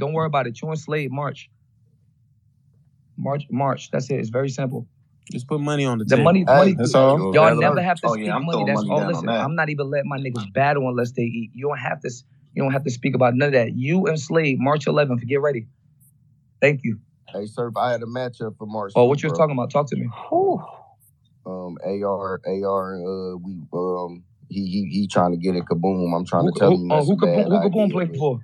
Don't 0.00 0.14
worry 0.14 0.26
about 0.26 0.48
it. 0.48 0.60
You 0.62 0.70
and 0.70 0.80
Slade 0.80 1.12
March. 1.12 1.50
March, 3.18 3.44
March. 3.50 3.90
That's 3.92 4.10
it. 4.10 4.16
It's 4.20 4.30
very 4.30 4.48
simple. 4.50 4.88
Just 5.32 5.46
put 5.48 5.60
money 5.60 5.84
on 5.86 5.98
the 5.98 6.06
The 6.06 6.16
table. 6.16 6.24
money, 6.24 6.44
Hey, 6.46 6.54
money. 6.58 6.74
That's 6.74 6.94
all. 6.94 7.18
Y'all 7.34 7.50
Hello. 7.50 7.60
never 7.60 7.82
have 7.82 8.00
to 8.00 8.08
Oh, 8.08 8.14
speak 8.14 8.26
yeah, 8.26 8.36
I'm 8.36 8.46
money. 8.46 8.64
That's 8.64 8.82
money 8.82 8.90
all. 8.90 9.06
Listen, 9.06 9.28
that. 9.28 9.44
I'm 9.44 9.54
not 9.56 9.70
even 9.70 9.90
letting 9.90 10.08
my 10.08 10.18
niggas 10.18 10.52
battle 10.52 10.88
unless 10.88 11.12
they 11.12 11.22
eat. 11.22 11.50
You 11.54 11.68
don't 11.68 11.78
have 11.78 12.00
to. 12.00 12.10
You 12.54 12.62
don't 12.64 12.72
have 12.72 12.84
to 12.84 12.90
speak 12.90 13.14
about 13.14 13.34
none 13.36 13.48
of 13.48 13.52
that. 13.54 13.76
You 13.76 14.06
and 14.06 14.18
Slade, 14.20 14.58
March 14.58 14.86
11th. 14.86 15.26
Get 15.26 15.40
ready. 15.40 15.68
Thank 16.60 16.80
you. 16.84 16.98
Hey, 17.32 17.46
sir, 17.46 17.70
I 17.76 17.92
had 17.92 18.02
a 18.02 18.06
matchup 18.06 18.56
for 18.58 18.66
March. 18.66 18.92
Oh, 18.96 19.04
what 19.04 19.22
you 19.22 19.28
bro. 19.28 19.34
was 19.34 19.38
talking 19.38 19.54
about? 19.56 19.70
Talk 19.70 19.88
to 19.90 19.96
me. 19.96 20.08
Um, 21.46 21.78
AR, 21.84 22.40
AR, 22.46 22.94
uh, 22.96 23.36
we 23.36 23.62
um, 23.72 24.24
he 24.48 24.66
he 24.66 24.88
he 24.90 25.08
trying 25.08 25.32
to 25.32 25.38
get 25.38 25.56
it 25.56 25.64
kaboom. 25.64 26.14
I'm 26.16 26.24
trying 26.26 26.44
Who, 26.44 26.52
to 26.52 26.58
tell 26.58 26.70
who, 26.70 26.84
him 26.84 26.90
uh, 26.92 27.04
who 27.04 27.12
a 27.12 27.16
could 27.16 27.28
bad 27.28 27.46
who 27.46 27.60
could 27.60 27.64
idea, 27.74 27.92
play 27.92 28.06
but 28.06 28.16
for? 28.18 28.40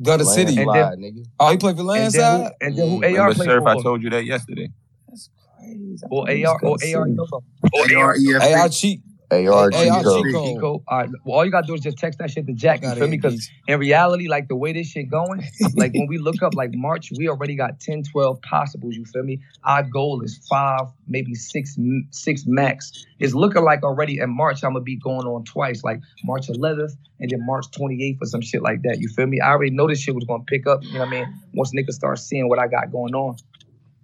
Gutter 0.00 0.24
City. 0.24 0.56
And 0.58 0.66
Landslide, 0.66 0.98
nigga. 0.98 1.24
Oh, 1.40 1.50
he 1.50 1.56
played 1.56 1.76
for 1.76 1.82
And 1.82 2.12
then 2.12 2.12
Landside? 2.12 2.52
who? 2.60 2.66
And 2.66 2.76
then 2.78 2.88
who? 2.88 3.00
Mm. 3.00 3.04
AR 3.04 3.08
Remember, 3.10 3.34
play 3.34 3.46
Surf, 3.46 3.64
I 3.66 3.74
for? 3.74 3.82
told 3.82 4.02
you 4.02 4.10
that 4.10 4.24
yesterday. 4.24 4.68
That's 5.08 5.30
crazy. 5.58 6.00
I 6.04 6.08
Or 6.10 6.26
thought 6.26 6.30
it 6.30 6.40
was 6.40 6.52
AR? 6.52 6.54
Or 6.54 6.58
Gutter 6.58 6.98
AR? 6.98 7.06
City. 7.06 7.16
Yoga? 7.16 7.36
Or 7.72 8.04
AR, 8.04 8.14
Hey, 8.40 8.54
I 8.54 8.68
EFB. 8.68 8.80
cheat. 8.80 9.00
AR, 9.30 9.70
Hey, 9.70 9.90
Chico. 9.90 10.22
Chico. 10.22 10.54
Chico. 10.54 10.82
All 10.88 10.98
right. 10.98 11.10
Well, 11.24 11.38
all 11.38 11.44
you 11.44 11.50
gotta 11.50 11.66
do 11.66 11.74
is 11.74 11.82
just 11.82 11.98
text 11.98 12.18
that 12.18 12.30
shit 12.30 12.46
to 12.46 12.52
Jack. 12.54 12.82
You 12.82 12.88
Fuck 12.88 12.98
feel 12.98 13.08
me? 13.08 13.18
Because 13.18 13.50
in 13.66 13.78
reality, 13.78 14.26
like 14.26 14.48
the 14.48 14.56
way 14.56 14.72
this 14.72 14.86
shit 14.86 15.10
going, 15.10 15.46
like 15.74 15.92
when 15.92 16.06
we 16.06 16.16
look 16.16 16.42
up 16.42 16.54
like 16.54 16.70
March, 16.74 17.12
we 17.16 17.28
already 17.28 17.54
got 17.54 17.78
10, 17.78 18.04
12 18.04 18.40
possibles. 18.40 18.96
You 18.96 19.04
feel 19.04 19.22
me? 19.22 19.40
Our 19.64 19.82
goal 19.82 20.22
is 20.22 20.38
five, 20.48 20.86
maybe 21.06 21.34
six, 21.34 21.76
six 22.10 22.44
max. 22.46 23.04
It's 23.18 23.34
looking 23.34 23.64
like 23.64 23.82
already 23.82 24.18
in 24.18 24.34
March 24.34 24.64
I'm 24.64 24.72
gonna 24.72 24.82
be 24.82 24.96
going 24.96 25.26
on 25.26 25.44
twice, 25.44 25.84
like 25.84 26.00
March 26.24 26.48
11th 26.48 26.96
and 27.20 27.30
then 27.30 27.44
March 27.44 27.66
28th 27.72 28.18
or 28.22 28.26
some 28.26 28.40
shit 28.40 28.62
like 28.62 28.82
that. 28.82 28.98
You 28.98 29.08
feel 29.08 29.26
me? 29.26 29.40
I 29.40 29.50
already 29.50 29.72
know 29.72 29.88
this 29.88 30.00
shit 30.00 30.14
was 30.14 30.24
gonna 30.24 30.44
pick 30.44 30.66
up. 30.66 30.82
You 30.84 30.94
know 30.94 31.00
what 31.00 31.08
I 31.08 31.10
mean? 31.10 31.34
Once 31.52 31.72
niggas 31.74 31.92
start 31.92 32.18
seeing 32.18 32.48
what 32.48 32.58
I 32.58 32.66
got 32.66 32.90
going 32.90 33.14
on. 33.14 33.36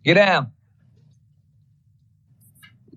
Get 0.04 0.14
down. 0.14 0.52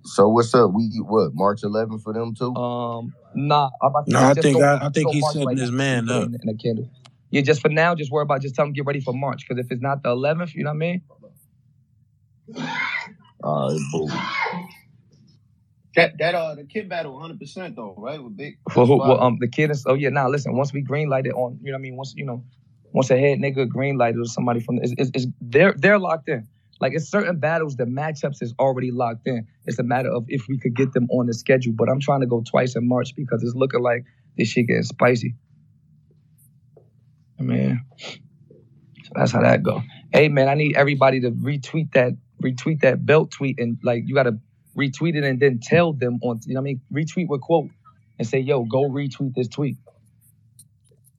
So 0.08 0.30
what's 0.30 0.54
up? 0.56 0.72
We 0.74 0.86
what 1.06 1.32
March 1.34 1.62
11th 1.62 2.02
for 2.02 2.14
them 2.14 2.34
too? 2.34 2.56
Um, 2.56 3.14
nah. 3.36 3.70
I'm 3.82 3.90
about 3.90 4.06
to 4.08 4.12
No, 4.14 4.20
say, 4.20 4.26
I 4.26 4.34
just 4.34 4.42
think 4.44 4.58
go- 4.58 4.64
I, 4.64 4.86
I 4.88 4.90
think 4.90 5.08
go 5.08 5.12
he's 5.14 5.22
March 5.22 5.34
setting 5.34 5.48
right 5.50 5.58
his 5.58 5.72
now. 5.72 5.78
man 5.78 6.10
up. 6.10 6.28
in, 6.28 6.40
in 6.42 6.50
a 6.50 6.58
candle. 6.58 6.90
Yeah, 7.30 7.42
just 7.42 7.62
for 7.62 7.70
now, 7.70 7.94
just 7.94 8.12
worry 8.12 8.24
about 8.24 8.42
just 8.42 8.56
tell 8.56 8.66
them 8.66 8.74
get 8.74 8.86
ready 8.86 9.02
for 9.02 9.14
March. 9.14 9.46
Because 9.48 9.64
if 9.64 9.72
it's 9.72 9.82
not 9.82 10.02
the 10.04 10.10
11th, 10.10 10.54
you 10.56 10.64
know 10.64 10.70
what 10.70 10.76
I 10.76 10.78
mean? 10.78 11.02
All 13.44 13.72
right, 13.72 13.80
boo. 13.92 14.10
That 15.96 16.14
that 16.20 16.36
uh 16.36 16.56
the 16.56 16.64
kid 16.64 16.90
battle 16.90 17.14
100 17.14 17.40
percent 17.40 17.76
though, 17.76 17.96
right? 17.98 18.24
With 18.24 18.38
big. 18.38 18.60
For 18.72 18.86
who? 18.86 18.98
Well, 18.98 19.20
um, 19.22 19.38
the 19.40 19.48
kid 19.48 19.72
is. 19.72 19.84
Oh 19.88 19.96
yeah, 19.96 20.10
now 20.10 20.30
listen. 20.30 20.56
Once 20.56 20.72
we 20.72 20.82
green 20.82 21.10
light 21.10 21.26
it 21.26 21.34
on, 21.34 21.60
you 21.62 21.72
know 21.72 21.76
what 21.76 21.80
I 21.80 21.82
mean. 21.82 21.98
Once 21.98 22.14
you 22.16 22.26
know, 22.26 22.44
once 22.94 23.10
a 23.10 23.18
head 23.18 23.40
nigga 23.40 23.68
green 23.68 23.98
light 23.98 24.16
or 24.16 24.26
somebody 24.26 24.60
from, 24.60 24.78
it's, 24.82 24.94
it's, 24.98 25.12
it's 25.14 25.28
they're 25.42 25.74
they're 25.78 26.00
locked 26.00 26.30
in. 26.30 26.48
Like 26.80 26.94
it's 26.94 27.10
certain 27.10 27.40
battles, 27.40 27.76
the 27.76 27.86
matchups 27.86 28.42
is 28.42 28.54
already 28.60 28.92
locked 28.92 29.28
in. 29.28 29.48
It's 29.66 29.80
a 29.80 29.84
matter 29.84 30.12
of 30.12 30.26
if 30.28 30.48
we 30.48 30.60
could 30.60 30.76
get 30.76 30.94
them 30.94 31.08
on 31.12 31.28
the 31.28 31.34
schedule. 31.34 31.74
But 31.76 31.90
I'm 31.90 32.00
trying 32.00 32.22
to 32.22 32.28
go 32.28 32.44
twice 32.46 32.76
in 32.76 32.88
March 32.88 33.16
because 33.16 33.44
it's 33.44 33.56
looking 33.56 33.82
like 33.82 34.04
this 34.38 34.50
shit 34.50 34.68
getting 34.68 34.84
spicy. 34.84 35.36
Man, 37.40 37.86
so 39.04 39.12
that's 39.16 39.32
how 39.32 39.42
that 39.42 39.64
go. 39.64 39.82
Hey 40.12 40.28
man, 40.28 40.50
I 40.50 40.56
need 40.56 40.76
everybody 40.76 41.22
to 41.22 41.32
retweet 41.32 41.94
that 41.94 42.14
retweet 42.42 42.82
that 42.82 43.06
belt 43.06 43.32
tweet 43.32 43.60
and 43.60 43.78
like 43.84 44.04
you 44.06 44.16
gotta 44.16 44.40
retweet 44.78 45.16
it 45.16 45.24
and 45.24 45.40
then 45.40 45.60
tell 45.62 45.94
them 45.94 46.20
on 46.22 46.40
you 46.46 46.54
know 46.54 46.62
what 46.62 46.70
I 46.70 46.74
mean 46.74 46.82
retweet 46.94 47.28
with 47.28 47.42
quote 47.42 47.70
and 48.20 48.28
say 48.28 48.40
yo 48.40 48.64
go 48.64 48.90
retweet 48.90 49.34
this 49.36 49.48
tweet. 49.48 49.78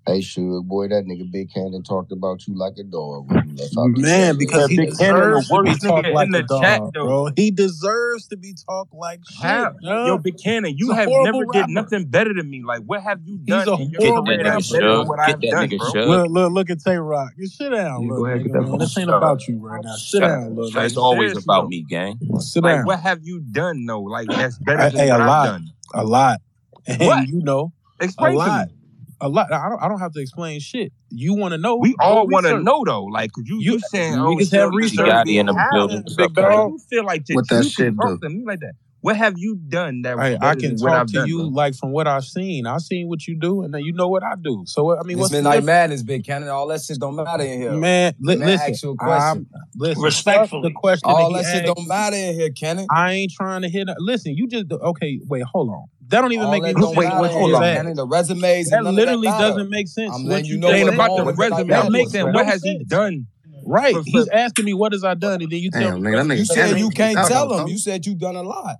Hey, 0.08 0.20
Suge, 0.20 0.64
boy, 0.64 0.88
that 0.88 1.04
nigga 1.04 1.30
Big 1.30 1.52
Cannon 1.52 1.82
talked 1.82 2.12
about 2.12 2.46
you 2.46 2.56
like 2.56 2.78
a 2.78 2.82
dog. 2.82 3.30
when 3.30 3.46
you 3.50 3.56
left 3.56 3.76
out 3.76 3.92
the 3.94 4.00
Man, 4.00 4.38
because 4.38 4.70
he 4.70 4.78
Big 4.78 4.96
Cannon, 4.96 5.34
deserves 5.34 5.48
to 5.48 5.62
be 5.62 5.74
talked 5.76 6.08
like 6.08 6.28
a 6.32 6.42
dog, 6.44 6.92
though. 6.94 7.04
bro. 7.04 7.28
He 7.36 7.50
deserves 7.50 8.26
to 8.28 8.38
be 8.38 8.54
talked 8.66 8.94
like 8.94 9.20
shit. 9.28 9.44
How? 9.44 9.72
bro. 9.82 10.06
Yo, 10.06 10.16
Big 10.18 10.36
Cannon, 10.42 10.74
you 10.78 10.92
have 10.92 11.10
horrible 11.10 11.40
never 11.40 11.52
did 11.52 11.68
nothing 11.68 12.06
better 12.06 12.32
than 12.32 12.48
me. 12.48 12.62
Like, 12.64 12.80
what 12.86 13.02
have 13.02 13.20
you 13.26 13.36
He's 13.36 13.66
done 13.66 13.68
a 13.68 13.76
in 13.82 13.90
your 13.90 14.00
horrible 14.00 14.24
career 14.24 14.44
rapper. 14.44 14.56
that's 14.56 14.72
better 14.72 14.96
than 14.96 15.06
what 15.08 15.18
Get 15.18 15.26
I've 15.26 15.40
that 15.42 15.50
done, 15.50 15.68
nigga 15.68 15.78
bro? 15.78 15.92
Shug. 15.92 16.08
Look, 16.08 16.30
look, 16.30 16.52
look 16.52 16.70
at 16.70 16.82
Tay 16.82 16.96
Roc. 16.96 17.32
You 17.36 17.46
sit 17.46 17.68
down, 17.68 18.00
Yeah, 18.02 18.08
little 18.08 18.16
go 18.16 18.26
ahead, 18.26 18.42
get 18.44 18.52
that 18.54 18.78
This 18.78 18.96
ain't 18.96 19.10
about 19.10 19.46
you 19.46 19.58
right 19.58 19.84
now. 19.84 19.92
Sit 19.96 20.20
Shut 20.20 20.30
down, 20.30 20.42
up. 20.44 20.48
little 20.56 20.72
Like, 20.72 20.86
It's 20.86 20.96
always 20.96 21.36
about 21.36 21.68
me, 21.68 21.84
gang. 21.86 22.18
Sit 22.40 22.64
down. 22.64 22.86
what 22.86 23.00
have 23.00 23.18
you 23.22 23.40
done, 23.40 23.84
though? 23.84 24.00
Like, 24.04 24.28
that's 24.28 24.58
better 24.58 24.88
Hey, 24.88 24.96
than 24.96 25.08
a 25.08 25.12
what 25.12 25.20
I've 25.20 25.26
lot, 25.28 25.44
done. 25.44 25.68
a 25.92 26.04
lot, 26.04 26.38
and 26.86 27.02
What? 27.02 27.28
you 27.28 27.42
know, 27.42 27.74
a 28.00 28.04
Explain 28.04 28.32
to 28.32 28.38
lot, 28.38 28.68
me. 28.68 28.74
A 29.20 29.28
lot. 29.28 29.52
I 29.52 29.68
don't. 29.68 29.82
I 29.82 29.88
don't 29.88 30.00
have 30.00 30.12
to 30.12 30.20
explain 30.20 30.60
shit. 30.60 30.92
You 31.10 31.34
want 31.34 31.52
to 31.52 31.58
know? 31.58 31.76
We 31.76 31.94
all 32.00 32.26
want 32.26 32.46
to 32.46 32.60
know, 32.62 32.84
though. 32.84 33.04
Like, 33.04 33.30
you, 33.36 33.58
You 33.60 33.72
you 33.72 33.78
saying, 33.80 34.14
you 34.14 34.18
oh, 34.20 34.36
niggas 34.36 34.52
have 34.52 34.72
research. 34.72 34.96
deserves 35.06 35.30
Gotti 35.30 35.40
in 35.40 35.46
the 35.46 35.68
building. 35.72 36.04
Big 36.16 36.24
up, 36.26 36.36
Like, 36.36 36.44
Gotti? 36.44 36.54
dog. 36.56 36.70
you 36.70 36.78
feel 36.90 37.04
like 37.04 37.26
that 37.26 37.34
What 37.34 37.48
that 37.48 37.54
you 37.56 37.62
can 37.62 37.70
shit 37.70 37.96
talk 37.96 38.08
do? 38.08 38.18
to 38.22 38.28
me 38.30 38.44
like 38.46 38.60
that. 38.60 38.72
What 39.00 39.16
have 39.16 39.34
you 39.36 39.56
done 39.68 40.02
that 40.02 40.16
was 40.16 40.26
Hey, 40.26 40.38
I 40.40 40.56
can 40.56 40.76
what 40.76 40.90
talk 40.90 41.00
I've 41.02 41.06
to 41.08 41.12
done, 41.12 41.28
you 41.28 41.38
bro? 41.38 41.46
like 41.50 41.74
from 41.76 41.92
what 41.92 42.08
I've 42.08 42.24
seen. 42.24 42.66
I've 42.66 42.80
seen 42.80 43.08
what 43.08 43.26
you 43.28 43.38
do, 43.38 43.62
and 43.62 43.72
then 43.72 43.82
you 43.82 43.92
know 43.92 44.08
what 44.08 44.24
I 44.24 44.34
do. 44.42 44.64
So 44.66 44.98
I 44.98 45.04
mean, 45.04 45.16
This 45.16 45.22
what's 45.22 45.30
the 45.30 45.36
Midnight 45.36 45.52
difference? 45.52 45.66
Madness, 45.66 46.02
Big 46.02 46.24
Cannon. 46.26 46.48
All 46.48 46.66
that 46.66 46.82
shit 46.82 46.98
don't 46.98 47.14
matter 47.14 47.44
in 47.44 47.60
here. 47.60 47.72
Man, 47.74 48.14
li- 48.20 48.34
Let 48.34 48.38
me 48.44 48.52
listen. 48.52 48.72
ask 48.72 48.82
you 48.82 48.90
a 48.90 48.96
question. 48.96 49.46
I'm 49.46 49.70
listen. 49.76 50.02
fuck 50.10 50.50
The 50.50 50.72
question 50.74 51.10
All 51.10 51.32
that 51.32 51.44
that 51.44 51.52
shit 51.52 51.64
asked. 51.66 51.76
don't 51.76 51.86
matter 51.88 52.16
in 52.16 52.34
here, 52.34 52.50
Cannon. 52.50 52.86
I 52.90 53.12
ain't 53.12 53.32
trying 53.32 53.62
to 53.62 53.68
hit. 53.68 53.88
Listen, 53.98 54.34
you 54.36 54.48
just 54.48 54.66
okay. 54.72 55.20
Wait, 55.28 55.44
hold 55.44 55.70
on. 55.70 55.84
That 56.10 56.22
don't 56.22 56.32
even 56.32 56.46
All 56.46 56.52
make 56.52 56.62
that 56.62 56.70
any 56.70 56.80
sense. 56.80 56.96
matter 56.96 57.18
What 57.18 57.30
in 57.32 57.38
you 57.38 57.46
here, 57.46 57.84
just 57.84 57.96
The 57.96 58.06
resumes 58.06 58.70
That 58.70 58.76
and 58.76 58.84
none 58.84 58.94
that 58.96 59.00
literally 59.02 59.28
doesn't 59.28 59.70
make 59.70 59.88
sense. 59.88 60.14
I'm 60.14 60.24
What 60.24 60.30
letting 60.30 60.46
you 60.46 60.54
you 60.54 60.60
know 60.60 60.70
ain't 60.70 60.88
about 60.88 61.16
the 61.16 61.24
wrong 61.24 61.34
resume. 61.36 61.68
That 61.68 61.92
makes 61.92 62.12
saying, 62.12 62.26
no 62.26 62.32
what 62.32 62.46
has 62.46 62.62
he 62.62 62.84
done? 62.84 63.26
Right. 63.64 63.94
For, 63.94 64.02
for, 64.02 64.10
He's 64.10 64.28
asking 64.28 64.64
me 64.64 64.72
what 64.74 64.92
has 64.92 65.04
I 65.04 65.14
done, 65.14 65.42
and 65.42 65.50
then 65.50 65.60
you 65.60 65.70
tell 65.70 65.92
Damn, 65.92 66.02
me. 66.02 66.10
nigga, 66.10 66.38
You 66.38 66.44
said 66.46 66.78
you 66.78 66.90
can't 66.90 67.28
tell 67.28 67.52
him. 67.58 67.68
You 67.68 67.78
said 67.78 68.06
you've 68.06 68.18
done 68.18 68.36
a 68.36 68.42
lot. 68.42 68.76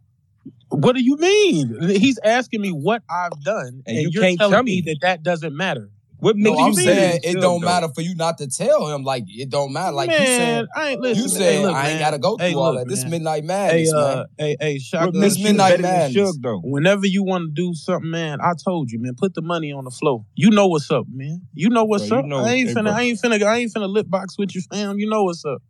What 0.70 0.94
do 0.94 1.02
you 1.02 1.16
mean? 1.16 1.76
He's 1.88 2.18
asking 2.22 2.60
me 2.60 2.70
what 2.70 3.02
I've 3.10 3.42
done, 3.42 3.82
and 3.86 3.96
and 3.96 3.98
you 3.98 4.10
you're 4.12 4.22
can't 4.22 4.38
telling 4.38 4.52
tell 4.54 4.62
me 4.62 4.82
me. 4.82 4.92
that 4.92 4.98
that 5.02 5.22
doesn't 5.22 5.54
matter. 5.54 5.90
What 6.20 6.36
No, 6.36 6.50
makes 6.50 6.58
do 6.58 6.62
I'm 6.62 6.68
you 6.70 6.72
you 6.72 6.84
better 6.84 7.00
mean? 7.00 7.10
saying 7.10 7.20
it 7.22 7.40
don't 7.40 7.60
though? 7.60 7.66
matter 7.66 7.88
for 7.94 8.00
you 8.00 8.14
not 8.16 8.38
to 8.38 8.48
tell 8.48 8.88
him. 8.92 9.04
Like 9.04 9.24
it 9.28 9.50
don't 9.50 9.72
matter. 9.72 9.92
Like 9.92 10.10
you 10.10 10.26
said, 10.26 10.66
I 10.74 10.88
ain't 10.90 11.00
you 11.00 11.12
listen. 11.14 11.40
Hey, 11.40 11.48
saying 11.48 11.62
look, 11.62 11.74
I 11.76 11.90
ain't 11.90 12.00
got 12.00 12.10
to 12.10 12.18
go 12.18 12.36
Hey, 12.36 12.50
through 12.50 12.60
all 12.60 12.72
look, 12.72 12.80
that. 12.82 12.88
This 12.88 13.02
man. 13.02 13.10
midnight 13.10 13.44
Hey, 13.44 13.46
madness, 13.46 13.92
uh, 13.92 14.16
man. 14.16 14.24
hey, 14.38 14.56
hey, 14.60 14.74
What 14.74 14.82
shotgun 14.82 15.20
This 15.20 15.38
midnight 15.38 15.70
better 15.70 15.82
than 15.82 15.92
madness. 15.92 16.12
Shug, 16.14 16.42
though? 16.42 16.60
Whenever 16.64 17.06
you 17.06 17.22
want 17.22 17.44
to 17.44 17.50
do 17.62 17.74
something, 17.74 18.10
man, 18.10 18.40
I 18.40 18.52
told 18.62 18.90
you, 18.90 19.00
man, 19.00 19.14
put 19.16 19.34
the 19.34 19.42
money 19.42 19.72
on 19.72 19.84
the 19.84 19.90
floor. 19.90 20.24
You 20.34 20.50
know 20.50 20.66
what's 20.66 20.90
up, 20.90 21.06
man. 21.08 21.42
You 21.54 21.68
know 21.68 21.84
Bro, 21.84 21.90
what's 21.90 22.10
you 22.10 22.18
up. 22.18 22.24
know, 22.24 22.38
I 22.40 22.52
ain't 22.54 22.68
hey, 22.68 22.74
finna, 22.74 22.84
bro. 22.84 22.92
I 22.92 23.02
ain't 23.02 23.20
finna, 23.22 23.42
I 23.42 23.56
ain't 23.58 23.72
finna 23.72 23.88
lip 23.88 24.06
box 24.08 24.36
with 24.38 24.54
you, 24.54 24.62
fam. 24.72 24.98
You 24.98 25.08
know 25.08 25.24
what's 25.24 25.44
up. 25.44 25.62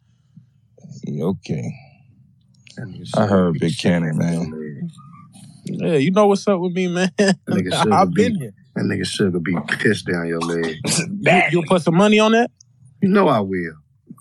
Yeah, 1.04 1.24
Okay. 1.24 1.74
I 3.16 3.26
heard 3.26 3.58
Big 3.58 3.76
Cannon, 3.78 4.16
shitting 4.18 4.26
on 4.26 4.32
your 4.32 4.44
man. 4.50 4.90
Yeah, 5.64 5.94
you 5.96 6.10
know 6.10 6.26
what's 6.26 6.46
up 6.48 6.60
with 6.60 6.72
me, 6.72 6.88
man. 6.88 7.10
That 7.18 7.36
nigga 7.48 7.68
Suge 7.72 7.92
I've 7.92 8.14
been 8.14 8.34
here. 8.36 8.54
That 8.78 8.84
nigga 8.84 9.02
Suge 9.02 9.42
be 9.42 9.56
pissed 9.78 10.06
down 10.06 10.28
your 10.28 10.40
leg. 10.40 10.76
You, 11.20 11.42
you'll 11.50 11.66
put 11.66 11.82
some 11.82 11.96
money 11.96 12.18
on 12.18 12.32
that. 12.32 12.50
You 13.02 13.08
know 13.08 13.28
I 13.28 13.40
will. 13.40 13.72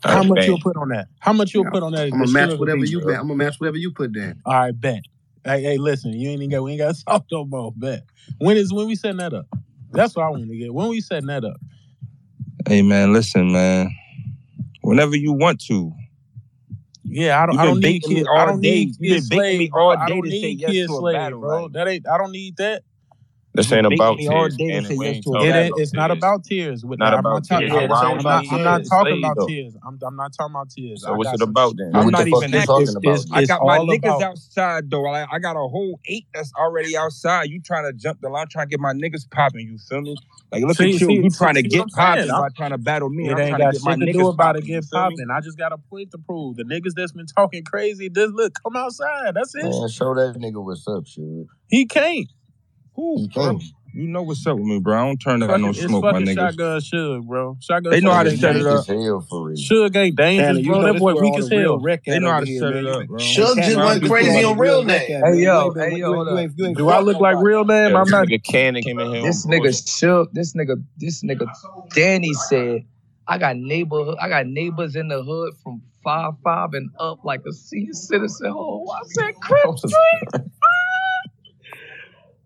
Oh, 0.04 0.10
How 0.10 0.24
Hey, 0.24 0.30
much 0.30 0.38
man. 0.38 0.48
you'll 0.48 0.60
put 0.60 0.76
on 0.78 0.90
that? 0.90 1.08
How 1.20 1.34
much 1.34 1.54
you'll 1.54 1.64
Yeah, 1.64 1.70
put 1.70 1.84
on 1.84 1.92
that? 1.94 2.04
I'm 2.06 2.20
gonna 2.20 2.28
match 2.32 2.60
whatever 2.60 2.82
beat, 2.82 2.90
you 2.90 3.00
bet. 3.02 3.20
I'm 3.20 3.28
gonna 3.28 3.36
match 3.36 3.60
whatever 3.60 3.78
you 3.78 3.92
put 3.92 4.12
down. 4.14 4.42
All 4.46 4.54
right, 4.54 4.80
bet. 4.80 5.04
Hey, 5.44 5.62
hey, 5.62 5.78
listen, 5.78 6.14
you 6.14 6.30
ain't 6.30 6.42
even 6.42 6.50
got 6.50 6.64
we 6.64 6.72
ain't 6.72 6.80
got 6.80 6.96
to 6.96 7.06
talk 7.08 7.26
no 7.32 7.46
more. 7.46 7.72
Bet. 7.76 8.04
When 8.40 8.58
is 8.58 8.74
when 8.74 8.88
we 8.88 8.96
setting 8.96 9.18
that 9.18 9.34
up? 9.34 9.46
That's 9.92 10.16
what 10.16 10.26
I 10.26 10.30
want 10.30 10.50
to 10.50 10.58
get. 10.58 10.74
When 10.74 10.90
we 10.90 11.00
setting 11.02 11.28
that 11.28 11.46
up? 11.46 11.58
Hey, 12.68 12.82
man, 12.82 13.14
listen, 13.14 13.52
man. 13.54 13.90
Whenever 14.82 15.16
you 15.16 15.34
want 15.34 15.62
to. 15.68 15.94
Yeah, 17.06 17.42
I 17.42 17.46
don't. 17.46 17.54
You've 17.54 17.62
I 17.62 17.66
don't 17.66 17.76
need 17.80 17.82
baiting 18.02 18.10
me 18.14 18.16
kids. 18.20 18.30
I 18.36 18.40
all 18.42 18.48
don't 18.48 18.62
day. 18.62 18.70
need 18.70 18.88
You've 19.00 19.00
been 19.00 19.10
kids 19.14 19.30
baiting 19.30 19.58
me 19.60 19.66
slave, 19.66 19.72
bro. 19.72 19.88
all 19.88 19.98
I 19.98 20.06
day 20.08 20.14
don't 20.16 20.24
to 20.24 20.30
say 20.32 20.50
need 20.50 20.60
yes 20.60 20.72
kids 20.74 20.88
to 20.88 20.94
a 20.94 21.00
slave, 21.00 21.16
battle. 21.16 21.40
bro. 21.40 21.64
Like, 21.64 21.72
That 21.74 21.88
ain't. 21.88 22.08
I 22.08 22.18
don't 22.18 22.32
need 22.32 22.58
that. 22.58 22.84
This 23.58 23.74
ain't 23.74 23.86
about 23.86 24.18
tears, 24.18 24.30
all 24.30 24.48
day 24.50 24.80
to 24.80 24.86
say 24.86 24.96
We 24.96 25.06
yes 25.06 25.16
ain't 25.16 25.24
to 25.26 25.36
It 25.44 25.56
ain't. 25.56 25.78
It's 25.78 25.94
not 25.94 26.12
tears. 26.12 26.18
about 26.20 26.44
tears. 26.46 26.86
With 26.86 27.00
Not 27.00 27.14
I'm 27.14 27.24
not 27.24 27.30
about 27.30 27.48
talking. 27.48 27.70
tears. 27.70 27.90
I'm 27.90 27.90
not. 27.90 28.12
I'm 28.12 28.20
about 28.20 28.44
not. 28.64 28.78
Tears. 28.78 28.90
talking 28.90 29.18
about 29.18 29.48
tears. 29.48 29.76
I'm. 29.86 30.00
I'm 30.06 30.16
not 30.16 30.34
talking 30.38 30.54
about 30.54 30.70
tears. 30.70 31.02
So 31.04 31.14
I 31.14 31.18
what's 31.18 31.28
got 31.28 31.36
it 31.36 31.40
some. 31.40 31.50
about 31.50 31.78
then? 31.78 31.92
Then 31.92 32.02
I'm 32.02 32.12
not 32.12 32.28
even 32.28 32.52
you 32.52 32.60
active. 32.60 32.68
talking 32.68 32.96
about 32.96 33.26
I 33.34 33.46
got 33.46 33.66
my 33.66 33.80
niggas 33.80 34.22
outside 34.22 34.90
though. 34.90 35.08
I 35.08 35.40
got 35.40 35.56
a 35.56 35.68
whole 35.68 36.00
eight 36.08 36.28
that's 36.34 36.52
already 36.58 36.96
outside. 36.96 37.50
You 37.50 37.62
trying 37.62 37.86
to 37.86 37.94
jump 37.94 38.22
the 38.22 38.30
line, 38.30 38.48
trying 38.50 38.68
to 38.68 38.70
get 38.70 38.80
my 38.80 38.94
niggas 38.94 39.30
popping. 39.30 39.68
You 39.68 39.78
feel 39.78 40.02
me? 40.02 40.16
Like 40.52 40.64
look 40.64 40.78
See, 40.78 40.94
at 40.94 41.02
you. 41.02 41.08
see, 41.08 41.14
You 41.16 41.30
see, 41.30 41.38
trying 41.38 41.56
to 41.56 41.64
get 41.64 41.82
I'm 41.82 41.90
popping 41.90 42.30
I'm, 42.30 42.42
by 42.42 42.50
trying 42.56 42.72
to 42.72 42.78
battle 42.78 43.10
me, 43.10 43.28
and 43.28 43.34
it 43.40 43.42
I'm 43.42 43.48
ain't 43.48 43.58
trying 43.58 43.60
to 43.60 43.66
got 43.66 43.74
get 43.74 43.82
my 43.84 43.92
shit 43.92 44.00
to 44.00 44.06
do 44.08 44.20
niggas 44.20 44.34
about 44.34 44.56
it 44.56 44.60
popping. 44.60 44.66
You 44.68 44.68
getting 44.76 44.88
feel 44.90 45.00
me? 45.00 45.16
popping. 45.16 45.28
I 45.32 45.42
just 45.42 45.58
got 45.58 45.74
a 45.74 45.78
point 45.78 46.12
to 46.12 46.18
prove. 46.18 46.56
The 46.58 46.64
niggas 46.64 46.94
that's 46.96 47.12
been 47.12 47.26
talking 47.26 47.64
crazy, 47.64 48.10
just 48.10 48.34
look, 48.34 48.54
come 48.64 48.76
outside. 48.78 49.36
That's 49.36 49.56
it. 49.56 49.64
Man, 49.66 49.90
show 49.90 50.14
that 50.16 50.36
nigga 50.40 50.64
what's 50.64 50.88
up, 50.88 51.06
shit. 51.06 51.48
He 51.68 51.86
can't. 51.86 52.28
Who, 52.98 53.28
bro? 53.30 53.60
You 53.94 54.08
know 54.08 54.22
what's 54.24 54.46
up 54.46 54.58
with 54.58 54.66
me, 54.66 54.80
bro. 54.80 54.96
I 54.96 55.06
don't 55.06 55.18
turn 55.18 55.40
to 55.40 55.48
got 55.48 55.62
no 55.62 55.72
Fucking, 55.72 55.88
smoke, 55.88 56.04
my 56.04 56.12
fucking 56.12 56.28
niggas. 56.28 56.36
shotgun 56.36 56.80
Suge, 56.82 57.26
bro. 57.28 57.58
Shotgun 57.62 57.92
They 57.94 58.02
know 58.02 58.12
how 58.12 58.24
to 58.24 58.30
Nigga 58.30 58.34
ain't 58.34 58.42
shut 58.42 58.56
it 58.56 58.68
up. 58.68 58.86
hell 58.88 59.22
for 59.22 59.44
real. 59.48 59.56
Suge 59.56 59.96
ain't 59.96 60.16
dangerous, 60.16 60.48
Cannon, 60.48 60.64
you 60.64 60.70
bro. 60.72 60.82
know 60.82 60.88
That 60.88 60.94
this 60.94 61.00
boy 61.02 61.14
where 61.14 61.24
weak 61.24 61.38
as 61.38 61.50
hell. 61.50 61.80
They 62.06 62.20
know 62.20 62.32
how 62.32 62.40
to 62.42 62.46
here, 62.46 62.60
shut 62.62 62.74
man. 62.74 62.86
it 62.86 62.90
up, 62.92 63.08
bro. 63.08 63.18
Suge 63.18 63.56
just 63.56 63.78
went 63.78 64.04
crazy 64.04 64.44
on 64.44 64.58
real 64.58 64.82
real 64.82 64.84
name. 64.84 65.00
Hey 65.00 65.44
yo, 65.44 65.74
hey 65.74 65.96
yo, 65.96 66.08
ain't, 66.08 66.16
hold 66.16 66.28
you 66.28 66.34
up. 66.34 66.40
ain't, 66.40 66.54
you 66.58 66.66
ain't 66.68 66.78
Do 66.78 66.90
I 66.90 67.00
look 67.00 67.20
like 67.22 67.38
real 67.40 67.66
name? 67.66 67.92
Yeah, 67.92 68.02
I'm 68.02 68.10
not. 68.10 68.28
nigga 68.28 68.44
Cannon 68.44 68.84
came 68.84 69.00
in 69.00 69.14
here 69.14 69.22
This 69.24 69.46
nigga 69.46 69.62
bullshit. 69.62 69.88
shook. 69.88 70.34
This 70.34 70.54
nigga, 70.54 70.84
this 70.98 71.24
nigga, 71.24 71.48
Danny 71.96 72.34
said, 72.34 72.86
I 73.28 73.38
got 73.38 73.58
neighborhood. 73.58 74.18
I 74.20 74.28
got 74.30 74.48
neighbors 74.48 74.96
in 74.96 75.08
the 75.08 75.24
hood 75.24 75.54
from 75.64 75.82
five 76.04 76.34
five 76.44 76.74
and 76.74 76.90
up, 77.00 77.24
like 77.24 77.42
a 77.48 77.52
senior 77.54 77.94
citizen 77.94 78.52
home. 78.52 78.88
I 78.90 79.00
said, 79.06 79.34
Crip 79.42 79.78
Street. 79.80 80.44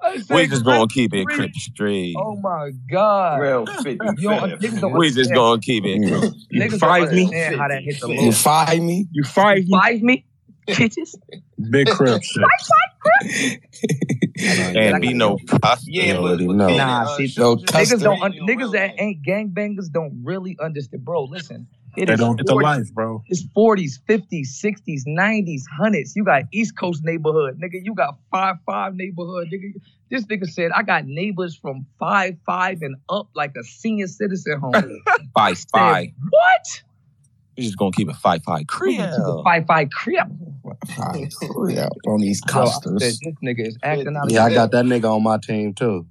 I 0.03 0.17
said, 0.19 0.35
We 0.35 0.47
just 0.47 0.65
gonna 0.65 0.87
keep 0.87 1.13
it 1.13 1.21
Street. 1.23 1.35
crip 1.35 1.51
straight. 1.55 2.15
Oh 2.17 2.35
my 2.37 2.71
god. 2.89 3.39
Real 3.39 3.65
50 3.65 3.91
You 3.91 3.97
don't, 4.29 4.59
niggas 4.59 4.79
don't 4.81 4.93
We 4.97 5.07
just 5.09 5.17
understand. 5.31 5.35
gonna 5.35 5.61
keep 5.61 5.85
it. 5.85 5.99
crip. 6.07 6.33
You 6.49 6.61
Niggas 6.61 6.69
don't 6.71 6.79
five 6.79 7.11
me? 7.11 7.23
understand 7.25 7.55
how 7.57 7.67
that 7.67 7.83
hit 7.83 7.99
the 7.99 8.07
You 8.09 8.21
low. 8.25 8.31
fired 8.31 8.81
me? 8.81 9.07
You 9.11 9.23
five 9.23 9.57
me? 9.57 9.69
Five 9.71 10.01
me, 10.01 10.25
bitches. 10.67 11.15
Big 11.69 11.87
crib 11.89 12.21
shit. 13.23 13.59
And 14.43 15.01
be 15.01 15.13
no 15.13 15.37
prostitute. 15.47 15.93
Yeah, 16.05 16.13
but, 16.15 16.21
already 16.23 16.47
but 16.47 16.55
know. 16.55 16.75
Nah, 16.75 17.03
uh, 17.03 17.17
see, 17.17 17.31
No 17.37 17.55
Suge- 17.57 17.67
custom. 17.67 17.99
Niggas 17.99 18.03
don't. 18.03 18.21
Un- 18.23 18.33
niggas 18.47 18.71
that 18.71 18.95
ain't 18.99 19.23
gangbangers 19.23 19.91
don't 19.91 20.21
really 20.23 20.57
understand, 20.59 21.05
bro. 21.05 21.25
Listen, 21.25 21.67
it 21.97 22.07
They 22.07 22.13
is 22.13 22.19
don't 22.19 22.35
get 22.37 22.47
the 22.47 22.55
life, 22.55 22.93
bro. 22.93 23.23
It's 23.27 23.43
forties, 23.53 23.99
fifties, 24.07 24.57
sixties, 24.59 25.03
nineties, 25.07 25.65
hundreds. 25.77 26.15
You 26.15 26.23
got 26.23 26.43
East 26.51 26.77
Coast 26.77 27.01
neighborhood, 27.03 27.59
nigga. 27.61 27.79
You 27.83 27.93
got 27.93 28.17
five 28.31 28.57
five 28.65 28.95
neighborhood, 28.95 29.47
nigga. 29.53 29.73
This 30.09 30.25
nigga 30.25 30.47
said 30.47 30.71
I 30.71 30.83
got 30.83 31.05
neighbors 31.05 31.55
from 31.55 31.85
five 31.99 32.37
five 32.45 32.81
and 32.81 32.95
up, 33.09 33.29
like 33.35 33.55
a 33.55 33.63
senior 33.63 34.07
citizen 34.07 34.59
home. 34.59 34.73
Five 35.33 35.57
Said, 35.57 35.69
five. 35.71 36.07
What? 36.29 36.83
We 37.57 37.63
just 37.63 37.77
gonna 37.77 37.91
keep 37.91 38.09
it 38.09 38.15
five 38.15 38.43
five. 38.43 38.59
We 38.59 38.65
Crip. 38.65 38.95
just 38.97 39.15
took 39.17 39.39
a 39.39 39.43
five 39.43 39.65
five 39.65 39.89
crib. 39.91 40.27
On 42.07 42.19
these 42.21 42.41
So 42.47 42.61
I 42.61 42.79
this 42.97 43.19
nigga 43.43 43.67
is 43.67 43.77
acting 43.83 44.15
out. 44.17 44.25
of 44.25 44.31
Yeah, 44.31 44.45
I 44.45 44.49
his 44.49 44.55
got 44.57 44.71
that 44.71 44.85
nigga 44.85 45.13
on 45.13 45.23
my 45.23 45.37
team 45.37 45.73
too. 45.73 46.05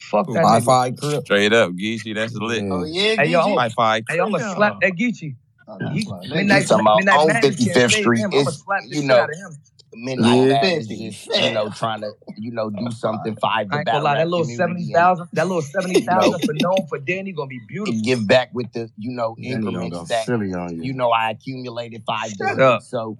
Fuck 0.00 0.26
that 0.28 0.42
Wi 0.42 0.60
nigga. 0.60 0.64
Fi 0.64 0.90
crib. 0.92 1.24
Straight 1.24 1.52
up, 1.52 1.72
Geechee. 1.72 2.14
That's 2.14 2.36
oh, 2.36 2.44
lit. 2.44 2.64
Yeah. 2.64 2.72
Oh, 2.72 2.84
yeah, 2.84 3.16
Hey, 3.16 3.30
yo, 3.30 3.40
DJ? 3.40 3.54
Five 3.56 3.72
five. 3.72 4.04
Hey, 4.08 4.18
I'm 4.18 4.30
gonna 4.30 4.54
slap 4.54 4.80
that 4.80 4.92
Geechee. 4.92 5.36
Oh, 5.68 5.78
He, 5.88 6.06
midnight, 6.28 6.66
talking 6.66 6.84
about 6.86 6.98
midnight 6.98 7.18
on 7.18 7.28
55th 7.28 7.90
Street, 7.90 8.20
him. 8.20 8.30
It's, 8.32 8.64
you 8.88 9.02
know, 9.02 9.16
out 9.18 9.30
of 9.30 9.36
him. 9.36 9.56
Midnight 9.94 10.36
Yeah. 10.36 10.60
Madness 10.62 11.26
you 11.26 11.50
know, 11.54 11.70
trying 11.76 12.02
to, 12.02 12.12
you 12.36 12.52
know, 12.52 12.70
do 12.70 12.90
something 12.90 13.34
five 13.36 13.52
I 13.52 13.60
ain't 13.60 13.70
gonna 13.70 13.84
battle 13.84 14.02
lie, 14.02 14.14
that 14.16 14.28
little 14.28 14.44
community 14.44 14.56
seventy 14.56 14.82
and, 14.84 14.92
thousand, 14.92 15.28
that 15.32 15.46
little 15.46 15.62
seventy 15.74 16.00
you 16.00 16.06
know, 16.06 16.20
thousand 16.20 16.40
for 16.40 16.52
known 16.54 16.86
for 16.88 16.98
Danny 16.98 17.32
gonna 17.32 17.48
be 17.48 17.60
beautiful. 17.66 18.00
give 18.02 18.26
back 18.28 18.50
with 18.52 18.72
the, 18.72 18.90
you 18.98 19.12
know, 19.12 19.34
Then 19.38 19.44
he 19.44 19.54
gonna 19.54 19.78
increments 19.78 20.08
that, 20.10 20.28
you. 20.28 20.82
you 20.82 20.92
know, 20.92 21.10
I 21.10 21.30
accumulated 21.30 22.02
five 22.06 22.30
Shut 22.30 22.48
days. 22.48 22.58
up. 22.58 22.82
So, 22.82 23.16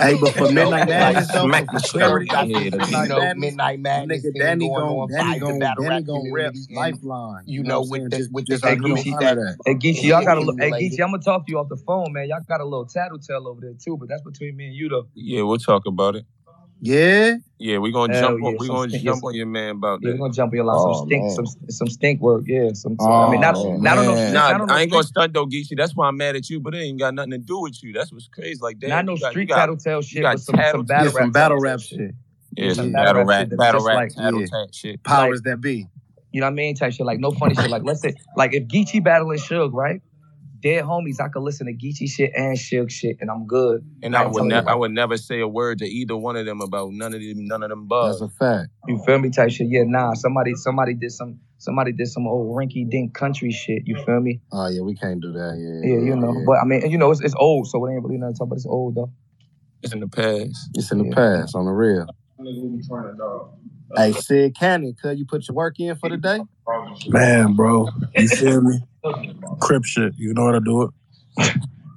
Hey, 0.00 0.14
but 0.16 0.36
for 0.36 0.48
you 0.48 0.54
Midnight 0.54 0.88
like, 0.88 0.88
Madness 0.88 1.30
though, 1.30 1.48
Smack 1.48 1.70
the 1.70 1.80
clarity, 1.84 2.28
shirt. 2.28 2.32
I 2.32 2.46
Yeah, 2.46 2.46
think 2.46 2.70
the 2.70 2.80
you 2.86 3.02
Midnight 3.02 3.08
know, 3.08 3.32
Midnight 3.34 3.80
my 3.92 4.00
Madness 4.00 4.02
nigga 4.02 4.32
thing 4.32 4.38
Danny 4.38 4.58
going 4.58 4.84
gon' 4.84 4.86
on, 4.86 5.08
Danny 5.08 5.34
five 5.34 5.46
the 5.46 5.54
gon' 5.54 5.54
battle 5.54 5.84
Danny 5.84 5.86
rap 5.86 6.04
gon' 6.04 6.30
rep 6.32 6.54
Lifeline. 6.70 7.44
you 7.46 7.62
You 7.62 7.64
know 7.64 7.70
know, 7.70 7.80
what 7.80 7.86
I'm 7.86 7.90
with 7.90 8.02
saying? 8.02 8.10
the 8.10 8.18
Just 8.18 8.32
with 8.32 8.48
the 8.48 8.56
just 8.56 8.64
like 8.64 8.80
we 8.80 8.90
don't 8.90 9.00
Gucci. 9.00 9.12
honor 9.12 9.34
that. 9.36 9.58
Hey 9.66 9.74
Geechee, 9.74 10.04
y'all 10.04 10.22
got 10.24 10.38
a 10.38 10.40
little. 10.40 10.56
Hey. 10.60 10.70
Geechee, 10.72 11.00
I'm 11.02 11.10
gonna 11.12 11.22
talk 11.22 11.46
to 11.46 11.52
you 11.52 11.58
off 11.58 11.68
the 11.68 11.76
phone, 11.76 12.12
man. 12.12 12.28
Y'all 12.28 12.40
got 12.48 12.60
a 12.60 12.64
little 12.64 12.86
tattletale 12.86 13.48
over 13.48 13.60
there 13.60 13.74
too, 13.82 13.96
but 13.98 14.08
that's 14.08 14.22
between 14.22 14.56
me 14.56 14.66
and 14.66 14.74
you 14.74 14.88
though. 14.88 15.08
Yeah, 15.14 15.42
we'll 15.42 15.58
talk 15.58 15.86
about 15.86 16.16
it. 16.16 16.26
Yeah. 16.84 17.36
Yeah, 17.58 17.78
we 17.78 17.92
gonna 17.92 18.12
Hell 18.12 18.30
jump 18.30 18.42
on 18.44 18.56
we 18.58 18.66
some 18.66 18.74
gonna 18.76 18.88
stink- 18.88 19.04
jump 19.04 19.16
yes. 19.18 19.22
on 19.24 19.34
your 19.34 19.46
man 19.46 19.76
about 19.76 20.00
Yeah, 20.02 20.10
we're 20.10 20.18
gonna 20.18 20.32
jump 20.32 20.52
in 20.52 20.58
a 20.60 20.64
lot. 20.64 20.76
Oh, 20.78 20.94
some 20.98 21.06
stink, 21.06 21.22
man. 21.22 21.30
some 21.30 21.46
some 21.70 21.88
stink 21.88 22.20
work. 22.20 22.42
Yeah, 22.44 22.70
some. 22.74 22.96
some 22.98 23.12
I 23.12 23.30
mean, 23.30 23.36
oh, 23.36 23.40
not 23.40 23.54
Oh, 23.56 23.76
not 23.76 23.98
on 23.98 24.04
no 24.06 24.14
man. 24.16 24.32
Nah, 24.34 24.50
not 24.50 24.60
on 24.62 24.66
no 24.66 24.74
I 24.74 24.82
ain't 24.82 24.90
gonna 24.90 25.04
stunt 25.04 25.32
though, 25.32 25.46
Geechee. 25.46 25.76
That's 25.76 25.94
why 25.94 26.08
I'm 26.08 26.16
mad 26.16 26.34
at 26.34 26.50
you, 26.50 26.58
but 26.58 26.74
it 26.74 26.78
ain't 26.78 26.98
got 26.98 27.14
nothing 27.14 27.30
to 27.30 27.38
do 27.38 27.60
with 27.60 27.80
you. 27.84 27.92
That's 27.92 28.12
what's 28.12 28.26
crazy. 28.26 28.58
Like, 28.60 28.80
damn, 28.80 28.90
not 28.90 29.04
no 29.04 29.16
got, 29.16 29.30
street 29.30 29.48
got, 29.48 29.58
tattletale 29.58 30.02
shit, 30.02 30.22
got 30.22 30.32
but 30.32 30.40
some, 30.40 30.54
some 30.56 30.82
battle 30.84 30.84
Yeah, 30.88 31.10
some 31.10 31.30
battle 31.30 31.58
rap 31.60 31.78
shit. 31.80 32.14
yeah, 32.56 32.68
some 32.70 32.74
some 32.74 32.92
battle 32.92 33.04
battle 33.14 33.24
rap 33.24 33.28
rap, 33.28 33.40
shit 33.42 33.50
that's 33.50 33.58
battle 33.60 33.84
rap, 33.86 33.96
like- 33.96 34.14
tattle 34.16 34.68
shit. 34.72 35.02
Powers 35.04 35.42
that 35.42 35.60
be. 35.60 35.86
You 36.32 36.40
know 36.40 36.46
what 36.46 36.50
I 36.50 36.54
mean? 36.54 36.74
Type 36.74 36.92
shit 36.94 37.06
like 37.06 37.20
no 37.20 37.30
funny 37.38 37.54
shit. 37.54 37.70
Like 37.70 37.84
let's 37.84 38.00
say 38.00 38.12
like 38.36 38.54
if 38.54 38.64
Geechee 38.64 39.04
battling 39.04 39.38
Suge, 39.38 39.72
right? 39.72 40.02
Dead 40.62 40.84
homies, 40.84 41.20
I 41.20 41.28
could 41.28 41.42
listen 41.42 41.66
to 41.66 41.72
Geechee 41.74 42.08
shit 42.08 42.32
and 42.36 42.56
Suge 42.56 42.90
shit, 42.92 43.16
and 43.20 43.30
I'm 43.30 43.46
good. 43.46 43.84
And 44.02 44.16
I 44.16 44.20
I'm 44.20 44.26
would 44.28 44.34
telling 44.34 44.48
never, 44.50 44.70
I 44.70 44.74
would 44.76 44.92
never 44.92 45.16
say 45.16 45.40
a 45.40 45.48
word 45.48 45.78
to 45.80 45.86
either 45.86 46.16
one 46.16 46.36
of 46.36 46.46
them 46.46 46.60
about 46.60 46.92
none 46.92 47.14
of 47.14 47.20
them, 47.20 47.46
none 47.46 47.62
of 47.64 47.70
them 47.70 47.88
That's 47.88 48.20
bugs. 48.20 48.22
a 48.22 48.28
fact. 48.28 48.68
You 48.88 48.98
feel 49.04 49.18
me? 49.18 49.30
Type 49.30 49.50
shit. 49.50 49.68
Yeah, 49.70 49.82
nah. 49.86 50.14
Somebody, 50.14 50.54
somebody 50.54 50.94
did 50.94 51.12
some, 51.12 51.40
somebody 51.58 51.92
did 51.92 52.08
some 52.08 52.26
old 52.28 52.56
rinky 52.56 52.88
dink 52.88 53.14
country 53.14 53.50
shit. 53.50 53.82
You 53.86 53.96
feel 54.06 54.20
me? 54.20 54.40
Oh 54.52 54.68
yeah, 54.68 54.82
we 54.82 54.94
can't 54.96 55.20
do 55.20 55.32
that. 55.32 55.56
Yeah. 55.58 55.90
Yeah, 55.98 56.06
you 56.06 56.16
know. 56.16 56.42
But 56.46 56.58
I 56.62 56.64
mean, 56.64 56.90
you 56.90 56.98
know, 56.98 57.10
it's, 57.10 57.20
it's 57.22 57.34
old, 57.38 57.66
so 57.68 57.84
it 57.86 57.92
ain't 57.94 58.04
really 58.04 58.18
nothing 58.18 58.34
to 58.34 58.38
talk 58.38 58.46
about. 58.46 58.56
It's 58.56 58.66
old 58.66 58.94
though. 58.96 59.12
It's 59.82 59.92
in 59.92 60.00
the 60.00 60.08
past. 60.08 60.70
it's 60.74 60.92
in 60.92 60.98
the 60.98 61.04
Yeah. 61.06 61.14
past 61.14 61.56
on 61.56 61.66
the 61.66 61.72
real. 61.72 62.06
Hey, 63.96 64.12
Sid 64.12 64.56
Cannon, 64.58 64.94
could 65.00 65.18
you 65.18 65.26
put 65.26 65.48
your 65.48 65.54
work 65.56 65.80
in 65.80 65.96
for 65.96 66.08
the 66.08 66.16
day? 66.18 66.40
Man, 67.08 67.54
bro, 67.54 67.88
you 68.16 68.28
feel 68.28 68.62
me? 68.62 68.80
Crip 69.60 69.84
shit. 69.84 70.14
You 70.16 70.34
know 70.34 70.46
how 70.46 70.52
to 70.52 70.60
do 70.60 70.82
it. 70.82 70.90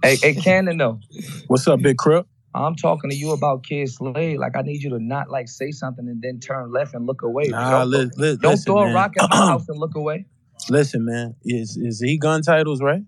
Hey, 0.04 0.18
hey, 0.22 0.34
Cannon, 0.36 0.78
though. 0.78 1.00
What's 1.48 1.68
up, 1.68 1.82
Big 1.82 1.98
Crip? 1.98 2.28
I'm 2.54 2.76
talking 2.76 3.10
to 3.10 3.16
you 3.16 3.32
about 3.32 3.64
Kid 3.64 3.90
Slade. 3.90 4.40
Like, 4.40 4.56
I 4.56 4.62
need 4.62 4.82
you 4.82 4.90
to 4.92 5.00
not 5.00 5.30
like 5.30 5.50
say 5.50 5.72
something 5.72 6.08
and 6.08 6.22
then 6.22 6.40
turn 6.40 6.72
left 6.72 6.94
and 6.94 7.06
look 7.06 7.22
away. 7.22 7.48
Nah, 7.50 7.70
don't 7.70 7.90
li- 7.90 8.12
li- 8.18 8.38
don't 8.38 8.52
listen, 8.52 8.74
throw 8.74 8.80
a 8.80 8.86
man. 8.86 8.96
rock 8.96 9.18
at 9.18 9.30
my 9.30 9.36
house 9.36 9.68
and 9.68 9.78
look 9.78 9.96
away. 9.96 10.26
Listen, 10.70 11.06
man. 11.06 11.36
Is 11.44 11.78
is 11.78 12.02
he 12.02 12.18
gun 12.18 12.42
titles 12.42 12.82
right? 12.82 13.04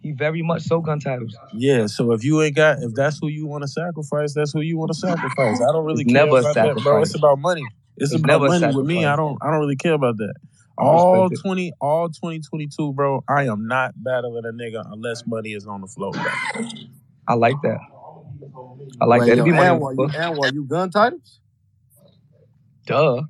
He 0.00 0.12
very 0.12 0.42
much 0.42 0.62
so 0.62 0.80
gun 0.80 1.00
titles. 1.00 1.34
Yeah. 1.54 1.86
So 1.86 2.12
if 2.12 2.22
you 2.22 2.40
ain't 2.42 2.54
got, 2.54 2.82
if 2.82 2.92
that's 2.94 3.18
who 3.20 3.28
you 3.28 3.46
want 3.46 3.62
to 3.62 3.68
sacrifice, 3.68 4.34
that's 4.34 4.52
who 4.52 4.60
you 4.60 4.76
want 4.76 4.92
to 4.92 4.98
sacrifice. 4.98 5.60
I 5.60 5.72
don't 5.72 5.86
really 5.86 6.04
care 6.04 6.26
never 6.26 6.38
about 6.38 6.54
that, 6.54 6.76
bro. 6.84 7.02
It's 7.02 7.14
about 7.16 7.38
money. 7.38 7.66
It's, 7.96 8.12
It's 8.12 8.22
about 8.22 8.42
money 8.42 8.66
with 8.76 8.86
me. 8.86 9.04
I 9.04 9.16
don't. 9.16 9.38
I 9.42 9.50
don't 9.50 9.60
really 9.60 9.76
care 9.76 9.94
about 9.94 10.18
that. 10.18 10.34
I 10.78 10.82
All 10.82 11.24
respect 11.24 11.32
it. 11.32 11.40
twenty, 11.40 11.72
all 11.80 12.08
twenty 12.08 12.40
twenty 12.40 12.68
two, 12.68 12.92
bro. 12.92 13.22
I 13.28 13.44
am 13.46 13.66
not 13.66 13.92
battling 13.96 14.44
a 14.44 14.52
nigga 14.52 14.84
unless 14.92 15.24
money 15.26 15.52
is 15.52 15.66
on 15.66 15.80
the 15.80 15.86
floor. 15.86 16.12
Bro. 16.12 16.22
I 17.28 17.34
like 17.34 17.56
that. 17.62 17.78
I 19.00 19.04
like 19.06 19.20
Wait, 19.20 19.26
that. 19.26 19.32
yo, 19.36 19.42
It'd 19.42 19.44
be 19.44 19.52
money. 19.52 19.70
Anwar, 19.70 19.94
you, 19.96 20.08
Anwar, 20.08 20.52
you 20.52 20.64
gun 20.64 20.90
titles? 20.90 21.40
Duh. 22.86 23.22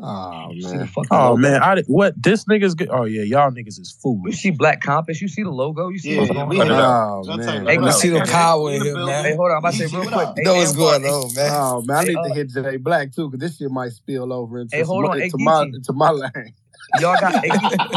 Oh 0.00 0.50
You 0.52 0.62
see 0.62 0.68
the 0.78 0.78
man. 0.78 0.90
Oh 1.10 1.30
logo? 1.30 1.36
man, 1.38 1.62
I 1.62 1.74
did- 1.76 1.86
what 1.86 2.14
this 2.22 2.44
nigga's 2.44 2.74
good. 2.76 2.88
Oh 2.90 3.04
yeah, 3.04 3.22
y'all 3.22 3.50
niggas 3.50 3.80
is 3.80 3.96
You 4.04 4.32
see 4.32 4.50
Black 4.50 4.80
Compass. 4.80 5.20
You 5.20 5.26
see 5.28 5.42
the 5.42 5.50
logo. 5.50 5.88
You 5.88 5.98
see 5.98 6.14
Yeah, 6.14 6.20
what's 6.20 6.30
yeah, 6.30 6.34
going 6.34 6.48
we 6.50 6.60
on. 6.60 6.70
Oh 6.70 7.24
man. 7.36 7.46
title, 7.46 7.66
Hey, 7.66 7.76
what 7.78 7.84
we 7.86 7.90
see 7.92 8.08
the 8.10 8.20
Hey, 8.20 8.30
power 8.32 8.70
in 8.72 8.82
the 8.82 8.90
him, 8.90 9.06
man. 9.06 9.24
Hey, 9.24 9.34
hold 9.34 9.50
on. 9.50 9.56
I'm 9.56 9.58
about 9.58 9.70
to 9.72 9.76
say 9.78 9.84
Geechee, 9.86 9.92
real 9.94 10.04
what 10.04 10.14
quick. 10.14 10.28
up? 10.28 10.34
Hey, 10.36 10.42
You 10.42 10.48
know 10.48 10.54
what's 10.56 10.76
going 10.76 11.04
on, 11.04 11.34
man. 11.34 11.50
Oh 11.52 11.82
man, 11.82 11.96
I 11.96 12.02
Hey, 12.02 12.08
need 12.10 12.16
uh, 12.18 12.22
to 12.22 12.30
hit 12.34 12.50
Jay 12.50 12.76
Black 12.76 13.12
too, 13.12 13.28
because 13.30 13.40
this 13.40 13.58
shit 13.58 13.70
might 13.70 13.90
spill 13.92 14.32
over 14.32 14.60
into 14.60 14.76
Hey, 14.76 14.82
hold 14.82 15.04
some, 15.04 15.10
on. 15.10 15.18
Hey, 15.20 15.30
my 15.36 15.62
Geechee. 15.62 15.74
into 15.74 15.92
my 15.94 16.10
lane. 16.10 16.54
Y'all 16.94 17.16
got 17.16 17.34
hey, 17.42 17.50
Geechee. 17.50 17.90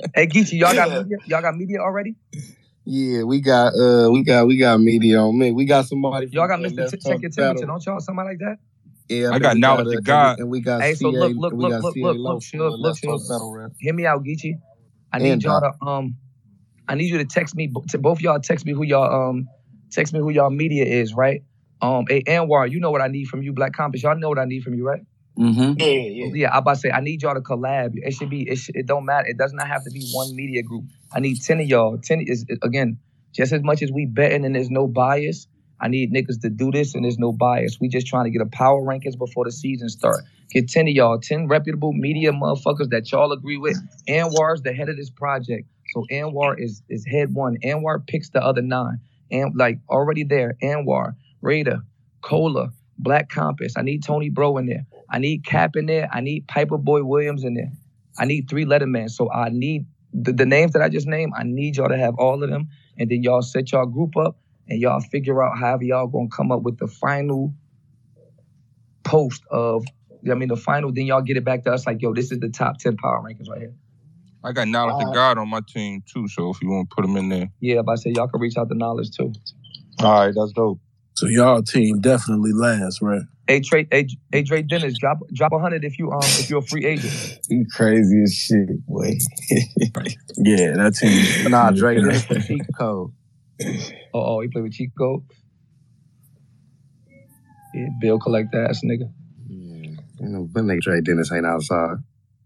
hey 0.14 0.26
Geechee, 0.26 0.58
y'all 0.60 0.74
got 0.74 0.90
media? 0.90 1.16
Y'all 1.26 1.40
got 1.42 1.56
media 1.56 1.78
already? 1.78 2.16
Yeah, 2.84 3.22
we 3.24 3.40
got 3.40 3.68
uh 3.74 4.10
we 4.10 4.22
got 4.24 4.46
we 4.46 4.56
got 4.58 4.78
media 4.80 5.18
on 5.20 5.38
me. 5.38 5.52
We 5.52 5.64
got 5.64 5.86
somebody 5.86 6.26
from 6.26 6.34
Y'all 6.34 6.48
got 6.48 6.60
uh, 6.60 6.62
Mr. 6.64 6.78
Let's 6.78 6.92
T- 6.92 6.98
Talk 6.98 7.12
check 7.12 7.22
your 7.22 7.30
temperature, 7.30 7.66
don't 7.66 7.84
y'all? 7.86 8.00
Somebody 8.00 8.28
like 8.30 8.38
that? 8.38 8.56
Yeah, 9.08 9.28
I 9.28 9.32
think 9.32 9.42
got 9.42 9.54
we 9.54 9.60
knowledge 9.60 9.86
uh, 9.86 9.90
of 9.90 9.94
and 9.94 10.04
God. 10.04 10.36
we, 10.36 10.42
and 10.42 10.50
we 10.50 10.60
got 10.60 10.82
Hey, 10.82 10.94
so 10.94 11.10
CA 11.10 11.18
look, 11.18 11.32
look, 11.36 11.52
and 11.52 11.58
we 11.58 11.68
look, 11.68 11.82
look, 11.82 11.96
look, 11.96 12.16
look, 12.18 12.42
from 12.42 12.60
uh, 12.60 12.64
look, 12.64 12.80
Let's 12.80 13.00
Talk 13.00 13.20
Suge. 13.20 13.28
Battle 13.28 13.52
Rap. 13.52 13.72
Hear 13.78 13.94
me 13.94 14.06
out, 14.06 14.24
Geechee. 14.24 14.54
I 15.12 15.18
need 15.18 15.42
y'all 15.42 15.60
to 15.60 15.86
um, 15.86 16.16
I 16.86 16.94
need 16.94 17.10
you 17.10 17.18
to 17.18 17.24
text 17.24 17.54
me. 17.54 17.72
To 17.88 17.98
both 17.98 18.20
y'all 18.20 18.40
text 18.40 18.66
me 18.66 18.72
who 18.72 18.84
y'all 18.84 19.30
um, 19.30 19.48
text 19.90 20.12
me 20.12 20.20
who 20.20 20.30
y'all 20.30 20.50
media 20.50 20.84
is, 20.84 21.14
right? 21.14 21.42
Um, 21.80 22.04
hey 22.08 22.22
Anwar, 22.24 22.70
you 22.70 22.80
know 22.80 22.90
what 22.90 23.00
I 23.00 23.08
need 23.08 23.26
from 23.26 23.42
you, 23.42 23.52
Black 23.52 23.72
Compass. 23.72 24.02
Y'all 24.02 24.16
know 24.16 24.28
what 24.28 24.38
I 24.38 24.44
need 24.44 24.62
from 24.62 24.74
you, 24.74 24.86
right? 24.86 25.00
Mm-hmm. 25.38 25.74
Yeah, 25.78 25.86
yeah. 25.86 26.30
Yeah, 26.34 26.54
I 26.54 26.58
about 26.58 26.74
to 26.74 26.80
say 26.80 26.90
I 26.90 27.00
need 27.00 27.22
y'all 27.22 27.34
to 27.34 27.40
collab. 27.40 27.92
It 27.94 28.12
should 28.12 28.28
be. 28.28 28.48
It, 28.48 28.56
should, 28.56 28.74
it 28.76 28.86
don't 28.86 29.04
matter. 29.04 29.28
It 29.28 29.38
does 29.38 29.52
not 29.52 29.68
have 29.68 29.84
to 29.84 29.90
be 29.90 30.04
one 30.12 30.34
media 30.34 30.62
group. 30.62 30.84
I 31.12 31.20
need 31.20 31.40
ten 31.40 31.60
of 31.60 31.66
y'all. 31.66 31.96
Ten 31.98 32.20
is 32.26 32.44
again 32.62 32.98
just 33.32 33.52
as 33.52 33.62
much 33.62 33.82
as 33.82 33.92
we 33.92 34.06
betting 34.06 34.44
and 34.44 34.54
there's 34.54 34.70
no 34.70 34.88
bias. 34.88 35.46
I 35.80 35.88
need 35.88 36.12
niggas 36.12 36.40
to 36.42 36.50
do 36.50 36.70
this 36.70 36.94
and 36.94 37.04
there's 37.04 37.18
no 37.18 37.32
bias. 37.32 37.78
We 37.80 37.88
just 37.88 38.06
trying 38.06 38.24
to 38.24 38.30
get 38.30 38.42
a 38.42 38.46
power 38.46 38.80
rankings 38.82 39.16
before 39.18 39.44
the 39.44 39.52
season 39.52 39.88
start. 39.88 40.24
Get 40.50 40.68
ten 40.68 40.88
of 40.88 40.94
y'all, 40.94 41.18
ten 41.20 41.46
reputable 41.46 41.92
media 41.92 42.32
motherfuckers 42.32 42.90
that 42.90 43.10
y'all 43.12 43.32
agree 43.32 43.58
with. 43.58 43.76
Anwar's 44.08 44.62
the 44.62 44.72
head 44.72 44.88
of 44.88 44.96
this 44.96 45.10
project, 45.10 45.68
so 45.92 46.04
Anwar 46.10 46.54
is 46.58 46.82
is 46.88 47.04
head 47.06 47.34
one. 47.34 47.58
Anwar 47.64 48.06
picks 48.06 48.30
the 48.30 48.42
other 48.42 48.62
nine, 48.62 48.98
and 49.30 49.54
like 49.56 49.78
already 49.90 50.24
there. 50.24 50.56
Anwar, 50.62 51.14
Raider, 51.42 51.82
Cola, 52.22 52.72
Black 52.98 53.28
Compass. 53.28 53.74
I 53.76 53.82
need 53.82 54.02
Tony 54.02 54.30
Bro 54.30 54.56
in 54.56 54.66
there. 54.66 54.86
I 55.10 55.18
need 55.18 55.44
Cap 55.44 55.76
in 55.76 55.86
there. 55.86 56.08
I 56.12 56.20
need 56.22 56.48
Piper 56.48 56.78
Boy 56.78 57.04
Williams 57.04 57.44
in 57.44 57.54
there. 57.54 57.72
I 58.18 58.24
need 58.24 58.48
three 58.48 58.64
lettermen. 58.64 59.10
So 59.10 59.30
I 59.30 59.50
need 59.50 59.86
the, 60.12 60.32
the 60.32 60.46
names 60.46 60.72
that 60.72 60.82
I 60.82 60.88
just 60.88 61.06
named. 61.06 61.34
I 61.36 61.42
need 61.44 61.76
y'all 61.76 61.88
to 61.88 61.98
have 61.98 62.14
all 62.18 62.42
of 62.42 62.48
them, 62.48 62.68
and 62.96 63.10
then 63.10 63.22
y'all 63.22 63.42
set 63.42 63.70
y'all 63.72 63.86
group 63.86 64.16
up 64.16 64.38
and 64.68 64.80
y'all 64.80 65.00
figure 65.00 65.42
out 65.42 65.58
however 65.58 65.84
y'all 65.84 66.06
gonna 66.06 66.28
come 66.28 66.52
up 66.52 66.62
with 66.62 66.78
the 66.78 66.86
final 66.88 67.54
post 69.04 69.42
of. 69.50 69.84
I 70.28 70.34
mean, 70.34 70.48
the 70.48 70.56
final. 70.56 70.92
Then 70.92 71.06
y'all 71.06 71.22
get 71.22 71.36
it 71.36 71.44
back 71.44 71.62
to 71.64 71.72
us 71.72 71.86
like, 71.86 72.02
yo, 72.02 72.12
this 72.12 72.32
is 72.32 72.40
the 72.40 72.48
top 72.48 72.78
ten 72.78 72.96
power 72.96 73.22
rankings 73.22 73.48
right 73.48 73.60
here. 73.60 73.74
I 74.44 74.52
got 74.52 74.68
knowledge 74.68 75.04
of 75.04 75.14
God 75.14 75.38
on 75.38 75.48
my 75.48 75.60
team 75.66 76.02
too, 76.12 76.28
so 76.28 76.50
if 76.50 76.62
you 76.62 76.70
want 76.70 76.90
to 76.90 76.94
put 76.94 77.04
him 77.04 77.16
in 77.16 77.28
there. 77.28 77.48
Yeah, 77.60 77.82
but 77.82 77.92
I 77.92 77.94
say 77.96 78.10
y'all 78.10 78.28
can 78.28 78.40
reach 78.40 78.56
out 78.56 78.68
to 78.68 78.74
knowledge 78.74 79.10
too. 79.16 79.32
All 80.00 80.26
right, 80.26 80.34
that's 80.34 80.52
dope. 80.52 80.80
So 81.14 81.26
y'all 81.26 81.62
team 81.62 82.00
definitely 82.00 82.52
last, 82.52 83.02
right? 83.02 83.22
Hey 83.48 83.60
Trey, 83.60 83.88
hey, 83.90 84.06
hey 84.30 84.42
Dre 84.42 84.62
Dennis, 84.62 84.96
drop 84.98 85.18
drop 85.32 85.52
a 85.52 85.58
hundred 85.58 85.84
if 85.84 85.98
you 85.98 86.12
um 86.12 86.22
if 86.38 86.48
you're 86.50 86.60
a 86.60 86.62
free 86.62 86.84
agent. 86.84 87.12
You 87.50 87.64
crazy 87.74 88.22
as 88.22 88.34
shit, 88.34 88.86
boy. 88.86 89.14
Yeah, 90.36 90.74
that 90.76 90.94
team. 90.94 91.50
Nah, 91.50 91.70
Drake, 91.70 92.04
this 92.04 92.24
the 92.26 92.42
cheat 92.46 92.62
code. 92.78 93.10
Oh, 94.14 94.38
oh, 94.38 94.40
he 94.40 94.48
played 94.48 94.64
with 94.64 94.72
Chico. 94.72 95.24
Yeah, 97.74 97.88
bill 98.00 98.18
collect 98.18 98.54
ass 98.54 98.82
nigga. 98.84 99.10
Yeah. 99.48 99.90
You 100.20 100.28
know, 100.28 100.48
that 100.52 100.62
nigga 100.64 100.82
Trey 100.82 101.00
Dennis 101.02 101.32
ain't 101.32 101.46
outside. 101.46 101.96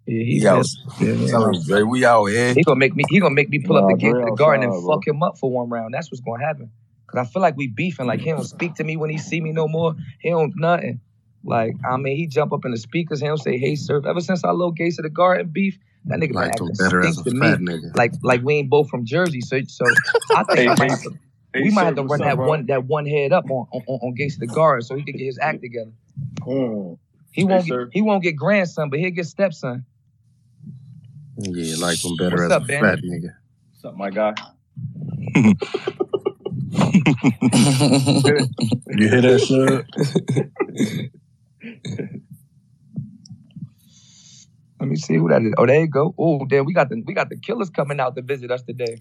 Yeah, 0.06 0.24
he 0.24 0.40
Yo, 0.40 0.58
pissed. 0.58 0.78
Yeah, 1.00 1.12
yeah. 1.12 1.28
tell 1.28 1.46
him, 1.46 1.62
Dre, 1.66 1.82
we 1.82 2.04
out 2.04 2.26
here. 2.26 2.54
He 2.54 2.64
gonna 2.64 2.78
make 2.78 2.94
me. 2.96 3.04
He 3.08 3.20
gonna 3.20 3.34
make 3.34 3.48
me 3.50 3.60
pull 3.60 3.78
up 3.78 3.84
Nah, 3.84 3.88
the 3.88 3.94
gate 3.94 4.12
to 4.12 4.24
the 4.26 4.32
garden 4.32 4.64
and 4.64 4.72
outside, 4.72 4.82
bro. 4.82 4.94
fuck 4.94 5.06
him 5.06 5.22
up 5.22 5.38
for 5.38 5.50
one 5.50 5.70
round. 5.70 5.94
That's 5.94 6.10
what's 6.10 6.20
gonna 6.20 6.44
happen. 6.44 6.70
Cause 7.08 7.26
I 7.26 7.30
feel 7.30 7.42
like 7.42 7.56
we 7.56 7.68
beefing. 7.68 8.06
Like 8.06 8.20
he 8.20 8.30
don't 8.30 8.44
speak 8.44 8.74
to 8.76 8.84
me 8.84 8.96
when 8.96 9.10
he 9.10 9.18
see 9.18 9.40
me 9.40 9.52
no 9.52 9.68
more. 9.68 9.94
He 10.20 10.30
don't 10.30 10.52
nothing. 10.56 11.00
Like 11.44 11.74
I 11.88 11.96
mean, 11.98 12.16
he 12.16 12.26
jump 12.26 12.52
up 12.52 12.64
in 12.64 12.72
the 12.72 12.78
speakers. 12.78 13.20
He 13.20 13.26
don't 13.28 13.38
say 13.38 13.58
hey 13.58 13.76
sir. 13.76 14.02
Ever 14.06 14.20
since 14.20 14.44
I 14.44 14.50
low 14.50 14.72
gates 14.72 14.96
to 14.96 15.02
the 15.02 15.10
garden 15.10 15.50
beef, 15.52 15.78
that 16.06 16.20
nigga 16.20 16.36
been 16.36 16.36
Like 16.36 16.52
acting 16.52 16.74
better 16.76 17.02
as 17.04 17.18
a 17.18 17.24
stink 17.24 17.24
to 17.24 17.32
me. 17.32 17.58
nigga. 17.60 17.92
Like 17.94 18.14
like 18.22 18.42
we 18.42 18.56
ain't 18.56 18.70
both 18.70 18.90
from 18.90 19.04
Jersey. 19.06 19.42
So 19.42 19.60
so 19.66 20.00
I 20.34 20.44
think 20.44 20.66
I 20.68 20.74
might 20.74 20.98
Hey, 21.54 21.60
we 21.60 21.70
might 21.70 21.86
have 21.86 21.96
to 21.96 22.04
run 22.04 22.22
that 22.22 22.38
bro? 22.38 22.48
one 22.48 22.66
that 22.66 22.84
one 22.86 23.06
head 23.06 23.32
up 23.32 23.50
on 23.50 23.66
on, 23.72 23.82
on 23.88 24.14
Gates 24.14 24.36
of 24.36 24.40
the 24.40 24.48
Guard 24.48 24.84
so 24.84 24.96
he 24.96 25.04
can 25.04 25.16
get 25.16 25.26
his 25.26 25.38
act 25.40 25.62
together. 25.62 25.92
Mm. 26.40 26.98
He 27.32 27.44
won't 27.44 27.66
sir. 27.66 27.86
get 27.88 27.88
he 27.92 28.02
won't 28.02 28.22
get 28.22 28.36
grandson, 28.36 28.90
but 28.90 28.98
he'll 29.00 29.10
get 29.12 29.26
stepson. 29.26 29.86
Yeah, 31.38 31.76
like 31.78 32.04
him 32.04 32.16
better 32.16 32.44
What's 32.44 32.44
as 32.44 32.56
up, 32.56 32.66
a 32.66 32.66
Ben? 32.66 32.84
fat 32.84 33.00
nigga. 33.04 33.34
What's 33.72 33.84
up, 33.84 33.96
my 33.96 34.10
guy? 34.10 34.34
You 38.96 39.08
hear 39.08 39.22
that 39.22 39.40
shit? 39.40 39.86
Let 44.82 44.90
me 44.90 44.96
see 44.96 45.16
who 45.16 45.28
that 45.30 45.42
is. 45.42 45.54
Oh, 45.58 45.66
there 45.66 45.80
you 45.80 45.86
go. 45.88 46.12
Oh, 46.18 46.44
damn, 46.46 46.66
we 46.66 46.74
got 46.74 46.90
the 46.90 47.00
we 47.06 47.14
got 47.14 47.30
the 47.30 47.38
killers 47.38 47.70
coming 47.70 48.00
out 48.00 48.16
to 48.16 48.22
visit 48.22 48.50
us 48.50 48.64
today. 48.64 48.96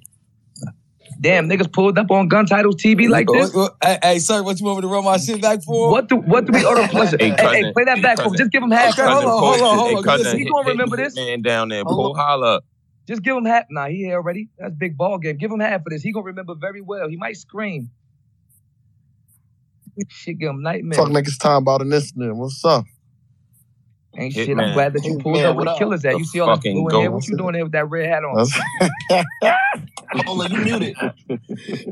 Damn, 1.19 1.49
niggas 1.49 1.73
pulled 1.73 1.97
up 1.97 2.11
on 2.11 2.27
gun 2.27 2.45
titles 2.45 2.75
TV 2.75 3.09
like 3.09 3.31
this. 3.31 3.51
Hey, 3.83 3.97
hey, 4.03 4.19
sir, 4.19 4.43
what 4.43 4.59
you 4.59 4.65
want 4.67 4.77
me 4.77 4.81
to 4.83 4.87
run 4.89 5.03
my 5.05 5.17
shit 5.17 5.41
back 5.41 5.63
for? 5.63 5.89
What 5.89 6.07
do 6.07 6.17
what 6.17 6.45
do 6.45 6.53
we 6.53 6.63
order? 6.65 6.87
pleasure? 6.87 7.17
Hey, 7.19 7.33
Hey, 7.39 7.47
hey, 7.51 7.73
play 7.73 7.85
that 7.85 7.95
Hey, 7.95 8.01
back 8.03 8.17
for 8.17 8.25
cousin. 8.25 8.37
Just 8.37 8.51
give 8.51 8.63
him 8.63 8.71
Hey, 8.71 8.77
half. 8.77 8.91
Okay, 8.93 9.01
hold 9.03 9.25
on, 9.25 9.43
hold 9.43 9.61
on, 9.61 9.77
hold 9.79 9.89
hey, 9.89 9.95
on. 9.97 10.03
cousin, 10.03 10.37
He 10.37 10.45
gonna 10.45 10.69
remember 10.69 10.97
this. 10.97 11.15
Man 11.15 11.41
down 11.41 11.69
there, 11.69 11.83
pull 11.83 12.13
holla. 12.15 12.61
Just 13.07 13.23
give 13.23 13.35
him 13.35 13.45
half. 13.45 13.65
Nah, 13.71 13.87
he 13.87 13.97
here 13.97 14.17
already. 14.17 14.49
That's 14.59 14.75
big 14.75 14.95
ball 14.97 15.17
game. 15.17 15.37
Give 15.37 15.51
him 15.51 15.59
half 15.59 15.81
for 15.83 15.89
this. 15.89 16.03
He 16.03 16.11
gonna 16.13 16.25
remember 16.25 16.53
very 16.55 16.81
well. 16.81 17.09
He 17.09 17.17
might 17.17 17.37
scream. 17.37 17.89
Shit, 20.09 20.39
give 20.39 20.51
him 20.51 20.61
nightmare. 20.61 20.99
Fuck 20.99 21.09
niggas 21.09 21.39
time 21.39 21.63
about 21.63 21.81
an 21.81 21.91
incident. 21.91 22.35
What's 22.37 22.63
up? 22.63 22.85
Ain't 24.17 24.33
Hit 24.33 24.47
shit. 24.47 24.57
man. 24.57 24.69
I'm 24.69 24.73
glad 24.73 24.93
that 24.93 25.05
you 25.05 25.17
pulled 25.19 25.37
Man, 25.37 25.45
up 25.45 25.55
with 25.55 25.65
the 25.67 25.75
killers 25.77 26.03
at. 26.05 26.17
You 26.17 26.25
see 26.25 26.39
all 26.41 26.47
that 26.47 26.57
fucking 26.57 26.73
blue 26.73 26.89
in 26.89 27.01
here? 27.01 27.11
What 27.11 27.27
you 27.27 27.37
doing 27.37 27.53
there 27.53 27.63
with 27.63 27.71
that 27.71 27.89
red 27.89 28.09
hat 28.09 28.23
on? 28.23 28.35
That's- 29.09 29.25
Hold 30.25 30.41
on, 30.43 30.51
you 30.51 30.59
muted. 30.65 30.95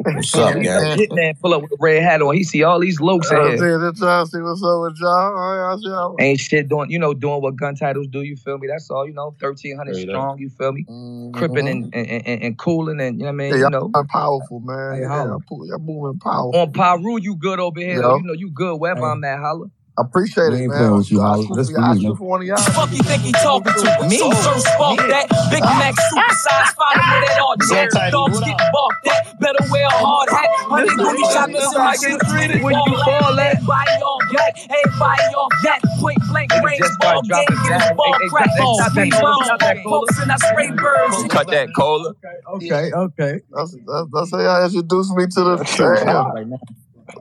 What's 0.03 0.35
up, 0.35 0.61
Gary? 0.61 0.97
Hit 0.97 1.13
man, 1.13 1.33
pull 1.41 1.53
up 1.53 1.61
with 1.61 1.71
a 1.71 1.77
red 1.79 2.03
hat 2.03 2.21
on. 2.21 2.35
He 2.35 2.43
see 2.43 2.63
all 2.63 2.77
these 2.79 2.99
lokes 2.99 3.31
in 3.31 3.37
I 3.37 3.47
here. 3.49 3.57
said, 3.57 3.79
just 3.91 4.01
trying 4.01 4.25
to 4.25 4.31
see 4.31 4.41
what's 4.41 4.61
up 4.61 4.81
with 4.81 4.97
y'all. 4.99 5.37
I, 5.37 5.73
I, 5.73 5.77
said, 6.17 6.23
Ain't 6.25 6.39
shit 6.41 6.67
doing, 6.67 6.91
you 6.91 6.99
know, 6.99 7.13
doing 7.13 7.41
what 7.41 7.55
gun 7.55 7.75
titles 7.75 8.07
do. 8.07 8.21
You 8.23 8.35
feel 8.35 8.57
me? 8.57 8.67
That's 8.67 8.89
all. 8.89 9.07
You 9.07 9.13
know, 9.13 9.35
thirteen 9.39 9.77
hundred 9.77 9.93
Straight 9.95 10.09
up. 10.09 10.13
strong. 10.15 10.39
You 10.39 10.49
feel 10.49 10.73
me? 10.73 10.85
Mhm. 10.89 11.33
Cripping 11.33 11.69
and, 11.69 11.95
and, 11.95 12.07
and, 12.27 12.43
and 12.43 12.57
cooling 12.57 12.99
and 12.99 13.17
you 13.19 13.23
know 13.23 13.27
what 13.27 13.29
I 13.29 13.35
mean. 13.37 13.49
Yeah, 13.51 13.55
You 13.55 13.61
y'all 13.61 13.69
know, 13.71 13.91
are 13.93 14.05
powerful, 14.05 14.59
man. 14.59 14.95
Hey, 14.95 15.01
yeah, 15.01 15.07
holla. 15.07 15.39
y'all, 15.49 15.79
moving 15.79 16.19
powerful. 16.19 16.59
on 16.59 16.73
Piru, 16.73 17.19
you 17.21 17.37
good 17.37 17.59
over 17.61 17.79
here. 17.79 17.95
Yo. 17.95 18.01
Though. 18.01 18.17
You 18.17 18.23
know, 18.23 18.33
you 18.33 18.51
good 18.51 18.75
wherever 18.81 18.99
Hey. 18.99 19.05
I'm 19.05 19.23
at. 19.23 19.39
Holla. 19.39 19.67
I 19.99 20.03
appreciate 20.07 20.51
We 20.51 20.55
it, 20.55 20.61
ain't 20.63 20.69
man. 20.71 20.79
playing 20.79 20.95
with 20.97 21.11
you, 21.11 21.19
I 21.19 21.27
Holly. 21.27 21.47
shoot 21.47 21.55
That's 21.55 21.69
for, 21.69 21.75
for 21.75 21.81
I 21.83 21.93
you, 21.93 21.99
shoot 21.99 22.07
man. 22.07 22.15
for 22.15 22.27
one 22.29 22.41
of 22.41 22.47
y'all. 22.47 22.57
Fuck 22.71 22.91
you 22.95 23.03
think 23.03 23.21
he 23.23 23.31
talking 23.33 23.73
to? 23.75 24.07
Me? 24.07 24.17
First 24.31 24.67
spark 24.71 24.99
yeah. 25.03 25.07
that. 25.11 25.27
Big 25.51 25.63
Mac 25.63 25.95
supersize, 25.99 26.71
follow 26.79 27.03
with 27.03 27.27
that 27.27 27.39
all 27.43 27.55
jet. 27.67 27.89
Tidy, 27.91 28.11
Dogs 28.11 28.39
what 28.39 28.45
get 28.47 28.61
up? 28.61 28.71
barked 28.71 29.07
at. 29.11 29.39
Better 29.39 29.63
wear 29.69 29.85
a 29.87 29.91
hard 29.91 30.29
hat. 30.31 30.49
Honey, 30.71 30.83
Listen, 30.87 30.97
booty 31.03 31.19
listen, 31.19 31.33
shoppers 31.35 31.55
listen 31.59 31.75
in 31.75 31.77
my 31.77 31.83
how 31.83 31.89
I 31.91 31.97
get 31.97 31.99
shit. 31.99 32.21
treated 32.31 32.63
when 32.63 32.75
you 32.87 32.95
All 32.95 33.03
fall 33.03 33.35
that. 33.35 33.39
at. 33.39 33.55
Everybody 33.59 33.95
all 34.03 34.19
black. 34.31 34.53
Everybody 34.71 35.23
off 35.35 35.53
that. 35.63 35.79
Point 35.99 36.19
blank 36.31 36.51
Niggas 36.51 36.63
range. 36.63 36.79
just 36.79 36.99
Ball 36.99 37.09
start 37.11 37.27
game. 37.27 37.29
dropping 37.29 37.59
Get 37.59 37.73
his 37.75 37.91
jabs. 37.91 37.97
ball 37.97 38.05
Hey, 38.15 38.23
hey, 38.23 38.29
crack 38.29 38.49
hey, 38.55 38.63
on. 38.63 38.75
stop 38.75 38.93
that, 38.95 39.07
Squeeze 39.07 39.13
Cola. 39.19 39.29
rounds. 39.29 39.45
Stop 39.45 39.59
that, 39.59 39.77
Cola. 39.83 39.99
Folks 39.99 40.19
and 40.19 40.31
I 40.31 40.37
spray 40.37 40.71
birds. 40.71 41.15
Cut 41.29 41.47
that 41.51 41.67
cola. 41.75 42.13
Okay, 42.55 42.91
okay. 42.93 43.33
That's, 43.51 43.71
that's, 43.85 44.07
that's 44.13 44.31
how 44.31 44.39
y'all 44.39 44.65
introduced 44.65 45.11
me 45.15 45.23
to 45.27 45.41
the 45.43 45.55
damn. 46.05 46.59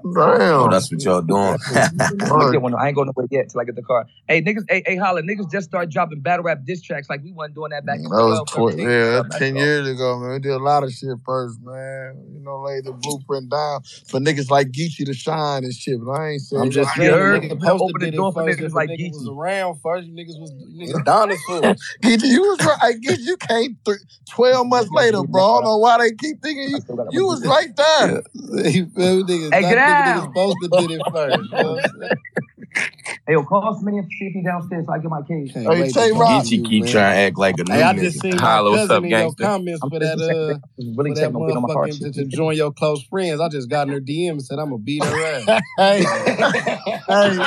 Right. 0.04 0.40
Oh, 0.40 0.68
that's 0.68 0.90
what 0.90 1.02
y'all 1.02 1.22
doing. 1.22 1.56
I'm 2.30 2.52
get 2.52 2.62
one. 2.62 2.74
I 2.74 2.88
ain't 2.88 2.96
going 2.96 3.06
nowhere 3.06 3.26
yet 3.30 3.50
till 3.50 3.60
I 3.60 3.64
get 3.64 3.76
the 3.76 3.82
car. 3.82 4.06
Hey 4.28 4.42
niggas, 4.42 4.64
hey, 4.68 4.82
hey 4.86 4.96
holla, 4.96 5.22
niggas 5.22 5.50
just 5.50 5.68
start 5.68 5.90
dropping 5.90 6.20
battle 6.20 6.44
rap 6.44 6.60
diss 6.64 6.82
tracks 6.82 7.08
like 7.08 7.22
we 7.22 7.32
wasn't 7.32 7.54
doing 7.54 7.70
that 7.70 7.84
back 7.86 7.98
in 7.98 8.06
mm, 8.06 8.16
That 8.16 8.24
was 8.24 8.52
12, 8.52 8.76
tw- 8.76 8.78
yeah, 8.78 8.88
That's 8.88 9.28
that's 9.28 9.38
ten 9.40 9.56
all. 9.56 9.60
years 9.62 9.88
ago, 9.88 10.18
man. 10.18 10.30
We 10.32 10.38
did 10.40 10.52
a 10.52 10.58
lot 10.58 10.84
of 10.84 10.92
shit 10.92 11.16
first, 11.24 11.60
man. 11.62 12.24
You 12.32 12.40
know, 12.40 12.60
laid 12.62 12.84
the 12.84 12.92
blueprint 12.92 13.50
down 13.50 13.82
for 14.06 14.20
niggas 14.20 14.50
like 14.50 14.68
Geechee 14.68 15.06
to 15.06 15.14
shine 15.14 15.64
and 15.64 15.74
shit. 15.74 15.98
But 16.04 16.12
I 16.12 16.28
ain't 16.30 16.42
saying 16.42 16.62
I'm 16.62 16.70
just 16.70 16.96
You 16.96 17.02
saying, 17.02 17.12
heard? 17.12 17.42
nigga 17.42 17.80
Open 17.80 18.00
the 18.00 18.10
door 18.10 18.32
for 18.32 18.42
niggas 18.42 18.60
If 18.60 18.72
a 18.72 18.76
like 18.76 18.90
nigga 18.90 19.12
was 19.12 19.28
around 19.28 19.80
first, 19.82 20.08
niggas 20.08 20.38
was 20.38 20.52
niggas 20.52 21.04
dinosaurs. 21.04 21.96
Geechee, 22.02 22.24
you 22.28 22.42
was 22.42 22.64
right. 22.64 22.78
Hey, 22.82 22.98
Geechee, 23.00 23.20
you 23.20 23.36
came 23.36 23.78
th- 23.84 23.98
twelve 24.30 24.66
months 24.66 24.90
later, 24.90 25.22
bro. 25.24 25.42
I 25.42 25.54
don't 25.56 25.64
know 25.64 25.78
why 25.78 25.98
they 25.98 26.10
keep 26.12 26.42
thinking 26.42 26.68
you. 26.70 26.80
You 27.10 27.26
was 27.26 27.46
right 27.46 27.68
there. 27.76 28.22
you 28.70 28.86
feel 28.86 29.24
me. 29.24 29.50
Hey, 29.50 29.62
Get 29.86 29.98
nigga, 29.98 30.06
out. 30.06 30.30
niggas 30.30 30.34
posted 30.34 30.70
did 30.72 30.90
it 30.92 31.02
first. 31.12 31.38
You 31.52 31.58
know 31.62 31.72
what 31.72 31.84
I'm 31.84 32.00
saying? 32.00 32.10
Hey, 33.26 33.34
yo, 33.34 33.42
call 33.44 33.78
Smitty 33.82 33.98
and 33.98 34.10
see 34.18 34.26
if 34.26 34.32
he 34.32 34.42
downstairs 34.42 34.86
so 34.86 34.92
I 34.92 34.98
get 34.98 35.10
my 35.10 35.20
case. 35.22 35.52
Can't 35.52 35.66
Hey, 35.66 35.80
wait 35.82 35.92
Tay 35.92 36.08
to 36.08 36.08
talk 36.12 36.20
Rock. 36.20 36.44
Geechee 36.44 36.68
keep 36.68 36.84
man. 36.84 36.92
trying 36.92 37.14
to 37.14 37.20
act 37.20 37.38
like 37.38 37.58
a 37.58 37.64
new 37.64 37.74
Hey, 37.74 37.82
I 37.82 37.92
nigga. 37.92 38.00
just 38.04 38.20
seen 38.20 38.36
my 38.36 38.40
Holla, 38.40 38.70
what's 38.70 38.82
cousin 38.82 38.96
up, 38.96 39.04
in 39.04 39.10
your 39.10 39.18
gangster? 39.18 39.44
comments 39.44 39.80
I'm 39.82 39.90
for 39.90 40.00
just 40.00 40.16
that 40.18 40.26
checking. 40.28 40.46
uh 40.46 40.58
This 40.78 40.86
is 40.86 40.96
really 40.96 41.10
for 41.10 41.14
that 41.14 41.20
checking 41.20 41.36
on 41.36 41.40
getting 41.42 41.56
on 41.58 41.62
my 41.62 41.68
car 41.68 41.86
motherfucking 41.88 42.00
to, 42.00 42.12
to 42.12 42.24
join 42.24 42.56
your 42.56 42.72
close 42.72 43.02
friends. 43.04 43.40
I 43.40 43.48
just 43.48 43.68
got 43.68 43.86
in 43.88 43.92
her 43.92 44.00
DM 44.00 44.30
and 44.30 44.42
said 44.42 44.58
I'm 44.58 44.66
gonna 44.70 44.78
beat 44.78 45.04
her 45.04 45.22
ass. 45.24 45.44
Hey, 45.78 46.04
hey, 47.08 47.44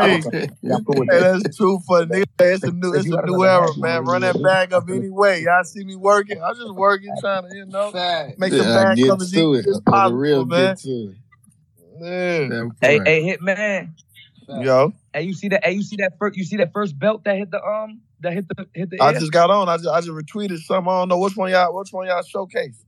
hey, 0.00 0.22
Yeah, 0.62 0.74
I'm 0.76 0.84
cool 0.84 0.96
with 0.98 1.10
hey, 1.10 1.20
that's 1.20 1.56
true 1.56 1.80
for 1.86 2.04
nigga. 2.06 2.24
It's 2.40 2.64
a 2.64 2.72
new, 2.72 2.94
it's 2.94 3.10
a 3.10 3.18
new 3.18 3.44
era, 3.44 3.74
man. 3.76 4.04
wanna 4.04 4.10
Run 4.10 4.22
that 4.22 4.42
bag 4.42 4.72
up 4.72 4.88
anyway. 4.88 5.42
Y'all 5.44 5.64
see 5.64 5.84
me 5.84 5.96
working. 5.96 6.42
I'm 6.42 6.54
just 6.56 6.74
working, 6.74 7.16
trying 7.20 7.48
to, 7.50 7.56
you 7.56 7.66
know, 7.66 7.90
Fact. 7.92 8.39
Make 8.40 8.56
the 8.56 8.64
Yeah, 8.64 8.74
bag 8.74 8.98
get 8.98 9.06
come 9.06 9.22
as 9.22 9.34
to 9.34 9.54
easy 9.54 9.54
it. 9.56 9.70
as 9.70 9.80
For 9.88 9.90
possible, 9.90 10.18
real, 10.18 10.46
man. 10.46 10.76
get 10.76 10.78
to 10.78 11.12
it. 11.12 11.16
Yeah. 12.00 12.68
Hey, 12.82 13.02
hey, 13.04 13.22
hit 13.24 13.42
man. 13.42 13.96
Yo, 14.54 14.92
Hey, 15.14 15.22
you 15.22 15.34
see 15.34 15.48
that? 15.48 15.64
Hey, 15.64 15.72
you 15.72 15.82
see 15.82 15.96
that 15.98 16.14
first? 16.18 16.36
You 16.36 16.44
see 16.44 16.58
that 16.58 16.72
first 16.72 16.98
belt 16.98 17.24
that 17.24 17.36
hit 17.36 17.50
the 17.50 17.62
um 17.64 18.02
that 18.20 18.34
hit 18.34 18.46
the 18.48 18.66
hit 18.74 18.90
the 18.90 19.00
I 19.00 19.12
air? 19.12 19.20
just 19.20 19.32
got 19.32 19.50
on. 19.50 19.68
I 19.68 19.76
just, 19.78 19.88
I 19.88 20.00
just 20.00 20.12
retweeted 20.12 20.58
something. 20.60 20.90
I 20.92 21.00
don't 21.00 21.08
know 21.08 21.18
which 21.18 21.36
one 21.36 21.50
y'all, 21.50 21.74
which 21.76 21.92
one 21.92 22.06
y'all 22.08 22.22
showcase. 22.22 22.84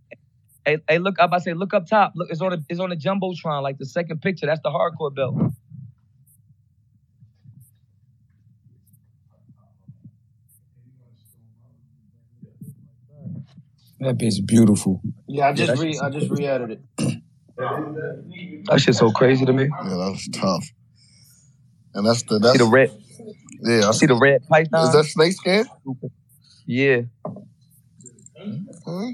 Hey, 0.64 0.78
hey, 0.88 0.98
look, 0.98 1.16
I'm 1.18 1.26
about 1.26 1.38
to 1.38 1.42
say, 1.44 1.54
look 1.54 1.74
up 1.74 1.86
top. 1.88 2.12
Look, 2.16 2.30
it's 2.30 2.40
on 2.40 2.50
the 2.50 2.64
it's 2.68 2.80
on 2.80 2.90
the 2.90 2.96
jumbotron, 2.96 3.62
like 3.62 3.78
the 3.78 3.86
second 3.86 4.22
picture. 4.22 4.46
That's 4.46 4.60
the 4.62 4.70
hardcore 4.70 5.14
belt. 5.14 5.36
That 14.02 14.18
bitch 14.18 14.44
beautiful. 14.46 15.00
Yeah, 15.28 15.48
I 15.48 15.52
just 15.52 15.68
that's 15.68 15.80
re 15.80 15.98
I 16.02 16.10
just 16.10 16.30
re-edited 16.30 16.80
it. 16.98 17.22
That 18.68 18.80
shit's 18.80 18.98
so 18.98 19.10
crazy 19.12 19.44
to 19.44 19.52
me. 19.52 19.64
Yeah, 19.64 19.90
that 19.90 20.10
was 20.12 20.28
tough. 20.32 20.64
And 21.94 22.06
that's 22.06 22.22
the 22.24 22.36
See 22.36 22.40
that's 22.42 22.58
the 22.58 22.66
red, 22.66 22.90
yeah. 23.62 23.88
I 23.88 23.92
see 23.92 24.06
the 24.06 24.16
red 24.16 24.46
python. 24.48 24.86
Is 24.86 24.92
that 24.94 25.04
snake 25.04 25.32
skin? 25.34 25.66
yeah, 26.66 27.02
Hmm? 28.84 29.10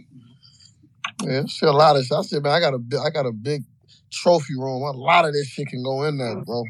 Yeah, 1.25 1.42
shit, 1.47 1.68
a 1.68 1.73
lot 1.73 1.97
of 1.97 2.04
shit. 2.04 2.16
I 2.16 2.23
said, 2.23 2.42
man, 2.42 2.52
I 2.52 2.61
got 2.61 2.75
a 2.75 2.78
bi- 2.78 2.99
I 2.99 3.11
got 3.11 3.26
a 3.26 3.33
big 3.33 3.64
trophy 4.12 4.54
room. 4.59 4.83
A 4.83 4.92
lot 4.92 5.25
of 5.26 5.33
this 5.35 5.49
shit 5.49 5.68
can 5.68 5.83
go 5.83 6.04
in 6.04 6.18
there, 6.18 6.37
bro. 6.45 6.64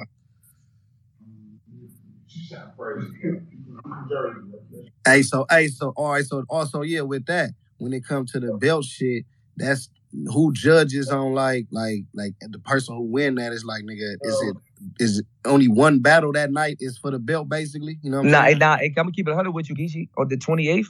Hey, 5.07 5.23
so 5.23 5.47
hey, 5.51 5.69
so 5.69 5.93
all 5.97 6.13
right, 6.13 6.25
so 6.25 6.45
also 6.49 6.83
yeah, 6.83 7.03
with 7.03 7.27
that, 7.27 7.51
when 7.79 7.93
it 7.93 8.05
comes 8.05 8.33
to 8.33 8.41
the 8.41 8.53
belt 8.55 8.85
shit, 8.85 9.25
that's 9.57 9.89
who 10.33 10.53
judges 10.53 11.11
on 11.11 11.35
like 11.35 11.67
like 11.71 12.05
like 12.15 12.33
the 12.41 12.59
person 12.59 12.97
who 12.97 13.03
win 13.03 13.37
that 13.37 13.53
is 13.53 13.65
like 13.65 13.83
nigga, 13.85 14.15
is 14.23 14.41
oh. 14.43 14.49
it 14.49 14.57
is 15.01 15.19
it 15.19 15.27
only 15.45 15.69
one 15.69 16.01
battle 16.01 16.33
that 16.33 16.51
night 16.51 16.77
is 16.81 16.99
for 16.99 17.11
the 17.11 17.19
belt 17.19 17.49
basically? 17.49 17.99
You 18.03 18.11
know 18.11 18.19
what 18.19 18.27
I'm 18.27 18.31
nah, 18.33 18.45
saying? 18.45 18.59
nah. 18.59 18.75
I'm 18.75 18.93
gonna 18.93 19.13
keep 19.13 19.27
it 19.27 19.33
100 19.33 19.51
with 19.51 19.69
you, 19.69 19.75
Geechee. 19.77 20.09
On 20.17 20.29
the 20.29 20.37
28th, 20.37 20.87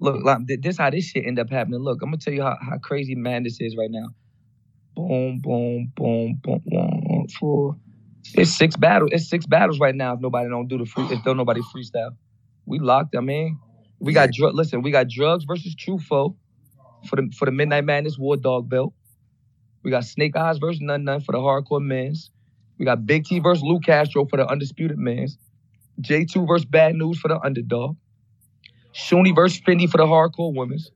look, 0.00 0.24
like, 0.24 0.46
th- 0.46 0.60
this 0.60 0.78
how 0.78 0.90
this 0.90 1.06
shit 1.06 1.26
end 1.26 1.38
up 1.38 1.50
happening. 1.50 1.80
Look, 1.80 2.00
I'm 2.02 2.10
gonna 2.10 2.18
tell 2.18 2.34
you 2.34 2.42
how, 2.42 2.56
how 2.60 2.78
crazy 2.78 3.14
man 3.14 3.44
this 3.44 3.60
is 3.60 3.76
right 3.76 3.90
now. 3.90 4.08
Boom, 4.94 5.40
boom, 5.40 5.92
boom, 5.96 6.40
boom, 6.42 6.60
one, 6.64 7.26
four. 7.40 7.76
It's 8.34 8.50
six 8.52 8.76
battles. 8.76 9.10
It's 9.12 9.28
six 9.28 9.46
battles 9.46 9.80
right 9.80 9.94
now. 9.94 10.14
If 10.14 10.20
nobody 10.20 10.48
don't 10.48 10.68
do 10.68 10.78
the 10.78 10.86
free, 10.86 11.04
if 11.04 11.22
don't 11.24 11.36
nobody 11.36 11.60
freestyle, 11.60 12.10
we 12.64 12.78
locked. 12.78 13.16
I 13.16 13.20
mean, 13.20 13.58
We 14.04 14.12
got 14.12 14.30
drug. 14.32 14.54
Listen, 14.54 14.82
we 14.82 14.90
got 14.90 15.08
drugs 15.08 15.44
versus 15.44 15.74
Trufo 15.74 16.36
for 17.08 17.16
the 17.16 17.32
for 17.36 17.46
the 17.46 17.52
Midnight 17.52 17.84
Madness 17.84 18.18
War 18.18 18.36
Dog 18.36 18.68
belt. 18.68 18.92
We 19.82 19.90
got 19.90 20.04
Snake 20.04 20.36
Eyes 20.36 20.58
versus 20.58 20.80
None 20.80 21.04
None 21.04 21.20
for 21.20 21.32
the 21.32 21.38
hardcore 21.38 21.82
men's. 21.82 22.30
We 22.78 22.84
got 22.84 23.06
Big 23.06 23.24
T 23.24 23.38
versus 23.38 23.62
Lou 23.64 23.80
Castro 23.80 24.26
for 24.26 24.36
the 24.36 24.46
undisputed 24.46 24.98
men's. 24.98 25.38
J2 26.00 26.46
versus 26.46 26.64
Bad 26.64 26.96
News 26.96 27.18
for 27.18 27.28
the 27.28 27.38
underdog. 27.40 27.96
Shuni 28.94 29.34
versus 29.34 29.60
Fendi 29.60 29.88
for 29.88 29.98
the 29.98 30.04
hardcore 30.04 30.54
women's. 30.54 30.90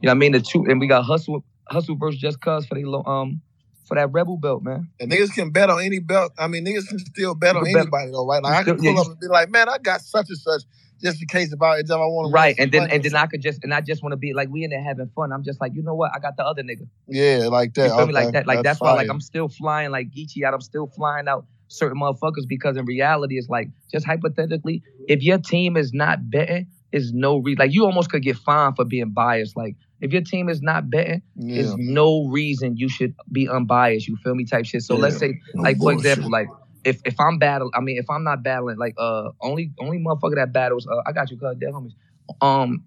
You 0.00 0.06
know 0.06 0.10
what 0.10 0.10
I 0.12 0.14
mean? 0.14 0.32
The 0.32 0.40
two 0.40 0.64
and 0.66 0.80
we 0.80 0.86
got 0.86 1.02
Hustle 1.02 1.44
Hustle 1.68 1.96
versus 1.96 2.20
Just 2.20 2.40
Cuz 2.40 2.64
for 2.66 2.74
the 2.74 2.86
um 3.06 3.42
for 3.84 3.96
that 3.96 4.12
Rebel 4.12 4.36
belt, 4.38 4.62
man. 4.62 4.88
And 5.00 5.10
niggas 5.10 5.34
can 5.34 5.50
bet 5.50 5.68
on 5.68 5.82
any 5.82 5.98
belt. 5.98 6.32
I 6.38 6.46
mean, 6.46 6.64
niggas 6.64 6.88
can 6.88 6.98
still 7.00 7.34
bet 7.34 7.54
You 7.54 7.60
on 7.60 7.64
bet- 7.66 7.76
anybody 7.82 8.10
though, 8.12 8.26
right? 8.26 8.42
Like 8.42 8.52
I 8.60 8.62
can 8.64 8.78
still- 8.78 8.84
yeah, 8.84 8.92
pull 8.92 9.00
up 9.02 9.10
and 9.10 9.20
be 9.20 9.26
like, 9.26 9.50
man, 9.50 9.68
I 9.68 9.78
got 9.78 10.00
such 10.00 10.28
and 10.28 10.38
such 10.38 10.62
just 11.02 11.20
in 11.20 11.28
case 11.28 11.52
if 11.52 11.60
I 11.60 11.78
if 11.78 11.90
I 11.90 11.96
want 11.96 12.30
to 12.30 12.32
Right, 12.32 12.54
and 12.58 12.70
then 12.70 12.90
and 12.90 13.02
then 13.02 13.14
I 13.14 13.26
could 13.26 13.40
just 13.40 13.62
and 13.64 13.72
I 13.72 13.80
just 13.80 14.02
want 14.02 14.12
to 14.12 14.16
be 14.16 14.32
like 14.32 14.48
we 14.48 14.64
in 14.64 14.70
there 14.70 14.82
having 14.82 15.10
fun. 15.14 15.32
I'm 15.32 15.42
just 15.42 15.60
like, 15.60 15.74
you 15.74 15.82
know 15.82 15.94
what? 15.94 16.12
I 16.14 16.18
got 16.18 16.36
the 16.36 16.44
other 16.44 16.62
nigga. 16.62 16.86
yeah, 17.08 17.48
like 17.48 17.74
that. 17.74 17.90
You 17.90 17.96
feel 17.96 18.06
me? 18.06 18.12
Like 18.12 18.32
that. 18.32 18.46
Like 18.46 18.62
that's, 18.62 18.80
why 18.80 18.92
like. 18.94 19.08
I'm 19.08 19.20
still 19.20 19.48
flying 19.48 19.90
like 19.90 20.10
Geechee 20.10 20.44
out. 20.44 20.54
I'm 20.54 20.60
still 20.60 20.86
flying 20.86 21.28
out 21.28 21.46
certain 21.68 22.00
motherfuckers 22.00 22.46
because 22.48 22.76
in 22.76 22.84
reality 22.84 23.36
it's 23.36 23.48
like 23.48 23.68
just 23.92 24.04
hypothetically, 24.04 24.82
if 25.08 25.22
your 25.22 25.38
team 25.38 25.76
is 25.76 25.92
not 25.92 26.30
betting, 26.30 26.66
is 26.92 27.12
no 27.12 27.38
reason 27.38 27.58
like 27.58 27.72
you 27.72 27.84
almost 27.84 28.10
could 28.10 28.22
get 28.22 28.36
fined 28.36 28.76
for 28.76 28.84
being 28.84 29.10
biased. 29.10 29.56
Like 29.56 29.76
if 30.00 30.12
your 30.12 30.22
team 30.22 30.48
is 30.48 30.60
not 30.60 30.90
betting, 30.90 31.22
yeah. 31.36 31.62
there's 31.62 31.76
no 31.76 32.26
reason 32.26 32.76
you 32.76 32.88
should 32.88 33.14
be 33.30 33.48
unbiased. 33.48 34.08
You 34.08 34.16
feel 34.24 34.34
me? 34.34 34.44
Type 34.44 34.66
shit. 34.66 34.82
So 34.82 34.96
let's 34.96 35.16
say 35.18 35.40
No 35.54 35.62
like 35.62 35.78
for 35.78 35.92
example, 35.92 36.30
like 36.30 36.48
if 36.84 37.00
if 37.04 37.18
I'm 37.20 37.38
battling, 37.38 37.72
I 37.74 37.80
mean 37.80 37.98
if 37.98 38.08
I'm 38.10 38.24
not 38.24 38.42
battling, 38.42 38.78
like 38.78 38.94
uh 38.98 39.30
only 39.40 39.72
only 39.80 39.98
motherfucker 39.98 40.36
that 40.36 40.52
battles, 40.52 40.86
uh 40.86 41.02
I 41.06 41.12
got 41.12 41.30
you, 41.30 41.36
cuz 41.38 41.56
dead 41.58 41.70
homies. 41.72 41.92
Um 42.40 42.84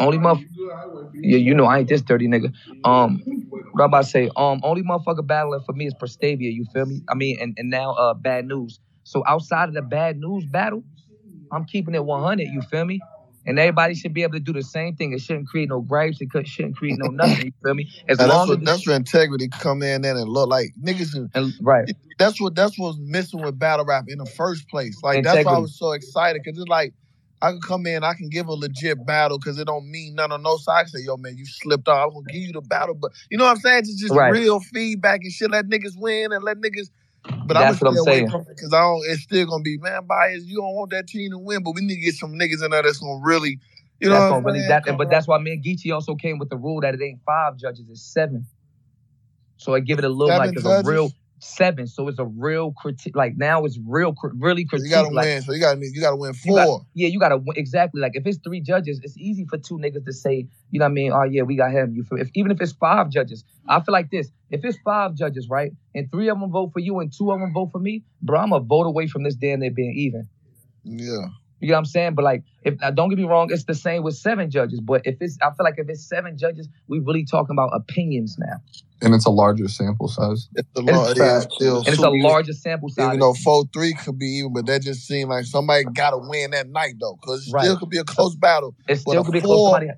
only 0.00 0.18
motherfucker 0.18 0.46
yeah, 1.14 1.38
you 1.38 1.54
know 1.54 1.64
I 1.66 1.80
ain't 1.80 1.88
this 1.88 2.02
dirty 2.02 2.28
nigga. 2.28 2.52
Um, 2.84 3.20
what 3.72 3.82
I 3.82 3.86
about 3.86 4.04
to 4.04 4.08
say? 4.10 4.30
Um, 4.36 4.60
only 4.62 4.82
motherfucker 4.82 5.26
battling 5.26 5.60
for 5.66 5.72
me 5.72 5.86
is 5.86 5.94
Prestavia. 5.94 6.52
You 6.52 6.64
feel 6.72 6.86
me? 6.86 7.02
I 7.08 7.14
mean, 7.14 7.38
and, 7.40 7.54
and 7.58 7.70
now 7.70 7.92
uh, 7.94 8.14
bad 8.14 8.46
news. 8.46 8.80
So 9.04 9.22
outside 9.26 9.68
of 9.68 9.74
the 9.74 9.82
bad 9.82 10.18
news 10.18 10.44
battle, 10.46 10.84
I'm 11.52 11.64
keeping 11.64 11.94
it 11.94 12.04
100. 12.04 12.44
You 12.48 12.62
feel 12.62 12.84
me? 12.84 13.00
And 13.46 13.58
everybody 13.58 13.94
should 13.94 14.12
be 14.14 14.22
able 14.22 14.34
to 14.34 14.40
do 14.40 14.52
the 14.52 14.62
same 14.62 14.94
thing. 14.96 15.12
It 15.12 15.20
shouldn't 15.20 15.48
create 15.48 15.68
no 15.70 15.80
gripes. 15.80 16.18
It 16.20 16.28
shouldn't 16.46 16.76
create 16.76 16.98
no 16.98 17.06
nothing. 17.10 17.46
You 17.46 17.52
feel 17.64 17.74
me? 17.74 17.88
As 18.08 18.18
Now, 18.18 18.26
that's 18.26 18.38
long 18.38 18.48
what 18.48 18.58
as 18.60 18.64
that's 18.64 18.86
where 18.86 18.96
integrity 18.96 19.48
come 19.48 19.82
in 19.82 20.04
and 20.04 20.28
look 20.28 20.48
like 20.48 20.72
niggas. 20.82 21.14
and- 21.14 21.30
and, 21.34 21.52
right, 21.62 21.88
That's 22.18 22.40
what 22.40 22.54
that's 22.54 22.78
what's 22.78 22.98
missing 23.00 23.40
with 23.42 23.58
battle 23.58 23.86
rap 23.86 24.04
in 24.08 24.18
the 24.18 24.26
first 24.26 24.68
place. 24.68 24.98
Like 25.02 25.24
that's 25.24 25.36
why 25.44 25.52
I 25.52 25.54
Integrity. 25.54 25.62
was 25.62 25.78
so 25.78 25.92
excited 25.92 26.42
because 26.44 26.58
it's 26.58 26.68
like 26.68 26.92
I 27.40 27.50
can 27.52 27.60
come 27.60 27.86
in, 27.86 28.04
I 28.04 28.14
can 28.14 28.28
give 28.28 28.48
a 28.48 28.52
legit 28.52 29.06
battle 29.06 29.38
because 29.38 29.58
it 29.58 29.66
don't 29.66 29.90
mean 29.90 30.14
none 30.16 30.32
on 30.32 30.42
no 30.42 30.56
side. 30.58 30.86
I 30.86 30.88
say, 30.88 31.00
yo 31.04 31.16
man, 31.16 31.36
you 31.36 31.46
slipped 31.46 31.88
off. 31.88 32.08
I'm 32.08 32.14
gonna 32.14 32.26
give 32.32 32.42
you 32.42 32.52
the 32.52 32.60
battle, 32.62 32.94
but 32.94 33.12
you 33.30 33.38
know 33.38 33.44
what 33.44 33.52
I'm 33.52 33.58
saying? 33.60 33.78
It's 33.80 34.00
just 34.00 34.14
Right. 34.14 34.30
real 34.32 34.60
feedback 34.60 35.20
and 35.22 35.32
shit. 35.32 35.50
Let 35.50 35.66
niggas 35.66 35.94
win 35.96 36.32
and 36.32 36.44
let 36.44 36.58
niggas. 36.58 36.90
But 37.46 37.54
That's 37.54 37.80
I'm 37.80 37.90
what 37.90 37.90
I'm 37.90 37.96
gonna 37.96 38.02
stay 38.02 38.24
away 38.24 38.30
saying. 38.30 38.46
because 38.48 38.72
I 38.74 38.80
don't. 38.80 39.02
It's 39.08 39.22
still 39.22 39.46
gonna 39.46 39.62
be 39.62 39.78
man 39.78 40.06
bias. 40.06 40.44
You 40.44 40.56
don't 40.56 40.74
want 40.74 40.90
that 40.90 41.06
team 41.06 41.30
to 41.30 41.38
win, 41.38 41.62
but 41.62 41.74
we 41.74 41.80
need 41.80 41.96
to 41.96 42.00
get 42.00 42.14
some 42.14 42.34
niggas 42.34 42.64
in 42.64 42.70
there 42.70 42.82
that's 42.82 42.98
gonna 42.98 43.20
really, 43.22 43.58
you 44.00 44.08
know, 44.08 44.14
that's 44.14 44.30
what 44.30 44.42
gonna 44.42 44.58
really 44.58 44.68
that. 44.68 44.84
But 44.98 45.10
that's 45.10 45.26
why 45.26 45.38
me 45.38 45.52
and 45.52 45.64
Geechee 45.64 45.92
also 45.92 46.14
came 46.14 46.38
with 46.38 46.50
the 46.50 46.56
rule 46.56 46.80
that 46.82 46.94
it 46.94 47.02
ain't 47.02 47.20
five 47.24 47.56
judges, 47.56 47.88
it's 47.88 48.02
seven. 48.02 48.46
So 49.56 49.74
I 49.74 49.80
give 49.80 49.98
it 49.98 50.04
a 50.04 50.08
little 50.08 50.28
Seven 50.28 50.46
like 50.48 50.56
it's 50.56 50.64
a 50.64 50.82
real 50.84 51.10
seven. 51.40 51.86
So 51.86 52.08
it's 52.08 52.18
a 52.18 52.24
real 52.24 52.72
critique. 52.72 53.16
Like 53.16 53.36
now 53.36 53.64
it's 53.64 53.78
real, 53.86 54.14
really 54.34 54.64
critique. 54.64 54.86
you 54.88 54.94
gotta 54.94 55.08
like, 55.08 55.24
win. 55.24 55.42
So 55.42 55.52
you 55.52 55.60
gotta 55.60 55.80
you 55.80 56.00
gotta 56.00 56.16
win 56.16 56.34
You 56.44 56.54
got- 56.54 56.66
four. 56.66 56.86
yeah, 56.94 57.08
you 57.08 57.18
gotta 57.18 57.36
win 57.36 57.56
exactly. 57.56 58.00
Like 58.00 58.12
if 58.14 58.26
it's 58.26 58.38
three 58.38 58.60
judges, 58.60 59.00
it's 59.02 59.16
easy 59.16 59.44
for 59.48 59.58
two 59.58 59.78
niggas 59.78 60.04
to 60.04 60.12
say, 60.12 60.46
you 60.70 60.78
know 60.78 60.84
what 60.86 60.90
I 60.90 60.94
mean? 60.94 61.12
Oh 61.12 61.22
yeah, 61.24 61.42
we 61.42 61.56
got 61.56 61.72
him. 61.72 61.94
You 61.94 62.04
feel? 62.04 62.18
If 62.18 62.30
even 62.34 62.50
if 62.50 62.60
it's 62.60 62.72
five 62.72 63.10
judges, 63.10 63.44
I 63.68 63.80
feel 63.80 63.92
like 63.92 64.10
this. 64.10 64.30
If 64.50 64.64
it's 64.64 64.78
five 64.84 65.14
judges, 65.14 65.48
right, 65.48 65.72
and 65.94 66.10
three 66.10 66.28
of 66.28 66.38
them 66.40 66.50
vote 66.50 66.72
for 66.72 66.80
you 66.80 66.98
and 67.00 67.12
two 67.12 67.30
of 67.32 67.40
them 67.40 67.52
vote 67.52 67.70
for 67.72 67.78
me, 67.80 68.02
bro, 68.22 68.40
I'm 68.40 68.52
a 68.52 68.60
vote 68.60 68.86
away 68.86 69.06
from 69.06 69.22
this 69.24 69.34
damn 69.34 69.60
near 69.60 69.70
being 69.70 69.94
even. 69.96 70.28
Yeah. 70.84 71.26
You 71.60 71.70
know 71.70 71.74
what 71.74 71.78
I'm 71.80 71.84
saying? 71.86 72.14
But 72.14 72.24
like, 72.24 72.44
if 72.62 72.80
now, 72.80 72.90
don't 72.92 73.08
get 73.08 73.18
me 73.18 73.24
wrong, 73.24 73.48
it's 73.50 73.64
the 73.64 73.74
same 73.74 74.04
with 74.04 74.14
seven 74.14 74.48
judges. 74.48 74.80
But 74.80 75.02
if 75.04 75.16
it's, 75.20 75.36
I 75.42 75.46
feel 75.46 75.64
like 75.64 75.74
if 75.76 75.88
it's 75.88 76.08
seven 76.08 76.38
judges, 76.38 76.68
we 76.86 77.00
really 77.00 77.24
talking 77.24 77.52
about 77.52 77.70
opinions 77.74 78.36
now, 78.38 78.58
and 79.02 79.14
it's 79.14 79.26
a 79.26 79.30
larger 79.30 79.68
sample 79.68 80.08
size. 80.08 80.48
It's 80.54 80.68
a 80.76 80.80
And 80.80 80.88
it's. 80.90 81.16
Yeah, 81.18 81.40
still 81.40 81.78
and 81.78 81.88
it's 81.88 81.98
a 81.98 82.10
larger 82.10 82.52
sample 82.52 82.88
size. 82.88 83.06
Even 83.08 83.20
though 83.20 83.34
four 83.34 83.64
three 83.72 83.94
could 83.94 84.18
be 84.18 84.26
even, 84.38 84.52
but 84.52 84.66
that 84.66 84.82
just 84.82 85.06
seemed 85.06 85.30
like 85.30 85.44
somebody 85.44 85.84
got 85.84 86.10
to 86.10 86.18
win 86.18 86.50
that 86.52 86.68
night 86.68 86.94
though, 87.00 87.16
because 87.20 87.46
it 87.48 87.52
Right. 87.52 87.64
still 87.64 87.78
could 87.78 87.90
be 87.90 87.98
a 87.98 88.04
close 88.04 88.34
battle. 88.36 88.74
It 88.88 88.96
still 88.96 89.24
could 89.24 89.32
be 89.32 89.38
a 89.38 89.42
close 89.42 89.58
four- 89.58 89.74
somebody. 89.74 89.90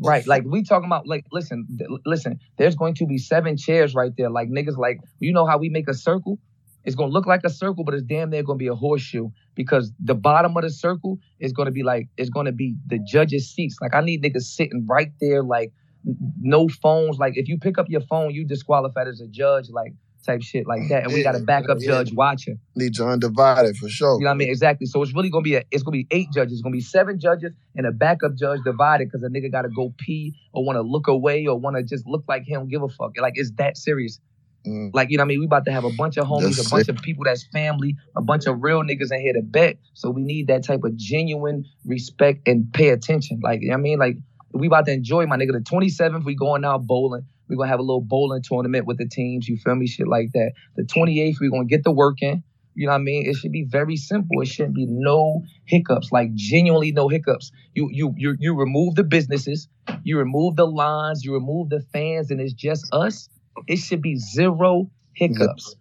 Right, 0.00 0.24
like 0.28 0.44
we 0.46 0.62
talking 0.62 0.86
about, 0.86 1.08
like 1.08 1.24
listen, 1.32 1.66
th- 1.76 1.90
listen. 2.06 2.38
There's 2.56 2.76
going 2.76 2.94
to 2.94 3.06
be 3.06 3.18
seven 3.18 3.56
chairs 3.56 3.94
right 3.96 4.12
there. 4.16 4.30
Like 4.30 4.48
niggas, 4.48 4.76
like 4.78 5.00
you 5.18 5.32
know 5.32 5.44
how 5.44 5.58
we 5.58 5.68
make 5.70 5.88
a 5.88 5.94
circle. 5.94 6.38
It's 6.84 6.94
gonna 6.94 7.10
look 7.12 7.26
like 7.26 7.40
a 7.44 7.50
circle, 7.50 7.82
but 7.84 7.94
it's 7.94 8.04
damn 8.04 8.30
near 8.30 8.44
gonna 8.44 8.58
be 8.58 8.68
a 8.68 8.76
horseshoe 8.76 9.28
because 9.56 9.92
the 9.98 10.14
bottom 10.14 10.56
of 10.56 10.62
the 10.62 10.70
circle 10.70 11.18
is 11.40 11.52
gonna 11.52 11.72
be 11.72 11.82
like 11.82 12.08
it's 12.16 12.30
gonna 12.30 12.52
be 12.52 12.76
the 12.86 13.00
judges' 13.00 13.50
seats. 13.52 13.76
Like 13.82 13.92
I 13.94 14.00
need 14.00 14.22
niggas 14.22 14.42
sitting 14.42 14.86
right 14.88 15.10
there, 15.20 15.42
like 15.42 15.68
n- 15.68 15.77
no 16.04 16.68
phones. 16.68 17.18
Like 17.18 17.36
if 17.36 17.48
you 17.48 17.58
pick 17.58 17.78
up 17.78 17.88
your 17.88 18.02
phone, 18.02 18.32
you 18.32 18.46
disqualified 18.46 19.08
as 19.08 19.20
a 19.20 19.26
judge, 19.26 19.70
like 19.70 19.94
type 20.24 20.42
shit 20.42 20.66
like 20.66 20.88
that. 20.88 21.04
And 21.04 21.12
we 21.12 21.22
got 21.22 21.34
a 21.34 21.40
backup 21.40 21.78
yeah. 21.80 21.88
judge 21.88 22.12
watching. 22.12 22.58
Need 22.76 22.94
to 22.94 23.06
undivided 23.06 23.76
for 23.76 23.88
sure. 23.88 24.18
You 24.18 24.24
know 24.24 24.30
what 24.30 24.34
I 24.34 24.36
mean? 24.36 24.48
Exactly. 24.50 24.86
So 24.86 25.02
it's 25.02 25.14
really 25.14 25.30
gonna 25.30 25.42
be 25.42 25.54
a, 25.54 25.64
it's 25.70 25.82
gonna 25.82 25.96
be 25.96 26.06
eight 26.10 26.28
judges. 26.32 26.54
It's 26.54 26.62
gonna 26.62 26.72
be 26.72 26.80
seven 26.80 27.18
judges 27.18 27.52
and 27.74 27.86
a 27.86 27.92
backup 27.92 28.34
judge 28.34 28.60
divided 28.64 29.08
because 29.08 29.22
a 29.22 29.28
nigga 29.28 29.50
gotta 29.50 29.68
go 29.68 29.94
pee 29.98 30.34
or 30.52 30.64
wanna 30.64 30.82
look 30.82 31.08
away 31.08 31.46
or 31.46 31.58
wanna 31.58 31.82
just 31.82 32.06
look 32.06 32.24
like 32.28 32.44
he 32.44 32.54
don't 32.54 32.68
give 32.68 32.82
a 32.82 32.88
fuck. 32.88 33.12
Like 33.18 33.34
it's 33.36 33.52
that 33.52 33.76
serious. 33.76 34.20
Mm. 34.66 34.90
Like, 34.92 35.10
you 35.10 35.16
know 35.16 35.22
what 35.22 35.26
I 35.26 35.28
mean? 35.28 35.40
We 35.40 35.46
about 35.46 35.64
to 35.66 35.72
have 35.72 35.84
a 35.84 35.90
bunch 35.90 36.16
of 36.16 36.26
homies, 36.26 36.56
That's 36.56 36.66
a 36.66 36.70
bunch 36.70 36.88
of 36.88 36.96
people 36.96 37.24
that's 37.24 37.46
family, 37.52 37.96
a 38.16 38.20
bunch 38.20 38.46
of 38.46 38.62
real 38.62 38.82
niggas 38.82 39.12
in 39.12 39.20
here 39.20 39.32
to 39.32 39.42
bet. 39.42 39.78
So 39.94 40.10
we 40.10 40.22
need 40.22 40.48
that 40.48 40.64
type 40.64 40.82
of 40.84 40.96
genuine 40.96 41.64
respect 41.86 42.46
and 42.46 42.70
pay 42.72 42.88
attention. 42.88 43.40
Like, 43.42 43.62
you 43.62 43.68
know 43.68 43.74
what 43.74 43.78
I 43.78 43.82
mean? 43.82 43.98
Like, 43.98 44.16
we 44.60 44.66
about 44.66 44.86
to 44.86 44.92
enjoy 44.92 45.26
my 45.26 45.36
nigga. 45.36 45.52
The 45.52 45.60
27th, 45.60 46.24
we 46.24 46.34
going 46.34 46.64
out 46.64 46.86
bowling. 46.86 47.26
We're 47.48 47.56
gonna 47.56 47.68
have 47.68 47.80
a 47.80 47.82
little 47.82 48.02
bowling 48.02 48.42
tournament 48.42 48.86
with 48.86 48.98
the 48.98 49.08
teams. 49.08 49.48
You 49.48 49.56
feel 49.56 49.74
me? 49.74 49.86
Shit 49.86 50.08
like 50.08 50.32
that. 50.34 50.52
The 50.76 50.84
28th, 50.84 51.36
we're 51.40 51.50
gonna 51.50 51.64
get 51.64 51.84
the 51.84 51.92
work 51.92 52.22
in. 52.22 52.42
You 52.74 52.86
know 52.86 52.92
what 52.92 53.00
I 53.00 53.02
mean? 53.02 53.28
It 53.28 53.36
should 53.36 53.52
be 53.52 53.64
very 53.68 53.96
simple. 53.96 54.40
It 54.40 54.46
shouldn't 54.48 54.76
be 54.76 54.86
no 54.88 55.42
hiccups, 55.64 56.12
like 56.12 56.34
genuinely 56.34 56.92
no 56.92 57.08
hiccups. 57.08 57.50
You 57.74 57.88
you 57.92 58.14
you 58.16 58.36
you 58.38 58.54
remove 58.54 58.94
the 58.94 59.04
businesses, 59.04 59.68
you 60.04 60.18
remove 60.18 60.56
the 60.56 60.66
lines, 60.66 61.24
you 61.24 61.34
remove 61.34 61.70
the 61.70 61.80
fans, 61.92 62.30
and 62.30 62.40
it's 62.40 62.52
just 62.52 62.86
us. 62.92 63.28
It 63.66 63.76
should 63.78 64.02
be 64.02 64.16
zero 64.16 64.90
hiccups. 65.14 65.76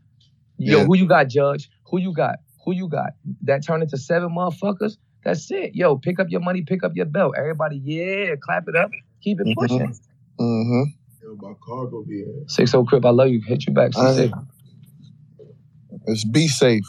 Yo, 0.58 0.84
who 0.86 0.98
you 0.98 1.08
got, 1.08 1.28
Judge? 1.30 1.70
Who 1.92 2.00
you 2.00 2.14
got? 2.14 2.38
Who 2.66 2.74
you 2.74 2.90
got? 2.90 3.12
That 3.44 3.64
turned 3.66 3.84
into 3.84 3.98
seven 3.98 4.30
motherfuckers. 4.30 4.98
That's 5.24 5.50
it. 5.52 5.76
Yo, 5.76 5.98
pick 5.98 6.20
up 6.20 6.28
your 6.30 6.42
money, 6.42 6.64
pick 6.64 6.84
up 6.84 6.94
your 6.96 7.06
belt. 7.06 7.36
Everybody, 7.38 7.82
yeah, 7.84 8.36
clap 8.42 8.68
it 8.68 8.76
up, 8.76 8.92
keep 9.22 9.40
it 9.42 9.48
Mhm. 9.48 9.56
pushing. 9.56 9.94
Mm-hmm. 10.40 10.84
my 11.42 11.54
cargo 11.66 12.04
be 12.04 12.24
Six 12.48 12.74
O 12.74 12.86
Crip, 12.86 13.04
I 13.06 13.10
love 13.10 13.28
you. 13.30 13.42
Hit 13.42 13.68
you 13.68 13.74
back. 13.74 13.92
I- 13.98 14.16
Six 14.16 14.34
It's 16.06 16.24
be 16.24 16.48
safe. 16.48 16.86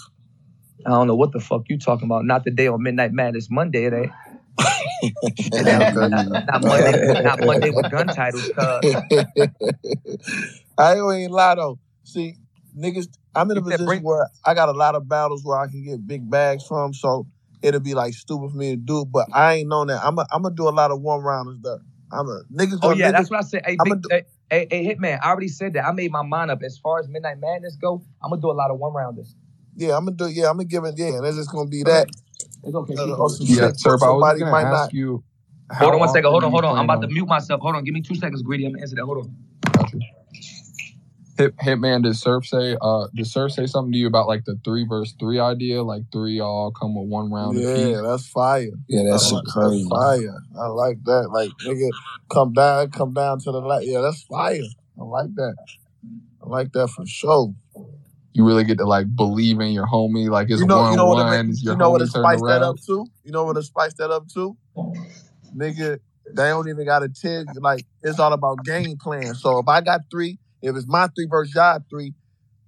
I 0.87 0.91
don't 0.91 1.07
know 1.07 1.17
what 1.17 1.33
the 1.33 1.41
fuck 1.41 1.62
you 1.69 1.79
talking 1.79 2.07
about. 2.07 2.25
Not 2.25 2.45
the 2.45 2.51
day 2.51 2.69
on 2.69 2.83
Midnight 2.83 3.12
Madness 3.12 3.49
Monday, 3.51 3.85
it 3.87 3.93
ain't. 3.93 4.12
not, 5.53 5.95
not 5.95 6.62
Monday, 6.62 7.23
not 7.23 7.41
Monday 7.41 7.71
with 7.71 7.91
gun 7.91 8.07
titles. 8.11 8.49
Cause 8.55 8.85
I 10.79 10.95
ain't 10.95 11.33
lie 11.33 11.55
though. 11.57 11.79
See, 12.05 12.37
niggas, 12.79 13.09
I'm 13.35 13.51
in 13.51 13.59
a 13.59 13.62
position 13.62 14.03
where 14.03 14.29
I 14.45 14.55
got 14.55 14.69
a 14.69 14.73
lot 14.73 14.95
of 14.95 15.09
battles 15.09 15.43
where 15.45 15.59
I 15.59 15.67
can 15.67 15.85
get 15.85 16.07
big 16.07 16.31
bags 16.31 16.64
from, 16.67 16.95
so 16.95 17.27
it'll 17.62 17.81
be 17.81 17.94
like 17.94 18.14
stupid 18.14 18.51
for 18.53 18.57
me 18.57 18.71
to 18.73 18.77
do. 18.77 19.03
it. 19.03 19.12
But 19.12 19.29
I 19.33 19.55
ain't 19.57 19.68
known 19.68 19.88
that. 19.88 20.05
I'm 20.05 20.18
a, 20.18 20.27
I'm 20.33 20.42
gonna 20.42 20.55
do 20.55 20.68
a 20.68 20.71
lot 20.71 20.90
of 20.90 21.01
one 21.03 21.21
rounders 21.23 21.59
though. 21.62 21.81
I'm 22.12 22.29
a 22.29 22.42
niggas. 22.53 22.81
Oh 22.83 22.92
yeah, 22.92 23.11
niggas, 23.11 23.12
that's 23.12 23.31
what 23.31 23.40
I 23.40 23.42
said. 23.42 23.62
Hey, 23.66 23.77
I'ma 23.81 23.97
big, 23.97 24.05
hey, 24.11 24.25
hey, 24.51 24.68
hey, 24.71 24.87
Hitman, 24.87 25.18
I 25.23 25.31
already 25.31 25.49
said 25.49 25.75
that. 25.75 25.87
I 25.87 25.92
made 25.92 26.12
my 26.12 26.23
mind 26.23 26.51
up. 26.51 26.62
As 26.62 26.79
far 26.79 27.01
as 27.01 27.09
Midnight 27.09 27.40
Madness 27.40 27.77
go, 27.77 28.03
I'm 28.23 28.31
gonna 28.31 28.42
do 28.42 28.51
a 28.51 28.53
lot 28.53 28.71
of 28.71 28.79
one 28.79 28.94
rounders. 28.94 29.35
yeah, 29.77 29.97
I'm 29.97 30.07
gonna 30.07 30.16
do. 30.16 30.29
Yeah, 30.29 30.51
I'm 30.51 30.57
gonna 30.57 30.66
give 30.66 30.85
it. 30.85 30.94
Yeah, 30.99 31.21
that's 31.23 31.37
just 31.37 31.53
gonna 31.53 31.68
be 31.68 31.85
that. 31.85 32.09
It's 32.64 32.75
okay. 32.75 32.94
Uh, 32.97 33.16
or 33.16 33.31
some 33.31 33.47
Yeah, 33.47 33.73
shit 33.73 33.79
sir. 33.79 33.99
But 33.99 34.07
I 34.07 34.12
was 34.12 34.27
somebody 34.27 34.40
gonna 34.40 34.53
might 34.53 34.68
ask 34.73 34.85
not. 34.85 34.92
you. 34.92 35.25
Hold 35.81 35.94
on 35.94 36.01
one 36.01 36.09
second. 36.11 36.31
Hold 36.31 36.44
on, 36.44 36.51
hold 36.53 36.64
on. 36.64 36.79
I'm 36.79 36.85
plan 36.85 36.85
about 36.87 37.03
to 37.03 37.09
mute 37.09 37.27
myself. 37.29 37.61
Hold 37.62 37.77
on. 37.77 37.85
Give 37.85 37.94
me 37.94 38.03
two 38.03 38.14
seconds, 38.16 38.42
greedy. 38.42 38.66
I'm 38.66 38.73
gonna 38.73 38.83
answer 38.83 38.97
that. 38.97 39.05
Hold 39.05 39.18
on. 39.18 39.37
Got 41.38 41.44
you. 41.44 41.44
Hit, 41.44 41.57
Hitman, 41.57 42.03
did 42.03 42.16
Surf 42.16 42.46
say? 42.46 42.77
Uh, 42.81 43.07
did 43.14 43.27
Surf 43.27 43.53
say 43.53 43.66
something 43.66 43.92
to 43.92 43.98
you 43.98 44.07
about 44.07 44.27
like 44.27 44.44
the 44.44 44.59
three 44.64 44.85
verse 44.87 45.14
three 45.18 45.38
idea? 45.38 45.83
Like 45.83 46.03
three 46.12 46.40
all 46.40 46.70
come 46.70 46.94
with 46.94 47.09
one 47.09 47.31
round 47.31 47.57
apiece? 47.57 47.87
Yeah, 47.87 48.01
that's 48.03 48.27
fire. 48.29 48.68
Yeah, 48.88 49.03
that 49.05 49.11
That's 49.12 49.33
like- 49.33 49.44
crazy. 49.44 49.85
That's 49.85 49.88
fire. 49.90 50.38
I 50.59 50.66
like 50.66 51.05
that. 51.05 51.31
Like 51.31 51.51
nigga, 51.64 51.88
come 52.31 52.53
down, 52.53 52.90
come 52.90 53.12
down 53.14 53.38
to 53.40 53.53
the 53.53 53.61
light. 53.61 53.87
Yeah, 53.87 54.01
that's 54.01 54.22
fire. 54.22 54.62
I 55.01 55.05
like 55.05 55.35
that. 55.37 55.57
I 56.42 56.48
like 56.48 56.72
that 56.72 56.88
for 56.88 57.07
sure. 57.07 57.55
You 58.33 58.44
really 58.44 58.64
get 58.64 58.79
to 58.79 58.87
like 58.87 59.14
believe 59.16 59.59
in 59.61 59.72
your 59.72 59.87
homie. 59.87 60.29
Like 60.31 60.48
it's 60.51 60.61
you 60.61 60.66
know, 60.66 60.79
one 60.79 60.90
you 60.92 60.96
know 60.96 61.07
what? 61.07 61.24
one. 61.27 61.46
To, 61.46 61.51
Is 61.51 61.62
your 61.62 61.74
you 61.74 61.79
know 61.79 61.90
what 61.90 62.01
homie 62.03 62.12
to 62.12 62.18
spice 62.20 62.40
that 62.42 62.62
up 62.62 62.77
too. 62.85 63.07
You 63.24 63.33
know 63.33 63.44
what 63.44 63.55
to 63.55 63.62
spice 63.62 63.94
that 63.94 64.11
up 64.11 64.29
too. 64.29 64.57
nigga, 65.57 65.98
they 66.35 66.48
don't 66.48 66.68
even 66.68 66.85
got 66.85 67.03
a 67.03 67.09
ten. 67.09 67.46
Like 67.57 67.85
it's 68.03 68.18
all 68.18 68.33
about 68.33 68.64
game 68.64 68.96
plan. 68.98 69.35
So 69.35 69.59
if 69.59 69.68
I 69.68 69.81
got 69.81 70.03
three, 70.11 70.38
if 70.62 70.77
it's 70.77 70.88
my 70.88 71.09
three 71.09 71.27
versus 71.31 71.55
y'all 71.55 71.81
three, 71.90 72.14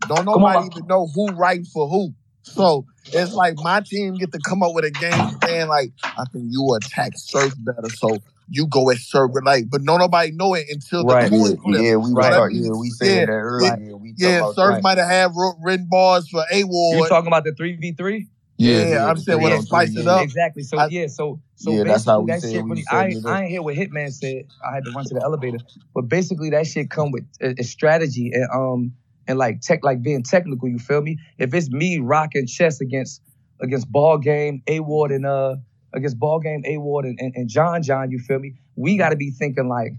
don't 0.06 0.24
nobody 0.24 0.66
even 0.66 0.86
know 0.86 1.08
who 1.14 1.36
right 1.36 1.66
for 1.72 1.88
who. 1.88 2.14
So 2.42 2.86
it's 3.12 3.32
like 3.32 3.56
my 3.58 3.82
team 3.84 4.16
get 4.16 4.32
to 4.32 4.40
come 4.40 4.62
up 4.62 4.74
with 4.74 4.84
a 4.84 4.90
game 4.90 5.30
plan. 5.40 5.68
Like 5.68 5.92
I 6.16 6.24
think 6.32 6.46
you 6.48 6.74
attack 6.74 7.12
surf 7.16 7.52
better, 7.58 7.88
so 7.90 8.22
you 8.48 8.66
go 8.66 8.90
at 8.90 8.98
surf. 8.98 9.30
Like, 9.44 9.70
but 9.70 9.82
no 9.82 9.96
nobody 9.96 10.32
know 10.32 10.54
it 10.54 10.66
until 10.70 11.04
the 11.04 11.14
Right. 11.14 11.30
Yeah, 11.32 11.38
coin 11.38 11.56
flip. 11.62 11.80
yeah, 11.82 11.96
we 11.96 12.14
was 12.14 12.14
Right. 12.14 12.32
talking. 12.34 12.64
Yeah, 12.64 12.70
we 12.72 12.90
said 12.90 13.08
Yeah, 13.08 13.26
that 13.26 13.32
earlier. 13.32 13.96
we 13.96 14.14
Yeah, 14.16 14.40
talking 14.40 14.54
surf 14.54 14.82
might 14.82 14.98
have 14.98 15.08
had 15.08 15.32
written 15.62 15.86
bars 15.90 16.28
for 16.28 16.44
A 16.50 16.58
You 16.58 17.06
talking 17.08 17.28
about 17.28 17.44
the 17.44 17.52
three 17.54 17.76
v 17.76 17.92
three? 17.92 18.28
Yeah, 18.60 18.84
Yeah, 18.90 19.06
I'm 19.06 19.16
saying 19.18 19.38
three 19.38 19.44
when 19.44 19.52
Yeah. 19.52 19.56
I 19.56 19.58
on 19.58 19.62
spice 19.64 19.90
it 19.96 20.06
yeah. 20.06 20.12
up. 20.12 20.24
Exactly. 20.24 20.62
So 20.64 20.78
I- 20.78 20.88
yeah, 20.90 21.06
so 21.08 21.40
so 21.56 21.72
Yeah, 21.72 21.84
that's 21.84 22.04
how 22.06 22.20
basically 22.20 22.24
we 22.24 22.32
that 22.32 22.40
said 22.40 22.50
shit 22.52 22.64
we 22.64 22.70
really. 22.70 22.84
I 22.90 23.04
it 23.04 23.08
ain't. 23.08 23.26
I 23.26 23.40
ain't 23.42 23.50
hear 23.50 23.62
what 23.62 23.76
Hitman 23.76 24.12
said. 24.12 24.44
I 24.70 24.74
had 24.74 24.84
to 24.84 24.92
run 24.92 25.04
to 25.06 25.14
the 25.14 25.22
elevator, 25.22 25.58
but 25.94 26.02
basically 26.08 26.50
that 26.50 26.66
shit 26.66 26.90
come 26.90 27.10
with 27.12 27.24
a, 27.42 27.54
a 27.58 27.64
strategy 27.64 28.30
and 28.34 28.48
um 28.54 28.92
and 29.28 29.38
like 29.38 29.60
tech 29.62 29.84
like 29.84 30.02
being 30.02 30.22
technical. 30.22 30.68
You 30.68 30.78
feel 30.78 31.02
me? 31.02 31.18
If 31.38 31.54
it's 31.54 31.70
me 31.70 31.98
rocking 32.00 32.46
chess 32.46 32.80
against 32.80 33.22
against 33.62 33.90
ball 33.92 34.18
game 34.18 34.62
A 34.68 34.80
Ward 34.80 35.12
and 35.12 35.26
uh 35.26 35.56
against 35.94 36.18
ball 36.18 36.40
game 36.40 36.62
A 36.66 36.78
Ward 36.78 37.06
and, 37.06 37.18
and, 37.20 37.34
and 37.36 37.48
John 37.48 37.82
John, 37.82 38.10
you 38.12 38.18
feel 38.20 38.38
me? 38.40 38.54
We 38.76 38.96
got 38.98 39.10
to 39.10 39.16
be 39.16 39.30
thinking 39.32 39.68
like. 39.68 39.92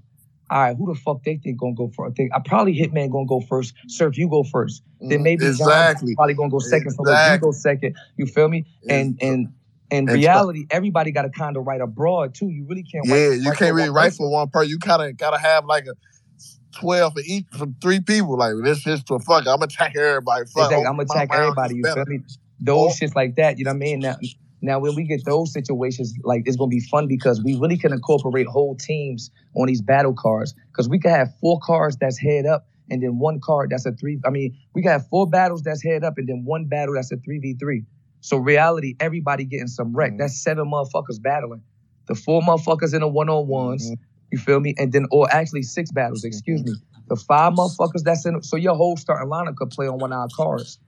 All 0.52 0.60
right, 0.60 0.76
who 0.76 0.94
the 0.94 1.00
fuck 1.00 1.24
they 1.24 1.38
think 1.38 1.58
gonna 1.58 1.74
go 1.74 1.90
first? 1.96 2.12
I 2.12 2.14
think 2.14 2.32
I 2.36 2.40
probably 2.44 2.78
Hitman 2.78 3.10
gonna 3.10 3.26
go 3.26 3.40
first. 3.40 3.74
Surf, 3.88 4.18
you 4.18 4.30
go 4.30 4.44
first. 4.44 4.84
Then 5.00 5.20
mm, 5.20 5.24
maybe 5.24 5.46
John 5.46 5.52
exactly. 5.52 6.14
probably 6.14 6.34
gonna 6.34 6.50
go 6.50 6.60
second. 6.60 6.92
So 6.92 7.10
you 7.10 7.38
go 7.40 7.52
second. 7.54 7.96
You 8.18 8.26
feel 8.26 8.50
me? 8.50 8.66
And 8.90 9.18
and 9.22 9.48
in 9.92 10.06
reality, 10.08 10.66
everybody 10.70 11.12
got 11.12 11.22
to 11.22 11.30
kind 11.30 11.56
of 11.56 11.66
write 11.66 11.80
abroad 11.80 12.34
too. 12.36 12.50
You 12.50 12.66
really 12.68 12.84
can't. 12.84 13.06
Yeah, 13.06 13.32
you 13.32 13.52
can't 13.54 13.74
really 13.74 13.90
write 13.90 14.14
for 14.14 14.30
one 14.30 14.50
person. 14.50 14.70
You 14.70 14.80
kind 14.80 15.02
of 15.02 15.16
gotta 15.16 15.38
have 15.38 15.66
like 15.66 15.86
a 15.86 15.94
twelve 16.78 17.14
for 17.14 17.22
each 17.26 17.46
for 17.58 17.68
three 17.82 18.02
people. 18.02 18.38
Like 18.38 18.54
this 18.62 18.86
is 18.86 19.02
for 19.08 19.20
fuck. 19.20 19.48
I'm 19.48 19.62
attack 19.62 19.96
everybody. 19.96 20.46
Fuck. 20.48 20.66
Exactly. 20.66 20.76
oh, 20.86 20.90
I'm 20.90 20.98
gonna 20.98 21.04
attack 21.04 21.30
everybody. 21.34 21.76
You 21.76 21.84
feel 21.84 22.06
me? 22.08 22.20
Oh. 22.22 22.34
Those 22.60 22.92
Oh. 23.02 23.06
shits 23.06 23.16
like 23.16 23.36
that. 23.36 23.58
You 23.58 23.66
know 23.66 23.72
what 23.72 23.76
I 23.76 23.80
mean? 23.80 24.00
Now, 24.00 24.16
now 24.62 24.80
when 24.80 24.96
we 24.96 25.04
get 25.04 25.26
those 25.26 25.52
situations, 25.52 26.14
like 26.24 26.44
it's 26.46 26.56
gonna 26.58 26.70
be 26.70 26.80
fun 26.80 27.08
because 27.08 27.42
we 27.44 27.58
really 27.58 27.78
can 27.78 27.92
incorporate 27.94 28.48
whole 28.48 28.76
teams 28.76 29.32
on 29.56 29.68
these 29.68 29.82
battle 29.82 30.14
cards. 30.14 30.54
Because 30.72 30.88
we 30.88 31.00
can 31.00 31.12
have 31.12 31.34
four 31.40 31.60
cards 31.64 31.98
that's 32.00 32.20
head 32.20 32.46
up, 32.46 32.68
and 32.90 33.02
then 33.02 33.20
one 33.20 33.40
card 33.44 33.70
that's 33.72 33.86
a 33.86 33.92
three. 33.94 34.20
I 34.26 34.30
mean, 34.30 34.56
we 34.76 34.82
can 34.82 34.92
have 34.92 35.08
four 35.08 35.28
battles 35.30 35.62
that's 35.64 35.84
head 35.84 36.04
up, 36.04 36.18
and 36.18 36.28
then 36.28 36.44
one 36.46 36.66
battle 36.66 36.96
that's 36.96 37.12
a 37.12 37.18
three 37.18 37.40
v 37.40 37.56
three. 37.60 37.86
So 38.22 38.38
reality, 38.38 38.96
everybody 39.00 39.46
getting 39.46 39.68
some 39.68 39.94
wreck. 39.96 40.14
That's 40.18 40.42
seven 40.44 40.70
motherfuckers 40.70 41.22
battling. 41.22 41.64
The 42.08 42.16
four 42.16 42.42
motherfuckers 42.42 42.94
in 42.94 43.02
the 43.02 43.08
one 43.08 43.30
on 43.30 43.48
ones. 43.48 43.90
Mhm. 43.90 43.98
You 44.32 44.38
feel 44.38 44.60
me? 44.60 44.76
And 44.78 44.94
then, 44.94 45.08
or 45.12 45.28
actually 45.34 45.64
six 45.64 45.92
battles. 45.92 46.24
Excuse 46.24 46.64
me. 46.64 46.74
The 47.10 47.16
five 47.16 47.54
motherfuckers 47.54 48.04
that's 48.04 48.26
in. 48.26 48.42
So 48.44 48.56
your 48.58 48.76
whole 48.76 48.96
starting 48.96 49.30
lineup 49.30 49.56
could 49.56 49.72
play 49.72 49.88
on 49.88 49.98
one 50.00 50.14
of 50.14 50.20
our 50.20 50.28
cards. 50.36 50.80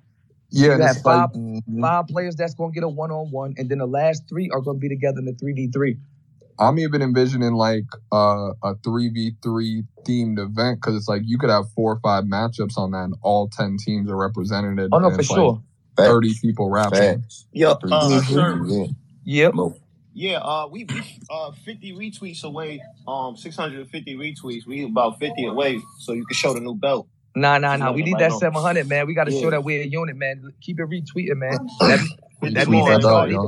Yeah, 0.53 0.75
you 0.77 0.81
have 0.83 0.97
it's 0.97 1.05
like 1.05 1.15
five 1.15 1.29
Mhm. 1.31 1.81
five 1.81 2.07
players 2.07 2.35
that's 2.35 2.53
gonna 2.53 2.71
get 2.71 2.83
a 2.83 2.89
one 2.89 3.11
on 3.11 3.31
one, 3.31 3.55
and 3.57 3.69
then 3.69 3.79
the 3.79 3.87
last 3.87 4.29
three 4.29 4.49
are 4.51 4.61
gonna 4.61 4.79
be 4.79 4.89
together 4.89 5.19
in 5.19 5.25
the 5.25 5.33
three 5.33 5.53
v 5.53 5.67
three. 5.67 5.97
I'm 6.59 6.79
even 6.79 7.01
envisioning 7.01 7.53
like 7.53 7.85
uh, 8.11 8.53
a 8.63 8.75
three 8.83 9.09
v 9.09 9.31
three 9.41 9.83
themed 10.05 10.39
event 10.39 10.79
because 10.79 10.95
it's 10.95 11.07
like 11.09 11.23
you 11.25 11.37
could 11.39 11.49
have 11.49 11.65
four 11.71 11.93
or 11.93 11.99
five 12.01 12.25
matchups 12.25 12.77
on 12.77 12.91
that, 12.91 13.05
and 13.05 13.15
all 13.23 13.49
ten 13.49 13.77
teams 13.77 14.09
are 14.09 14.17
represented. 14.17 14.89
Oh 14.91 14.99
no, 14.99 15.09
for 15.11 15.19
it's 15.19 15.29
like 15.29 15.37
sure. 15.37 15.63
Thirty 15.97 16.29
Facts. 16.29 16.41
people 16.41 16.69
rapping. 16.69 17.21
Facts. 17.21 17.45
Yo, 17.53 17.75
Three, 17.75 17.91
uh, 17.91 18.21
three, 18.21 18.33
sir, 18.35 18.65
yeah. 18.67 18.85
Yep. 19.25 19.55
No. 19.55 19.75
yeah, 20.13 20.37
uh, 20.39 20.67
we 20.71 20.85
we 20.85 21.01
uh 21.29 21.51
50 21.51 21.93
retweets 21.93 22.43
away, 22.43 22.81
um, 23.07 23.35
650 23.37 24.15
retweets. 24.15 24.65
We 24.65 24.85
about 24.85 25.19
50 25.19 25.45
away, 25.45 25.81
so 25.99 26.13
you 26.13 26.25
can 26.25 26.35
show 26.35 26.53
the 26.53 26.61
new 26.61 26.75
belt. 26.75 27.07
Nah, 27.35 27.57
nah, 27.57 27.77
nah. 27.77 27.91
We 27.91 28.03
need 28.03 28.19
that 28.19 28.33
seven 28.33 28.61
hundred, 28.61 28.87
man. 28.89 29.07
We 29.07 29.13
got 29.15 29.25
to 29.25 29.31
show 29.31 29.49
that 29.51 29.63
we're 29.63 29.83
a 29.83 29.87
unit, 29.87 30.15
man. 30.17 30.53
Keep 30.61 30.79
it 30.81 30.89
retweeting, 30.89 31.37
man. 31.37 31.67
That, 31.87 31.99
that 32.55 32.69
means 32.69 32.87
that 32.87 33.01
y'all 33.03 33.23
need, 33.27 33.41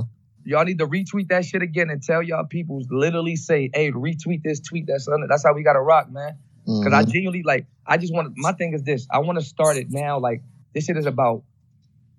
y'all. 0.45 0.63
need 0.65 0.79
to 0.79 0.87
retweet 0.87 1.29
that 1.29 1.45
shit 1.45 1.61
again 1.61 1.89
and 1.89 2.01
tell 2.03 2.23
y'all 2.23 2.45
people 2.45 2.81
literally 2.89 3.35
say, 3.35 3.69
"Hey, 3.73 3.91
retweet 3.91 4.43
this 4.43 4.59
tweet." 4.61 4.85
That's 4.87 5.07
under. 5.07 5.27
That's 5.27 5.43
how 5.45 5.53
we 5.53 5.63
got 5.63 5.73
to 5.73 5.81
rock, 5.81 6.11
man. 6.11 6.37
Because 6.79 6.93
I 6.93 7.03
Mhm. 7.03 7.09
genuinely 7.11 7.43
like. 7.43 7.67
I 7.87 7.97
just 7.97 8.13
want. 8.13 8.27
to 8.29 8.33
My 8.37 8.53
thing 8.53 8.73
is 8.73 8.83
this. 8.83 9.07
I 9.11 9.19
want 9.19 9.39
to 9.39 9.45
start 9.45 9.77
it 9.77 9.87
now. 9.91 10.19
Like 10.19 10.41
this 10.73 10.85
shit 10.85 10.97
is 10.97 11.05
about. 11.07 11.43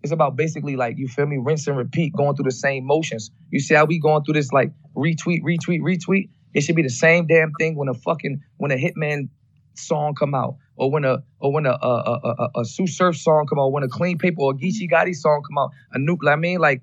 It's 0.02 0.12
about 0.12 0.36
basically 0.36 0.76
like 0.76 0.98
you 0.98 1.08
feel 1.08 1.26
me, 1.26 1.38
rinse 1.38 1.66
and 1.66 1.76
repeat, 1.76 2.14
going 2.14 2.36
through 2.36 2.44
the 2.46 2.52
same 2.52 2.86
motions. 2.86 3.30
You 3.50 3.60
see 3.60 3.74
how 3.74 3.84
we 3.86 3.98
going 4.00 4.24
through 4.24 4.34
this 4.34 4.52
like 4.52 4.72
retweet, 4.96 5.42
retweet, 5.42 5.80
retweet. 5.80 6.30
It 6.54 6.62
should 6.62 6.76
be 6.76 6.82
the 6.82 6.90
same 6.90 7.26
damn 7.26 7.52
thing 7.54 7.76
when 7.76 7.88
a 7.88 7.94
fucking 7.94 8.40
when 8.58 8.70
a 8.70 8.76
Hitman 8.76 9.28
song 9.74 10.14
come 10.14 10.34
out, 10.34 10.56
or 10.76 10.90
when 10.90 11.04
a 11.04 11.22
or 11.40 11.52
when 11.52 11.66
a 11.66 11.72
a 11.72 11.74
a, 11.74 12.34
a, 12.38 12.60
a 12.60 12.64
Sue 12.64 12.86
Surf 12.86 13.16
song 13.16 13.46
come 13.48 13.58
out, 13.58 13.72
when 13.72 13.82
a 13.82 13.88
Clean 13.88 14.16
Paper 14.18 14.40
or 14.40 14.52
a 14.52 14.54
Geechee 14.54 14.88
mm-hmm. 14.88 14.94
Gotti 14.94 15.14
song 15.14 15.42
come 15.46 15.58
out, 15.58 15.70
a 15.92 15.98
new. 15.98 16.18
I 16.26 16.36
mean, 16.36 16.58
like 16.58 16.82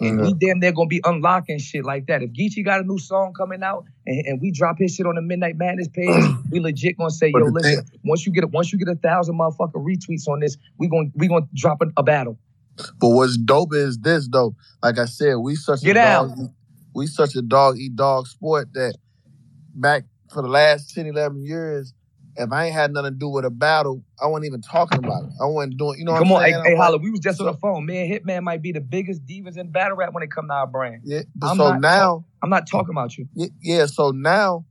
and 0.00 0.20
we 0.20 0.28
mm-hmm. 0.28 0.38
damn 0.38 0.58
near 0.58 0.72
gonna 0.72 0.88
be 0.88 1.02
unlocking 1.04 1.58
shit 1.58 1.84
like 1.84 2.06
that. 2.06 2.22
If 2.22 2.30
Geechee 2.32 2.64
got 2.64 2.80
a 2.80 2.84
new 2.84 2.98
song 2.98 3.34
coming 3.34 3.62
out 3.62 3.84
and, 4.06 4.26
and 4.26 4.40
we 4.40 4.50
drop 4.50 4.76
his 4.78 4.94
shit 4.94 5.06
on 5.06 5.16
the 5.16 5.22
Midnight 5.22 5.56
Madness 5.56 5.88
page, 5.88 6.24
we 6.50 6.60
legit 6.60 6.96
gonna 6.96 7.10
say, 7.10 7.30
yo, 7.34 7.44
listen, 7.44 7.84
once 8.04 8.24
you 8.26 8.32
get 8.32 8.48
once 8.50 8.72
you 8.72 8.78
get 8.78 8.88
a 8.88 8.94
thousand 8.96 9.38
motherfucker 9.38 9.74
retweets 9.74 10.26
on 10.28 10.40
this, 10.40 10.56
we 10.78 10.88
gonna 10.88 11.10
we 11.14 11.28
gonna 11.28 11.46
drop 11.54 11.82
a, 11.82 11.86
a 11.98 12.02
battle. 12.02 12.38
But 12.98 13.08
what's 13.10 13.36
dope 13.36 13.74
is 13.74 13.98
this 13.98 14.28
though. 14.28 14.54
Like 14.82 14.98
I 14.98 15.06
said, 15.06 15.36
we 15.36 15.56
such 15.56 15.82
Get 15.82 15.96
a 15.96 16.00
out. 16.00 16.28
dog. 16.28 16.50
We 16.94 17.06
such 17.06 17.36
a 17.36 17.42
dog 17.42 17.76
eat 17.78 17.96
dog 17.96 18.26
sport 18.26 18.72
that 18.72 18.96
back 19.74 20.04
for 20.32 20.42
the 20.42 20.48
last 20.48 20.94
10, 20.94 21.06
11 21.06 21.44
years, 21.44 21.92
if 22.38 22.52
I 22.52 22.66
ain't 22.66 22.74
had 22.74 22.92
nothing 22.92 23.12
to 23.12 23.18
do 23.18 23.28
with 23.28 23.44
a 23.44 23.50
battle, 23.50 24.02
I 24.22 24.26
wasn't 24.26 24.46
even 24.46 24.60
talking 24.62 24.98
about 24.98 25.24
it. 25.24 25.30
I 25.40 25.46
wasn't 25.46 25.76
doing. 25.78 25.98
You 25.98 26.04
know 26.04 26.12
Come 26.16 26.30
what 26.30 26.36
on, 26.38 26.42
I'm 26.42 26.46
hey, 26.46 26.52
saying? 26.52 26.64
hey 26.64 26.72
I'm 26.72 26.78
like, 26.78 26.84
Holla, 26.86 26.98
we 26.98 27.10
was 27.10 27.20
just 27.20 27.40
on 27.40 27.46
the 27.46 27.54
phone. 27.54 27.86
Man, 27.86 28.08
Hitman 28.10 28.42
might 28.42 28.62
be 28.62 28.72
the 28.72 28.80
biggest 28.80 29.24
divas 29.26 29.56
in 29.56 29.70
battle 29.70 29.96
rap 29.96 30.12
when 30.12 30.22
it 30.22 30.30
come 30.30 30.48
to 30.48 30.54
our 30.54 30.66
brand. 30.66 31.02
yeah. 31.04 31.22
But 31.34 31.48
I'm 31.50 31.56
so 31.56 31.70
not- 31.70 31.80
now, 31.80 32.24
I'm 32.42 32.50
not 32.50 32.68
talking 32.68 32.90
about 32.94 33.16
you. 33.16 33.28
y- 33.34 33.48
yeah. 33.62 33.86
So 33.86 34.10
now, 34.10 34.64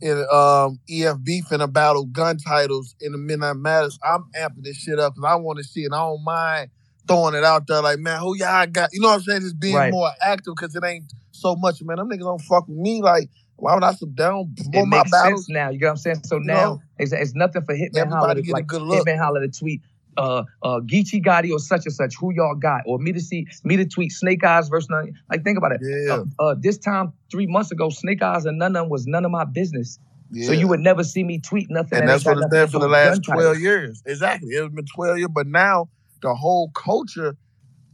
in 0.00 0.18
um 0.32 0.80
EFB 0.90 1.46
finna 1.48 1.72
battle 1.72 2.04
gun 2.06 2.36
titles 2.38 2.94
in 3.00 3.12
the 3.12 3.18
Midnight 3.18 3.56
Madness. 3.56 3.98
I'm 4.02 4.24
amping 4.36 4.62
this 4.64 4.76
shit 4.76 4.98
up 4.98 5.14
because 5.14 5.28
I 5.28 5.34
want 5.36 5.58
to 5.58 5.64
see 5.64 5.82
it. 5.82 5.92
I 5.92 5.98
don't 5.98 6.24
mind 6.24 6.70
throwing 7.06 7.34
it 7.34 7.44
out 7.44 7.66
there. 7.66 7.82
Like 7.82 7.98
man, 7.98 8.20
who 8.20 8.36
y'all 8.36 8.66
got? 8.66 8.90
You 8.92 9.00
know 9.00 9.08
what 9.08 9.14
I'm 9.16 9.20
saying? 9.22 9.40
Just 9.42 9.60
being 9.60 9.76
Right. 9.76 9.92
more 9.92 10.10
active 10.20 10.54
because 10.56 10.74
it 10.74 10.84
ain't 10.84 11.12
so 11.30 11.54
much. 11.56 11.82
Man, 11.82 11.96
them 11.98 12.08
niggas 12.10 12.20
don't 12.20 12.40
fuck 12.42 12.66
with 12.68 12.76
me. 12.78 13.00
Like 13.02 13.28
why 13.62 13.74
would 13.74 13.84
I 13.84 13.92
sit 13.92 14.16
down 14.16 14.52
It 14.72 14.86
makes 14.88 15.12
sense 15.12 15.48
now. 15.48 15.70
You 15.70 15.78
get 15.78 15.86
what 15.86 15.90
I'm 15.92 15.96
saying? 15.98 16.24
So 16.24 16.38
now 16.38 16.54
know? 16.54 16.82
it's, 16.98 17.12
it's 17.12 17.32
nothing 17.36 17.62
for 17.62 17.76
Hitman 17.76 18.08
Holla 18.08 18.34
to 18.34 18.42
get 18.42 18.50
a 18.50 18.54
like 18.54 18.66
good 18.66 18.82
look. 18.82 19.06
Hitman 19.06 19.18
Holla 19.18 19.38
to 19.38 19.48
tweet 19.48 19.82
uh 20.16 20.42
uh 20.64 20.80
Geechee 20.80 21.24
Gotti 21.24 21.52
or 21.52 21.60
such 21.60 21.86
and 21.86 21.94
such, 21.94 22.16
who 22.18 22.34
y'all 22.34 22.56
got, 22.56 22.82
or 22.86 22.98
me 22.98 23.12
to 23.12 23.20
see 23.20 23.46
me 23.62 23.76
to 23.76 23.86
tweet 23.86 24.10
Snake 24.10 24.42
Eyes 24.42 24.68
versus 24.68 24.90
none. 24.90 25.12
Like 25.30 25.44
think 25.44 25.58
about 25.58 25.70
it. 25.70 25.80
Yeah, 25.80 26.24
Uh, 26.40 26.42
uh, 26.42 26.54
this 26.58 26.76
time 26.76 27.12
three 27.30 27.46
months 27.46 27.70
ago, 27.70 27.88
Snake 27.88 28.20
Eyes 28.20 28.46
and 28.46 28.58
none 28.58 28.74
of 28.74 28.82
them 28.82 28.90
was 28.90 29.06
none 29.06 29.24
of 29.24 29.30
my 29.30 29.44
business. 29.44 29.96
yeah. 30.32 30.48
So 30.48 30.52
you 30.52 30.66
would 30.66 30.80
never 30.80 31.04
see 31.04 31.22
me 31.22 31.38
tweet 31.38 31.70
nothing. 31.70 32.00
and 32.00 32.08
that 32.08 32.14
that's 32.14 32.24
what 32.24 32.38
it's 32.38 32.48
been 32.48 32.66
for 32.66 32.80
the 32.80 32.88
last 32.88 33.22
12 33.22 33.38
titles. 33.38 33.60
years. 33.60 34.02
Exactly. 34.06 34.48
It's 34.48 34.74
been 34.74 34.86
12 34.92 35.18
years, 35.18 35.30
but 35.32 35.46
now 35.46 35.88
the 36.20 36.34
whole 36.34 36.70
culture 36.70 37.36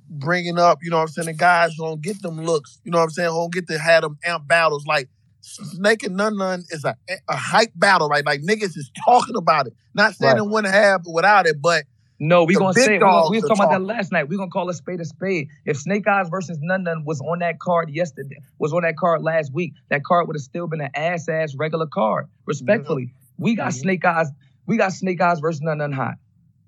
bringing 0.09 0.59
up, 0.59 0.79
you 0.83 0.89
know 0.89 0.97
what 0.97 1.03
I'm 1.03 1.09
saying, 1.09 1.27
the 1.27 1.35
guys 1.35 1.77
don't 1.77 2.01
get 2.01 2.23
them 2.23 2.43
looks, 2.43 2.81
you 2.85 2.91
know 2.91 2.97
what 2.97 3.05
I'm 3.05 3.11
saying, 3.11 3.29
don't 3.29 3.53
get 3.53 3.69
to 3.69 3.79
have 3.79 4.01
them 4.01 4.19
amp 4.25 4.49
battles. 4.49 4.87
Like 4.87 5.11
Snake 5.49 6.03
and 6.03 6.17
None 6.17 6.37
None 6.37 6.65
is 6.71 6.85
a, 6.85 6.97
a 7.29 7.37
hype 7.37 7.73
battle, 7.75 8.09
right? 8.09 8.25
Like 8.25 8.43
niggas 8.43 8.77
is 8.77 8.91
talking 9.05 9.37
about 9.37 9.67
it. 9.67 9.75
Not 9.95 10.15
saying 10.15 10.33
Right. 10.35 10.39
it 10.39 10.47
wouldn't 10.49 10.73
have 10.75 11.03
without 11.07 11.47
it, 11.47 11.61
but 11.63 11.85
No, 12.21 12.45
we 12.45 12.55
gonna 12.55 12.73
say 12.75 12.85
it. 12.85 12.91
We, 12.95 12.99
gonna, 12.99 13.31
we 13.31 13.37
was 13.39 13.45
are 13.45 13.49
talking 13.49 13.65
about 13.65 13.79
that 13.79 13.85
last 13.85 14.13
night. 14.13 14.29
We 14.29 14.37
gonna 14.37 14.51
call 14.51 14.69
a 14.69 14.75
spade 14.75 15.01
a 15.01 15.05
spade. 15.05 15.49
If 15.65 15.77
Snake 15.79 16.07
Eyes 16.07 16.29
versus 16.29 16.59
None 16.61 16.83
None 16.85 17.05
was 17.05 17.21
on 17.21 17.39
that 17.41 17.59
card 17.61 17.91
yesterday, 17.91 18.37
was 18.59 18.73
on 18.73 18.83
that 18.83 18.97
card 18.97 19.23
last 19.23 19.53
week, 19.53 19.73
that 19.91 20.05
card 20.05 20.27
would 20.27 20.37
have 20.37 20.43
still 20.43 20.67
been 20.67 20.81
an 20.81 20.91
ass 20.95 21.29
ass 21.29 21.55
regular 21.57 21.87
card. 21.87 22.27
Respectfully, 22.47 23.15
we 23.39 23.55
got 23.55 23.69
Mhm. 23.71 23.81
Snake 23.81 24.05
Eyes. 24.05 24.29
We 24.67 24.77
got 24.77 24.93
Snake 24.93 25.21
Eyes 25.21 25.41
versus 25.41 25.61
None 25.63 25.79
None 25.79 25.93
hot. 25.93 26.15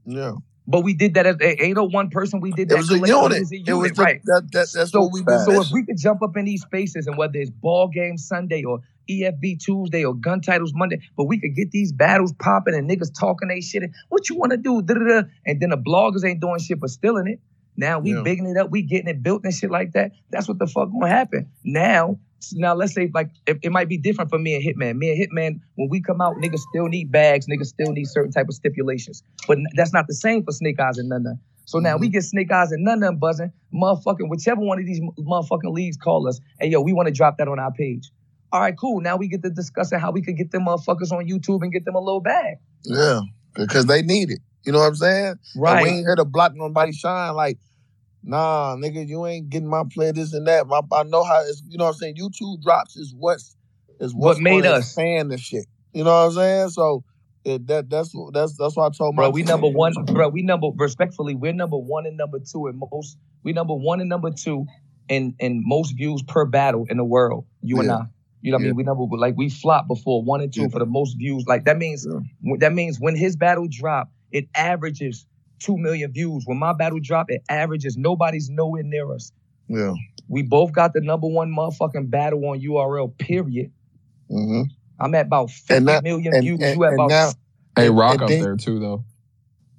yeah. 0.07 0.33
But 0.71 0.83
we 0.83 0.95
did 0.95 1.15
that 1.15 1.27
as 1.27 1.37
ain't 1.41 1.77
no 1.77 1.85
one 1.85 2.11
person. 2.11 2.41
We 2.41 2.53
did 2.53 2.71
It 2.71 2.75
that 2.75 2.79
was 2.79 2.91
a 2.93 2.99
unit. 2.99 3.11
a 3.13 3.41
It 3.41 3.41
was 3.41 3.53
unit, 3.53 3.97
the, 3.97 4.03
right? 4.03 4.21
that, 4.25 4.53
that, 4.53 4.69
that's 4.73 4.91
So, 4.91 5.03
what 5.03 5.13
we 5.13 5.21
so 5.45 5.61
if 5.61 5.73
we 5.73 5.85
could 5.85 5.99
jump 5.99 6.23
up 6.23 6.37
in 6.37 6.45
these 6.45 6.63
spaces 6.63 7.07
and 7.09 7.19
whether 7.19 7.39
it's 7.39 7.51
ball 7.51 7.89
game 7.89 8.17
Sunday 8.17 8.63
or 8.63 8.79
EFB 9.11 9.59
Tuesday 9.59 10.05
or 10.05 10.15
gun 10.15 10.41
titles 10.41 10.73
Monday, 10.73 11.01
but 11.17 11.25
we 11.25 11.41
could 11.41 11.57
get 11.57 11.73
these 11.73 11.93
battles 11.93 12.33
popping 12.35 12.75
and 12.75 12.89
niggas 12.89 13.11
talking 13.19 13.49
they 13.49 13.61
shit. 13.61 13.83
And 13.83 13.93
what 14.11 14.29
you 14.29 14.37
want 14.37 14.53
to 14.53 14.57
do? 14.57 14.81
Da-da-da. 14.81 15.23
And 15.45 15.61
then 15.61 15.71
the 15.71 15.77
bloggers 15.77 16.25
ain't 16.25 16.41
doing 16.41 16.61
shit 16.61 16.79
but 16.79 16.91
stealing 16.91 17.27
it. 17.27 17.41
Now 17.77 17.99
we 17.99 18.15
Yeah. 18.15 18.23
bigging 18.23 18.47
it 18.47 18.57
up, 18.57 18.71
we 18.71 18.83
getting 18.83 19.09
it 19.09 19.23
built 19.23 19.45
and 19.45 19.55
shit 19.55 19.71
like 19.71 19.93
that. 19.93 20.13
That's 20.31 20.49
what 20.49 20.59
the 20.59 20.67
fuck 20.67 20.91
gonna 20.91 21.09
happen. 21.09 21.49
Now, 21.65 22.19
now 22.53 22.75
let's 22.75 22.95
say 22.95 23.11
like 23.13 23.31
it, 23.47 23.59
it 23.63 23.73
might 23.73 23.89
be 23.89 23.97
different 23.97 24.31
for 24.31 24.39
me 24.39 24.55
and 24.55 24.65
Hitman. 24.65 24.97
Me 24.97 25.11
and 25.11 25.19
Hitman, 25.21 25.61
when 25.77 25.89
we 25.89 26.01
come 26.01 26.21
out, 26.21 26.37
niggas 26.37 26.61
still 26.71 26.89
need 26.89 27.11
bags, 27.11 27.47
niggas 27.47 27.67
still 27.67 27.93
need 27.93 28.07
certain 28.07 28.33
type 28.33 28.49
of 28.49 28.55
stipulations. 28.55 29.23
But 29.47 29.59
that's 29.75 29.93
not 29.93 30.07
the 30.07 30.15
same 30.15 30.45
for 30.45 30.53
Snake 30.53 30.79
Eyes 30.81 30.99
and 30.99 31.09
none 31.09 31.23
none. 31.23 31.39
So 31.65 31.79
now 31.79 31.97
we 31.97 32.09
mm-hmm. 32.09 32.15
get 32.15 32.25
Snake 32.25 32.51
Eyes 32.51 32.73
and 32.73 32.85
none 32.85 33.01
none 33.01 33.17
buzzing, 33.17 33.53
motherfucking 33.73 34.29
whichever 34.29 34.61
one 34.61 34.79
of 34.81 34.87
these 34.87 35.01
motherfucking 35.19 35.73
leagues 35.73 35.97
call 35.97 36.29
us. 36.29 36.41
Hey 36.59 36.69
yo, 36.69 36.81
we 36.81 36.93
want 36.93 37.07
to 37.07 37.15
drop 37.15 37.39
that 37.39 37.49
on 37.49 37.59
our 37.59 37.73
page. 37.73 38.11
All 38.53 38.61
right, 38.61 38.77
cool. 38.77 39.01
Now 39.01 39.17
we 39.17 39.29
get 39.29 39.43
to 39.45 39.51
discussing 39.51 40.01
how 40.01 40.11
we 40.11 40.23
could 40.23 40.37
get 40.37 40.51
them 40.51 40.65
motherfuckers 40.67 41.13
on 41.13 41.29
YouTube 41.29 41.63
and 41.63 41.73
get 41.73 41.85
them 41.85 41.95
a 41.95 42.01
little 42.01 42.21
bag. 42.21 42.57
Yeah, 42.85 43.21
because 43.55 43.87
they 43.87 44.03
need 44.03 44.31
it. 44.31 44.41
You 44.65 44.73
know 44.73 44.79
what 44.81 44.87
I'm 44.89 44.95
saying? 44.97 45.35
And 45.77 45.83
we 45.83 45.89
ain't 45.91 46.07
here 46.07 46.17
to 46.17 46.25
block 46.25 46.53
nobody 46.55 46.93
shine. 46.93 47.35
Like, 47.35 47.59
nah, 48.23 48.77
nigga, 48.77 49.07
you 49.07 49.27
ain't 49.27 49.49
getting 49.51 49.69
my 49.69 49.83
play 49.93 50.13
this 50.13 50.33
and 50.35 50.47
that. 50.47 50.67
My, 50.67 50.81
I 50.93 51.03
know 51.05 51.25
how 51.25 51.41
it's. 51.43 51.63
You 51.69 51.79
know 51.79 51.85
what 51.85 51.91
I'm 51.93 51.97
saying? 51.97 52.17
YouTube 52.17 52.63
drops 52.63 52.97
is 52.97 53.15
what's 53.17 53.57
is 54.01 54.15
What 54.15 54.39
made 54.39 54.65
us. 54.67 54.85
expand 54.85 55.31
the 55.31 55.39
shit. 55.39 55.67
You 55.93 56.05
know 56.05 56.11
what 56.11 56.27
I'm 56.27 56.33
saying? 56.33 56.69
So 56.71 57.05
it, 57.45 57.67
that 57.69 57.89
that's 57.89 58.15
that's 58.33 58.57
that's 58.57 58.77
why 58.77 58.87
I 58.87 58.91
told 58.91 59.15
my 59.15 59.23
Bro, 59.23 59.31
we 59.31 59.43
number 59.43 59.69
one, 59.69 59.93
bro. 60.05 60.29
We 60.29 60.43
number 60.43 60.69
respectfully, 60.77 61.35
we're 61.35 61.53
number 61.53 61.77
one 61.79 62.07
and 62.07 62.17
number 62.17 62.39
two 62.39 62.67
in 62.67 62.79
most. 62.93 63.17
We 63.43 63.53
number 63.53 63.75
one 63.75 64.01
and 64.01 64.09
number 64.09 64.31
two 64.31 64.67
in 65.09 65.35
in 65.39 65.63
most 65.65 65.93
views 65.97 66.23
per 66.23 66.45
battle 66.45 66.87
in 66.89 66.97
the 66.97 67.05
world. 67.05 67.47
You 67.63 67.81
and 67.81 67.91
I. 67.91 68.03
You 68.43 68.53
know 68.53 68.57
what 68.57 68.63
I 68.63 68.65
mean? 68.69 68.77
We 68.77 68.83
number 68.85 69.05
like 69.17 69.37
we 69.37 69.51
flopped 69.51 69.89
before 69.89 70.23
one 70.23 70.41
and 70.41 70.53
two 70.53 70.63
Yeah. 70.63 70.69
for 70.69 70.79
the 70.79 70.87
most 70.87 71.15
views. 71.19 71.45
Like 71.47 71.65
that 71.65 71.77
means 71.79 72.07
that 72.59 72.73
means 72.73 72.99
when 72.99 73.15
his 73.17 73.37
battle 73.37 73.67
drop, 73.71 74.11
it 74.33 74.49
averages 74.55 75.27
two 75.61 75.77
million 75.79 76.13
views. 76.13 76.45
When 76.47 76.59
my 76.59 76.73
battle 76.73 77.01
drop, 77.03 77.31
it 77.31 77.43
averages 77.49 77.97
nobody's 77.97 78.51
nowhere 78.51 78.83
near 78.85 79.13
us. 79.15 79.33
Yeah. 79.69 79.95
We 80.29 80.43
both 80.43 80.73
got 80.73 80.93
the 80.95 81.01
number 81.01 81.29
one 81.29 81.51
motherfucking 81.53 82.11
battle 82.11 82.45
on 82.47 82.61
URL. 82.61 83.17
Period. 83.19 83.73
hmm 84.31 84.63
I'm 85.01 85.15
at 85.15 85.27
about 85.27 85.51
fifty 85.51 85.77
And 85.77 85.89
million 86.01 86.33
that 86.33 86.39
and, 86.39 86.45
views. 86.45 86.61
and, 86.63 86.75
you 86.75 86.85
at 86.85 86.91
and 86.91 86.97
about 86.97 87.09
now 87.09 87.33
Hey, 87.77 87.91
Rock 87.91 88.15
and 88.15 88.23
up 88.23 88.29
then 88.31 88.41
there 88.41 88.57
too, 88.57 88.79
though. 88.81 89.05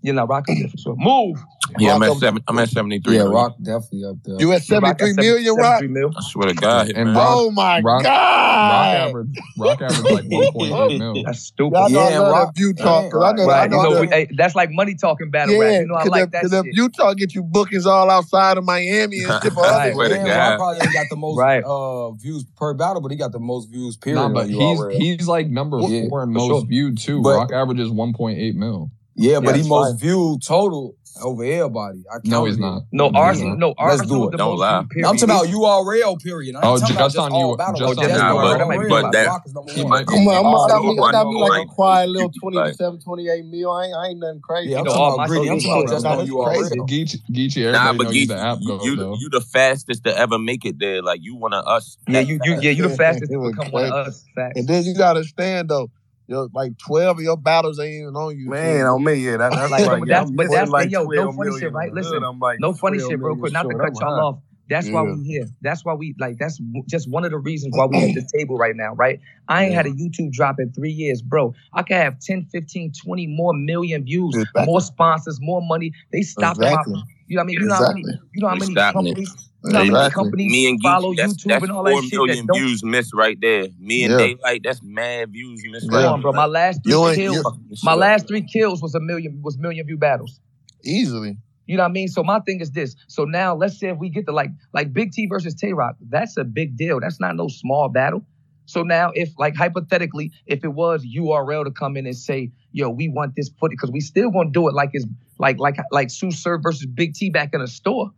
You 0.04 0.14
know 0.14 0.26
rock 0.26 0.50
up 0.50 0.58
there 0.58 0.68
for 0.68 0.78
sure. 0.78 0.96
Move. 0.98 1.38
Yeah, 1.80 1.94
I'm 1.96 2.04
at 2.04 2.18
seven. 2.18 2.44
I'm 2.48 2.58
at 2.60 2.70
seventy 2.70 3.00
three. 3.00 3.16
Yeah, 3.18 3.22
Rock 3.24 3.56
definitely 3.62 4.04
up 4.06 4.18
there. 4.26 4.36
You 4.40 4.52
at 4.52 4.68
Yeah, 4.68 4.80
Rock 4.80 5.00
73 5.00 5.10
at 5.10 5.16
seven- 5.16 5.16
million, 5.16 5.56
Rock? 5.56 5.76
73 5.80 5.88
mil. 5.88 6.10
I 6.18 6.22
swear 6.22 6.48
to 6.50 6.54
God, 6.56 6.90
And 6.90 7.06
man. 7.10 7.16
Rock, 7.16 7.28
Oh 7.30 7.52
my 7.52 7.76
Rock, 7.80 7.84
Rock 7.86 8.04
God! 8.04 8.96
average, 9.10 9.28
Rock 9.58 9.82
average 9.82 10.12
like 10.12 10.26
1.8 10.30 11.00
mil. 11.00 11.24
That's 11.24 11.40
stupid. 11.40 11.78
Y'all 11.78 11.90
know 11.90 12.00
I 12.02 12.10
Yeah, 12.10 12.20
love 12.20 12.32
Rock- 12.32 12.48
that 12.56 12.60
view 12.60 12.74
talk 12.74 13.06
because 13.06 13.24
I 13.24 13.32
know 13.34 13.44
I 13.44 13.48
Right. 13.48 13.64
You 13.72 13.78
know 13.78 13.84
know, 13.84 13.94
that. 13.94 14.02
we, 14.02 14.08
hey, 14.08 14.28
that's 14.36 14.56
like 14.56 14.70
money 14.72 14.96
talking 14.96 15.30
battle 15.30 15.58
rap. 15.60 15.82
You 15.82 15.88
know, 15.88 15.96
I 15.96 16.04
because 16.04 16.12
like 16.12 16.24
if, 16.26 16.32
that 16.32 16.42
'cause 16.42 16.54
if 16.54 16.66
shit. 16.66 16.76
YouTube 16.76 17.18
get 17.18 17.36
you 17.36 17.44
bookings 17.44 17.86
all 17.86 18.10
outside 18.10 18.58
of 18.58 18.66
Miami 18.66 19.24
and 19.24 19.42
shit 19.44 19.54
for 19.54 19.60
other 19.66 19.78
Right. 19.78 19.94
Swear 19.94 20.10
to 20.10 20.16
God. 20.16 20.28
Rock 20.28 20.58
probably 20.58 20.82
ain't 20.82 20.94
got 20.94 21.06
the 21.10 21.16
most 21.16 21.38
Right. 21.38 21.64
uh, 21.64 22.12
views 22.12 22.44
per 22.58 22.74
battle, 22.74 23.02
but 23.02 23.12
he 23.12 23.18
got 23.18 23.32
the 23.32 23.40
most 23.40 23.70
views 23.72 23.96
period 23.96 24.20
Nah, 24.20 24.30
but 24.30 24.50
he's 24.50 24.80
he's 24.98 25.28
like 25.28 25.48
number 25.48 25.80
four 25.80 26.24
in 26.24 26.34
most 26.34 26.68
viewed 26.68 26.98
too. 26.98 27.22
But- 27.22 27.36
Rock 27.38 27.52
averages 27.54 27.90
1.8 27.90 28.56
mil. 28.56 28.92
Yeah, 29.22 29.40
but 29.40 29.56
he 29.56 29.68
most 29.68 29.92
fine. 29.92 29.98
viewed 30.00 30.42
total 30.44 30.96
over 31.22 31.44
everybody. 31.44 32.04
I 32.12 32.18
no, 32.24 32.46
he's 32.46 32.58
not. 32.58 32.84
No, 32.92 33.10
No, 33.10 33.10
he's 33.10 33.16
Arsenal. 33.18 33.50
not. 33.58 33.60
No, 33.60 33.76
Let's 33.86 34.02
do 34.08 34.28
it. 34.28 34.32
the 34.32 34.38
Don't 34.38 34.52
most 34.52 34.60
lie. 34.60 34.86
period. 34.90 35.08
I'm 35.10 35.18
talking 35.18 35.36
about 35.36 35.46
URL 35.48 36.24
period. 36.24 36.56
I 36.56 36.60
ain't 36.60 36.66
Oh, 36.66 36.80
talking 36.80 36.96
just 36.98 37.16
about 37.16 37.26
on 37.26 37.32
all 37.34 37.52
you- 37.52 37.58
battle. 37.58 37.74
just 37.76 37.80
Just 37.90 38.00
on 38.00 38.06
just 38.06 38.16
you. 38.16 38.22
Nah, 38.24 38.42
That 38.58 38.58
but 38.60 38.68
might 38.68 38.80
be 38.82 38.90
but 38.90 39.12
that 39.12 39.28
Rock 39.28 39.44
is 39.46 39.54
number 39.54 39.72
he 39.74 39.86
might 39.86 40.08
be. 40.08 40.14
I'm, 40.16 40.22
I'm, 40.30 40.46
All 40.46 40.66
I 40.66 40.70
got 40.70 40.80
battle. 40.82 40.96
me, 40.96 41.02
I 41.04 41.12
got 41.12 41.28
me 41.28 41.40
like 41.42 41.64
a 41.64 41.66
quiet 41.68 42.10
little 42.10 42.32
like- 42.44 42.78
27, 42.78 43.00
28 43.02 43.46
mil. 43.46 43.72
I 43.72 43.86
ain't, 43.86 43.94
I 43.96 44.08
ain't 44.08 44.20
nothing 44.20 44.40
crazy. 44.42 44.72
Yeah, 44.72 44.80
I'm 44.80 44.86
talking 44.86 45.02
about 45.04 45.18
my 45.18 45.28
greedy. 45.28 45.50
I'm 45.50 45.60
talking 45.60 45.72
about 45.72 45.82
media, 45.84 45.96
just 45.96 46.06
on 46.06 46.18
crazy. 46.18 46.76
URL. 46.80 46.88
Geechee, 46.90 47.20
Geechee, 47.30 47.72
Nah, 47.72 47.90
everybody 47.90 47.98
but 47.98 48.04
know 48.06 48.10
you 48.12 48.26
Geechee, 48.26 48.28
the 48.30 48.38
app 48.40 48.58
you, 48.62 48.68
goat 48.68 48.84
you, 48.86 48.96
though. 48.96 49.16
you 49.20 49.30
the 49.30 49.42
fastest 49.42 50.04
to 50.06 50.18
ever 50.18 50.40
make 50.40 50.66
it 50.66 50.80
there. 50.80 51.02
Like 51.04 51.20
you 51.22 51.36
one 51.36 51.54
of 51.54 51.66
us. 51.68 51.98
Yeah, 52.08 52.22
you, 52.22 52.40
you, 52.46 52.54
yeah, 52.62 52.72
you 52.72 52.88
the 52.88 52.96
fastest 52.96 53.32
to 53.32 53.38
was 53.40 53.52
become 53.54 53.72
one 53.72 53.86
of 53.86 53.92
us. 54.08 54.26
And 54.56 54.66
then 54.68 54.86
you 54.86 54.96
gotta 54.96 55.24
stand 55.26 55.70
though, 55.70 55.92
yo, 56.32 56.50
like 56.54 56.78
twelve 56.78 57.18
of 57.18 57.24
your 57.24 57.38
battles 57.38 57.80
ain't 57.80 58.02
even 58.02 58.16
on 58.16 58.38
you. 58.38 58.50
Man, 58.50 58.86
on 58.86 59.04
me, 59.04 59.14
yeah, 59.16 59.38
that, 59.38 59.52
that's 59.52 59.72
Like, 59.72 59.86
like, 59.86 60.00
but 60.00 60.08
yeah, 60.08 60.20
that's, 60.20 60.30
I'm 60.30 60.36
but 60.36 60.50
that's, 60.50 60.72
like 60.72 60.86
hey, 60.86 60.92
yo, 60.94 61.04
no 61.04 61.32
funny 61.32 61.50
million 61.50 61.60
shit, 61.60 61.74
right? 61.74 61.90
in 61.90 61.96
the 61.96 62.02
hood. 62.02 62.12
Listen, 62.12 62.24
I'm 62.24 62.40
like 62.40 62.60
no 62.60 62.74
funny 62.74 62.98
12 62.98 63.12
shit, 63.12 63.20
real 63.20 63.36
quick. 63.36 63.54
Not 63.54 63.64
to 63.64 63.78
cut 63.78 63.94
y'all 64.00 64.20
off. 64.20 64.40
That's 64.70 64.90
why 64.90 65.02
we 65.02 65.22
here. 65.24 65.48
That's 65.62 65.84
why 65.84 65.94
we 65.96 66.16
like. 66.18 66.38
That's 66.40 66.62
just 66.88 67.10
one 67.10 67.26
of 67.26 67.32
the 67.32 67.38
reasons 67.38 67.76
why 67.76 67.88
we 67.88 67.98
at 67.98 68.16
this 68.16 68.32
table 68.38 68.58
right 68.58 68.76
now, 68.76 68.94
right? 68.96 69.20
I 69.50 69.66
ain't 69.66 69.74
had 69.74 69.86
a 69.86 69.90
YouTube 69.90 70.32
drop 70.32 70.56
in 70.60 70.72
three 70.72 70.94
years, 70.94 71.22
bro. 71.22 71.54
I 71.74 71.84
could 71.84 71.98
have 71.98 72.20
10, 72.20 72.48
15, 72.54 72.94
20 73.04 73.28
more 73.28 73.54
million 73.54 74.06
views, 74.06 74.34
Exactly. 74.38 74.66
more 74.66 74.80
sponsors, 74.80 75.40
more 75.42 75.62
money. 75.62 75.92
They 76.14 76.22
stopped 76.22 76.60
Exactly. 76.60 76.94
my. 76.94 77.04
You 77.32 77.38
know 77.38 77.44
what 77.44 77.46
I 77.46 77.48
mean? 77.48 77.62
You 77.62 77.68
know 77.68 77.76
how 77.76 77.88
many? 77.88 78.02
Exactly. 78.02 78.20
You 78.34 78.42
know 78.42 78.48
how 78.50 78.56
many 78.56 78.76
companies? 78.76 79.48
You 79.64 79.72
know 79.72 79.78
how 79.78 79.84
many 79.86 79.96
Exactly. 79.96 80.24
companies 80.24 80.52
Me 80.52 80.70
and 80.70 80.82
follow 80.82 81.14
that's 81.14 81.34
YouTube 81.34 81.48
that's 81.48 81.64
and 81.64 81.72
all 81.72 81.84
that 81.86 82.04
shit 82.04 82.12
that 82.12 82.18
million 82.28 82.46
don't 82.48 82.58
views 82.60 82.84
missed 82.84 83.14
right 83.14 83.38
there. 83.40 83.68
Me 83.80 84.04
and 84.04 84.12
Yeah. 84.12 84.18
Daylight, 84.18 84.62
that's 84.66 84.82
mad 84.84 85.32
views 85.32 85.64
missed 85.72 85.88
Yeah. 85.90 85.96
right 85.98 86.04
Come 86.04 86.14
on, 86.16 86.22
bro. 86.22 86.34
My 86.34 86.46
last 86.46 86.84
three 86.84 86.92
You 86.92 87.08
ain't 87.08 87.16
kills, 87.16 87.38
you 87.38 87.44
Fucking 87.44 87.62
my 87.84 87.92
shit 87.94 88.00
last 88.00 88.28
three 88.28 88.42
kills 88.42 88.82
was 88.82 88.96
a 88.96 89.00
million 89.00 89.40
was 89.42 89.58
million 89.58 89.86
view 89.88 89.98
battles. 89.98 90.42
easily. 90.84 91.38
You 91.68 91.78
know 91.78 91.84
what 91.84 91.90
I 91.90 91.94
mean? 91.94 92.10
So 92.10 92.22
my 92.22 92.40
thing 92.42 92.60
is 92.60 92.72
this. 92.72 92.96
So 93.08 93.24
now 93.24 93.56
let's 93.56 93.80
say 93.80 93.88
if 93.90 93.98
we 93.98 94.10
get 94.10 94.26
to 94.26 94.34
like 94.34 94.50
like 94.74 94.92
Big 94.92 95.14
T 95.14 95.26
versus 95.28 95.54
Tay 95.56 95.72
Roc, 95.72 95.96
that's 96.10 96.36
a 96.36 96.44
big 96.44 96.76
deal. 96.76 97.00
That's 97.00 97.22
not 97.22 97.38
no 97.38 97.48
small 97.48 97.88
battle. 97.88 98.26
So 98.66 98.84
now 98.84 99.12
if 99.16 99.30
like 99.38 99.56
hypothetically, 99.56 100.32
if 100.48 100.66
it 100.66 100.74
was 100.74 101.06
URL 101.06 101.64
to 101.66 101.72
come 101.72 101.96
in 101.98 102.06
and 102.08 102.18
say, 102.18 102.52
yo, 102.74 102.90
we 102.90 103.08
want 103.10 103.36
this 103.36 103.50
footage, 103.60 103.78
because 103.78 103.92
we 103.92 104.00
still 104.02 104.32
gonna 104.32 104.50
do 104.50 104.68
it 104.68 104.74
like 104.74 104.90
it's 104.94 105.06
like 105.42 105.60
like 105.60 105.78
like 105.92 106.10
Sue 106.10 106.32
Surf 106.32 106.62
versus 106.64 106.86
Big 106.86 107.14
T 107.14 107.30
back 107.30 107.50
in 107.54 107.62
a 107.62 107.68
store. 107.68 108.12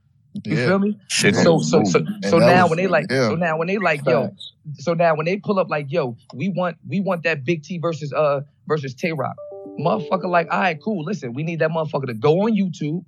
You 0.46 0.56
Yeah. 0.58 0.66
feel 0.68 0.80
me? 0.80 0.98
Shit 1.10 1.36
So 1.36 1.60
so 1.60 1.84
so 1.84 2.04
so 2.30 2.38
now 2.40 2.64
was- 2.64 2.70
when 2.72 2.78
they 2.78 2.88
like 2.88 3.06
yeah. 3.10 3.30
so 3.30 3.36
now 3.36 3.58
when 3.58 3.68
they 3.68 3.78
like 3.78 4.02
yo 4.06 4.32
so 4.80 4.94
now 4.94 5.16
when 5.16 5.26
they 5.26 5.38
pull 5.38 5.60
up 5.60 5.70
like 5.70 5.88
yo 5.92 6.16
we 6.34 6.50
want 6.50 6.78
we 6.88 7.00
want 7.00 7.24
that 7.24 7.44
Big 7.46 7.64
T 7.64 7.78
versus 7.78 8.12
uh 8.14 8.42
versus 8.68 8.94
Tay 8.96 9.14
Roc 9.14 9.36
motherfucker 9.80 10.30
like 10.30 10.48
all 10.52 10.60
right 10.60 10.80
cool 10.84 11.04
listen 11.04 11.34
we 11.34 11.44
need 11.44 11.60
that 11.60 11.70
motherfucker 11.72 12.08
to 12.08 12.14
go 12.14 12.42
on 12.44 12.54
YouTube 12.56 13.04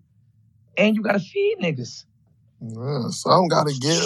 and 0.78 0.96
you 0.96 1.02
gotta 1.02 1.20
feed 1.20 1.58
niggas 1.62 2.06
Yeah, 2.62 3.10
some 3.10 3.48
gotta 3.48 3.74
give. 3.80 4.04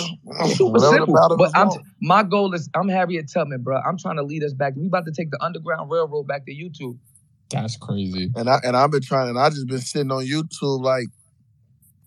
super 0.56 0.80
simple 0.80 1.14
but 1.38 1.52
I'm 1.56 1.68
want. 1.68 1.82
my 2.02 2.24
goal 2.24 2.54
is 2.54 2.70
I'm 2.74 2.88
Harriet 2.90 3.30
Tubman 3.34 3.64
bro 3.64 3.80
I'm 3.86 3.98
trying 3.98 4.16
to 4.18 4.24
lead 4.24 4.44
us 4.44 4.54
back 4.54 4.74
we 4.78 4.88
about 4.88 5.06
to 5.06 5.12
take 5.12 5.30
the 5.32 5.42
Underground 5.44 5.90
Railroad 5.92 6.26
back 6.28 6.46
to 6.46 6.54
YouTube 6.54 6.98
That's 7.50 7.78
crazy. 7.78 8.32
And 8.36 8.50
I 8.50 8.60
and 8.64 8.78
I've 8.78 8.92
been 8.92 9.02
trying, 9.02 9.30
and 9.30 9.40
I 9.40 9.50
just 9.50 9.68
been 9.68 9.80
sitting 9.80 10.12
on 10.12 10.24
YouTube 10.26 10.82
like 10.82 11.08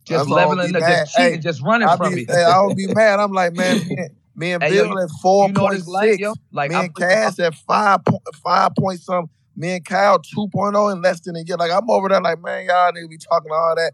just 0.04 0.28
That's 0.28 0.30
all 0.30 0.38
I 0.38 0.42
leveling 0.46 0.72
be 0.72 0.78
up 0.82 0.88
just 0.88 1.16
cheating 1.16 1.32
Hey, 1.34 1.38
just 1.38 1.62
running 1.62 1.88
I 1.88 1.96
from 1.96 2.14
be, 2.14 2.22
it 2.22 2.30
hey, 2.30 2.42
I 2.44 2.60
would 2.62 2.76
be 2.76 2.86
mad. 2.88 3.20
I'm 3.20 3.32
like, 3.32 3.52
man, 3.54 3.78
me 3.88 3.96
and, 3.98 4.10
me 4.34 4.52
and 4.52 4.62
Hey, 4.62 4.76
yo, 4.76 4.96
at 4.98 5.08
four 5.20 5.46
you 5.48 5.52
know 5.52 5.64
what 5.64 5.86
like 5.86 6.20
yo 6.20 6.34
like 6.52 6.70
me 6.70 6.76
I 6.76 6.84
and 6.84 6.94
put- 6.94 7.02
Cass 7.02 7.38
at 7.38 7.54
five 7.54 8.04
point 8.04 8.22
five 8.42 8.72
point 8.78 9.00
something. 9.00 9.30
Me 9.54 9.72
and 9.76 9.84
Kyle 9.84 10.18
2.0 10.18 10.92
in 10.94 11.02
less 11.02 11.20
than 11.20 11.36
a 11.36 11.40
year. 11.40 11.58
Like 11.58 11.70
I'm 11.70 11.88
over 11.90 12.08
there, 12.08 12.22
like 12.22 12.40
man, 12.40 12.64
y'all 12.64 12.90
need 12.92 13.02
to 13.02 13.08
be 13.08 13.18
talking 13.18 13.50
all 13.52 13.74
that 13.76 13.92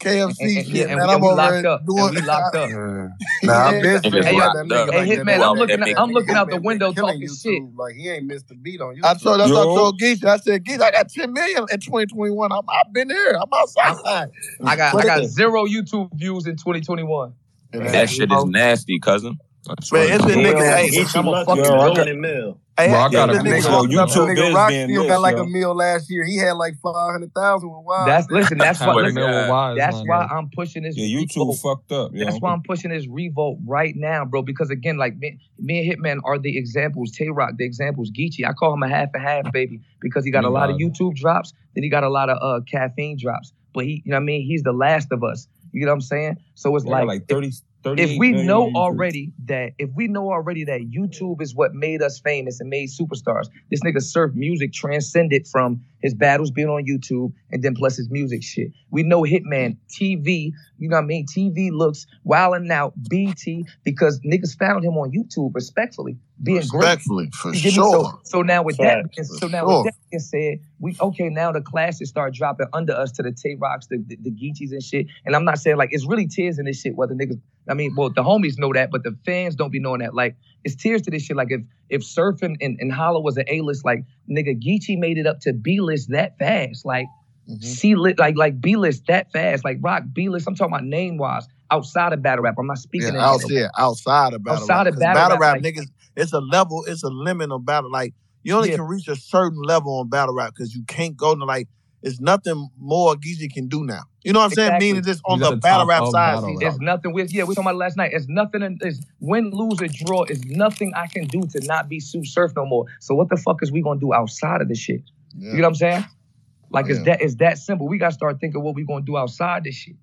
KFC 0.00 0.16
and, 0.18 0.40
and, 0.40 0.66
shit, 0.66 0.66
yeah, 0.74 0.84
and, 0.86 0.96
man. 0.96 1.06
we, 1.08 1.12
I'm 1.14 1.24
over 1.24 1.34
locked 1.34 1.62
there 1.62 1.70
up 1.72 1.86
doing. 1.86 2.04
and 2.06 2.14
we 2.16 2.22
locked 2.22 2.56
up 2.56 2.70
Nah, 3.42 3.52
I've 3.52 3.82
been 3.82 3.84
Yeah. 3.84 4.00
saying 4.00 4.22
Hey, 4.24 4.32
yo, 4.32 4.36
about 4.38 4.54
that 4.54 4.66
locked 4.66 4.70
nigga 4.70 4.88
up. 4.88 4.94
Hey, 4.94 4.98
like. 5.00 5.18
Hitman, 5.18 5.50
I'm 5.50 5.56
looking 5.58 5.80
there 5.80 5.88
at, 5.90 6.00
I'm 6.00 6.10
looking 6.10 6.34
out 6.34 6.50
the 6.50 6.60
window 6.60 6.92
talking 6.92 7.20
YouTube. 7.22 7.42
shit. 7.42 7.62
Like 7.76 7.94
he 7.94 8.08
ain't 8.08 8.24
missed 8.26 8.50
a 8.50 8.54
beat 8.54 8.80
on 8.80 8.96
YouTube. 8.96 9.04
I 9.04 9.14
told 9.14 9.40
that's 9.40 9.50
what 9.50 9.60
I 9.60 9.64
told 9.64 9.98
Geach. 9.98 10.24
I 10.24 10.36
said, 10.38 10.64
Geach, 10.64 10.80
I 10.80 10.90
got 10.90 11.08
10 11.10 11.32
million 11.32 11.66
in 11.70 11.80
2021. 11.80 12.52
I'm, 12.52 12.58
I've 12.68 12.92
been 12.92 13.08
there. 13.08 13.34
I'm 13.36 13.48
outside. 13.54 14.30
I 14.64 14.76
got 14.76 14.94
I 14.96 15.04
got 15.04 15.24
zero 15.26 15.66
YouTube 15.66 16.08
views 16.14 16.46
in 16.46 16.56
2021. 16.56 17.34
That 17.72 18.08
shit 18.08 18.32
is 18.32 18.44
nasty, 18.46 18.98
cousin. 18.98 19.38
I 19.68 19.74
swear 19.84 20.08
Man, 20.08 20.18
to 20.20 20.24
it's 20.24 20.34
been 20.34 20.44
niggas. 20.44 20.76
Hey, 20.76 20.88
Geechee 20.88 21.16
I'm 21.18 21.26
a 21.26 21.30
lucky 21.30 21.46
fucking 21.46 21.64
to 21.64 21.70
Yo, 21.70 21.76
I 21.76 21.88
go 21.88 21.94
got- 21.94 22.08
in 22.08 22.14
the 22.22 22.28
mill. 22.28 22.58
hey, 22.78 22.92
Rock 22.92 23.10
hey, 23.10 23.16
got 23.16 23.28
a 23.28 23.32
it's 23.34 23.42
been 23.42 23.52
big 23.52 23.62
niggas 23.62 23.64
one. 23.66 23.72
walking 23.74 23.90
Yo, 23.92 24.00
up 24.02 24.08
to 24.08 24.14
YouTube 24.20 24.28
me. 24.28 24.32
nigga 24.34 24.36
biz 24.46 24.54
Rock 24.54 24.68
being 24.70 24.88
still 24.88 25.06
got 25.08 25.20
like 25.20 25.36
yo. 25.36 25.42
a 25.42 25.46
meal 25.46 25.74
last 25.76 26.10
year. 26.10 26.24
He 26.24 26.36
had 26.38 26.52
like 26.52 26.74
five 26.82 26.94
hundred 27.12 27.34
thousand 27.34 27.68
with 27.70 27.84
Wild. 27.84 28.08
That's 28.08 28.30
listen. 28.30 28.56
That's 28.58 28.80
why. 28.80 28.94
Listen, 28.94 29.22
Wise 29.50 29.76
that's 29.76 29.96
on 29.96 30.06
why 30.08 30.18
there. 30.26 30.38
I'm 30.38 30.48
pushing 30.48 30.82
this. 30.84 30.96
Yeah, 30.96 31.04
YouTube 31.20 31.36
revolt. 31.52 31.58
fucked 31.58 31.92
up, 31.92 32.12
yo. 32.14 32.24
That's 32.24 32.38
why 32.40 32.52
I'm 32.52 32.62
pushing 32.62 32.90
this 32.90 33.06
revolt 33.06 33.58
right 33.66 33.94
now, 33.94 34.24
bro. 34.24 34.40
Because 34.42 34.70
again, 34.70 34.96
like 34.96 35.16
me, 35.18 35.38
me 35.58 35.86
and 35.90 36.00
Hitman 36.02 36.20
are 36.24 36.38
the 36.38 36.56
examples. 36.56 37.12
Tay 37.12 37.28
Roc, 37.28 37.58
the 37.58 37.64
examples. 37.66 38.10
Geechee, 38.10 38.46
I 38.48 38.54
call 38.54 38.72
him 38.72 38.82
a 38.82 38.88
half 38.88 39.10
and 39.12 39.22
half 39.22 39.52
baby 39.52 39.82
because 40.00 40.24
he 40.24 40.30
got 40.30 40.44
a 40.44 40.50
lot 40.50 40.70
of. 40.70 40.76
YouTube 40.76 41.14
drops, 41.16 41.52
then 41.74 41.84
he 41.84 41.90
got 41.90 42.02
a 42.02 42.08
lot 42.08 42.30
of 42.30 42.38
uh 42.40 42.62
caffeine 42.64 43.18
drops. 43.20 43.52
But 43.74 43.84
he, 43.84 44.02
you 44.06 44.10
know 44.10 44.16
what 44.16 44.22
I 44.22 44.24
mean? 44.24 44.46
He's 44.46 44.62
the 44.62 44.72
last 44.72 45.12
of 45.12 45.22
us. 45.22 45.46
You 45.72 45.84
know 45.86 45.92
what 45.92 45.96
I'm 45.96 46.00
saying? 46.00 46.38
So 46.54 46.74
it's 46.74 46.84
Yeah, 46.84 46.90
like, 46.92 47.06
like 47.06 47.28
30, 47.28 47.50
38 47.50 47.62
if 47.84 48.18
we 48.18 48.32
know 48.32 48.70
already 48.74 49.32
that 49.46 49.72
if 49.78 49.90
we 49.94 50.08
know 50.08 50.30
already 50.30 50.64
that 50.64 50.80
YouTube 50.82 51.40
is 51.40 51.54
what 51.54 51.74
made 51.74 52.02
us 52.02 52.18
famous 52.18 52.60
and 52.60 52.68
made 52.68 52.88
superstars, 52.88 53.48
this 53.70 53.80
nigga 53.80 54.02
surf 54.02 54.32
music 54.34 54.72
transcended 54.72 55.46
from 55.46 55.82
his 56.02 56.14
battles 56.14 56.50
being 56.50 56.68
on 56.68 56.84
YouTube 56.84 57.32
and 57.50 57.62
then 57.62 57.74
plus 57.74 57.96
his 57.96 58.10
music 58.10 58.42
shit. 58.42 58.72
We 58.90 59.02
know 59.02 59.22
Hitman 59.22 59.76
TV, 59.88 60.52
you 60.78 60.88
know 60.88 60.96
what 60.96 61.04
I 61.04 61.06
mean? 61.06 61.26
TV 61.26 61.70
looks 61.70 62.06
wilding 62.24 62.70
out 62.70 62.94
BT 63.08 63.66
because 63.84 64.20
niggas 64.20 64.58
found 64.58 64.84
him 64.84 64.94
on 64.94 65.12
YouTube 65.12 65.54
respectfully, 65.54 66.16
being 66.42 66.62
great. 66.68 66.80
Respectfully, 66.80 67.30
for 67.32 67.52
get 67.52 67.64
me? 67.64 67.70
sure. 67.70 68.04
So, 68.04 68.20
so 68.24 68.42
now 68.42 68.62
with 68.62 68.78
that, 68.78 69.04
for 69.14 69.24
so 69.24 69.46
now 69.46 69.66
sure. 69.66 69.84
with 69.84 69.92
that 69.92 70.10
being 70.10 70.20
said, 70.20 70.60
we 70.78 70.96
okay 71.00 71.28
now 71.28 71.52
the 71.52 71.60
classes 71.60 72.08
start 72.08 72.34
dropping 72.34 72.66
under 72.72 72.94
us 72.94 73.12
to 73.12 73.22
the 73.22 73.32
Tay 73.32 73.56
Rocs, 73.58 73.86
the 73.88 73.98
the, 74.06 74.16
the 74.16 74.30
Geechees 74.30 74.72
and 74.72 74.82
shit. 74.82 75.06
And 75.26 75.36
I'm 75.36 75.44
not 75.44 75.58
saying 75.58 75.76
like 75.76 75.90
it's 75.92 76.06
really 76.06 76.26
tears 76.26 76.58
in 76.58 76.64
this 76.64 76.80
shit. 76.80 76.96
Whether 76.96 77.14
niggas, 77.14 77.40
I 77.68 77.74
mean, 77.74 77.94
well 77.96 78.10
the 78.10 78.22
homies 78.22 78.58
know 78.58 78.72
that, 78.72 78.90
but 78.90 79.02
the 79.02 79.16
fans 79.26 79.54
don't 79.54 79.70
be 79.70 79.80
knowing 79.80 80.00
that. 80.00 80.14
Like 80.14 80.36
it's 80.64 80.74
tears 80.74 81.02
to 81.02 81.10
this 81.10 81.22
shit. 81.24 81.36
Like 81.36 81.50
if 81.50 81.62
if 81.88 82.02
surfing 82.02 82.56
and, 82.60 82.76
and 82.80 82.92
Holla 82.92 83.20
was 83.20 83.36
an 83.36 83.44
A 83.48 83.60
list, 83.62 83.84
like 83.84 84.04
nigga 84.30 84.60
Geechee 84.62 84.98
made 84.98 85.18
it 85.18 85.26
up 85.26 85.40
to 85.40 85.52
B 85.52 85.80
list 85.80 86.10
that 86.10 86.38
fast. 86.38 86.84
Like 86.84 87.06
Mhm. 87.48 87.64
C 87.64 87.94
lit, 87.96 88.18
like 88.18 88.36
like 88.36 88.60
B 88.60 88.76
list 88.76 89.06
that 89.08 89.32
fast. 89.32 89.64
Like 89.64 89.78
Rock 89.80 90.04
B 90.12 90.28
list. 90.28 90.46
I'm 90.46 90.54
talking 90.54 90.72
about 90.74 90.84
name 90.84 91.16
wise. 91.16 91.46
outside 91.72 92.12
of 92.12 92.20
battle 92.20 92.42
rap. 92.42 92.56
I'm 92.58 92.66
not 92.66 92.78
speaking 92.78 93.08
Yeah, 93.14 93.14
in 93.14 93.20
out, 93.20 93.40
yeah, 93.48 93.68
outside 93.78 94.32
of 94.34 94.42
battle 94.42 94.62
Outside 94.62 94.76
rap. 94.78 94.86
of 94.88 94.94
'Cause 94.94 95.00
battle 95.00 95.38
rap, 95.38 95.54
rap, 95.54 95.62
like- 95.62 95.74
niggas, 95.74 95.86
it's 96.16 96.32
a 96.32 96.40
level, 96.40 96.84
it's 96.88 97.04
a 97.04 97.08
limit 97.08 97.52
on 97.52 97.64
battle. 97.64 97.90
Like 97.92 98.12
you 98.42 98.56
only 98.56 98.70
Yeah. 98.70 98.76
can 98.78 98.86
reach 98.86 99.06
a 99.06 99.14
certain 99.14 99.62
level 99.62 100.00
on 100.00 100.08
battle 100.08 100.34
rap 100.34 100.52
because 100.52 100.74
you 100.74 100.82
can't 100.84 101.16
go 101.16 101.34
to 101.34 101.44
like. 101.44 101.68
It's 102.02 102.18
nothing 102.20 102.70
more 102.78 103.14
Geezy 103.14 103.52
can 103.52 103.68
do 103.68 103.84
now. 103.84 104.02
You 104.22 104.32
know 104.34 104.40
what 104.40 104.46
I'm 104.46 104.50
saying? 104.50 104.66
Exactly. 104.68 104.88
Meaning 104.88 105.02
just 105.04 105.22
on 105.24 105.38
the 105.38 105.50
the 105.50 105.56
battle 105.56 105.86
rap 105.86 106.04
side. 106.06 106.12
battle 106.34 106.48
he's 106.50 106.62
rap. 106.62 106.72
It's 106.72 106.80
nothing 106.80 107.12
with 107.14 107.32
yeah, 107.32 107.44
we 107.44 107.54
talking 107.54 107.68
about 107.70 107.76
last 107.76 107.96
night. 107.96 108.12
It's 108.12 108.26
nothing 108.28 108.62
in 108.62 108.78
is 108.82 109.04
win, 109.20 109.50
lose, 109.50 109.80
or 109.80 109.88
draw 109.88 110.24
It's 110.24 110.44
nothing 110.44 110.92
I 110.94 111.06
can 111.06 111.26
do 111.26 111.40
to 111.42 111.60
not 111.66 111.88
be 111.88 112.00
Sue 112.00 112.24
Surf 112.24 112.52
no 112.54 112.66
more. 112.66 112.84
So 113.00 113.14
what 113.14 113.30
the 113.30 113.36
fuck 113.36 113.62
is 113.62 113.72
we 113.72 113.80
gonna 113.82 113.98
do 114.00 114.12
outside 114.12 114.60
of 114.60 114.68
this 114.68 114.78
shit? 114.78 115.02
You 115.38 115.52
know 115.52 115.58
what 115.62 115.68
I'm 115.68 115.74
saying? 115.76 116.04
Oh, 116.06 116.66
like 116.70 116.86
it's 116.90 116.98
Yeah. 116.98 117.04
that 117.06 117.22
it's 117.22 117.36
that 117.36 117.58
simple. 117.58 117.88
We 117.88 117.96
gotta 117.98 118.14
start 118.14 118.40
thinking 118.40 118.62
what 118.62 118.74
we 118.74 118.84
gonna 118.84 119.04
do 119.04 119.16
outside 119.16 119.64
this 119.64 119.74
shit. 119.74 119.96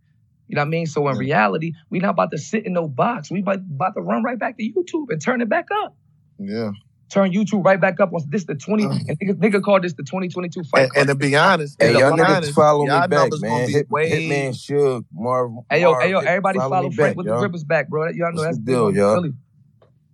You 0.48 0.56
know 0.56 0.62
what 0.62 0.68
I 0.68 0.70
mean? 0.70 0.86
So 0.88 1.08
in 1.10 1.16
Yeah. 1.16 1.20
reality, 1.20 1.74
we 1.92 2.00
not 2.00 2.12
about 2.12 2.32
to 2.32 2.38
sit 2.38 2.66
in 2.66 2.74
no 2.74 2.88
box. 2.88 3.30
We 3.30 3.42
about, 3.42 3.58
about 3.60 3.94
to 3.96 4.02
run 4.02 4.24
right 4.24 4.40
back 4.40 4.58
to 4.58 4.64
YouTube 4.64 5.10
and 5.12 5.22
turn 5.22 5.42
it 5.42 5.50
back 5.50 5.68
up. 5.84 5.96
Yeah. 6.40 6.72
Turn 7.10 7.32
YouTube 7.32 7.64
right 7.64 7.80
back 7.80 8.00
up 8.02 8.12
on 8.14 8.22
this 8.28 8.44
the 8.46 8.56
20 8.56 8.84
and 8.84 8.94
nigga, 9.08 9.34
nigga 9.36 9.62
called 9.64 9.84
this 9.84 9.94
the 9.94 10.04
2022 10.04 10.64
fight. 10.66 10.84
And, 10.84 10.92
and 10.98 11.08
to 11.08 11.16
be 11.16 11.36
honest, 11.38 11.78
Hey, 11.80 11.90
and 11.92 12.00
y'all 12.00 12.12
niggas 12.12 12.36
honest, 12.38 12.54
follow 12.54 12.84
me 12.84 12.90
back, 12.90 13.10
man. 13.10 13.30
gonna 13.30 13.68
Hit, 13.68 13.90
way. 13.90 14.12
Hitman, 14.12 14.50
Suge, 14.50 15.06
Marv. 15.14 15.52
Hey 15.70 15.82
yo, 15.82 15.92
Marv, 15.92 16.04
hey 16.04 16.10
yo, 16.12 16.20
everybody 16.20 16.60
follow, 16.60 16.90
me 16.90 16.96
Frank 16.96 17.12
back, 17.12 17.18
with 17.18 17.26
y'all. 17.28 17.36
the 17.36 17.48
Grippers 17.48 17.64
back, 17.64 17.88
bro. 17.88 18.10
Y'all 18.10 18.32
know 18.34 18.42
What's 18.42 18.46
that's 18.48 18.58
the 18.58 18.64
deal, 18.64 18.86
on 18.88 18.96
y'all? 18.96 19.16
Philly. 19.16 19.34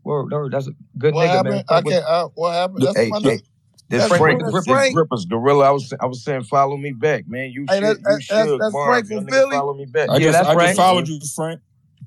Word, 0.03 0.31
word, 0.31 0.51
that's 0.51 0.67
a 0.67 0.71
good 0.97 1.15
What 1.15 1.25
nigga, 1.25 1.31
happened? 1.31 1.55
man. 1.55 1.63
I 1.69 1.81
can't. 1.81 2.05
Uh, 2.05 2.27
what 2.35 2.51
happened? 2.53 2.81
That's 2.83 2.97
hey, 2.97 3.09
my 3.09 3.19
hey, 3.21 3.23
nigga. 3.23 3.41
this 3.89 3.99
That's 4.01 4.07
Frank, 4.09 4.21
Frank. 4.21 4.39
this, 4.41 4.53
this 4.53 4.65
Frank. 4.65 4.93
Grippers 4.95 5.25
Gorilla. 5.25 5.65
I 5.67 5.71
was, 5.71 5.93
I 5.99 6.05
was 6.05 6.23
saying, 6.23 6.43
follow 6.43 6.77
me 6.77 6.91
back, 6.91 7.27
man. 7.27 7.49
You 7.51 7.65
Hey, 7.67 7.75
should, 7.77 7.83
that- 7.85 7.97
you 7.97 8.03
that's- 8.03 8.23
should, 8.23 8.59
that's 8.61 8.73
Marv. 8.73 9.07
Frank 9.07 9.07
from 9.07 9.33
Philly? 9.33 9.55
follow 9.55 9.73
me 9.73 9.85
back. 9.85 10.09
I 10.09 10.13
Yeah, 10.17 10.19
just, 10.19 10.33
that's 10.37 10.47
I 10.49 10.53
Frank. 10.53 10.67
just 10.69 10.77
followed 10.77 11.07
you, 11.07 11.19
Frank. 11.35 11.61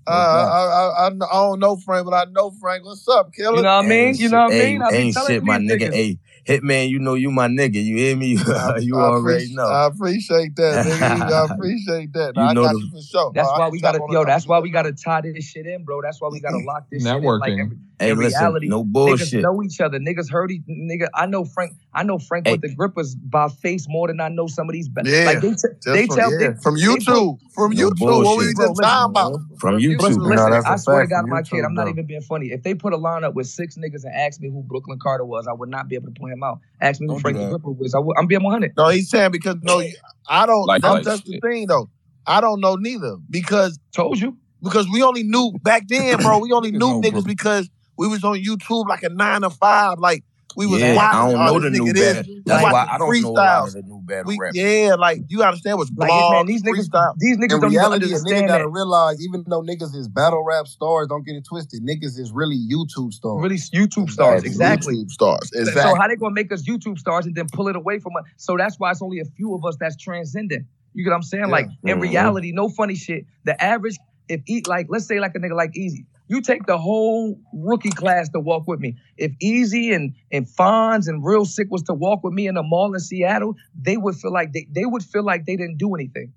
Uh, 0.07 0.11
I, 0.11 0.14
I, 0.14 1.09
I, 1.09 1.09
I 1.09 1.11
don't 1.42 1.59
know 1.59 1.77
Frank, 1.77 2.07
but 2.09 2.14
I 2.14 2.31
know 2.31 2.51
Frank. 2.53 2.85
What's 2.85 3.09
up, 3.09 3.33
killer? 3.33 3.57
You 3.57 3.62
know 3.62 3.77
what 3.79 3.85
I 3.87 3.88
mean? 3.88 4.14
You 4.16 4.29
know 4.29 4.45
what 4.45 4.53
I 4.53 4.57
shit- 4.59 4.69
mean? 4.73 4.83
I 4.83 4.90
be 4.90 4.97
ain't 4.97 5.16
shit, 5.27 5.42
my 5.42 5.59
these 5.59 5.71
nigga. 5.73 5.88
niggas. 5.90 5.95
Hey, 5.95 6.19
Hitman, 6.47 6.88
you 6.90 7.01
know 7.01 7.14
you 7.14 7.33
my 7.33 7.49
nigga. 7.49 7.83
You 7.85 7.97
hear 7.97 8.16
me? 8.16 8.37
I, 8.47 8.77
you 8.81 8.97
I 8.97 9.01
already 9.03 9.47
appreciate, 9.47 9.57
know. 9.57 9.66
I 9.69 9.87
appreciate 9.88 10.57
that, 10.57 10.87
nigga. 11.01 11.33
I 11.33 11.55
appreciate 11.55 12.12
that. 12.12 12.33
You 12.37 12.42
I 12.42 12.53
know 12.53 12.62
got 12.62 12.73
the- 12.75 12.79
you 12.79 12.90
for 12.92 13.03
sure. 13.03 13.33
That's 13.35 13.49
Uh, 13.49 13.53
why 13.59 13.69
we 13.69 13.81
gotta, 13.81 14.01
yo. 14.11 14.25
That's 14.25 14.47
why 14.47 14.61
we 14.61 14.71
gotta 14.71 14.92
tie 14.92 15.23
this 15.23 15.45
shit 15.45 15.66
in, 15.66 15.85
bro. 15.85 16.01
That's 16.03 16.21
why 16.21 16.29
we 16.29 16.38
gotta 16.38 16.59
lock 16.59 16.88
this 16.88 17.03
shit 17.03 17.16
in. 17.16 17.25
Like 17.25 17.53
Networking. 17.53 17.61
every, 17.61 17.77
Hey, 17.98 18.11
in 18.11 18.18
listen, 18.18 18.38
reality, 18.38 18.68
no 18.68 18.85
niggas 18.85 19.40
know 19.40 19.62
each 19.62 19.80
other. 19.80 19.98
Niggas 19.98 20.30
heard 20.30 20.50
each 20.50 20.62
nigga. 20.68 21.06
I 21.14 21.24
know 21.26 21.44
Frank. 21.46 21.72
I 21.94 22.02
know 22.02 22.18
Frank 22.18 22.46
Hey. 22.46 22.52
with 22.52 22.61
the 22.61 22.74
grippers 22.74 23.14
by 23.14 23.48
face 23.48 23.87
more 23.88 24.06
than 24.09 24.20
I 24.20 24.28
know 24.28 24.46
some 24.48 24.68
of 24.68 24.74
these. 24.74 24.88
Ba- 24.88 25.02
Yeah, 25.06 25.24
like 25.24 25.40
they, 25.40 25.52
t- 25.52 25.56
they 25.87 26.06
from, 26.06 26.16
tell 26.16 26.32
yeah. 26.32 26.38
they, 26.50 26.54
from 26.61 26.74
they 26.76 26.87
put- 26.87 27.00
YouTube. 27.00 27.38
From 27.54 27.70
No 27.72 27.88
YouTube. 27.90 28.00
What 28.00 28.38
we 28.38 28.52
bullshit. 28.52 28.56
Bro, 28.56 28.66
just 28.66 28.70
listen. 28.76 28.85
talking 28.85 29.11
about? 29.11 29.32
From 29.59 29.74
But 29.76 29.80
YouTube. 29.82 30.00
listen, 30.02 30.22
No, 30.22 30.50
that's 30.50 30.66
a 30.66 30.70
I 30.70 30.76
swear 30.76 31.02
to 31.02 31.09
God, 31.09 31.20
from 31.22 31.30
my 31.30 31.42
kid, 31.42 31.64
I'm 31.64 31.72
not 31.72 31.85
though. 31.85 31.90
even 31.92 32.06
being 32.06 32.20
funny. 32.20 32.48
If 32.48 32.62
they 32.64 32.74
put 32.74 32.92
a 32.92 32.98
lineup 32.98 33.32
with 33.32 33.46
six 33.46 33.76
niggas 33.78 34.04
and 34.04 34.14
ask 34.14 34.42
me 34.42 34.50
who 34.50 34.62
Brooklyn 34.62 34.98
Carter 35.02 35.24
was, 35.24 35.46
I 35.46 35.54
would 35.54 35.70
not 35.70 35.88
be 35.88 35.94
able 35.94 36.12
to 36.12 36.20
point 36.20 36.35
him 36.35 36.42
out. 36.42 36.59
Ask 36.82 37.00
me 37.00 37.06
who 37.06 37.14
Don't 37.14 37.20
Frank 37.22 37.38
the. 37.38 37.48
Gripper 37.48 37.70
was. 37.70 37.94
I 37.94 37.98
would, 37.98 38.16
I'm 38.18 38.26
being 38.26 38.42
100. 38.42 38.74
No, 38.76 38.88
he's 38.88 39.09
saying 39.09 39.30
because 39.30 39.56
no, 39.62 39.82
I 40.28 40.44
don't. 40.44 40.66
Like, 40.66 40.82
that's 40.82 40.92
like 40.96 41.04
that's 41.04 41.22
the 41.22 41.40
thing 41.40 41.66
though. 41.66 41.88
I 42.26 42.42
don't 42.42 42.61
know 42.61 42.74
neither 42.74 43.16
because 43.30 43.78
Told 43.94 44.18
you. 44.20 44.37
because 44.62 44.87
we 44.92 45.02
only 45.02 45.22
knew 45.22 45.52
back 45.62 45.85
then, 45.88 46.18
bro. 46.18 46.38
We 46.40 46.52
only 46.52 46.72
knew 46.72 47.00
niggas 47.00 47.24
because 47.24 47.70
we 47.98 48.09
was 48.09 48.24
on 48.24 48.37
YouTube 48.42 48.88
like 48.88 49.02
a 49.02 49.09
nine 49.09 49.42
to 49.42 49.50
five. 49.50 49.98
Like 49.98 50.24
we 50.56 50.64
was 50.66 50.80
Yeah, 50.80 50.94
watching. 50.96 51.37
I 51.37 51.46
don't 51.46 51.46
know 51.46 51.61
this 51.61 51.78
the 51.78 51.85
new 51.85 51.85
nigga 51.85 51.94
this. 51.94 52.16
battle. 52.16 52.35
That's 52.46 52.62
Like- 52.62 52.72
why 52.72 52.72
watching 52.72 52.94
I 52.94 52.98
don't 52.98 53.22
know 53.22 53.28
a 53.28 53.32
lot 53.32 53.66
of 53.68 53.72
the 53.74 53.82
new 53.82 54.00
battle 54.06 54.24
We, 54.28 54.38
rap. 54.40 54.52
yeah, 54.54 54.94
like 54.98 55.20
you 55.28 55.42
understand 55.42 55.76
what's 55.76 55.90
Like 55.94 56.09
blogs, 56.11 56.30
man, 56.32 56.46
these 56.46 56.62
niggas, 56.62 56.88
freestyle. 56.88 57.14
these 57.18 57.37
niggas 57.37 57.42
In 57.42 57.48
don't 57.48 57.59
even 57.59 57.70
reality, 57.72 58.06
a 58.06 58.09
nigga 58.09 58.14
understand 58.16 58.48
gotta 58.48 58.68
realize, 58.68 59.22
even 59.22 59.44
though 59.48 59.61
niggas 59.62 59.94
is 59.94 60.09
battle 60.09 60.42
rap 60.44 60.66
stars, 60.66 61.09
don't 61.09 61.26
get 61.26 61.35
it 61.37 61.44
twisted. 61.44 61.82
Niggas 61.82 62.18
is 62.18 62.32
really 62.32 62.56
YouTube 62.56 63.12
stars. 63.12 63.42
Really, 63.42 63.56
YouTube 63.56 64.09
stars. 64.11 64.44
Exactly. 64.44 64.96
YouTube 64.96 65.11
stars. 65.11 65.50
So- 65.52 65.59
Exactly. 65.61 65.82
So 65.82 65.94
how 65.94 66.09
they 66.09 66.16
gonna 66.16 66.32
make 66.35 66.50
us 66.52 66.62
YouTube 66.62 66.98
stars 66.98 67.26
and 67.26 67.35
then 67.35 67.48
pull 67.52 67.68
it 67.68 67.76
away 67.76 67.98
from 67.98 68.12
us? 68.16 68.24
So 68.38 68.56
that's 68.56 68.78
why 68.80 68.92
it's 68.92 69.02
only 69.02 69.20
a 69.20 69.26
few 69.26 69.54
of 69.54 69.62
us 69.66 69.76
that's 69.78 69.96
transcendent. 69.96 70.64
You 70.94 71.04
get 71.04 71.11
what 71.11 71.16
I'm 71.16 71.22
saying? 71.22 71.44
Yeah. 71.44 71.50
Like 71.50 71.68
in 71.85 71.98
Mhm. 71.98 72.02
reality, 72.02 72.52
no 72.52 72.70
funny 72.70 72.94
shit. 72.94 73.26
The 73.44 73.62
average, 73.62 73.98
if 74.30 74.40
eat 74.46 74.66
like 74.66 74.87
let's 74.88 75.04
say 75.06 75.20
like 75.20 75.32
a 75.35 75.38
nigga 75.38 75.54
like 75.54 75.76
Easy, 75.76 76.06
you 76.28 76.40
take 76.40 76.66
the 76.66 76.78
whole 76.78 77.38
rookie 77.52 77.90
class 77.90 78.28
to 78.30 78.40
walk 78.40 78.66
with 78.66 78.80
me. 78.80 78.96
If 79.16 79.32
Easy 79.40 79.92
and 79.92 80.14
and 80.32 80.46
Fonz 80.46 81.08
and 81.08 81.24
Real 81.24 81.44
Sick 81.44 81.68
was 81.70 81.82
to 81.84 81.94
walk 81.94 82.24
with 82.24 82.32
me 82.34 82.46
in 82.48 82.54
the 82.54 82.62
mall 82.62 82.92
in 82.94 83.00
Seattle, 83.00 83.54
they 83.80 83.96
would 83.96 84.16
feel 84.16 84.32
like 84.32 84.52
they, 84.52 84.66
they 84.70 84.84
would 84.86 85.02
feel 85.02 85.24
like 85.24 85.46
they 85.46 85.56
didn't 85.56 85.78
do 85.78 85.94
anything. 85.94 86.32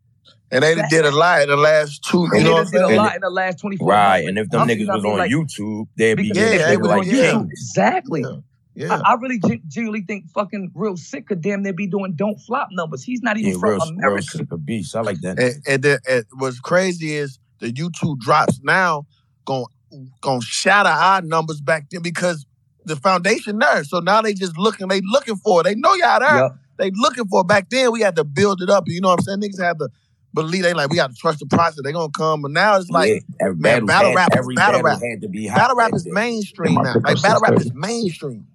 and 0.51 0.63
they 0.63 0.75
did 0.89 1.05
a 1.05 1.11
lot 1.11 1.41
in 1.41 1.49
the 1.49 1.57
last 1.57 2.03
two. 2.03 2.23
And 2.25 2.33
You 2.33 2.39
they 2.39 2.43
know 2.43 2.55
done 2.63 2.71
did 2.71 2.81
a 2.81 2.85
saying? 2.87 2.97
lot 2.97 3.15
in 3.15 3.21
the 3.21 3.29
last 3.29 3.59
24 3.59 3.87
Right, 3.87 4.27
and 4.27 4.37
if 4.37 4.49
them 4.49 4.61
I'm- 4.61 4.69
niggas 4.69 4.87
was 4.87 5.03
on? 5.05 5.17
Like, 5.17 5.31
YouTube, 5.31 5.87
they'd 5.97 6.15
be 6.15 6.27
Yeah, 6.27 6.33
they 6.33 6.75
niggas 6.75 6.79
was 6.81 6.87
like 6.87 6.99
on 7.01 7.07
yeah. 7.07 7.13
YouTube, 7.33 7.47
exactly. 7.51 8.21
Yeah. 8.21 8.37
Yeah. 8.75 8.93
I, 9.03 9.11
I 9.11 9.13
really 9.15 9.39
gen- 9.39 9.61
genuinely 9.67 10.05
think 10.07 10.29
fucking 10.29 10.71
real 10.73 10.95
sick 10.95 11.27
could 11.27 11.41
damn 11.41 11.63
near 11.63 11.73
be 11.73 11.87
doing 11.87 12.13
don't 12.15 12.37
flop 12.39 12.69
numbers. 12.71 13.03
He's 13.03 13.21
not 13.21 13.37
even 13.37 13.53
Yeah, 13.53 13.57
from 13.59 13.97
real, 13.97 14.13
real 14.13 14.21
sick 14.21 14.51
of 14.51 14.65
beast. 14.65 14.95
I 14.95 15.01
like 15.01 15.19
that. 15.21 15.37
And, 15.39 15.55
and, 15.67 15.83
then, 15.83 15.99
and 16.07 16.23
what's 16.37 16.59
crazy 16.61 17.13
is 17.15 17.39
the 17.59 17.73
YouTube 17.73 18.19
drops 18.19 18.61
now 18.63 19.05
going 19.45 19.65
going 20.21 20.41
shatter 20.41 20.89
our 20.89 21.21
numbers 21.21 21.61
back 21.61 21.89
then 21.89 22.01
because 22.01 22.45
the 22.85 22.95
foundation 22.95 23.59
there. 23.59 23.83
So 23.83 23.99
now 23.99 24.21
they 24.21 24.33
just 24.33 24.57
looking, 24.57 24.87
they 24.87 25.01
looking 25.03 25.35
for 25.37 25.61
it. 25.61 25.63
They 25.65 25.75
know 25.75 25.93
y'all 25.95 26.19
there. 26.19 26.35
Yup. 26.37 26.57
They 26.77 26.91
looking 26.95 27.25
for 27.27 27.41
it. 27.41 27.47
Back 27.47 27.69
then 27.69 27.91
we 27.91 28.01
had 28.01 28.15
to 28.15 28.23
build 28.23 28.61
it 28.61 28.69
up. 28.69 28.85
You 28.87 29.01
know 29.01 29.09
what 29.09 29.19
I'm 29.19 29.23
saying? 29.23 29.41
Niggas 29.41 29.63
had 29.63 29.79
to 29.79 29.89
believe 30.33 30.63
they 30.63 30.73
like 30.73 30.89
we 30.89 30.95
got 30.95 31.09
to 31.11 31.15
trust 31.15 31.39
the 31.39 31.45
process. 31.45 31.79
They 31.83 31.91
gonna 31.91 32.09
come. 32.11 32.41
But 32.41 32.51
now 32.51 32.77
it's 32.77 32.89
like 32.89 33.09
yeah, 33.39 33.49
man, 33.55 33.85
battle, 33.85 33.87
battle 33.87 34.09
had, 34.09 34.15
rap, 34.15 34.29
battle 34.31 34.55
battle, 34.55 34.81
rap. 34.83 34.99
had 35.01 35.21
to 35.21 35.27
be 35.27 35.47
hot. 35.47 35.57
battle 35.57 35.75
rap 35.75 35.93
is 35.93 36.03
then. 36.05 36.13
mainstream 36.13 36.75
now. 36.75 36.95
Like 37.03 37.17
up 37.17 37.21
battle 37.23 37.41
rap 37.41 37.59
is 37.59 37.71
mainstream. 37.73 38.47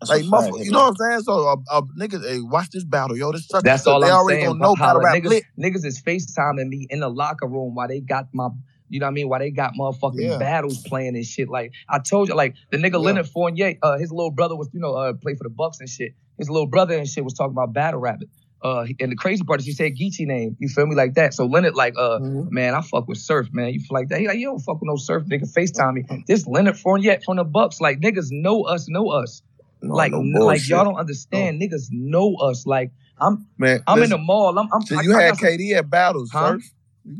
That's 0.00 0.10
Like 0.10 0.24
a 0.24 0.30
fact. 0.30 0.64
you 0.64 0.70
know 0.70 0.78
what 0.78 0.88
I'm 0.88 0.96
saying? 0.96 1.20
So 1.22 1.48
uh, 1.48 1.56
uh, 1.70 1.82
niggas, 1.98 2.28
hey, 2.28 2.40
watch 2.40 2.70
this 2.70 2.84
battle, 2.84 3.16
yo. 3.16 3.32
This 3.32 3.48
such 3.48 3.64
That's 3.64 3.82
such, 3.82 3.92
all 3.92 4.00
they 4.00 4.06
I'm 4.06 4.14
already 4.14 4.40
saying. 4.42 4.46
gonna 4.46 4.58
know 4.60 4.76
battle 4.76 5.00
Holla. 5.00 5.04
rap 5.04 5.16
Niggas, 5.16 5.42
niggas 5.58 5.84
is 5.84 6.00
FaceTiming 6.00 6.68
me 6.68 6.86
in 6.88 7.00
the 7.00 7.08
locker 7.08 7.46
room 7.46 7.74
while 7.74 7.88
they 7.88 8.00
got 8.00 8.26
my, 8.32 8.48
you 8.88 9.00
know 9.00 9.06
what 9.06 9.10
I 9.10 9.14
mean? 9.14 9.28
Why 9.28 9.38
they 9.38 9.50
got 9.50 9.72
motherfucking 9.78 10.14
Yeah. 10.20 10.38
battles 10.38 10.82
playing 10.82 11.14
and 11.16 11.24
shit. 11.24 11.48
Like 11.48 11.72
I 11.88 11.98
told 11.98 12.28
you, 12.28 12.34
like 12.34 12.54
the 12.70 12.76
nigga 12.78 12.92
Yeah. 12.92 12.98
Leonard 12.98 13.28
Fournier, 13.28 13.74
uh, 13.82 13.98
his 13.98 14.10
little 14.10 14.30
brother 14.30 14.56
was, 14.56 14.68
you 14.72 14.80
know, 14.80 14.94
uh, 14.94 15.12
played 15.12 15.38
for 15.38 15.44
the 15.44 15.50
Bucks 15.50 15.80
and 15.80 15.88
shit. 15.88 16.12
His 16.38 16.48
little 16.50 16.66
brother 16.66 16.96
and 16.96 17.08
shit 17.08 17.24
was 17.24 17.34
talking 17.34 17.52
about 17.52 17.72
battle 17.72 18.00
rapping. 18.00 18.28
Uh, 18.60 18.86
and 18.98 19.12
the 19.12 19.16
crazy 19.16 19.44
part 19.44 19.60
is 19.60 19.66
he 19.66 19.72
said 19.72 19.92
Geechi 19.94 20.26
name. 20.26 20.56
You 20.58 20.68
feel 20.68 20.86
me 20.86 20.96
like 20.96 21.14
that? 21.14 21.32
So 21.32 21.46
Leonard 21.46 21.76
like, 21.76 21.94
uh, 21.96 22.18
Mhm. 22.18 22.50
man, 22.50 22.74
I 22.74 22.80
fuck 22.80 23.06
with 23.06 23.18
Surf, 23.18 23.48
man. 23.52 23.72
You 23.72 23.78
feel 23.78 23.94
like 23.96 24.08
that? 24.08 24.18
He 24.20 24.26
like, 24.26 24.38
you 24.38 24.46
don't 24.46 24.58
fuck 24.58 24.80
with 24.80 24.88
no 24.88 24.96
Surf, 24.96 25.24
nigga. 25.26 25.44
FaceTime 25.52 25.94
me. 25.94 26.24
This 26.26 26.44
Leonard 26.46 26.76
Fournier 26.76 27.20
from 27.24 27.36
the 27.36 27.44
Bucks, 27.44 27.80
like 27.80 28.00
niggas 28.00 28.28
know 28.32 28.62
us, 28.62 28.88
know 28.88 29.10
us. 29.10 29.42
No, 29.80 29.94
like, 29.94 30.10
no 30.12 30.44
like 30.44 30.68
y'all 30.68 30.84
don't 30.84 30.96
understand. 30.96 31.62
Niggas 31.62 31.86
know 31.92 32.34
us. 32.34 32.66
Like 32.66 32.90
I'm, 33.20 33.46
Man, 33.58 33.80
I'm 33.86 34.02
in 34.02 34.10
the 34.10 34.18
mall. 34.18 34.58
I'm, 34.58 34.68
I'm. 34.72 34.82
so 34.82 35.00
you 35.02 35.14
I 35.14 35.22
had 35.22 35.36
some- 35.36 35.48
KD 35.48 35.74
at 35.74 35.88
battles, 35.88 36.30
Huh? 36.32 36.54
Surf. 36.54 36.70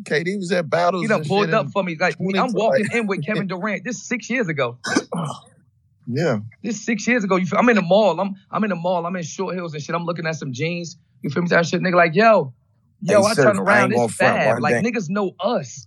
KD 0.04 0.38
was 0.38 0.52
at 0.52 0.68
battles. 0.68 1.02
He 1.02 1.08
done 1.08 1.20
and 1.20 1.28
pulled 1.28 1.46
shit 1.46 1.54
up 1.54 1.68
for 1.70 1.82
me. 1.82 1.96
Like 1.98 2.16
I'm 2.20 2.52
walking 2.52 2.86
in 2.92 3.06
with 3.06 3.24
Kevin 3.24 3.46
Durant. 3.48 3.84
This 3.84 4.06
six 4.06 4.28
years 4.30 4.48
ago. 4.48 4.78
Yeah. 6.10 6.38
This 6.62 6.82
six 6.84 7.06
years 7.06 7.22
ago. 7.22 7.36
You 7.36 7.44
feel, 7.44 7.58
I'm 7.58 7.68
in 7.68 7.76
the 7.76 7.82
mall. 7.82 8.18
I'm 8.18 8.34
I'm 8.50 8.64
in 8.64 8.70
the 8.70 8.76
mall. 8.76 9.04
I'm 9.04 9.14
in 9.14 9.22
Short 9.22 9.54
Hills 9.54 9.74
and 9.74 9.82
shit. 9.82 9.94
I'm 9.94 10.04
looking 10.04 10.26
at 10.26 10.36
some 10.36 10.54
jeans. 10.54 10.96
You 11.20 11.28
feel 11.28 11.42
me? 11.42 11.50
That 11.50 11.66
shit, 11.66 11.82
nigga. 11.82 11.96
Like 11.96 12.14
yo, 12.14 12.54
yo. 13.02 13.20
Hey, 13.20 13.26
I 13.28 13.34
Surf, 13.34 13.44
turn 13.44 13.58
around. 13.58 13.82
ain't 13.84 13.92
gonna 13.92 14.04
It's 14.06 14.14
front 14.14 14.36
fab. 14.38 14.60
Like 14.60 14.82
thing. 14.82 14.84
niggas 14.84 15.10
know 15.10 15.32
us. 15.38 15.86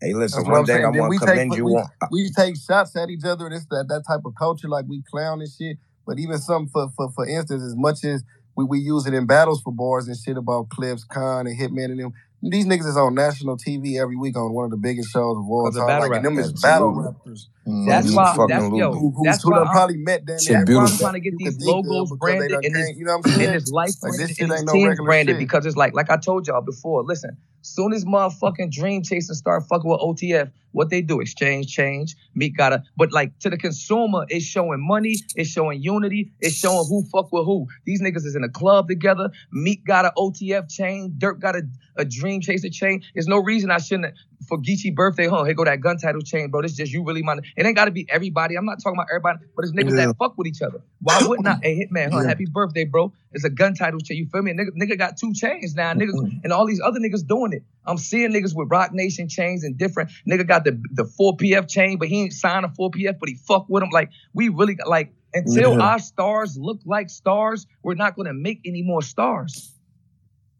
Hey, 0.00 0.14
listen, 0.14 0.38
That's 0.44 0.48
one 0.48 0.60
I'm 0.60 0.66
thing. 0.66 0.84
I 0.84 0.90
Then 0.90 0.98
want 1.00 1.10
we 1.10 1.18
to 1.18 1.26
take 1.26 1.34
commend 1.34 1.54
you 1.56 1.64
we, 1.64 1.72
on. 1.72 1.86
Uh, 2.00 2.06
we 2.12 2.30
take 2.30 2.56
shots 2.56 2.94
at 2.96 3.10
each 3.10 3.24
other. 3.24 3.48
It's 3.48 3.66
that 3.66 3.86
that 3.88 4.04
type 4.06 4.20
of 4.24 4.34
culture, 4.38 4.68
like 4.68 4.84
we 4.88 5.02
clown 5.10 5.40
and 5.40 5.50
shit. 5.50 5.76
But 6.06 6.20
even 6.20 6.38
some 6.38 6.68
for 6.68 6.90
for 6.96 7.10
for 7.10 7.26
instance, 7.26 7.64
as 7.64 7.74
much 7.76 8.04
as 8.04 8.22
we, 8.56 8.64
we 8.64 8.78
use 8.78 9.06
it 9.06 9.14
in 9.14 9.26
battles 9.26 9.60
for 9.62 9.72
bars 9.72 10.06
and 10.06 10.16
shit 10.16 10.36
about 10.36 10.68
Clips, 10.68 11.02
Khan, 11.04 11.48
and 11.48 11.58
Hitman 11.58 11.86
and 11.86 11.98
them. 11.98 12.12
These 12.42 12.66
niggas 12.66 12.86
is 12.86 12.96
on 12.96 13.14
national 13.14 13.56
TV 13.56 14.00
every 14.00 14.16
week 14.16 14.36
on 14.36 14.52
one 14.52 14.64
of 14.64 14.72
the 14.72 14.76
biggest 14.76 15.10
shows 15.10 15.36
of 15.36 15.48
all 15.48 15.70
time. 15.70 15.86
battle 15.86 16.08
Like, 16.10 16.16
and 16.16 16.24
them 16.26 16.38
is 16.38 16.52
battle 16.52 16.88
Absolutely. 16.88 17.04
rappers. 17.14 17.48
That's 17.86 18.10
Mhm, 18.10 18.16
why. 18.16 18.34
fucking 18.34 18.48
That's 18.48 18.76
yo. 18.76 18.92
Who, 18.92 19.10
who, 19.12 19.24
That's 19.24 19.44
who 19.44 19.50
why. 19.50 19.58
done 19.58 19.66
I'm, 19.68 19.72
probably 19.72 19.96
met 19.98 20.26
damn 20.26 20.38
Shit 20.38 20.48
that's 20.66 20.70
why 20.70 20.84
I'm 20.84 20.98
trying 20.98 21.12
to 21.14 21.20
get 21.20 21.38
these 21.38 21.48
could 21.54 21.60
think 21.60 21.86
of 21.86 21.86
logos 21.86 22.10
branded 22.18 22.50
done 22.50 22.64
and 22.64 22.74
this 22.74 22.96
you 22.96 23.04
know 23.04 23.16
what 23.18 23.26
I'm 23.26 23.40
and 23.40 23.54
this 23.54 23.70
life 23.70 23.90
Like 24.02 24.10
branded 24.10 24.28
this 24.28 24.36
shit 24.36 24.42
and 24.42 24.50
this 24.52 24.58
ain't 24.60 24.66
no 24.98 25.04
branded 25.04 25.32
shit. 25.34 25.38
because 25.38 25.66
it's 25.66 25.76
like 25.76 25.94
like 25.94 26.10
I 26.10 26.16
told 26.16 26.48
y'all 26.48 26.60
before. 26.62 27.04
Listen, 27.04 27.36
soon 27.62 27.92
as 27.92 28.04
motherfucking 28.04 28.70
Dream 28.70 29.02
Chasers 29.02 29.38
start 29.38 29.64
fucking 29.68 29.88
with 29.88 30.00
OTF, 30.00 30.50
what 30.72 30.90
they 30.90 31.02
do? 31.02 31.20
Exchange, 31.20 31.72
change. 31.72 32.16
Meek 32.34 32.56
gotta, 32.56 32.82
but 32.96 33.12
like 33.12 33.38
to 33.40 33.50
the 33.50 33.56
consumer, 33.56 34.24
it's 34.28 34.44
showing 34.44 34.86
money, 34.86 35.16
it's 35.36 35.50
showing 35.50 35.82
unity, 35.82 36.32
it's 36.40 36.56
showing 36.56 36.86
who 36.88 37.04
fuck 37.04 37.30
with 37.32 37.44
who. 37.44 37.66
These 37.84 38.02
niggas 38.02 38.24
is 38.24 38.34
in 38.34 38.44
a 38.44 38.48
club 38.48 38.88
together. 38.88 39.30
Meek 39.52 39.84
got 39.84 40.04
a 40.04 40.12
OTF 40.16 40.70
chain, 40.70 41.14
Durk 41.18 41.40
got 41.40 41.56
a, 41.56 41.62
a 41.96 42.04
Dream 42.04 42.40
Chaser 42.40 42.70
chain. 42.70 43.02
There's 43.14 43.28
no 43.28 43.38
reason 43.38 43.70
I 43.70 43.78
shouldn't 43.78 44.14
for 44.48 44.58
Geechi 44.58 44.94
birthday, 44.94 45.26
huh? 45.28 45.44
Here 45.44 45.54
go 45.54 45.64
that 45.64 45.80
gun 45.80 45.96
title 45.98 46.20
chain, 46.22 46.50
bro. 46.50 46.62
This 46.62 46.74
just 46.74 46.92
you 46.92 47.04
really 47.04 47.22
mind. 47.22 47.44
It 47.56 47.66
ain't 47.66 47.76
got 47.76 47.86
to 47.86 47.90
be 47.90 48.06
everybody. 48.10 48.56
I'm 48.56 48.64
not 48.64 48.82
talking 48.82 48.96
about 48.96 49.08
everybody, 49.10 49.38
but 49.56 49.64
it's 49.64 49.72
niggas 49.72 49.96
Yeah. 49.96 50.06
that 50.06 50.16
fuck 50.18 50.36
with 50.38 50.46
each 50.46 50.62
other. 50.62 50.82
Why 51.00 51.20
wouldn't 51.26 51.46
I? 51.48 51.58
Hey, 51.62 51.78
Hitman, 51.86 52.12
huh? 52.12 52.20
Yeah. 52.20 52.28
Happy 52.28 52.46
birthday, 52.46 52.84
bro. 52.84 53.12
It's 53.32 53.44
a 53.44 53.50
gun 53.50 53.74
title 53.74 54.00
chain. 54.00 54.18
You 54.18 54.26
feel 54.26 54.42
me? 54.42 54.52
Nigga, 54.52 54.70
nigga 54.80 54.98
got 54.98 55.16
two 55.16 55.32
chains 55.32 55.74
now. 55.74 55.92
Niggas 55.94 56.12
mm-hmm. 56.14 56.38
and 56.44 56.52
all 56.52 56.66
these 56.66 56.80
other 56.80 57.00
niggas 57.00 57.26
doing 57.26 57.52
it. 57.52 57.62
I'm 57.86 57.98
seeing 57.98 58.30
niggas 58.32 58.54
with 58.54 58.70
Roc 58.70 58.92
Nation 58.92 59.28
chains 59.28 59.64
and 59.64 59.76
different. 59.76 60.10
Nigga 60.28 60.46
got 60.46 60.64
the 60.64 60.80
the 60.92 61.04
4PF 61.04 61.68
chain, 61.68 61.98
but 61.98 62.08
he 62.08 62.22
ain't 62.22 62.32
signed 62.32 62.64
a 62.64 62.68
4PF, 62.68 63.18
but 63.18 63.28
he 63.28 63.34
fuck 63.36 63.66
with 63.68 63.82
them. 63.82 63.90
Like 63.90 64.10
we 64.34 64.48
really 64.48 64.74
got 64.74 64.88
like 64.88 65.12
until 65.34 65.72
Yeah. 65.72 65.84
our 65.84 65.98
stars 65.98 66.58
look 66.58 66.80
like 66.84 67.10
stars, 67.10 67.66
we're 67.82 67.94
not 67.94 68.16
gonna 68.16 68.34
make 68.34 68.60
any 68.64 68.82
more 68.82 69.02
stars. 69.02 69.72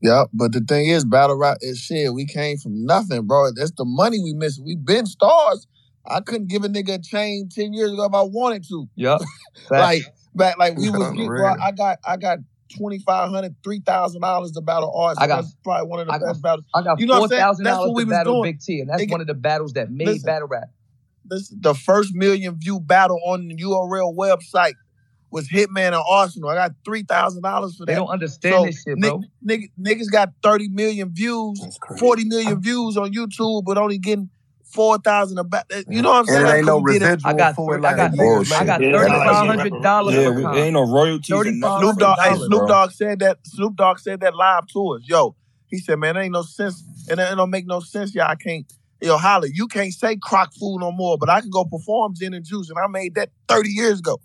Yeah, 0.03 0.25
but 0.33 0.53
the 0.53 0.61
thing 0.61 0.87
is, 0.89 1.05
battle 1.05 1.37
rap 1.37 1.59
is 1.61 1.79
shit. 1.79 2.13
We 2.13 2.27
came 2.27 2.57
from 2.59 2.85
nothing, 2.85 3.27
bro. 3.27 3.53
That's 3.53 3.71
the 3.73 3.85
money 3.85 4.19
we 4.23 4.35
missed. 4.35 4.61
We 4.65 4.77
been 4.77 5.07
stars. 5.07 5.67
I 6.07 6.21
couldn't 6.21 6.49
give 6.49 6.65
a 6.65 6.69
nigga 6.69 6.95
a 6.95 6.99
chain 7.01 7.49
ten 7.49 7.73
years 7.73 7.93
ago 7.93 8.05
if 8.07 8.15
I 8.15 8.23
wanted 8.23 8.65
to. 8.69 8.89
Yup. 8.97 9.21
like 9.71 10.03
back, 10.35 10.59
like 10.59 10.77
we 10.77 10.91
was. 10.91 11.11
Getting, 11.13 11.27
bro, 11.27 11.55
I 11.63 11.71
got, 11.71 11.99
I 12.05 12.17
got 12.17 12.39
twenty 12.77 12.99
five 12.99 13.31
hundred, 13.31 13.55
three 13.63 13.81
thousand 13.81 14.23
dollars 14.23 14.51
to 14.53 14.61
battle 14.61 14.93
artists. 14.97 15.23
I 15.23 15.29
got- 15.29 15.43
That's 15.43 15.57
probably 15.63 15.89
one 15.89 16.01
of 16.01 16.07
the 16.09 16.13
I 16.15 16.19
got- 16.19 16.27
best 16.27 16.43
battles. 16.43 16.65
I 16.75 16.83
got 16.83 16.99
You 16.99 17.07
know 17.07 17.21
what 17.21 17.31
four 17.31 17.39
thousand 17.39 17.65
That's 17.65 17.77
dollars 17.77 17.89
what 17.91 17.97
we 17.97 18.05
to 18.05 18.11
battle 18.11 18.33
doing. 18.43 18.53
Big 18.55 18.61
T, 18.61 18.81
and 18.81 18.91
that's 18.91 19.03
It- 19.03 19.11
one 19.11 19.21
of 19.21 19.29
the 19.29 19.35
battles 19.35 19.75
that 19.75 19.91
made 19.93 20.09
Listen. 20.09 20.27
battle 20.27 20.49
rap. 20.49 20.71
This 21.25 21.55
the 21.61 21.75
first 21.75 22.13
million 22.15 22.59
view 22.59 22.81
battle 22.81 23.21
on 23.25 23.47
the 23.47 23.55
URL 23.55 24.13
website 24.17 24.73
was 25.33 25.49
Hitman 25.49 25.87
and 25.89 26.03
Arsenal. 26.09 26.51
I 26.51 26.55
got 26.55 26.73
three 26.85 27.03
thousand 27.03 27.43
dollars 27.43 27.75
for 27.77 27.87
that. 27.87 27.93
They 27.93 27.97
don't 27.97 28.09
understand 28.09 28.55
So, 28.55 28.65
this 28.67 28.83
shit, 28.83 28.99
ni- 28.99 29.09
bro. 29.09 29.23
nigg- 29.45 29.71
niggas 29.81 30.11
got 30.13 30.29
30 30.43 30.69
million 30.69 31.13
views, 31.13 31.79
40 31.99 32.25
million 32.27 32.61
views 32.61 32.97
on 32.97 33.13
YouTube, 33.13 33.65
but 33.65 33.79
only 33.79 33.99
getting 33.99 34.29
4,000 34.73 35.39
about. 35.39 35.65
You 35.89 36.03
know 36.03 36.11
what 36.11 36.19
I'm 36.21 36.25
saying? 36.27 36.47
And 36.47 36.57
ain't 36.57 36.67
no 36.67 36.81
Because 36.81 36.85
we 36.85 36.93
did 36.99 37.03
it- 37.03 37.07
residual 37.07 37.31
I 37.31 37.33
got 37.35 37.55
for 37.57 37.75
it 37.75 37.79
I 37.79 37.81
like 37.81 37.97
got 37.97 38.15
a 38.15 38.17
Bullshit. 38.17 38.53
I 38.61 38.65
got 38.65 38.81
Yeah, 38.81 38.93
thirty 38.93 39.11
that's 39.11 39.25
five 39.25 39.47
like- 39.49 39.59
hundred 39.59 39.83
dollars. 39.83 40.15
Yeah, 40.15 40.29
we, 40.31 40.61
ain't 40.61 40.73
no 40.75 40.83
royalties 40.91 41.31
or 41.31 41.45
$35 41.45 41.61
nothing. 41.61 41.81
Snoop 41.83 41.99
Dogg, 41.99 42.19
hey, 42.21 42.37
Snoop. 42.37 42.69
Dogg 42.69 42.91
said 42.93 43.19
that. 43.21 43.39
Snoop 43.47 43.77
Dogg 43.77 43.99
said 43.99 44.21
that 44.21 44.35
live 44.35 44.67
to 44.69 44.89
us. 44.95 45.03
Yo, 45.07 45.35
he 45.67 45.79
said, 45.79 45.99
man, 45.99 46.15
there 46.15 46.23
ain't 46.25 46.33
no 46.33 46.43
sense, 46.43 46.83
and 47.11 47.19
it 47.21 47.35
don't 47.37 47.51
make 47.51 47.67
no 47.67 47.81
sense. 47.81 48.15
Y'all 48.15 48.35
can't. 48.37 48.71
Yo, 49.01 49.17
Holly, 49.19 49.51
you 49.53 49.67
can't 49.67 49.93
say 49.93 50.17
crock 50.23 50.53
food 50.55 50.79
no 50.79 50.93
more, 50.93 51.19
but 51.19 51.29
I 51.29 51.41
can 51.41 51.51
go 51.51 51.65
perform 51.65 52.15
gin 52.15 52.35
and 52.35 52.45
juice, 52.45 52.71
and 52.71 52.79
I 52.79 52.87
made 52.87 53.15
that 53.17 53.31
30 53.49 53.71
years 53.71 53.99
ago. 53.99 54.21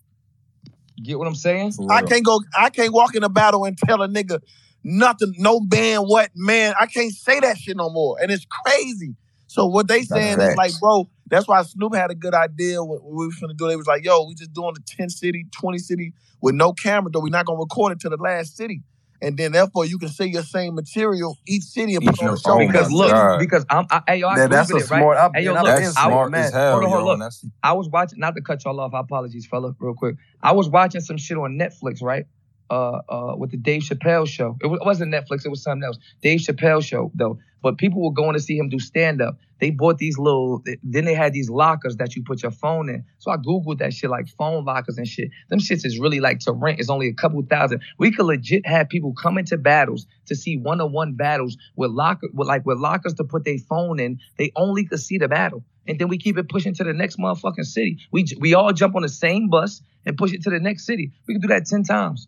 Get 1.01 1.19
what 1.19 1.27
I'm 1.27 1.35
saying? 1.35 1.73
I 1.89 2.01
can't 2.01 2.25
go. 2.25 2.41
I 2.57 2.69
can't 2.69 2.93
walk 2.93 3.15
in 3.15 3.23
a 3.23 3.29
battle 3.29 3.65
and 3.65 3.77
tell 3.77 4.01
a 4.01 4.07
nigga 4.07 4.39
nothing. 4.83 5.33
No 5.37 5.59
man, 5.59 6.01
what 6.01 6.31
man? 6.35 6.73
I 6.79 6.85
can't 6.87 7.13
say 7.13 7.39
that 7.39 7.57
shit 7.57 7.77
no 7.77 7.89
more, 7.89 8.17
and 8.21 8.31
it's 8.31 8.45
crazy. 8.45 9.15
So 9.47 9.65
what 9.65 9.87
they 9.87 10.03
saying 10.03 10.39
is 10.39 10.55
like, 10.55 10.71
bro. 10.79 11.09
That's 11.29 11.45
why 11.45 11.61
Snoop 11.63 11.93
had 11.93 12.09
a 12.09 12.15
good 12.15 12.33
idea. 12.33 12.81
What 12.81 13.03
what 13.03 13.13
we 13.13 13.25
was 13.25 13.35
gonna 13.35 13.53
do, 13.53 13.67
they 13.67 13.75
was 13.75 13.85
like, 13.85 14.05
yo, 14.05 14.25
we 14.27 14.33
just 14.33 14.53
doing 14.53 14.73
the 14.73 14.81
ten 14.85 15.09
city, 15.09 15.45
twenty 15.51 15.77
city 15.77 16.13
with 16.41 16.55
no 16.55 16.71
camera, 16.71 17.11
though. 17.11 17.19
We're 17.19 17.29
not 17.29 17.45
gonna 17.45 17.59
record 17.59 17.91
it 17.91 17.99
to 17.99 18.09
the 18.09 18.15
last 18.15 18.55
city, 18.55 18.81
and 19.21 19.37
then 19.37 19.51
therefore 19.51 19.85
you 19.85 19.97
can 19.97 20.09
say 20.09 20.25
your 20.25 20.43
same 20.43 20.75
material 20.75 21.37
each 21.47 21.63
city 21.63 21.95
and 21.95 22.05
put 22.05 22.13
Each 22.15 22.19
on 22.21 22.25
the 22.27 22.33
of- 22.33 22.41
show. 22.41 22.57
because 22.59 22.91
look, 22.91 23.09
God. 23.11 23.39
because 23.39 23.65
I'm, 23.69 23.85
I, 23.89 24.01
hey, 24.07 24.17
yo, 24.17 24.27
I 24.27 24.35
agree 24.35 24.49
that's 24.49 24.71
a 24.71 24.77
it, 24.77 24.89
right? 24.91 24.99
smart. 24.99 25.17
I, 25.17 25.29
Hey, 25.35 25.45
yo, 25.45 25.53
look, 25.53 25.63
That's 25.65 25.97
I- 25.97 26.05
smart, 26.07 26.31
man. 26.31 26.43
as 26.45 26.53
hell, 26.53 26.71
Hold 26.73 26.83
on, 26.83 26.89
hold 26.89 27.09
on, 27.09 27.19
that's 27.19 27.45
I 27.63 27.73
was 27.73 27.89
watching, 27.89 28.19
not 28.19 28.35
to 28.35 28.41
cut 28.41 28.63
y'all 28.65 28.79
off. 28.79 28.93
I 28.93 28.99
apologies, 28.99 29.45
fella, 29.47 29.73
real 29.79 29.93
quick. 29.95 30.15
I 30.41 30.51
was 30.53 30.69
watching 30.69 31.01
some 31.01 31.17
shit 31.17 31.37
on 31.37 31.57
Netflix, 31.57 32.01
right? 32.01 32.25
Uh, 32.69 32.99
uh, 33.07 33.35
with 33.37 33.51
the 33.51 33.57
Dave 33.57 33.81
Chappelle 33.81 34.27
show. 34.27 34.57
It, 34.61 34.67
was, 34.67 34.79
it 34.81 34.85
wasn't 34.85 35.13
Netflix. 35.13 35.45
It 35.45 35.49
was 35.49 35.63
something 35.63 35.85
else. 35.85 35.97
Dave 36.21 36.39
Chappelle 36.39 36.83
show 36.83 37.11
though. 37.15 37.39
But 37.61 37.77
people 37.77 38.03
were 38.03 38.13
going 38.13 38.33
to 38.33 38.39
see 38.39 38.57
him 38.57 38.69
do 38.69 38.79
stand 38.79 39.21
up. 39.21 39.37
They 39.59 39.71
bought 39.71 39.97
these 39.97 40.17
little. 40.17 40.63
Then 40.83 41.05
they 41.05 41.13
had 41.13 41.33
these 41.33 41.49
lockers 41.49 41.95
that 41.97 42.15
you 42.15 42.23
put 42.23 42.43
your 42.43 42.51
phone 42.51 42.89
in. 42.89 43.03
So 43.17 43.31
I 43.31 43.37
googled 43.37 43.79
that 43.79 43.93
shit, 43.93 44.09
like 44.09 44.27
phone 44.27 44.63
lockers 44.65 44.97
and 44.97 45.07
shit. 45.07 45.31
Them 45.49 45.59
shits 45.59 45.85
is 45.85 45.99
really 45.99 46.19
like 46.19 46.39
to 46.39 46.51
rent. 46.51 46.79
It's 46.79 46.89
only 46.89 47.07
a 47.07 47.13
couple 47.13 47.41
thousand. 47.43 47.81
We 47.97 48.11
could 48.11 48.25
legit 48.25 48.65
have 48.67 48.89
people 48.89 49.13
come 49.13 49.37
into 49.37 49.57
battles 49.57 50.05
to 50.27 50.35
see 50.35 50.57
one 50.57 50.79
on 50.81 50.91
one 50.91 51.15
battles 51.15 51.57
with 51.75 51.91
locker, 51.91 52.27
with 52.33 52.47
like 52.47 52.65
with 52.65 52.77
lockers 52.77 53.15
to 53.15 53.23
put 53.23 53.45
their 53.45 53.57
phone 53.57 53.99
in. 53.99 54.19
They 54.37 54.51
only 54.55 54.85
could 54.85 54.99
see 54.99 55.17
the 55.17 55.27
battle 55.27 55.63
and 55.87 55.97
then 55.99 56.09
we 56.09 56.17
keep 56.17 56.37
it 56.37 56.49
pushing 56.49 56.73
to 56.75 56.83
the 56.83 56.93
next 56.93 57.17
motherfucking 57.17 57.65
city. 57.65 57.97
We 58.11 58.25
we 58.39 58.53
all 58.53 58.73
jump 58.73 58.95
on 58.95 59.01
the 59.01 59.09
same 59.09 59.49
bus 59.49 59.81
and 60.05 60.17
push 60.17 60.33
it 60.33 60.43
to 60.43 60.49
the 60.49 60.59
next 60.59 60.85
city. 60.85 61.11
We 61.27 61.33
can 61.33 61.41
do 61.41 61.47
that 61.47 61.65
ten 61.65 61.83
times. 61.83 62.27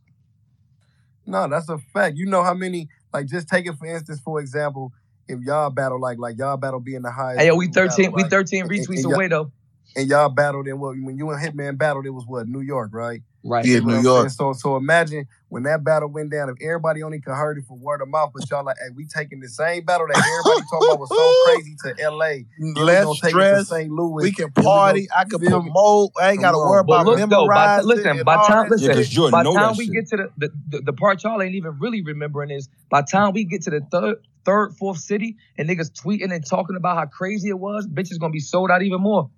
No, 1.30 1.48
that's 1.48 1.70
a 1.70 1.78
fact. 1.94 2.18
You 2.18 2.26
know 2.26 2.44
how 2.44 2.54
many? 2.54 2.90
Like, 3.14 3.28
just 3.28 3.48
take 3.48 3.66
it 3.68 3.76
for 3.78 3.86
instance. 3.86 4.20
For 4.20 4.40
example, 4.40 4.92
if 5.28 5.40
y'all 5.42 5.70
battle 5.70 6.00
like 6.02 6.18
like 6.18 6.38
y'all 6.38 6.58
battle 6.58 6.80
being 6.80 7.04
the 7.04 7.12
highest. 7.12 7.40
Hey 7.40 7.48
yo, 7.48 7.56
we 7.56 7.66
view 7.66 7.74
battle, 7.74 7.90
thirteen, 7.90 8.12
we 8.12 8.24
right? 8.24 8.32
thirteen 8.32 8.68
retweets 8.68 8.88
and 8.90 9.00
y'all- 9.04 9.14
away 9.14 9.28
though. 9.28 9.52
And 9.96 10.08
y'all 10.08 10.30
battled 10.30 10.68
in 10.68 10.80
what? 10.80 10.96
When 11.02 11.18
you 11.18 11.30
and 11.32 11.42
Hitman 11.42 11.78
battled, 11.78 12.06
it 12.06 12.12
was 12.12 12.26
what? 12.28 12.48
New 12.48 12.62
York, 12.62 12.92
right? 12.94 13.22
Right. 13.44 13.64
Yeah, 13.66 13.76
You 13.76 13.86
New 13.86 14.02
York. 14.02 14.30
So 14.32 14.52
so 14.54 14.76
imagine 14.76 15.26
when 15.48 15.64
that 15.64 15.84
battle 15.84 16.10
went 16.10 16.30
down. 16.32 16.50
If 16.50 16.56
everybody 16.62 17.02
only 17.04 17.22
could 17.22 17.34
heard 17.34 17.58
it 17.58 17.64
for 17.68 17.78
word 17.78 18.02
of 18.02 18.10
mouth, 18.10 18.32
but 18.34 18.50
y'all 18.50 18.66
like, 18.66 18.76
hey, 18.80 18.90
we 18.94 19.06
taking 19.06 19.40
the 19.40 19.48
same 19.48 19.86
battle 19.86 20.08
that 20.08 20.18
everybody 20.18 20.68
talking 20.70 20.88
about 20.90 21.00
was 21.00 21.10
so 21.10 21.34
crazy 21.46 21.76
to 21.86 22.04
L.A. 22.04 22.46
You 22.60 22.74
was 22.76 22.84
Less 22.84 23.04
gonna 23.06 23.16
take 23.16 23.24
it 23.24 23.24
to 23.24 23.30
stress. 23.30 23.68
St. 23.70 23.90
Louis. 23.92 24.24
We 24.24 24.32
can 24.34 24.46
and 24.46 24.54
we 24.58 24.64
party. 24.64 25.08
gonna- 25.08 25.22
I 25.22 25.24
can 25.24 25.40
feel 25.40 25.64
me? 25.64 25.70
promote. 25.70 26.12
I 26.22 26.32
ain't 26.32 26.42
got 26.42 26.52
to 26.52 26.58
worry 26.58 26.84
But 26.86 26.94
about 27.02 27.06
look 27.06 27.30
though, 27.30 27.48
by, 27.48 27.78
memorizing. 27.78 27.88
listen, 27.88 28.24
by 28.26 28.36
time 28.36 28.70
that 28.70 28.80
Yeah, 28.82 28.88
listen, 28.88 28.88
because 28.90 29.16
you 29.16 29.32
by 29.32 29.44
time 29.44 29.76
we 29.78 29.86
shit. 29.86 29.94
get 29.94 30.08
to 30.10 30.18
the, 30.18 30.30
the, 30.38 30.50
the 30.78 30.82
the 30.88 30.94
part 30.94 31.24
y'all 31.24 31.42
ain't 31.42 31.56
even 31.56 31.80
really 31.80 32.02
remembering 32.02 32.52
is 32.52 32.68
by 32.90 33.02
time 33.04 33.32
we 33.34 33.46
get 33.46 33.62
to 33.64 33.70
the 33.70 33.82
third 33.90 34.16
third 34.46 34.74
fourth 34.76 34.98
city 35.00 35.38
and 35.58 35.70
niggas 35.70 35.92
tweeting 35.92 36.34
and 36.34 36.46
talking 36.46 36.76
about 36.76 36.98
how 36.98 37.06
crazy 37.06 37.48
it 37.50 37.60
was, 37.60 37.88
bitches 37.88 38.20
gonna 38.20 38.32
be 38.34 38.40
sold 38.40 38.70
out 38.70 38.82
even 38.84 39.00
more. 39.02 39.30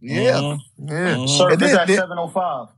Yeah. 0.00 0.32
Mhm. 0.32 0.60
Yeah. 0.78 1.16
Mhm. 1.16 1.28
Sir, 1.38 1.50
And 1.52 1.62
it's 1.62 1.74
at 1.74 1.88
705. 1.88 2.68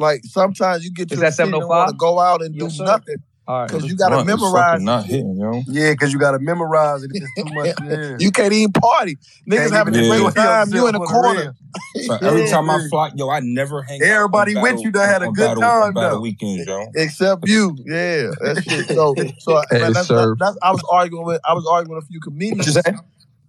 Like 0.00 0.22
sometimes 0.24 0.84
you 0.84 0.90
get 0.92 1.08
to 1.10 1.14
Is 1.14 1.20
the 1.20 1.26
that 1.26 1.38
want 1.50 1.90
to 1.90 1.94
705? 1.94 1.98
go 1.98 2.18
out 2.18 2.42
and 2.42 2.58
do 2.58 2.70
sir. 2.70 2.84
nothing 2.84 3.16
because 3.46 3.82
This 3.82 3.90
you 3.90 3.96
got 3.96 4.08
to 4.10 4.24
memorize. 4.24 4.80
not 4.80 5.04
hitting, 5.04 5.36
yo. 5.38 5.62
Yeah, 5.68 5.92
because 5.92 6.12
you 6.12 6.18
got 6.18 6.32
to 6.32 6.38
memorize 6.38 7.02
it. 7.02 7.10
It's 7.12 7.26
too 7.36 7.44
much. 7.54 7.74
Yeah. 7.84 8.16
You 8.18 8.30
can't 8.30 8.52
even 8.52 8.72
party. 8.72 9.18
Niggas 9.48 9.56
Can't 9.56 9.72
having 9.74 9.94
a 9.94 9.98
even 9.98 10.10
Yeah. 10.10 10.22
great 10.22 10.34
time. 10.36 10.72
You 10.72 10.86
in 10.88 10.94
a 10.94 10.98
the 10.98 11.04
corner. 11.04 11.54
So 12.06 12.14
every 12.22 12.42
Yeah, 12.42 12.50
time 12.50 12.70
I 12.70 12.78
yeah. 12.78 12.88
fly, 12.88 13.10
yo, 13.14 13.28
I 13.30 13.40
never 13.40 13.82
hang 13.82 14.02
out 14.02 14.06
Everybody 14.08 14.54
with 14.54 14.62
battle- 14.64 14.82
you 14.84 14.90
done 14.92 15.08
had 15.08 15.22
a 15.22 15.26
good 15.26 15.36
battle, 15.36 15.62
time, 15.62 15.96
on 15.96 16.02
though. 16.02 16.20
weekends, 16.20 16.66
yo. 16.66 16.86
Except 16.94 17.46
you, 17.46 17.76
yeah, 17.84 18.30
that 18.40 18.62
shit. 18.66 18.86
So, 18.88 19.14
so 19.38 19.62
Hey, 19.70 19.80
man, 19.80 19.92
that's, 19.92 20.06
sir. 20.08 20.34
that's, 20.38 20.56
I 20.62 20.70
was 20.72 20.82
arguing 20.90 21.24
with, 21.26 21.40
I 21.44 21.52
was 21.52 21.66
arguing 21.70 21.96
with 21.96 22.04
a 22.04 22.06
few 22.06 22.18
What 22.20 22.24
comedians 22.24 22.66
you 22.66 22.72
say? 22.72 22.82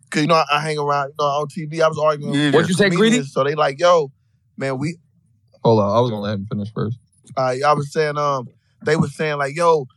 because 0.05 0.21
you 0.23 0.27
know 0.27 0.35
I, 0.35 0.45
I 0.51 0.59
hang 0.59 0.77
around, 0.77 1.07
you 1.09 1.13
know, 1.19 1.25
on 1.25 1.47
TV. 1.47 1.81
I 1.81 1.87
was 1.87 1.97
arguing. 1.97 2.33
Yeah. 2.33 2.45
with 2.47 2.55
What 2.55 2.67
you 2.67 2.73
say, 2.73 2.89
Greedy? 2.89 3.23
So 3.23 3.43
they 3.43 3.55
like, 3.55 3.79
yo, 3.79 4.11
man, 4.57 4.77
we. 4.77 4.97
Hold 5.63 5.79
on, 5.81 5.95
I 5.95 5.99
was 5.99 6.09
gonna 6.09 6.21
let 6.23 6.33
him 6.33 6.45
finish 6.47 6.71
first. 6.73 6.97
Uh, 7.37 7.55
I 7.65 7.73
was 7.73 7.91
saying, 7.91 8.17
um, 8.17 8.47
they 8.85 8.95
were 8.95 9.07
saying 9.07 9.37
like, 9.37 9.55
yo, 9.55 9.87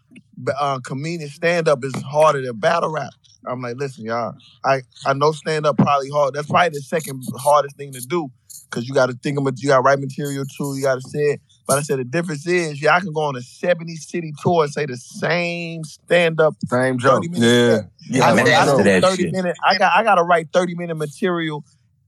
uh, 0.61 0.79
comedian 0.85 1.31
stand 1.31 1.69
up 1.69 1.85
is 1.85 1.95
harder 2.03 2.43
than 2.43 2.59
battle 2.59 2.91
rap. 2.91 3.13
I'm 3.47 3.61
like, 3.61 3.77
listen, 3.77 4.05
y'all, 4.05 4.35
I 4.65 4.83
I 5.07 5.13
know 5.15 5.33
stand 5.33 5.67
up 5.67 5.77
probably 5.77 6.11
hard. 6.11 6.35
That's 6.35 6.47
probably 6.49 6.71
the 6.71 6.81
second 6.83 7.23
hardest 7.37 7.77
thing 7.77 7.93
to 7.93 8.01
do 8.01 8.29
because 8.71 8.89
you 8.89 8.95
got 8.95 9.07
to 9.07 9.15
think 9.23 9.39
about 9.39 9.61
you 9.61 9.69
got 9.69 9.77
to 9.77 9.83
write 9.83 9.99
material 10.01 10.45
too. 10.45 10.75
You 10.77 10.83
got 10.83 10.97
to 10.97 11.09
say 11.09 11.33
it. 11.33 11.41
But 11.67 11.79
I 11.79 11.83
said 11.83 11.99
the 11.99 12.05
difference 12.05 12.47
is, 12.47 12.83
yeah, 12.83 12.95
I 12.95 13.01
can 13.01 13.13
go 13.13 13.23
on 13.23 13.37
a 13.37 13.41
70 13.41 13.97
city 13.97 14.33
tour 14.43 14.65
and 14.65 14.73
say 14.73 14.85
the 14.85 14.99
same 14.99 15.83
stand 15.85 16.41
up 16.41 16.57
Same 16.69 16.99
joke. 16.99 17.25
30 17.25 17.29
minutes. 17.29 17.91
Yeah. 18.11 18.23
I, 18.23 18.35
Yeah, 18.35 18.35
said, 18.35 18.47
I 18.49 18.65
master 18.67 18.83
that 18.85 19.03
30 19.03 19.23
shit. 19.23 19.33
minute. 19.33 19.57
I 19.67 19.79
got 19.79 19.93
I 19.97 20.03
got 20.03 20.17
to 20.17 20.23
write 20.23 20.49
30 20.53 20.75
minute 20.75 20.97
material 20.97 21.65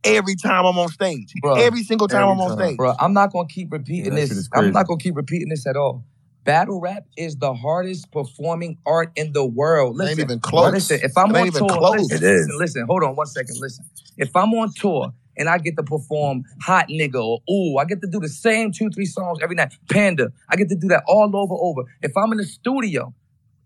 every 0.07 0.36
time 0.36 0.64
I'm 0.64 0.78
on 0.78 0.88
stage. 0.88 1.32
Bruh. 1.42 1.61
Every 1.61 1.82
single 1.82 2.09
time 2.09 2.22
Every 2.22 2.32
I'm 2.32 2.40
on 2.40 2.48
time. 2.57 2.59
stage. 2.68 2.76
Bro, 2.76 2.94
I'm 2.98 3.12
not 3.12 3.32
gonna 3.32 3.48
keep 3.48 3.72
repeating 3.72 4.12
Yeah, 4.14 4.24
this. 4.26 4.48
I'm 4.54 4.72
not 4.72 4.86
gonna 4.86 4.98
keep 4.98 5.16
repeating 5.16 5.48
this 5.48 5.66
at 5.66 5.76
all. 5.76 6.04
Battle 6.44 6.80
rap 6.80 7.04
is 7.16 7.36
the 7.36 7.52
hardest 7.54 8.12
performing 8.12 8.78
art 8.86 9.11
in 9.16 9.32
the 9.32 9.44
world. 9.44 10.00
It 10.00 10.04
ain't 10.11 10.20
even 10.20 10.38
close. 10.40 10.72
listen. 10.72 11.00
If 11.02 11.18
I'm 11.18 11.30
It 11.34 11.38
on 11.38 11.46
ain't 11.46 11.57
even 11.57 11.66
tour, 11.66 11.78
close. 11.78 12.11
listen, 12.12 12.16
It 12.18 12.22
is. 12.22 12.46
listen, 12.46 12.59
listen. 12.59 12.86
Hold 12.86 13.02
on 13.02 13.16
one 13.16 13.26
second. 13.26 13.57
Listen. 13.61 13.84
If 14.16 14.34
I'm 14.36 14.54
on 14.54 14.72
tour 14.72 15.12
and 15.36 15.48
I 15.48 15.59
get 15.59 15.76
to 15.76 15.82
perform 15.82 16.44
Hot 16.62 16.86
Nigga 16.88 17.22
or 17.22 17.40
Ooh, 17.50 17.78
I 17.78 17.84
get 17.84 18.00
to 18.00 18.07
do 18.07 18.20
the 18.20 18.28
same 18.28 18.70
two, 18.72 18.90
three 18.90 19.07
songs 19.07 19.38
every 19.42 19.57
night. 19.57 19.74
Panda, 19.90 20.30
I 20.48 20.57
get 20.57 20.68
to 20.68 20.76
do 20.76 20.88
that 20.88 21.02
all 21.09 21.34
over, 21.36 21.54
over. 21.59 21.82
If 22.02 22.16
I'm 22.16 22.30
in 22.32 22.38
the 22.38 22.44
studio, 22.44 23.12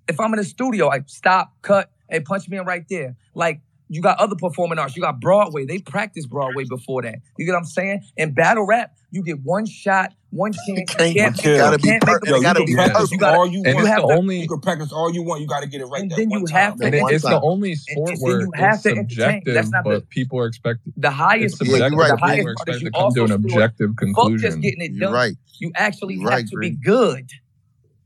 if 0.09 0.19
I'm 0.19 0.33
in 0.33 0.39
the 0.39 0.45
studio, 0.45 0.89
I 0.91 1.03
stop, 1.07 1.53
cut, 1.63 1.91
and 2.09 2.25
punch 2.25 2.49
me 2.49 2.59
in 2.59 2.65
right 2.65 2.85
there. 2.89 3.15
Like 3.35 3.61
you 3.93 4.01
got 4.01 4.19
other 4.21 4.37
performing 4.37 4.79
arts. 4.79 4.95
You 4.97 5.03
got 5.03 5.21
Broadway. 5.21 5.65
They 5.67 5.79
practice 5.79 6.25
Broadway 6.25 6.65
before 6.65 7.03
that. 7.03 7.17
You 7.37 7.45
get 7.45 7.53
what 7.53 7.59
I'm 7.59 7.65
saying? 7.65 8.03
In 8.17 8.33
battle 8.33 8.65
rap, 8.65 8.95
you 9.11 9.21
get 9.25 9.41
one 9.43 9.67
shot, 9.67 10.13
one 10.31 10.53
chance. 10.53 10.69
You 10.69 10.85
can't- 10.87 11.17
can't, 11.17 11.45
you 11.45 11.51
you 11.51 11.57
gotta 11.59 11.77
be 11.79 11.89
can't 11.89 12.03
per- 12.03 12.13
make 12.13 12.23
it 12.23 12.29
a 12.29 12.31
Yo, 12.31 12.37
you 12.37 12.43
gotta 12.45 12.59
can 12.61 12.67
be 12.67 12.75
mistake. 12.77 12.93
practice. 12.93 13.11
You 13.11 13.19
gotta, 13.19 13.37
all 13.39 13.47
you 13.49 13.63
want. 13.65 13.79
you 13.81 13.85
have 13.87 13.99
yo. 13.99 14.09
to- 14.09 14.15
only 14.15 14.41
You 14.43 14.49
can 14.49 14.61
practice 14.61 14.93
all 14.93 15.13
you 15.13 15.23
want. 15.25 15.41
You 15.41 15.49
got 15.49 15.61
to 15.61 15.67
get 15.67 15.81
it 15.81 15.87
right 15.87 16.03
And 16.03 16.11
that 16.13 16.17
then 16.19 16.29
one 16.31 16.41
you 16.43 16.47
time. 16.47 16.57
have 16.61 16.73
to 16.75 16.79
That 16.79 16.95
and 16.95 17.03
one 17.03 17.13
it, 17.13 17.17
it's 17.17 17.25
the 17.25 17.41
only 17.41 17.75
sport 17.75 18.09
then 18.11 18.17
where 18.21 18.41
you 18.43 18.51
have 18.55 18.75
it's 18.75 18.83
to 18.85 18.89
entertain. 18.91 19.09
subjective, 19.09 19.55
That's 19.55 19.71
not 19.71 19.83
the 19.85 19.91
but 19.91 20.09
people 20.11 20.39
are 20.39 20.47
expected. 20.47 20.93
the 20.97 21.11
highest. 21.11 21.55
Yeah, 21.55 21.57
subjective, 21.75 21.81
you're 21.81 21.91
the 21.91 21.97
right, 21.97 22.11
but 22.11 22.21
highest 22.21 22.47
are 22.47 22.55
part 22.55 22.69
is 22.69 22.77
expected 22.77 22.83
you 22.83 22.87
to 22.87 22.93
come 22.93 23.01
to 23.01 23.05
also 23.05 23.21
an 23.23 23.27
still 23.27 23.35
objective 23.59 23.91
fuck 24.15 24.33
just 24.39 24.61
getting 24.61 24.81
it 24.83 24.93
You're 24.93 25.01
done. 25.01 25.13
right. 25.13 25.37
You 25.59 25.73
actually 25.75 26.15
You're 26.15 26.31
have 26.31 26.39
right, 26.39 26.47
to 26.49 26.57
be 26.59 26.71
good. 26.71 27.29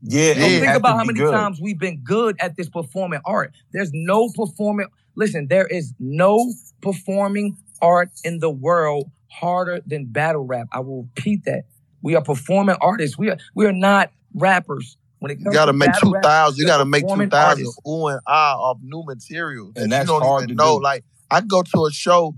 Yeah, 0.01 0.31
and 0.31 0.39
Yeah. 0.39 0.47
you 0.47 0.59
Think 0.61 0.75
about 0.75 0.97
how 0.97 1.03
many 1.03 1.19
good. 1.19 1.31
times 1.31 1.59
we've 1.61 1.79
been 1.79 1.97
good 2.03 2.35
at 2.39 2.55
this 2.57 2.69
performing 2.69 3.21
art. 3.25 3.53
There's 3.71 3.91
no 3.93 4.29
performing. 4.29 4.87
Listen, 5.15 5.47
there 5.49 5.65
is 5.67 5.93
no 5.99 6.51
performing 6.81 7.57
art 7.81 8.09
in 8.23 8.39
the 8.39 8.49
world 8.49 9.09
harder 9.31 9.81
than 9.85 10.05
battle 10.05 10.43
rap. 10.45 10.67
I 10.71 10.79
will 10.79 11.03
repeat 11.15 11.45
that. 11.45 11.63
We 12.01 12.15
are 12.15 12.21
performing 12.23 12.75
artists. 12.81 13.17
We 13.17 13.29
are 13.29 13.37
we 13.55 13.65
are 13.65 13.73
not 13.73 14.11
rappers. 14.33 14.97
When 15.19 15.31
it 15.31 15.39
You 15.39 15.45
comes 15.45 15.55
gotta 15.55 15.71
to 15.71 15.77
make 15.77 15.89
battle 15.89 16.09
two 16.09 16.13
rap, 16.13 16.23
thousand. 16.23 16.59
You 16.59 16.65
gotta 16.67 16.85
make 16.85 17.01
two 17.03 17.07
performing 17.07 17.29
thousand 17.29 17.65
artists. 17.65 17.79
ooh 17.87 18.07
and 18.07 18.19
ah 18.27 18.71
of 18.71 18.79
new 18.83 19.03
material 19.05 19.71
that 19.73 19.81
And 19.83 19.91
you 19.91 19.91
that's 19.91 20.07
don't 20.07 20.21
hard 20.21 20.43
even 20.43 20.49
to 20.49 20.55
know. 20.55 20.75
do. 20.75 20.83
Like 20.83 21.03
I 21.31 21.41
go 21.41 21.63
to 21.63 21.85
a 21.85 21.91
show, 21.91 22.35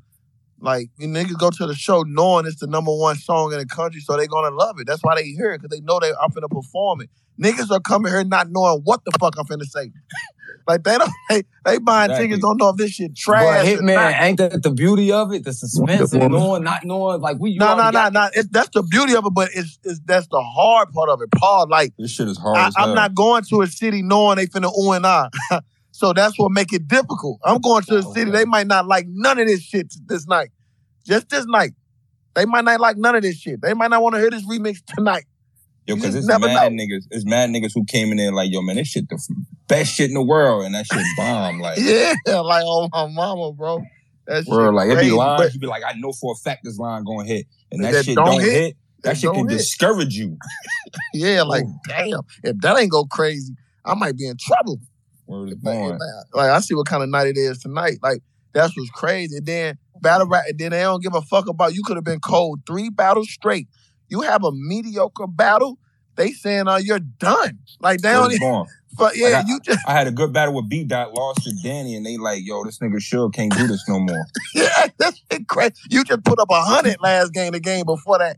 like 0.60 0.90
you 0.98 1.08
niggas 1.08 1.38
go 1.38 1.50
to 1.50 1.66
the 1.66 1.76
show 1.76 2.04
knowing 2.04 2.46
it's 2.46 2.60
the 2.60 2.68
number 2.68 2.92
one 2.96 3.16
song 3.18 3.52
in 3.52 3.60
the 3.60 3.66
country, 3.66 4.00
so 4.02 4.16
they're 4.16 4.28
gonna 4.28 4.56
love 4.56 4.80
it. 4.80 4.88
That's 4.88 5.02
why 5.04 5.16
they 5.16 5.24
hear 5.26 5.52
it 5.54 5.62
because 5.62 5.76
they 5.78 5.82
know 5.84 6.00
they 6.00 6.12
I'm 6.22 6.32
finna 6.32 6.50
perform 6.50 7.02
it. 7.02 7.10
Niggas 7.42 7.72
are 7.72 7.80
coming 7.80 8.12
here 8.12 8.24
not 8.24 8.48
knowing 8.50 8.82
what 8.84 9.02
the 9.06 9.12
fuck 9.20 9.36
I'm 9.38 9.46
finna 9.46 9.66
say. 9.66 9.92
Like 10.68 10.84
they 10.84 10.98
don't 10.98 11.12
they, 11.30 11.44
they 11.66 11.78
buying 11.80 12.10
Exactly. 12.10 12.28
tickets 12.28 12.42
don't 12.42 12.58
know 12.58 12.70
if 12.70 12.76
this 12.76 12.92
shit 12.92 13.16
trash. 13.16 13.66
or 13.66 13.78
Hitman, 13.82 13.96
not. 13.96 14.22
ain't 14.22 14.38
that 14.38 14.64
the 14.64 14.72
beauty 14.72 15.12
of 15.12 15.34
it? 15.34 15.44
The 15.44 15.54
suspense 15.54 16.14
of 16.14 16.22
Woman. 16.22 16.40
knowing, 16.40 16.64
not 16.64 16.84
knowing, 16.84 17.22
like 17.22 17.38
we 17.40 17.58
No, 17.58 17.76
no, 17.76 17.90
no, 17.90 18.10
no. 18.10 18.30
That's 18.52 18.70
the 18.70 18.84
beauty 18.84 19.16
of 19.16 19.26
it, 19.26 19.34
but 19.34 19.50
it's, 19.56 19.80
it's 19.84 20.00
that's 20.06 20.28
the 20.28 20.42
hard 20.42 20.92
part 20.92 21.10
of 21.10 21.22
it. 21.22 21.30
Paul, 21.32 21.68
like 21.70 21.94
This 21.98 22.12
shit 22.12 22.28
is 22.28 22.38
hard 22.38 22.58
I, 22.58 22.68
as 22.68 22.76
hell. 22.76 22.90
I'm 22.90 22.96
not 22.96 23.16
going 23.16 23.44
to 23.50 23.62
a 23.62 23.68
city 23.68 24.02
knowing 24.02 24.38
they 24.38 24.48
finna 24.48 24.72
ooh 24.78 24.92
and 24.92 25.06
ah. 25.06 25.30
so 25.92 26.14
that's 26.14 26.38
what 26.38 26.52
make 26.52 26.74
it 26.74 26.88
difficult. 26.88 27.40
I'm 27.46 27.62
going 27.62 27.84
to 27.84 27.98
a 27.98 28.04
city 28.04 28.30
they 28.30 28.46
might 28.46 28.68
not 28.68 28.86
like 28.86 29.06
none 29.08 29.40
of 29.40 29.48
this 29.48 29.62
shit 29.62 29.94
this 30.06 30.28
night. 30.28 30.50
Just 31.06 31.30
this 31.30 31.46
night. 31.46 31.72
They 32.36 32.46
might 32.46 32.66
not 32.66 32.80
like 32.80 32.98
none 32.98 33.16
of 33.16 33.24
this 33.24 33.38
shit. 33.38 33.62
They 33.62 33.74
might 33.74 33.90
not 33.90 34.04
want 34.04 34.16
to 34.16 34.22
hear 34.22 34.30
this 34.30 34.46
remix 34.46 34.78
tonight. 34.96 35.26
Yo, 35.88 35.96
cause 35.96 36.14
it's 36.14 36.28
mad 36.28 36.42
know. 36.42 36.70
niggas. 36.70 37.06
It's 37.10 37.26
mad 37.26 37.50
niggas 37.50 37.72
who 37.74 37.86
came 37.86 38.12
in 38.12 38.18
there 38.18 38.34
like, 38.34 38.52
yo, 38.52 38.62
man, 38.62 38.76
this 38.76 38.90
shit 38.90 39.08
the 39.08 39.16
f- 39.16 39.38
best 39.68 39.94
shit 39.94 40.10
in 40.10 40.14
the 40.14 40.24
world, 40.24 40.66
and 40.66 40.76
that 40.76 40.86
shit 40.88 41.04
bomb. 41.18 41.60
Like, 41.60 41.78
Yeah, 41.80 42.14
like 42.26 42.64
oh 42.66 42.90
my 42.92 43.08
mama, 43.08 43.54
bro. 43.54 43.82
That 44.28 44.44
shit 44.44 44.50
bro, 44.50 44.70
like 44.72 44.88
it'd 44.90 45.00
be 45.00 45.12
lines. 45.12 45.42
but 45.42 45.54
You 45.54 45.60
be 45.60 45.68
like, 45.68 45.84
I 45.88 45.94
know 45.94 46.12
for 46.12 46.34
a 46.34 46.36
fact 46.36 46.62
this 46.64 46.78
line 46.78 47.04
gonna 47.04 47.26
hit, 47.28 47.48
and 47.72 47.84
that, 47.84 47.92
that 47.94 48.06
shit 48.06 48.16
don't 48.16 48.42
hit, 48.42 48.52
hit. 48.52 48.78
that 49.04 49.10
That 49.12 49.18
shit 49.18 49.34
can 49.34 49.48
hit. 49.50 49.58
discourage 49.58 50.16
you. 50.16 50.38
yeah, 51.14 51.44
like 51.44 51.66
damn. 51.88 52.22
If 52.44 52.58
that 52.60 52.78
ain't 52.78 52.92
go 52.92 53.06
crazy, 53.06 53.54
I 53.86 53.94
might 53.96 54.18
be 54.18 54.28
in 54.28 54.36
trouble. 54.40 54.80
Word 55.28 55.50
is 55.50 55.58
Like, 55.62 55.78
born. 55.78 56.00
like, 56.34 56.50
I 56.52 56.60
see 56.62 56.74
what 56.74 56.88
kind 56.88 57.04
of 57.04 57.10
night 57.10 57.28
it 57.28 57.38
is 57.38 57.60
tonight. 57.60 58.00
Like 58.02 58.22
that's 58.54 58.76
what's 58.78 58.90
crazy. 58.92 59.40
Then 59.42 59.78
battle 60.02 60.28
rap, 60.28 60.46
and 60.48 60.58
then 60.58 60.72
they 60.72 60.82
don't 60.82 61.02
give 61.04 61.14
a 61.14 61.22
fuck 61.22 61.48
about. 61.48 61.74
You 61.74 61.84
could 61.84 61.98
have 61.98 62.06
been 62.06 62.20
cold 62.20 62.62
three 62.66 62.90
battles 62.90 63.30
straight. 63.30 63.68
You 64.10 64.22
have 64.22 64.44
a 64.44 64.52
mediocre 64.52 65.28
battle. 65.28 65.78
They 66.16 66.32
saying, 66.32 66.68
"Oh, 66.68 66.78
you're 66.78 67.00
done." 67.00 67.60
Like 67.80 68.02
they 68.02 68.10
Word 68.14 68.16
don't. 68.16 68.34
even-. 68.34 68.66
But 68.98 69.16
yeah, 69.16 69.28
Like, 69.28 69.46
I, 69.46 69.48
you 69.48 69.60
just 69.60 69.80
I 69.88 69.94
had 69.94 70.08
a 70.08 70.12
good 70.12 70.34
battle 70.34 70.56
with 70.56 70.70
B 70.70 70.84
Dot, 70.84 71.14
lost 71.14 71.44
to 71.44 71.52
Danny, 71.64 71.96
and 71.96 72.06
they 72.06 72.18
like, 72.18 72.42
yo, 72.44 72.64
this 72.64 72.80
nigga 72.80 73.00
sure 73.02 73.30
can't 73.30 73.56
do 73.56 73.68
this 73.68 73.88
no 73.88 74.00
more. 74.00 74.26
yeah, 74.56 74.88
that's 74.98 75.22
crazy. 75.48 75.74
You 75.90 76.04
just 76.04 76.24
put 76.24 76.40
up 76.40 76.50
a 76.50 76.62
hundred 76.62 76.98
last 77.02 77.34
game. 77.34 77.54
The 77.54 77.60
game 77.60 77.86
before 77.86 78.20
that. 78.20 78.38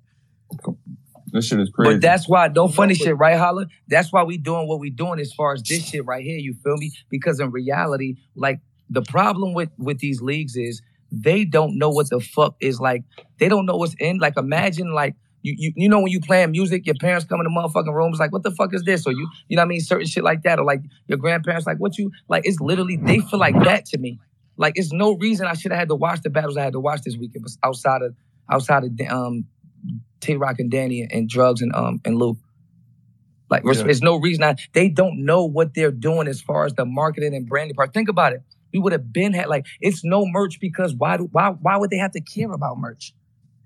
This 1.31 1.45
shit 1.45 1.59
is 1.59 1.69
crazy. 1.69 1.93
But 1.93 2.01
that's 2.01 2.27
why, 2.27 2.47
no 2.47 2.67
funny 2.67 2.95
shit, 2.95 3.15
right, 3.15 3.37
Holla? 3.37 3.67
That's 3.87 4.11
why 4.11 4.23
we 4.23 4.37
doing 4.37 4.67
what 4.67 4.79
we 4.79 4.89
doing 4.89 5.19
as 5.19 5.31
far 5.31 5.53
as 5.53 5.61
this 5.61 5.87
shit 5.87 6.03
right 6.05 6.23
here. 6.23 6.39
You 6.39 6.55
feel 6.63 6.75
me? 6.75 6.91
Because 7.09 7.39
in 7.39 7.51
reality, 7.51 8.15
like 8.35 8.59
the 8.89 9.03
problem 9.03 9.53
with 9.53 9.69
with 9.77 9.99
these 9.99 10.21
leagues 10.21 10.55
is 10.55 10.81
they 11.11 11.45
don't 11.45 11.77
know 11.77 11.89
what 11.89 12.09
the 12.09 12.19
fuck 12.19 12.55
is 12.59 12.79
like. 12.79 13.03
They 13.39 13.47
don't 13.47 13.65
know 13.65 13.77
what's 13.77 13.95
in. 13.99 14.17
Like 14.19 14.37
imagine 14.37 14.91
like. 14.93 15.15
You, 15.41 15.55
you, 15.57 15.73
you 15.75 15.89
know 15.89 15.99
when 16.01 16.11
you 16.11 16.19
playing 16.19 16.51
music, 16.51 16.85
your 16.85 16.95
parents 16.95 17.25
come 17.25 17.39
in 17.39 17.45
the 17.45 17.49
motherfucking 17.49 17.93
room, 17.93 18.11
it's 18.11 18.19
like, 18.19 18.31
what 18.33 18.43
the 18.43 18.51
fuck 18.51 18.73
is 18.73 18.83
this? 18.83 19.07
Or 19.07 19.11
you, 19.11 19.27
you 19.47 19.55
know 19.55 19.61
what 19.61 19.67
I 19.67 19.69
mean? 19.69 19.79
Certain 19.81 20.05
shit 20.07 20.23
like 20.23 20.43
that. 20.43 20.59
Or 20.59 20.65
like 20.65 20.81
your 21.07 21.17
grandparents, 21.17 21.65
like, 21.65 21.77
what 21.77 21.97
you, 21.97 22.11
like, 22.27 22.45
it's 22.45 22.59
literally, 22.59 22.97
they 22.97 23.19
feel 23.19 23.39
like 23.39 23.55
that 23.63 23.85
to 23.87 23.97
me. 23.97 24.19
Like, 24.57 24.73
it's 24.75 24.91
no 24.91 25.15
reason 25.17 25.47
I 25.47 25.53
should 25.53 25.71
have 25.71 25.79
had 25.79 25.87
to 25.89 25.95
watch 25.95 26.21
the 26.21 26.29
battles 26.29 26.57
I 26.57 26.63
had 26.63 26.73
to 26.73 26.79
watch 26.79 27.01
this 27.03 27.15
weekend 27.15 27.43
but 27.45 27.51
outside 27.67 28.01
of, 28.01 28.15
outside 28.51 28.83
of, 28.83 28.91
um, 29.09 29.45
Tay 30.19 30.35
Roc 30.35 30.59
and 30.59 30.69
Danny 30.69 31.07
and 31.09 31.29
Drugs 31.29 31.61
and 31.61 31.73
um 31.75 32.01
and 32.03 32.17
Lou. 32.17 32.37
Like 33.49 33.63
there's, 33.63 33.79
Yeah. 33.79 33.85
there's 33.85 34.01
no 34.01 34.17
reason 34.17 34.43
I 34.43 34.55
they 34.73 34.89
don't 34.89 35.25
know 35.25 35.45
what 35.45 35.73
they're 35.73 35.91
doing 35.91 36.27
as 36.27 36.41
far 36.41 36.65
as 36.65 36.73
the 36.73 36.85
marketing 36.85 37.33
and 37.33 37.47
branding 37.47 37.75
part. 37.75 37.93
Think 37.93 38.09
about 38.09 38.33
it. 38.33 38.41
We 38.73 38.79
would 38.79 38.91
have 38.91 39.11
been 39.11 39.33
had 39.33 39.47
like 39.47 39.65
it's 39.81 40.03
no 40.03 40.25
merch 40.25 40.59
because 40.59 40.93
why 40.93 41.17
do 41.17 41.29
why 41.31 41.49
why 41.49 41.77
would 41.77 41.89
they 41.89 41.97
have 41.97 42.11
to 42.11 42.21
care 42.21 42.51
about 42.51 42.77
merch? 42.77 43.13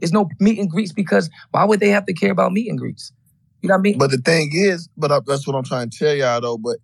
It's 0.04 0.12
no 0.12 0.30
meet 0.40 0.60
and 0.60 0.70
greets 0.70 0.92
because 0.92 1.30
why 1.52 1.64
would 1.64 1.80
they 1.80 1.90
have 1.90 2.06
to 2.06 2.14
care 2.14 2.32
about 2.32 2.52
meet 2.52 2.70
and 2.70 2.78
greets? 2.78 3.12
You 3.62 3.70
know 3.70 3.76
what 3.76 3.80
I 3.80 3.82
mean? 3.82 3.98
But 3.98 4.12
the 4.12 4.18
thing 4.18 4.52
is, 4.54 4.90
but 4.98 5.12
I, 5.12 5.22
that's 5.26 5.48
what 5.48 5.56
I'm 5.56 5.64
trying 5.64 5.90
to 5.90 5.98
tell 5.98 6.14
y'all 6.14 6.42
though. 6.42 6.58
But 6.58 6.78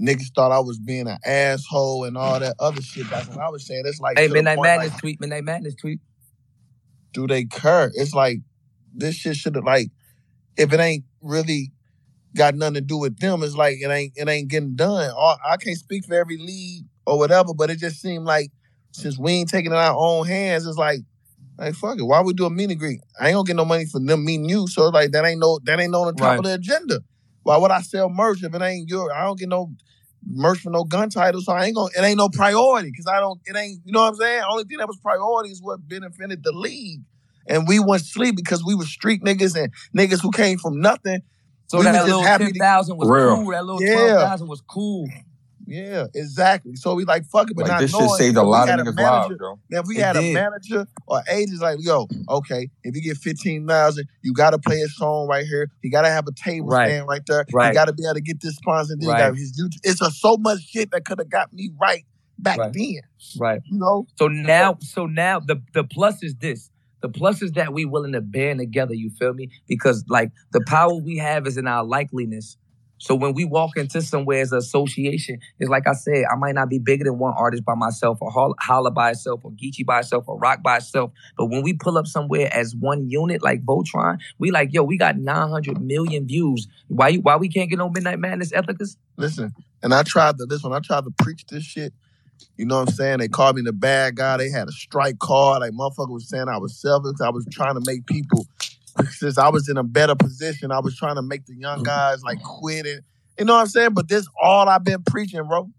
niggas 0.00 0.32
thought 0.34 0.52
I 0.52 0.60
was 0.60 0.78
being 0.78 1.08
an 1.08 1.18
asshole 1.26 2.04
and 2.04 2.16
all 2.16 2.38
that 2.38 2.54
other 2.60 2.80
shit. 2.80 3.06
That's 3.10 3.28
what 3.28 3.38
I 3.38 3.48
was 3.48 3.66
saying, 3.66 3.82
it's 3.86 4.00
like 4.00 4.18
hey, 4.18 4.28
Midnight 4.28 4.60
Madness 4.60 4.92
like, 4.92 5.00
tweet, 5.00 5.20
Midnight 5.20 5.44
Madness 5.44 5.74
tweet. 5.74 6.00
do 7.12 7.26
they 7.26 7.44
care? 7.44 7.90
It's 7.94 8.14
like 8.14 8.38
this 8.94 9.16
shit 9.16 9.36
should 9.36 9.56
have 9.56 9.64
like 9.64 9.88
if 10.56 10.72
it 10.72 10.78
ain't 10.78 11.04
really 11.20 11.72
got 12.36 12.54
nothing 12.54 12.74
to 12.74 12.80
do 12.80 12.98
with 12.98 13.18
them, 13.18 13.42
it's 13.42 13.56
like 13.56 13.78
it 13.80 13.90
ain't 13.90 14.12
it 14.14 14.28
ain't 14.28 14.48
getting 14.48 14.76
done. 14.76 15.10
Or 15.10 15.36
I 15.44 15.56
can't 15.56 15.76
speak 15.76 16.04
for 16.06 16.14
every 16.14 16.36
league 16.36 16.84
or 17.06 17.18
whatever, 17.18 17.52
but 17.52 17.70
it 17.70 17.78
just 17.78 18.00
seemed 18.00 18.24
like 18.24 18.50
since 18.92 19.18
we 19.18 19.32
ain't 19.32 19.48
taking 19.48 19.72
it 19.72 19.74
in 19.74 19.80
our 19.80 19.96
own 19.96 20.26
hands, 20.26 20.66
it's 20.66 20.78
like 20.78 21.00
like 21.58 21.74
fuck 21.74 21.98
it. 21.98 22.02
Why 22.04 22.20
we 22.22 22.32
do 22.32 22.46
a 22.46 22.50
meet 22.50 22.70
and 22.70 22.78
greet? 22.78 23.00
I 23.20 23.28
ain't 23.28 23.34
gonna 23.34 23.46
get 23.46 23.56
no 23.56 23.64
money 23.64 23.84
for 23.86 24.00
them 24.00 24.24
meeting 24.24 24.48
you. 24.48 24.66
So 24.66 24.88
like 24.88 25.12
that 25.12 25.24
ain't 25.24 25.40
no 25.40 25.58
that 25.64 25.80
ain't 25.80 25.92
no 25.92 26.02
on 26.02 26.06
the 26.08 26.12
top 26.14 26.30
Right. 26.30 26.38
of 26.38 26.44
the 26.44 26.54
agenda. 26.54 27.00
Why 27.42 27.56
would 27.56 27.70
I 27.70 27.80
sell 27.82 28.08
merch 28.08 28.42
if 28.42 28.54
it 28.54 28.62
ain't 28.62 28.88
your 28.88 29.12
I 29.12 29.24
don't 29.24 29.38
get 29.38 29.48
no 29.48 29.72
merch 30.26 30.60
for 30.60 30.70
no 30.70 30.84
gun 30.84 31.10
title, 31.10 31.40
so 31.42 31.52
I 31.52 31.64
ain't 31.66 31.76
gonna 31.76 31.90
it 31.96 32.02
ain't 32.02 32.18
no 32.18 32.28
priority 32.28 32.90
because 32.90 33.06
I 33.06 33.20
don't 33.20 33.40
it 33.44 33.56
ain't 33.56 33.80
you 33.84 33.92
know 33.92 34.00
what 34.02 34.08
I'm 34.08 34.14
saying? 34.16 34.42
Only 34.50 34.64
thing 34.64 34.78
that 34.78 34.88
was 34.88 34.98
priority 34.98 35.50
is 35.50 35.62
what 35.62 35.86
benefited 35.86 36.42
the 36.42 36.52
league. 36.52 37.02
And 37.46 37.68
we 37.68 37.78
went 37.78 38.02
sleep 38.04 38.36
because 38.36 38.64
we 38.64 38.74
were 38.74 38.86
street 38.86 39.22
niggas 39.22 39.54
and 39.54 39.72
niggas 39.96 40.22
who 40.22 40.30
came 40.30 40.56
from 40.58 40.80
nothing. 40.80 41.20
So 41.66 41.78
We 41.78 41.86
was 41.86 41.92
that 41.94 42.04
little 42.06 42.22
happy 42.22 42.44
ten 42.44 42.52
to- 42.54 42.58
was 42.96 43.08
Real. 43.08 43.36
cool. 43.36 43.50
That 43.50 43.64
little 43.64 43.82
Yeah. 43.82 43.92
twelve 43.92 44.10
thousand 44.30 44.48
was 44.48 44.62
cool. 44.68 45.08
Yeah, 45.66 46.06
exactly. 46.14 46.76
So 46.76 46.94
we 46.94 47.04
like 47.04 47.24
fuck 47.26 47.50
it, 47.50 47.56
but 47.56 47.62
like 47.62 47.72
not 47.72 47.80
this 47.80 47.90
shit 47.94 48.10
saved 48.10 48.36
a 48.36 48.42
lot 48.42 48.68
of 48.68 48.78
niggas' 48.80 48.98
lives, 48.98 49.34
bro. 49.38 49.58
Now, 49.70 49.80
if 49.80 49.86
we 49.86 49.96
It 49.98 50.02
had 50.02 50.16
a 50.16 50.32
manager 50.32 50.86
or 51.06 51.22
agents 51.30 51.60
like, 51.60 51.78
yo, 51.80 52.06
mm. 52.06 52.24
okay, 52.28 52.68
if 52.82 52.94
you 52.94 53.02
get 53.02 53.16
fifteen 53.16 53.66
thousand, 53.66 54.06
you 54.22 54.34
got 54.34 54.50
to 54.50 54.58
play 54.58 54.80
a 54.80 54.88
song 54.88 55.26
right 55.26 55.46
here. 55.46 55.70
You 55.82 55.90
got 55.90 56.02
to 56.02 56.08
have 56.08 56.26
a 56.26 56.32
table 56.32 56.68
Right. 56.68 56.88
stand 56.88 57.06
right 57.08 57.22
there. 57.26 57.46
Right. 57.52 57.68
You 57.68 57.74
got 57.74 57.86
to 57.86 57.92
be 57.92 58.04
able 58.04 58.14
to 58.14 58.20
get 58.20 58.40
this 58.40 58.56
sponsor. 58.56 58.94
Then 58.98 59.08
Right. 59.08 59.18
got 59.18 59.36
his 59.36 59.58
YouTube. 59.58 59.80
It's 59.82 60.00
a, 60.02 60.10
so 60.10 60.36
much 60.36 60.60
shit 60.62 60.90
that 60.90 61.04
could 61.04 61.18
have 61.18 61.30
got 61.30 61.52
me 61.52 61.70
right 61.80 62.04
back 62.38 62.58
Right. 62.58 62.72
then. 62.72 63.00
Right. 63.38 63.60
You 63.70 63.78
know, 63.78 64.06
So 64.18 64.28
now, 64.28 64.78
so 64.80 65.06
now 65.06 65.40
the 65.40 65.62
the 65.72 65.84
plus 65.84 66.22
is 66.22 66.34
this. 66.36 66.70
The 67.00 67.08
plus 67.10 67.42
is 67.42 67.52
that 67.52 67.74
we 67.74 67.84
willing 67.84 68.12
to 68.12 68.22
band 68.22 68.60
together. 68.60 68.94
You 68.94 69.10
feel 69.10 69.34
me? 69.34 69.50
Because 69.68 70.04
like 70.08 70.30
the 70.52 70.62
power 70.66 70.94
we 70.94 71.18
have 71.18 71.46
is 71.46 71.58
in 71.58 71.66
our 71.66 71.84
likeliness. 71.84 72.56
So 73.04 73.14
when 73.14 73.34
we 73.34 73.44
walk 73.44 73.76
into 73.76 74.00
somewhere 74.00 74.40
as 74.40 74.50
an 74.50 74.56
association, 74.56 75.38
it's 75.58 75.68
like 75.68 75.86
I 75.86 75.92
said, 75.92 76.24
I 76.32 76.36
might 76.36 76.54
not 76.54 76.70
be 76.70 76.78
bigger 76.78 77.04
than 77.04 77.18
one 77.18 77.34
artist 77.36 77.62
by 77.62 77.74
myself, 77.74 78.16
or 78.22 78.30
Holla, 78.58 78.90
by 78.90 79.10
itself, 79.10 79.40
or 79.44 79.50
Geechi 79.50 79.84
by 79.84 79.98
itself, 79.98 80.24
or 80.26 80.38
Rock 80.38 80.62
by 80.62 80.78
itself. 80.78 81.10
But 81.36 81.50
when 81.50 81.62
we 81.62 81.74
pull 81.74 81.98
up 81.98 82.06
somewhere 82.06 82.48
as 82.50 82.74
one 82.74 83.10
unit, 83.10 83.42
like 83.42 83.62
Voltron, 83.62 84.20
we 84.38 84.50
like, 84.50 84.72
yo, 84.72 84.84
we 84.84 84.96
got 84.96 85.18
900 85.18 85.82
million 85.82 86.26
views. 86.26 86.66
Why 86.88 87.08
you? 87.08 87.20
Why 87.20 87.36
we 87.36 87.50
can't 87.50 87.68
get 87.68 87.78
no 87.78 87.90
Midnight 87.90 88.20
Madness 88.20 88.52
Ethika? 88.52 88.96
listen. 89.18 89.52
And 89.82 89.92
I 89.92 90.02
tried 90.02 90.38
to 90.38 90.46
listen. 90.48 90.72
I 90.72 90.80
tried 90.80 91.04
to 91.04 91.10
preach 91.18 91.44
this 91.50 91.62
shit. 91.62 91.92
You 92.56 92.64
know 92.64 92.78
what 92.78 92.88
I'm 92.88 92.94
saying? 92.94 93.18
They 93.18 93.28
called 93.28 93.56
me 93.56 93.62
the 93.62 93.74
bad 93.74 94.16
guy. 94.16 94.38
They 94.38 94.48
had 94.48 94.68
a 94.68 94.72
strike 94.72 95.18
card. 95.18 95.60
Like 95.60 95.72
motherfucker 95.72 96.08
was 96.08 96.26
saying 96.26 96.48
I 96.48 96.56
was 96.56 96.80
selfish. 96.80 97.20
I 97.22 97.28
was 97.28 97.46
trying 97.52 97.74
to 97.74 97.82
make 97.84 98.06
people 98.06 98.46
since 99.10 99.38
I 99.38 99.48
was 99.48 99.68
in 99.68 99.76
a 99.76 99.82
better 99.82 100.14
position, 100.14 100.70
I 100.70 100.80
was 100.80 100.96
trying 100.96 101.16
to 101.16 101.22
make 101.22 101.46
the 101.46 101.54
young 101.54 101.78
mm-hmm. 101.78 101.84
guys 101.84 102.22
like 102.22 102.42
quit 102.42 102.86
it. 102.86 103.04
You 103.38 103.44
know 103.44 103.54
what 103.54 103.62
I'm 103.62 103.66
saying? 103.66 103.94
But 103.94 104.08
this 104.08 104.26
all 104.40 104.68
I've 104.68 104.84
been 104.84 105.02
preaching, 105.02 105.42
bro. 105.46 105.70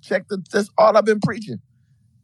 Check 0.00 0.28
the 0.28 0.42
this 0.52 0.68
all 0.76 0.96
I've 0.96 1.04
been 1.04 1.20
preaching. 1.20 1.60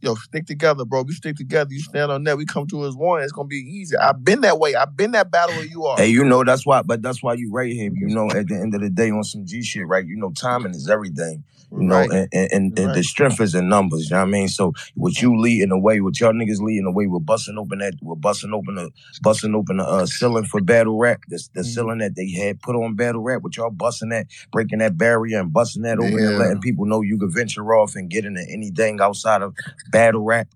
Yo, 0.02 0.14
stick 0.14 0.46
together, 0.46 0.84
bro. 0.86 1.02
We 1.02 1.12
stick 1.12 1.36
together. 1.36 1.70
You 1.72 1.80
stand 1.80 2.10
on 2.10 2.24
that. 2.24 2.38
We 2.38 2.46
come 2.46 2.66
to 2.68 2.86
as 2.86 2.96
one. 2.96 3.22
It's 3.22 3.32
gonna 3.32 3.48
be 3.48 3.56
easy. 3.56 3.96
I've 3.98 4.24
been 4.24 4.40
that 4.40 4.58
way. 4.58 4.74
I've 4.74 4.96
been 4.96 5.12
that 5.12 5.30
battle 5.30 5.56
where 5.56 5.66
you 5.66 5.84
are. 5.84 5.98
Hey, 5.98 6.08
you 6.08 6.24
know 6.24 6.42
that's 6.42 6.64
why, 6.64 6.80
but 6.82 7.02
that's 7.02 7.22
why 7.22 7.34
you 7.34 7.50
right 7.52 7.70
here. 7.70 7.90
You 7.94 8.08
know, 8.08 8.30
at 8.30 8.48
the 8.48 8.54
end 8.54 8.74
of 8.74 8.80
the 8.80 8.88
day, 8.88 9.10
on 9.10 9.24
some 9.24 9.44
G 9.44 9.62
shit, 9.62 9.86
right? 9.86 10.06
You 10.06 10.16
know, 10.16 10.30
timing 10.30 10.74
is 10.74 10.88
everything. 10.88 11.44
You 11.72 11.84
know, 11.86 11.98
Right. 11.98 12.10
and, 12.10 12.28
and, 12.32 12.52
and, 12.52 12.78
and 12.80 12.94
the 12.94 13.02
strength 13.04 13.40
is 13.40 13.54
in 13.54 13.68
numbers. 13.68 14.10
You 14.10 14.16
know 14.16 14.22
what 14.22 14.28
I 14.28 14.30
mean? 14.30 14.48
So 14.48 14.72
with 14.96 15.22
you 15.22 15.38
leading 15.38 15.68
the 15.68 15.78
way, 15.78 16.00
with 16.00 16.20
y'all 16.20 16.32
niggas 16.32 16.60
leading 16.60 16.84
the 16.84 16.90
way, 16.90 17.06
we're 17.06 17.20
busting 17.20 17.56
open 17.58 17.78
that, 17.78 17.94
we're 18.02 18.16
busting 18.16 18.52
open 18.52 18.74
the, 18.74 18.90
busting 19.22 19.54
open 19.54 19.76
the 19.76 19.84
uh, 19.84 20.04
ceiling 20.06 20.44
for 20.46 20.60
battle 20.60 20.98
rap. 20.98 21.20
The, 21.28 21.40
the 21.54 21.60
Mhm. 21.60 21.64
ceiling 21.66 21.98
that 21.98 22.16
they 22.16 22.28
had 22.30 22.60
put 22.60 22.74
on 22.74 22.96
battle 22.96 23.22
rap, 23.22 23.42
with 23.42 23.56
y'all 23.56 23.70
busting 23.70 24.08
that, 24.08 24.26
breaking 24.50 24.80
that 24.80 24.98
barrier 24.98 25.38
and 25.38 25.52
busting 25.52 25.82
that 25.82 25.98
open 25.98 26.14
and 26.14 26.22
Yeah. 26.32 26.38
letting 26.38 26.60
people 26.60 26.86
know 26.86 27.02
you 27.02 27.16
can 27.18 27.30
venture 27.30 27.72
off 27.72 27.94
and 27.94 28.10
get 28.10 28.24
into 28.24 28.44
anything 28.50 29.00
outside 29.00 29.42
of 29.42 29.54
battle 29.90 30.22
rap 30.22 30.48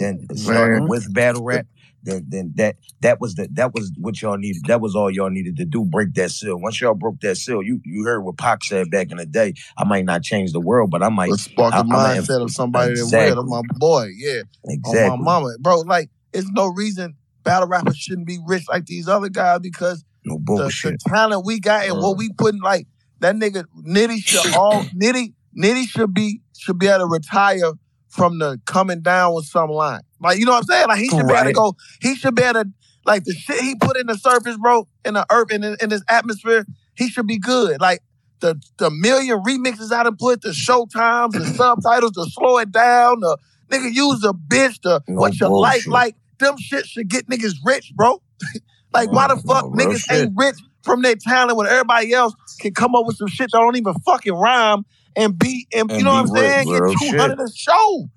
and 0.00 0.30
starting 0.38 0.80
Man. 0.80 0.88
with 0.88 1.12
battle 1.12 1.44
rap. 1.44 1.66
then 2.02 2.24
then 2.28 2.52
that 2.56 2.76
that 3.00 3.20
was 3.20 3.34
the 3.34 3.48
that 3.52 3.74
was 3.74 3.92
what 3.98 4.20
y'all 4.22 4.36
needed. 4.36 4.62
That 4.66 4.80
was 4.80 4.94
all 4.94 5.10
y'all 5.10 5.30
needed 5.30 5.56
to 5.56 5.64
do. 5.64 5.84
Break 5.84 6.14
that 6.14 6.30
seal. 6.30 6.56
Once 6.56 6.80
y'all 6.80 6.94
broke 6.94 7.20
that 7.20 7.36
seal, 7.36 7.62
you 7.62 7.80
you 7.84 8.04
heard 8.04 8.20
what 8.20 8.38
Pac 8.38 8.64
said 8.64 8.90
back 8.90 9.10
in 9.10 9.16
the 9.16 9.26
day. 9.26 9.54
I 9.76 9.84
might 9.84 10.04
not 10.04 10.22
change 10.22 10.52
the 10.52 10.60
world, 10.60 10.90
but 10.90 11.02
I 11.02 11.08
might 11.08 11.30
Let's 11.30 11.44
spark 11.44 11.72
the 11.72 11.78
I- 11.78 11.80
I'ma 11.80 11.96
mindset 11.96 12.42
of 12.42 12.50
somebody 12.50 12.94
that 12.94 13.00
exactly. 13.00 13.34
will. 13.34 13.42
That's 13.42 13.70
my 13.70 13.78
boy. 13.78 14.10
Yeah. 14.16 14.42
exactly. 14.64 15.10
On 15.10 15.18
my 15.18 15.40
mama. 15.40 15.54
Bro, 15.60 15.80
like, 15.80 16.10
it's 16.32 16.48
no 16.50 16.66
reason 16.66 17.16
battle 17.46 17.68
rappers 17.68 17.96
shouldn't 17.96 18.26
be 18.26 18.38
rich 18.44 18.64
like 18.68 18.84
these 18.84 19.08
other 19.08 19.30
guys 19.30 19.60
because 19.60 20.04
No 20.24 20.34
the, 20.34 20.40
bullshit. 20.40 21.00
the 21.02 21.10
talent 21.10 21.46
we 21.46 21.60
got 21.60 21.86
and 21.86 21.94
what 21.94 22.10
mm-hmm. 22.10 22.18
we 22.18 22.32
putting 22.36 22.60
like 22.60 22.86
that 23.20 23.36
nigga 23.36 23.64
Nitty 23.86 24.18
should 24.18 24.54
all 24.54 24.82
Nitty 25.00 25.32
Nitty 25.56 25.86
should 25.86 26.12
be 26.12 26.40
should 26.58 26.78
be 26.78 26.88
able 26.88 26.98
to 26.98 27.06
retire 27.06 27.72
from 28.16 28.38
the 28.38 28.60
coming 28.64 29.02
down 29.02 29.34
with 29.34 29.44
some 29.44 29.70
line. 29.70 30.00
Like 30.20 30.38
you 30.38 30.46
know 30.46 30.52
what 30.52 30.64
I'm 30.64 30.64
saying? 30.64 30.88
Like 30.88 30.98
he 30.98 31.08
should 31.08 31.28
be 31.28 31.34
able 31.34 31.44
to 31.44 31.52
go. 31.52 31.76
He 32.00 32.16
should 32.16 32.34
be 32.34 32.42
able 32.42 32.64
to 32.64 32.70
like 33.04 33.24
the 33.24 33.32
shit 33.32 33.60
he 33.60 33.76
put 33.76 33.96
in 33.96 34.06
the 34.06 34.16
surface, 34.16 34.56
bro, 34.56 34.88
in 35.04 35.14
the 35.14 35.26
earth 35.30 35.52
in, 35.52 35.62
in 35.64 35.88
this 35.90 36.02
atmosphere. 36.08 36.66
He 36.94 37.08
should 37.08 37.26
be 37.26 37.38
good. 37.38 37.80
Like 37.80 38.00
the 38.40 38.60
the 38.78 38.90
million 38.90 39.42
remixes 39.42 39.92
I 39.92 40.02
done 40.02 40.16
put, 40.16 40.42
the 40.42 40.52
show 40.52 40.86
times, 40.86 41.34
the 41.34 41.44
subtitles, 41.44 42.12
to 42.12 42.24
slow 42.30 42.58
it 42.58 42.72
down, 42.72 43.20
the 43.20 43.36
nigga 43.70 43.92
use 43.92 44.20
the 44.20 44.34
bitch, 44.34 44.80
the 44.82 45.02
No 45.06 45.20
what 45.20 45.38
you 45.38 45.48
like, 45.48 45.86
like. 45.86 46.16
Them 46.38 46.58
shit 46.58 46.84
should 46.84 47.08
get 47.08 47.28
niggas 47.28 47.54
rich, 47.64 47.92
bro. 47.94 48.20
like 48.92 49.10
why 49.10 49.28
the 49.28 49.36
fuck 49.36 49.72
no, 49.72 49.84
niggas 49.84 50.00
shit. 50.00 50.24
ain't 50.24 50.32
rich 50.36 50.56
from 50.82 51.00
their 51.00 51.16
talent 51.16 51.56
when 51.56 51.66
everybody 51.66 52.12
else 52.12 52.34
can 52.60 52.74
come 52.74 52.94
up 52.94 53.06
with 53.06 53.16
some 53.16 53.26
shit 53.26 53.50
that 53.52 53.58
don't 53.58 53.76
even 53.76 53.94
fucking 54.04 54.34
rhyme 54.34 54.84
and 55.16 55.38
be 55.38 55.66
and, 55.74 55.90
you 55.90 56.04
know 56.04 56.12
what 56.12 56.28
I'm 56.30 56.36
saying? 56.36 56.68
rich, 56.68 56.80
real 56.80 56.90
Get 56.90 56.98
shit. 56.98 57.10
two 57.12 57.18
hundred 57.18 57.40
a 57.40 57.50
show. 57.54 58.08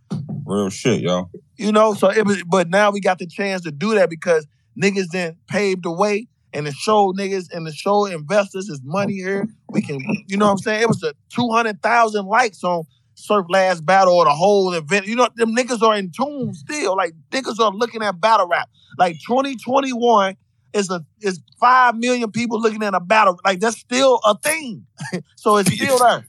Real 0.45 0.69
shit, 0.69 1.01
yo. 1.01 1.29
You 1.57 1.71
know, 1.71 1.93
so 1.93 2.11
it 2.11 2.25
was, 2.25 2.43
but 2.43 2.69
now 2.69 2.91
we 2.91 2.99
got 3.01 3.19
the 3.19 3.27
chance 3.27 3.61
to 3.63 3.71
do 3.71 3.95
that 3.95 4.09
because 4.09 4.45
niggas 4.81 5.07
then 5.11 5.35
paved 5.47 5.83
the 5.83 5.91
way 5.91 6.27
and 6.53 6.65
the 6.65 6.71
show 6.71 7.13
niggas 7.13 7.51
and 7.53 7.65
the 7.65 7.73
show 7.73 8.05
investors 8.05 8.69
is 8.69 8.81
money 8.83 9.15
here. 9.15 9.47
We 9.69 9.81
can, 9.81 9.99
you 10.27 10.37
know 10.37 10.45
what 10.45 10.53
I'm 10.53 10.57
saying? 10.59 10.81
It 10.81 10.87
was 10.87 11.03
a 11.03 11.13
200,000 11.29 12.25
likes 12.25 12.63
on 12.63 12.83
Surf 13.15 13.45
Last 13.49 13.85
Battle 13.85 14.13
or 14.13 14.25
the 14.25 14.31
whole 14.31 14.73
event. 14.73 15.05
You 15.05 15.15
know, 15.15 15.27
them 15.35 15.55
niggas 15.55 15.81
are 15.81 15.95
in 15.95 16.11
tune 16.11 16.53
still. 16.53 16.95
Like, 16.95 17.13
niggas 17.31 17.59
are 17.59 17.71
looking 17.71 18.01
at 18.01 18.19
battle 18.19 18.47
rap. 18.47 18.69
Like, 18.97 19.17
2021 19.27 20.35
is 20.73 20.89
a 20.89 21.05
is 21.21 21.41
5 21.59 21.95
million 21.97 22.31
people 22.31 22.61
looking 22.61 22.83
at 22.83 22.93
a 22.93 22.99
battle. 22.99 23.39
Like, 23.43 23.59
that's 23.59 23.77
still 23.77 24.19
a 24.23 24.37
thing. 24.37 24.85
so 25.35 25.57
it's 25.57 25.73
still 25.75 25.99
there. 25.99 26.25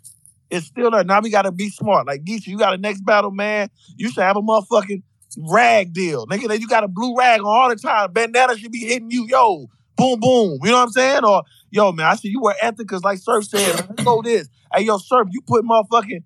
It's 0.51 0.67
still 0.67 0.91
there. 0.91 1.05
Now 1.05 1.21
we 1.21 1.31
gotta 1.31 1.53
be 1.53 1.71
smart. 1.71 2.07
Like 2.07 2.25
Geisha, 2.25 2.51
you 2.51 2.59
got 2.59 2.75
a 2.75 2.79
next 2.79 3.05
battle, 3.05 3.31
man. 3.31 3.71
You 3.97 4.11
should 4.11 4.25
have 4.25 4.37
a 4.37 4.43
motherfucking 4.43 5.03
rag 5.51 5.93
deal. 5.93 6.27
Nigga, 6.27 6.59
you 6.59 6.67
got 6.67 6.85
a 6.85 6.89
blue 6.89 7.17
rag 7.17 7.41
on 7.41 7.47
all 7.47 7.69
the 7.69 7.77
time. 7.77 8.13
Bandana 8.13 8.57
should 8.57 8.73
be 8.73 8.81
hitting 8.81 9.11
you, 9.11 9.27
yo, 9.29 9.67
boom, 9.97 10.19
boom. 10.19 10.59
You 10.63 10.71
know 10.71 10.79
what 10.79 10.83
I'm 10.83 10.91
saying? 10.91 11.25
Or 11.25 11.43
yo, 11.71 11.93
man, 11.93 12.07
I 12.07 12.17
see 12.17 12.29
you 12.29 12.41
wear 12.41 12.57
Ethikas 12.63 13.03
like 13.05 13.19
Surf 13.19 13.47
said. 13.47 13.89
Let's 13.89 14.05
go 14.05 14.23
this. 14.23 14.49
Hey, 14.75 14.83
yo, 14.83 14.99
Surf, 14.99 15.29
you 15.31 15.41
put 15.43 15.65
motherfucking 15.65 16.25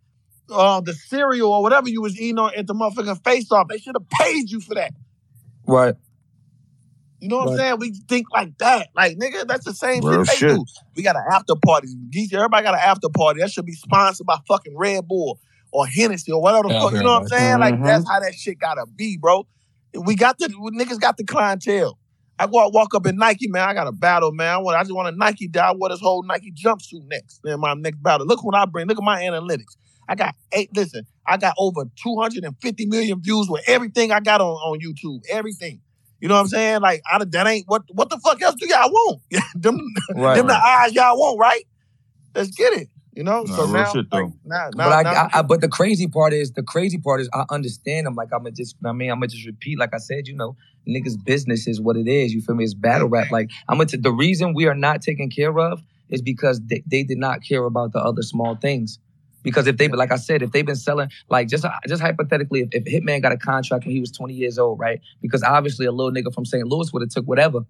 uh 0.50 0.80
the 0.80 0.92
cereal 0.92 1.52
or 1.52 1.62
whatever 1.62 1.88
you 1.88 2.02
was 2.02 2.18
eating 2.20 2.38
on 2.38 2.52
at 2.56 2.66
the 2.66 2.74
motherfucking 2.74 3.22
face 3.24 3.50
off. 3.52 3.68
They 3.68 3.78
should 3.78 3.94
have 3.94 4.08
paid 4.08 4.50
you 4.50 4.60
for 4.60 4.74
that. 4.74 4.92
Right. 5.66 5.94
You 7.24 7.30
know 7.30 7.38
what 7.38 7.52
I'm 7.52 7.56
saying? 7.56 7.76
We 7.78 7.94
think 8.06 8.26
like 8.34 8.58
that. 8.58 8.88
Like, 8.94 9.16
nigga, 9.16 9.46
that's 9.46 9.64
the 9.64 9.72
same 9.72 10.04
Real 10.04 10.24
shit 10.24 10.26
they 10.26 10.34
shit. 10.34 10.56
do. 10.56 10.64
We 10.94 11.02
got 11.02 11.16
an 11.16 11.22
after 11.32 11.54
party. 11.64 11.88
Geisha, 12.10 12.36
everybody 12.36 12.64
got 12.64 12.74
an 12.74 12.80
after 12.84 13.08
party. 13.08 13.40
That 13.40 13.50
should 13.50 13.64
be 13.64 13.72
sponsored 13.72 14.26
by 14.26 14.36
fucking 14.46 14.76
Red 14.76 15.08
Bull 15.08 15.40
or 15.72 15.86
Hennessy 15.86 16.32
or 16.32 16.42
whatever 16.42 16.68
the 16.68 16.74
Yeah, 16.74 16.80
fuck. 16.80 16.90
You 16.90 16.96
very 16.98 17.04
know 17.06 17.12
what 17.14 17.22
I'm 17.22 17.28
saying? 17.28 17.60
Like, 17.60 17.74
Mhm. 17.76 17.86
that's 17.86 18.06
how 18.06 18.20
that 18.20 18.34
shit 18.34 18.58
gotta 18.58 18.84
be, 18.94 19.16
bro. 19.16 19.46
We 19.94 20.16
got 20.16 20.36
the 20.36 20.48
niggas 20.48 21.00
got 21.00 21.16
the 21.16 21.24
clientele. 21.24 21.98
I 22.38 22.46
go 22.46 22.58
out, 22.60 22.74
walk 22.74 22.94
up 22.94 23.06
in 23.06 23.16
Nike, 23.16 23.48
man. 23.48 23.66
I 23.66 23.72
got 23.72 23.86
a 23.86 23.92
battle, 23.92 24.32
man. 24.32 24.52
I 24.52 24.58
want, 24.58 24.76
I 24.76 24.82
just 24.82 24.94
want 24.94 25.08
a 25.08 25.16
Nike 25.16 25.48
guy. 25.48 25.68
I 25.68 25.72
wear 25.72 25.88
this 25.88 26.00
whole 26.00 26.22
Nike 26.24 26.52
jumpsuit 26.52 27.08
next. 27.08 27.40
In 27.46 27.58
my 27.58 27.72
next 27.72 28.02
battle. 28.02 28.26
Look 28.26 28.44
what 28.44 28.54
I 28.54 28.66
bring. 28.66 28.86
Look 28.86 28.98
at 28.98 29.02
my 29.04 29.22
analytics. 29.22 29.76
I 30.06 30.14
got 30.14 30.34
eight. 30.52 30.68
Listen, 30.76 31.06
I 31.26 31.38
got 31.38 31.54
over 31.56 31.84
250 32.02 32.84
million 32.84 33.22
views 33.22 33.48
with 33.48 33.62
everything 33.66 34.12
I 34.12 34.20
got 34.20 34.42
on, 34.42 34.48
on 34.56 34.78
YouTube. 34.80 35.22
Everything. 35.30 35.80
You 36.24 36.28
know 36.28 36.36
what 36.36 36.40
I'm 36.40 36.48
saying? 36.48 36.80
Like, 36.80 37.02
I, 37.12 37.22
that 37.22 37.46
ain't 37.46 37.68
what 37.68 37.82
what 37.92 38.08
the 38.08 38.18
fuck 38.18 38.40
else 38.40 38.54
do 38.54 38.66
y'all 38.66 38.90
want? 38.90 39.20
them, 39.54 39.78
Right. 40.14 40.36
them 40.36 40.46
the 40.46 40.56
eyes 40.56 40.94
y'all 40.94 41.18
want, 41.18 41.38
right? 41.38 41.66
Let's 42.34 42.48
get 42.48 42.72
it. 42.72 42.88
You 43.14 43.24
know. 43.24 43.42
Nah, 43.42 43.56
so 43.56 43.66
now, 43.66 43.92
shit, 43.92 44.06
like, 44.10 44.24
though. 44.24 44.32
now, 44.42 44.70
now, 44.74 44.84
But 44.88 44.92
I, 44.94 45.02
now 45.02 45.12
I, 45.12 45.30
I, 45.34 45.42
but 45.42 45.60
the 45.60 45.68
crazy 45.68 46.08
part 46.08 46.32
is 46.32 46.52
the 46.52 46.62
crazy 46.62 46.96
part 46.96 47.20
is 47.20 47.28
I 47.34 47.44
understand 47.50 48.06
them. 48.06 48.14
Like 48.14 48.32
I'm 48.32 48.38
gonna 48.38 48.52
just, 48.52 48.74
I 48.86 48.92
mean, 48.92 49.10
I'm 49.10 49.18
gonna 49.18 49.26
just 49.26 49.44
repeat. 49.44 49.78
Like 49.78 49.92
I 49.92 49.98
said, 49.98 50.26
you 50.26 50.34
know, 50.34 50.56
niggas' 50.88 51.22
business 51.22 51.66
is 51.66 51.78
what 51.78 51.94
it 51.98 52.08
is. 52.08 52.32
You 52.32 52.40
feel 52.40 52.54
me? 52.54 52.64
It's 52.64 52.72
battle 52.72 53.10
rap. 53.10 53.30
Like 53.30 53.50
I'm 53.68 53.76
gonna. 53.76 53.90
T- 53.90 53.98
the 53.98 54.10
reason 54.10 54.54
we 54.54 54.66
are 54.66 54.74
not 54.74 55.02
taken 55.02 55.28
care 55.28 55.58
of 55.58 55.82
is 56.08 56.22
because 56.22 56.58
they, 56.64 56.82
they 56.86 57.02
did 57.02 57.18
not 57.18 57.40
care 57.46 57.64
about 57.64 57.92
the 57.92 57.98
other 57.98 58.22
small 58.22 58.56
things. 58.56 58.98
Because 59.44 59.68
if 59.68 59.76
they, 59.76 59.86
like 59.86 60.10
I 60.10 60.16
said, 60.16 60.42
if 60.42 60.50
they've 60.50 60.66
been 60.66 60.74
selling, 60.74 61.10
like 61.30 61.46
just 61.46 61.64
just 61.86 62.02
hypothetically, 62.02 62.62
if, 62.62 62.68
if 62.72 62.84
Hitman 62.84 63.22
got 63.22 63.30
a 63.30 63.36
contract 63.36 63.84
when 63.84 63.94
he 63.94 64.00
was 64.00 64.10
20 64.10 64.34
years 64.34 64.58
old, 64.58 64.80
right? 64.80 65.00
Because 65.22 65.44
obviously 65.44 65.86
a 65.86 65.92
little 65.92 66.10
nigga 66.10 66.34
from 66.34 66.44
St. 66.44 66.66
Louis 66.66 66.92
would 66.92 67.02
have 67.02 67.10
took 67.10 67.26
whatever. 67.26 67.60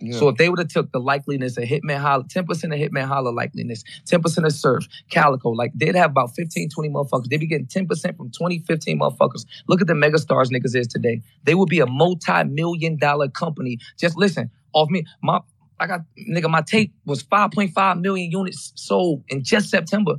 Yeah. 0.00 0.18
So 0.18 0.28
if 0.28 0.36
they 0.36 0.48
would 0.48 0.58
have 0.58 0.68
took 0.68 0.92
the 0.92 1.00
likeliness 1.00 1.56
of 1.56 1.64
Hitman 1.64 1.98
Holla, 1.98 2.24
10% 2.24 2.48
of 2.48 2.48
Hitman 2.48 3.06
Holla 3.06 3.32
likeliness, 3.32 3.84
10% 4.10 4.44
of 4.44 4.52
Surf, 4.52 4.86
Calico, 5.10 5.50
like 5.50 5.72
they'd 5.74 5.94
have 5.94 6.10
about 6.10 6.34
15, 6.34 6.68
20 6.70 6.88
motherfuckers. 6.90 7.28
They'd 7.28 7.38
be 7.38 7.46
getting 7.46 7.66
10% 7.66 8.16
from 8.16 8.30
20, 8.30 8.58
15 8.60 8.98
motherfuckers. 8.98 9.46
Look 9.68 9.80
at 9.80 9.86
the 9.86 9.94
mega 9.94 10.18
stars 10.18 10.50
niggas 10.50 10.74
is 10.74 10.88
today. 10.88 11.22
They 11.44 11.54
would 11.54 11.68
be 11.68 11.80
a 11.80 11.86
multi-million 11.86 12.96
dollar 12.96 13.28
company. 13.28 13.78
Just 13.98 14.16
listen, 14.16 14.50
off 14.72 14.90
me, 14.90 15.04
my 15.22 15.40
I 15.80 15.86
got 15.86 16.00
nigga, 16.30 16.48
my 16.48 16.62
tape 16.62 16.94
was 17.04 17.22
5.5 17.22 18.00
million 18.00 18.30
units 18.30 18.72
sold 18.76 19.24
in 19.28 19.42
just 19.42 19.70
September. 19.70 20.14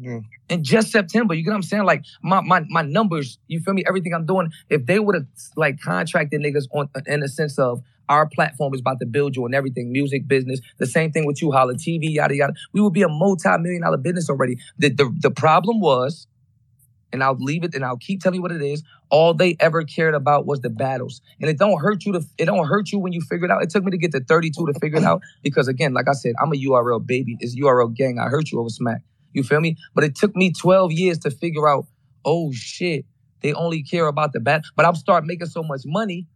Yeah. 0.00 0.20
In 0.48 0.62
just 0.62 0.92
September, 0.92 1.34
you 1.34 1.42
get 1.42 1.50
what 1.50 1.56
I'm 1.56 1.62
saying? 1.62 1.84
Like 1.84 2.04
my 2.22 2.40
my 2.40 2.64
my 2.68 2.82
numbers, 2.82 3.38
you 3.48 3.60
feel 3.60 3.74
me? 3.74 3.82
Everything 3.86 4.14
I'm 4.14 4.26
doing, 4.26 4.52
if 4.70 4.86
they 4.86 5.00
would 5.00 5.14
have 5.16 5.26
like 5.56 5.80
contracted 5.80 6.40
niggas 6.40 6.66
on 6.72 6.88
in 7.06 7.20
the 7.20 7.28
sense 7.28 7.58
of 7.58 7.82
our 8.08 8.28
platform 8.28 8.72
is 8.74 8.80
about 8.80 9.00
to 9.00 9.06
build 9.06 9.36
you 9.36 9.44
on 9.44 9.54
everything, 9.54 9.90
music, 9.90 10.28
business. 10.28 10.60
The 10.78 10.86
same 10.86 11.10
thing 11.10 11.26
with 11.26 11.42
you, 11.42 11.50
Holla 11.50 11.74
TV, 11.74 12.12
yada 12.14 12.36
yada. 12.36 12.54
We 12.72 12.80
would 12.80 12.92
be 12.92 13.02
a 13.02 13.08
multi-million 13.08 13.82
dollar 13.82 13.96
business 13.96 14.30
already. 14.30 14.58
The, 14.78 14.90
the 14.90 15.12
the 15.20 15.30
problem 15.30 15.80
was, 15.80 16.26
and 17.12 17.22
I'll 17.22 17.36
leave 17.38 17.64
it 17.64 17.74
and 17.74 17.84
I'll 17.84 17.96
keep 17.96 18.20
telling 18.20 18.36
you 18.36 18.42
what 18.42 18.52
it 18.52 18.62
is. 18.62 18.82
All 19.08 19.34
they 19.34 19.56
ever 19.60 19.84
cared 19.84 20.14
about 20.14 20.46
was 20.46 20.60
the 20.60 20.70
battles, 20.70 21.20
and 21.40 21.50
it 21.50 21.58
don't 21.58 21.80
hurt 21.80 22.04
you 22.04 22.12
to 22.12 22.22
it 22.38 22.44
don't 22.44 22.66
hurt 22.66 22.92
you 22.92 22.98
when 22.98 23.12
you 23.12 23.20
figure 23.20 23.46
it 23.46 23.50
out. 23.50 23.62
It 23.62 23.70
took 23.70 23.84
me 23.84 23.90
to 23.90 23.98
get 23.98 24.12
to 24.12 24.20
32 24.20 24.66
to 24.66 24.78
figure 24.78 24.98
it 24.98 25.04
out 25.04 25.22
because 25.42 25.68
again, 25.68 25.92
like 25.92 26.08
I 26.08 26.12
said, 26.12 26.34
I'm 26.40 26.52
a 26.52 26.56
URL 26.56 27.04
baby. 27.04 27.36
It's 27.40 27.58
URL 27.58 27.94
gang. 27.94 28.18
I 28.18 28.28
hurt 28.28 28.52
you 28.52 28.60
over 28.60 28.68
smack. 28.68 29.02
You 29.36 29.42
feel 29.42 29.60
me? 29.60 29.76
But 29.94 30.02
it 30.02 30.16
took 30.16 30.34
me 30.34 30.50
12 30.50 30.92
years 30.92 31.18
to 31.20 31.30
figure 31.30 31.68
out. 31.68 31.86
Oh 32.24 32.50
shit, 32.52 33.04
they 33.42 33.52
only 33.52 33.82
care 33.82 34.06
about 34.06 34.32
the 34.32 34.40
bat. 34.40 34.64
But 34.74 34.86
I'm 34.86 34.94
start 34.96 35.24
making 35.26 35.46
so 35.48 35.62
much 35.62 35.82
money 35.84 36.26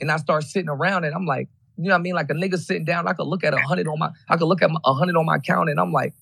and 0.00 0.10
I 0.10 0.16
start 0.16 0.44
sitting 0.44 0.68
around 0.68 1.04
and 1.04 1.14
I'm 1.14 1.24
like, 1.24 1.48
you 1.76 1.84
know 1.84 1.94
what 1.94 2.00
I 2.00 2.02
mean? 2.02 2.14
Like 2.14 2.28
a 2.30 2.34
nigga 2.34 2.58
sitting 2.58 2.84
down, 2.84 3.06
I 3.06 3.12
could 3.12 3.28
look 3.28 3.44
at 3.44 3.54
a 3.54 3.60
hundred 3.60 3.86
on 3.86 3.98
my, 3.98 4.10
I 4.28 4.36
could 4.36 4.46
look 4.46 4.60
at 4.60 4.70
a 4.84 4.92
hundred 4.92 5.16
on 5.16 5.24
my 5.24 5.36
account 5.36 5.70
and 5.70 5.78
I'm 5.78 5.92
like, 5.92 6.14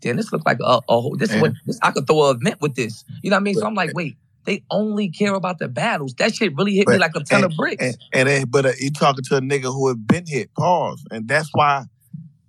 damn, 0.00 0.16
this 0.16 0.30
look 0.30 0.42
like 0.44 0.58
a, 0.60 0.80
a 0.88 1.00
whole, 1.00 1.16
this 1.16 1.32
is 1.32 1.40
what, 1.40 1.52
this, 1.64 1.78
I 1.82 1.90
could 1.90 2.06
throw 2.06 2.30
an 2.30 2.36
event 2.36 2.60
with 2.60 2.74
this. 2.74 3.02
You 3.22 3.30
know 3.30 3.36
what 3.36 3.40
I 3.40 3.44
mean? 3.44 3.54
So 3.54 3.66
I'm 3.66 3.74
like, 3.74 3.92
wait, 3.94 4.16
they 4.44 4.62
only 4.70 5.08
care 5.08 5.34
about 5.34 5.58
the 5.58 5.68
battles. 5.68 6.14
That 6.14 6.34
shit 6.34 6.54
really 6.56 6.74
hit 6.74 6.86
me 6.88 6.98
like 6.98 7.16
a 7.16 7.20
ton 7.20 7.44
and, 7.44 7.52
of 7.52 7.56
bricks. 7.56 7.82
And, 7.82 7.96
and 8.12 8.28
then, 8.28 8.44
but 8.48 8.66
uh, 8.66 8.72
you 8.78 8.90
talking 8.90 9.24
to 9.24 9.36
a 9.36 9.40
nigga 9.40 9.72
who 9.72 9.88
had 9.88 10.06
been 10.06 10.26
hit. 10.26 10.52
Pause. 10.54 11.04
And 11.10 11.26
that's 11.26 11.48
why 11.52 11.86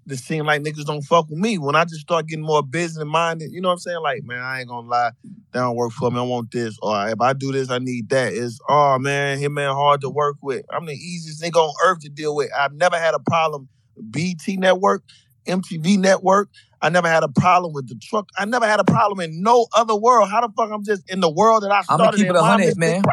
it 0.07 0.17
seem 0.17 0.45
like 0.45 0.61
niggas 0.61 0.85
don't 0.85 1.01
fuck 1.01 1.29
with 1.29 1.39
me. 1.39 1.57
When 1.57 1.75
I 1.75 1.85
just 1.85 2.01
start 2.01 2.27
getting 2.27 2.45
more 2.45 2.63
business 2.63 3.05
minded, 3.05 3.51
you 3.51 3.61
know 3.61 3.69
what 3.69 3.73
I'm 3.73 3.79
saying? 3.79 4.01
Like, 4.01 4.23
man, 4.23 4.41
I 4.41 4.59
ain't 4.59 4.69
gonna 4.69 4.87
lie, 4.87 5.11
that 5.51 5.59
don't 5.59 5.75
work 5.75 5.91
for 5.91 6.11
me. 6.11 6.19
I 6.19 6.23
want 6.23 6.51
this. 6.51 6.77
Or 6.81 7.07
if 7.09 7.21
I 7.21 7.33
do 7.33 7.51
this, 7.51 7.69
I 7.69 7.79
need 7.79 8.09
that. 8.09 8.33
It's 8.33 8.59
oh 8.69 8.99
man, 8.99 9.39
him 9.39 9.53
man 9.53 9.73
hard 9.73 10.01
to 10.01 10.09
work 10.09 10.37
with. 10.41 10.65
I'm 10.71 10.85
the 10.85 10.93
easiest 10.93 11.41
nigga 11.41 11.55
on 11.55 11.73
earth 11.85 11.99
to 12.01 12.09
deal 12.09 12.35
with. 12.35 12.49
I've 12.57 12.73
never 12.73 12.97
had 12.97 13.13
a 13.13 13.19
problem. 13.19 13.69
BT 14.09 14.57
network, 14.57 15.03
MTV 15.47 15.97
network. 15.99 16.49
I 16.81 16.89
never 16.89 17.07
had 17.07 17.23
a 17.23 17.29
problem 17.29 17.71
with 17.73 17.87
the 17.87 17.95
truck. 17.95 18.27
I 18.37 18.43
never 18.43 18.67
had 18.67 18.81
a 18.81 18.83
problem 18.83 19.21
in 19.21 19.41
no 19.41 19.67
other 19.73 19.95
world. 19.95 20.29
How 20.29 20.41
the 20.41 20.51
fuck 20.53 20.69
I'm 20.69 20.83
just 20.83 21.09
in 21.09 21.21
the 21.21 21.31
world 21.31 21.63
that 21.63 21.71
I 21.71 21.77
I'm 21.77 21.83
started 21.83 22.03
gonna 22.03 22.17
keep 22.17 22.29
it 22.29 22.35
I'm 22.35 22.43
hundred, 22.43 22.77
man. 22.77 23.03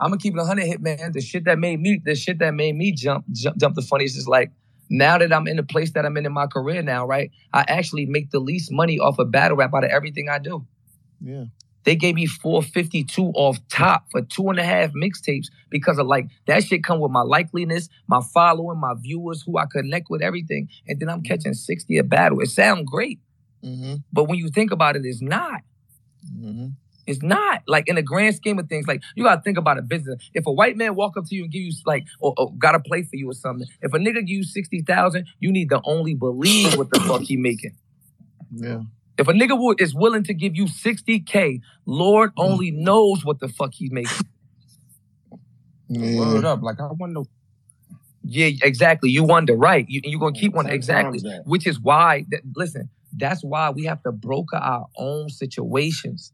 I'm 0.00 0.10
gonna 0.10 0.18
keep 0.18 0.34
it 0.34 0.40
a 0.40 0.44
hundred 0.44 0.66
hit, 0.66 0.80
man. 0.80 1.12
The 1.12 1.20
shit 1.20 1.44
that 1.44 1.58
made 1.60 1.80
me, 1.80 2.00
the 2.04 2.16
shit 2.16 2.40
that 2.40 2.54
made 2.54 2.74
me 2.74 2.90
jump, 2.90 3.24
jump, 3.30 3.56
jump 3.56 3.76
the 3.76 3.82
funniest 3.82 4.16
is 4.16 4.26
like 4.26 4.50
now 4.90 5.18
that 5.18 5.32
I'm 5.32 5.46
in 5.46 5.56
the 5.56 5.62
place 5.62 5.92
that 5.92 6.04
I'm 6.04 6.16
in 6.16 6.26
in 6.26 6.32
my 6.32 6.46
career 6.46 6.82
now, 6.82 7.06
right? 7.06 7.30
I 7.52 7.64
actually 7.68 8.06
make 8.06 8.30
the 8.30 8.40
least 8.40 8.70
money 8.72 8.98
off 8.98 9.18
of 9.18 9.30
battle 9.30 9.56
rap 9.56 9.72
out 9.74 9.84
of 9.84 9.90
everything 9.90 10.28
I 10.28 10.38
do. 10.38 10.66
Yeah. 11.20 11.44
They 11.84 11.96
gave 11.96 12.14
me 12.14 12.24
452 12.26 13.22
off 13.34 13.58
top 13.68 14.06
for 14.10 14.22
two 14.22 14.48
and 14.48 14.58
a 14.58 14.64
half 14.64 14.92
mixtapes 14.92 15.48
because 15.68 15.98
of 15.98 16.06
like 16.06 16.28
that 16.46 16.64
shit 16.64 16.82
come 16.82 16.98
with 16.98 17.10
my 17.10 17.20
likeliness, 17.20 17.88
my 18.06 18.20
following, 18.32 18.78
my 18.80 18.94
viewers, 18.98 19.42
who 19.44 19.58
I 19.58 19.66
connect 19.70 20.08
with, 20.08 20.22
everything. 20.22 20.68
And 20.88 20.98
then 20.98 21.10
I'm 21.10 21.22
catching 21.22 21.52
60 21.52 21.98
a 21.98 22.02
battle. 22.02 22.40
It 22.40 22.48
sounds 22.50 22.88
great, 22.90 23.20
Mm-hmm. 23.62 23.94
but 24.12 24.24
when 24.24 24.38
you 24.38 24.48
think 24.50 24.72
about 24.72 24.94
it, 24.96 25.06
it's 25.06 25.22
not. 25.22 25.60
Mm-hmm. 26.38 26.68
It's 27.06 27.22
not 27.22 27.62
like 27.66 27.88
in 27.88 27.96
the 27.96 28.02
grand 28.02 28.34
scheme 28.34 28.58
of 28.58 28.68
things. 28.68 28.86
Like 28.86 29.02
you 29.14 29.24
gotta 29.24 29.42
think 29.42 29.58
about 29.58 29.78
a 29.78 29.82
business. 29.82 30.22
If 30.32 30.46
a 30.46 30.52
white 30.52 30.76
man 30.76 30.94
walk 30.94 31.16
up 31.16 31.26
to 31.26 31.34
you 31.34 31.44
and 31.44 31.52
give 31.52 31.62
you 31.62 31.72
like, 31.84 32.06
or, 32.20 32.34
or 32.36 32.52
gotta 32.56 32.80
play 32.80 33.02
for 33.02 33.16
you 33.16 33.30
or 33.30 33.34
something. 33.34 33.66
If 33.82 33.92
a 33.92 33.98
nigga 33.98 34.26
give 34.26 34.28
you 34.28 34.44
sixty 34.44 34.82
thousand, 34.82 35.26
you 35.40 35.52
need 35.52 35.68
to 35.70 35.80
only 35.84 36.14
believe 36.14 36.76
what 36.76 36.90
the 36.90 37.00
fuck 37.00 37.22
he 37.22 37.36
making. 37.36 37.76
Yeah. 38.50 38.82
If 39.16 39.28
a 39.28 39.32
nigga 39.32 39.58
would, 39.58 39.80
is 39.80 39.94
willing 39.94 40.24
to 40.24 40.34
give 40.34 40.56
you 40.56 40.66
sixty 40.66 41.20
k, 41.20 41.60
Lord 41.86 42.32
hmm. 42.36 42.42
only 42.42 42.70
knows 42.70 43.24
what 43.24 43.40
the 43.40 43.48
fuck 43.48 43.74
he's 43.74 43.92
making. 43.92 44.26
Word 45.88 46.44
up. 46.44 46.62
Like 46.62 46.80
I 46.80 46.88
wonder. 46.90 47.22
Yeah, 48.26 48.50
exactly. 48.62 49.10
You 49.10 49.22
wonder, 49.22 49.54
right? 49.54 49.84
You, 49.88 50.00
you're 50.04 50.20
gonna 50.20 50.32
keep 50.32 50.54
wondering, 50.54 50.74
exactly. 50.74 51.20
Which 51.44 51.66
is 51.66 51.78
why, 51.78 52.24
that, 52.30 52.40
listen, 52.56 52.88
that's 53.16 53.44
why 53.44 53.70
we 53.70 53.84
have 53.84 54.02
to 54.04 54.12
broker 54.12 54.56
our 54.56 54.86
own 54.96 55.28
situations. 55.28 56.32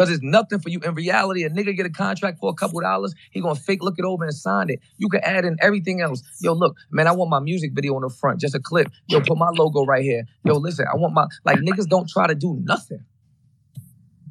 Cause 0.00 0.08
it's 0.08 0.22
nothing 0.22 0.60
for 0.60 0.70
you. 0.70 0.80
In 0.80 0.94
reality, 0.94 1.44
a 1.44 1.50
nigga 1.50 1.76
get 1.76 1.84
a 1.84 1.90
contract 1.90 2.38
for 2.38 2.48
a 2.48 2.54
couple 2.54 2.80
dollars, 2.80 3.14
he 3.32 3.42
gonna 3.42 3.54
fake 3.54 3.82
look 3.82 3.98
it 3.98 4.04
over 4.06 4.24
and 4.24 4.32
sign 4.32 4.70
it. 4.70 4.80
You 4.96 5.10
can 5.10 5.20
add 5.20 5.44
in 5.44 5.58
everything 5.60 6.00
else. 6.00 6.22
Yo, 6.40 6.54
look, 6.54 6.74
man, 6.90 7.06
I 7.06 7.12
want 7.12 7.30
my 7.30 7.38
music 7.38 7.72
video 7.74 7.96
on 7.96 8.00
the 8.00 8.08
front, 8.08 8.40
just 8.40 8.54
a 8.54 8.60
clip. 8.60 8.90
Yo, 9.08 9.20
put 9.20 9.36
my 9.36 9.50
logo 9.50 9.84
right 9.84 10.02
here. 10.02 10.24
Yo, 10.42 10.54
listen, 10.54 10.86
I 10.90 10.96
want 10.96 11.12
my 11.12 11.26
like 11.44 11.58
niggas 11.58 11.86
don't 11.86 12.08
try 12.08 12.26
to 12.26 12.34
do 12.34 12.58
nothing. 12.64 13.04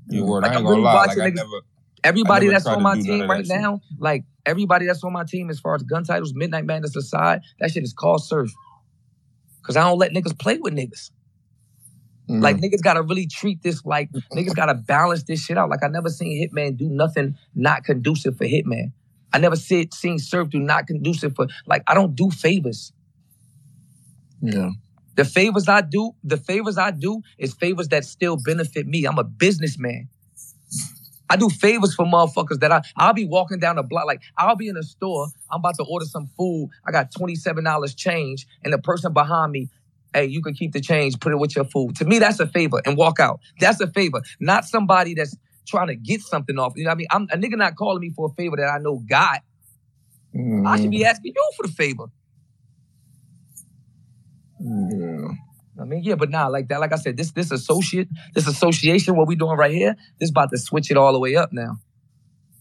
You 0.07 0.26
word. 0.26 0.41
Like, 0.41 0.53
I 0.53 0.55
ain't 0.55 0.57
I'm 0.57 0.63
gonna 0.63 0.76
really 0.76 0.86
lie. 0.86 1.05
Like 1.05 1.17
niggas- 1.20 1.36
never. 1.36 1.61
Everybody 2.03 2.47
that's 2.47 2.65
on 2.65 2.82
my 2.82 2.99
team 2.99 3.30
right 3.30 3.45
shit. 3.45 3.55
now, 3.55 3.80
like 3.99 4.24
everybody 4.47 4.88
that's 4.88 5.03
on 5.03 5.13
my 5.13 5.24
team 5.24 5.51
as 5.51 5.59
far 5.59 5.76
as 5.76 5.84
gun 5.84 6.03
titles, 6.03 6.34
Midnight 6.34 6.65
Madness 6.65 6.95
aside, 6.95 7.41
that 7.59 7.70
shit 7.70 7.84
is 7.84 7.93
called 7.93 8.24
surf. 8.24 8.51
Cause 9.61 9.78
I 9.78 9.84
don't 9.84 9.99
let 9.99 10.13
niggas 10.13 10.39
play 10.39 10.57
with 10.57 10.74
niggas. 10.74 11.11
Mm. 12.30 12.41
Like 12.43 12.57
niggas 12.57 12.82
gotta 12.84 13.01
really 13.03 13.27
treat 13.27 13.63
this 13.63 13.86
like 13.86 14.11
niggas 14.36 14.55
gotta 14.55 14.75
balance 14.75 15.23
this 15.23 15.41
shit 15.43 15.57
out. 15.57 15.69
Like 15.69 15.84
I 15.84 15.88
never 15.88 16.09
seen 16.09 16.34
Hitman 16.41 16.77
do 16.77 16.89
nothing 16.89 17.38
not 17.55 17.84
conducive 17.84 18.38
for 18.38 18.45
Hitman. 18.45 18.93
I 19.34 19.39
never 19.39 19.55
see, 19.55 19.89
seen 19.93 20.19
Surf 20.19 20.49
do 20.49 20.59
not 20.59 20.88
conducive 20.88 21.36
for 21.36 21.47
like 21.67 21.84
I 21.88 21.93
don't 21.95 22.15
do 22.15 22.32
favors. 22.32 22.93
yeah. 24.41 24.71
The 25.15 25.25
favors 25.25 25.67
I 25.69 25.82
do, 25.82 26.13
the 26.23 26.38
favors 26.38 26.77
I 26.77 26.91
do 26.91 27.21
is 27.38 27.53
favors 27.53 27.89
that 27.89 28.05
still 28.05 28.38
benefit 28.38 28.88
me. 28.88 29.05
I'm 29.05 29.19
a 29.19 29.23
businessman. 29.25 30.09
I 31.30 31.38
do 31.38 31.49
favors 31.49 31.95
for 31.95 32.05
motherfuckers 32.05 32.59
that 32.61 32.71
I 32.71 32.82
I'll 32.97 33.13
be 33.13 33.25
walking 33.25 33.59
down 33.59 33.77
the 33.77 33.84
block 33.84 34.07
like 34.07 34.21
I'll 34.38 34.55
be 34.55 34.69
in 34.69 34.77
a 34.77 34.84
store. 34.84 35.27
I'm 35.51 35.59
about 35.59 35.75
to 35.77 35.84
order 35.86 36.05
some 36.05 36.27
food. 36.38 36.69
I 36.88 36.91
got 36.91 37.11
twenty 37.11 37.36
seven 37.36 37.65
dollars 37.65 37.95
change, 37.95 38.47
and 38.63 38.73
the 38.73 38.80
person 38.80 39.13
behind 39.13 39.51
me, 39.53 39.69
hey, 40.14 40.26
you 40.26 40.41
can 40.41 40.53
keep 40.53 40.72
the 40.72 40.82
change, 40.82 41.20
put 41.20 41.32
it 41.32 41.38
with 41.38 41.55
your 41.55 41.66
food. 41.66 41.95
To 41.97 42.05
me, 42.05 42.20
that's 42.20 42.39
a 42.39 42.47
favor, 42.47 42.82
and 42.86 42.97
walk 42.97 43.20
out. 43.20 43.39
That's 43.60 43.80
a 43.82 43.88
favor, 43.88 44.22
not 44.39 44.66
somebody 44.66 45.14
that's 45.14 45.36
trying 45.68 45.88
to 45.88 45.95
get 45.95 46.22
something 46.22 46.57
off. 46.57 46.74
You 46.76 46.84
know 46.84 46.89
what 46.89 46.95
I 46.95 46.97
mean? 46.97 47.07
I'm 47.12 47.28
a 47.32 47.38
nigga 47.38 47.57
not 47.57 47.76
calling 47.76 48.01
me 48.01 48.12
for 48.16 48.28
a 48.28 48.34
favor 48.34 48.55
that 48.57 48.68
I 48.68 48.80
know 48.80 49.01
got. 49.07 49.41
I 50.34 50.80
should 50.80 50.91
be 50.91 50.99
mm-hmm. 50.99 51.05
asking 51.05 51.34
you 51.36 51.51
for 51.57 51.68
the 51.68 51.74
favor. 51.74 52.05
Yeah. 54.60 55.28
I 55.82 55.86
mean, 55.86 56.03
yeah, 56.03 56.16
but 56.16 56.30
nah, 56.30 56.47
like 56.47 56.68
that, 56.68 56.80
like 56.80 56.91
I 56.91 56.97
said, 56.97 57.16
this 57.16 57.32
this 57.32 57.51
associate, 57.51 58.10
this 58.36 58.47
association, 58.47 59.16
what 59.16 59.28
we 59.28 59.36
doing 59.36 59.57
right 59.57 59.72
here, 59.72 59.95
this 60.20 60.30
about 60.30 60.49
to 60.51 60.57
switch 60.57 60.91
it 60.91 60.97
all 60.97 61.14
the 61.14 61.20
way 61.20 61.36
up 61.36 61.53
now. 61.53 61.80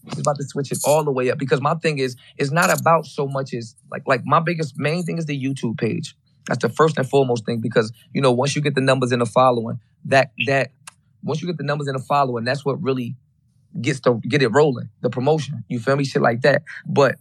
It's 0.07 0.19
about 0.19 0.37
to 0.37 0.47
switch 0.47 0.71
it 0.71 0.79
all 0.85 1.03
the 1.03 1.11
way 1.11 1.29
up 1.29 1.37
because 1.37 1.61
my 1.61 1.75
thing 1.75 1.99
is, 1.99 2.15
it's 2.37 2.51
not 2.51 2.75
about 2.79 3.05
so 3.05 3.27
much 3.27 3.53
as 3.53 3.75
like 3.91 4.03
like 4.07 4.21
my 4.25 4.39
biggest 4.39 4.77
main 4.77 5.03
thing 5.03 5.17
is 5.17 5.25
the 5.25 5.39
YouTube 5.39 5.77
page. 5.77 6.15
That's 6.49 6.61
the 6.61 6.69
first 6.69 6.97
and 6.97 7.07
foremost 7.07 7.45
thing 7.45 7.61
because 7.61 7.93
you 8.13 8.21
know 8.21 8.31
once 8.31 8.55
you 8.55 8.61
get 8.61 8.75
the 8.75 8.81
numbers 8.81 9.11
in 9.11 9.19
the 9.19 9.25
following, 9.25 9.79
that 10.05 10.31
that 10.47 10.71
once 11.23 11.41
you 11.41 11.47
get 11.47 11.57
the 11.57 11.63
numbers 11.63 11.87
in 11.87 11.93
the 11.93 12.01
following, 12.01 12.43
that's 12.43 12.65
what 12.65 12.81
really 12.81 13.15
gets 13.79 13.99
to 14.01 14.19
get 14.27 14.41
it 14.41 14.49
rolling. 14.49 14.89
The 15.01 15.09
promotion, 15.09 15.63
you 15.69 15.79
feel 15.79 15.95
me, 15.95 16.03
shit 16.03 16.21
like 16.21 16.41
that. 16.41 16.63
But 16.87 17.15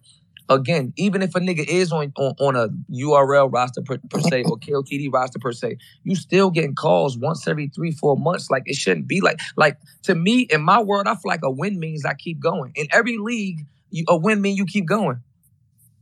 again, 0.49 0.93
even 0.97 1.23
if 1.23 1.35
a 1.35 1.41
nigga 1.41 1.67
is 1.69 1.93
on 1.93 2.13
on, 2.17 2.35
on 2.41 2.57
a 2.57 2.69
URL 2.91 3.53
roster 3.53 3.83
per, 3.83 3.99
per 3.99 4.21
se 4.21 4.45
or 4.45 4.57
KOTD 4.57 5.13
roster 5.13 5.39
per 5.39 5.53
se, 5.53 5.77
you 6.05 6.15
still 6.15 6.51
getting 6.51 6.75
calls 6.75 7.19
once 7.19 7.47
every 7.47 7.69
three, 7.69 7.91
four 7.91 8.17
months. 8.17 8.51
Like 8.51 8.63
it 8.67 8.77
shouldn't 8.77 9.07
be 9.07 9.21
like 9.21 9.41
like 9.57 9.79
to 10.05 10.15
me 10.15 10.43
in 10.43 10.63
my 10.63 10.81
world, 10.81 11.07
I 11.07 11.15
feel 11.15 11.23
like 11.27 11.41
a 11.43 11.51
win 11.51 11.79
means 11.79 12.05
I 12.05 12.15
keep 12.15 12.41
going. 12.41 12.73
In 12.75 12.87
every 12.93 13.19
league, 13.19 13.67
you, 13.91 14.05
a 14.09 14.17
win 14.17 14.41
means 14.41 14.59
you 14.59 14.65
keep 14.67 14.87
going. 14.87 15.21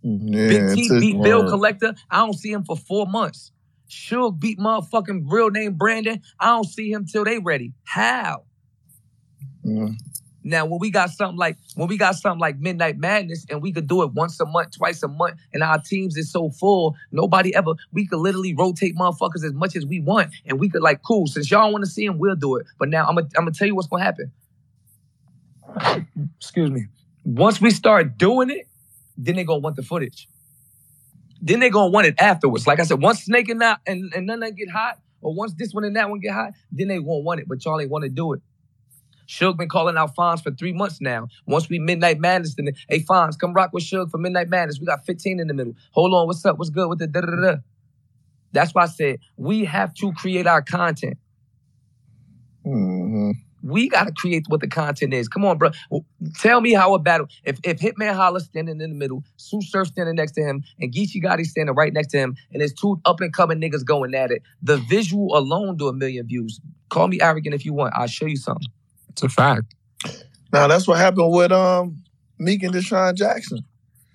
Yeah. 0.03 0.49
Big 0.49 0.75
T 0.75 1.01
beat 1.01 1.23
Bill 1.23 1.49
Collector. 1.49 1.95
I 2.11 2.19
don't 2.19 2.35
see 2.35 2.53
him 2.53 2.65
for 2.65 2.77
four 2.77 3.07
months. 3.07 3.53
Suge 3.89 4.39
beat 4.39 4.59
motherfucking 4.59 5.25
real 5.27 5.51
name 5.51 5.75
Brandon. 5.75 6.23
I 6.41 6.47
don't 6.47 6.65
see 6.65 6.91
him 6.91 7.07
till 7.07 7.25
they 7.25 7.39
ready. 7.39 7.73
How? 7.85 8.45
Yeah. 9.63 9.89
Now, 10.47 10.65
when 10.65 10.79
we 10.79 10.91
got 10.91 11.11
something 11.11 11.37
like 11.37 11.57
when 11.75 11.89
we 11.89 11.97
got 11.97 12.15
something 12.15 12.39
like 12.39 12.61
Midnight 12.61 12.99
Madness, 12.99 13.45
and 13.51 13.61
we 13.61 13.73
could 13.73 13.89
do 13.89 14.05
it 14.05 14.13
once 14.13 14.39
a 14.39 14.47
month, 14.47 14.77
twice 14.77 15.03
a 15.03 15.09
month, 15.09 15.41
and 15.53 15.61
our 15.61 15.81
teams 15.81 16.17
is 16.17 16.31
so 16.31 16.51
full, 16.51 16.95
nobody 17.11 17.53
ever. 17.53 17.73
We 17.93 18.07
could 18.07 18.21
literally 18.21 18.55
rotate 18.55 18.97
motherfuckers 18.97 19.45
as 19.45 19.53
much 19.55 19.75
as 19.75 19.85
we 19.85 19.99
want, 20.01 20.33
and 20.47 20.61
we 20.61 20.69
could 20.69 20.83
like, 20.83 21.03
cool. 21.03 21.27
Since 21.27 21.51
y'all 21.51 21.73
want 21.73 21.85
to 21.85 21.91
see 21.91 22.05
him, 22.05 22.19
we'll 22.19 22.37
do 22.37 22.55
it. 22.57 22.67
But 22.79 22.91
now 22.91 23.07
I'm 23.07 23.17
gonna 23.17 23.27
I'm 23.37 23.45
gonna 23.45 23.51
tell 23.51 23.67
you 23.67 23.75
what's 23.75 23.89
gonna 23.89 24.05
happen. 24.05 24.31
Excuse 26.39 26.71
me. 26.71 26.87
Once 27.25 27.61
we 27.61 27.71
start 27.71 28.17
doing 28.17 28.49
it, 28.49 28.69
then 29.17 29.37
they 29.37 29.45
gonna 29.45 29.61
want 29.61 29.77
the 29.77 29.83
footage. 29.83 30.29
Then 31.41 31.61
they 31.61 31.71
gonna 31.71 31.91
want 31.91 32.07
it 32.07 32.15
afterwards. 32.19 32.67
Like 32.67 32.81
I 32.81 32.85
said, 32.85 33.01
once 33.01 33.25
Snake 33.25 33.49
and 33.49 33.61
that 33.61 33.81
and, 33.87 34.13
and 34.15 34.27
none 34.27 34.43
of 34.43 34.49
that 34.49 34.57
get 34.57 34.71
hot, 34.71 34.99
or 35.21 35.35
once 35.35 35.55
this 35.55 35.73
one 35.73 35.85
and 35.85 35.97
that 35.97 36.11
one 36.11 36.21
get 36.21 36.33
hot, 36.33 36.53
then 36.73 36.89
they 36.89 36.97
gonna 36.97 37.21
want 37.21 37.41
it. 37.41 37.49
But 37.49 37.65
y'all 37.65 37.81
ain't 37.81 37.91
want 37.91 38.05
to 38.05 38.11
do 38.11 38.33
it. 38.33 38.41
Suge 39.29 39.57
been 39.57 39.69
calling 39.69 39.97
out 39.97 40.15
Fonz 40.15 40.43
for 40.43 40.53
three 40.53 40.73
months 40.73 41.01
now. 41.01 41.27
Once 41.47 41.69
we 41.69 41.79
Midnight 41.79 42.21
Madness, 42.21 42.55
then 42.55 42.69
hey 42.89 43.01
Fonz, 43.01 43.39
come 43.39 43.53
rock 43.53 43.71
with 43.73 43.85
Suge 43.85 44.11
for 44.11 44.19
Midnight 44.19 44.49
Madness. 44.49 44.79
We 44.81 44.87
got 44.87 45.05
15 45.05 45.41
in 45.41 45.49
the 45.49 45.55
middle. 45.55 45.75
Hold 45.93 46.15
on, 46.15 46.27
what's 46.27 46.45
up? 46.47 46.59
What's 46.59 46.71
good 46.71 46.89
with 46.89 47.01
the 47.01 47.07
da 47.07 47.21
da 47.23 47.35
da? 47.37 47.57
That's 48.53 48.75
why 48.75 48.85
I 48.85 48.87
said 48.87 49.19
we 49.37 49.65
have 49.65 49.93
to 49.95 50.13
create 50.13 50.47
our 50.47 50.63
content. 50.63 51.19
Mhm. 52.65 52.96
We 53.67 53.89
got 53.89 54.05
to 54.05 54.13
create 54.13 54.45
what 54.49 54.61
the 54.61 54.69
content 54.69 55.13
is. 55.15 55.29
Come 55.29 55.45
on, 55.45 55.59
bro. 55.59 55.71
Tell 56.39 56.61
me 56.61 56.73
how 56.73 56.95
a 56.95 56.99
battle. 56.99 57.27
If 57.45 57.59
if 57.65 57.79
Hitman 57.81 58.15
Holla 58.15 58.41
standing 58.41 58.81
in 58.81 58.91
the 58.91 58.97
middle, 58.97 59.25
Tsu 59.37 59.61
Surf 59.63 59.89
standing 59.89 60.15
next 60.15 60.33
to 60.33 60.43
him, 60.43 60.63
and 60.81 60.93
Geechi 60.93 61.23
Gotti 61.23 61.45
standing 61.45 61.75
right 61.75 61.93
next 61.93 62.09
to 62.09 62.19
him, 62.19 62.37
and 62.53 62.61
there's 62.61 62.73
two 62.73 63.01
up 63.05 63.21
and 63.21 63.33
coming 63.33 63.61
niggas 63.61 63.85
going 63.85 64.15
at 64.15 64.31
it. 64.31 64.43
The 64.63 64.77
visual 64.79 65.37
alone 65.37 65.77
do 65.77 65.89
a 65.89 65.93
million 65.93 66.27
views. 66.27 66.61
Call 66.89 67.09
me 67.09 67.21
arrogant 67.21 67.55
if 67.55 67.65
you 67.65 67.73
want. 67.73 67.95
I'll 67.97 68.07
show 68.07 68.27
you 68.27 68.37
something. 68.37 68.69
It's 69.11 69.23
a 69.23 69.29
fact. 69.29 69.75
Now 70.53 70.69
that's 70.69 70.87
what 70.87 70.99
happened 70.99 71.33
with 71.33 71.53
um 71.53 72.03
Meek 72.39 72.63
and 72.63 72.75
DeSean 72.75 73.15
Jackson. 73.15 73.61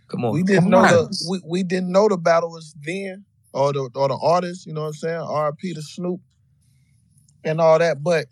Come 0.08 0.26
on. 0.26 0.34
We 0.34 0.44
didn't 0.44 0.64
Come 0.64 0.72
know 0.72 0.80
on. 0.80 0.88
the 0.92 1.28
we, 1.30 1.42
we 1.46 1.64
didn't 1.64 1.92
know 1.92 2.08
the 2.08 2.18
battle 2.18 2.50
was 2.52 2.76
then 2.82 3.26
or 3.54 3.74
the 3.74 3.90
or 3.96 4.08
the 4.08 4.18
artist, 4.22 4.66
you 4.66 4.74
know 4.74 4.82
what 4.82 4.88
I'm 4.88 4.94
saying? 4.94 5.20
RP 5.20 5.74
to 5.74 5.82
Snoop 5.82 6.22
and 7.44 7.60
all 7.60 7.80
that. 7.80 8.04
But 8.04 8.26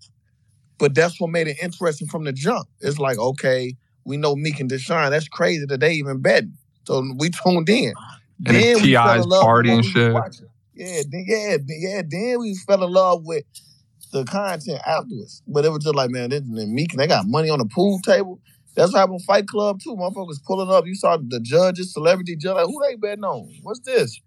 but 0.80 0.96
that's 0.96 1.20
what 1.20 1.30
made 1.30 1.48
it 1.48 1.58
interesting 1.62 2.08
from 2.08 2.24
the 2.24 2.34
jump. 2.34 2.68
It's 2.82 2.98
like, 3.00 3.20
okay, 3.20 3.76
we 4.06 4.18
know 4.18 4.36
Meek 4.36 4.60
and 4.60 4.72
DeSean. 4.72 5.12
That's 5.12 5.28
crazy 5.28 5.66
that 5.68 5.80
they 5.80 5.94
even 5.94 6.22
betting. 6.22 6.58
So 6.86 7.04
we 7.18 7.30
tuned 7.44 7.70
in. 7.70 7.94
And 8.46 8.58
it's 8.58 8.82
we 8.82 8.96
fell 9.04 9.16
T.I.'s 9.16 9.24
in 9.24 9.30
love 9.30 9.52
with 9.54 9.66
party 9.66 9.70
and 9.72 9.86
shit. 9.86 10.14
Yeah, 10.74 11.02
then, 11.10 11.26
yeah, 11.28 11.58
yeah. 11.68 12.02
Then 12.08 12.40
we 12.40 12.56
fell 12.56 12.84
in 12.84 12.92
love 12.92 13.26
with 13.26 13.44
the 14.14 14.24
content 14.24 14.82
afterwards. 14.88 15.44
But 15.48 15.66
it 15.66 15.70
was 15.70 15.84
just 15.84 15.96
like, 15.96 16.10
man, 16.10 16.30
this 16.30 16.42
and 16.42 16.74
Meek, 16.74 16.94
and 16.94 17.00
they 17.02 17.08
got 17.08 17.28
money 17.28 17.50
on 17.50 17.60
the 17.60 17.66
pool 17.66 18.00
table. 18.00 18.40
That's 18.76 18.94
what 18.94 19.00
happened 19.00 19.16
with 19.16 19.26
Fight 19.26 19.48
Club 19.48 19.80
too. 19.82 19.96
Motherfuckers 19.96 20.44
pulling 20.46 20.70
up. 20.70 20.86
You 20.88 20.96
saw 20.96 21.18
the 21.18 21.42
judges, 21.42 21.94
celebrity 21.94 22.38
judge. 22.38 22.56
Like, 22.56 22.66
who 22.68 22.82
they 22.88 22.96
betting 22.96 23.26
on? 23.26 23.50
What's 23.62 23.82
this? 23.82 24.20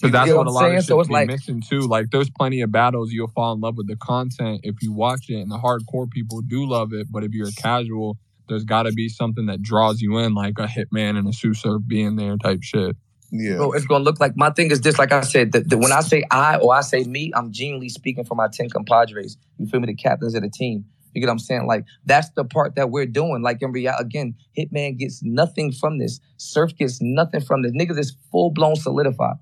So 0.00 0.06
You 0.06 0.12
that's 0.12 0.30
what 0.30 0.38
what 0.38 0.46
a 0.46 0.48
I'm 0.48 0.54
lot 0.54 0.60
saying? 0.62 0.76
of 0.78 0.84
So 0.84 0.94
shit 0.94 1.00
it's 1.00 1.08
be 1.08 1.12
like- 1.14 1.26
missing 1.28 1.60
too. 1.60 1.80
Like 1.80 2.10
there's 2.10 2.30
plenty 2.30 2.62
of 2.62 2.72
battles 2.72 3.12
you'll 3.12 3.28
fall 3.28 3.52
in 3.52 3.60
love 3.60 3.76
with 3.76 3.86
the 3.86 3.96
content 3.96 4.60
if 4.62 4.76
you 4.80 4.92
watch 4.94 5.28
it, 5.28 5.36
and 5.40 5.50
the 5.50 5.58
hardcore 5.58 6.10
people 6.10 6.40
do 6.40 6.64
love 6.66 6.94
it. 6.94 7.08
But 7.10 7.22
if 7.22 7.32
you're 7.32 7.48
a 7.48 7.52
casual, 7.52 8.16
there's 8.48 8.64
got 8.64 8.84
to 8.84 8.92
be 8.92 9.10
something 9.10 9.44
that 9.46 9.60
draws 9.60 10.00
you 10.00 10.16
in, 10.18 10.32
like 10.34 10.58
a 10.58 10.66
hitman 10.66 11.18
and 11.18 11.28
a 11.28 11.32
Tsu 11.32 11.52
being 11.86 12.16
there 12.16 12.36
type 12.38 12.62
shit. 12.62 12.96
Yeah. 13.30 13.56
Bro, 13.56 13.72
it's 13.72 13.84
gonna 13.84 14.02
look 14.02 14.18
like 14.20 14.36
my 14.36 14.48
thing 14.50 14.70
is 14.70 14.80
this. 14.80 14.98
Like 14.98 15.12
I 15.12 15.20
said, 15.20 15.52
that 15.52 15.68
that 15.68 15.76
when 15.76 15.92
I 15.92 16.00
say 16.00 16.24
I 16.30 16.56
or 16.56 16.74
I 16.74 16.80
say 16.80 17.04
me, 17.04 17.30
I'm 17.34 17.52
genuinely 17.52 17.90
speaking 17.90 18.24
for 18.24 18.34
my 18.34 18.48
ten 18.50 18.70
compadres. 18.70 19.36
You 19.58 19.66
feel 19.66 19.80
me? 19.80 19.86
The 19.86 19.94
captains 19.94 20.34
of 20.34 20.42
the 20.42 20.48
team. 20.50 20.86
You 21.14 21.20
get 21.20 21.26
what 21.26 21.32
I'm 21.34 21.38
saying? 21.40 21.66
Like 21.66 21.84
that's 22.06 22.30
the 22.30 22.44
part 22.44 22.74
that 22.76 22.90
we're 22.90 23.04
doing. 23.06 23.42
Like 23.42 23.60
in 23.60 23.70
reality, 23.72 24.02
again, 24.02 24.34
Hitman 24.56 24.96
gets 24.96 25.22
nothing 25.22 25.72
from 25.72 25.98
this. 25.98 26.20
Surf 26.38 26.74
gets 26.76 27.00
nothing 27.02 27.40
from 27.42 27.62
this. 27.62 27.72
Niggas 27.72 27.98
is 27.98 28.16
full 28.32 28.50
blown 28.50 28.76
solidified. 28.76 29.36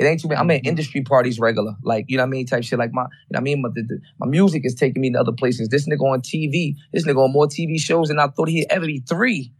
It 0.00 0.06
ain't 0.06 0.18
too 0.18 0.28
many. 0.28 0.40
I'm 0.40 0.50
at 0.50 0.60
mm-hmm. 0.60 0.68
industry 0.68 1.02
parties 1.02 1.38
regular, 1.38 1.74
like 1.82 2.06
you 2.08 2.16
know 2.16 2.22
what 2.22 2.28
I 2.28 2.30
mean, 2.30 2.46
type 2.46 2.64
shit. 2.64 2.78
Like 2.78 2.92
my, 2.92 3.02
you 3.02 3.06
know 3.06 3.36
what 3.36 3.40
I 3.40 3.42
mean, 3.42 3.60
my, 3.60 3.68
the, 3.74 3.82
the- 3.82 4.00
my 4.18 4.26
music 4.26 4.62
is 4.64 4.74
taking 4.74 5.02
me 5.02 5.12
to 5.12 5.20
other 5.20 5.32
places. 5.32 5.68
This 5.68 5.86
nigga 5.86 6.00
on 6.00 6.22
TV, 6.22 6.74
this 6.94 7.06
nigga 7.06 7.22
on 7.22 7.32
more 7.32 7.46
TV 7.46 7.78
shows 7.78 8.08
than 8.08 8.18
I 8.18 8.28
thought 8.28 8.48
he'd 8.48 8.66
ever 8.70 8.86
be. 8.86 9.00
Three, 9.06 9.52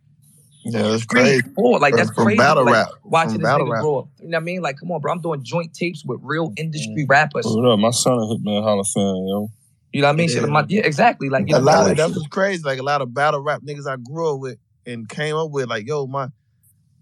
Yeah, 0.62 0.82
that's 0.82 1.04
three, 1.04 1.20
crazy. 1.20 1.42
four. 1.54 1.78
Like 1.78 1.94
that's 1.94 2.10
crazy. 2.10 2.38
battle 2.38 2.64
like, 2.64 2.72
rap. 2.72 2.88
Watching 3.04 3.32
From 3.32 3.42
this 3.42 3.50
battle 3.50 3.66
nigga 3.66 3.72
rap. 3.72 3.82
grow 3.82 3.98
up. 3.98 4.08
You 4.18 4.28
know 4.28 4.38
what 4.38 4.42
I 4.42 4.44
mean? 4.44 4.62
Like, 4.62 4.78
come 4.78 4.90
on, 4.92 5.02
bro. 5.02 5.12
I'm 5.12 5.20
doing 5.20 5.44
joint 5.44 5.74
tapes 5.74 6.04
with 6.06 6.20
real 6.22 6.46
mm-hmm. 6.48 6.64
industry 6.64 7.04
rappers. 7.06 7.46
Word 7.46 7.74
up, 7.74 7.78
my 7.78 7.90
son 7.90 8.14
is 8.14 8.30
a 8.30 8.34
Hitman 8.34 8.62
Hall 8.62 8.80
of 8.80 8.88
Fame, 8.88 9.26
yo. 9.28 9.50
You 9.92 10.00
know 10.00 10.08
what 10.08 10.14
I 10.14 10.16
mean? 10.16 10.28
Shit, 10.30 10.48
my, 10.48 10.64
yeah, 10.68 10.82
exactly. 10.86 11.28
Like 11.28 11.48
you 11.48 11.56
a 11.56 11.58
know, 11.58 11.64
lot 11.66 11.90
of 11.90 11.96
that's 11.96 12.14
what's 12.14 12.28
crazy. 12.28 12.62
Like 12.62 12.78
a 12.78 12.82
lot 12.82 13.02
of 13.02 13.12
battle 13.12 13.40
rap 13.40 13.60
niggas 13.62 13.86
I 13.86 13.96
grew 13.96 14.34
up 14.34 14.40
with 14.40 14.58
and 14.86 15.06
came 15.06 15.36
up 15.36 15.50
with, 15.50 15.68
like, 15.68 15.86
yo, 15.86 16.06
my 16.06 16.28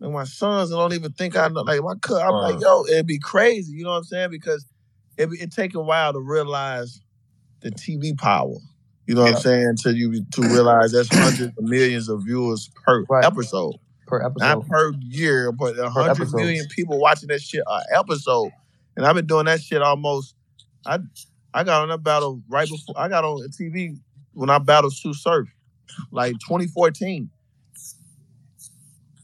like 0.01 0.13
my 0.13 0.25
sons 0.25 0.71
don't 0.71 0.93
even 0.93 1.13
think 1.13 1.37
I 1.37 1.49
know. 1.49 1.63
Like 1.63 1.83
my 1.83 1.95
cut, 2.01 2.23
I'm 2.23 2.33
like, 2.33 2.61
yo, 2.61 2.85
it'd 2.85 3.07
be 3.07 3.19
crazy. 3.19 3.73
You 3.73 3.85
know 3.85 3.91
what 3.91 3.99
I'm 3.99 4.05
saying? 4.05 4.31
Because 4.31 4.65
it 5.17 5.29
it 5.41 5.53
take 5.53 5.75
a 5.75 5.81
while 5.83 6.13
to 6.13 6.21
realize 6.21 7.01
the 7.61 7.71
TV 7.71 8.17
power. 8.17 8.55
You 9.07 9.15
know 9.15 9.23
what 9.23 9.37
I'm 9.37 9.41
saying? 9.41 9.77
To 9.83 9.95
you 9.95 10.25
to 10.33 10.43
realize 10.43 10.93
that's 10.93 11.09
hundreds 11.13 11.57
of 11.59 11.65
millions 11.65 12.09
of 12.09 12.23
viewers 12.25 12.71
per 12.85 13.05
episode. 13.23 13.75
per 14.07 14.23
episode. 14.23 14.47
Not 14.47 14.69
per 14.69 14.93
year, 15.01 15.51
but 15.51 15.79
a 15.79 15.89
hundred 15.91 16.33
million 16.33 16.67
people 16.69 16.99
watching 17.01 17.29
that 17.29 17.41
shit 17.41 17.63
a 17.67 17.81
episode. 17.97 18.53
And 18.97 19.07
I've 19.07 19.15
been 19.15 19.27
doing 19.27 19.47
that 19.47 19.63
shit 19.63 19.83
almost. 19.83 20.35
I 20.87 20.99
I 21.55 21.65
got 21.65 21.83
on 21.83 21.89
that 21.89 22.03
battle 22.03 22.43
right 22.49 22.69
before 22.69 22.95
I 22.99 23.09
got 23.09 23.25
on 23.25 23.49
TV 23.49 23.99
when 24.35 24.51
I 24.51 24.59
battled 24.59 24.93
Tsu 24.93 25.15
Surf, 25.15 25.49
like 26.13 26.35
2014. 26.35 27.31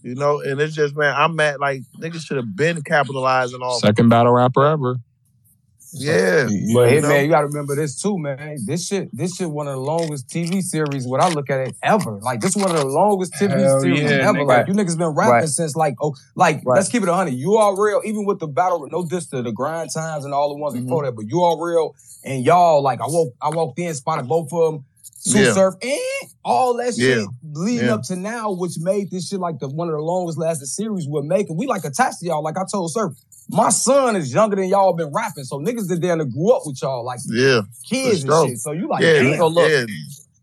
You 0.05 0.15
know, 0.15 0.41
and 0.43 0.61
it's 0.61 0.75
just 0.75 0.95
man, 0.95 1.15
I'm 1.17 1.35
mad. 1.35 1.61
Like 1.61 1.81
niggas 1.99 2.27
should 2.27 2.37
have 2.37 2.55
been 2.55 2.83
capitalizing 2.83 3.61
off. 3.63 3.81
Second 3.81 4.11
battle 4.11 4.33
rapper 4.33 4.65
ever. 4.67 4.97
Yeah, 5.97 6.49
But 6.75 6.89
hey, 6.91 7.01
know? 7.01 7.09
man, 7.09 7.25
you 7.25 7.31
gotta 7.31 7.47
remember 7.47 7.77
this 7.77 8.01
too, 8.03 8.19
man. 8.19 8.59
This 8.67 8.89
shit, 8.89 9.09
this 9.17 9.37
shit, 9.37 9.49
one 9.49 9.69
of 9.69 9.75
the 9.75 9.81
longest 9.81 10.29
TV 10.29 10.61
series. 10.61 11.07
What 11.07 11.21
I 11.21 11.29
look 11.29 11.49
at 11.51 11.61
it 11.69 11.77
ever, 11.85 12.19
like 12.21 12.41
this 12.41 12.57
one 12.57 12.69
of 12.71 12.77
the 12.77 12.85
longest 12.85 13.33
TV 13.35 13.51
Hell 13.61 13.81
series 13.81 14.03
yeah, 14.03 14.29
ever. 14.29 14.41
nigga. 14.41 14.47
Like 14.47 14.67
you 14.67 14.75
niggas 14.75 14.99
been 14.99 15.11
rapping 15.11 15.33
Right. 15.33 15.49
since 15.49 15.77
like 15.77 15.95
oh, 16.03 16.15
like 16.35 16.57
Right. 16.67 16.77
let's 16.79 16.89
keep 16.89 17.05
it 17.05 17.09
a 17.09 17.15
hundred. 17.15 17.35
You 17.35 17.57
all 17.57 17.77
real, 17.77 18.03
even 18.05 18.27
with 18.27 18.41
the 18.41 18.49
battle. 18.49 18.87
No 18.91 19.07
diss 19.07 19.27
to 19.29 19.41
the 19.41 19.53
grind 19.53 19.91
times 19.95 20.25
and 20.25 20.35
all 20.35 20.49
the 20.53 20.59
ones 20.61 20.75
before 20.75 21.03
Mm-hmm. 21.05 21.07
that, 21.07 21.13
but 21.17 21.27
you 21.31 21.41
all 21.43 21.65
real. 21.65 21.95
And 22.25 22.45
y'all, 22.45 22.83
like 22.83 23.01
I 23.01 23.07
woke, 23.07 23.33
I 23.41 23.51
walked 23.51 23.79
in, 23.79 23.95
spotted 23.95 24.27
both 24.27 24.53
of 24.53 24.73
them. 24.75 24.85
Tsu 25.27 25.39
Yeah. 25.39 25.53
Surf 25.53 25.75
and 25.83 26.01
all 26.45 26.77
that 26.77 26.95
shit 26.95 27.19
Yeah. 27.19 27.25
leading 27.43 27.87
Yeah. 27.87 27.95
up 27.95 28.03
to 28.05 28.17
now, 28.17 28.53
which 28.53 28.73
made 28.79 29.11
this 29.11 29.29
shit 29.29 29.41
like 29.41 29.59
the 29.59 29.69
one 29.69 29.89
of 29.89 29.95
the 29.95 30.01
longest 30.03 30.39
lasting 30.39 30.67
series 30.67 31.07
we're 31.09 31.23
making. 31.23 31.57
We 31.57 31.67
like 31.67 31.85
attached 31.85 32.21
to 32.21 32.27
y'all. 32.27 32.43
Like 32.43 32.59
I 32.59 32.65
told 32.71 32.93
Surf, 32.93 33.15
my 33.51 33.71
son 33.71 34.17
is 34.17 34.33
younger 34.33 34.57
than 34.57 34.69
y'all 34.69 34.93
been 34.95 35.13
rapping, 35.13 35.45
so 35.45 35.59
niggas 35.59 35.89
that 35.89 36.01
damn 36.01 36.19
near 36.19 36.27
grew 36.27 36.53
up 36.53 36.63
with 36.67 36.81
y'all 36.83 37.05
like 37.05 37.21
Yeah, 37.29 37.63
kids 37.89 38.25
For 38.25 38.33
and 38.43 38.51
shit. 38.51 38.59
So 38.59 38.73
you 38.73 38.89
like, 38.89 39.03
yeah, 39.03 39.23
damn. 39.23 39.39
So 39.39 39.49
look, 39.49 39.71
yeah. 39.71 39.87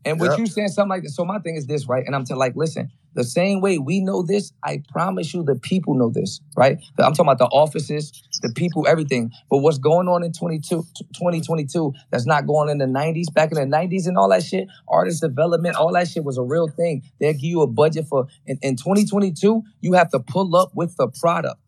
And 0.03 0.19
what 0.19 0.31
Yep. 0.31 0.39
you 0.39 0.47
saying 0.47 0.69
something 0.69 0.89
like 0.89 1.03
this, 1.03 1.15
so 1.15 1.25
my 1.25 1.37
thing 1.39 1.55
is 1.55 1.67
this, 1.67 1.87
right? 1.87 2.03
And 2.05 2.15
I'm 2.15 2.25
telling, 2.25 2.39
like, 2.39 2.55
listen, 2.55 2.89
the 3.13 3.23
same 3.23 3.61
way 3.61 3.77
we 3.77 3.99
know 3.99 4.21
this, 4.21 4.51
I 4.63 4.83
promise 4.89 5.33
you, 5.33 5.43
the 5.43 5.55
people 5.55 5.95
know 5.95 6.09
this, 6.09 6.41
right? 6.55 6.77
I'm 6.97 7.13
talking 7.13 7.25
about 7.25 7.39
the 7.39 7.45
offices, 7.45 8.23
the 8.41 8.51
people, 8.55 8.87
everything. 8.87 9.31
But 9.49 9.57
what's 9.57 9.77
going 9.77 10.07
on 10.07 10.23
in 10.23 10.31
22, 10.31 10.85
2022 11.13 11.93
that's 12.09 12.25
not 12.25 12.47
going 12.47 12.69
in 12.69 12.77
the 12.77 12.85
90s, 12.85 13.33
back 13.33 13.51
in 13.51 13.57
the 13.57 13.77
90s 13.77 14.07
and 14.07 14.17
all 14.17 14.29
that 14.29 14.43
shit, 14.43 14.67
artist 14.87 15.21
development, 15.21 15.75
all 15.75 15.93
that 15.93 16.07
shit 16.07 16.23
was 16.23 16.37
a 16.37 16.43
real 16.43 16.67
thing. 16.67 17.03
They'll 17.19 17.33
give 17.33 17.43
you 17.43 17.61
a 17.61 17.67
budget 17.67 18.07
for, 18.07 18.27
in, 18.45 18.57
in 18.61 18.75
2022, 18.75 19.63
you 19.81 19.93
have 19.93 20.09
to 20.11 20.19
pull 20.19 20.55
up 20.55 20.71
with 20.75 20.95
the 20.97 21.07
product. 21.07 21.60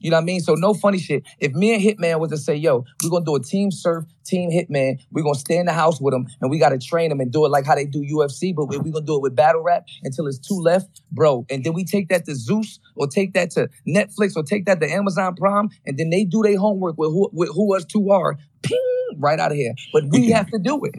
You 0.00 0.10
know 0.10 0.16
what 0.16 0.22
I 0.22 0.26
mean? 0.26 0.40
So 0.40 0.54
no 0.54 0.74
funny 0.74 0.98
shit. 0.98 1.24
If 1.38 1.52
me 1.52 1.74
and 1.74 1.82
Hitman 1.82 2.20
was 2.20 2.30
to 2.30 2.36
say, 2.36 2.54
yo, 2.54 2.84
we're 3.02 3.10
gonna 3.10 3.24
do 3.24 3.34
a 3.34 3.42
team 3.42 3.70
surf, 3.70 4.04
team 4.24 4.50
Hitman, 4.50 4.98
we're 5.10 5.22
gonna 5.22 5.38
stay 5.38 5.56
in 5.56 5.66
the 5.66 5.72
house 5.72 6.00
with 6.00 6.12
them 6.12 6.26
and 6.40 6.50
we 6.50 6.58
gotta 6.58 6.78
train 6.78 7.08
them 7.10 7.20
and 7.20 7.32
do 7.32 7.44
it 7.44 7.48
like 7.48 7.66
how 7.66 7.74
they 7.74 7.86
do 7.86 8.00
UFC, 8.00 8.54
but 8.54 8.66
we're 8.66 8.78
gonna 8.78 9.04
do 9.04 9.16
it 9.16 9.22
with 9.22 9.34
battle 9.34 9.62
rap 9.62 9.86
until 10.02 10.26
it's 10.26 10.38
two 10.38 10.60
left, 10.60 11.02
bro. 11.10 11.46
And 11.50 11.64
then 11.64 11.72
we 11.72 11.84
take 11.84 12.08
that 12.08 12.24
to 12.26 12.34
Zeus 12.34 12.78
or 12.96 13.06
take 13.06 13.34
that 13.34 13.50
to 13.52 13.68
Netflix 13.86 14.36
or 14.36 14.42
take 14.42 14.66
that 14.66 14.80
to 14.80 14.90
Amazon 14.90 15.34
Prime, 15.34 15.68
and 15.86 15.98
then 15.98 16.10
they 16.10 16.24
do 16.24 16.42
their 16.42 16.58
homework 16.58 16.96
with 16.98 17.10
who 17.10 17.30
with 17.32 17.50
who 17.50 17.76
us 17.76 17.84
two 17.84 18.10
are. 18.10 18.36
Ping, 18.62 18.78
right 19.18 19.38
out 19.38 19.52
of 19.52 19.56
here. 19.56 19.74
But 19.92 20.04
we 20.10 20.30
have 20.32 20.48
to 20.48 20.58
do 20.58 20.84
it. 20.84 20.94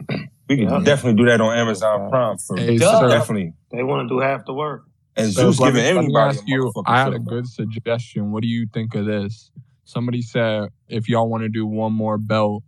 We 0.48 0.56
can 0.56 0.82
definitely 0.82 1.22
do 1.22 1.28
that 1.28 1.40
on 1.40 1.56
Amazon 1.56 2.10
Prime 2.10 2.38
for 2.38 2.56
Hey, 2.56 2.76
definitely. 2.76 3.52
They 3.70 3.84
want 3.84 4.08
to 4.08 4.14
do 4.14 4.20
half 4.20 4.46
the 4.46 4.52
work. 4.52 4.84
And 5.20 5.32
So 5.32 5.50
Zeus 5.52 5.60
let 5.60 5.74
giving 5.74 5.82
me, 5.82 5.92
let 5.92 6.04
me 6.04 6.16
ask 6.16 6.42
a 6.42 6.46
you. 6.46 6.72
I 6.86 6.98
had 6.98 7.08
a 7.08 7.12
silver. 7.12 7.30
good 7.30 7.46
suggestion. 7.46 8.32
What 8.32 8.42
do 8.42 8.48
you 8.48 8.66
think 8.72 8.94
of 8.94 9.06
this? 9.06 9.50
Somebody 9.84 10.22
said 10.22 10.68
if 10.88 11.08
y'all 11.08 11.28
want 11.28 11.42
to 11.42 11.48
do 11.48 11.66
one 11.66 11.92
more 11.92 12.18
belt, 12.18 12.62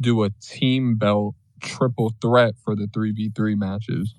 do 0.00 0.24
a 0.24 0.30
team 0.40 0.96
belt 0.96 1.34
triple 1.60 2.12
threat 2.20 2.54
for 2.64 2.74
the 2.74 2.88
three 2.92 3.12
v 3.12 3.30
three 3.34 3.54
matches. 3.54 4.14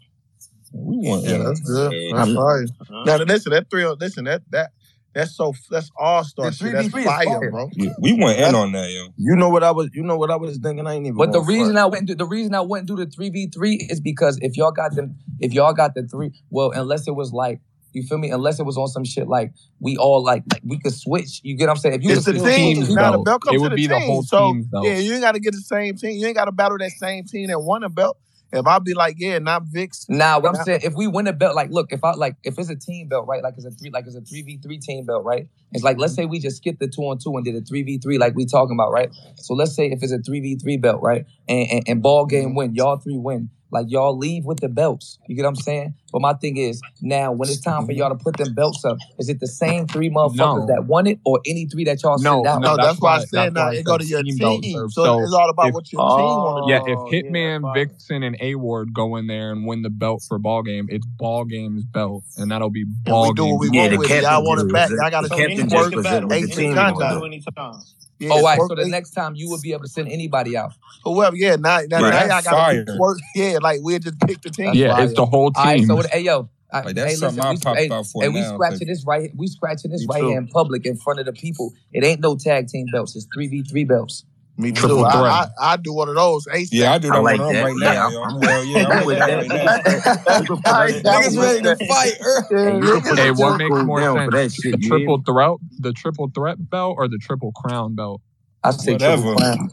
We 0.71 0.97
want 1.07 1.23
Yeah, 1.23 1.37
that. 1.37 1.43
that's 1.45 1.59
good. 1.61 1.91
Yeah. 1.93 2.17
That's 2.17 2.33
fire. 2.33 2.65
Uh-huh. 2.81 3.03
Now 3.05 3.17
listen, 3.17 3.51
that 3.51 3.69
three, 3.69 3.85
listen, 3.85 4.25
that 4.25 4.41
that 4.51 4.71
that's 5.13 5.35
so 5.35 5.53
that's 5.69 5.91
all 5.97 6.23
star 6.23 6.51
shit. 6.51 6.71
That's 6.71 6.89
fire, 6.89 7.03
fire. 7.03 7.51
bro. 7.51 7.69
Yeah, 7.73 7.91
we 7.99 8.13
went 8.13 8.39
in 8.39 8.55
on 8.55 8.71
that, 8.71 8.89
yo. 8.89 9.09
You 9.15 9.35
know 9.35 9.49
what 9.49 9.63
I 9.63 9.71
was? 9.71 9.89
You 9.93 10.03
know 10.03 10.17
what 10.17 10.31
I 10.31 10.35
was 10.35 10.57
thinking? 10.57 10.87
I 10.87 10.95
ain't 10.95 11.05
even. 11.05 11.17
But 11.17 11.31
the 11.31 11.41
reason 11.41 11.73
front. 11.73 11.77
I 11.77 11.85
went 11.85 12.07
to, 12.07 12.15
the 12.15 12.25
reason 12.25 12.55
I 12.55 12.61
wouldn't 12.61 12.87
do 12.87 12.95
the 12.95 13.05
three 13.05 13.29
v 13.29 13.47
three 13.53 13.85
is 13.89 14.01
because 14.01 14.39
if 14.41 14.57
y'all 14.57 14.71
got 14.71 14.95
them, 14.95 15.15
if 15.39 15.53
y'all 15.53 15.73
got 15.73 15.93
the 15.93 16.07
three, 16.07 16.31
well, 16.49 16.71
unless 16.71 17.07
it 17.07 17.15
was 17.15 17.31
like 17.31 17.61
you 17.93 18.03
feel 18.03 18.17
me, 18.17 18.29
unless 18.31 18.59
it 18.59 18.65
was 18.65 18.77
on 18.77 18.87
some 18.87 19.03
shit 19.05 19.27
like 19.27 19.51
we 19.79 19.97
all 19.97 20.23
like, 20.23 20.43
like 20.51 20.61
we 20.65 20.79
could 20.79 20.93
switch. 20.93 21.41
You 21.43 21.55
get 21.57 21.65
what 21.65 21.71
I'm 21.71 21.77
saying? 21.77 21.95
If 21.95 22.03
you 22.03 22.09
It's 22.09 22.25
was 22.25 22.25
the 22.25 22.33
to 22.33 22.39
team. 22.39 22.75
team's 22.77 22.95
Now 22.95 23.11
the 23.11 23.17
belt. 23.17 23.25
belt 23.25 23.41
comes 23.41 23.55
It 23.55 23.57
to 23.57 23.63
would 23.63 23.69
the 23.71 23.75
be 23.75 23.87
team. 23.87 23.89
the 23.89 23.99
whole 23.99 24.23
so 24.23 24.37
team's 24.51 24.67
belt. 24.67 24.85
yeah, 24.85 24.97
you 24.97 25.13
ain't 25.13 25.21
got 25.21 25.33
to 25.33 25.39
get 25.39 25.53
the 25.53 25.61
same 25.61 25.95
team. 25.95 26.17
You 26.17 26.27
ain't 26.27 26.35
got 26.35 26.45
to 26.45 26.51
battle 26.51 26.77
that 26.77 26.91
same 26.91 27.25
team 27.25 27.47
that 27.47 27.59
won 27.59 27.83
a 27.83 27.89
belt. 27.89 28.17
If 28.51 28.67
I 28.67 28.77
be 28.77 28.93
like, 28.93 29.15
yeah, 29.17 29.39
not 29.39 29.63
Vix. 29.63 30.05
Nah, 30.07 30.39
what 30.39 30.49
I'm 30.49 30.53
Nah. 30.55 30.63
saying, 30.63 30.81
if 30.83 30.93
we 30.93 31.07
win 31.07 31.25
a 31.25 31.33
belt, 31.33 31.55
like, 31.55 31.71
look, 31.71 31.91
if 31.91 32.03
I 32.03 32.11
like, 32.13 32.35
if 32.43 32.59
it's 32.59 32.69
a 32.69 32.75
team 32.75 33.07
belt, 33.07 33.25
right? 33.27 33.41
Like 33.41 33.55
it's 33.57 33.65
a 33.65 33.71
three, 33.71 33.89
like 33.91 34.05
it's 34.05 34.15
a 34.15 34.21
three 34.21 34.43
v 34.43 34.59
three 34.61 34.77
team 34.77 35.05
belt, 35.07 35.23
right? 35.25 35.47
It's 35.71 35.83
like 35.83 35.97
let's 35.97 36.13
say 36.13 36.25
we 36.25 36.37
just 36.37 36.57
skipped 36.57 36.79
the 36.79 36.87
two 36.87 37.01
on 37.01 37.17
two 37.17 37.35
and 37.35 37.43
did 37.43 37.55
a 37.55 37.61
three 37.61 37.81
v 37.81 37.97
three, 37.97 38.19
like 38.19 38.35
we 38.35 38.45
talking 38.45 38.75
about, 38.75 38.91
right? 38.91 39.09
So 39.37 39.55
let's 39.55 39.75
say 39.75 39.87
if 39.87 40.03
it's 40.03 40.11
a 40.11 40.19
three 40.19 40.39
v 40.39 40.55
three 40.55 40.77
belt, 40.77 41.01
right? 41.01 41.25
And, 41.49 41.67
and 41.71 41.83
and 41.87 42.01
ball 42.03 42.27
game 42.27 42.53
win, 42.53 42.75
y'all 42.75 42.97
three 42.97 43.17
win, 43.17 43.49
like 43.73 43.87
y'all 43.89 44.17
leave 44.17 44.45
with 44.45 44.59
the 44.59 44.69
belts. 44.69 45.17
You 45.27 45.35
get 45.35 45.43
what 45.43 45.49
I'm 45.49 45.55
saying? 45.55 45.93
But 46.11 46.21
my 46.21 46.33
thing 46.33 46.57
is 46.57 46.79
now 47.01 47.31
when 47.31 47.49
it's 47.49 47.59
time 47.59 47.85
for 47.85 47.91
mm-hmm. 47.91 47.99
y'all 47.99 48.09
to 48.09 48.15
put 48.23 48.37
them 48.37 48.53
belts 48.53 48.85
up, 48.85 48.97
is 49.17 49.29
it 49.29 49.39
the 49.39 49.47
same 49.47 49.87
three 49.87 50.09
motherfuckers 50.11 50.35
No. 50.35 50.65
that 50.67 50.85
won 50.85 51.07
it 51.07 51.19
or 51.25 51.39
any 51.45 51.65
three 51.65 51.83
that 51.85 52.03
y'all 52.03 52.19
No, 52.19 52.43
send 52.43 52.47
out? 52.47 52.61
No, 52.61 52.77
that's 52.77 52.87
that's, 52.89 53.01
why 53.01 53.09
I 53.09 53.17
why- 53.17 53.19
said 53.25 53.29
that's 53.31 53.53
now 53.55 53.65
why 53.65 53.71
I 53.71 53.75
it 53.75 53.83
go 53.85 53.97
to 53.97 54.05
your 54.05 54.21
team 54.23 54.37
team. 54.61 54.77
belt 54.77 54.91
So, 54.91 55.19
it's 55.21 55.33
all 55.33 55.49
about 55.49 55.67
if- 55.69 55.73
what 55.73 55.91
your 55.91 56.01
team 56.01 56.25
want 56.25 56.57
to 56.57 56.63
oh, 56.63 56.69
Yeah, 56.69 56.93
if 56.93 56.97
Oh, 56.99 57.09
yeah, 57.11 57.21
Hitman. 57.23 57.73
Vixen, 57.73 58.23
and 58.23 58.37
A 58.41 58.55
Ward 58.55 58.93
go 58.93 59.15
in 59.15 59.25
there 59.27 59.51
and 59.51 59.65
win 59.65 59.81
the 59.81 59.89
belt 59.89 60.23
for 60.27 60.37
ball 60.37 60.61
game, 60.61 60.87
it's 60.89 61.05
ball 61.17 61.45
game's 61.45 61.83
belt, 61.85 62.23
and 62.37 62.51
that'll 62.51 62.69
be 62.69 62.83
And 62.83 63.03
ball 63.05 63.29
we 63.29 63.33
do 63.33 63.43
game. 63.43 63.51
what 63.53 63.59
we 63.59 63.69
Yeah, 63.71 63.79
want 63.81 63.91
the 63.91 63.97
with 63.97 64.05
it. 64.05 64.09
captain 64.09 64.29
Y'all 64.31 64.43
want 64.45 64.61
it 64.61 64.73
back. 64.73 64.89
present- 64.89 64.99
Y'all 65.01 65.11
got 65.11 65.21
to 65.21 65.27
the 65.29 65.35
send 65.35 65.39
captain 65.49 65.59
any 65.61 65.69
just 65.69 65.83
work. 65.83 65.93
present 65.93 66.27
with 66.27 68.02
Eight 68.21 68.27
the 68.27 68.29
to 68.29 68.29
team 68.29 68.29
ten 68.29 68.29
on 68.29 68.29
Anything 68.29 68.29
times. 68.29 68.29
to 68.29 68.29
it. 68.29 68.29
do 68.29 68.29
anytime. 68.29 68.29
Yeah, 68.29 68.29
Oh, 68.29 68.37
all 68.37 68.43
right. 68.43 68.59
work 68.59 68.69
So 68.69 68.75
the 68.75 68.87
next 68.87 69.11
time 69.11 69.35
you 69.35 69.49
would 69.49 69.61
be 69.61 69.71
able 69.73 69.83
to 69.83 69.89
send 69.89 70.07
anybody 70.09 70.57
out. 70.57 70.73
Oh, 71.05 71.13
whoever. 71.15 71.35
Yeah, 71.35 71.55
now, 71.57 71.79
now, 71.89 72.01
Right. 72.01 72.27
now 72.27 72.41
y'all 72.41 72.41
got 72.43 72.71
to 72.85 72.97
work. 72.97 73.19
Yeah, 73.35 73.57
like 73.61 73.81
we 73.83 73.99
just 73.99 74.19
pick 74.21 74.41
the 74.41 74.49
team. 74.49 74.73
yeah, 74.75 74.93
fire. 74.93 75.03
it's 75.05 75.13
the 75.13 75.25
whole 75.25 75.51
All 75.55 75.63
right, 75.63 75.77
team. 75.79 75.87
so 75.87 75.95
what, 75.95 76.05
hey 76.07 76.21
yo, 76.21 76.49
I, 76.71 76.81
Like, 76.81 76.95
that's 76.95 77.11
hey, 77.11 77.15
something 77.17 77.37
listen, 77.37 77.47
I 77.47 77.51
we, 77.51 77.57
popped 77.59 77.79
hey, 77.79 77.89
out 77.89 78.05
for 78.07 78.23
hey, 78.23 78.29
we 78.29 78.39
now, 78.41 78.53
scratching 78.55 78.79
'cause- 78.79 78.87
this 78.87 79.05
right, 79.05 79.31
we 79.35 79.47
scratching 79.47 79.91
this 79.91 80.05
right 80.09 80.21
too. 80.21 80.29
here 80.29 80.37
in 80.39 80.47
public 80.47 80.85
in 80.85 80.95
front 80.97 81.19
of 81.19 81.25
the 81.27 81.33
people. 81.33 81.71
It 81.91 82.03
ain't 82.03 82.21
no 82.21 82.35
tag 82.35 82.67
team 82.67 82.87
belts. 82.91 83.15
It's 83.15 83.27
three 83.33 83.47
v 83.47 83.63
three 83.63 83.83
belts. 83.83 84.23
Me 84.55 84.71
Triple 84.71 84.99
too. 84.99 85.05
I, 85.05 85.11
threat. 85.11 85.23
I, 85.59 85.73
I 85.73 85.77
do 85.77 85.93
one 85.93 86.09
of 86.09 86.15
those. 86.15 86.45
ASAP. 86.45 86.67
Yeah, 86.71 86.93
I 86.93 86.97
do 86.99 87.09
I 87.11 87.15
that 87.15 87.21
like 87.23 87.39
one 87.39 87.53
that. 87.53 87.63
right 87.63 87.75
Yeah, 87.81 87.93
now, 87.93 88.03
I'm- 88.03 88.11
yo. 88.13 88.21
I'm- 88.21 88.41
Hell 88.41 88.63
yeah, 88.65 88.85
I'm 88.85 88.91
I'm 88.91 88.97
with 88.97 89.05
with 89.07 89.17
that 89.17 89.27
that. 89.27 89.37
right 89.37 89.47
now. 89.47 90.39
You 90.39 90.45
can 90.45 90.45
put 90.45 90.63
that- 90.63 91.03
Niggas 91.03 91.41
ready 91.41 91.61
to 91.63 91.87
fight. 91.87 92.13
Hey, 92.49 92.75
you 92.75 92.81
can 92.81 93.01
put 93.01 93.17
Hey, 93.19 93.31
what 93.31 93.57
makes 93.57 93.83
more 93.83 94.01
sense? 94.01 94.25
for 94.25 94.31
that 94.31 94.51
shit. 94.51 94.71
the 94.73 94.79
You 94.81 94.89
triple 94.89 95.17
hear 95.17 95.33
threat, 95.33 95.57
the 95.79 95.91
triple 95.93 96.31
threat 96.35 96.69
belt, 96.69 96.95
or 96.99 97.07
the 97.07 97.17
triple 97.17 97.51
crown 97.51 97.95
belt? 97.95 98.21
I 98.63 98.71
say 98.71 98.93
Whatever. 98.93 99.21
triple 99.23 99.35
crown. 99.37 99.69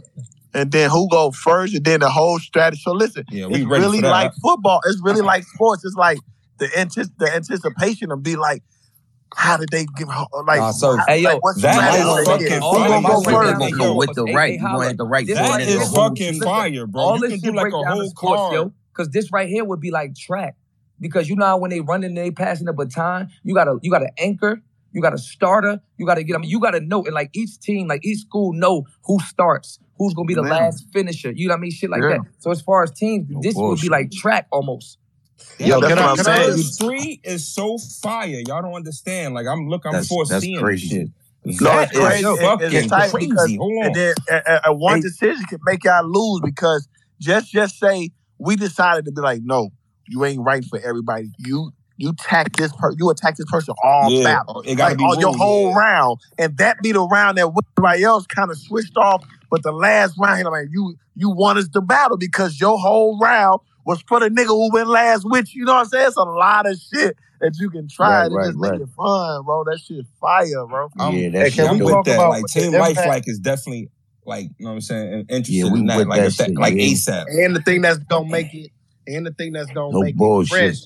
and 0.55 0.73
then 0.73 0.89
who 0.91 1.09
go 1.11 1.31
first, 1.31 1.75
and 1.75 1.85
then 1.85 2.01
the 2.01 2.09
whole 2.11 2.39
strategy. 2.39 2.81
So 2.83 2.93
listen, 2.93 3.25
Yeah, 3.31 3.47
we 3.47 3.57
it's 3.57 3.67
really 3.67 4.01
like 4.01 4.33
football. 4.43 4.81
It's 4.87 5.01
really 5.03 5.21
like 5.21 5.45
sports. 5.45 5.85
It's 5.85 5.95
like 5.97 6.19
the 6.59 6.67
antici- 6.69 7.13
the 7.19 7.31
anticipation 7.33 8.11
of 8.13 8.23
be 8.23 8.37
like, 8.37 8.63
how 9.35 9.57
did 9.57 9.71
they 9.71 9.87
give 9.97 10.09
her 10.09 10.25
uh, 10.33 10.43
like? 10.45 10.59
Nah, 10.61 10.73
sir. 10.73 10.97
how- 10.97 11.05
Hey, 11.07 11.21
yo, 11.23 11.31
like, 11.31 11.43
what's 11.43 11.63
that 11.63 11.75
the 11.75 11.99
is 11.99 12.03
strategy 12.03 12.17
they 12.19 12.25
fucking 12.25 12.47
get? 12.49 12.63
all 12.63 12.75
Who 12.77 12.83
of 12.83 12.89
gonna 12.89 13.01
my 13.01 13.09
go 13.09 13.15
first? 13.23 13.31
down 13.31 13.59
gonna 13.59 13.71
to 13.71 13.77
go 13.77 13.85
yo, 13.85 13.95
with 13.97 14.15
the 14.15 14.25
hey, 14.27 14.35
right. 14.35 14.49
hey, 14.49 14.55
You 14.55 14.59
gonna 14.61 14.71
holla. 14.71 14.85
have 14.89 14.97
to 14.99 15.05
right 15.05 15.27
This 15.27 15.37
the 15.39 15.43
right 15.43 15.51
winning 15.53 15.69
here, 15.69 15.81
is 15.83 15.91
the 15.93 15.97
whole 16.01 16.09
fucking 16.09 16.41
fire, 16.41 16.87
bro. 16.87 17.03
all 17.03 17.15
You 17.17 17.21
this 17.23 17.31
can 17.31 17.41
shit 17.41 17.45
do 17.51 17.53
like 17.57 17.63
break 17.65 17.75
a 17.75 17.77
down 17.85 17.85
to 17.85 17.91
whole 18.03 18.11
sports, 18.11 18.41
card. 18.41 18.55
yo. 18.55 18.73
Because 18.93 19.09
this 19.11 19.33
right 19.33 19.49
here 19.49 19.65
would 19.65 19.81
be 19.81 19.91
like 19.91 20.15
track. 20.17 20.57
Because 21.01 21.29
you 21.29 21.37
know 21.37 21.47
how 21.47 21.57
when 21.59 21.71
they 21.71 21.81
running, 21.81 22.15
they 22.15 22.31
passing 22.31 22.67
the 22.67 22.73
baton. 22.73 23.31
You 23.43 23.55
gotta, 23.55 23.79
you 23.83 23.91
gotta 23.91 24.11
anchor. 24.19 24.61
You 24.93 25.01
got 25.01 25.15
a 25.15 25.19
starter. 25.19 25.81
You 25.99 26.05
got 26.05 26.17
to 26.17 26.25
get 26.25 26.33
them. 26.33 26.43
You 26.43 26.59
got 26.59 26.73
to 26.73 26.81
know, 26.81 27.05
and 27.05 27.15
like 27.15 27.31
each 27.33 27.61
team, 27.61 27.87
like 27.87 28.05
each 28.05 28.19
school, 28.23 28.53
know 28.53 28.87
who 29.05 29.21
starts, 29.21 29.79
who's 29.99 30.15
gonna 30.15 30.27
be 30.27 30.35
the 30.35 30.43
Man. 30.43 30.51
last 30.51 30.85
finisher. 30.93 31.31
You 31.31 31.47
know 31.47 31.53
what 31.55 31.59
I 31.59 31.61
mean? 31.61 31.71
Shit 31.71 31.91
like 31.91 32.03
Yeah. 32.03 32.09
that. 32.09 32.21
So 32.41 32.51
as 32.51 32.61
far 32.61 32.83
as 32.83 32.91
teams, 32.91 33.29
No 33.31 33.41
this 33.41 33.55
would 33.55 33.81
be 33.81 33.89
like 33.89 34.11
track 34.11 34.49
almost. 34.51 34.99
Yo, 35.59 35.81
Can 35.81 35.89
that's 35.89 36.01
I, 36.01 36.05
what 36.05 36.11
I'm 36.11 36.17
can 36.17 36.25
saying. 36.59 36.73
three 36.79 37.21
is 37.25 37.47
so 37.47 37.77
fire. 38.03 38.41
Y'all 38.47 38.63
don't 38.63 38.75
understand. 38.75 39.35
Like 39.35 39.47
I'm 39.47 39.69
look, 39.69 39.85
I'm 39.85 39.93
That's- 39.93 40.09
that's 40.09 40.09
foreseeing 40.09 40.57
this 40.57 40.63
crazy. 40.65 40.89
shit. 40.89 41.09
No, 41.45 41.55
That 41.71 41.83
it's 41.91 41.99
crazy. 41.99 42.25
It- 42.27 42.75
it's 42.75 42.87
tight 42.89 43.11
crazy. 43.11 43.29
because 43.29 43.57
Hold 43.59 43.73
on. 43.73 43.87
and 43.87 43.95
then 43.95 44.15
a, 44.31 44.37
a- 44.47 44.61
a 44.67 44.75
one 44.75 44.97
Hey. 44.97 45.01
decision 45.03 45.45
can 45.49 45.59
make 45.65 45.85
y'all 45.85 46.05
lose 46.07 46.41
because 46.45 46.87
just 47.21 47.51
just 47.51 47.79
say 47.79 48.11
we 48.39 48.57
decided 48.57 49.05
to 49.07 49.13
be 49.13 49.21
like, 49.21 49.41
no, 49.45 49.71
you 50.09 50.25
ain't 50.25 50.41
right 50.43 50.65
for 50.65 50.79
everybody. 50.79 51.31
You 51.39 51.73
you 51.97 52.11
attack 52.11 52.57
this 52.57 52.73
per 52.73 52.93
you 52.99 53.11
attack 53.11 53.37
this 53.37 53.47
person 53.51 53.75
all 53.83 54.11
Yeah, 54.11 54.25
battle. 54.25 54.63
it 54.67 54.77
gotta 54.77 54.91
like 54.91 54.99
be 54.99 55.05
all 55.05 55.19
your 55.19 55.35
whole 55.37 55.69
yeah. 55.71 55.79
round. 55.79 56.19
And 56.39 56.57
that 56.59 56.79
be 56.83 56.93
the 56.93 57.03
round 57.07 57.37
that 57.39 57.53
everybody 57.77 58.03
else 58.05 58.27
kind 58.27 58.51
of 58.51 58.59
switched 58.59 58.97
off. 58.97 59.23
But 59.51 59.63
the 59.63 59.73
last 59.73 60.15
round, 60.19 60.39
you 60.39 60.51
like 60.51 60.69
you 60.71 60.95
you 61.17 61.31
won 61.31 61.59
us 61.59 61.69
the 61.73 61.83
battle 61.83 62.17
because 62.17 62.59
your 62.61 62.79
whole 62.79 63.19
round 63.19 63.61
was 63.85 64.03
for 64.03 64.21
the 64.21 64.29
nigga 64.29 64.47
who 64.49 64.73
went 64.73 64.89
last 64.89 65.25
with 65.25 65.55
you. 65.55 65.61
You 65.61 65.67
know 65.67 65.75
what 65.75 65.81
I'm 65.81 65.87
saying? 65.87 66.07
It's 66.09 66.17
a 66.17 66.23
lot 66.23 66.67
of 66.69 66.79
shit 66.79 67.17
that 67.41 67.57
you 67.59 67.71
can 67.71 67.89
try 67.89 68.23
Right, 68.23 68.29
to 68.29 68.35
right, 68.35 68.47
just 68.49 68.59
right. 68.59 68.73
make 68.73 68.81
it 68.83 68.89
fun, 68.97 69.45
bro. 69.45 69.65
That 69.65 69.81
shit 69.85 70.05
fire, 70.21 70.67
bro. 70.67 70.89
I'm, 70.99 70.99
Yeah, 70.99 71.07
um, 71.07 71.13
hey, 71.15 71.29
that 71.31 71.53
shit 71.53 71.67
I'm 71.67 71.79
with 71.79 71.89
talk 71.95 72.05
that. 72.07 72.15
about 72.15 72.31
Like 72.31 72.47
Team 72.47 72.73
Life, 72.73 72.91
impact- 72.91 73.09
like 73.09 73.29
is 73.29 73.39
definitely 73.39 73.91
like 74.27 74.45
you 74.59 74.65
know 74.67 74.71
what 74.71 74.75
I'm 74.77 74.81
saying, 74.83 75.13
interested 75.29 75.53
Yeah, 75.53 75.73
we 75.73 75.81
in 75.81 75.87
that, 75.87 76.07
like 76.07 76.23
that 76.23 76.33
shit, 76.33 76.57
like 76.57 76.75
yeah. 76.75 76.85
ASAP. 76.85 77.25
And 77.45 77.57
the 77.57 77.63
thing 77.63 77.81
that's 77.83 77.99
gonna 77.99 78.29
make 78.29 78.53
it, 78.53 78.71
and 79.07 79.27
the 79.27 79.33
thing 79.33 79.53
that's 79.53 79.71
gonna 79.71 79.93
No 79.93 80.03
make 80.03 80.17
bullshit. 80.17 80.53
it 80.53 80.67
fresh 80.69 80.79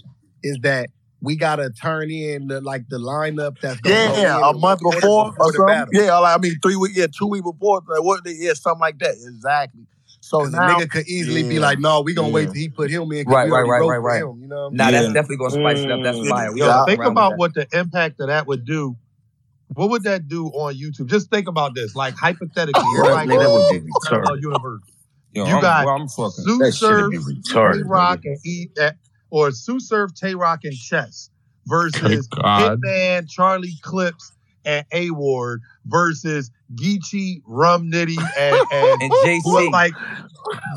is 0.42 0.58
that 0.62 0.90
we 1.20 1.36
gotta 1.36 1.70
turn 1.70 2.10
in 2.10 2.46
the 2.48 2.60
like 2.60 2.88
the 2.90 2.98
lineup 2.98 3.56
that's 3.60 3.80
gonna 3.80 3.96
go 3.96 4.16
Yeah, 4.22 4.50
a 4.50 4.52
month 4.54 4.80
record 4.82 4.98
it 4.98 5.00
before 5.00 5.34
or 5.38 5.52
something. 5.54 6.00
Yeah, 6.00 6.18
like, 6.18 6.38
I 6.38 6.40
mean 6.40 6.56
three 6.62 6.76
weeks, 6.76 6.96
yeah, 6.96 7.06
two 7.06 7.26
weeks 7.26 7.44
before. 7.50 7.82
Like, 7.88 8.02
what? 8.04 8.20
Yeah, 8.26 8.52
something 8.54 8.80
like 8.80 8.98
that. 9.00 9.12
Exactly. 9.12 9.86
So 10.24 10.46
the 10.46 10.56
nigga 10.56 10.90
could 10.90 11.06
easily 11.06 11.42
be 11.42 11.58
like, 11.58 11.78
no, 11.78 12.00
we 12.00 12.14
gonna 12.14 12.30
wait 12.30 12.46
till 12.46 12.54
he 12.54 12.70
put 12.70 12.90
him 12.90 13.12
in. 13.12 13.26
'cause 13.26 13.34
Right, 13.34 13.50
right, 13.50 13.62
right, 13.66 13.80
right, 13.80 13.98
right. 13.98 14.22
Him, 14.22 14.40
you 14.40 14.48
know 14.48 14.56
what 14.56 14.62
I'm 14.68 14.76
Nah, 14.76 14.84
Yeah. 14.86 14.90
that's 15.02 15.12
definitely 15.12 15.36
gonna 15.36 15.50
spice 15.50 15.84
it 15.84 15.90
up. 15.90 16.02
That's 16.02 16.18
Mm. 16.18 16.28
fire. 16.30 16.52
We 16.52 16.60
Yo, 16.60 16.84
think 16.86 17.04
about 17.04 17.36
what 17.36 17.52
the 17.52 17.66
impact 17.78 18.20
of 18.20 18.28
that 18.28 18.46
would 18.46 18.64
do. 18.64 18.96
What 19.74 19.90
would 19.90 20.04
that 20.04 20.26
do 20.28 20.46
on 20.48 20.74
YouTube? 20.74 21.08
Just 21.08 21.30
think 21.30 21.46
about 21.46 21.74
this. 21.74 21.94
Like 21.94 22.14
hypothetically, 22.16 22.88
Bro, 22.96 23.16
everybody 23.16 23.28
nigga, 23.36 23.40
that 23.40 23.52
would 23.52 23.68
be 23.84 23.92
retarded. 23.92 24.40
universe. 24.40 24.82
Yo, 25.32 25.44
You 25.44 25.54
I'm, 25.56 25.60
got 25.60 25.84
well, 25.84 25.94
I'm 25.96 26.08
fucking. 26.08 26.44
Tsu 26.44 26.58
That 26.58 26.72
Surf, 26.72 27.12
Tay 27.44 27.82
Roc, 27.84 28.20
and 28.24 28.38
E, 28.46 28.68
eh, 28.78 28.92
or 29.30 29.50
Tsu 29.50 29.78
Surf, 29.80 30.14
Tay 30.14 30.34
Roc, 30.34 30.60
and 30.64 30.72
Chess 30.72 31.28
versus 31.66 32.28
Hitman, 32.32 33.28
Charlie 33.28 33.76
Clips, 33.82 34.32
and 34.64 34.84
A 34.92 35.10
Ward 35.10 35.62
versus 35.86 36.50
Geechi, 36.74 37.42
Rum 37.46 37.90
Nitty, 37.90 38.16
and 38.38 38.56
and 38.72 39.02
And 39.02 39.12
who 39.12 39.26
JC. 39.26 39.40
was 39.44 39.68
like 39.72 39.92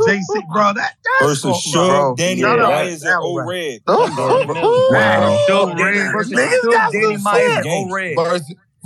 JC, 0.08 0.48
bro. 0.54 0.74
That 0.74 0.94
that's 1.04 1.22
Versus 1.22 1.64
so, 1.72 1.80
Suge, 1.80 1.88
bro. 1.90 2.16
Danny 2.16 2.42
Yeah. 2.42 2.56
Myers, 2.56 3.02
and 3.04 3.12
That 3.12 3.20
O. 3.22 3.46
Red. 3.46 3.80
Oh. 3.88 4.88
Wow. 4.92 5.38
Shook 5.48 5.56
Oh, 5.56 5.76
Danny 5.76 6.00
red. 6.00 6.12
versus 6.14 6.34
Niggas 6.34 6.92
Danny 6.92 7.18
Myers 7.18 7.66
and 7.66 7.92
O-Red. 7.92 8.16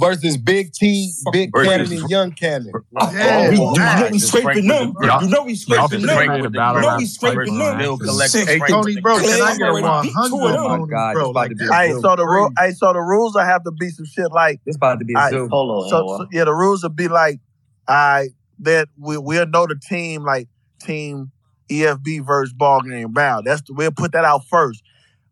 Versus, 0.02 0.24
versus 0.24 0.38
Big 0.38 0.74
T, 0.74 1.12
Big 1.32 1.52
Versus- 1.54 1.70
Cannon, 1.90 2.02
and 2.02 2.10
Young 2.10 2.32
Cannon. 2.32 2.72
Oh, 2.76 3.12
yeah. 3.14 3.50
You, 3.52 3.58
you 3.58 3.64
Oh, 3.64 3.74
know 3.74 3.84
right. 3.84 4.12
we 4.12 4.20
scraping 4.20 4.68
them. 4.68 4.94
Y'all- 5.02 5.22
know 5.30 5.44
we 5.44 5.54
Y'all 5.54 5.88
scraping 5.88 6.06
them. 6.06 6.16
straight 6.16 6.32
with 6.32 6.44
the 6.44 6.50
battle 6.50 6.76
You 6.76 6.82
know 6.82 6.88
rap 6.90 6.98
we 7.00 7.06
scraping 7.06 7.36
versus 7.38 7.58
them. 7.58 7.96
Still 7.98 8.14
Six 8.28 8.46
Hey, 8.52 8.60
Tony, 8.68 9.00
bro, 9.02 9.16
can 9.18 9.26
I 9.26 9.30
Clay 9.30 9.58
get 9.58 9.62
a 9.62 9.70
already 9.70 9.88
one 9.88 10.04
beat 10.04 10.12
two 10.12 10.18
of 10.18 10.32
hundred 10.32 10.52
them. 10.54 10.60
Oh 10.62 10.68
my 10.68 10.74
on 10.76 10.88
God, 10.90 11.10
you, 11.10 11.14
bro? 11.14 11.30
about 11.30 11.36
Like 11.36 11.50
to 11.50 11.56
be 11.56 11.66
that's 11.66 11.72
a 11.72 11.76
Hey, 11.76 11.92
so 12.02 12.16
the 12.16 12.26
rule. 12.26 12.50
Hey, 12.58 12.72
so 12.72 12.94
the 12.94 13.00
rules 13.00 13.34
will 13.36 13.42
have 13.42 13.64
to 13.64 13.72
be 13.72 13.90
some 13.90 14.06
shit 14.06 14.32
like. 14.32 14.60
This 14.66 14.76
about 14.76 15.00
to 15.00 15.06
be 15.06 15.14
a 15.14 15.18
I- 15.20 15.30
zoo. 15.30 15.48
Hold 15.50 15.84
on, 15.86 15.90
So, 15.90 16.18
so 16.18 16.28
yeah, 16.32 16.46
the 16.46 16.54
rules 16.54 16.84
will 16.84 16.90
be 16.90 17.08
like, 17.08 17.40
I 17.88 18.30
that 18.60 18.88
we 18.98 19.18
we'll 19.18 19.46
know 19.48 19.68
the 19.68 19.76
team 19.76 20.24
like 20.24 20.48
team 20.82 21.32
EFB 21.70 22.26
versus 22.26 22.54
ball 22.54 22.82
game 22.82 23.12
bound. 23.14 23.46
That's 23.46 23.62
the, 23.62 23.74
we'll 23.74 23.92
put 23.92 24.12
that 24.14 24.26
out 24.26 24.46
first. 24.48 24.84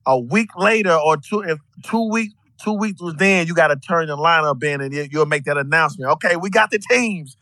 A 0.06 0.18
week 0.20 0.50
later 0.58 0.94
or 0.96 1.18
two, 1.18 1.42
if 1.42 1.60
two 1.84 2.10
weeks 2.10 2.34
two 2.64 2.74
weeks 2.74 3.01
was 3.01 3.16
then, 3.16 3.47
you 3.47 3.53
got 3.53 3.68
to 3.70 3.76
turn 3.76 4.07
the 4.07 4.18
lineup 4.18 4.64
in 4.64 4.82
and 4.82 4.93
you- 4.93 5.07
you'll 5.12 5.26
make 5.26 5.45
that 5.45 5.57
announcement. 5.57 6.12
Okay, 6.12 6.36
we 6.36 6.49
got 6.49 6.72
the 6.72 6.80
teams, 6.80 7.38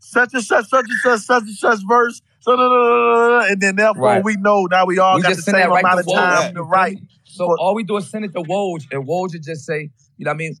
such 0.00 0.34
and 0.34 0.42
such, 0.42 0.68
such 0.68 0.86
and 0.88 0.98
such, 1.02 1.20
such 1.20 1.42
and 1.44 1.56
such 1.56 1.80
verse. 1.88 2.20
So, 2.40 2.56
da, 2.56 2.68
da, 2.68 2.68
da, 2.68 3.40
da, 3.40 3.46
and 3.52 3.60
then 3.60 3.76
therefore 3.76 4.02
Right. 4.02 4.24
we 4.24 4.36
know 4.36 4.66
now 4.66 4.84
we 4.86 4.98
all 4.98 5.16
We 5.16 5.22
got 5.22 5.28
just 5.28 5.38
the 5.38 5.42
send 5.44 5.56
same 5.56 5.68
that 5.68 5.74
right 5.74 5.84
amount 5.84 5.98
to 5.98 6.00
of 6.00 6.06
Woj. 6.06 6.14
time 6.14 6.48
You 6.48 6.54
to 6.54 6.62
write. 6.64 6.96
me? 6.96 7.08
So 7.24 7.56
all 7.58 7.74
we 7.74 7.84
do 7.84 7.96
is 7.96 8.10
send 8.10 8.24
it 8.24 8.32
to 8.32 8.40
Woj, 8.42 8.86
and 8.90 9.06
Woj 9.06 9.32
would 9.32 9.42
just 9.44 9.64
say, 9.64 9.90
you 10.16 10.24
know 10.24 10.30
what 10.30 10.34
I 10.34 10.38
mean? 10.38 10.56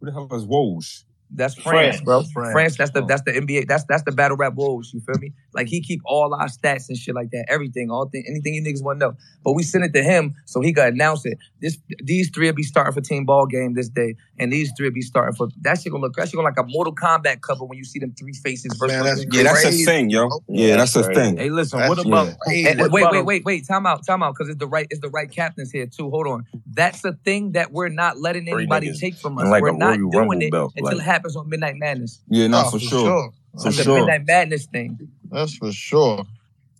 Who 0.00 0.06
the 0.06 0.12
hell 0.12 0.28
is 0.32 0.44
Woj? 0.44 1.04
That's 1.34 1.54
France, 1.54 1.96
France. 1.96 2.00
bro. 2.02 2.22
France. 2.32 2.52
France. 2.52 2.76
That's 2.76 2.90
the 2.90 3.04
that's 3.04 3.22
the 3.22 3.32
NBA. 3.32 3.66
That's 3.66 3.84
that's 3.88 4.02
the 4.02 4.12
battle 4.12 4.36
rap 4.36 4.54
Woj. 4.54 4.92
You 4.92 5.00
feel 5.00 5.18
me? 5.18 5.32
Like 5.54 5.68
he 5.68 5.80
keep 5.80 6.00
all 6.04 6.34
our 6.34 6.46
stats 6.46 6.88
and 6.88 6.96
shit 6.96 7.14
like 7.14 7.30
that. 7.30 7.46
Everything, 7.48 7.90
all 7.90 8.08
thing, 8.08 8.24
anything 8.28 8.54
you 8.54 8.62
niggas 8.62 8.82
want 8.82 9.00
to 9.00 9.06
know. 9.06 9.16
But 9.44 9.52
we 9.54 9.62
send 9.62 9.84
it 9.84 9.92
to 9.94 10.02
him 10.02 10.34
so 10.44 10.60
he 10.60 10.72
could 10.72 10.92
announce 10.92 11.24
it. 11.24 11.38
This 11.60 11.78
these 12.02 12.30
three 12.30 12.46
will 12.46 12.54
be 12.54 12.62
starting 12.62 12.92
for 12.92 13.00
team 13.00 13.24
ball 13.24 13.46
game 13.46 13.74
this 13.74 13.88
day, 13.88 14.16
and 14.42 14.52
these 14.52 14.72
three 14.76 14.86
will 14.88 14.92
be 14.94 15.00
starting 15.02 15.34
for 15.34 15.48
that 15.62 15.80
shit 15.80 15.92
gonna 15.92 16.02
look 16.02 16.14
that 16.16 16.28
shit 16.28 16.34
gonna 16.34 16.46
like 16.48 16.58
a 16.58 16.64
Mortal 16.64 16.94
Kombat 16.94 17.40
cover 17.40 17.64
when 17.64 17.78
you 17.78 17.84
see 17.84 17.98
them 17.98 18.12
three 18.18 18.32
faces 18.32 18.76
versus. 18.78 18.94
Man, 18.96 19.04
that's 19.04 19.24
Yeah, 19.34 19.42
that's 19.44 19.64
a 19.64 19.70
thing, 19.84 20.10
yo. 20.10 20.28
Yeah, 20.48 20.68
Yeah, 20.68 20.76
that's 20.76 20.94
a 20.96 21.04
thing. 21.04 21.36
Hey, 21.36 21.50
listen. 21.50 21.78
That's 21.78 21.88
what 21.88 22.06
about? 22.06 22.26
yeah. 22.26 22.34
crazy. 22.40 22.68
And- 22.68 22.80
What 22.80 22.90
wait, 22.92 23.02
about 23.02 23.12
wait, 23.12 23.24
wait, 23.24 23.44
wait. 23.44 23.66
Time 23.66 23.86
out, 23.86 24.04
time 24.06 24.22
out, 24.22 24.34
because 24.34 24.48
it's 24.50 24.58
the 24.58 24.66
right, 24.66 24.86
it's 24.90 25.00
the 25.00 25.10
right 25.10 25.30
captains 25.30 25.70
here 25.70 25.86
too. 25.86 26.10
Hold 26.10 26.26
on. 26.26 26.44
That's 26.72 27.04
a 27.04 27.12
thing 27.24 27.52
that 27.52 27.72
we're 27.72 27.88
not 27.88 28.18
letting 28.18 28.48
anybody 28.48 28.92
take 28.98 29.14
from 29.16 29.38
us. 29.38 29.48
like 29.48 29.62
we're 29.62 29.72
not 29.72 29.98
Royal 29.98 30.10
doing 30.10 30.28
Rumble 30.28 30.42
it 30.42 30.50
belt, 30.50 30.72
until 30.76 30.98
like- 30.98 31.02
it 31.06 31.08
happens 31.08 31.36
on 31.36 31.48
Midnight 31.48 31.76
Madness. 31.76 32.20
Yeah, 32.28 32.48
no, 32.48 32.64
Oh, 32.66 32.70
for 32.70 32.78
sure. 32.78 33.32
For 33.56 33.64
That's 33.64 33.76
the 33.76 33.82
sure. 33.84 33.98
Midnight 33.98 34.26
Madness 34.26 34.66
thing. 34.66 34.98
That's 35.30 35.54
for 35.56 35.70
sure. 35.72 36.24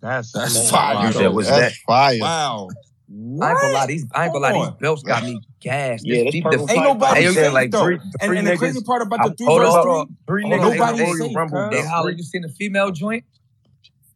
That's 0.00 0.32
That's 0.32 0.54
that's 0.54 0.70
fire. 0.70 1.06
You 1.06 1.12
said, 1.12 1.28
what's 1.28 1.48
That's 1.48 1.76
that? 1.78 1.82
fire. 1.86 2.18
Wow. 2.20 2.68
I 3.08 3.14
ain't 3.14 3.38
gonna 3.60 3.72
lie, 3.74 3.86
these 3.86 4.06
I 4.14 4.24
ain't 4.24 4.32
gonna 4.32 4.42
lie, 4.42 4.52
these 4.52 4.80
belts 4.80 5.02
got 5.02 5.22
me 5.22 5.40
gassed. 5.62 6.04
Yeah, 6.06 6.24
this 6.24 6.32
deep- 6.32 6.44
purple 6.44 6.70
Ain't 6.70 6.82
nobody 6.82 7.20
Hey, 7.20 7.26
yo, 7.26 7.32
safe 7.32 7.52
like 7.52 7.70
though. 7.70 7.84
three- 7.84 7.94
and 7.98 8.12
three 8.22 8.38
and 8.38 8.46
the 8.46 8.52
niggas- 8.52 8.58
crazy 8.58 8.80
part 8.82 9.02
about 9.02 9.16
the 9.18 9.22
I'm- 9.24 9.36
three 9.36 9.46
hold 9.46 9.60
on, 9.62 9.66
versus 9.72 10.16
three. 10.26 10.44
Three 10.44 10.44
niggas 10.50 10.78
Nobody 10.78 10.98
safe, 10.98 11.18
Royal 11.20 11.32
Rumble 11.34 11.68
cuz. 11.70 11.78
Hey. 11.80 11.86
Holly, 11.86 12.14
you 12.16 12.22
seen 12.22 12.42
the 12.42 12.48
female 12.48 12.90
joint? 12.90 13.24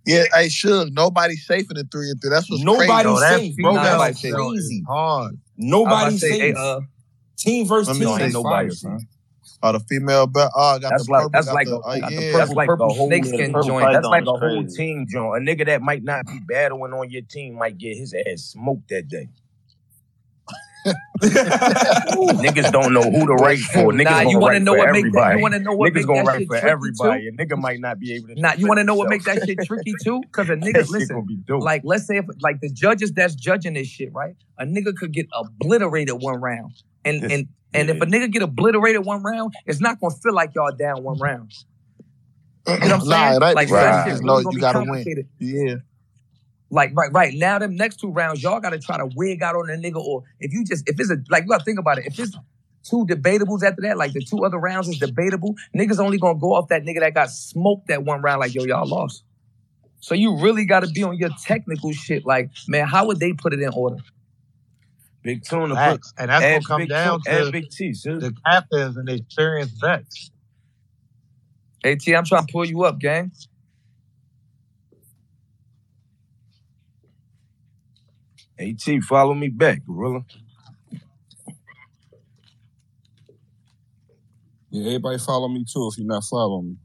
Yeah, 0.06 0.22
hey, 0.34 0.46
Suge, 0.46 0.92
nobody's 0.92 1.44
safe 1.46 1.66
in 1.70 1.76
the 1.76 1.84
three 1.90 2.10
and 2.10 2.20
three. 2.20 2.30
That's 2.30 2.48
what's 2.50 2.62
Nobody's 2.62 2.88
crazy. 2.90 3.08
Yo, 3.08 3.20
that 3.20 3.38
safe, 3.40 3.56
bro. 3.56 3.72
Nah, 3.74 3.98
That's 3.98 4.20
safe. 4.20 4.32
belt 4.34 4.56
is 4.56 4.62
crazy. 4.68 4.84
hard. 4.86 5.34
I 5.34 5.38
Nobody's 5.56 6.22
about 6.22 6.28
to 6.28 6.32
hey, 6.32 6.38
safe. 6.52 6.56
uh, 6.56 6.80
Team 7.36 7.66
versus 7.66 7.98
team. 7.98 8.06
see. 8.08 8.16
That's 8.18 8.32
Nobody, 8.34 8.54
fire, 8.68 8.70
son. 8.70 8.98
son. 9.00 9.08
Oh, 9.62 9.72
the 9.72 9.80
female 9.80 10.26
belt. 10.26 10.52
Oh, 10.54 10.60
I 10.76 10.78
got 10.78 10.90
That's 10.90 11.06
the 11.06 11.12
like 11.12 11.22
purple. 11.22 11.30
that's 11.32 11.46
got 11.46 11.54
like 11.54 11.66
the, 11.66 11.74
a 11.74 11.78
uh, 11.80 11.98
got 11.98 12.10
the 12.10 12.22
yeah. 12.22 12.32
that's 12.36 12.52
like 12.52 12.68
purple 12.68 12.86
a 12.86 12.94
whole 12.94 13.08
snakeskin 13.08 13.52
joint. 13.64 13.92
that's 13.92 14.06
like 14.06 14.26
a 14.26 14.30
is 14.32 14.38
whole 14.40 14.66
team 14.66 15.06
joint. 15.10 15.42
A 15.42 15.44
nigga 15.56 15.66
that 15.66 15.82
might 15.82 16.04
not 16.04 16.26
be 16.26 16.38
battling 16.46 16.92
on 16.92 17.10
your 17.10 17.22
team 17.22 17.54
might 17.54 17.78
get 17.78 17.96
his 17.96 18.14
ass 18.14 18.42
smoked 18.52 18.88
that 18.90 19.08
day. 19.08 19.28
Niggas 21.22 22.70
don't 22.72 22.92
know 22.92 23.02
who 23.02 23.26
to 23.26 23.34
write 23.34 23.58
for. 23.58 23.92
Niggas 23.92 24.04
Nah, 24.04 24.20
you 24.20 24.38
wanna 24.38 24.60
know 24.60 24.74
what 24.74 24.92
make 24.92 25.12
that? 25.12 25.36
You 25.36 25.42
wanna 25.42 25.58
know 25.58 25.72
what 25.74 25.90
Niggas 25.92 25.94
make 25.96 26.06
gonna 26.06 26.18
that 26.20 26.26
write 26.26 26.38
shit 26.40 26.48
for 26.48 26.56
everybody. 26.56 27.30
too? 27.30 27.36
A 27.38 27.44
nigga 27.46 27.58
might 27.58 27.80
not 27.80 27.98
be 27.98 28.14
able 28.14 28.28
to. 28.28 28.40
Nah, 28.40 28.52
you 28.54 28.66
want 28.66 28.78
to 28.78 28.84
know 28.84 28.94
what 28.94 29.08
make 29.08 29.24
that 29.24 29.44
shit 29.44 29.58
tricky 29.64 29.94
too? 30.04 30.20
Because 30.22 30.48
a 30.50 30.54
nigga, 30.56 30.88
listen, 30.88 31.44
like 31.60 31.82
let's 31.84 32.06
say 32.06 32.18
if 32.18 32.26
like 32.40 32.60
the 32.60 32.70
judges 32.70 33.12
that's 33.12 33.34
judging 33.34 33.74
this 33.74 33.88
shit, 33.88 34.12
right? 34.12 34.34
A 34.58 34.64
nigga 34.64 34.94
could 34.94 35.12
get 35.12 35.26
obliterated 35.32 36.22
one 36.22 36.40
round, 36.40 36.72
and 37.04 37.22
Yes. 37.22 37.32
and 37.32 37.48
and 37.74 37.90
if 37.90 38.00
a 38.00 38.06
nigga 38.06 38.30
get 38.30 38.42
obliterated 38.42 39.04
one 39.04 39.22
round, 39.22 39.54
it's 39.66 39.80
not 39.80 40.00
gonna 40.00 40.14
feel 40.22 40.34
like 40.34 40.54
y'all 40.54 40.72
down 40.76 41.02
one 41.02 41.18
round. 41.18 41.52
You 42.68 42.74
know 42.74 42.78
what 42.78 42.92
I'm 42.92 43.00
saying? 43.00 43.10
Nah, 43.40 43.46
ain't 43.46 43.54
like 43.56 43.68
so 43.68 43.74
that 43.74 44.04
shit 44.04 44.12
Just 44.12 44.22
really 44.22 44.26
know 44.26 44.42
gonna 44.42 44.54
you 44.54 44.60
gotta 44.60 44.80
win. 44.90 45.28
Yeah. 45.38 45.74
Like 46.70 46.92
right, 46.94 47.12
right 47.12 47.32
now, 47.34 47.58
them 47.58 47.76
next 47.76 48.00
two 48.00 48.10
rounds, 48.10 48.42
y'all 48.42 48.60
got 48.60 48.70
to 48.70 48.78
try 48.78 48.96
to 48.96 49.08
wig 49.14 49.42
out 49.42 49.54
on 49.54 49.68
the 49.68 49.74
nigga, 49.74 50.02
or 50.02 50.24
if 50.40 50.52
you 50.52 50.64
just 50.64 50.88
if 50.88 50.98
it's 50.98 51.10
a 51.10 51.18
like, 51.30 51.44
you 51.44 51.48
gotta 51.48 51.64
think 51.64 51.78
about 51.78 51.98
it. 51.98 52.06
If 52.06 52.18
it's 52.18 52.36
two 52.82 53.06
debatables 53.06 53.62
after 53.62 53.82
that, 53.82 53.96
like 53.96 54.12
the 54.12 54.20
two 54.20 54.44
other 54.44 54.58
rounds 54.58 54.88
is 54.88 54.98
debatable, 54.98 55.54
niggas 55.76 56.00
only 56.00 56.18
gonna 56.18 56.38
go 56.38 56.54
off 56.54 56.68
that 56.68 56.82
nigga 56.82 57.00
that 57.00 57.14
got 57.14 57.30
smoked 57.30 57.88
that 57.88 58.04
one 58.04 58.20
round. 58.20 58.40
Like 58.40 58.54
yo, 58.54 58.64
y'all 58.64 58.86
lost. 58.86 59.22
So 60.00 60.14
you 60.14 60.38
really 60.38 60.64
got 60.64 60.80
to 60.80 60.88
be 60.88 61.02
on 61.02 61.16
your 61.16 61.30
technical 61.42 61.92
shit. 61.92 62.26
Like 62.26 62.50
man, 62.66 62.86
how 62.86 63.06
would 63.06 63.20
they 63.20 63.32
put 63.32 63.52
it 63.52 63.60
in 63.60 63.70
order? 63.72 63.98
Big 65.22 65.44
Tuna 65.44 65.68
put 65.68 65.76
Facts. 65.76 66.14
And 66.18 66.30
that's 66.30 66.44
add 66.44 66.52
gonna 66.52 66.64
come 66.64 66.80
Big 66.82 66.88
down 66.88 67.20
Tuna, 67.20 67.44
to 67.46 67.52
Big 67.52 67.70
T, 67.70 67.94
son. 67.94 68.18
the 68.18 68.34
captains 68.44 68.96
and 68.96 69.08
the 69.08 69.14
experienced 69.14 69.80
vets. 69.80 70.30
At, 71.84 71.98
I'm 72.08 72.24
trying 72.24 72.46
to 72.46 72.52
pull 72.52 72.64
you 72.64 72.84
up, 72.84 72.98
gang. 72.98 73.30
AT, 78.58 79.02
follow 79.04 79.34
me 79.34 79.48
back, 79.48 79.84
gorilla. 79.86 80.24
Yeah, 84.70 84.86
everybody 84.88 85.18
follow 85.18 85.48
me 85.48 85.64
too 85.64 85.88
if 85.92 85.98
you're 85.98 86.06
not 86.08 86.24
following 86.24 86.70
me. 86.70 86.76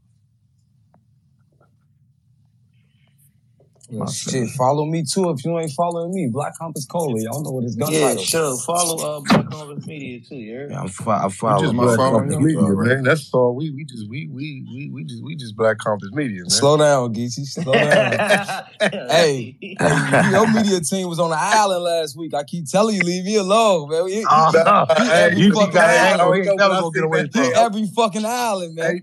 Shit, 4.10 4.48
follow 4.56 4.86
me 4.86 5.04
too 5.04 5.28
if 5.30 5.44
you 5.44 5.58
ain't 5.58 5.70
following 5.72 6.14
me. 6.14 6.28
Black 6.32 6.56
Compass 6.58 6.86
Cola, 6.86 7.20
y'all 7.20 7.42
know 7.42 7.50
what 7.50 7.64
it's 7.64 7.74
gun 7.76 7.92
Yeah, 7.92 8.00
title. 8.08 8.22
sure. 8.24 8.56
Follow 8.58 9.16
uh, 9.18 9.20
Black 9.20 9.46
Compass 9.46 9.86
Media 9.86 10.18
too. 10.26 10.36
Yeah. 10.36 10.66
Yeah, 10.70 10.80
I'm 10.80 10.88
fo- 10.88 11.10
I 11.10 11.26
We 11.26 11.32
follow 11.32 11.60
just 11.62 11.74
my 11.74 11.82
black 11.84 11.96
follow 11.98 12.18
compass 12.20 12.36
me. 12.38 12.44
media, 12.56 12.74
man. 12.74 13.02
That's 13.04 13.28
all. 13.34 13.54
We 13.54 13.70
we 13.70 13.84
just 13.84 14.08
we 14.08 14.28
we 14.32 14.64
we 14.72 14.90
we 14.94 15.04
just 15.04 15.22
we 15.22 15.36
just 15.36 15.54
black 15.56 15.76
compass 15.78 16.08
media, 16.12 16.40
man. 16.40 16.48
Slow 16.50 16.76
down, 16.78 17.12
Geechi. 17.12 17.44
Slow 17.44 17.72
down. 17.72 18.64
hey, 19.10 19.56
hey, 19.60 20.30
your 20.30 20.48
media 20.50 20.80
team 20.80 21.08
was 21.08 21.18
on 21.18 21.28
the 21.30 21.36
island 21.38 21.84
last 21.84 22.16
week. 22.16 22.32
I 22.34 22.44
keep 22.44 22.66
telling 22.70 22.96
you, 22.96 23.02
leave 23.02 23.24
me 23.24 23.36
alone, 23.36 23.90
man. 23.90 24.06
He, 24.08 24.14
he, 24.20 24.24
Uh, 24.26 24.86
he 25.02 25.04
hey, 25.08 25.34
you 25.36 25.52
fucking 25.52 25.70
got 25.72 25.88
island. 25.90 26.20
oh, 26.22 26.32
he 26.32 26.40
never 26.40 26.56
gonna 26.56 26.82
get 26.82 26.94
see 26.94 27.00
away 27.00 27.28
from 27.28 27.52
every 27.56 27.86
fucking 27.94 28.24
island, 28.24 28.74
man. 28.74 28.96
Hey, 28.96 29.02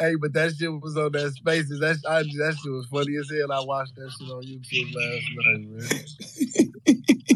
Hey, 0.00 0.14
but 0.14 0.32
that 0.32 0.54
shit 0.56 0.72
was 0.72 0.96
on 0.96 1.12
that 1.12 1.32
Spaces. 1.34 1.78
That 1.80 1.98
I, 2.08 2.22
that 2.22 2.56
shit 2.62 2.72
was 2.72 2.86
funny 2.86 3.16
as 3.16 3.30
hell. 3.30 3.52
I 3.52 3.62
watched 3.62 3.94
that 3.96 4.10
shit 4.10 4.30
on 4.30 4.42
YouTube 4.42 4.94
last 4.94 5.26
night, 5.36 5.68
man. 5.68 5.78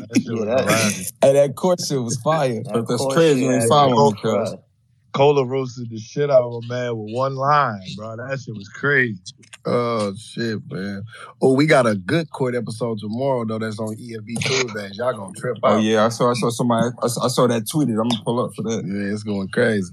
That 0.08 0.22
yeah, 0.24 0.44
that, 0.44 1.12
hey, 1.22 1.32
that 1.34 1.54
court 1.56 1.80
shit 1.86 2.00
was 2.00 2.16
fire. 2.20 2.62
That 2.62 2.86
that's 2.88 3.06
crazy. 3.12 3.44
Yeah, 3.44 3.66
following 3.68 4.16
yeah, 4.24 4.54
Cola 5.12 5.44
roasted 5.44 5.90
the 5.90 5.98
shit 5.98 6.30
out 6.30 6.42
of 6.42 6.64
a 6.64 6.66
man 6.66 6.96
with 6.96 7.14
one 7.14 7.36
line, 7.36 7.80
bro. 7.96 8.16
That 8.16 8.40
shit 8.40 8.54
was 8.54 8.68
crazy. 8.68 9.20
Oh 9.66 10.14
shit, 10.14 10.58
man. 10.70 11.04
Oh, 11.40 11.52
we 11.52 11.66
got 11.66 11.86
a 11.86 11.94
good 11.94 12.30
court 12.30 12.54
episode 12.54 12.98
tomorrow 12.98 13.44
though. 13.44 13.58
That's 13.58 13.78
on 13.78 13.94
EFB 13.94 14.42
Tuesdays. 14.42 14.96
Y'all 14.96 15.12
gonna 15.12 15.32
trip 15.34 15.58
oh, 15.62 15.68
out? 15.68 15.74
Oh 15.74 15.78
yeah, 15.80 16.06
I 16.06 16.08
saw. 16.08 16.30
I 16.30 16.34
saw 16.34 16.50
somebody. 16.50 16.88
I 17.02 17.08
saw, 17.08 17.24
I 17.24 17.28
saw 17.28 17.46
that 17.46 17.64
tweeted. 17.64 18.00
I'm 18.00 18.08
gonna 18.08 18.24
pull 18.24 18.40
up 18.44 18.54
for 18.56 18.62
that. 18.62 18.84
Yeah, 18.86 19.12
it's 19.12 19.22
going 19.22 19.48
crazy. 19.48 19.92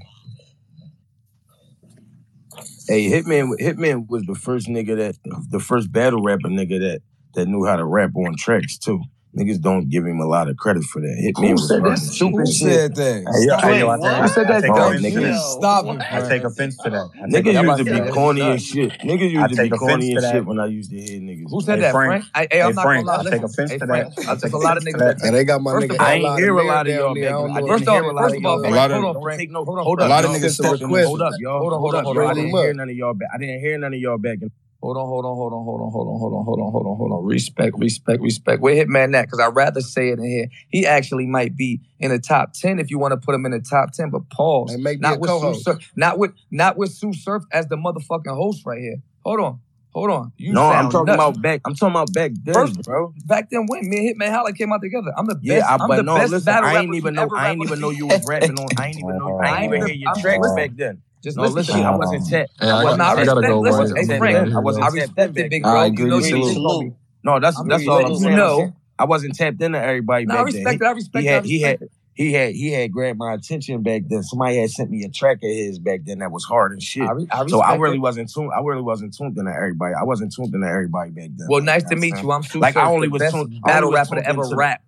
Hey, 2.88 3.10
Hitman, 3.10 3.54
Hitman 3.60 4.08
was 4.10 4.24
the 4.24 4.36
first 4.36 4.68
nigga 4.68 4.98
that 4.98 5.16
the 5.50 5.60
first 5.60 5.92
battle 5.92 6.22
rapper 6.22 6.50
nigga 6.50 6.80
that 6.80 7.02
that 7.36 7.48
knew 7.48 7.66
how 7.66 7.78
to 7.78 7.86
rap 7.86 8.12
on 8.16 8.36
tracks 8.38 8.78
too. 8.78 9.02
Niggas 9.36 9.62
don't 9.62 9.88
give 9.88 10.06
him 10.06 10.20
a 10.20 10.26
lot 10.26 10.50
of 10.50 10.58
credit 10.58 10.84
for 10.84 11.00
that. 11.00 11.16
Hit 11.18 11.38
Who 11.38 11.58
said 11.58 11.86
that 11.86 12.00
stupid 12.00 12.50
shit? 12.50 12.56
said 12.56 12.96
that? 12.96 13.24
Hey, 13.32 13.48
yo, 13.48 13.58
hey, 13.60 13.80
yo, 13.80 13.88
I, 13.88 13.96
I, 13.96 14.24
I, 14.24 14.26
said 14.28 14.46
that 14.50 14.62
dumb 14.62 15.00
shit. 15.00 15.36
Stop 15.36 15.86
it. 15.86 16.02
I 16.12 16.28
take 16.28 16.44
offense 16.44 16.76
to 16.80 16.90
that. 16.90 17.12
Niggas 17.32 17.64
used 17.64 17.78
to 17.78 17.86
be 17.86 18.12
corny 18.12 18.42
and 18.42 18.62
shit. 18.62 18.92
Niggas 19.00 19.32
used 19.32 19.56
to 19.56 19.64
be 19.64 19.70
corny 19.70 20.16
and 20.16 20.22
shit 20.22 20.46
when 20.46 20.60
I 20.60 20.66
used 20.66 20.92
to 20.92 21.00
hear 21.00 21.22
niggas. 21.22 21.50
Who 21.50 21.62
said 21.62 21.76
hey, 21.76 21.82
that, 21.84 21.92
Frank? 21.94 22.26
Frank? 22.34 22.52
Hey, 22.52 22.62
I'm 22.62 22.76
hey, 22.76 22.82
Frank, 22.82 23.06
not 23.06 23.24
gonna 23.24 23.30
lie. 23.30 23.36
I 23.36 23.38
take 23.38 23.44
offense 23.44 23.72
hey, 23.72 23.78
to 23.78 23.86
that. 23.86 24.28
I 24.28 24.36
take 24.36 24.52
a 24.52 24.58
lot 24.58 24.76
of 24.76 24.84
niggas. 24.84 25.24
And 25.24 25.36
they 25.36 25.46
got 25.46 25.62
my 25.62 25.72
nigga. 25.76 25.96
I 25.98 26.14
ain't 26.16 26.40
hear 26.40 26.58
a 26.58 26.64
lot 26.66 26.88
of 26.88 26.94
y'all 26.94 27.16
niggas. 27.16 27.68
First 27.70 27.88
of 27.88 27.90
all, 27.90 28.18
first 28.18 28.36
of 28.36 28.46
all, 28.46 28.64
hold 28.64 28.76
on, 28.76 29.02
Hold 29.02 29.80
on, 29.80 29.86
hold 29.86 30.02
up. 30.02 30.08
A 30.08 30.10
lot 30.10 30.26
of 30.26 30.32
niggas 30.32 30.60
request. 30.60 31.08
Hold 31.08 31.22
up, 31.22 31.34
y'all. 31.40 31.60
Hold 31.60 31.74
on, 31.96 32.04
hold 32.04 32.18
up. 32.18 32.28
I 32.28 32.34
didn't 32.34 32.50
hear 32.50 32.74
none 32.74 32.90
of 32.90 32.96
y'all 32.98 33.14
back. 33.14 33.30
I 33.34 33.38
didn't 33.38 33.62
hear 33.62 33.78
none 33.78 33.94
of 33.94 34.00
y'all 34.00 34.18
back. 34.18 34.40
Hold 34.82 34.98
on, 34.98 35.08
hold 35.08 35.26
on, 35.26 35.36
hold 35.36 35.54
on, 35.54 35.64
hold 35.64 35.82
on, 35.82 35.92
hold 35.92 36.08
on, 36.08 36.20
hold 36.20 36.34
on, 36.34 36.46
hold 36.46 36.60
on, 36.60 36.72
hold 36.72 36.88
on, 36.88 36.98
hold 36.98 37.12
on. 37.12 37.24
Respect, 37.24 37.78
respect, 37.78 38.20
respect. 38.20 38.62
Where 38.62 38.74
Hitman 38.74 39.16
at? 39.16 39.28
Because 39.28 39.40
I'd 39.40 39.56
rather 39.56 39.82
say 39.82 40.10
it 40.10 40.18
in 40.18 40.26
here. 40.26 40.48
He 40.70 40.88
actually 40.88 41.28
might 41.28 41.56
be 41.56 41.82
in 42.00 42.10
the 42.10 42.18
top 42.18 42.54
ten 42.54 42.80
if 42.80 42.90
you 42.90 42.98
want 42.98 43.12
to 43.12 43.18
put 43.18 43.36
him 43.36 43.46
in 43.46 43.52
the 43.52 43.60
top 43.60 43.92
ten. 43.92 44.10
But 44.10 44.28
pause. 44.32 44.74
And 44.74 44.82
make 44.82 45.00
not 45.00 45.20
with 45.20 45.30
Tsu 45.30 45.54
Surf, 45.54 45.92
not 45.96 46.18
with 46.18 46.32
not 46.50 46.78
with 46.78 46.92
Tsu 46.92 47.14
Surf 47.14 47.44
as 47.52 47.68
the 47.68 47.76
motherfucking 47.76 48.36
host 48.36 48.66
right 48.66 48.82
here. 48.82 48.98
Hold 49.24 49.40
on. 49.42 49.60
Hold 49.94 50.10
on. 50.10 50.32
You 50.38 50.54
no, 50.54 50.64
I'm 50.64 50.90
talking 50.90 51.06
nuts. 51.06 51.16
about 51.16 51.42
back. 51.42 51.62
I'm 51.66 51.76
talking 51.76 51.92
about 51.92 52.14
back 52.14 52.32
then, 52.42 52.54
First, 52.54 52.82
bro. 52.84 53.14
Back 53.26 53.50
then, 53.50 53.68
when 53.68 53.88
me 53.90 54.08
and 54.08 54.20
Hitman 54.20 54.32
Holla 54.32 54.54
came 54.54 54.72
out 54.72 54.82
together, 54.82 55.12
I'm 55.18 55.28
the 55.28 55.36
best. 55.36 55.46
Yeah, 55.46 55.68
I, 55.68 55.84
am 55.84 55.90
the 55.90 56.04
no, 56.04 56.16
best 56.16 56.32
listen, 56.32 56.46
battle 56.46 56.70
I 56.70 56.78
ain't 56.78 56.96
even 56.96 57.14
know. 57.14 57.30
I 57.36 57.52
ain't 57.52 57.62
even 57.62 57.82
know 57.82 57.90
you 57.90 58.08
was 58.08 58.26
rapping 58.26 58.58
on. 58.58 58.70
I 58.78 58.88
ain't 58.88 59.00
even 59.00 59.18
know. 59.18 59.38
I 59.38 59.64
ain't 59.64 59.66
even 59.74 59.86
hear 59.86 59.96
your 59.96 60.14
tracks 60.16 60.48
back 60.56 60.72
then. 60.76 61.02
Just 61.22 61.38
no, 61.38 61.44
listen. 61.44 61.56
listen. 61.56 61.82
I 61.82 61.96
wasn't 61.96 62.22
um, 62.22 62.26
set. 62.28 62.50
Yeah, 62.62 62.76
I, 62.76 62.84
wasn't, 62.84 63.02
I, 63.02 63.06
I, 63.06 63.14
I 63.14 63.26
gotta 63.26 63.42
go. 63.42 63.60
Listen, 63.60 63.96
hey, 63.96 64.18
Frank, 64.18 64.54
I 64.54 64.60
wasn't 64.60 64.86
I 64.86 64.88
respect 64.90 65.34
the 65.36 65.48
big 65.48 65.64
bro. 65.64 65.72
I 65.72 65.86
agree. 65.86 66.06
You 66.06 66.56
know. 66.56 66.96
No, 67.24 67.40
that's 67.40 67.60
I'm 67.60 67.68
that's 67.68 67.88
all 67.88 68.06
I'm 68.06 68.16
saying. 68.16 68.36
No, 68.36 68.74
I 68.98 69.06
wasn't 69.06 69.36
tapped 69.36 69.62
into 69.62 69.80
everybody 69.80 70.26
no, 70.26 70.34
back 70.34 70.40
I 70.40 70.44
respect 70.44 70.80
then. 70.80 70.88
It, 70.88 70.90
I 70.90 70.92
respect 70.92 71.24
he 71.24 71.28
had, 71.28 71.46
it. 71.46 71.48
He 71.48 71.62
had, 71.62 71.80
he 72.14 72.34
had 72.34 72.54
he 72.54 72.72
had 72.72 72.92
grabbed 72.92 73.20
my 73.20 73.34
attention 73.34 73.84
back 73.84 74.04
then. 74.08 74.24
Somebody 74.24 74.58
had 74.58 74.70
sent 74.70 74.90
me 74.90 75.04
a 75.04 75.10
track 75.10 75.38
of 75.38 75.50
his 75.50 75.80
back 75.80 76.02
then 76.06 76.20
that 76.20 76.32
was 76.32 76.44
hard 76.44 76.72
and 76.72 76.82
shit. 76.82 77.04
I 77.04 77.12
re- 77.12 77.28
I 77.32 77.46
so 77.48 77.62
I 77.62 77.76
really 77.76 77.98
it. 77.98 78.00
wasn't 78.00 78.34
tuned. 78.34 78.52
I 78.56 78.62
really 78.62 78.82
wasn't 78.82 79.16
tuned 79.16 79.38
into 79.38 79.52
everybody. 79.52 79.94
I 79.94 80.04
wasn't 80.04 80.34
tuned 80.34 80.54
into 80.54 80.68
everybody 80.68 81.12
back 81.12 81.30
then. 81.36 81.48
Well, 81.48 81.60
like, 81.60 81.66
nice 81.66 81.84
to 81.86 81.96
meet 81.96 82.22
you. 82.22 82.32
I'm 82.32 82.44
super. 82.44 82.60
Like 82.60 82.78
I 82.78 82.90
only 82.90 83.08
was 83.08 83.22
tuned. 83.32 83.62
Battle 83.64 83.92
rapper 83.92 84.16
to 84.16 84.28
ever 84.28 84.44
rap. 84.56 84.84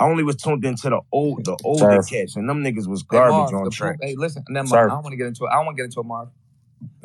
I 0.00 0.06
only 0.06 0.24
was 0.24 0.36
tuned 0.36 0.64
into 0.64 0.90
the 0.90 1.00
old, 1.12 1.44
the 1.44 1.56
older 1.64 2.02
Sorry. 2.02 2.26
and 2.36 2.48
them 2.48 2.64
niggas 2.64 2.86
was 2.88 3.02
garbage 3.02 3.50
hey, 3.50 3.54
Marv, 3.54 3.66
on 3.66 3.70
track. 3.70 3.98
Hey, 4.02 4.14
listen, 4.16 4.44
never. 4.48 4.76
I 4.76 4.88
don't 4.88 5.02
want 5.02 5.12
to 5.12 5.16
get 5.16 5.26
into 5.26 5.44
it. 5.44 5.48
I 5.48 5.56
don't 5.56 5.66
want 5.66 5.76
to 5.76 5.82
get 5.82 5.84
into 5.84 6.00
it, 6.00 6.06
Marv. 6.06 6.28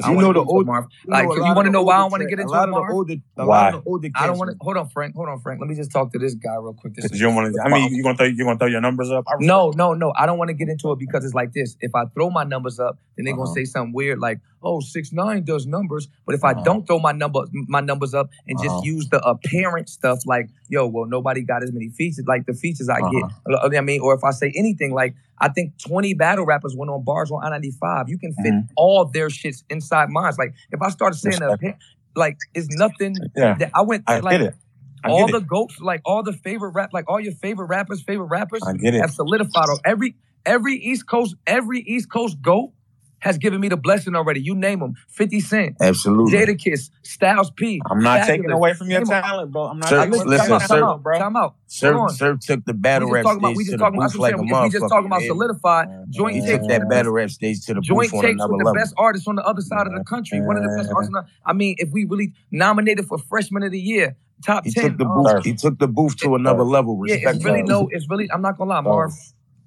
You 0.06 0.16
know 0.16 0.34
the 0.34 0.44
old 0.44 0.66
Marv. 0.66 0.86
Like, 1.06 1.26
you, 1.26 1.36
you 1.36 1.54
want 1.54 1.66
to 1.66 1.72
know 1.72 1.84
why 1.84 1.98
I 1.98 2.04
want 2.06 2.22
to 2.22 2.30
get 2.30 2.40
into 2.40 2.54
a 2.54 2.64
it, 2.64 2.68
Marv? 2.68 2.94
Older, 2.94 3.16
why? 3.36 3.68
I 4.16 4.28
don't 4.28 4.38
want 4.38 4.52
to. 4.52 4.58
Hold 4.62 4.78
on, 4.78 4.90
Frank. 4.90 5.16
Hold 5.16 5.30
on, 5.30 5.40
Frank. 5.40 5.60
Let 5.60 5.70
me 5.70 5.76
just 5.76 5.92
talk 5.92 6.12
to 6.14 6.20
this 6.20 6.34
guy 6.34 6.56
real 6.56 6.74
quick. 6.74 6.96
This 6.96 7.06
is, 7.06 7.20
you 7.20 7.28
don't 7.28 7.36
want 7.36 7.54
to. 7.54 7.62
I 7.62 7.70
mean, 7.70 7.94
you 7.94 8.04
gonna 8.04 8.18
throw 8.18 8.26
you 8.26 8.44
gonna 8.44 8.58
throw 8.58 8.68
your 8.68 8.82
numbers 8.82 9.12
up? 9.12 9.26
No, 9.40 9.72
no, 9.72 9.94
no. 9.94 10.14
I 10.18 10.26
don't 10.26 10.38
want 10.38 10.50
to 10.50 10.54
get 10.54 10.70
into 10.70 10.92
it 10.92 11.00
because 11.00 11.26
it's 11.26 11.34
like 11.34 11.54
this. 11.54 11.78
If 11.82 11.94
I 11.96 12.06
throw 12.06 12.30
my 12.30 12.44
numbers 12.44 12.80
up, 12.80 12.98
then 13.16 13.26
they're 13.26 13.34
uh-huh. 13.34 13.44
gonna 13.44 13.54
say 13.54 13.66
something 13.66 13.94
weird 13.94 14.20
like, 14.20 14.40
oh 14.62 14.80
six 14.80 15.12
nine 15.12 15.44
does 15.44 15.66
numbers, 15.66 16.08
but 16.26 16.36
if 16.36 16.44
uh-huh. 16.44 16.60
I 16.60 16.64
don't 16.64 16.86
throw 16.86 17.00
my 17.00 17.12
number 17.12 17.42
my 17.54 17.82
numbers 17.82 18.14
up 18.14 18.30
and 18.48 18.58
uh-huh. 18.58 18.68
just 18.68 18.86
use 18.86 19.10
the 19.10 19.20
apparent 19.28 19.90
stuff 19.90 20.20
like 20.26 20.50
yo, 20.68 20.88
well 20.88 21.06
nobody 21.06 21.42
got 21.42 21.64
as 21.64 21.72
many 21.72 21.90
features 21.90 22.26
like 22.28 22.46
the 22.46 22.54
features 22.54 22.90
I 22.90 23.00
uh-huh. 23.00 23.30
get. 23.72 23.78
I 23.78 23.82
mean, 23.82 24.02
or 24.02 24.14
if 24.14 24.24
I 24.24 24.32
say 24.32 24.52
anything 24.56 24.94
like 24.94 25.16
I 25.40 25.50
think 25.50 25.74
twenty 25.78 26.14
battle 26.14 26.46
rappers 26.46 26.76
went 26.76 26.92
on 26.92 27.04
bars 27.04 27.32
on 27.32 27.44
I 27.44 27.50
ninety 27.50 27.72
five. 27.72 28.10
You 28.10 28.18
can 28.18 28.34
fit 28.34 28.54
mm-hmm. 28.54 28.74
all 28.76 29.06
their 29.06 29.30
shits 29.30 29.64
inside 29.70 30.10
mine. 30.10 30.34
Like 30.38 30.54
if 30.72 30.82
I 30.82 30.90
started 30.90 31.18
saying 31.18 31.40
that, 31.40 31.78
like 32.16 32.38
it's 32.54 32.68
nothing. 32.70 33.16
Yeah, 33.36 33.56
that 33.56 33.72
I 33.74 33.82
went. 33.82 34.04
I 34.08 34.20
like, 34.20 34.40
get 34.40 34.42
it. 34.42 34.56
I 35.04 35.10
all 35.10 35.28
the 35.28 35.38
it. 35.38 35.48
goats, 35.48 35.80
like 35.80 36.02
all 36.06 36.24
the 36.24 36.34
favorite 36.34 36.72
rap, 36.72 36.92
like 36.94 37.06
all 37.08 37.20
your 37.20 37.34
favorite 37.34 37.68
rappers, 37.68 38.02
favorite 38.02 38.28
rappers, 38.28 38.62
I 38.66 38.74
get 38.74 38.94
it. 38.94 39.02
have 39.02 39.12
solidified. 39.12 39.68
Every 39.86 40.16
every 40.46 40.76
East 40.76 41.08
Coast, 41.08 41.36
every 41.48 41.80
East 41.80 42.12
Coast 42.12 42.42
goat 42.42 42.72
has 43.20 43.38
given 43.38 43.60
me 43.60 43.70
the 43.70 43.78
blessing 43.78 44.16
already. 44.16 44.42
You 44.42 44.56
name 44.56 44.80
them. 44.80 44.96
50 45.10 45.40
Cent. 45.40 45.78
Absolutely. 45.82 46.38
Jadakiss, 46.38 46.90
Styles 47.04 47.52
P. 47.52 47.82
I'm 47.90 48.02
not 48.02 48.22
Fabolous. 48.22 48.28
taking 48.28 48.52
away 48.52 48.74
from 48.74 48.90
your 48.90 49.04
talent, 49.06 49.52
bro. 49.52 49.64
I'm 49.64 49.80
not 49.80 49.90
Sir, 49.90 50.06
listen, 50.06 50.28
listen, 50.28 50.52
out, 50.52 50.62
Sir, 50.64 50.84
out, 50.84 51.04
bro. 51.04 51.20
Time 51.20 51.36
out. 51.36 51.56
Sir, 51.68 52.08
Sir 52.10 52.38
took 52.38 52.66
the 52.66 52.74
battle 52.74 53.10
rap 53.10 53.26
stage 53.26 53.58
we 53.58 53.66
just 53.66 53.78
talking 53.78 54.00
about, 54.00 54.16
like 54.16 54.38
We 54.38 54.70
just 54.70 54.90
talking 54.90 55.06
about 55.06 55.22
solidified. 55.22 55.88
Joint 56.10 56.36
he 56.36 56.46
took 56.46 56.68
that 56.68 56.90
battle 56.90 57.12
rap 57.12 57.30
stage 57.30 57.66
to 57.66 57.74
the 57.74 57.82
Joint 57.82 58.12
takes 58.12 58.42
with 58.48 58.64
the 58.64 58.74
best 58.76 58.94
artists 58.98 59.28
on 59.28 59.36
the 59.36 59.44
other 59.44 59.62
side 59.62 59.88
of 59.88 59.94
the 59.94 60.04
country. 60.04 60.42
One 60.42 60.58
of 60.58 60.64
the 60.64 60.76
best 60.78 60.90
artists. 60.94 61.16
I 61.46 61.54
mean, 61.54 61.76
if 61.78 61.90
we 61.92 62.06
really 62.06 62.34
nominated 62.52 63.06
for 63.06 63.18
Freshman 63.18 63.64
of 63.64 63.72
the 63.72 63.80
Year, 63.80 64.16
top 64.46 64.64
ten. 64.64 64.74
he 64.74 64.82
Took 64.82 64.98
the 64.98 65.06
um, 65.06 65.24
booth, 65.24 65.46
he 65.46 65.54
took 65.54 65.80
the 65.80 65.88
booth 65.88 66.18
to 66.18 66.36
another 66.36 66.64
level. 66.64 66.98
Respect 66.98 67.24
yeah, 67.24 67.30
it's 67.32 67.44
really 67.44 67.64
no, 67.64 67.88
it's 67.92 68.10
really, 68.10 68.30
I'm 68.32 68.42
not 68.42 68.58
going 68.58 68.70
to 68.70 68.76
lie, 68.76 68.82
Marv. 68.82 69.14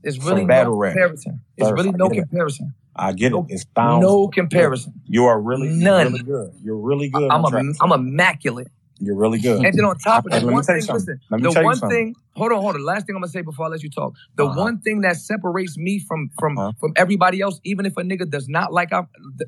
It's 0.03 0.19
really 0.19 0.45
no 0.45 0.81
comparison. 0.81 1.41
It's 1.57 1.71
really 1.71 1.93
no 1.93 2.09
comparison. 2.09 2.75
I 2.95 3.13
get 3.13 3.33
it. 3.33 3.45
It's 3.49 3.65
bound. 3.65 4.03
no 4.03 4.29
comparison. 4.29 4.93
You 5.07 5.25
are 5.25 5.41
really 5.41 5.69
none. 5.69 6.13
Really 6.13 6.25
good. 6.25 6.51
You're 6.63 6.77
really 6.77 7.09
good. 7.09 7.31
I'm, 7.31 7.45
a. 7.45 7.73
I'm 7.81 7.93
immaculate. 7.93 8.69
You're 9.03 9.17
really 9.17 9.41
good. 9.41 9.65
And 9.65 9.77
then 9.77 9.85
on 9.85 9.99
top 9.99 10.27
of 10.27 10.31
that, 10.31 10.45
one 10.45 10.63
thing, 10.63 10.77
listen, 10.77 11.21
the 11.29 11.61
one 11.63 11.79
thing, 11.91 12.15
hold 12.37 12.53
on, 12.53 12.61
hold 12.61 12.77
on. 12.77 12.85
Last 12.85 13.07
thing 13.07 13.17
I'm 13.17 13.23
gonna 13.23 13.33
say 13.33 13.43
before 13.43 13.67
I 13.67 13.69
let 13.69 13.83
you 13.83 13.91
talk. 13.91 14.15
The 14.37 14.47
uh-huh. 14.47 14.61
one 14.61 14.81
thing 14.81 15.01
that 15.01 15.17
separates 15.17 15.77
me 15.77 15.99
from 15.99 16.31
from 16.39 16.57
uh-huh. 16.57 16.73
from 16.79 16.93
everybody 16.95 17.41
else, 17.41 17.59
even 17.65 17.85
if 17.85 17.97
a 17.97 18.03
nigga 18.03 18.31
does 18.31 18.49
not 18.49 18.73
like 18.73 18.93
I 18.93 19.03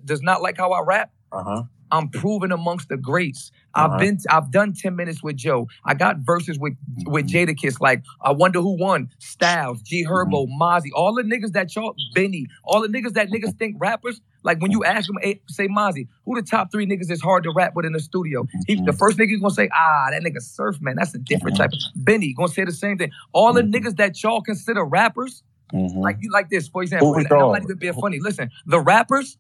does 0.05 0.23
not 0.23 0.43
like 0.43 0.57
how 0.57 0.73
I 0.73 0.81
rap, 0.81 1.13
uh-huh. 1.31 1.65
I'm 1.95 2.09
proven 2.09 2.51
amongst 2.51 2.89
the 2.89 2.97
greats. 2.97 3.53
I've 3.73 3.93
right. 3.93 4.01
been 4.01 4.19
I've 4.29 4.51
done 4.51 4.73
10 4.73 4.97
minutes 4.97 5.23
with 5.23 5.37
Joe. 5.37 5.69
I 5.85 5.95
got 5.95 6.19
verses 6.19 6.59
with 6.59 6.73
mm-hmm. 6.73 7.13
with 7.13 7.29
Jadakiss. 7.29 7.81
Like, 7.81 8.03
I 8.21 8.33
wonder 8.33 8.61
who 8.61 8.77
won. 8.77 9.11
Styles, 9.21 9.81
G 9.83 10.05
Herbo, 10.05 10.49
mm-hmm. 10.49 10.61
Mozzy, 10.61 10.89
all 10.93 11.15
the 11.15 11.23
niggas 11.23 11.53
that 11.53 11.75
y'all 11.77 11.95
Benny, 12.13 12.49
all 12.65 12.83
the 12.83 12.89
niggas 12.89 13.13
that 13.13 13.29
niggas 13.29 13.57
think 13.59 13.77
rappers. 13.79 14.21
Like 14.43 14.61
when 14.61 14.73
you 14.73 14.85
ask 14.85 15.07
them, 15.07 15.19
eh, 15.23 15.35
say 15.49 15.69
Mozzy, 15.69 16.09
who 16.25 16.35
the 16.35 16.43
top 16.43 16.73
three 16.73 16.85
niggas 16.85 17.13
is 17.13 17.23
hard 17.23 17.45
to 17.45 17.53
rap 17.55 17.77
with 17.77 17.87
in 17.87 17.93
the 17.93 18.01
studio? 18.01 18.43
Mm-hmm. 18.69 18.87
The 18.87 18.93
first 18.93 19.17
nigga 19.17 19.41
gonna 19.41 19.55
say, 19.55 19.69
ah, 19.73 20.09
that 20.11 20.21
nigga 20.23 20.43
Surf 20.43 20.81
man, 20.81 20.97
that's 20.97 21.15
a 21.15 21.19
different 21.19 21.57
type. 21.57 21.71
Of, 21.73 21.79
Benny 21.95 22.35
gonna 22.35 22.49
say 22.49 22.65
the 22.65 22.73
same 22.73 22.99
thing. 22.99 23.13
All 23.33 23.53
the 23.53 23.63
niggas 23.63 23.97
that 23.99 24.21
y'all 24.21 24.43
consider 24.43 24.85
rappers, 24.85 25.45
like 25.73 26.17
you 26.21 26.31
like 26.33 26.51
this, 26.51 26.67
for 26.67 26.83
example, 26.83 27.15
I'm 27.15 27.23
not 27.31 27.63
even 27.63 27.79
being 27.79 27.95
funny. 27.95 28.19
Listen, 28.21 28.51
the 28.67 28.81
rappers 28.81 29.39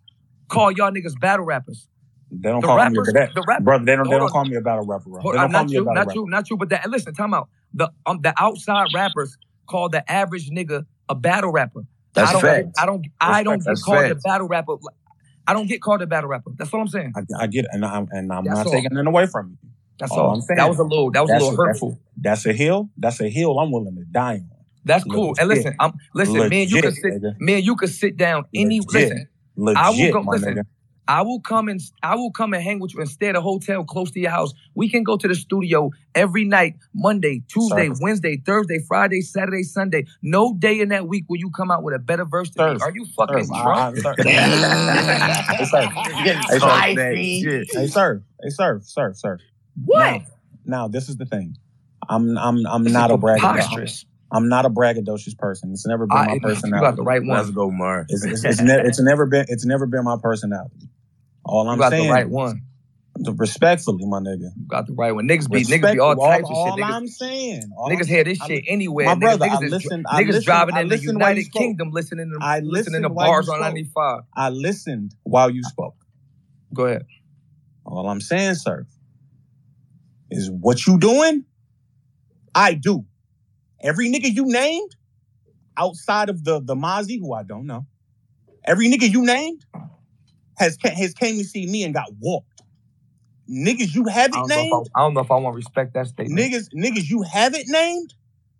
call 0.48 0.70
y'all 0.70 0.92
niggas 0.92 1.18
battle 1.20 1.44
rappers. 1.44 1.88
They 2.40 2.50
don't 2.50 2.60
the 2.60 2.66
call 2.66 2.76
rappers, 2.76 3.06
me 3.06 3.12
that. 3.14 3.34
The 3.34 3.44
rappers, 3.46 3.64
brother, 3.64 3.84
they 3.84 3.96
don't, 3.96 4.08
they 4.08 4.18
don't 4.18 4.30
call 4.30 4.44
me 4.44 4.56
a 4.56 4.60
battle 4.60 4.86
rapper. 4.86 5.10
Bro. 5.10 5.22
They 5.22 5.38
uh, 5.38 5.42
don't 5.42 5.52
not 5.52 5.58
call 5.58 5.70
you, 5.70 5.78
me 5.78 5.82
about 5.82 5.94
not 5.94 6.00
rapper. 6.00 6.08
Not 6.08 6.14
you, 6.14 6.30
not 6.30 6.50
you, 6.50 6.56
but 6.56 6.68
that. 6.70 6.90
Listen, 6.90 7.14
time 7.14 7.34
out. 7.34 7.48
The 7.72 7.90
um, 8.06 8.20
the 8.22 8.34
outside 8.38 8.88
rappers 8.94 9.36
call 9.66 9.88
the 9.88 10.10
average 10.10 10.50
nigga 10.50 10.84
a 11.08 11.14
battle 11.14 11.52
rapper. 11.52 11.82
That's 12.14 12.30
I 12.30 12.32
don't, 12.32 12.42
fact. 12.42 12.68
I 12.78 12.86
don't. 12.86 13.06
I 13.20 13.42
don't, 13.42 13.62
I 13.62 13.64
don't 13.64 13.82
called 13.82 13.98
fact. 13.98 14.12
a 14.12 14.14
battle 14.16 14.48
rapper. 14.48 14.76
I 15.46 15.52
don't 15.52 15.66
get 15.66 15.82
called 15.82 16.02
a 16.02 16.06
battle 16.06 16.30
rapper. 16.30 16.52
That's 16.56 16.72
all 16.72 16.80
I'm 16.80 16.88
saying. 16.88 17.12
I, 17.16 17.44
I 17.44 17.46
get 17.46 17.64
it, 17.64 17.70
and 17.72 17.84
I'm 17.84 18.08
and 18.10 18.32
I'm 18.32 18.44
not 18.44 18.66
all. 18.66 18.72
taking 18.72 18.96
it 18.96 19.06
away 19.06 19.26
from 19.26 19.50
you. 19.62 19.70
That's 19.98 20.12
all, 20.12 20.20
all 20.20 20.34
I'm 20.34 20.40
saying. 20.40 20.58
That 20.58 20.68
was 20.68 20.78
a 20.78 20.84
little. 20.84 21.10
That 21.10 21.20
was 21.22 21.30
That's 21.30 21.42
a 21.42 21.48
little 21.48 21.62
a, 21.62 21.66
hurtful. 21.66 22.00
That's 22.16 22.46
a 22.46 22.52
hill. 22.52 22.90
That's 22.96 23.20
a 23.20 23.28
hill. 23.28 23.58
I'm 23.58 23.70
willing 23.70 23.94
to 23.96 24.04
die 24.04 24.34
on. 24.34 24.50
That's 24.84 25.04
cool. 25.04 25.34
And 25.38 25.48
listen, 25.48 25.74
I'm 25.80 25.94
listen, 26.14 26.34
Legit, 26.34 26.50
man. 26.50 26.68
You 26.68 26.82
can 26.82 26.92
sit, 26.92 27.12
nigga. 27.12 27.40
man. 27.40 27.62
You 27.62 27.76
can 27.76 27.88
sit 27.88 28.16
down 28.16 28.44
any. 28.54 28.80
Legit. 28.80 28.92
Listen, 28.92 29.28
Legit, 29.56 29.82
I 29.82 29.90
will 29.90 30.12
go. 30.12 30.30
Listen, 30.30 30.54
nigga. 30.54 30.62
I 31.06 31.22
will 31.22 31.40
come 31.40 31.68
and 31.68 31.80
I 32.02 32.14
will 32.16 32.30
come 32.30 32.54
and 32.54 32.62
hang 32.62 32.80
with 32.80 32.94
you 32.94 33.00
and 33.00 33.08
stay 33.08 33.28
at 33.28 33.36
a 33.36 33.40
hotel 33.40 33.84
close 33.84 34.10
to 34.12 34.20
your 34.20 34.30
house. 34.30 34.52
We 34.74 34.88
can 34.88 35.02
go 35.02 35.16
to 35.16 35.28
the 35.28 35.34
studio 35.34 35.90
every 36.14 36.44
night, 36.44 36.76
Monday, 36.94 37.42
Tuesday, 37.48 37.88
Sorry. 37.88 37.98
Wednesday, 38.00 38.36
Thursday, 38.38 38.78
Friday, 38.86 39.20
Saturday, 39.20 39.62
Sunday. 39.62 40.06
No 40.22 40.54
day 40.54 40.80
in 40.80 40.88
that 40.88 41.06
week 41.06 41.24
will 41.28 41.38
you 41.38 41.50
come 41.50 41.70
out 41.70 41.82
with 41.82 41.94
a 41.94 41.98
better 41.98 42.24
verse 42.24 42.50
than 42.50 42.74
me. 42.74 42.80
Are 42.80 42.92
you 42.92 43.04
fucking 43.16 43.48
drunk? 43.48 44.06
hey, 44.16 45.64
sir. 45.64 45.90
Hey, 47.72 47.86
sir. 47.86 48.22
Hey, 48.42 48.50
sir. 48.50 48.80
Sir. 48.82 49.12
Sir. 49.14 49.38
What? 49.84 49.98
Now, 49.98 50.22
now, 50.64 50.88
this 50.88 51.08
is 51.08 51.16
the 51.16 51.26
thing. 51.26 51.56
I'm 52.08 52.36
I'm 52.38 52.66
I'm 52.66 52.84
this 52.84 52.92
not 52.92 53.10
a 53.10 53.16
bragging 53.16 53.88
preposterous. 54.34 54.42
I'm 54.42 54.48
not 54.48 54.64
a 54.66 54.70
braggadocious 54.70 55.38
person. 55.38 55.70
It's 55.72 55.86
never 55.86 56.06
been 56.06 56.18
I- 56.18 56.26
my 56.26 56.34
you 56.34 56.40
personality. 56.40 56.80
got 56.86 56.96
the 56.96 57.02
right 57.02 57.22
one. 57.24 57.38
Let's 57.38 57.50
go, 57.50 57.70
Mar. 57.70 58.06
It's, 58.08 58.24
it's, 58.24 58.44
it's, 58.44 58.60
ne- 58.62 58.80
it's 58.84 59.00
never 59.00 59.26
been 59.26 59.46
it's 59.48 59.64
never 59.64 59.86
been 59.86 60.04
my 60.04 60.16
personality. 60.22 60.88
All 61.44 61.68
I'm 61.68 61.76
You 61.76 61.82
got 61.82 61.90
the 61.90 61.96
saying, 61.98 62.10
right 62.10 62.28
one. 62.28 62.62
Respectfully, 63.36 64.04
my 64.06 64.18
nigga. 64.18 64.50
You 64.56 64.66
got 64.66 64.86
the 64.86 64.92
right 64.94 65.12
one. 65.12 65.28
Niggas 65.28 65.50
be 65.50 65.60
niggas 65.62 65.92
be 65.92 65.98
all 66.00 66.16
Respectful. 66.16 66.28
types 66.28 66.50
all, 66.50 66.50
of 66.50 66.56
shit. 66.56 66.72
all 66.74 66.78
Niggas, 66.78 66.94
I'm 66.94 67.06
saying. 67.08 67.70
all 67.76 67.88
niggas 67.90 68.00
I'm 68.00 68.06
hear 68.08 68.24
this 68.24 68.40
I 68.40 68.46
shit 68.46 68.62
li- 68.62 68.68
anywhere. 68.68 69.06
My 69.06 69.14
niggas, 69.14 69.20
brother, 69.20 69.46
niggas 69.46 69.62
I 69.62 69.64
is, 69.66 69.70
listened. 69.70 70.06
I 70.08 70.20
niggas 70.20 70.26
listened. 70.26 70.44
driving 70.46 70.74
I 70.74 70.80
in 70.82 70.88
the 70.88 70.94
listened 70.96 71.18
while 71.20 71.28
United. 71.30 71.52
Kingdom, 71.52 71.90
listening 71.92 72.30
to 72.30 72.38
I 72.44 72.58
listening 72.60 73.02
to 73.02 73.08
listened 73.08 73.14
while 73.14 73.26
you 73.26 73.32
bars 73.32 73.48
on 73.48 73.54
spoke. 73.56 73.74
95. 73.74 74.22
I 74.36 74.48
listened 74.50 75.14
while 75.22 75.50
you 75.50 75.62
spoke. 75.62 75.96
Go 76.74 76.86
ahead. 76.86 77.06
All 77.86 78.08
I'm 78.08 78.20
saying, 78.20 78.54
sir, 78.56 78.86
is 80.30 80.50
what 80.50 80.86
you 80.86 80.98
doing, 80.98 81.44
I 82.54 82.74
do. 82.74 83.04
Every 83.84 84.10
nigga 84.10 84.34
you 84.34 84.46
named, 84.46 84.96
outside 85.76 86.30
of 86.30 86.42
the 86.42 86.60
the 86.60 86.74
Mozzy, 86.74 87.20
who 87.20 87.34
I 87.34 87.42
don't 87.42 87.66
know, 87.66 87.86
every 88.64 88.88
nigga 88.88 89.10
you 89.10 89.22
named 89.24 89.64
has 90.56 90.78
has 90.82 91.12
came 91.12 91.36
to 91.38 91.44
see 91.44 91.66
me 91.66 91.84
and 91.84 91.92
got 91.92 92.08
walked. 92.18 92.62
Niggas 93.48 93.94
you 93.94 94.06
haven't 94.06 94.32
don't, 94.32 94.48
named, 94.48 94.88
I, 94.94 95.00
I 95.00 95.04
don't 95.04 95.12
know 95.12 95.20
if 95.20 95.30
I 95.30 95.36
want 95.36 95.52
to 95.52 95.56
respect 95.56 95.92
that 95.94 96.06
statement. 96.06 96.40
niggas 96.40 96.68
niggas 96.74 97.10
you 97.10 97.22
haven't 97.22 97.68
named 97.68 98.14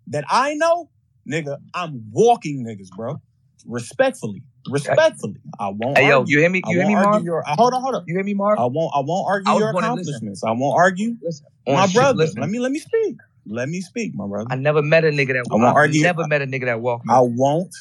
that 0.07 0.25
I 0.29 0.53
know, 0.53 0.91
nigga, 1.27 1.57
I'm 1.73 2.03
walking 2.11 2.63
niggas, 2.63 2.95
bro. 2.95 3.19
Respectfully, 3.65 4.43
respectfully, 4.69 5.37
I 5.59 5.69
won't. 5.69 5.97
Hey 5.97 6.07
yo, 6.07 6.19
argue. 6.19 6.35
you 6.35 6.41
hear 6.41 6.51
me? 6.51 6.61
You 6.67 6.77
hear 6.77 6.87
me, 6.87 6.93
Marv? 6.93 7.23
your. 7.25 7.43
hold 7.47 7.73
on, 7.73 7.81
hold 7.81 7.95
on. 7.95 8.03
You 8.05 8.13
hear 8.13 8.23
me, 8.23 8.35
Marv? 8.35 8.59
I 8.59 8.65
won't. 8.65 8.91
I 8.93 8.99
won't 8.99 9.27
argue 9.27 9.53
I 9.53 9.57
your 9.57 9.71
born 9.71 9.85
and 9.85 9.95
listen. 9.95 10.11
accomplishments. 10.13 10.43
I 10.43 10.51
won't 10.51 10.75
argue. 10.77 11.15
Listen, 11.23 11.47
My 11.67 11.87
shit, 11.87 11.95
brother, 11.95 12.27
let 12.37 12.49
me 12.49 12.59
let 12.59 12.71
me 12.71 12.77
speak. 12.77 13.15
Let 13.47 13.69
me 13.69 13.81
speak, 13.81 14.13
my 14.15 14.27
brother. 14.27 14.47
I 14.51 14.55
never 14.55 14.81
met 14.81 15.05
a 15.05 15.09
nigga 15.09 15.33
that. 15.33 15.45
I 15.51 15.55
won't 15.55 15.75
argue. 15.75 16.01
never 16.01 16.27
met 16.27 16.41
a 16.41 16.47
nigga 16.47 16.65
that 16.65 16.81
walked 16.81 17.05
me. 17.05 17.13
I 17.13 17.19
won't. 17.21 17.75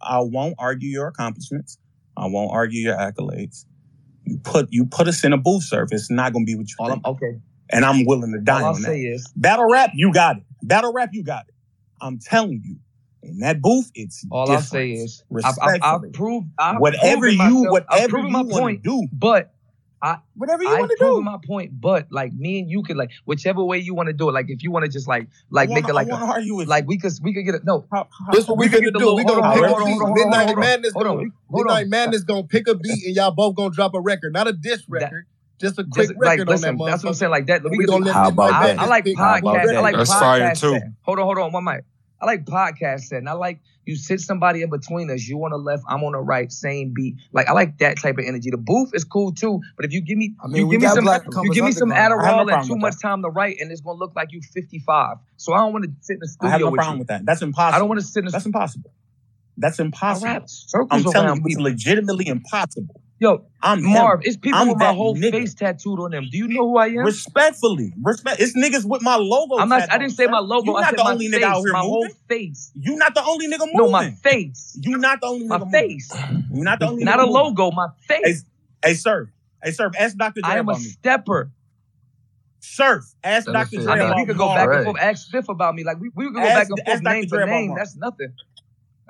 I 0.00 0.20
won't 0.20 0.54
argue 0.58 0.88
your 0.88 1.08
accomplishments. 1.08 1.78
I 2.16 2.26
won't 2.26 2.50
argue 2.52 2.80
your 2.80 2.96
accolades. 2.96 3.64
You 4.24 4.38
put 4.38 4.68
you 4.70 4.86
put 4.86 5.08
us 5.08 5.24
in 5.24 5.32
a 5.32 5.38
booth, 5.38 5.64
sir. 5.64 5.86
It's 5.90 6.10
not 6.10 6.32
gonna 6.32 6.44
be 6.44 6.54
what 6.54 6.68
you 6.68 6.76
All 6.78 6.92
I'm 6.92 7.00
okay. 7.04 7.40
And 7.70 7.84
I'm 7.84 8.04
willing 8.04 8.32
to 8.32 8.38
die 8.38 8.60
All 8.60 8.66
I'll 8.68 8.74
on 8.74 8.82
that. 8.82 8.88
say 8.88 9.00
is, 9.02 9.32
Battle 9.34 9.70
rap, 9.70 9.90
you 9.94 10.12
got 10.12 10.36
it. 10.36 10.42
Battle 10.62 10.92
rap, 10.92 11.10
you 11.12 11.24
got 11.24 11.46
it. 11.48 11.54
I'm 12.00 12.18
telling 12.18 12.60
you, 12.64 12.76
in 13.22 13.38
that 13.38 13.60
booth, 13.60 13.90
it's 13.94 14.26
all 14.30 14.46
different. 14.46 14.62
I'll 14.64 14.68
say 14.68 14.90
is, 14.92 15.24
I've, 15.44 15.58
I've. 15.62 15.82
I've 15.82 16.12
proved, 16.12 16.48
I've 16.58 16.80
whatever 16.80 17.28
you, 17.28 17.36
myself, 17.38 17.66
whatever 17.70 18.18
you 18.18 18.28
my 18.28 18.42
want 18.42 18.50
to 18.50 18.60
point. 18.60 18.82
do, 18.82 19.06
But 19.12 19.51
I, 20.02 20.18
whatever 20.34 20.64
you 20.64 20.68
want 20.68 20.90
to 20.90 20.96
proven 20.96 21.20
do. 21.20 21.22
my 21.22 21.38
point. 21.46 21.80
But 21.80 22.08
like 22.10 22.32
me 22.32 22.58
and 22.58 22.68
you 22.68 22.82
could 22.82 22.96
like 22.96 23.10
whichever 23.24 23.62
way 23.62 23.78
you 23.78 23.94
want 23.94 24.08
to 24.08 24.12
do 24.12 24.28
it. 24.28 24.32
Like 24.32 24.46
if 24.48 24.64
you 24.64 24.72
want 24.72 24.84
to 24.84 24.90
just 24.90 25.06
like 25.06 25.28
like 25.48 25.68
wanna, 25.68 25.80
make 25.80 25.88
it 25.88 25.94
like 25.94 26.08
want 26.08 26.24
a 26.24 26.26
to 26.26 26.32
argue 26.32 26.56
with 26.56 26.66
like 26.66 26.88
we 26.88 26.98
could 26.98 27.12
we 27.22 27.32
could 27.32 27.44
get 27.44 27.54
it. 27.54 27.64
No, 27.64 27.86
how, 27.92 28.08
how, 28.10 28.32
This 28.32 28.48
what 28.48 28.58
we 28.58 28.66
we 28.66 28.70
could 28.70 28.80
finna 28.80 28.84
get 28.86 28.92
the 28.94 28.98
do. 28.98 29.14
We 29.14 29.22
Hold 29.22 29.38
gonna 29.38 29.54
pick 29.54 29.64
hold 29.64 29.82
a 29.82 29.84
beat. 29.84 29.92
hold 29.92 30.02
on, 30.02 30.08
hold 30.08 30.08
on, 30.08 30.14
Midnight 30.14 30.46
hold 30.46 30.58
on, 30.58 30.60
Madness 30.60 30.92
hold 30.92 31.06
on, 31.06 31.16
gonna 31.16 31.30
hold 31.48 31.60
on. 31.68 31.76
Midnight 31.76 31.88
Madness 31.88 32.22
gonna 32.24 32.42
pick 32.42 32.66
a 32.66 32.74
beat 32.74 33.04
and 33.06 33.14
y'all 33.14 33.30
both 33.30 33.54
gonna 33.54 33.70
drop 33.70 33.94
a 33.94 34.00
record, 34.00 34.32
not 34.32 34.48
a 34.48 34.52
diss 34.52 34.82
record, 34.88 35.26
just 35.60 35.78
a 35.78 35.84
quick 35.84 36.08
Just 36.08 36.20
like 36.20 36.38
record 36.38 36.40
on 36.40 36.46
that 36.46 36.52
listen, 36.52 36.78
that's 36.78 37.04
what 37.04 37.10
I'm 37.10 37.14
saying. 37.14 37.30
Like 37.30 37.46
that, 37.46 37.62
And 37.62 37.70
we 37.70 37.78
we 37.78 37.84
could 37.84 37.90
gonna 37.92 38.04
let 38.06 38.14
How 38.14 38.24
Midnight 38.24 38.32
about 38.32 38.52
I, 38.52 38.66
that? 38.66 38.78
I 38.80 38.86
like 38.86 39.04
pick 39.04 39.16
How 39.16 39.38
podcast. 39.38 39.46
I 39.46 39.80
like 39.80 39.94
record. 39.94 39.98
That's 40.00 40.14
fire 40.14 40.40
podcast 40.40 40.60
too. 40.60 40.80
Hold 41.02 41.18
on, 41.20 41.24
hold 41.24 41.38
on, 41.38 41.52
one 41.52 41.64
mic. 41.64 41.84
I 42.20 42.26
like 42.26 42.44
podcast 42.44 43.02
setting. 43.02 43.28
I 43.28 43.32
like 43.32 43.60
you 43.84 43.96
sit 43.96 44.20
somebody 44.20 44.62
in 44.62 44.70
between 44.70 45.10
us. 45.10 45.26
You 45.26 45.38
on 45.44 45.50
the 45.50 45.58
left, 45.58 45.84
I'm 45.88 46.02
on 46.04 46.12
the 46.12 46.20
right, 46.20 46.50
same 46.50 46.92
beat. 46.94 47.16
Like 47.32 47.48
I 47.48 47.52
like 47.52 47.78
that 47.78 47.98
type 48.00 48.18
of 48.18 48.24
energy. 48.24 48.50
The 48.50 48.56
booth 48.56 48.90
is 48.94 49.04
cool 49.04 49.32
too, 49.32 49.60
but 49.76 49.84
if 49.84 49.92
you 49.92 50.00
give 50.00 50.18
me, 50.18 50.34
I 50.42 50.46
mean, 50.46 50.56
you 50.56 50.70
give 50.70 50.80
me 50.80 50.88
some, 50.88 51.04
you 51.42 51.52
give 51.52 51.64
me 51.64 51.72
some 51.72 51.90
Underground. 51.90 52.22
I 52.22 52.26
have 52.26 52.36
no 52.36 52.44
Adderall 52.44 52.58
and 52.58 52.68
too 52.68 52.76
much 52.76 52.94
that. 52.94 53.02
time 53.02 53.22
to 53.22 53.28
write, 53.28 53.58
and 53.60 53.70
it's 53.70 53.80
gonna 53.80 53.98
look 53.98 54.14
like 54.14 54.32
you 54.32 54.40
55. 54.40 55.18
So 55.36 55.52
I 55.52 55.58
don't 55.58 55.72
want 55.72 55.84
to 55.84 55.90
sit 56.00 56.14
in 56.14 56.20
the 56.20 56.28
studio. 56.28 56.48
I 56.48 56.52
have 56.52 56.60
no 56.60 56.70
with 56.70 56.78
problem 56.78 56.96
you. 56.96 57.00
with 57.00 57.08
that. 57.08 57.26
That's 57.26 57.42
impossible. 57.42 57.74
I 57.74 57.78
don't 57.78 57.88
want 57.88 58.00
to 58.00 58.06
sit 58.06 58.20
in 58.20 58.24
the. 58.26 58.30
That's 58.30 58.46
impossible. 58.46 58.92
That's 59.56 59.78
impossible. 59.78 60.46
I'm 60.90 61.04
telling 61.04 61.36
you, 61.36 61.42
it's 61.46 61.60
legitimately 61.60 62.28
impossible. 62.28 63.01
Yo, 63.22 63.44
I'm 63.62 63.78
him. 63.78 63.92
Marv, 63.92 64.20
it's 64.24 64.36
people 64.36 64.58
I'm 64.58 64.66
with 64.66 64.78
my 64.78 64.92
whole 64.92 65.14
nigga. 65.14 65.30
face 65.30 65.54
tattooed 65.54 66.00
on 66.00 66.10
them. 66.10 66.26
Do 66.28 66.36
you 66.36 66.48
know 66.48 66.66
who 66.68 66.76
I 66.76 66.88
am? 66.88 67.04
Respectfully, 67.04 67.92
respect. 68.02 68.40
It's 68.40 68.56
niggas 68.58 68.84
with 68.84 69.00
my 69.00 69.14
logo 69.14 69.58
I'm 69.58 69.68
not. 69.68 69.88
I 69.92 69.98
didn't 69.98 70.14
say 70.14 70.26
my 70.26 70.40
logo. 70.40 70.72
You 70.72 70.76
I 70.76 70.80
not 70.80 70.90
said 70.90 70.98
the 70.98 71.04
my 71.04 71.12
only 71.12 71.28
face. 71.28 71.40
nigga 71.40 71.44
out 71.46 71.60
here 71.62 71.72
My 71.72 71.78
whole 71.78 72.08
face. 72.28 72.72
You're 72.74 72.98
not 72.98 73.14
the 73.14 73.24
only 73.24 73.46
nigga 73.46 73.60
moving. 73.60 73.76
No, 73.76 73.90
my 73.90 74.10
face. 74.10 74.76
You're 74.82 74.98
not 74.98 75.20
the 75.20 75.28
only 75.28 75.46
one. 75.46 75.60
My 75.60 75.66
nigga 75.66 75.72
moving. 75.72 75.88
face. 75.88 76.12
You 76.52 76.64
not 76.64 76.80
the 76.80 76.88
only 76.88 77.04
Not 77.04 77.18
nigga 77.20 77.22
a 77.22 77.26
moving. 77.26 77.34
logo. 77.42 77.70
My 77.70 77.86
face. 78.08 78.44
hey, 78.84 78.94
sir. 78.94 79.30
Hey, 79.62 79.70
sir. 79.70 79.92
Ask 79.96 80.16
Dr. 80.16 80.40
Dre 80.40 80.54
I 80.54 80.58
am 80.58 80.68
a 80.68 80.74
stepper. 80.74 81.52
Surf. 82.58 83.04
Ask 83.22 83.46
That 83.46 83.52
Dr. 83.52 83.70
shit 83.76 83.82
Dre 83.84 83.92
I 83.92 83.96
mean, 83.98 84.04
we 84.08 84.10
not 84.16 84.26
could 84.26 84.36
go 84.38 84.46
Marv. 84.46 84.56
back 84.68 84.76
and 84.76 84.84
forth. 84.84 85.00
Ask 85.00 85.28
Stiff 85.28 85.48
about 85.48 85.76
me. 85.76 85.84
Like 85.84 86.00
we, 86.00 86.10
we 86.16 86.24
could 86.26 86.34
go 86.34 86.40
Ask, 86.40 86.54
back 86.54 86.68
and 86.70 86.80
ask 86.80 86.86
forth 86.88 87.04
Dr. 87.04 87.14
name 87.14 87.28
for 87.28 87.46
name. 87.46 87.74
That's 87.76 87.94
nothing. 87.96 88.32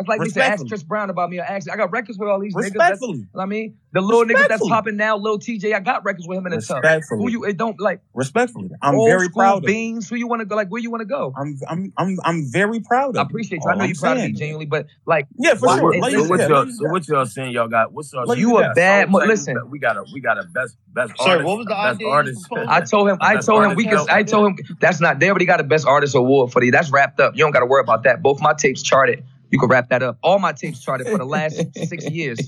That's 0.06 0.18
like 0.18 0.20
me 0.20 0.28
saying 0.30 0.52
ask 0.52 0.66
Chris 0.68 0.82
Brown 0.82 1.10
about 1.10 1.30
me. 1.30 1.38
Or 1.38 1.44
ask. 1.44 1.70
I 1.70 1.76
got 1.76 1.90
records 1.92 2.18
with 2.18 2.28
all 2.28 2.40
these 2.40 2.54
niggas. 2.54 2.72
That's. 2.74 2.90
Respectfully. 2.90 3.26
I 3.38 3.46
mean, 3.46 3.76
the 3.92 4.00
little 4.00 4.24
niggas 4.24 4.48
that's 4.48 4.68
popping 4.68 4.96
now, 4.96 5.16
little 5.16 5.38
TJ. 5.38 5.74
I 5.74 5.80
got 5.80 6.04
records 6.04 6.26
with 6.26 6.38
him 6.38 6.46
in 6.46 6.52
the 6.52 6.62
tub. 6.62 6.84
Who 7.10 7.30
you? 7.30 7.44
It 7.44 7.56
don't 7.56 7.78
like 7.80 8.00
Respectfully. 8.14 8.70
I'm 8.80 8.94
old 8.94 9.08
very 9.08 9.28
proud 9.28 9.58
of 9.58 9.62
you. 9.64 9.66
beans. 9.68 10.08
Who 10.08 10.16
you 10.16 10.26
want 10.26 10.40
to 10.40 10.46
go? 10.46 10.56
Like 10.56 10.68
where 10.68 10.80
you 10.80 10.90
want 10.90 11.00
to 11.02 11.06
go? 11.06 11.32
I'm 11.36 11.58
I'm 11.68 11.92
I'm 11.96 12.18
I'm 12.24 12.50
very 12.50 12.80
proud 12.80 13.04
I 13.04 13.08
of 13.08 13.14
you. 13.14 13.20
I 13.20 13.22
appreciate 13.24 13.62
you. 13.64 13.70
I 13.70 13.74
know 13.74 13.84
you're 13.84 13.94
proud 13.96 14.16
of 14.18 14.22
me 14.24 14.32
genuinely, 14.32 14.66
but 14.66 14.86
like, 15.06 15.26
Yeah, 15.38 15.54
for 15.54 15.66
why? 15.66 15.76
So 15.76 15.80
sure. 15.80 16.00
what? 16.00 16.02
So 16.04 16.08
you 16.08 16.16
listen, 16.22 16.28
what 16.30 16.48
y'all? 16.48 16.66
So 16.72 16.88
what 16.88 17.08
y'all 17.08 17.26
saying? 17.26 17.52
Y'all 17.52 17.68
got 17.68 17.92
what's 17.92 18.12
y'all 18.12 18.26
Lay 18.26 18.36
saying? 18.36 18.40
you 18.40 18.48
you 18.50 18.58
a 18.58 18.62
got 18.62 18.74
bad. 18.74 19.10
Mo- 19.10 19.18
listen, 19.18 19.58
We 19.70 19.78
got 19.78 19.96
a 19.96 20.04
we 20.12 20.20
got 20.20 20.38
a 20.38 20.44
best 20.44 20.76
best 20.88 21.12
Sir, 21.18 21.30
artist. 21.30 21.46
what 21.46 21.58
was 21.58 21.66
the 21.66 21.72
Best 21.74 21.84
idea 21.96 22.06
you 22.06 22.12
artist. 22.12 22.46
I 22.68 22.80
told 22.80 23.08
him. 23.08 23.18
I 23.20 23.36
told 23.36 23.64
him 23.64 23.74
we 23.74 23.84
could. 23.84 23.90
belt. 23.90 24.10
I 24.10 24.22
told 24.22 24.46
him 24.48 24.76
that's 24.80 25.00
not. 25.00 25.18
They 25.18 25.28
already 25.28 25.44
got 25.46 25.60
a 25.60 25.64
best 25.64 25.86
artist 25.86 26.14
award 26.14 26.52
for 26.52 26.62
you. 26.62 26.70
That's 26.70 26.90
wrapped 26.90 27.20
up. 27.20 27.34
You 27.36 27.44
don't 27.44 27.52
got 27.52 27.60
to 27.60 27.66
worry 27.66 27.80
about 27.82 28.04
that. 28.04 28.22
Both 28.22 28.40
my 28.40 28.52
tapes 28.54 28.82
charted. 28.82 29.24
You 29.52 29.58
can 29.58 29.68
wrap 29.68 29.90
that 29.90 30.02
up. 30.02 30.16
All 30.22 30.38
my 30.38 30.52
tapes 30.52 30.82
charted 30.82 31.06
for 31.08 31.18
the 31.18 31.26
last 31.26 31.54
six 31.86 32.08
years. 32.08 32.38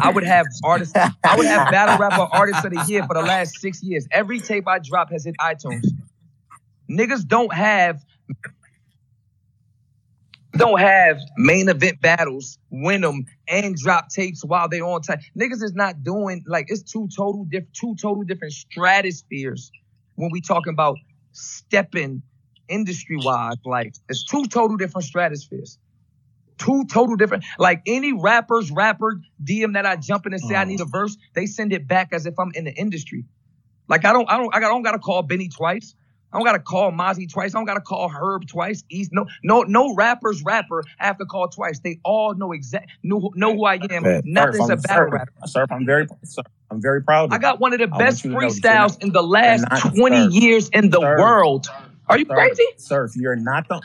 I 0.00 0.10
would 0.10 0.24
have 0.24 0.46
artists. 0.64 0.92
I 0.96 1.36
would 1.36 1.46
have 1.46 1.70
battle 1.70 1.96
rapper 1.96 2.28
artists 2.32 2.64
of 2.64 2.72
the 2.72 2.84
year 2.88 3.04
for 3.06 3.14
the 3.14 3.22
last 3.22 3.60
six 3.60 3.82
years. 3.82 4.06
Every 4.10 4.40
tape 4.40 4.66
I 4.66 4.80
drop 4.80 5.10
has 5.10 5.24
hit 5.24 5.36
iTunes. 5.40 5.86
Niggas 6.90 7.26
don't 7.26 7.54
have 7.54 8.02
don't 10.56 10.80
have 10.80 11.18
main 11.36 11.68
event 11.68 12.00
battles, 12.00 12.58
win 12.70 13.02
them, 13.02 13.26
and 13.46 13.76
drop 13.76 14.08
tapes 14.08 14.44
while 14.44 14.68
they're 14.68 14.84
on 14.84 15.02
time. 15.02 15.20
Niggas 15.38 15.62
is 15.62 15.74
not 15.74 16.02
doing 16.02 16.42
like 16.48 16.66
it's 16.68 16.82
two 16.82 17.08
total 17.16 17.44
diff- 17.44 17.72
two 17.72 17.94
total 17.94 18.24
different 18.24 18.54
stratospheres 18.54 19.70
when 20.16 20.30
we 20.32 20.40
talking 20.40 20.72
about 20.72 20.98
stepping 21.30 22.22
industry 22.68 23.16
wise. 23.18 23.54
Like 23.64 23.94
it's 24.08 24.24
two 24.24 24.46
total 24.46 24.76
different 24.76 25.04
stratospheres. 25.04 25.78
Two 26.60 26.84
total 26.84 27.16
different. 27.16 27.44
Like 27.58 27.82
any 27.86 28.12
rapper's 28.12 28.70
rapper 28.70 29.20
DM 29.42 29.72
that 29.72 29.86
I 29.86 29.96
jump 29.96 30.26
in 30.26 30.34
and 30.34 30.42
say 30.42 30.54
I 30.54 30.64
need 30.64 30.80
uh-huh. 30.80 30.88
a 30.94 30.98
verse, 30.98 31.16
they 31.34 31.46
send 31.46 31.72
it 31.72 31.88
back 31.88 32.10
as 32.12 32.26
if 32.26 32.38
I'm 32.38 32.52
in 32.54 32.64
the 32.64 32.72
industry. 32.72 33.24
Like 33.88 34.04
I 34.04 34.12
don't, 34.12 34.30
I 34.30 34.36
don't, 34.36 34.54
I 34.54 34.60
don't 34.60 34.82
gotta 34.82 34.98
call 34.98 35.22
Benny 35.22 35.48
twice. 35.48 35.94
I 36.32 36.38
don't 36.38 36.44
gotta 36.46 36.60
call 36.60 36.92
Mozzy 36.92 37.30
twice. 37.30 37.54
I 37.54 37.58
don't 37.58 37.64
gotta 37.64 37.80
call 37.80 38.08
Herb 38.08 38.46
twice. 38.46 38.84
East, 38.90 39.10
no, 39.12 39.26
no, 39.42 39.62
no 39.62 39.94
rapper's 39.94 40.44
rapper 40.44 40.84
I 41.00 41.06
have 41.06 41.18
to 41.18 41.24
call 41.24 41.48
twice. 41.48 41.80
They 41.80 41.98
all 42.04 42.34
know 42.34 42.52
exact, 42.52 42.90
know, 43.02 43.30
know 43.34 43.54
who 43.54 43.64
I 43.64 43.78
am. 43.90 44.04
Surf, 44.04 44.24
Nothing's 44.26 44.68
a 44.68 44.72
I'm 44.74 44.80
battle 44.80 45.04
surf, 45.06 45.12
rapper. 45.12 45.32
surf. 45.46 45.72
I'm 45.72 45.86
very 45.86 46.06
surf, 46.22 46.46
I'm 46.70 46.80
very 46.80 47.02
proud 47.02 47.32
I 47.32 47.36
of 47.36 47.40
you. 47.40 47.42
got 47.42 47.60
one 47.60 47.72
of 47.72 47.80
the 47.80 47.88
I 47.92 47.98
best 47.98 48.22
you 48.22 48.30
to 48.30 48.34
know 48.36 48.40
that 48.42 48.54
you're 48.54 48.62
freestyles 48.62 49.02
in 49.02 49.12
the 49.12 49.22
last 49.22 49.64
not 49.70 49.94
20 49.96 50.16
surf. 50.16 50.32
years 50.34 50.68
in 50.68 50.90
the 50.90 51.00
world. 51.00 51.66
Are 52.08 52.18
you 52.18 52.26
crazy? 52.26 52.62
surf. 52.76 53.12
You're 53.16 53.36
not 53.36 53.68
the 53.68 53.80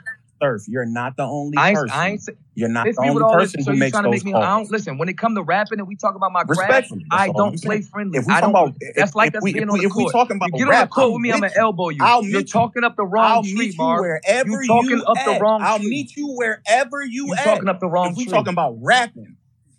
surf. 0.46 0.64
You're 0.68 0.86
not 0.86 1.18
the 1.18 1.24
only 1.24 1.58
I 1.58 1.74
person. 1.74 1.90
I 1.98 2.16
say, 2.18 2.34
You're 2.56 2.70
not 2.70 2.86
the 2.86 3.02
only 3.02 3.24
this. 3.24 3.32
person 3.32 3.64
So 3.64 3.72
who 3.72 3.78
makes 3.78 3.98
those 3.98 4.12
make 4.12 4.26
me? 4.26 4.34
I 4.34 4.58
don't 4.58 4.72
listen. 4.72 4.98
When 4.98 5.10
it 5.10 5.18
come 5.18 5.36
to 5.36 5.44
rapping 5.44 5.80
and 5.80 5.88
we 5.88 5.96
talk 5.96 6.16
about 6.16 6.32
my 6.32 6.44
craft, 6.44 6.92
I 7.12 7.30
don't 7.30 7.62
play 7.62 7.82
friendly. 7.82 8.20
If 8.20 8.28
we 8.28 8.34
I 8.34 8.42
don't. 8.42 8.50
about 8.52 8.74
if, 8.80 8.96
That's 8.96 9.16
like 9.16 9.30
if 9.30 9.36
us 9.36 9.44
we 9.44 9.54
being 9.54 9.64
if 9.64 9.70
on 9.72 9.78
the 9.80 9.86
if 9.86 9.96
we 9.96 10.04
court. 10.04 10.14
talking 10.14 10.38
about 10.38 10.50
You 10.58 10.66
get 10.66 10.76
on 10.76 10.82
the 10.82 10.88
court 10.88 11.14
with 11.14 11.22
me, 11.22 11.32
I'm 11.32 11.42
gonna 11.42 11.54
elbow 11.56 11.90
you. 11.90 12.00
I'll 12.02 12.24
You're 12.24 12.44
talking 12.44 12.84
up 12.84 12.96
the 12.96 13.06
wrong 13.06 13.26
I'll 13.26 13.44
tree, 13.44 13.74
Marv. 13.78 14.02
wherever 14.02 14.50
You 14.64 14.68
talking 14.68 15.04
up 15.06 15.18
the 15.26 15.40
wrong 15.42 15.62
I'll 15.64 15.80
meet 15.80 16.16
you 16.16 16.28
wherever 16.28 17.04
you 17.04 17.34
at. 17.34 17.44
talking 17.44 17.70
up 17.70 17.80
the 17.80 17.88
wrong 17.88 18.12
If 18.12 18.18
we 18.18 18.26
talking 18.26 18.54
about 18.54 18.78
rapping, 18.82 19.38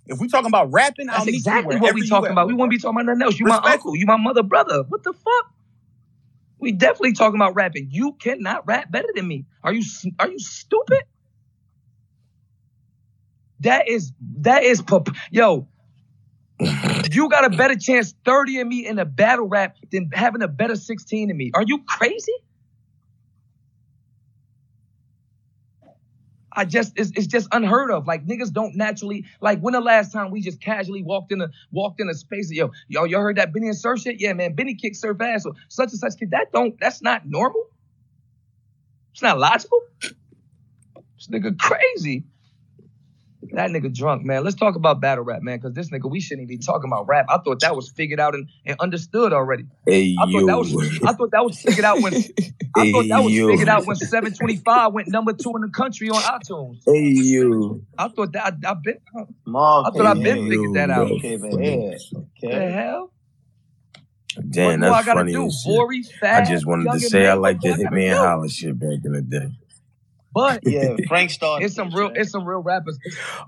if 0.09 0.21
we 0.21 0.29
talking 0.29 0.47
about 0.47 0.73
rapping, 0.73 1.09
I'll 1.09 1.17
That's 1.17 1.27
meet 1.27 1.33
you 1.33 1.39
exactly 1.39 1.77
what 1.77 1.95
we 1.95 2.09
talking 2.09 2.31
about. 2.31 2.47
We 2.47 2.55
wouldn't 2.55 2.71
be 2.71 2.79
talking 2.79 3.01
about 3.01 3.07
nothing 3.07 3.23
else. 3.23 3.39
You 3.39 3.47
my 3.47 3.61
uncle. 3.73 3.97
You 3.97 4.07
my 4.07 4.17
mother 4.17 4.43
brother. 4.43 4.85
What 4.89 5.03
the 5.03 5.13
fuck? 5.13 5.53
We 6.59 6.73
definitely 6.73 7.13
talking 7.13 7.37
about 7.37 7.55
rapping. 7.55 7.89
You 7.91 8.15
cannot 8.15 8.67
rap 8.67 8.91
better 8.91 9.09
than 9.15 9.27
me. 9.29 9.45
Are 9.63 9.73
you 9.73 9.83
are 10.19 10.29
you 10.29 10.39
stupid? 10.39 11.03
That 13.61 13.89
is 13.89 14.13
that 14.39 14.65
is 14.65 14.83
yo. 15.31 15.69
You 17.11 17.29
got 17.29 17.45
a 17.45 17.51
better 17.51 17.77
chance 17.77 18.15
30 18.25 18.61
of 18.61 18.69
me 18.69 18.87
in 18.87 18.99
a 18.99 19.05
battle 19.05 19.47
rap 19.47 19.77
than 19.91 20.11
having 20.13 20.43
a 20.43 20.49
better 20.49 20.75
16 20.77 21.31
of 21.31 21.37
me. 21.37 21.51
Are 21.55 21.65
you 21.67 21.83
crazy? 21.87 22.33
I 26.57 26.65
just 26.65 26.95
it's, 26.97 27.13
it's 27.15 27.27
just 27.27 27.49
unheard 27.53 27.91
of. 27.91 28.07
Like 28.07 28.27
niggas 28.27 28.53
don't 28.53 28.75
naturally 28.75 29.27
like 29.41 29.61
when 29.61 29.75
the 29.75 29.81
last 29.81 30.13
time 30.13 30.31
we 30.31 30.41
just 30.41 30.61
casually 30.61 31.03
walked 31.03 31.31
in 31.31 31.43
a 31.43 31.51
walked 31.71 32.01
in 32.01 32.09
a 32.09 32.15
space. 32.15 32.51
Yo, 32.51 32.73
yo, 32.89 33.05
y'all 33.05 33.21
heard 33.21 33.37
that 33.37 33.53
Benny 33.53 33.69
and 33.69 33.77
Surf 33.77 34.01
shit? 34.01 34.21
Yeah, 34.21 34.33
man, 34.33 34.55
Benny 34.55 34.75
kicked 34.75 34.97
Surf 34.97 35.21
ass 35.21 35.45
or 35.45 35.53
such 35.69 35.91
and 35.91 36.01
such 36.01 36.19
kid. 36.19 36.31
That 36.31 36.51
don't 36.53 36.79
that's 36.81 37.03
not 37.03 37.27
normal. 37.27 37.67
It's 39.13 39.23
not 39.23 39.39
logical. 39.39 39.81
This 40.01 41.29
nigga 41.31 41.59
crazy. 41.59 42.25
That 43.53 43.71
nigga 43.71 43.95
drunk, 43.95 44.25
man. 44.25 44.45
Let's 44.45 44.57
talk 44.57 44.77
about 44.77 45.01
battle 45.01 45.25
rap, 45.25 45.43
man, 45.43 45.59
because 45.59 45.75
this 45.75 45.91
nigga, 45.91 46.11
we 46.11 46.21
shouldn't 46.21 46.49
even 46.49 46.59
be 46.59 46.65
talking 46.65 46.91
about 46.91 47.07
rap. 47.09 47.27
I 47.29 47.39
thought 47.39 47.61
that 47.61 47.75
was 47.77 47.91
figured 47.91 48.21
out 48.21 48.35
and, 48.35 48.49
and 48.65 48.77
understood 48.81 49.33
already. 49.33 49.65
Hey 49.87 50.17
I 50.21 50.31
thought 50.31 50.47
that 50.47 50.59
was. 50.59 51.01
I 51.05 51.13
thought 51.13 51.31
that 51.33 51.45
was 51.45 51.61
figured 51.61 51.85
out 51.85 52.01
when 52.03 52.15
I 52.77 52.93
thought 52.93 53.09
that 53.09 53.25
was 53.25 53.33
yo. 53.33 53.49
figured 53.49 53.69
out 53.69 53.87
when 53.87 53.97
725 53.97 54.93
went 54.93 55.09
number 55.09 55.33
two 55.33 55.53
in 55.57 55.63
the 55.63 55.69
country 55.69 56.11
on 56.11 56.23
iTunes. 56.23 56.83
Hey 56.87 57.01
you. 57.03 57.85
I 57.99 58.09
thought 58.09 58.33
that 58.33 58.55
I, 58.65 58.71
I've 58.71 58.83
been 58.83 58.99
I 59.85 59.91
thought 59.91 60.07
I've 60.07 60.23
been 60.23 60.39
in. 60.39 60.51
figured 60.51 60.75
that 60.75 60.91
out. 60.91 61.09
He 61.09 61.21
came 61.21 61.45
in 61.45 61.63
here. 61.63 61.99
The 62.43 62.71
hell? 62.73 63.13
Damn, 64.51 64.81
what 64.81 64.81
more 64.81 64.97
I 64.97 65.03
that's 65.03 65.07
gotta 65.07 65.21
funny 65.21 65.33
do? 65.33 65.47
as 65.47 65.63
shit. 65.63 65.73
Vory, 65.73 66.05
I 66.23 66.45
just 66.45 66.67
wanted 66.67 66.93
to 66.93 67.01
say 67.01 67.27
I 67.27 67.35
like 67.35 67.63
What 67.63 67.63
the 67.63 67.69
more 67.69 67.75
I 67.75 67.79
hit 67.79 67.93
me 67.93 68.07
and 68.09 68.17
do? 68.17 68.23
holler 68.23 68.49
shit 68.49 68.79
back 68.79 68.99
in 69.05 69.13
the 69.13 69.23
day. 69.23 69.49
But 70.37 70.61
Yeah, 70.67 70.97
Frank 71.09 71.31
started. 71.31 71.65
it's 71.65 71.75
some 71.75 71.91
real 71.95 72.11
it's 72.15 72.31
some 72.31 72.45
real 72.45 72.61
rappers. 72.61 72.99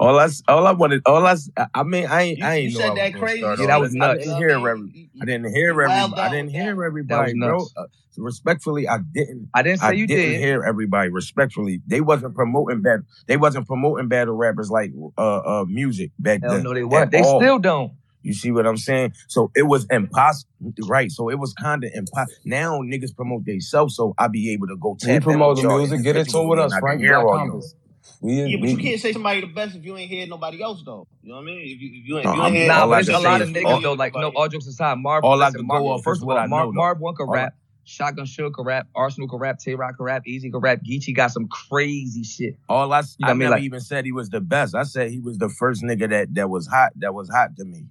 All 0.00 0.18
I, 0.18 0.24
s- 0.24 0.42
all 0.48 0.66
I 0.66 0.72
wanted, 0.72 1.02
all 1.04 1.26
I, 1.26 1.32
s- 1.32 1.50
I 1.74 1.82
mean, 1.82 2.06
I 2.06 2.22
ain't, 2.22 2.38
You, 2.38 2.44
I 2.46 2.56
you 2.56 2.62
ain't 2.64 2.72
know 2.72 2.80
said 2.80 2.88
was 2.92 2.98
that 2.98 3.14
crazy 3.14 3.38
start 3.40 3.58
Yeah, 3.58 3.66
that 3.66 3.74
that. 3.74 3.80
was 3.80 3.96
I 4.00 4.14
didn't 4.14 4.36
hear 4.36 4.48
mean, 4.56 4.66
every, 4.66 5.10
I 5.20 5.24
didn't 5.26 5.54
hear 5.54 5.68
every, 5.70 5.86
wilded 5.86 6.18
I 6.18 6.28
didn't 6.30 6.50
hear 6.50 6.62
that. 6.62 6.66
That 6.70 6.76
was 6.78 6.86
everybody, 6.86 7.34
bro. 7.34 7.66
Uh, 7.76 7.84
respectfully, 8.16 8.88
I 8.88 8.98
didn't. 9.12 9.48
I 9.54 9.62
didn't 9.62 9.80
say 9.80 9.86
I 9.86 9.92
you 9.92 10.06
didn't 10.06 10.30
did. 10.30 10.40
hear 10.40 10.64
everybody. 10.64 11.10
Respectfully, 11.10 11.82
they 11.86 12.00
wasn't 12.00 12.34
promoting 12.34 12.80
battle. 12.80 13.02
They 13.26 13.36
wasn't 13.36 13.66
promoting 13.66 14.08
battle 14.08 14.34
rappers 14.34 14.70
like 14.70 14.92
uh, 15.18 15.38
uh 15.38 15.64
music 15.68 16.12
back 16.18 16.40
Hell 16.40 16.54
then 16.54 16.62
no, 16.64 16.72
they 16.74 16.84
weren't. 16.84 17.10
They 17.10 17.22
all. 17.22 17.38
still 17.38 17.58
don't. 17.58 17.92
You 18.28 18.34
see 18.34 18.52
what 18.52 18.66
I'm 18.66 18.76
saying? 18.76 19.14
So 19.28 19.50
it 19.56 19.64
was 19.64 19.86
impossible, 19.90 20.50
right? 20.86 21.10
So 21.10 21.30
it 21.30 21.38
was 21.40 21.54
kind 21.54 21.84
of 21.84 21.90
impossible. 21.94 22.34
Now 22.44 22.80
niggas 22.80 23.16
promote 23.16 23.46
themselves, 23.46 23.96
so 23.96 24.14
I 24.18 24.28
be 24.28 24.52
able 24.52 24.68
to 24.68 24.76
go 24.76 24.96
We 25.02 25.06
tap 25.08 25.22
in 25.22 25.24
promote 25.24 25.56
with 25.56 25.64
the 25.64 25.70
music. 25.78 26.04
Get 26.04 26.16
in 26.16 26.26
tune 26.26 26.48
with 26.48 26.58
us, 26.60 26.72
and 26.74 26.80
Frank 26.80 27.00
hear 27.00 27.22
Black. 27.22 27.38
Compass. 27.38 27.74
We, 28.20 28.34
Yeah, 28.34 28.58
but 28.60 28.68
you 28.68 28.78
can't 28.78 29.00
say 29.00 29.12
somebody 29.12 29.40
the 29.40 29.46
best 29.48 29.76
if 29.76 29.84
you 29.84 29.96
ain't 29.96 30.12
heard 30.12 30.28
nobody 30.28 30.62
else 30.62 30.82
though. 30.84 31.06
You 31.22 31.30
know 31.30 31.36
what 31.36 31.42
I 31.42 31.46
mean? 31.46 31.60
If 31.62 31.80
you 31.80 31.88
if 32.02 32.08
you 32.08 32.18
ain't, 32.18 32.26
No, 32.26 32.32
you 32.34 32.42
ain't 32.42 32.46
I'm, 32.46 32.54
heard 32.54 32.66
Nah, 32.68 32.86
but 32.86 33.00
it's 33.00 33.08
a 33.08 33.18
lot 33.18 33.40
of 33.42 33.48
niggas 33.48 33.64
all, 33.66 33.80
though. 33.80 33.92
Like 33.94 34.14
no, 34.14 34.28
all 34.36 34.48
jokes 34.48 34.66
aside, 34.66 34.98
Marv. 34.98 35.24
all 35.24 35.42
I 35.42 35.46
Listen, 35.46 35.60
could 35.60 35.66
Marv. 35.68 35.82
go 35.82 35.88
off 35.90 36.04
First 36.04 36.22
of 36.22 36.28
all, 36.28 36.48
Marv. 36.48 36.74
Marv 36.74 37.00
one 37.00 37.14
can 37.16 37.26
All 37.28 37.34
I, 37.34 37.38
rap. 37.44 37.54
Shotgun 37.84 38.26
Suge 38.26 38.54
can 38.54 38.64
rap. 38.66 38.86
Arsenal 38.94 39.28
can 39.28 39.38
rap. 39.38 39.58
Tay 39.58 39.74
Roc 39.74 39.96
can 39.96 40.04
rap. 40.04 40.22
Easy 40.26 40.50
can 40.50 40.60
rap. 40.60 40.80
Geechi 40.86 41.14
got 41.14 41.30
some 41.30 41.48
crazy 41.48 42.22
shit. 42.22 42.56
all 42.68 42.92
I, 42.92 42.98
s- 43.00 43.16
You 43.18 43.26
know 43.26 43.30
I 43.30 43.32
I 43.32 43.34
mean? 43.34 43.48
never 43.48 43.52
Like 43.56 43.62
even 43.64 43.80
said 43.80 44.04
he 44.04 44.12
was 44.12 44.28
the 44.30 44.40
best. 44.40 44.74
I 44.74 44.82
said 44.82 45.10
he 45.10 45.20
was 45.20 45.38
the 45.38 45.48
first 45.48 45.82
nigga 45.82 46.08
that 46.10 46.34
that 46.34 46.50
was 46.50 46.66
hot. 46.66 46.92
That 46.96 47.14
was 47.14 47.30
hot 47.30 47.56
to 47.56 47.64
me. 47.64 47.86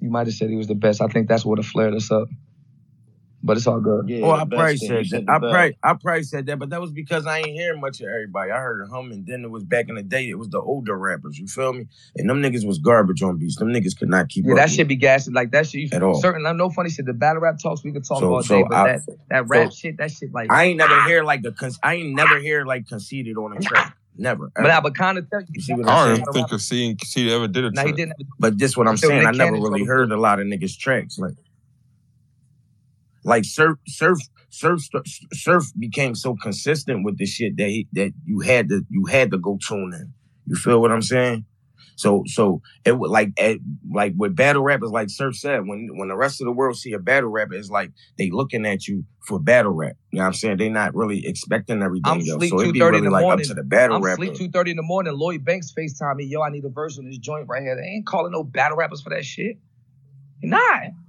You 0.00 0.10
might 0.10 0.26
have 0.26 0.34
said 0.34 0.50
he 0.50 0.56
was 0.56 0.68
the 0.68 0.74
best. 0.74 1.00
I 1.00 1.08
think 1.08 1.28
that's 1.28 1.44
what 1.44 1.58
have 1.58 1.66
flared 1.66 1.94
us 1.94 2.10
up. 2.10 2.28
But 3.40 3.56
it's 3.56 3.68
all 3.68 3.80
good. 3.80 4.04
Oh, 4.04 4.08
Yeah, 4.08 4.26
I 4.32 4.40
the 4.40 4.46
probably 4.46 4.72
best 4.72 4.78
said 4.80 5.06
that. 5.10 5.24
I 5.28 5.38
probably, 5.38 5.76
I 5.84 5.94
probably 5.94 6.22
said 6.24 6.46
that, 6.46 6.58
but 6.58 6.70
that 6.70 6.80
was 6.80 6.90
because 6.90 7.24
I 7.24 7.38
ain't 7.38 7.52
hearing 7.54 7.80
much 7.80 8.00
of 8.00 8.08
everybody. 8.08 8.50
I 8.50 8.58
heard 8.58 8.88
him, 8.88 9.12
and 9.12 9.24
then 9.24 9.44
it 9.44 9.50
was 9.50 9.62
back 9.62 9.88
in 9.88 9.94
the 9.94 10.02
day. 10.02 10.28
It 10.28 10.36
was 10.38 10.48
the 10.48 10.60
older 10.60 10.98
rappers. 10.98 11.38
You 11.38 11.46
feel 11.46 11.72
me? 11.72 11.86
And 12.16 12.28
them 12.28 12.42
niggas 12.42 12.66
was 12.66 12.78
garbage 12.78 13.22
on 13.22 13.38
beats. 13.38 13.56
Them 13.56 13.68
niggas 13.68 13.96
could 13.96 14.08
not 14.08 14.28
keep 14.28 14.44
Yeah, 14.44 14.54
up 14.54 14.56
that 14.56 14.64
with 14.64 14.72
shit 14.72 14.88
be 14.88 14.96
gassing. 14.96 15.34
Like 15.34 15.52
that 15.52 15.68
shit. 15.68 15.82
You, 15.82 15.88
at 15.92 16.02
all. 16.02 16.20
certain, 16.20 16.42
no 16.56 16.68
funny 16.68 16.90
shit. 16.90 17.06
The 17.06 17.12
battle 17.12 17.40
rap 17.40 17.58
talks 17.62 17.84
we 17.84 17.92
could 17.92 18.04
talk 18.04 18.20
So, 18.20 18.34
all 18.34 18.42
day, 18.42 18.64
but 18.68 18.74
I, 18.74 18.84
that 18.84 19.00
that 19.30 19.42
so 19.42 19.46
rap 19.46 19.72
shit, 19.72 19.98
that 19.98 20.10
shit 20.10 20.32
like. 20.32 20.50
I 20.50 20.64
ain't 20.64 20.78
never 20.78 21.00
hear 21.04 21.22
like 21.22 21.42
the. 21.42 21.52
con- 21.52 21.70
I 21.82 21.94
ain't 21.94 22.16
never 22.16 22.40
hear 22.40 22.64
like 22.64 22.88
conceited 22.88 23.36
on 23.36 23.56
a 23.56 23.60
track. 23.60 23.96
Never, 24.20 24.50
But 24.54 24.70
I 24.70 24.80
would 24.80 24.96
kind 24.96 25.16
of 25.16 25.30
tell 25.30 25.40
you, 25.40 25.46
You 25.52 25.60
see 25.60 25.74
what 25.74 25.88
I 25.88 26.02
I'm 26.02 26.08
don't 26.08 26.22
even 26.22 26.32
think 26.32 26.52
of 26.52 26.60
seeing 26.60 26.96
Conceited 26.96 27.32
ever 27.32 27.46
did 27.46 27.64
a 27.64 27.70
Now 27.70 27.86
he 27.86 27.92
didn't. 27.92 28.14
But 28.40 28.58
this 28.58 28.76
what 28.76 28.88
I'm 28.88 28.94
Until 28.94 29.10
saying. 29.10 29.26
I 29.26 29.30
never 29.30 29.52
really 29.52 29.68
told 29.68 29.80
him 29.80 29.86
heard 29.86 30.12
a 30.12 30.16
lot 30.16 30.40
of 30.40 30.46
niggas 30.46 30.76
tracks. 30.76 31.18
Like 31.18 31.34
like 33.24 33.44
surf 33.44 33.78
surf 33.86 34.18
surf 34.50 34.80
surf 35.32 35.64
became 35.78 36.16
so 36.16 36.34
consistent 36.34 37.04
with 37.04 37.16
the 37.18 37.26
shit 37.26 37.56
that 37.58 37.68
he, 37.68 37.88
that 37.92 38.12
you 38.24 38.40
had 38.40 38.68
to 38.70 38.82
you 38.90 39.06
had 39.06 39.30
to 39.30 39.38
go 39.38 39.56
tune 39.66 39.92
in. 39.94 40.12
You 40.46 40.56
feel 40.56 40.80
what 40.80 40.90
I'm 40.90 41.02
saying? 41.02 41.44
So 41.98 42.22
so 42.26 42.62
it 42.84 42.96
would 42.96 43.10
like 43.10 43.32
at, 43.40 43.58
like 43.90 44.14
with 44.16 44.36
battle 44.36 44.62
rappers 44.62 44.90
like 44.90 45.10
Surf 45.10 45.34
said 45.34 45.66
when 45.66 45.88
when 45.96 46.06
the 46.08 46.16
rest 46.16 46.40
of 46.40 46.44
the 46.44 46.52
world 46.52 46.76
see 46.76 46.92
a 46.92 46.98
battle 47.00 47.28
rapper 47.28 47.54
it's 47.54 47.70
like 47.70 47.90
they 48.16 48.30
looking 48.30 48.64
at 48.66 48.86
you 48.86 49.04
for 49.26 49.40
battle 49.40 49.72
rap. 49.72 49.96
You 50.12 50.18
know 50.18 50.22
what 50.22 50.26
I'm 50.28 50.34
saying? 50.34 50.56
They 50.58 50.68
not 50.68 50.94
really 50.94 51.26
expecting 51.26 51.82
everything 51.82 52.04
I'm 52.10 52.20
sleep 52.20 52.50
So 52.50 52.60
it'd 52.60 52.72
be 52.72 52.78
thirty 52.78 52.98
in 52.98 53.04
really 53.04 53.06
the 53.08 53.10
like 53.10 53.22
up 53.22 53.28
morning. 53.30 53.46
to 53.46 53.54
the 53.54 53.64
battle 53.64 53.96
I'm 53.96 54.02
rapper. 54.02 54.24
sleep 54.24 54.34
two 54.36 54.48
thirty 54.48 54.70
in 54.70 54.76
the 54.76 54.84
morning. 54.84 55.12
Lloyd 55.14 55.44
Banks 55.44 55.74
Facetime 55.76 56.16
me. 56.16 56.24
Yo, 56.26 56.40
I 56.40 56.50
need 56.50 56.64
a 56.64 56.68
verse 56.68 56.98
on 56.98 57.04
this 57.04 57.18
joint 57.18 57.46
right 57.48 57.62
here. 57.62 57.74
They 57.74 57.82
ain't 57.96 58.06
calling 58.06 58.30
no 58.30 58.44
battle 58.44 58.76
rappers 58.76 59.02
for 59.02 59.10
that 59.10 59.24
shit. 59.24 59.58
Nah, 60.42 60.58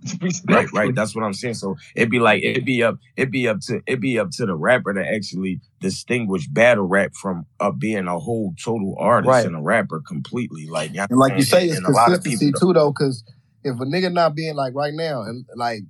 Right, 0.47 0.71
right. 0.73 0.95
That's 0.95 1.15
what 1.15 1.23
I'm 1.23 1.33
saying. 1.33 1.55
So 1.55 1.75
it'd 1.95 2.09
be 2.09 2.19
like 2.19 2.43
it'd 2.43 2.65
be 2.65 2.83
up, 2.83 2.97
it'd 3.15 3.31
be 3.31 3.47
up 3.47 3.59
to 3.61 3.81
it'd 3.85 4.01
be 4.01 4.17
up 4.17 4.31
to 4.31 4.45
the 4.45 4.55
rapper 4.55 4.93
to 4.93 5.05
actually 5.05 5.59
distinguish 5.79 6.47
battle 6.47 6.85
rap 6.85 7.13
from 7.15 7.45
uh, 7.59 7.71
being 7.71 8.07
a 8.07 8.17
whole 8.17 8.53
total 8.63 8.95
artist 8.99 9.29
Right. 9.29 9.45
and 9.45 9.55
a 9.55 9.61
rapper 9.61 10.01
completely. 10.05 10.67
Like, 10.67 10.93
you 10.93 11.01
And 11.09 11.19
like 11.19 11.35
you 11.35 11.43
say, 11.43 11.59
saying? 11.59 11.69
it's 11.69 11.77
and, 11.77 11.85
and 11.87 11.95
a 11.95 11.97
lot 11.97 12.07
of 12.13 12.23
consistency 12.23 12.53
too, 12.59 12.73
though, 12.73 12.91
because 12.91 13.23
if 13.63 13.75
a 13.75 13.83
nigga 13.85 14.11
not 14.11 14.35
being 14.35 14.55
like 14.55 14.73
right 14.73 14.93
now, 14.93 15.21
and 15.23 15.45
like 15.55 15.81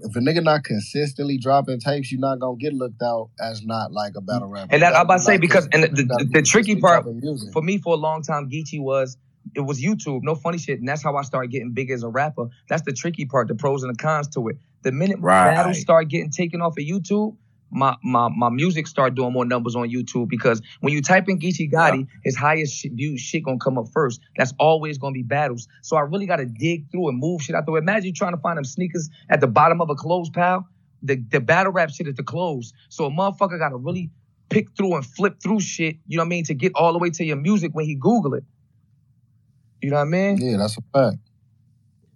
if 0.00 0.16
a 0.16 0.18
nigga 0.18 0.42
not 0.42 0.64
consistently 0.64 1.38
dropping 1.38 1.78
tapes, 1.78 2.10
you're 2.10 2.20
not 2.20 2.40
gonna 2.40 2.56
get 2.56 2.72
looked 2.72 3.02
out 3.02 3.30
as 3.40 3.64
not 3.64 3.92
like 3.92 4.12
a 4.16 4.20
battle 4.20 4.48
rapper. 4.48 4.74
And 4.74 4.82
that 4.82 4.94
I'm 4.94 5.02
about 5.02 5.18
to 5.18 5.22
say 5.22 5.38
because 5.38 5.68
and 5.72 5.84
the, 5.84 5.88
you 5.90 6.06
the, 6.06 6.28
the 6.32 6.42
tricky 6.42 6.76
part 6.76 7.06
for 7.52 7.62
me 7.62 7.78
for 7.78 7.94
a 7.94 7.96
long 7.98 8.22
time, 8.22 8.50
Geechi 8.50 8.80
was 8.80 9.16
it 9.54 9.60
was 9.60 9.80
YouTube, 9.82 10.22
no 10.22 10.34
funny 10.34 10.58
shit, 10.58 10.78
and 10.78 10.88
that's 10.88 11.02
how 11.02 11.16
I 11.16 11.22
started 11.22 11.50
getting 11.50 11.72
big 11.72 11.90
as 11.90 12.02
a 12.02 12.08
rapper. 12.08 12.48
That's 12.68 12.82
the 12.82 12.92
tricky 12.92 13.26
part, 13.26 13.48
the 13.48 13.54
pros 13.54 13.82
and 13.82 13.92
the 13.92 13.98
cons 13.98 14.28
to 14.28 14.48
it. 14.48 14.56
The 14.82 14.92
minute 14.92 15.20
battles 15.20 15.80
start 15.80 16.08
getting 16.08 16.30
taken 16.30 16.60
off 16.60 16.72
of 16.78 16.84
YouTube, 16.84 17.36
my 17.74 17.96
my 18.02 18.28
my 18.28 18.48
music 18.48 18.86
start 18.86 19.14
doing 19.14 19.32
more 19.32 19.44
numbers 19.44 19.74
on 19.74 19.90
YouTube 19.90 20.28
because 20.28 20.62
when 20.80 20.92
you 20.92 21.02
type 21.02 21.28
in 21.28 21.38
Geechi 21.38 21.70
Gotti, 21.70 22.06
his 22.22 22.36
highest 22.36 22.74
shit, 22.74 22.92
view 22.92 23.18
shit 23.18 23.44
gonna 23.44 23.58
come 23.58 23.76
up 23.76 23.86
first. 23.92 24.20
That's 24.36 24.54
always 24.58 24.96
gonna 24.98 25.12
be 25.12 25.22
battles. 25.22 25.66
So 25.82 25.96
I 25.96 26.02
really 26.02 26.26
gotta 26.26 26.46
dig 26.46 26.90
through 26.90 27.08
and 27.08 27.18
move 27.18 27.42
shit 27.42 27.56
out 27.56 27.66
the 27.66 27.72
way. 27.72 27.80
Imagine 27.80 28.06
you 28.06 28.12
trying 28.12 28.34
to 28.34 28.40
find 28.40 28.56
them 28.56 28.64
sneakers 28.64 29.10
at 29.28 29.40
the 29.40 29.48
bottom 29.48 29.80
of 29.80 29.90
a 29.90 29.94
clothes 29.96 30.30
pile. 30.30 30.66
The 31.02 31.16
the 31.16 31.40
battle 31.40 31.72
rap 31.72 31.90
shit 31.90 32.06
is 32.06 32.14
the 32.14 32.22
clothes. 32.22 32.72
So 32.88 33.06
a 33.06 33.10
motherfucker 33.10 33.58
gotta 33.58 33.76
really 33.76 34.10
pick 34.50 34.76
through 34.76 34.94
and 34.94 35.04
flip 35.04 35.40
through 35.42 35.60
shit, 35.60 35.96
you 36.06 36.16
know 36.16 36.22
what 36.22 36.26
I 36.26 36.28
mean, 36.28 36.44
to 36.44 36.54
get 36.54 36.72
all 36.76 36.92
the 36.92 36.98
way 36.98 37.10
to 37.10 37.24
your 37.24 37.36
music 37.36 37.72
when 37.74 37.86
he 37.86 37.96
Google 37.96 38.34
it. 38.34 38.44
You 39.84 39.90
know 39.90 39.96
what 39.96 40.02
I 40.02 40.04
mean? 40.06 40.38
Yeah, 40.38 40.56
that's 40.56 40.78
a 40.78 40.82
fact. 40.94 41.18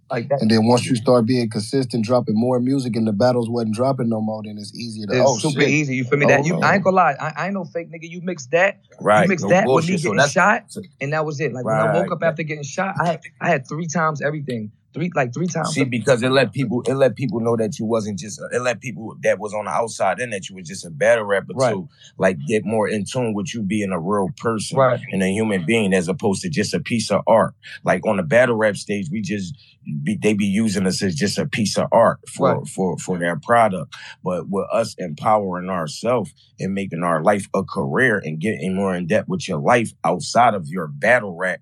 Like 0.09 0.27
that. 0.29 0.41
And 0.41 0.49
then 0.49 0.65
once 0.65 0.87
you 0.87 0.95
start 0.95 1.27
being 1.27 1.47
consistent, 1.51 2.03
dropping 2.03 2.33
more 2.35 2.59
music, 2.59 2.95
and 2.95 3.05
the 3.05 3.11
battles 3.13 3.47
wasn't 3.47 3.75
dropping 3.75 4.09
no 4.09 4.21
more, 4.21 4.41
then 4.43 4.57
it's 4.57 4.73
easier 4.73 5.05
to. 5.05 5.13
It's 5.13 5.21
oh 5.21 5.37
super 5.37 5.61
shit. 5.61 5.69
easy. 5.69 5.95
You 5.95 6.03
feel 6.03 6.17
me? 6.17 6.25
Oh, 6.25 6.29
that 6.29 6.45
you 6.47 6.59
I 6.63 6.73
ain't 6.73 6.83
gonna 6.83 6.95
lie. 6.95 7.15
I, 7.19 7.33
I 7.37 7.45
ain't 7.45 7.53
no 7.53 7.65
fake 7.65 7.91
nigga. 7.91 8.09
You 8.09 8.21
mix 8.23 8.47
that, 8.47 8.81
you 8.89 8.97
Right. 9.05 9.29
mix 9.29 9.43
No 9.43 9.49
that 9.49 9.67
with 9.67 9.85
me 9.85 9.91
bullshit. 9.97 9.99
So 10.01 10.13
getting 10.13 10.29
shot, 10.29 10.65
and 10.99 11.13
that 11.13 11.27
was 11.27 11.39
it. 11.39 11.53
Like 11.53 11.63
when 11.63 11.75
I 11.75 11.93
woke 11.93 12.11
up 12.11 12.23
after 12.23 12.41
getting 12.41 12.63
shot, 12.63 12.95
I 12.99 13.05
had 13.05 13.21
I 13.39 13.49
had 13.49 13.67
three 13.67 13.85
times 13.85 14.19
everything. 14.19 14.71
Three 14.93 15.11
like 15.15 15.33
three 15.33 15.45
times. 15.45 15.69
See, 15.75 15.83
because 15.83 16.23
it 16.23 16.31
let 16.31 16.51
people 16.51 16.81
it 16.87 16.95
let 16.95 17.15
people 17.15 17.39
know 17.41 17.55
that 17.57 17.77
you 17.77 17.85
wasn't 17.85 18.17
just 18.17 18.41
it 18.51 18.61
let 18.61 18.81
people 18.81 19.15
that 19.21 19.37
was 19.37 19.53
on 19.53 19.65
the 19.65 19.71
outside 19.71 20.19
and 20.19 20.33
that 20.33 20.49
you 20.49 20.55
was 20.55 20.67
just 20.67 20.83
a 20.83 20.89
battle 20.89 21.25
rapper 21.25 21.53
Right. 21.53 21.73
too, 21.73 21.87
like 22.17 22.37
get 22.47 22.65
more 22.65 22.87
in 22.87 23.05
tune 23.05 23.35
with 23.35 23.53
you 23.53 23.61
being 23.61 23.91
a 23.91 23.99
real 23.99 24.29
person 24.37 24.77
Right. 24.79 24.99
and 25.11 25.21
a 25.21 25.27
human 25.27 25.63
being 25.65 25.93
as 25.93 26.07
opposed 26.07 26.41
to 26.41 26.49
just 26.49 26.73
a 26.73 26.79
piece 26.79 27.11
of 27.11 27.21
art. 27.27 27.53
Like 27.83 28.05
on 28.07 28.17
the 28.17 28.23
battle 28.23 28.55
rap 28.55 28.77
stage, 28.77 29.09
we 29.11 29.21
just 29.21 29.55
be, 30.03 30.17
they 30.19 30.33
be 30.33 30.45
using 30.45 30.87
us 30.87 31.03
as 31.03 31.13
just 31.15 31.37
a 31.37 31.45
piece 31.45 31.77
of 31.77 31.87
art 31.91 32.17
for 32.27 32.55
Right. 32.57 32.67
for 32.67 32.97
for 32.97 33.19
their 33.19 33.35
product. 33.39 33.93
But 34.23 34.49
with 34.49 34.65
us 34.73 34.95
empowering 34.97 35.69
ourselves 35.69 36.33
and 36.59 36.73
making 36.73 37.03
our 37.03 37.21
life 37.23 37.47
a 37.53 37.63
career 37.63 38.19
and 38.23 38.39
getting 38.39 38.75
more 38.75 38.95
in 38.95 39.05
depth 39.05 39.29
with 39.29 39.47
your 39.47 39.59
life 39.59 39.91
outside 40.03 40.55
of 40.55 40.67
your 40.67 40.87
battle 40.87 41.35
rap. 41.35 41.59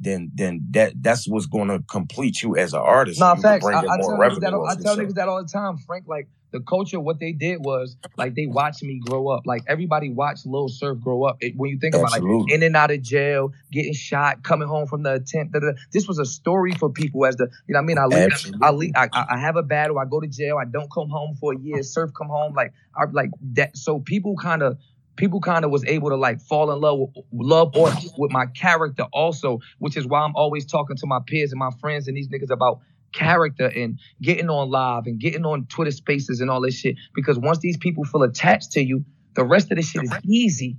Then, 0.00 0.30
then 0.34 0.66
that 0.70 0.94
that's 1.02 1.28
what's 1.28 1.46
going 1.46 1.68
to 1.68 1.80
complete 1.90 2.42
you 2.42 2.56
as 2.56 2.72
an 2.74 2.80
artist. 2.80 3.20
Nah, 3.20 3.34
facts. 3.36 3.66
I, 3.66 3.80
I 3.80 3.98
tell 3.98 4.18
niggas 4.18 4.40
that. 4.40 4.54
I 4.54 4.74
tell 4.82 4.96
niggas 4.96 5.14
that 5.14 5.28
all 5.28 5.42
the 5.42 5.48
time, 5.48 5.78
Frank. 5.78 6.06
Like 6.08 6.28
the 6.52 6.60
culture, 6.60 6.98
what 7.00 7.20
they 7.20 7.32
did 7.32 7.58
was 7.64 7.96
like 8.16 8.34
they 8.34 8.46
watched 8.46 8.82
me 8.82 9.00
grow 9.04 9.28
up. 9.28 9.42
Like 9.46 9.62
everybody 9.68 10.10
watched 10.10 10.46
Lil 10.46 10.68
Surf 10.68 11.00
grow 11.00 11.24
up. 11.24 11.36
It- 11.40 11.54
when 11.56 11.70
you 11.70 11.78
think 11.78 11.94
about 11.94 12.12
like 12.12 12.22
in 12.48 12.62
and 12.62 12.76
out 12.76 12.90
of 12.90 13.02
jail, 13.02 13.52
getting 13.70 13.92
shot, 13.94 14.42
coming 14.42 14.68
home 14.68 14.86
from 14.86 15.02
the 15.02 15.14
attempt. 15.14 15.52
da, 15.52 15.60
da, 15.60 15.72
da. 15.72 15.78
This 15.92 16.08
was 16.08 16.18
a 16.18 16.24
story 16.24 16.72
for 16.74 16.90
people 16.90 17.26
as 17.26 17.36
the 17.36 17.48
you 17.68 17.74
know 17.74 17.78
what 17.80 17.84
I 17.84 17.86
mean. 17.86 17.98
I 17.98 18.06
leave, 18.06 18.32
Absolutely. 18.32 18.66
I, 18.66 18.70
leave, 18.72 18.92
I 18.96 19.08
I 19.12 19.26
I 19.32 19.38
have 19.38 19.56
a 19.56 19.62
battle. 19.62 19.98
I 19.98 20.06
go 20.06 20.20
to 20.20 20.26
jail. 20.28 20.58
I 20.58 20.64
don't 20.64 20.90
come 20.90 21.10
home 21.10 21.36
for 21.36 21.54
a 21.54 21.58
year. 21.58 21.82
Surf 21.82 22.12
come 22.16 22.28
home 22.28 22.54
like 22.54 22.72
I 22.96 23.04
like 23.12 23.30
that. 23.54 23.76
So 23.76 24.00
people 24.00 24.36
kind 24.36 24.62
of 24.62 24.78
people 25.20 25.40
kind 25.40 25.66
of 25.66 25.70
was 25.70 25.84
able 25.84 26.08
to 26.08 26.16
like 26.16 26.40
fall 26.40 26.72
in 26.72 26.80
love 26.80 26.98
with 26.98 27.14
love 27.30 27.76
or 27.76 27.92
with 28.16 28.32
my 28.32 28.46
character 28.46 29.04
also, 29.12 29.58
which 29.78 29.96
is 29.96 30.06
why 30.06 30.22
I'm 30.22 30.34
always 30.34 30.64
talking 30.64 30.96
to 30.96 31.06
my 31.06 31.18
peers 31.26 31.52
and 31.52 31.58
my 31.58 31.70
friends 31.78 32.08
and 32.08 32.16
these 32.16 32.28
niggas 32.28 32.50
about 32.50 32.80
character 33.12 33.66
and 33.66 33.98
getting 34.22 34.48
on 34.48 34.70
live 34.70 35.02
and 35.04 35.20
getting 35.20 35.44
on 35.44 35.66
Twitter 35.66 35.90
spaces 35.90 36.40
and 36.40 36.50
all 36.50 36.62
this 36.62 36.74
shit. 36.74 36.96
Because 37.14 37.38
once 37.38 37.58
these 37.58 37.76
people 37.76 38.04
feel 38.04 38.22
attached 38.22 38.72
to 38.72 38.82
you, 38.82 39.04
the 39.34 39.44
rest 39.44 39.70
of 39.70 39.76
this 39.76 39.90
shit 39.90 40.04
is 40.04 40.12
easy. 40.24 40.78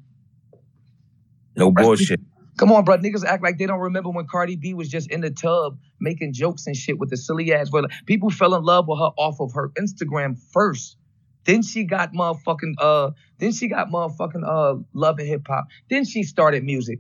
No 1.55 1.72
bullshit. 1.72 2.19
Come 2.57 2.72
on, 2.72 2.84
bro. 2.84 2.97
Niggas 2.97 3.23
act 3.23 3.43
like 3.43 3.57
they 3.59 3.68
don't 3.68 3.80
remember 3.80 4.09
when 4.09 4.26
Cardi 4.27 4.55
B 4.55 4.73
was 4.73 4.89
just 4.89 5.09
in 5.11 5.22
the 5.22 5.30
tub 5.30 5.77
making 5.99 6.34
jokes 6.34 6.65
and 6.65 6.76
shit 6.76 6.97
with 6.97 7.09
the 7.11 7.18
silly 7.18 7.53
ass. 7.53 7.72
Well, 7.72 7.85
people 8.07 8.30
fell 8.31 8.55
in 8.55 8.63
love 8.63 8.88
with 8.88 8.99
her 8.99 9.11
off 9.18 9.39
of 9.39 9.53
her 9.53 9.69
Instagram 9.80 10.39
first. 10.51 10.97
Then 11.45 11.63
she 11.63 11.84
got 11.84 12.13
motherfucking 12.13 12.76
uh. 12.80 13.11
Then 13.38 13.51
she 13.51 13.68
got 13.68 13.89
motherfucking 13.89 14.43
uh 14.45 14.81
love 14.93 15.19
and 15.19 15.27
hip 15.27 15.47
hop. 15.47 15.68
Then 15.89 16.05
she 16.05 16.23
started 16.23 16.63
music. 16.63 16.99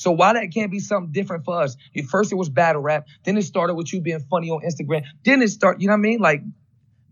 So 0.00 0.12
why 0.12 0.32
that 0.32 0.50
can't 0.54 0.70
be 0.70 0.78
something 0.78 1.12
different 1.12 1.44
for 1.44 1.60
us? 1.60 1.76
At 1.94 2.04
first 2.06 2.32
it 2.32 2.36
was 2.36 2.48
battle 2.48 2.80
rap, 2.80 3.06
then 3.24 3.36
it 3.36 3.42
started 3.42 3.74
with 3.74 3.92
you 3.92 4.00
being 4.00 4.20
funny 4.30 4.48
on 4.48 4.62
Instagram, 4.62 5.04
then 5.26 5.42
it 5.42 5.48
start, 5.48 5.78
you 5.82 5.88
know 5.88 5.92
what 5.92 5.98
I 5.98 6.00
mean? 6.00 6.20
Like 6.20 6.42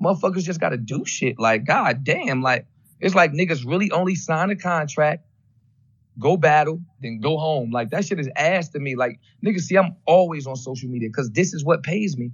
motherfuckers 0.03 0.43
just 0.43 0.59
gotta 0.59 0.79
do 0.79 1.05
shit. 1.05 1.39
Like, 1.39 1.67
god 1.67 2.03
damn, 2.03 2.41
like 2.41 2.67
it's 2.99 3.15
like 3.15 3.33
niggas 3.33 3.67
really 3.67 3.91
only 3.91 4.15
sign 4.15 4.49
a 4.49 4.57
contract, 4.57 5.27
go 6.19 6.39
battle, 6.39 6.81
then 7.01 7.21
go 7.21 7.37
home. 7.37 7.71
Like 7.71 7.91
that 7.91 8.07
shit 8.07 8.19
is 8.21 8.31
ass 8.35 8.71
to 8.71 8.79
me. 8.79 8.97
Like 8.97 9.21
niggas 9.45 9.65
see 9.65 9.77
I'm 9.77 9.97
always 10.07 10.47
on 10.47 10.57
social 10.57 10.89
media 10.89 11.11
because 11.11 11.31
this 11.31 11.53
is 11.53 11.63
what 11.63 11.83
pays 11.83 12.17
me. 12.17 12.31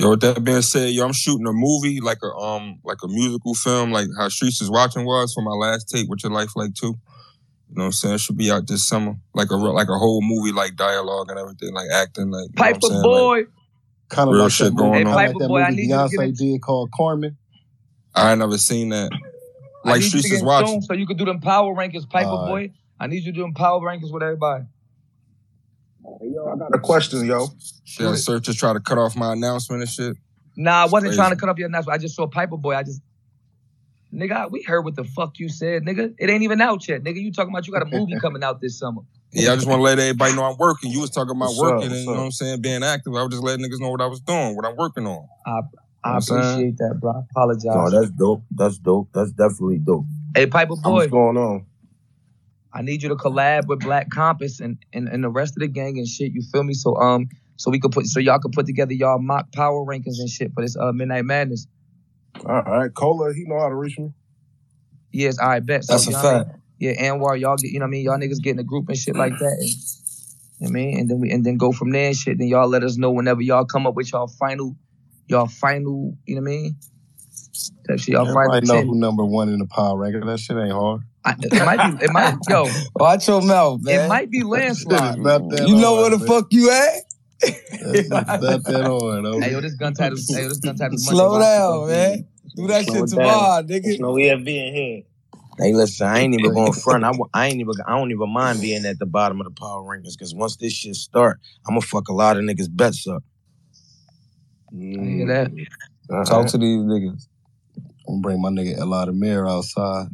Yo, 0.00 0.08
with 0.08 0.20
that 0.22 0.42
being 0.42 0.62
said, 0.62 0.90
yo, 0.92 1.04
I'm 1.04 1.12
shooting 1.12 1.46
a 1.46 1.52
movie 1.52 2.00
like 2.00 2.22
a 2.22 2.28
um 2.34 2.78
like 2.84 2.96
a 3.04 3.08
musical 3.08 3.52
film, 3.54 3.92
like 3.92 4.06
how 4.16 4.30
Streets 4.30 4.62
is 4.62 4.70
watching 4.70 5.04
was 5.04 5.34
for 5.34 5.42
my 5.42 5.50
last 5.50 5.90
tape, 5.90 6.08
What 6.08 6.22
Your 6.22 6.32
Life 6.32 6.56
Like 6.56 6.72
Too. 6.72 6.86
You 7.68 7.76
know 7.76 7.82
what 7.82 7.84
I'm 7.84 7.92
saying? 7.92 8.14
It 8.14 8.20
should 8.20 8.38
be 8.38 8.50
out 8.50 8.66
this 8.66 8.88
summer. 8.88 9.16
Like 9.34 9.50
a 9.50 9.56
like 9.56 9.90
a 9.90 9.98
whole 9.98 10.22
movie, 10.22 10.52
like 10.52 10.74
dialogue 10.74 11.28
and 11.28 11.38
everything, 11.38 11.74
like 11.74 11.88
acting, 11.92 12.30
like 12.30 12.48
you 12.56 12.64
know 12.64 12.70
what 12.70 12.74
I'm 12.76 12.80
Piper 12.80 13.02
boy. 13.02 13.36
Like, 13.36 13.48
Kind 14.08 14.28
of 14.30 14.34
real 14.36 14.42
like 14.44 14.52
shit 14.52 14.74
going 14.74 14.92
kinda 14.94 15.10
on. 15.10 15.16
like 15.16 15.26
Piper 15.28 15.38
that 15.40 15.48
boy, 15.48 15.60
I 15.60 15.70
movie 15.70 15.82
need 15.82 15.90
you 15.90 15.96
to 15.96 16.08
get 16.08 16.20
Beyonce 16.20 16.38
did 16.38 16.62
called 16.62 16.90
Carmen. 16.96 17.36
I 18.14 18.30
ain't 18.30 18.38
never 18.38 18.56
seen 18.56 18.88
that. 18.88 19.12
I 19.84 19.90
Like 19.90 19.98
need 20.00 20.04
you 20.04 20.08
Streets 20.08 20.28
to 20.30 20.34
is 20.36 20.42
watching. 20.42 20.68
soon 20.68 20.82
so 20.82 20.94
you 20.94 21.06
could 21.06 21.18
do 21.18 21.26
them 21.26 21.40
power 21.40 21.74
rankings, 21.74 22.08
Piper 22.08 22.26
Alright. 22.30 22.70
boy. 22.70 22.74
I 22.98 23.06
need 23.06 23.22
you 23.24 23.32
to 23.32 23.36
do 23.36 23.42
them 23.42 23.52
power 23.52 23.80
rankings 23.80 24.10
with 24.10 24.22
everybody. 24.22 24.64
Yo, 26.22 26.46
I 26.46 26.56
got 26.56 26.74
a 26.74 26.78
question, 26.78 27.24
yo. 27.26 27.46
Shit, 27.84 28.06
I 28.06 28.14
search 28.14 28.44
to 28.46 28.54
try 28.54 28.72
to 28.72 28.80
cut 28.80 28.98
off 28.98 29.16
my 29.16 29.32
announcement 29.32 29.82
and 29.82 29.90
shit. 29.90 30.16
Nah, 30.56 30.82
I 30.82 30.84
wasn't 30.84 31.10
Crazy. 31.10 31.16
trying 31.16 31.30
to 31.30 31.36
cut 31.36 31.48
off 31.48 31.58
your 31.58 31.68
announcement. 31.68 31.94
I 31.94 31.98
just 31.98 32.14
saw 32.14 32.26
Piper 32.26 32.56
Boy. 32.58 32.74
I 32.76 32.82
just, 32.82 33.00
nigga, 34.12 34.50
we 34.50 34.62
heard 34.62 34.84
what 34.84 34.96
the 34.96 35.04
fuck 35.04 35.38
you 35.38 35.48
said, 35.48 35.82
nigga. 35.84 36.14
It 36.18 36.28
ain't 36.28 36.42
even 36.42 36.60
out 36.60 36.86
yet, 36.86 37.02
nigga. 37.02 37.20
You 37.20 37.32
talking 37.32 37.52
about 37.54 37.66
you 37.66 37.72
got 37.72 37.82
a 37.82 37.86
movie 37.86 38.16
coming 38.20 38.42
out 38.42 38.60
this 38.60 38.78
summer? 38.78 39.02
Yeah, 39.32 39.52
I 39.52 39.54
just 39.56 39.66
want 39.66 39.78
to 39.78 39.82
let 39.82 39.98
everybody 39.98 40.34
know 40.34 40.44
I'm 40.44 40.58
working. 40.58 40.90
You 40.90 41.00
was 41.00 41.10
talking 41.10 41.30
about 41.30 41.50
What's 41.50 41.60
working 41.60 41.86
up? 41.86 41.92
and 41.92 42.00
you 42.00 42.06
know 42.06 42.12
what? 42.18 42.24
I'm 42.24 42.30
saying, 42.32 42.60
being 42.60 42.82
active. 42.82 43.14
I 43.14 43.22
was 43.22 43.30
just 43.30 43.42
letting 43.42 43.64
niggas 43.64 43.80
know 43.80 43.90
what 43.90 44.00
I 44.02 44.06
was 44.06 44.20
doing, 44.20 44.56
what 44.56 44.66
I'm 44.66 44.76
working 44.76 45.06
on. 45.06 45.26
I, 45.46 45.60
I 46.04 46.14
Know 46.14 46.20
saying? 46.20 46.40
appreciate 46.40 46.76
that, 46.78 46.98
bro. 47.00 47.12
I 47.12 47.20
apologize. 47.30 47.64
No, 47.64 47.90
that's 47.90 48.10
dope. 48.10 48.42
That's 48.50 48.78
dope. 48.78 49.08
That's 49.14 49.30
definitely 49.32 49.78
dope. 49.78 50.04
hey, 50.34 50.46
Piper 50.46 50.76
Boy, 50.76 50.92
What's 50.92 51.10
going 51.10 51.36
on? 51.36 51.66
I 52.72 52.82
need 52.82 53.02
you 53.02 53.08
to 53.08 53.16
collab 53.16 53.66
with 53.66 53.80
Black 53.80 54.10
Compass 54.10 54.60
and, 54.60 54.78
and 54.92 55.08
and 55.08 55.24
the 55.24 55.28
rest 55.28 55.54
of 55.56 55.60
the 55.60 55.68
gang 55.68 55.98
and 55.98 56.06
shit. 56.06 56.32
You 56.32 56.42
feel 56.52 56.62
me? 56.62 56.74
So 56.74 56.96
um, 56.96 57.28
so 57.56 57.70
we 57.70 57.80
could 57.80 57.92
put 57.92 58.06
so 58.06 58.20
y'all 58.20 58.38
could 58.38 58.52
put 58.52 58.66
together 58.66 58.92
y'all 58.92 59.18
mock 59.18 59.52
power 59.52 59.84
rankings 59.84 60.18
and 60.18 60.28
shit 60.28 60.52
for 60.54 60.62
this 60.62 60.76
uh 60.76 60.92
Midnight 60.92 61.24
Madness. 61.24 61.66
All 62.46 62.62
right, 62.62 62.92
Cola, 62.94 63.34
he 63.34 63.44
know 63.44 63.58
how 63.58 63.68
to 63.68 63.74
reach 63.74 63.98
me. 63.98 64.12
Yes, 65.12 65.38
I 65.38 65.60
bet. 65.60 65.84
So, 65.84 65.94
That's 65.94 66.06
a 66.06 66.10
you 66.10 66.16
know 66.16 66.22
what 66.22 66.28
I 66.28 66.38
mean? 66.38 66.44
fact. 66.44 66.58
Yeah, 66.78 67.10
Anwar, 67.10 67.38
y'all 67.38 67.58
get, 67.58 67.72
you 67.72 67.78
know 67.78 67.84
what 67.84 67.88
I 67.88 67.90
mean? 67.90 68.04
Y'all 68.04 68.18
niggas 68.18 68.42
get 68.42 68.52
in 68.52 68.58
a 68.58 68.64
group 68.64 68.88
and 68.88 68.96
shit 68.96 69.14
like 69.14 69.36
that. 69.38 69.56
And, 69.58 69.68
you 69.68 69.74
know 69.74 69.76
what 70.60 70.68
I 70.68 70.72
mean? 70.72 70.98
And 70.98 71.10
then 71.10 71.20
we 71.20 71.30
and 71.30 71.44
then 71.44 71.56
go 71.58 71.72
from 71.72 71.90
there 71.90 72.06
and 72.06 72.16
shit. 72.16 72.38
Then 72.38 72.48
y'all 72.48 72.68
let 72.68 72.82
us 72.82 72.96
know 72.96 73.10
whenever 73.10 73.42
y'all 73.42 73.66
come 73.66 73.86
up 73.86 73.94
with 73.94 74.12
y'all 74.12 74.28
final, 74.28 74.76
y'all 75.26 75.46
final, 75.46 76.16
you 76.24 76.36
know 76.36 76.40
what 76.40 76.48
I 76.48 76.54
mean? 76.54 76.76
That 77.84 78.00
shit, 78.00 78.14
y'all 78.14 78.24
final 78.24 78.54
Everybody 78.54 78.66
know 78.66 78.74
10. 78.74 78.86
who 78.86 78.94
number 78.98 79.24
one 79.24 79.48
in 79.50 79.58
the 79.58 79.66
power 79.66 79.98
ranking. 79.98 80.24
That 80.24 80.38
shit 80.38 80.56
ain't 80.56 80.72
hard. 80.72 81.02
I, 81.24 81.34
it 81.40 81.64
might 81.64 81.82
be, 81.82 82.04
it 82.04 82.10
might, 82.10 82.34
yo, 82.48 82.66
Watch 82.98 83.28
your 83.28 83.42
mouth, 83.42 83.80
man. 83.82 84.00
it 84.06 84.08
might 84.08 84.30
be 84.30 84.38
It's 84.38 84.46
landslide. 84.48 85.18
you 85.18 85.74
know 85.76 85.96
where 85.96 86.10
the 86.10 86.18
man. 86.18 86.28
fuck 86.28 86.46
you 86.50 86.70
at? 86.70 86.94
It's 87.42 88.08
not 88.08 88.26
that 88.66 88.84
hard. 88.84 89.42
Hey, 89.42 89.52
yo, 89.52 89.60
this 89.60 89.74
gun 89.74 89.94
title, 89.94 90.18
hey, 90.28 90.42
yo, 90.42 90.48
this 90.48 90.58
gun 90.60 90.76
title. 90.76 90.98
Slow 90.98 91.38
down, 91.38 91.88
man. 91.88 92.26
Do 92.56 92.66
that 92.68 92.84
Slow 92.84 92.94
shit 92.94 93.04
it 93.04 93.10
tomorrow, 93.10 93.62
down. 93.62 93.68
nigga. 93.68 93.82
There's 93.82 94.00
no 94.00 94.12
EFB 94.14 94.48
in 94.48 94.74
here. 94.74 95.02
Hey, 95.58 95.74
listen, 95.74 96.06
I 96.06 96.20
ain't 96.20 96.34
even 96.34 96.54
going 96.54 96.72
front. 96.72 97.04
I, 97.04 97.12
I 97.34 97.46
ain't 97.48 97.60
even. 97.60 97.74
I 97.86 97.98
don't 97.98 98.10
even 98.10 98.30
mind 98.32 98.60
being 98.62 98.84
at 98.86 98.98
the 98.98 99.06
bottom 99.06 99.40
of 99.40 99.46
the 99.46 99.50
power 99.52 99.82
rankings 99.82 100.12
because 100.18 100.34
once 100.34 100.56
this 100.56 100.72
shit 100.72 100.94
start, 100.96 101.38
I'm 101.66 101.74
gonna 101.74 101.82
fuck 101.82 102.08
a 102.08 102.14
lot 102.14 102.36
of 102.38 102.44
niggas 102.44 102.68
bets 102.70 103.06
up. 103.06 103.22
I 104.72 105.04
hear 105.04 105.26
that. 105.26 105.52
All 106.10 106.24
Talk 106.24 106.42
right. 106.44 106.48
to 106.48 106.58
these 106.58 106.78
niggas. 106.80 107.26
I'm 108.08 108.14
gonna 108.14 108.20
bring 108.22 108.40
my 108.42 108.48
nigga 108.50 108.78
Elada 108.78 109.14
Mir 109.14 109.46
outside. 109.46 110.06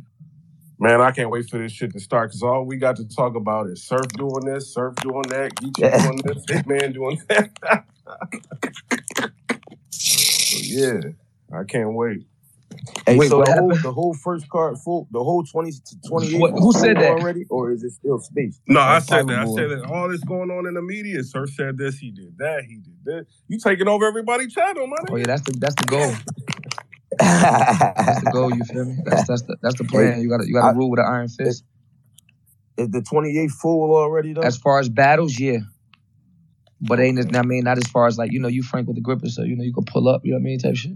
Man, 0.78 1.00
I 1.00 1.10
can't 1.12 1.30
wait 1.30 1.48
for 1.48 1.58
this 1.58 1.72
shit 1.72 1.92
to 1.94 2.00
start 2.00 2.30
because 2.30 2.42
all 2.42 2.64
we 2.66 2.76
got 2.76 2.96
to 2.96 3.08
talk 3.08 3.34
about 3.34 3.68
is 3.68 3.82
Surf 3.84 4.12
doing 4.16 4.44
this, 4.44 4.74
Surf 4.74 4.94
doing 5.02 5.28
that, 5.30 5.52
Geechi 5.56 5.90
doing 5.90 6.22
this, 6.24 6.44
Hitman 6.50 6.94
doing 6.94 7.20
that. 7.28 7.50
so, 9.90 10.58
yeah, 10.62 11.00
I 11.58 11.64
can't 11.64 11.94
wait. 11.94 12.26
Hey, 13.06 13.16
Wait, 13.18 13.28
so 13.28 13.38
the 13.40 13.46
whole 13.52 13.78
the 13.82 13.92
whole 13.92 14.14
first 14.14 14.48
card 14.50 14.78
full, 14.78 15.08
the 15.12 15.22
whole 15.22 15.44
twenty 15.44 15.72
to 15.72 16.00
twenty 16.08 16.34
eight. 16.36 16.40
What- 16.40 16.52
who 16.52 16.72
said 16.72 16.96
that? 16.98 17.10
already, 17.12 17.46
or 17.50 17.72
is 17.72 17.82
it 17.84 17.92
still 17.92 18.18
space? 18.18 18.60
No, 18.66 18.80
I 18.80 18.98
said 18.98 19.28
that. 19.28 19.38
I 19.38 19.44
said 19.46 19.70
that 19.70 19.84
all 19.84 20.08
this 20.10 20.24
going 20.24 20.50
on 20.50 20.66
in 20.66 20.74
the 20.74 20.82
media. 20.82 21.22
Surf 21.24 21.50
said 21.50 21.78
this, 21.78 21.98
he 21.98 22.10
did 22.10 22.36
that, 22.38 22.64
he 22.64 22.76
did 22.76 23.04
this. 23.04 23.26
You 23.48 23.58
taking 23.58 23.88
over 23.88 24.06
everybody's 24.06 24.52
channel, 24.52 24.86
man. 24.88 24.98
Oh 25.08 25.16
yeah, 25.16 25.26
that's 25.26 25.42
the 25.42 25.54
that's 25.58 25.76
the 25.76 25.84
goal. 25.86 26.12
That's 27.18 28.22
the 28.24 28.30
goal. 28.32 28.54
You 28.54 28.64
feel 28.64 28.84
me? 28.84 28.96
That's 29.04 29.26
that's 29.28 29.42
the 29.42 29.56
that's 29.62 29.76
the 29.76 29.84
plan. 29.84 30.20
You 30.20 30.28
gotta 30.28 30.46
you 30.46 30.54
gotta 30.54 30.68
I- 30.68 30.72
rule 30.72 30.90
with 30.90 31.00
an 31.00 31.06
iron 31.06 31.28
fist. 31.28 31.64
Is 32.78 32.90
the 32.90 33.00
twenty 33.02 33.38
eight 33.38 33.50
full 33.50 33.94
already 33.96 34.34
though? 34.34 34.42
As 34.42 34.56
far 34.58 34.78
as 34.78 34.88
battles, 34.88 35.38
yeah. 35.38 35.58
But 36.82 37.00
ain't 37.00 37.18
it, 37.18 37.34
I 37.34 37.40
mean, 37.42 37.64
not 37.64 37.78
as 37.78 37.86
far 37.88 38.06
as 38.06 38.18
like, 38.18 38.32
you 38.32 38.38
know, 38.38 38.48
you 38.48 38.62
frank 38.62 38.86
with 38.86 38.96
the 38.96 39.02
gripper, 39.02 39.28
so 39.30 39.42
you 39.44 39.56
know 39.56 39.64
you 39.64 39.72
can 39.72 39.84
pull 39.84 40.08
up, 40.08 40.20
you 40.24 40.32
know 40.32 40.36
what 40.36 40.42
I 40.42 40.44
mean, 40.44 40.58
type 40.58 40.76
shit. 40.76 40.92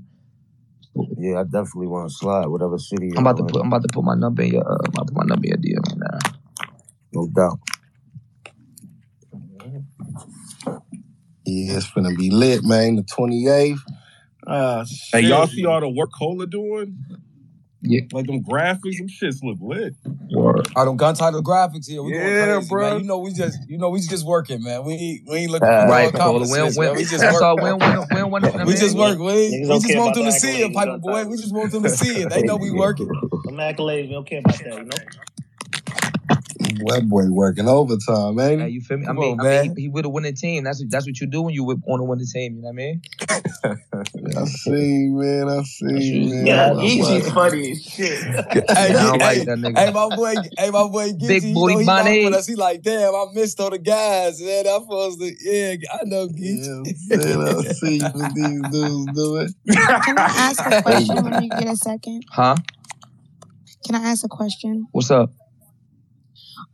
yeah, 1.17 1.41
I 1.41 1.45
definitely 1.45 1.87
want 1.87 2.11
to 2.11 2.15
slide 2.15 2.47
whatever 2.49 2.77
city. 2.77 3.13
I'm 3.17 3.27
about 3.27 3.39
to 3.39 3.43
you're 3.43 3.49
in, 3.49 3.53
put 3.55 3.61
I'm 3.63 3.69
about 3.69 3.83
to 3.83 3.89
put 3.91 4.05
my 4.05 4.15
number 4.15 4.43
in 4.43 4.53
your 4.53 4.71
uh, 4.71 4.77
I'm 4.85 4.91
about 4.91 5.07
to 5.09 5.15
put 5.15 5.25
my 5.25 5.35
number 5.35 5.47
in 5.47 5.63
your 5.63 5.81
DM 5.81 5.89
right 5.89 5.99
now. 6.13 6.19
no 7.15 7.29
doubt. 7.35 7.59
Yeah, 11.47 11.77
it's 11.79 11.91
gonna 11.91 12.15
be 12.15 12.31
lit, 12.31 12.63
man. 12.63 12.97
The 12.97 13.03
28th. 13.05 13.79
Ah, 14.51 14.85
Hey, 15.13 15.21
y'all 15.23 15.47
see 15.47 15.65
all 15.65 15.81
the 15.81 15.89
work 15.89 16.11
Cola 16.19 16.47
doing? 16.47 16.99
Yeah. 17.83 18.03
Like 18.13 18.27
them 18.27 18.43
graphics, 18.45 18.99
them 18.99 19.09
shits 19.09 19.43
look 19.43 19.59
lit. 19.61 19.95
Word. 20.31 20.69
All 20.77 20.85
them 20.87 20.97
gun 20.97 21.15
title 21.15 21.43
graphics 21.43 21.89
here. 21.89 22.03
We 22.03 22.13
Yeah, 22.13 22.19
going 22.21 22.35
crazy, 22.55 22.69
bro. 22.69 22.91
man. 22.91 23.01
You 23.01 23.07
know 23.07 23.19
we 23.19 23.33
just 23.33 23.59
you 23.69 23.79
know 23.79 23.91
we 23.91 24.01
just 24.01 24.27
working, 24.27 24.63
man. 24.63 24.85
We 24.85 24.95
ain't 24.95 25.29
we 25.29 25.37
ain't 25.39 25.51
looking 25.53 25.69
Uh, 25.69 25.81
for 25.81 25.87
no 25.87 25.93
Right, 25.93 26.13
Cola. 26.15 26.47
We 26.49 26.59
don't, 26.59 26.75
accomplishments, 26.75 26.79
we 26.79 26.85
man. 26.85 26.95
don't, 26.95 26.97
We 26.99 27.05
just 27.05 27.23
that's 27.23 27.33
work. 27.35 27.43
all. 27.43 27.61
We 27.61 27.69
don't, 27.69 27.83
we 27.85 27.93
don't, 27.93 28.11
we 28.13 28.21
don't 28.21 28.31
want 28.31 28.45
to, 28.45 28.51
you 28.53 28.59
know 28.59 28.65
We 28.67 28.73
what 28.73 28.77
I 28.77 28.85
just 28.85 28.97
work. 28.97 29.19
We, 29.19 29.61
we 29.69 29.79
just 29.81 29.97
want 29.97 30.15
them 30.15 30.25
the 30.25 30.31
to 30.33 30.33
see 30.33 30.61
it, 30.61 30.65
and 30.67 30.75
Piper 30.75 30.99
boy. 30.99 31.25
We 31.27 31.37
just 31.39 31.55
want 31.55 31.73
them 31.73 31.83
to 31.85 31.91
see 31.91 32.21
it. 32.23 32.29
They 32.31 32.43
know 32.43 32.57
we 32.57 32.71
working. 32.73 33.09
Them 33.45 33.57
accolades, 33.57 34.09
we 34.09 34.15
don't 34.15 34.29
care 34.29 34.41
about 34.41 34.59
that, 34.65 34.79
you 34.79 34.87
know? 34.87 34.99
That 36.87 37.09
boy 37.09 37.31
working 37.31 37.69
overtime, 37.69 38.39
ain't 38.41 38.61
Hey, 38.63 38.69
you 38.71 38.81
feel 38.81 38.99
me? 38.99 39.05
I 39.05 39.09
Come 39.09 39.17
mean, 39.19 39.41
on, 39.41 39.47
I 39.47 39.63
mean, 39.63 39.77
he, 39.77 39.83
he 39.83 39.89
with 39.89 40.05
a 40.05 40.09
winning 40.09 40.35
team. 40.35 40.65
That's 40.65 40.85
that's 40.89 41.07
what 41.07 41.21
you 41.21 41.27
do 41.27 41.43
when 41.43 41.55
you 41.55 41.65
with, 41.65 41.83
on 41.87 42.01
a 42.01 42.05
winning 42.05 42.27
team. 42.27 42.57
You 42.57 42.63
know 42.63 42.69
what 42.69 42.73
I 42.73 42.77
mean? 42.77 43.03
I 44.37 44.45
see, 44.45 45.09
man. 45.09 45.49
I 45.49 45.63
see, 45.63 46.31
man. 46.31 46.47
Yeah, 46.47 46.75
that's 46.75 46.81
Geechi's 46.81 47.33
funny 47.33 47.71
as 47.73 47.83
shit. 47.83 48.21
Hey, 48.81 48.95
I 48.95 49.03
don't 49.03 49.19
like 49.19 49.45
that 49.45 49.59
nigga. 49.59 49.77
hey, 49.77 49.93
my 49.93 50.11
boy, 50.11 50.35
hey, 50.59 50.71
my 50.71 50.87
boy, 50.89 51.13
Gitchy, 51.13 51.29
Big 51.29 51.43
you 51.45 51.55
boy 51.55 51.73
know 51.73 51.79
he 51.79 51.87
rock 51.87 52.05
with 52.05 52.35
us. 52.35 52.47
He 52.47 52.55
like, 52.55 52.83
damn, 52.83 53.15
I 53.15 53.27
missed 53.35 53.61
all 53.61 53.71
the 53.71 53.79
guys, 53.79 54.41
man. 54.41 54.67
I'm 54.67 54.83
supposed 54.83 55.21
to, 55.21 55.33
yeah, 55.41 55.77
I 55.93 56.05
know 56.05 56.29
Gitchy. 56.29 56.87
Yeah, 57.11 57.17
man. 57.17 57.49
I 57.49 57.63
see 57.73 58.01
what 58.01 58.35
these 58.35 58.63
dudes 58.71 59.17
doing. 59.17 59.49
Can 60.05 60.19
I 60.19 60.33
ask 60.37 60.67
a 60.67 60.83
question 60.83 61.23
when 61.23 61.43
you 61.43 61.51
get 61.51 61.69
a 61.69 61.77
second? 61.77 62.25
Huh? 62.31 62.57
Can 63.87 63.95
I 63.95 64.11
ask 64.11 64.25
a 64.25 64.29
question? 64.29 64.87
What's 64.93 65.11
up? 65.11 65.33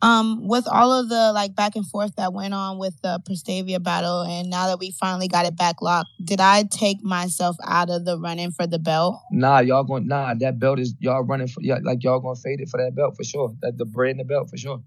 Um, 0.03 0.47
with 0.47 0.67
all 0.69 0.93
of 0.93 1.09
the 1.09 1.33
like 1.33 1.55
back 1.55 1.77
and 1.77 1.87
forth 1.87 2.15
that 2.17 2.33
went 2.33 2.55
on 2.55 2.79
with 2.79 3.01
the 3.03 3.21
Prestavia 3.29 3.83
battle, 3.83 4.23
and 4.23 4.51
now 4.51 4.67
that 4.67 4.79
we 4.79 4.91
finally 4.93 5.29
got 5.29 5.47
it 5.47 5.57
back 5.57 5.81
locked, 5.83 6.11
did 6.23 6.41
I 6.41 6.65
take 6.65 7.03
myself 7.03 7.57
out 7.65 7.91
of 7.91 8.05
the 8.05 8.19
running 8.19 8.53
for 8.53 8.67
the 8.67 8.79
belt? 8.79 9.21
Nah, 9.31 9.61
y'all 9.61 9.85
going 9.85 10.07
nah, 10.07 10.35
that 10.35 10.59
belt 10.59 10.79
is 10.79 10.95
y'all 11.01 11.23
running 11.23 11.49
for 11.49 11.61
yeah, 11.63 11.79
like 11.83 12.03
y'all 12.05 12.21
gonna 12.21 12.37
fade 12.37 12.61
it 12.61 12.69
for 12.69 12.79
that 12.79 12.95
belt 12.95 13.17
for 13.17 13.25
sure. 13.25 13.55
That 13.63 13.79
the 13.79 13.85
bread 13.85 14.13
and 14.13 14.21
the 14.21 14.25
belt 14.25 14.51
for 14.51 14.57
sure. 14.57 14.83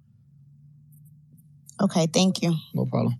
Okay, 1.81 2.07
thank 2.07 2.41
you. 2.41 2.55
No 2.73 2.85
problem. 2.85 3.15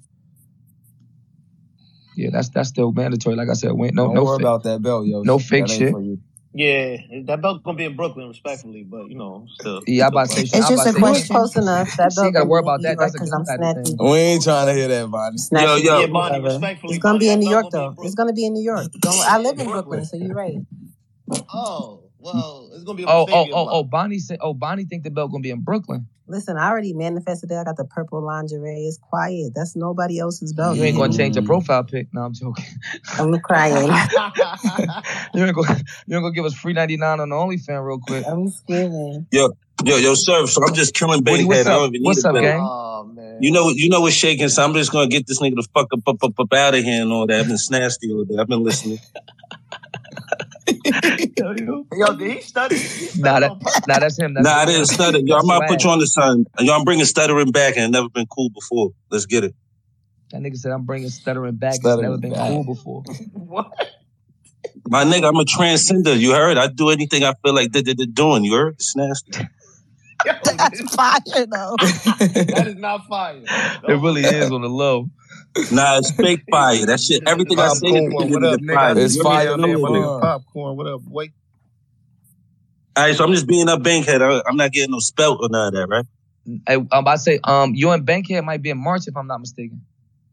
Yeah, 2.16 2.30
that's 2.32 2.50
that's 2.50 2.68
still 2.68 2.92
mandatory. 2.92 3.38
Like 3.38 3.48
I 3.50 3.54
said, 3.54 3.72
we 3.72 3.92
no 3.92 4.08
Don't 4.08 4.16
no 4.16 4.24
worry 4.26 4.38
fake, 4.38 4.44
about 4.44 4.64
that 4.64 4.82
belt, 4.82 5.06
yo. 5.06 5.22
no 5.22 5.40
fake 5.40 5.68
That 5.68 5.74
ain't 5.74 5.96
shit. 5.96 6.20
For 6.54 6.58
you. 6.58 6.66
Yeah, 6.66 6.98
that 7.28 7.42
belt's 7.42 7.64
gonna 7.64 7.78
be 7.78 7.86
in 7.86 7.96
Brooklyn, 7.98 8.30
respectfully, 8.30 8.84
but 8.84 9.10
you 9.10 9.16
know, 9.18 9.48
still. 9.50 9.84
Yeah, 9.88 10.06
I 10.06 10.08
still 10.08 10.10
about 10.10 10.26
to 10.28 10.30
say 10.30 10.46
fuck. 10.46 10.62
I 10.62 10.62
It's 10.62 10.70
just 10.70 10.86
a 10.86 10.90
say 10.94 11.02
You 11.02 11.14
was 11.14 11.26
question. 11.26 11.28
close 11.28 11.58
enough. 11.58 11.96
That 11.98 12.14
she 12.14 12.26
ain't 12.28 12.34
belt 12.34 12.36
gotta 12.36 12.46
gonna 12.46 12.50
worry 12.50 12.62
be 12.62 12.68
in 12.68 12.74
about 12.74 12.82
that. 12.84 12.98
That's 13.00 13.16
a 13.16 13.20
because 13.20 13.34
I'm 13.34 13.46
title 13.46 13.68
snatching, 13.68 13.98
thing. 13.98 13.98
We 14.00 14.18
ain't 14.18 14.44
trying 14.44 14.68
to 14.68 14.74
hear 14.74 14.88
that, 14.90 15.12
Bonnie. 15.12 15.38
Yo, 15.52 15.76
yo, 15.78 16.00
Yeah, 16.00 16.08
it, 16.08 16.12
Bonnie, 16.14 16.42
respectfully, 16.42 16.96
It's 16.96 17.00
gonna 17.00 17.20
Bonnie, 17.20 17.20
be 17.20 17.32
in 17.32 17.40
New 17.40 17.50
York 17.50 17.70
gonna 17.70 17.72
be 17.72 17.80
in 17.80 17.88
though. 17.90 17.98
It's 18.02 18.16
gonna 18.16 18.34
be 18.34 18.46
in 18.46 18.54
New 18.54 18.64
York. 18.64 18.92
Don't. 19.00 19.20
I 19.28 19.40
live 19.40 19.60
In 19.60 19.66
in 19.66 19.72
Brooklyn, 19.72 20.04
Brooklyn. 20.04 20.06
so 20.06 20.18
you're 20.18 20.36
right. 20.36 20.62
Oh. 21.54 22.09
Well, 22.20 22.70
it's 22.74 22.84
gonna 22.84 22.98
be 22.98 23.06
Oh, 23.06 23.26
oh, 23.32 23.48
oh, 23.54 23.68
oh, 23.72 23.84
Bonnie 23.84 24.20
said. 24.20 24.40
Oh, 24.42 24.54
Bonnie 24.54 24.84
think 24.86 25.04
the 25.04 25.10
belt 25.10 25.32
gonna 25.32 25.42
be 25.42 25.52
in 25.52 25.62
Brooklyn. 25.62 26.08
Listen, 26.28 26.58
I 26.58 26.70
already 26.70 26.94
manifested 26.94 27.50
that. 27.50 27.62
I 27.62 27.64
got 27.64 27.78
the 27.78 27.86
purple 27.86 28.24
lingerie. 28.24 28.86
It's 28.86 29.00
quiet. 29.02 29.54
That's 29.56 29.76
nobody 29.76 30.20
else's 30.20 30.54
belt. 30.54 30.78
You 30.78 30.84
ain't 30.84 30.98
gonna 30.98 31.16
change 31.16 31.34
Mm. 31.34 31.40
your 31.42 31.46
profile 31.46 31.84
pic. 31.84 32.08
No, 32.14 32.22
I'm 32.22 32.34
joking. 32.34 32.66
I'm 33.18 33.40
crying. 33.40 33.88
you 35.34 35.46
ain't 35.46 35.56
gonna 35.56 35.82
you 36.08 36.16
ain't 36.16 36.24
gonna 36.24 36.32
give 36.32 36.46
us 36.46 36.54
free 36.54 36.74
ninety 36.74 36.98
nine 36.98 37.20
on 37.20 37.30
the 37.30 37.36
OnlyFans 37.36 37.86
real 37.88 38.00
quick. 38.00 38.26
I'm 38.28 38.48
screaming. 38.50 39.26
Yo, 39.32 39.52
yo, 39.86 39.98
yo, 39.98 40.14
sir. 40.14 40.46
So 40.46 40.62
I'm 40.68 40.74
just 40.76 40.94
killing 40.94 41.24
Woody, 41.26 41.46
what's 41.46 41.64
Bankhead. 41.64 41.84
Up? 41.84 41.92
What's 42.02 42.26
up, 42.26 42.36
gang? 42.36 42.60
Oh 42.62 43.06
man. 43.06 43.38
You 43.42 43.52
know, 43.52 43.70
you 43.70 43.90
know 43.90 44.02
what's 44.02 44.16
shaking. 44.16 44.50
So 44.50 44.64
I'm 44.64 44.74
just 44.74 44.92
gonna 44.92 45.08
get 45.08 45.26
this 45.26 45.40
nigga 45.42 45.56
the 45.56 45.68
fuck 45.74 45.88
up, 45.94 46.02
up, 46.06 46.22
up, 46.22 46.40
up 46.40 46.54
out 46.54 46.76
of 46.76 46.84
here 46.84 47.02
and 47.02 47.12
all 47.12 47.26
that. 47.26 47.40
I've 47.40 47.48
been 47.48 47.56
snasty 47.56 48.12
all 48.14 48.26
day. 48.26 48.36
I've 48.38 48.48
been 48.48 48.62
listening. 48.64 49.00
Yo, 51.94 52.14
did 52.14 52.32
he 52.32 52.42
study? 52.42 52.76
He 52.76 53.08
studied 53.08 53.24
Nah, 53.24 53.40
that, 53.40 53.86
nah, 53.88 54.00
that's 54.00 54.20
him. 54.20 54.34
That's 54.34 54.46
nah, 54.46 54.56
I 54.56 54.66
didn't 54.66 54.86
stutter. 54.86 55.20
Yo, 55.20 55.36
I 55.36 55.38
That's 55.38 55.48
might 55.48 55.68
put 55.68 55.84
you 55.84 55.90
on 55.90 56.00
the 56.00 56.08
sun. 56.08 56.46
Yo, 56.60 56.74
I'm 56.74 56.84
bringing 56.84 57.06
stuttering 57.06 57.52
back, 57.52 57.76
and 57.76 57.86
it 57.86 57.92
never 57.92 58.10
been 58.10 58.28
cool 58.28 58.50
before. 58.50 58.92
Let's 59.10 59.26
get 59.26 59.44
it. 59.44 59.56
That 60.32 60.42
nigga 60.42 60.58
said 60.58 60.72
I'm 60.72 60.86
bringing 60.86 61.10
stuttering 61.10 61.56
back. 61.56 61.76
It's 61.76 61.86
never 61.86 62.18
been 62.18 62.32
back. 62.32 62.50
cool 62.50 62.64
before. 62.64 63.04
What? 63.34 63.72
My 64.88 65.04
nigga, 65.04 65.28
I'm 65.28 65.36
a 65.36 65.46
transcender. 65.46 66.18
You 66.18 66.32
heard? 66.32 66.58
I 66.58 66.68
do 66.68 66.90
anything 66.90 67.24
I 67.24 67.34
feel 67.44 67.54
like 67.54 67.72
they, 67.72 67.82
they, 67.82 67.94
they're 67.94 68.06
doing. 68.06 68.44
You 68.44 68.56
heard? 68.56 68.74
It's 68.76 68.96
nasty. 68.96 69.32
That's 70.26 70.96
fire 70.96 71.20
though. 71.26 71.76
that 71.80 72.66
is 72.68 72.76
not 72.76 73.08
fire. 73.08 73.42
It 73.88 74.02
really 74.02 74.24
is 74.24 74.52
on 74.52 74.62
the 74.62 74.70
low. 74.70 75.10
Nah, 75.72 75.98
it's 75.98 76.12
fake 76.12 76.44
fire. 76.50 76.86
That 76.86 77.00
shit. 77.00 77.28
Everything 77.28 77.60
I 77.60 77.68
say 77.70 77.88
is 77.88 78.14
Popcorn, 78.14 78.32
what 78.32 78.44
up, 78.44 78.60
nigga? 78.62 78.76
Fire. 78.76 78.96
just 78.96 79.18
You 79.18 79.24
be 79.24 79.30
already 79.30 79.46
down 79.46 79.62
there, 79.62 79.78
know 79.78 79.82
my 79.82 79.90
it. 79.90 80.02
nigga. 80.02 80.22
Popcorn, 80.22 80.78
what 80.78 80.88
up, 80.88 81.02
boy? 81.02 81.30
All 82.96 83.04
right, 83.06 83.16
so 83.16 83.24
I'm 83.24 83.32
just 83.32 83.48
being 83.48 83.70
a 83.70 83.78
Bankhead. 83.80 84.22
I, 84.22 84.42
I'm 84.48 84.58
not 84.58 84.72
getting 84.72 84.92
no 84.92 85.00
spelt 85.00 85.40
or 85.42 85.50
none 85.50 85.68
of 85.68 85.74
that, 85.74 85.88
right? 85.88 86.06
Hey, 86.68 86.76
I'm 86.76 86.88
about 86.92 87.14
to 87.14 87.20
say, 87.20 87.40
um, 87.44 87.76
you 87.76 87.92
and 87.92 88.06
Bankhead 88.06 88.44
might 88.44 88.62
be 88.62 88.72
in 88.72 88.78
March 88.78 89.08
if 89.08 89.16
I'm 89.16 89.28
not 89.28 89.40
mistaken. 89.40 89.82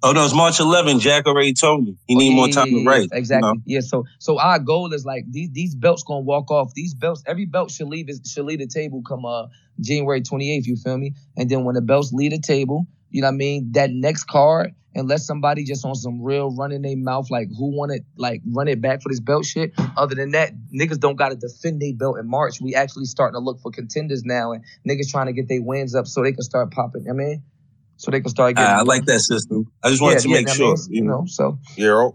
Oh 0.03 0.13
no, 0.13 0.25
it's 0.25 0.35
March 0.35 0.61
11. 0.61 1.01
Jack 1.01 1.27
already 1.27 1.53
told 1.53 1.85
me 1.85 1.97
he 2.07 2.15
Oh, 2.15 2.19
need 2.19 2.31
yeah, 2.31 2.37
more 2.37 2.49
time 2.49 2.69
yeah, 2.69 2.79
to 2.85 2.89
write. 2.89 3.09
Exactly. 3.13 3.49
You 3.49 3.55
know? 3.55 3.61
Yeah. 3.67 3.81
So 3.81 4.05
so 4.19 4.39
our 4.39 4.59
goal 4.59 4.93
is 4.93 5.05
like 5.05 5.25
these 5.31 5.51
these 5.53 5.75
belts 5.75 6.03
gonna 6.05 6.21
walk 6.21 6.51
off. 6.51 6.73
These 6.75 6.95
belts, 6.95 7.23
every 7.27 7.47
belt 7.47 7.71
should 7.71 7.89
leave 7.89 8.09
is 8.09 8.21
should 8.25 8.45
leave 8.45 8.59
the 8.61 8.67
table 8.67 9.03
come 9.03 9.25
uh 9.25 9.47
January 9.81 10.21
28th. 10.21 10.67
You 10.67 10.77
feel 10.77 10.99
me? 10.99 11.15
And 11.37 11.49
then 11.51 11.65
when 11.65 11.75
the 11.75 11.81
belts 11.81 12.13
leave 12.13 12.31
the 12.31 12.39
table, 12.39 12.87
you 13.11 13.23
know 13.23 13.29
what 13.29 13.35
I 13.35 13.37
mean. 13.37 13.73
That 13.73 13.91
next 13.91 14.25
card, 14.25 14.75
unless 14.97 15.27
somebody 15.27 15.65
just 15.65 15.85
on 15.85 15.95
some 15.95 16.23
real 16.23 16.51
running 16.51 16.83
their 16.83 16.97
mouth 16.97 17.31
like 17.31 17.49
who 17.57 17.77
wanted 17.77 18.05
like 18.17 18.43
run 18.47 18.69
it 18.69 18.81
back 18.81 19.03
for 19.03 19.11
this 19.11 19.21
belt 19.21 19.47
shit. 19.47 19.73
Other 19.97 20.15
than 20.17 20.33
that, 20.33 20.53
niggas 20.75 21.01
don't 21.01 21.17
gotta 21.17 21.37
defend 21.37 21.83
their 21.83 21.95
belt 21.95 22.19
in 22.19 22.29
March. 22.29 22.61
We 22.61 22.75
actually 22.75 23.07
starting 23.07 23.35
to 23.35 23.45
look 23.45 23.61
for 23.61 23.71
contenders 23.71 24.25
now, 24.25 24.53
and 24.53 24.65
niggas 24.89 25.11
trying 25.11 25.27
to 25.27 25.33
get 25.35 25.49
their 25.49 25.63
wins 25.63 25.95
up 25.95 26.07
so 26.07 26.23
they 26.23 26.33
can 26.33 26.43
start 26.43 26.71
popping. 26.73 27.07
I 27.11 27.13
mean, 27.13 27.43
so 27.99 28.11
they 28.11 28.21
can 28.21 28.31
start 28.31 28.57
getting. 28.57 28.71
Ah, 28.71 28.79
I 28.81 28.83
like 28.83 29.07
that 29.07 29.21
system. 29.21 29.71
I 29.85 29.91
just 29.91 30.03
wanted 30.03 30.17
Yeah, 30.17 30.23
to 30.23 30.29
yeah, 30.29 30.37
make 30.39 30.49
I 30.49 30.55
sure. 30.55 30.77
mean, 30.77 30.87
you 30.91 31.03
know, 31.03 31.25
so 31.29 31.59
Yo, 31.77 32.13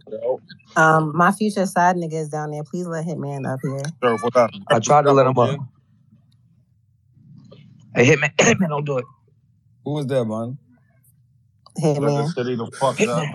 Um, 0.76 1.16
my 1.16 1.32
future 1.32 1.66
side 1.66 1.98
nigga 1.98 2.14
is 2.16 2.30
down 2.30 2.52
there. 2.52 2.64
Please 2.64 2.88
let 2.88 3.06
Hitman 3.06 3.52
up 3.52 3.60
here. 3.62 3.84
yo, 4.04 4.18
what? 4.18 4.52
I 4.70 4.80
tried 4.80 5.04
to 5.04 5.12
let 5.14 5.28
him 5.28 5.38
up. 5.38 5.60
Hey, 7.96 8.06
Hitman, 8.06 8.36
Hitman, 8.38 8.70
don't 8.70 8.86
do 8.86 8.98
it. 9.00 9.06
Who 9.86 9.94
was 9.94 10.08
that, 10.08 10.26
man? 10.26 10.58
Hitman. 11.80 12.28
City 12.34 12.56
the 12.56 12.70
fuck 12.80 13.00
up. 13.02 13.28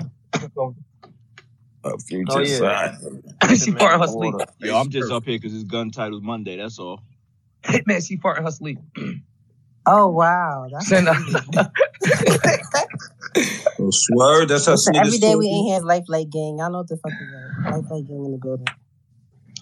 A 1.85 1.99
future 1.99 2.33
Oh, 2.33 2.41
yeah. 2.41 2.59
side. 2.59 2.95
she 3.59 3.71
farting 3.73 4.01
her 4.01 4.09
sleep. 4.09 4.35
Yo, 4.61 4.77
I'm 4.77 4.91
just 4.91 5.11
up 5.13 5.25
here 5.25 5.39
because 5.39 5.55
it's 5.55 5.65
gun 5.65 5.91
titles 5.91 6.23
Monday. 6.23 6.57
That's 6.57 6.79
all. 6.79 7.01
Hitman, 7.65 8.07
she 8.07 8.17
farting 8.19 8.45
her 8.45 8.51
sleep. 8.51 8.79
Oh 9.89 10.09
wow. 10.09 10.67
That's 10.73 10.89
Send 10.89 11.07
her. 11.07 11.15
Oh, 13.79 13.89
swear, 13.93 14.47
that's 14.47 14.67
how 14.67 14.73
Listen, 14.73 14.95
niggas 14.95 15.07
every 15.07 15.19
day 15.19 15.37
we 15.37 15.45
talking? 15.47 15.59
in 15.59 15.65
here 15.67 15.77
is 15.77 15.85
Life 15.85 16.05
Light 16.09 16.31
Gang. 16.31 16.57
Y'all 16.59 16.73
know 16.73 16.79
what 16.79 16.89
the 16.89 16.97
fuck 16.97 17.13
is 17.13 17.29
that. 17.29 17.53
Life 17.71 17.85
Light 17.91 18.07
Gang 18.09 18.25
in 18.25 18.33
the 18.33 18.39
building. 18.39 18.67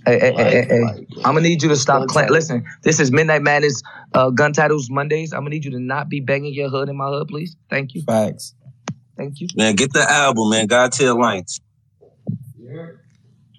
Hey, 0.06 0.18
hey, 0.20 0.32
hey, 0.34 0.50
hey, 0.50 0.66
hey. 0.68 1.06
I'm 1.24 1.34
gonna 1.34 1.40
need 1.40 1.62
you 1.62 1.68
to 1.70 1.76
stop. 1.76 2.06
Cla- 2.08 2.28
Listen, 2.30 2.64
this 2.84 3.00
is 3.00 3.10
Midnight 3.10 3.42
Madness 3.42 3.82
uh, 4.14 4.30
gun 4.30 4.52
titles 4.52 4.88
Mondays. 4.88 5.32
I'm 5.32 5.40
gonna 5.40 5.50
need 5.50 5.64
you 5.64 5.72
to 5.72 5.80
not 5.80 6.08
be 6.08 6.20
banging 6.20 6.54
your 6.54 6.68
hood 6.70 6.88
in 6.88 6.96
my 6.96 7.08
hood, 7.08 7.28
please. 7.28 7.56
Thank 7.70 7.94
you. 7.94 8.02
Facts. 8.06 8.54
Thank 9.16 9.40
you. 9.40 9.48
Man, 9.56 9.74
get 9.76 9.92
the 9.92 10.00
album, 10.10 10.50
man. 10.50 10.66
God 10.66 10.92
Tier 10.92 11.10
Alliance. 11.10 11.60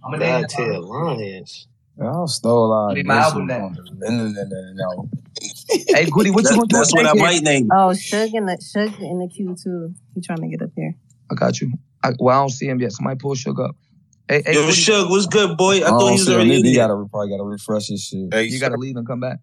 I'm 0.05 0.19
God 0.19 0.49
tier 0.49 0.77
lions. 0.77 1.67
Y'all 1.97 2.27
stole 2.27 2.71
our 2.71 2.93
Need 2.93 3.05
my 3.07 3.15
album 3.15 3.47
mission 3.47 3.59
now. 3.59 3.73
from 3.75 3.99
the- 3.99 4.11
no, 4.11 4.27
no, 4.27 4.43
no, 4.43 4.73
no, 4.73 4.73
no. 4.73 5.09
Hey, 5.87 6.05
Goody, 6.09 6.29
what 6.29 6.43
you 6.43 6.49
gonna 6.51 6.67
do? 6.67 6.77
that's 6.77 6.93
what 6.93 7.05
I 7.07 7.13
might 7.13 7.41
name. 7.41 7.69
Oh, 7.71 7.89
Suge 7.89 8.33
in 8.35 8.45
the 8.45 8.57
Suge 8.57 8.99
in 9.01 9.19
the 9.19 9.27
queue 9.27 9.55
too. 9.61 9.95
He 10.13 10.21
trying 10.21 10.41
to 10.41 10.47
get 10.47 10.61
up 10.61 10.69
here. 10.75 10.95
I 11.31 11.35
got 11.35 11.59
you. 11.59 11.71
I, 12.03 12.11
well, 12.19 12.37
I 12.37 12.41
don't 12.41 12.49
see 12.49 12.67
him 12.67 12.79
yet. 12.79 12.91
Somebody 12.91 13.17
pull 13.17 13.33
Sugar 13.35 13.63
up. 13.63 13.75
Hey, 14.27 14.43
hey, 14.45 14.53
Yo, 14.53 14.61
Goody, 14.61 14.73
Suge, 14.73 15.09
what's 15.09 15.25
good, 15.25 15.57
boy? 15.57 15.79
I 15.81 15.85
I 15.85 15.89
thought 15.89 16.11
he 16.11 16.19
was 16.19 16.29
already 16.29 16.51
either. 16.51 16.67
He 16.67 16.75
gotta 16.75 16.93
probably 17.09 17.29
gotta 17.29 17.43
refresh 17.43 17.87
his 17.87 18.03
shit. 18.03 18.31
Hey, 18.31 18.43
you 18.43 18.59
gotta 18.59 18.77
leave 18.77 18.95
and 18.95 19.07
come 19.07 19.21
back. 19.21 19.39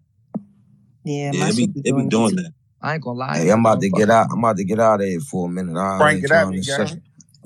Yeah, 1.03 1.31
Yeah, 1.33 1.39
my 1.39 1.49
they 1.51 1.55
be, 1.57 1.61
shit 1.65 1.73
be 1.73 1.81
be 1.81 1.91
doing 1.91 2.09
doing 2.09 2.35
that. 2.37 2.51
That. 2.83 2.87
I 2.87 2.95
ain't 2.95 3.03
gonna 3.03 3.19
lie. 3.19 3.39
Hey, 3.39 3.49
I'm 3.51 3.61
about 3.61 3.81
to 3.81 3.89
get 3.89 4.09
out. 4.09 4.27
I'm 4.31 4.39
about 4.39 4.57
to 4.57 4.65
get 4.65 4.79
out 4.79 5.01
of 5.01 5.07
here 5.07 5.19
for 5.21 5.47
a 5.47 5.51
minute. 5.51 5.77
I 5.77 5.97
Frank, 5.97 6.15
ain't 6.15 6.21
get 6.21 6.31
at 6.31 6.49
trying 6.49 6.49
me, 6.49 6.61
to 6.61 6.63
gang. 6.63 6.87
say. 6.87 7.01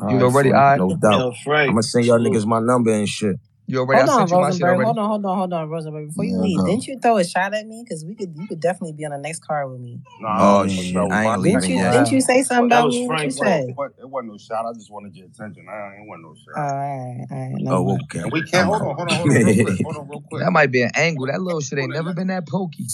You 0.08 0.24
already, 0.24 0.50
Frank, 0.50 0.54
all 0.54 0.62
right? 0.62 0.82
No 0.82 0.90
Yo, 0.90 0.98
doubt. 1.02 1.28
I'm 1.68 1.76
gonna 1.76 1.84
send 1.84 2.06
y'all 2.06 2.20
niggas 2.20 2.46
my 2.46 2.60
number 2.60 2.92
and 2.92 3.10
shit. 3.10 3.38
You 3.68 3.80
already? 3.80 4.00
Hold 4.00 4.04
I 4.04 4.08
on, 4.10 4.16
sent 4.16 4.32
you 4.32 4.40
my 4.40 4.52
shit 4.52 4.68
Rosenberg. 4.68 4.70
already. 4.70 4.86
Hold 4.86 5.00
on, 5.00 5.10
hold 5.10 5.26
on, 5.26 5.38
hold 5.38 5.54
on, 5.54 5.70
Rosenberg. 5.70 6.08
Before 6.10 6.26
you 6.26 6.38
Yeah, 6.38 6.42
leave, 6.42 6.60
go. 6.60 6.66
didn't 6.66 6.88
you 6.88 7.00
throw 7.00 7.18
a 7.18 7.26
shot 7.26 7.54
at 7.54 7.68
me? 7.68 7.84
Because 7.84 8.06
we 8.06 8.16
could, 8.16 8.36
you 8.38 8.48
could 8.48 8.60
definitely 8.62 8.94
be 8.94 9.06
on 9.06 9.12
the 9.12 9.18
next 9.20 9.40
card 9.46 9.72
with 9.72 9.82
me. 9.82 10.00
Nah, 10.22 10.42
Oh 10.42 10.64
that 10.64 10.70
shit, 10.70 11.02
was 11.08 11.14
I 11.14 11.24
my 11.24 11.34
ain't 11.34 11.42
Didn't 11.44 11.64
leaving 11.64 11.70
you? 11.70 11.78
yet. 11.78 11.92
Didn't 11.92 12.12
you 12.12 12.22
say 12.22 12.44
something 12.44 12.68
That 12.70 12.80
about 12.80 12.86
was 12.86 12.96
me? 12.96 13.08
What 13.08 13.24
you 13.24 13.32
Frank. 13.32 13.32
say? 13.32 13.70
It 13.70 13.76
wasn't, 13.76 13.96
it 14.00 14.10
wasn't 14.10 14.32
no 14.34 14.38
shot. 14.38 14.66
I 14.66 14.74
just 14.74 14.92
wanted 14.92 15.16
your 15.16 15.28
attention. 15.28 15.68
I 15.70 15.98
ain't 16.00 16.08
want 16.08 16.22
no 16.24 16.36
shot. 16.36 16.56
all 16.58 16.64
right, 16.64 17.28
all 17.32 17.38
right. 17.38 17.56
Never 17.62 17.78
Oh, 17.78 17.86
mind. 17.88 18.02
okay. 18.04 18.20
And 18.20 18.32
we 18.32 18.44
can't. 18.44 18.66
Hold 18.68 18.82
on, 18.84 18.96
hold 18.96 19.10
on, 19.10 19.18
hold 19.18 19.32
on, 19.32 19.44
real 19.44 19.56
quick. 19.56 19.76
Hold 19.84 19.98
on, 19.98 20.08
real 20.10 20.22
quick. 20.30 20.42
That 20.44 20.52
might 20.52 20.72
be 20.72 20.84
an 20.84 20.92
angle. 20.96 21.28
That 21.28 21.42
little 21.42 21.62
shit 21.62 21.80
ain't 21.80 21.94
never 21.94 22.14
been 22.14 22.28
that 22.28 22.48
pokey. 22.48 22.88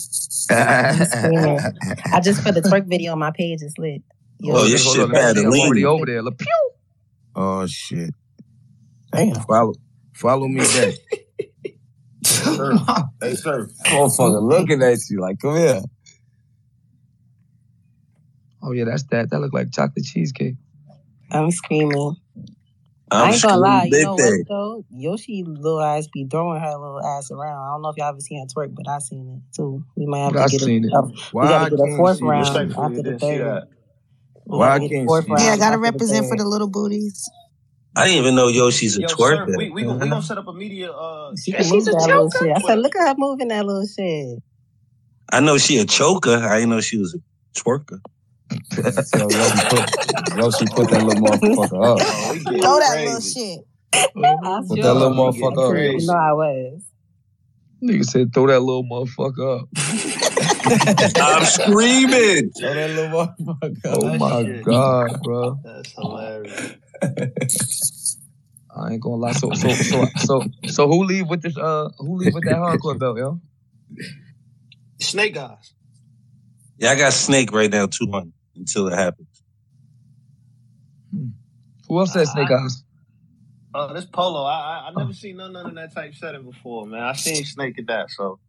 I'm 0.50 1.06
screaming. 1.06 1.80
I 2.12 2.22
just 2.22 2.44
put 2.44 2.56
the 2.56 2.62
twerk 2.64 2.88
video 2.88 3.14
on 3.14 3.20
my 3.20 3.32
page. 3.32 3.62
It's 3.62 3.78
lit. 3.78 4.04
Yo, 4.40 4.56
Oh, 4.56 4.60
Hold 4.60 4.68
your 4.68 4.78
on, 4.78 4.84
hold 4.84 5.00
shit 5.00 5.12
bad. 5.12 5.38
me 5.38 5.46
already 5.48 5.86
over 5.86 6.06
there. 6.06 6.22
Look, 6.24 6.40
pew. 6.40 6.48
oh 7.36 7.66
shit. 7.68 8.12
Damn. 9.14 9.46
Follow, 9.48 9.74
follow 10.16 10.48
me 10.48 10.62
back. 10.62 10.96
Sir. 12.24 12.74
Hey, 13.22 13.36
sir. 13.36 13.70
Motherfucker 13.88 14.42
looking 14.42 14.84
at 14.84 15.00
you 15.10 15.22
like, 15.22 15.40
come 15.40 15.58
here. 15.58 15.82
Oh 18.62 18.72
yeah, 18.72 18.86
that's 18.86 19.04
that. 19.12 19.30
That 19.32 19.40
look 19.40 19.54
like 19.54 19.72
chocolate 19.72 20.06
cheesecake. 20.06 20.56
I'm 21.32 21.52
screaming. 21.52 22.16
I 23.12 23.26
I'm 23.26 23.34
ain't 23.34 23.42
gonna 23.44 23.58
lie. 23.62 23.84
screaming 23.84 23.90
You 23.90 23.92
big 23.92 24.02
know 24.02 24.16
what 24.18 24.34
thing. 24.34 24.46
though? 24.50 24.86
Yoshi 24.92 25.44
little 25.46 25.82
ass 25.82 26.08
be 26.08 26.26
throwing 26.30 26.62
her 26.62 26.72
little 26.72 27.02
ass 27.02 27.32
around. 27.32 27.58
I 27.58 27.74
don't 27.74 27.82
know 27.84 27.90
if 27.90 27.98
y'all 27.98 28.10
ever 28.10 28.20
seen 28.20 28.40
her 28.40 28.48
twerk, 28.48 28.76
but 28.76 28.88
I 28.90 29.00
seen 29.00 29.42
it 29.42 29.56
too. 29.56 29.84
We 29.96 30.06
might 30.08 30.20
have 30.26 30.36
I 30.38 30.38
to 30.38 30.46
get 30.46 30.62
seen 30.62 30.86
a, 30.86 30.86
it. 30.86 30.94
a 30.98 31.04
we 31.42 31.48
gotta 31.48 31.66
I 31.66 31.70
get 31.70 31.80
a 31.80 31.88
fourth 31.98 32.20
round 32.22 32.74
after 32.78 33.04
the 33.04 33.14
third. 33.20 33.42
that. 33.44 33.68
Why 34.46 34.68
I 34.68 34.70
gotta 34.70 34.82
get 34.82 34.92
a 34.92 34.96
can't 34.96 35.06
fourth 35.06 35.26
see 35.26 35.34
Yeah, 35.38 35.54
I 35.54 35.58
gotta 35.58 35.78
after 35.78 35.92
the 35.92 36.00
represent 36.00 36.28
for 36.28 36.38
the 36.38 36.46
little 36.46 36.70
booties. 36.70 37.30
I 37.96 38.08
didn't 38.08 38.22
even 38.24 38.36
know 38.36 38.48
Yoshi's 38.48 38.98
a 38.98 39.02
Yo, 39.02 39.08
sir, 39.08 39.16
twerker. 39.16 39.58
we 39.58 39.70
we 39.70 39.84
gonna 39.84 40.00
we 40.00 40.10
gonna 40.10 40.22
set 40.22 40.38
up 40.38 40.48
a 40.48 40.54
media. 40.54 40.92
Uh, 40.92 41.36
She 41.36 41.52
chat 41.52 41.62
can 41.62 41.70
move 41.70 41.86
with 41.86 41.92
that 41.98 42.08
little 42.10 42.30
shit. 42.32 42.52
I 42.56 42.60
said, 42.62 42.80
look 42.80 42.96
at 42.96 43.08
her 43.08 43.16
moving 43.18 43.50
that 43.50 43.66
little 43.66 43.86
shit. 43.88 44.44
I 45.32 45.40
know 45.42 45.58
she 45.58 45.78
a 45.80 45.86
choker. 45.86 46.36
I 46.38 46.58
didn't 46.60 46.72
know 46.72 46.82
she 46.82 46.98
was 46.98 47.16
a 47.16 47.60
twerker. 47.60 48.00
So 49.04 49.30
Yoshi 49.30 49.62
put 49.70 49.86
Yoshi 50.36 50.68
put 50.68 50.90
that 50.90 51.02
little 51.02 51.22
motherfucker 51.22 51.98
up. 52.00 52.08
Oh, 52.10 52.32
we 52.32 52.40
getting 52.40 52.62
Throw 52.62 52.80
that 52.80 53.02
little 53.06 53.22
crazy. 53.22 53.40
shit. 53.42 53.60
I 54.44 54.62
Put 54.68 54.82
that 54.82 54.94
sure 54.94 54.94
little 54.94 55.12
We 55.28 55.32
getting 55.32 55.52
motherfucker 55.52 55.70
up. 55.70 55.72
you 55.72 55.72
crazy. 55.72 56.08
know 56.08 56.14
I 56.16 56.34
was. 56.34 56.84
Nigga 57.84 58.06
said, 58.06 58.34
throw 58.34 58.48
that 58.48 58.62
little 58.62 58.84
motherfucker 58.84 59.62
up. 59.62 59.70
I'm 61.22 61.46
screaming. 61.46 62.52
Throw 62.52 62.74
that 62.74 62.90
little 62.92 63.10
motherfucker 63.10 63.86
up. 63.86 64.04
Oh 64.04 64.10
up. 64.10 64.20
my 64.20 64.44
Shit. 64.44 64.64
god, 64.64 65.22
bro. 65.24 65.60
That's 65.64 65.92
hilarious. 65.94 66.76
I 68.76 68.94
ain't 68.94 69.02
gonna 69.02 69.16
lie. 69.16 69.34
So 69.34 69.52
so 69.54 69.70
so 69.70 70.06
so 70.18 70.46
so 70.68 70.88
who 70.88 71.04
leave 71.04 71.28
with 71.28 71.42
this 71.42 71.58
uh 71.58 71.90
who 71.98 72.18
leave 72.18 72.34
with 72.34 72.46
that 72.46 72.58
hardcore 72.58 72.98
belt, 72.98 73.18
yo? 73.18 73.40
Snake 75.00 75.36
guys. 75.36 75.74
Yeah, 76.78 76.92
I 76.92 76.96
got 76.96 77.14
Snake 77.14 77.52
right 77.52 77.70
now, 77.70 77.86
200 77.86 78.34
until 78.56 78.88
it 78.88 78.96
happens. 78.96 79.28
Who 81.88 82.00
else 82.00 82.14
said 82.14 82.28
Snake 82.28 82.50
Eyes? 82.52 82.84
Uh, 83.74 83.94
this 83.94 84.06
polo. 84.06 84.44
I 84.44 84.54
I, 84.54 84.88
I 84.88 84.92
never 84.96 85.14
seen 85.14 85.38
none 85.38 85.54
none 85.54 85.68
of 85.68 85.76
that 85.76 85.94
type 85.94 86.16
setting 86.16 86.44
before, 86.44 86.86
man. 86.88 87.04
I 87.04 87.14
seen 87.14 87.44
Snake 87.46 87.78
at 87.80 87.88
that. 87.88 88.10
So 88.12 88.40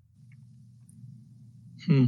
Hmm. 1.86 2.05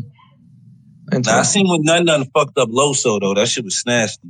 Now, 1.13 1.39
I 1.39 1.43
seen 1.43 1.69
when 1.69 1.83
None 1.83 2.05
None 2.05 2.31
fucked 2.31 2.59
up 2.59 2.69
Loso, 2.69 3.21
though. 3.21 3.35
That 3.35 3.49
shit 3.49 3.65
was 3.65 3.83
nasty. 3.87 4.29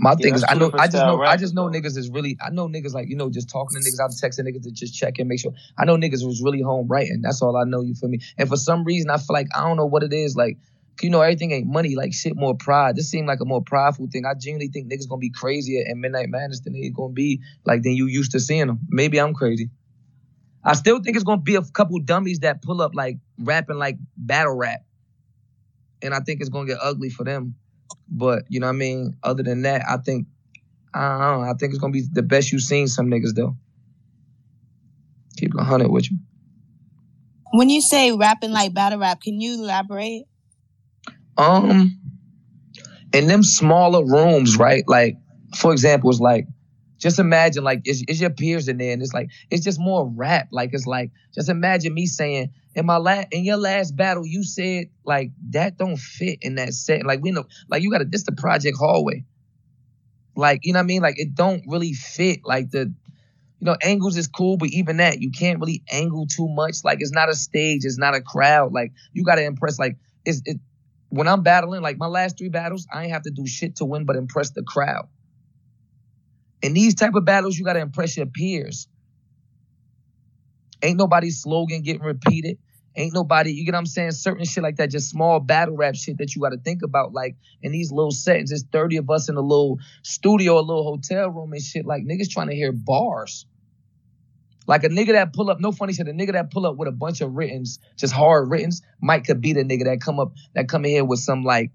My 0.00 0.14
thing 0.14 0.34
is, 0.34 0.44
I 0.48 0.54
know, 0.54 0.70
I 0.74 0.86
just 0.86 1.04
know, 1.04 1.22
I 1.22 1.36
just 1.36 1.54
know 1.54 1.68
though. 1.68 1.78
niggas 1.78 1.96
is 1.96 2.08
really, 2.08 2.38
I 2.40 2.50
know 2.50 2.68
niggas 2.68 2.94
like, 2.94 3.08
you 3.08 3.16
know, 3.16 3.30
just 3.30 3.50
talking 3.50 3.80
to 3.80 3.84
niggas, 3.84 4.00
I'm 4.00 4.10
texting 4.10 4.46
niggas 4.48 4.62
to 4.62 4.70
just 4.70 4.94
check 4.94 5.18
and 5.18 5.28
make 5.28 5.40
sure. 5.40 5.52
I 5.76 5.84
know 5.86 5.96
niggas 5.96 6.24
was 6.24 6.40
really 6.40 6.62
home 6.62 6.86
writing. 6.86 7.20
That's 7.20 7.42
all 7.42 7.56
I 7.56 7.64
know. 7.64 7.82
You 7.82 7.94
feel 7.94 8.08
me? 8.08 8.20
And 8.38 8.48
for 8.48 8.56
some 8.56 8.84
reason, 8.84 9.10
I 9.10 9.16
feel 9.16 9.34
like 9.34 9.48
I 9.56 9.62
don't 9.62 9.76
know 9.76 9.86
what 9.86 10.04
it 10.04 10.12
is. 10.12 10.36
Like, 10.36 10.58
you 11.02 11.10
know, 11.10 11.20
everything 11.20 11.50
ain't 11.50 11.66
money. 11.66 11.96
Like 11.96 12.12
shit, 12.12 12.36
more 12.36 12.56
pride. 12.56 12.94
This 12.94 13.10
seemed 13.10 13.26
like 13.26 13.40
a 13.40 13.44
more 13.44 13.62
prideful 13.62 14.08
thing. 14.10 14.24
I 14.24 14.34
genuinely 14.34 14.68
think 14.68 14.90
niggas 14.90 15.08
gonna 15.08 15.18
be 15.18 15.30
crazier 15.30 15.82
in 15.84 16.00
Midnight 16.00 16.28
Madness 16.28 16.60
than 16.60 16.74
they 16.74 16.90
gonna 16.90 17.12
be 17.12 17.40
like 17.64 17.82
than 17.82 17.92
you 17.92 18.06
used 18.06 18.32
to 18.32 18.40
seeing 18.40 18.68
them. 18.68 18.80
Maybe 18.88 19.20
I'm 19.20 19.34
crazy. 19.34 19.70
I 20.64 20.74
still 20.74 21.00
think 21.00 21.16
it's 21.16 21.24
gonna 21.24 21.40
be 21.40 21.56
a 21.56 21.62
couple 21.62 21.98
dummies 22.00 22.40
that 22.40 22.62
pull 22.62 22.82
up 22.82 22.94
like 22.94 23.18
rapping 23.38 23.78
like 23.78 23.96
battle 24.16 24.54
rap, 24.54 24.80
and 26.02 26.14
I 26.14 26.20
think 26.20 26.40
it's 26.40 26.50
gonna 26.50 26.66
get 26.66 26.78
ugly 26.80 27.10
for 27.10 27.24
them. 27.24 27.56
But 28.08 28.44
you 28.48 28.60
know 28.60 28.66
what 28.66 28.74
I 28.74 28.76
mean. 28.76 29.16
Other 29.22 29.42
than 29.42 29.62
that, 29.62 29.82
I 29.88 29.98
think 29.98 30.26
I 30.94 31.18
don't 31.18 31.42
know. 31.42 31.50
I 31.50 31.54
think 31.54 31.72
it's 31.72 31.78
gonna 31.78 31.92
be 31.92 32.04
the 32.10 32.22
best 32.22 32.52
you've 32.52 32.62
seen 32.62 32.88
some 32.88 33.06
niggas 33.06 33.34
though. 33.34 33.56
Keep 35.36 35.54
it 35.54 35.62
hundred 35.62 35.90
with 35.90 36.10
you. 36.10 36.18
When 37.52 37.70
you 37.70 37.80
say 37.80 38.12
rapping 38.12 38.50
like 38.50 38.74
battle 38.74 38.98
rap, 38.98 39.20
can 39.20 39.40
you 39.40 39.54
elaborate? 39.62 40.24
Um, 41.36 41.98
in 43.12 43.26
them 43.26 43.42
smaller 43.42 44.04
rooms, 44.04 44.56
right? 44.56 44.84
Like, 44.86 45.16
for 45.56 45.72
example, 45.72 46.10
it's 46.10 46.20
like, 46.20 46.46
just 46.98 47.18
imagine 47.18 47.62
like 47.62 47.82
it's, 47.84 48.02
it's 48.08 48.20
your 48.20 48.30
peers 48.30 48.66
in 48.66 48.78
there, 48.78 48.92
and 48.92 49.00
it's 49.00 49.14
like 49.14 49.30
it's 49.50 49.64
just 49.64 49.78
more 49.78 50.10
rap. 50.16 50.48
Like 50.50 50.70
it's 50.72 50.86
like 50.86 51.12
just 51.32 51.48
imagine 51.48 51.94
me 51.94 52.06
saying 52.06 52.50
in 52.78 52.86
my 52.86 52.96
last 52.96 53.28
in 53.32 53.44
your 53.44 53.56
last 53.56 53.96
battle, 53.96 54.24
you 54.24 54.44
said 54.44 54.86
like 55.04 55.32
that 55.50 55.76
don't 55.76 55.96
fit 55.96 56.38
in 56.42 56.54
that 56.54 56.72
set. 56.72 57.04
Like 57.04 57.20
we 57.20 57.32
know, 57.32 57.44
like 57.68 57.82
you 57.82 57.90
got 57.90 57.98
to 57.98 58.04
this 58.04 58.22
the 58.22 58.30
project 58.30 58.78
hallway. 58.78 59.24
Like 60.36 60.60
you 60.62 60.72
know 60.72 60.78
what 60.78 60.84
I 60.84 60.86
mean? 60.86 61.02
Like 61.02 61.18
it 61.18 61.34
don't 61.34 61.64
really 61.66 61.92
fit. 61.92 62.42
Like 62.44 62.70
the 62.70 62.94
you 63.60 63.64
know, 63.64 63.76
angles 63.82 64.16
is 64.16 64.28
cool, 64.28 64.56
but 64.56 64.68
even 64.68 64.98
that, 64.98 65.20
you 65.20 65.32
can't 65.32 65.58
really 65.58 65.82
angle 65.90 66.28
too 66.28 66.46
much. 66.48 66.84
Like 66.84 66.98
it's 67.00 67.10
not 67.10 67.28
a 67.28 67.34
stage, 67.34 67.84
it's 67.84 67.98
not 67.98 68.14
a 68.14 68.20
crowd. 68.20 68.72
Like 68.72 68.92
you 69.12 69.24
gotta 69.24 69.42
impress. 69.42 69.80
Like 69.80 69.96
it's 70.24 70.40
it 70.44 70.58
when 71.08 71.26
I'm 71.26 71.42
battling, 71.42 71.82
like 71.82 71.98
my 71.98 72.06
last 72.06 72.38
three 72.38 72.48
battles, 72.48 72.86
I 72.92 73.02
ain't 73.02 73.12
have 73.12 73.22
to 73.22 73.30
do 73.30 73.44
shit 73.44 73.76
to 73.76 73.86
win 73.86 74.04
but 74.04 74.14
impress 74.14 74.50
the 74.50 74.62
crowd. 74.62 75.08
In 76.62 76.74
these 76.74 76.94
type 76.94 77.16
of 77.16 77.24
battles, 77.24 77.58
you 77.58 77.64
gotta 77.64 77.80
impress 77.80 78.16
your 78.16 78.26
peers. 78.26 78.86
Ain't 80.80 80.96
nobody's 80.96 81.42
slogan 81.42 81.82
getting 81.82 82.02
repeated. 82.02 82.58
Ain't 82.98 83.14
nobody, 83.14 83.52
you 83.52 83.64
get 83.64 83.74
what 83.74 83.78
I'm 83.78 83.86
saying? 83.86 84.10
Certain 84.10 84.44
shit 84.44 84.64
like 84.64 84.74
that, 84.76 84.90
just 84.90 85.08
small 85.08 85.38
battle 85.38 85.76
rap 85.76 85.94
shit 85.94 86.18
that 86.18 86.34
you 86.34 86.42
gotta 86.42 86.56
think 86.56 86.82
about. 86.82 87.12
Like 87.12 87.36
in 87.62 87.70
these 87.70 87.92
little 87.92 88.10
settings, 88.10 88.50
there's 88.50 88.64
30 88.72 88.96
of 88.96 89.08
us 89.08 89.28
in 89.28 89.36
a 89.36 89.40
little 89.40 89.78
studio, 90.02 90.58
a 90.58 90.60
little 90.60 90.82
hotel 90.82 91.30
room 91.30 91.52
and 91.52 91.62
shit. 91.62 91.86
Like 91.86 92.02
niggas 92.02 92.28
trying 92.28 92.48
to 92.48 92.56
hear 92.56 92.72
bars. 92.72 93.46
Like 94.66 94.82
a 94.82 94.88
nigga 94.88 95.12
that 95.12 95.32
pull 95.32 95.48
up, 95.48 95.60
no 95.60 95.70
funny 95.70 95.92
shit, 95.92 96.08
a 96.08 96.10
nigga 96.10 96.32
that 96.32 96.50
pull 96.50 96.66
up 96.66 96.76
with 96.76 96.88
a 96.88 96.92
bunch 96.92 97.20
of 97.20 97.34
writtens, 97.34 97.78
just 97.96 98.12
hard 98.12 98.50
writtens, 98.50 98.82
might 99.00 99.24
could 99.24 99.40
be 99.40 99.52
the 99.52 99.62
nigga 99.62 99.84
that 99.84 100.00
come 100.00 100.18
up, 100.18 100.32
that 100.56 100.68
come 100.68 100.84
in 100.84 100.90
here 100.90 101.04
with 101.04 101.20
some 101.20 101.44
like, 101.44 101.70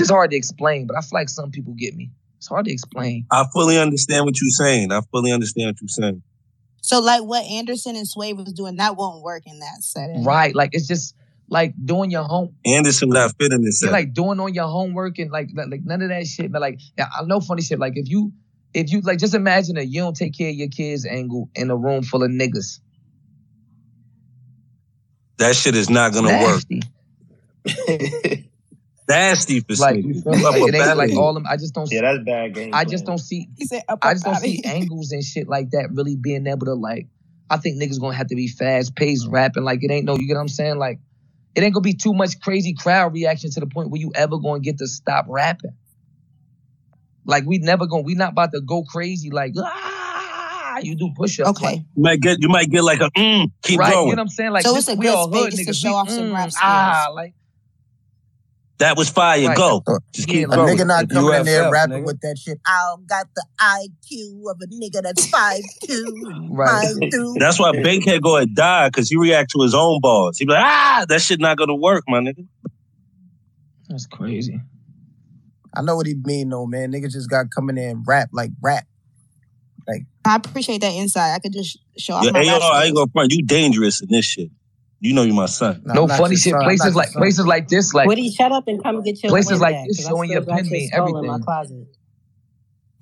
it's 0.00 0.08
hard 0.08 0.30
to 0.30 0.36
explain, 0.36 0.86
but 0.86 0.96
I 0.96 1.02
feel 1.02 1.10
like 1.12 1.28
some 1.28 1.50
people 1.50 1.74
get 1.74 1.94
me. 1.94 2.10
It's 2.38 2.48
hard 2.48 2.64
to 2.64 2.72
explain. 2.72 3.26
I 3.30 3.44
fully 3.52 3.78
understand 3.78 4.24
what 4.24 4.40
you're 4.40 4.48
saying. 4.50 4.92
I 4.92 5.02
fully 5.10 5.30
understand 5.30 5.66
what 5.66 5.76
you're 5.82 5.88
saying. 5.88 6.22
So 6.82 7.00
like 7.00 7.22
what 7.22 7.44
Anderson 7.44 7.96
and 7.96 8.06
Sway 8.08 8.32
was 8.32 8.52
doing, 8.52 8.76
that 8.76 8.96
won't 8.96 9.22
work 9.22 9.42
in 9.46 9.58
that 9.60 9.82
setting. 9.82 10.24
Right. 10.24 10.54
Like 10.54 10.70
it's 10.72 10.86
just 10.86 11.14
like 11.50 11.74
doing 11.84 12.10
your 12.10 12.24
home. 12.24 12.54
Anderson 12.66 13.08
not 13.10 13.34
fit 13.38 13.52
in 13.52 13.62
this 13.62 13.80
Yeah, 13.82 13.88
set. 13.88 13.92
like 13.92 14.12
doing 14.14 14.38
on 14.40 14.54
your 14.54 14.68
homework 14.68 15.18
and 15.18 15.30
like, 15.30 15.50
like 15.54 15.68
like 15.70 15.80
none 15.84 16.02
of 16.02 16.08
that 16.08 16.26
shit. 16.26 16.50
But 16.52 16.60
like 16.62 16.80
I 16.98 17.22
know 17.24 17.40
funny 17.40 17.62
shit. 17.62 17.78
Like 17.78 17.94
if 17.96 18.08
you 18.08 18.32
if 18.74 18.90
you 18.92 19.00
like 19.00 19.18
just 19.18 19.34
imagine 19.34 19.74
that 19.76 19.86
you 19.86 20.00
don't 20.00 20.16
take 20.16 20.36
care 20.36 20.50
of 20.50 20.54
your 20.54 20.68
kids 20.68 21.04
angle 21.06 21.48
in 21.54 21.70
a 21.70 21.76
room 21.76 22.02
full 22.02 22.22
of 22.22 22.30
niggas. 22.30 22.80
that 25.38 25.54
shit 25.56 25.74
is 25.74 25.88
not 25.90 26.12
gonna 26.12 26.28
Nasty. 26.28 26.82
work. 27.66 28.38
Nasty 29.08 29.60
for 29.60 29.74
Like, 29.74 30.04
you 30.04 30.20
feel 30.20 30.32
Like, 30.32 30.62
it 30.62 30.74
ain't 30.74 30.96
like 30.96 31.16
all 31.16 31.32
them. 31.32 31.46
I 31.48 31.56
just 31.56 31.74
don't. 31.74 31.86
See. 31.86 31.96
Yeah, 31.96 32.02
that's 32.02 32.24
bad 32.24 32.54
game. 32.54 32.74
I 32.74 32.84
just 32.84 33.06
don't 33.06 33.18
see. 33.18 33.48
He 33.56 33.64
said 33.64 33.82
I 34.02 34.12
just 34.12 34.24
don't 34.24 34.34
outta 34.34 34.44
see 34.44 34.62
angles 34.66 35.12
and 35.12 35.24
shit 35.24 35.48
like 35.48 35.70
that 35.70 35.90
really 35.92 36.16
being 36.16 36.46
able 36.46 36.66
to 36.66 36.74
like. 36.74 37.06
I 37.50 37.56
think 37.56 37.80
niggas 37.80 37.98
gonna 37.98 38.14
have 38.14 38.26
to 38.26 38.36
be 38.36 38.48
fast 38.48 38.94
paced 38.94 39.26
rapping. 39.28 39.64
Like 39.64 39.82
it 39.82 39.90
ain't 39.90 40.04
no. 40.04 40.16
You 40.16 40.26
get 40.26 40.34
what 40.34 40.40
I'm 40.40 40.48
saying? 40.48 40.78
Like 40.78 41.00
it 41.54 41.62
ain't 41.62 41.72
gonna 41.72 41.82
be 41.82 41.94
too 41.94 42.12
much 42.12 42.38
crazy 42.40 42.74
crowd 42.74 43.14
reaction 43.14 43.50
to 43.52 43.60
the 43.60 43.66
point 43.66 43.90
where 43.90 44.00
you 44.00 44.12
ever 44.14 44.36
gonna 44.36 44.60
get 44.60 44.78
to 44.78 44.86
stop 44.86 45.24
rapping. 45.28 45.72
Like 47.24 47.44
we 47.46 47.58
never 47.58 47.86
gonna. 47.86 48.02
We 48.02 48.14
not 48.14 48.32
about 48.32 48.52
to 48.52 48.60
go 48.60 48.82
crazy. 48.82 49.30
Like 49.30 49.54
ah, 49.58 50.78
you 50.82 50.94
do 50.96 51.10
push 51.16 51.40
ups. 51.40 51.62
Okay. 51.62 51.84
You 51.96 52.02
might 52.02 52.20
get 52.20 52.42
you 52.42 52.48
might 52.48 52.70
get 52.70 52.84
like 52.84 53.00
a 53.00 53.10
mm, 53.12 53.50
keep 53.62 53.80
right. 53.80 53.92
going. 53.92 54.08
You 54.08 54.16
know 54.16 54.20
what 54.20 54.24
I'm 54.24 54.28
saying? 54.28 54.50
Like 54.50 54.64
So 54.64 54.74
this, 54.74 54.88
it's 54.88 54.96
a 54.96 54.98
we 54.98 55.06
good 55.06 55.14
all 55.14 55.32
hood 55.32 55.52
to 55.52 55.56
niggas. 55.56 55.80
show 55.80 55.88
we, 55.88 55.94
off 55.94 56.10
some 56.10 56.26
mm, 56.30 56.34
rap 56.34 56.50
Ah, 56.60 57.10
like 57.14 57.34
that 58.78 58.96
was 58.96 59.08
fire. 59.08 59.46
Right. 59.46 59.56
Go. 59.56 59.82
Just 60.12 60.28
A 60.28 60.32
keep 60.32 60.48
nigga 60.48 60.54
going. 60.54 60.86
not 60.86 61.08
coming 61.08 61.34
in 61.34 61.44
there 61.44 61.70
rapping 61.70 62.02
nigga. 62.02 62.06
with 62.06 62.20
that 62.20 62.38
shit. 62.38 62.58
I 62.66 62.94
got 63.06 63.26
the 63.34 63.44
IQ 63.60 64.50
of 64.50 64.60
a 64.60 64.66
nigga 64.66 65.02
that's 65.02 65.26
five 65.26 65.62
two. 65.84 66.48
Right. 66.50 66.94
through. 67.12 67.34
That's 67.38 67.58
why 67.58 67.72
Bankhead 67.72 68.22
go 68.22 68.36
and 68.36 68.54
die 68.54 68.88
because 68.88 69.08
he 69.08 69.16
react 69.16 69.50
to 69.52 69.62
his 69.62 69.74
own 69.74 70.00
balls. 70.00 70.38
He 70.38 70.44
be 70.44 70.52
like, 70.52 70.64
ah, 70.64 71.04
that 71.08 71.20
shit 71.20 71.40
not 71.40 71.56
gonna 71.56 71.74
work, 71.74 72.04
my 72.06 72.20
nigga. 72.20 72.46
That's 73.88 74.06
crazy. 74.06 74.60
I 75.74 75.82
know 75.82 75.96
what 75.96 76.06
he 76.06 76.14
mean 76.14 76.48
though, 76.50 76.66
man. 76.66 76.92
Niggas 76.92 77.12
just 77.12 77.30
got 77.30 77.46
coming 77.54 77.78
in 77.78 77.88
and 77.90 78.04
rap 78.06 78.28
like 78.32 78.50
rap. 78.62 78.84
Like 79.86 80.02
I 80.24 80.36
appreciate 80.36 80.82
that 80.82 80.92
insight. 80.92 81.34
I 81.34 81.38
could 81.38 81.52
just 81.52 81.78
show 81.96 82.14
off 82.14 82.24
Yeah, 82.24 82.32
my 82.32 82.40
hey, 82.40 82.46
yo, 82.46 82.58
I 82.58 82.84
ain't 82.84 82.94
gonna 82.94 83.10
front. 83.10 83.32
You 83.32 83.42
dangerous 83.42 84.00
in 84.00 84.08
this 84.10 84.24
shit. 84.24 84.50
You 85.00 85.14
know 85.14 85.22
you 85.22 85.32
my 85.32 85.46
son. 85.46 85.80
nah, 85.84 85.94
No 85.94 86.08
funny 86.08 86.34
shit. 86.36 86.52
son. 86.52 86.62
Places 86.64 86.94
like 86.96 87.08
son. 87.08 87.20
places 87.22 87.46
like 87.46 87.68
this. 87.68 87.94
Like 87.94 88.06
Woody, 88.08 88.30
shut 88.30 88.50
up 88.52 88.64
and 88.66 88.82
come 88.82 89.02
get 89.02 89.22
your 89.22 89.30
Places 89.30 89.52
pen 89.52 89.60
like 89.60 89.74
back, 89.76 89.86
this 89.86 89.96
'cause 89.98 90.06
showing 90.06 90.28
still 90.30 90.40
your 90.40 90.46
got 90.46 90.56
pen 90.56 90.64
your 90.64 90.72
mean 90.72 90.88
skull 90.88 91.06
in 91.06 91.12
my 91.14 91.18
everything. 91.20 91.44
closet. 91.44 91.76
You 91.76 91.86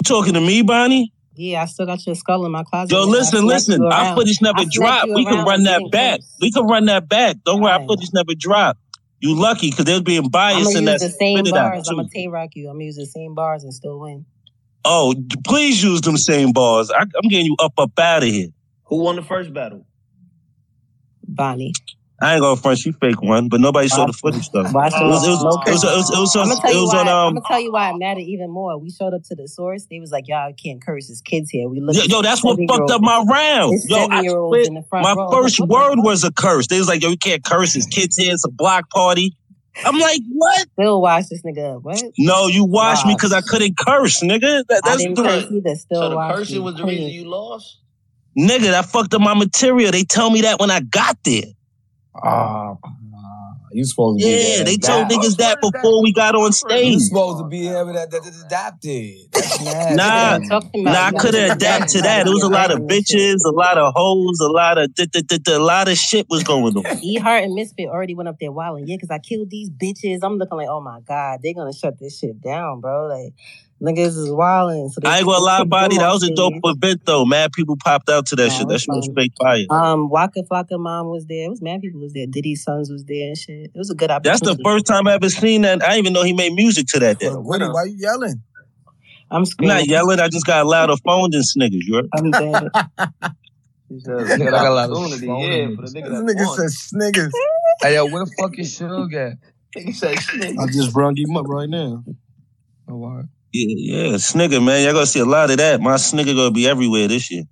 talking 0.05 0.35
to 0.35 0.40
me, 0.40 0.62
Bonnie? 0.62 1.12
Yeah, 1.39 1.62
I 1.62 1.66
still 1.66 1.86
got 1.86 2.05
your 2.06 2.14
skull 2.14 2.44
in 2.47 2.52
my 2.52 2.64
closet. 2.64 2.93
Yo, 2.94 3.05
nigga. 3.05 3.06
I 3.06 3.10
listen, 3.10 3.39
smacked 3.40 3.47
listen. 3.47 3.81
you 3.82 3.86
Our 3.89 3.93
around. 4.05 4.16
footage 4.16 4.43
never 4.43 4.60
I 4.60 4.64
dropped. 4.70 5.09
We 5.14 5.24
can 5.24 5.44
run 5.47 5.62
that 5.64 5.82
back. 5.90 6.18
curse. 6.20 6.36
We 6.40 6.51
can 6.51 6.66
run 6.66 6.85
that 6.86 7.09
back. 7.09 7.36
Don't 7.44 7.60
worry, 7.60 7.73
our 7.73 7.78
Alright. 7.81 7.89
footage 7.89 8.10
never 8.12 8.35
dropped. 8.36 8.78
You 9.20 9.35
lucky 9.35 9.70
because 9.70 9.86
they 9.86 9.93
was 9.93 10.02
being 10.02 10.24
I'm 10.24 10.31
biased 10.31 10.64
gonna 10.64 10.78
in 10.78 10.85
use 10.85 11.01
that 11.01 11.06
the 11.06 11.10
same 11.12 11.39
spit 11.39 11.48
it 11.48 11.56
out 11.56 11.73
bars. 11.73 11.89
I'm 11.89 11.94
too. 11.94 11.97
gonna 12.02 12.09
Tay 12.14 12.28
Roc 12.28 12.51
you. 12.55 12.68
I'm 12.68 12.74
gonna 12.77 12.85
use 12.85 12.97
the 12.97 13.06
same 13.06 13.35
bars 13.35 13.64
and 13.64 13.73
still 13.73 13.98
win. 14.01 14.27
Oh, 14.85 15.14
please 15.47 15.82
use 15.82 16.01
them 16.02 16.16
same 16.16 16.52
bars. 16.52 16.90
I, 16.90 17.01
I'm 17.02 17.28
getting 17.28 17.47
you 17.47 17.56
up 17.59 17.73
up 17.78 17.98
out 17.98 18.23
of 18.23 18.28
here. 18.28 18.48
Who 18.85 18.98
won 19.02 19.16
the 19.16 19.23
first 19.23 19.52
battle? 19.52 19.85
Bonnie. 21.36 21.72
I 22.20 22.34
ain't 22.34 22.40
gonna 22.40 22.56
front. 22.56 22.78
She 22.78 22.92
fake 22.92 23.20
one, 23.20 23.48
but 23.48 23.60
nobody 23.60 23.88
saw 23.88 24.06
the 24.06 24.12
footage 24.12 24.48
though. 24.50 24.62
Watch 24.72 24.94
It 24.94 25.04
was 25.04 25.26
it 25.26 25.30
was 25.30 25.44
No 25.44 25.50
it 25.66 25.70
was 25.70 25.84
it 25.84 26.18
was, 26.18 26.36
I'm 26.36 26.48
gonna 26.48 26.60
tell 26.62 26.72
you 26.72 26.86
why. 26.86 27.00
I'm 27.02 27.08
um. 27.08 27.34
gonna 27.34 27.46
tell 27.46 27.60
you 27.60 27.72
why 27.72 27.90
it 27.90 27.96
mattered 27.98 28.20
even 28.20 28.50
more. 28.50 28.78
We 28.78 28.90
showed 28.90 29.12
up 29.12 29.22
to 29.24 29.34
the 29.34 29.46
source. 29.46 29.86
They 29.90 30.00
was 30.00 30.12
like, 30.12 30.26
"Y'all 30.26 30.50
can't 30.54 30.82
curse. 30.82 31.08
His 31.08 31.20
kids 31.20 31.50
here." 31.50 31.68
We 31.68 31.80
looked. 31.80 31.98
Yo, 31.98 32.04
yo, 32.04 32.22
that's 32.22 32.42
what 32.42 32.58
fucked 32.66 32.90
up 32.90 33.02
my 33.02 33.22
round. 33.28 33.78
Yo, 33.84 33.96
I 33.98 34.00
seven 34.00 34.24
year 34.24 34.38
olds 34.38 34.66
in 34.66 34.74
the 34.74 34.82
front 34.88 35.04
My 35.04 35.12
row. 35.12 35.30
first 35.30 35.60
What 35.60 35.68
the 35.68 35.74
word 35.74 35.96
was 35.98 36.24
a 36.24 36.32
curse. 36.32 36.68
They 36.68 36.78
was 36.78 36.88
like, 36.88 37.02
"Yo, 37.02 37.10
you 37.10 37.18
can't 37.18 37.44
curse. 37.44 37.74
His 37.74 37.86
kids 37.86 38.16
here. 38.16 38.32
It's 38.32 38.46
a 38.46 38.50
block 38.50 38.88
party." 38.88 39.36
I'm 39.84 39.98
like, 39.98 40.20
"What?" 40.30 40.68
Still 40.72 41.02
watch 41.02 41.28
this 41.28 41.42
nigga. 41.42 41.82
What? 41.82 42.02
No, 42.16 42.46
you 42.46 42.64
watched 42.64 43.04
me 43.04 43.14
because 43.14 43.34
I 43.34 43.42
couldn't 43.42 43.76
curse, 43.76 44.22
nigga. 44.22 44.64
That, 44.70 44.80
I 44.84 44.90
that's 44.90 45.02
didn't 45.02 45.16
the 45.16 45.22
curse 45.22 45.50
either. 45.50 45.74
Still 45.74 46.00
So 46.00 46.08
the 46.08 46.16
watch 46.16 46.34
cursing 46.34 46.62
was 46.62 46.76
the 46.76 46.84
reason 46.84 47.10
you 47.10 47.26
lost? 47.26 47.76
Nigga 48.38 48.70
that 48.70 48.86
fucked 48.86 49.14
up 49.14 49.20
my 49.20 49.34
material. 49.34 49.90
They 49.92 50.04
tell 50.04 50.30
me 50.30 50.42
that 50.42 50.60
when 50.60 50.70
I 50.70 50.80
got 50.80 51.18
there. 51.24 51.44
Ah, 52.22 52.74
you 53.72 53.84
supposed 53.84 54.22
to 54.22 54.26
be 54.26 54.32
Yeah, 54.32 54.62
they 54.64 54.76
to 54.76 54.86
told 54.86 55.06
adapt. 55.06 55.12
niggas 55.12 55.36
that 55.36 55.60
before 55.60 56.02
we 56.02 56.12
got 56.12 56.34
on 56.34 56.52
stage. 56.52 56.94
You 56.94 57.00
supposed 57.00 57.38
to 57.40 57.44
be 57.48 57.68
able 57.68 57.88
to 57.88 57.92
that, 57.94 58.10
that, 58.10 58.22
that 58.22 58.44
adapted. 58.46 59.28
Nah, 59.96 60.32
What 60.38 60.42
you 60.42 60.48
talking 60.48 60.80
about? 60.82 61.12
nah, 61.12 61.18
I 61.18 61.20
couldn't 61.22 61.50
adapt 61.56 61.90
to 61.90 62.02
that. 62.02 62.26
It 62.26 62.30
was 62.30 62.42
a 62.42 62.48
lot 62.48 62.70
of 62.70 62.80
writing 62.80 62.86
this 62.86 63.06
shit. 63.08 63.36
bitches, 63.36 63.44
a 63.44 63.50
lot 63.50 63.76
of 63.76 63.92
hoes, 63.94 64.40
a 64.40 64.48
lot 64.48 64.78
of 64.78 64.94
d- 64.94 65.06
d- 65.12 65.22
d- 65.22 65.38
d- 65.38 65.52
a 65.52 65.58
lot 65.58 65.88
of 65.88 65.98
shit 65.98 66.26
was 66.30 66.42
going 66.42 66.74
on. 66.76 66.84
E 67.02 67.16
Heart 67.18 67.44
and 67.44 67.54
Misfit 67.54 67.88
already 67.88 68.14
went 68.14 68.28
up 68.30 68.36
there 68.40 68.50
wilding. 68.52 68.86
Yeah, 68.88 68.96
because 68.96 69.10
I 69.10 69.18
killed 69.18 69.50
these 69.50 69.68
bitches. 69.70 70.20
I'm 70.22 70.38
looking 70.38 70.56
like, 70.56 70.68
oh 70.68 70.80
my 70.80 71.00
god, 71.00 71.40
they're 71.42 71.54
gonna 71.54 71.74
shut 71.74 71.98
this 71.98 72.18
shit 72.18 72.40
down, 72.40 72.80
bro. 72.80 73.08
Like 73.08 73.34
niggas 73.82 74.16
is 74.16 74.31
wilding. 74.31 74.89
So 74.89 75.01
I 75.05 75.19
ain't 75.19 75.27
gonna 75.27 75.44
lie, 75.44 75.59
kicked 75.59 75.70
body. 75.70 75.97
them 75.97 76.03
That 76.05 76.09
off 76.09 76.15
was 76.15 76.23
a 76.24 76.35
dope 76.35 76.55
stage. 76.55 76.77
event 76.77 77.01
though. 77.07 77.24
Mad 77.24 77.53
people 77.53 77.77
popped 77.82 78.09
out 78.09 78.27
to 78.27 78.36
that 78.36 78.48
Nah, 78.48 78.59
shit. 78.59 78.69
That 78.69 78.78
shit 78.81 78.94
was 78.94 79.07
fun. 79.07 79.15
fake 79.15 79.32
fire. 79.40 79.66
Um, 79.70 80.09
Waka 80.11 80.43
Flocka 80.43 80.78
mom 80.78 81.09
was 81.09 81.27
there. 81.27 81.44
It 81.47 81.51
was 81.51 81.62
mad 81.62 81.81
people 81.81 82.01
was 82.01 82.12
there. 82.12 82.27
Diddy's 82.27 82.62
sons 82.62 82.90
was 82.90 83.05
there 83.05 83.28
and 83.28 83.36
shit. 83.36 83.70
It 83.74 83.78
was 83.78 83.90
a 83.90 83.94
good 83.94 84.11
opportunity. 84.11 84.44
That's 84.47 84.57
the 84.57 84.62
first 84.62 84.86
time 84.86 85.07
I 85.07 85.15
ever 85.15 85.28
seen 85.31 85.62
that. 85.62 85.82
I 85.82 85.89
didn't 85.90 85.98
even 85.98 86.12
know 86.12 86.23
he 86.23 86.32
made 86.32 86.53
music 86.55 86.86
to 86.89 86.98
that 87.01 87.19
day. 87.19 87.28
But 87.31 87.43
Woody, 87.44 87.66
why 87.66 87.85
you 87.85 87.97
yelling? 87.98 88.43
I'm 89.31 89.44
I'm 89.61 89.66
not 89.66 89.86
yelling. 89.86 90.20
I 90.20 90.28
just 90.28 90.47
got 90.47 90.65
a 90.65 90.69
louder 90.69 90.94
phone 91.05 91.31
than 91.31 91.43
Snickers. 91.43 91.85
You 91.86 91.97
heard? 91.97 92.09
I'm 92.12 92.31
dead. 92.32 92.69
He 93.89 94.01
said, 94.01 94.15
Nigga, 94.15 94.48
I 94.48 94.51
got 94.51 94.66
a 94.66 94.74
lot 94.74 94.90
of 94.90 94.97
opportunity, 94.97 95.27
phone 95.27 95.43
yeah, 95.43 95.77
for 95.77 95.82
the 95.82 96.01
niggas. 96.01 96.11
nigga 96.11 96.27
This 96.27 96.36
nigga 96.36 96.57
said 96.57 96.70
sniggers. 96.70 97.35
Hey 97.82 97.94
yo, 97.94 98.07
where 98.07 98.24
the 98.24 98.31
fuck 98.32 98.59
is 98.59 98.77
Suge 98.77 99.15
at? 99.15 99.39
He 99.81 99.93
said 99.93 100.19
snake. 100.19 100.57
I 100.59 100.66
just 100.66 100.93
brung 100.93 101.15
him 101.16 101.36
up 101.36 101.47
right 101.47 101.69
now. 101.69 102.03
Oh, 102.89 102.97
wow. 102.97 103.24
Yeah, 103.56 104.10
yeah, 104.10 104.16
snigger, 104.18 104.60
man. 104.60 104.84
Y'all 104.84 104.92
gonna 104.92 105.06
see 105.06 105.20
a 105.20 105.24
lot 105.24 105.50
of 105.50 105.56
that. 105.56 105.80
My 105.80 105.96
snigger 105.96 106.34
gonna 106.34 106.50
be 106.50 106.68
everywhere 106.68 107.08
this 107.08 107.30
year. 107.30 107.44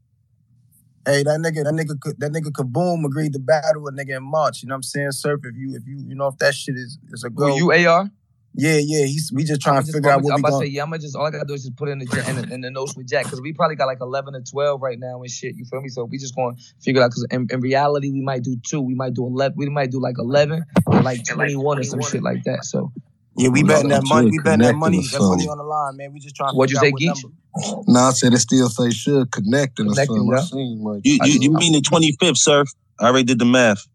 Hey, 1.06 1.22
that 1.22 1.40
nigga, 1.40 1.64
that 1.64 1.72
nigga, 1.72 2.18
that 2.18 2.32
nigga 2.32 2.50
Kaboom 2.50 3.04
agreed 3.04 3.32
to 3.34 3.38
battle 3.38 3.88
a 3.88 3.92
nigga 3.92 4.16
in 4.18 4.22
March. 4.22 4.62
You 4.62 4.68
know 4.68 4.74
what 4.74 4.78
I'm 4.78 4.82
saying, 4.82 5.12
Surf? 5.12 5.40
If 5.44 5.56
you, 5.56 5.76
if 5.76 5.86
you, 5.86 5.96
you 6.06 6.14
know, 6.14 6.28
if 6.28 6.38
that 6.38 6.54
shit 6.54 6.76
is 6.76 6.98
is 7.10 7.24
a 7.24 7.30
go. 7.30 7.46
Who, 7.48 7.56
you 7.56 7.88
AR? 7.88 8.10
Yeah, 8.56 8.78
yeah. 8.82 9.06
He's 9.06 9.32
we 9.34 9.44
just 9.44 9.60
trying 9.60 9.78
I'ma 9.78 9.86
figure 9.86 10.10
out 10.10 10.18
I'ma- 10.18 10.24
what 10.24 10.32
I'm 10.32 10.36
we 10.36 10.40
about 10.40 10.60
to 10.60 10.66
say, 10.66 10.70
yeah, 10.70 10.82
I'm 10.82 10.90
gonna 10.90 11.00
just 11.00 11.16
all 11.16 11.26
I 11.26 11.30
gotta 11.30 11.44
do 11.46 11.54
is 11.54 11.62
just 11.62 11.76
put 11.76 11.88
in 11.88 11.98
the 11.98 12.06
ja- 12.06 12.28
in 12.28 12.36
the, 12.36 12.54
in 12.54 12.60
the 12.60 12.70
notes 12.70 12.96
with 12.96 13.08
Jack 13.08 13.24
because 13.24 13.40
we 13.40 13.52
probably 13.52 13.76
got 13.76 13.86
like 13.86 13.98
11 14.00 14.34
or 14.34 14.42
12 14.42 14.80
right 14.80 14.98
now 14.98 15.20
and 15.22 15.30
shit. 15.30 15.56
You 15.56 15.64
feel 15.64 15.80
me? 15.80 15.88
So 15.88 16.04
we 16.04 16.18
just 16.18 16.36
gonna 16.36 16.56
figure 16.80 17.00
it 17.00 17.04
out 17.04 17.10
because 17.10 17.26
in, 17.30 17.48
in 17.50 17.60
reality 17.60 18.10
we 18.10 18.20
might 18.20 18.42
do 18.42 18.56
two, 18.62 18.80
we 18.80 18.94
might 18.94 19.14
do 19.14 19.26
11, 19.26 19.56
we 19.56 19.68
might 19.70 19.90
do 19.90 20.00
like 20.00 20.16
11 20.18 20.64
or 20.86 21.02
like 21.02 21.24
21 21.24 21.78
or 21.78 21.82
some 21.82 22.00
shit 22.02 22.22
like 22.22 22.44
that. 22.44 22.64
So 22.64 22.92
Yeah, 23.36 23.48
we 23.48 23.60
Yeah, 23.60 23.66
betting 23.66 23.88
that 23.88 24.04
money. 24.04 24.30
We 24.30 24.38
betting 24.38 24.60
that 24.60 24.74
money. 24.76 24.98
or 24.98 25.02
That 25.02 25.20
money 25.20 25.48
on 25.48 25.58
the 25.58 25.64
line, 25.64 25.96
man. 25.96 26.12
We 26.12 26.20
just 26.20 26.36
trying 26.36 26.52
to 26.52 26.56
What'd 26.56 26.70
you 26.72 26.78
figure 26.78 26.86
say, 26.86 26.92
out 26.92 26.98
Geach? 26.98 27.24
what 27.24 27.32
number. 27.32 27.92
No, 27.92 28.00
I 28.00 28.10
said 28.12 28.34
it 28.34 28.38
still 28.38 28.68
say 28.68 28.90
should 28.90 29.30
connecting 29.30 29.86
or 29.86 29.94
Connecting, 29.94 30.16
something. 30.16 30.78
yeah. 30.82 30.90
Like 30.90 31.00
You 31.04 31.18
you, 31.22 31.38
you 31.42 31.50
mean 31.52 31.72
the 31.72 31.80
25th, 31.80 32.36
sir? 32.36 32.64
I 33.00 33.06
already 33.06 33.24
did 33.24 33.38
the 33.38 33.44
math. 33.44 33.86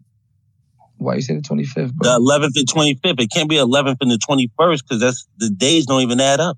Why 0.97 1.15
you 1.15 1.21
say 1.21 1.35
the 1.35 1.41
25th, 1.41 1.93
The 1.97 2.19
11th 2.19 2.57
and 2.57 2.67
25th. 2.67 3.21
It 3.21 3.31
can't 3.31 3.49
be 3.49 3.55
11th 3.55 3.97
and 4.01 4.11
the 4.11 4.19
21st 4.29 4.79
because 4.83 4.99
that's 4.99 5.27
the 5.37 5.49
days 5.49 5.85
don't 5.85 6.01
even 6.01 6.19
add 6.19 6.39
up. 6.39 6.57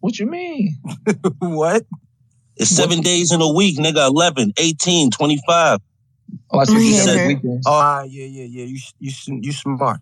What 0.00 0.18
you 0.18 0.26
mean? 0.26 0.76
what? 1.38 1.84
It's 2.56 2.70
seven 2.70 3.00
days 3.00 3.32
in 3.32 3.40
a 3.40 3.52
week, 3.52 3.78
nigga. 3.78 4.06
11, 4.08 4.52
18, 4.58 5.10
25. 5.10 5.78
Oh, 6.50 6.58
I 6.58 6.64
see 6.64 6.74
what 6.74 6.84
you 6.84 6.92
said 6.92 7.40
Yeah. 7.42 7.58
Oh, 7.66 7.72
ah, 7.72 8.02
yeah, 8.02 8.24
yeah, 8.26 8.44
yeah. 8.44 8.64
You 8.64 8.78
you 9.00 9.12
you 9.42 9.52
smart. 9.52 10.00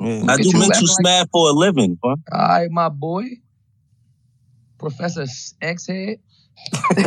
Yeah. 0.00 0.24
I 0.28 0.36
do 0.36 0.52
mental 0.52 0.86
math 1.00 1.28
for 1.32 1.50
a 1.50 1.52
living, 1.52 1.94
bro. 1.96 2.10
All 2.10 2.18
right, 2.32 2.70
my 2.70 2.88
boy. 2.88 3.24
Professor 4.78 5.26
X 5.62 5.86
head. 5.86 6.18
Yo, 6.96 7.02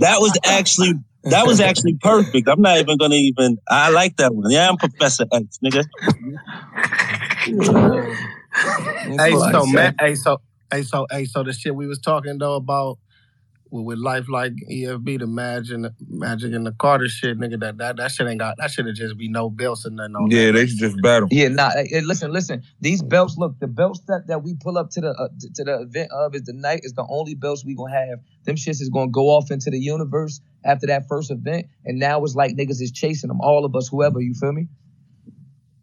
that 0.00 0.16
was 0.18 0.36
actually 0.44 0.94
that 1.24 1.46
was 1.46 1.60
actually 1.60 1.94
perfect. 1.94 2.48
I'm 2.48 2.60
not 2.60 2.78
even 2.78 2.96
gonna 2.98 3.14
even. 3.16 3.58
I 3.68 3.90
like 3.90 4.16
that 4.16 4.34
one. 4.34 4.50
Yeah, 4.50 4.68
I'm 4.68 4.76
Professor 4.76 5.26
X, 5.32 5.58
nigga. 5.64 5.84
Hey, 9.18 9.32
so 9.32 9.66
man, 9.66 9.94
hey, 10.00 10.14
so 10.14 10.40
hey, 10.72 10.82
so 10.82 11.06
hey, 11.10 11.24
so 11.24 11.42
the 11.42 11.52
shit 11.52 11.74
we 11.74 11.86
was 11.86 11.98
talking 11.98 12.38
though 12.38 12.54
about 12.54 12.98
with, 13.76 13.86
with 13.86 13.98
life 13.98 14.28
like 14.28 14.52
EFB, 14.70 15.20
the 15.20 15.26
Magic, 15.26 15.78
Magic 16.08 16.52
and 16.52 16.66
the 16.66 16.72
Carter 16.72 17.08
shit, 17.08 17.38
nigga. 17.38 17.60
That 17.60 17.78
that 17.78 17.96
that 17.96 18.10
shit 18.10 18.26
ain't 18.26 18.40
got. 18.40 18.56
That 18.58 18.70
should 18.70 18.86
have 18.86 18.94
just 18.94 19.16
be 19.16 19.28
no 19.28 19.50
belts 19.50 19.84
and 19.84 19.96
nothing 19.96 20.16
on. 20.16 20.30
Yeah, 20.30 20.46
that. 20.46 20.52
they 20.52 20.66
should 20.66 20.78
just 20.78 21.02
battle. 21.02 21.28
Yeah, 21.30 21.48
nah. 21.48 21.70
Hey, 21.70 21.86
hey, 21.90 22.00
listen, 22.00 22.32
listen. 22.32 22.62
These 22.80 23.02
belts, 23.02 23.36
look, 23.38 23.58
the 23.60 23.68
belts 23.68 24.00
that, 24.08 24.26
that 24.28 24.42
we 24.42 24.54
pull 24.54 24.78
up 24.78 24.90
to 24.90 25.00
the 25.00 25.10
uh, 25.10 25.28
to 25.54 25.64
the 25.64 25.82
event 25.82 26.10
of 26.12 26.34
is 26.34 26.42
the 26.42 26.52
night 26.52 26.80
is 26.82 26.94
the 26.94 27.06
only 27.08 27.34
belts 27.34 27.64
we 27.64 27.74
gonna 27.74 27.94
have. 27.94 28.20
Them 28.44 28.56
shits 28.56 28.80
is 28.80 28.88
gonna 28.88 29.10
go 29.10 29.26
off 29.28 29.50
into 29.50 29.70
the 29.70 29.78
universe 29.78 30.40
after 30.64 30.86
that 30.86 31.06
first 31.08 31.30
event, 31.30 31.66
and 31.84 31.98
now 31.98 32.22
it's 32.24 32.34
like 32.34 32.52
niggas 32.56 32.80
is 32.80 32.92
chasing 32.92 33.28
them, 33.28 33.40
all 33.40 33.64
of 33.64 33.74
us, 33.76 33.88
whoever. 33.88 34.20
You 34.20 34.34
feel 34.34 34.52
me? 34.52 34.68